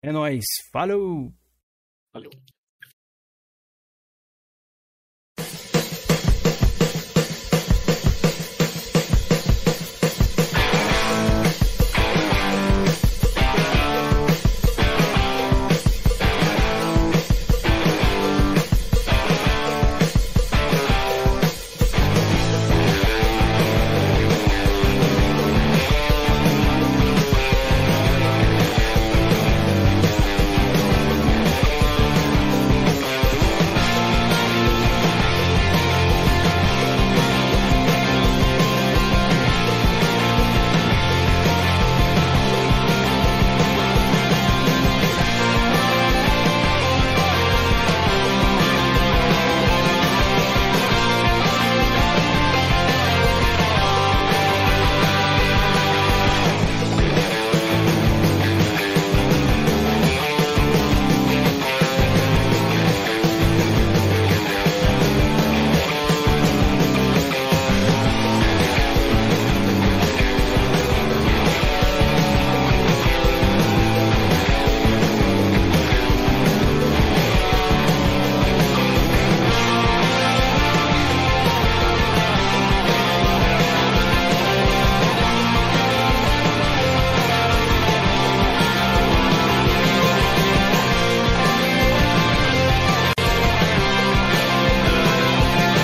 É 0.02 0.10
nóis. 0.10 0.44
Falou! 0.73 1.33
Valeu. 2.12 2.31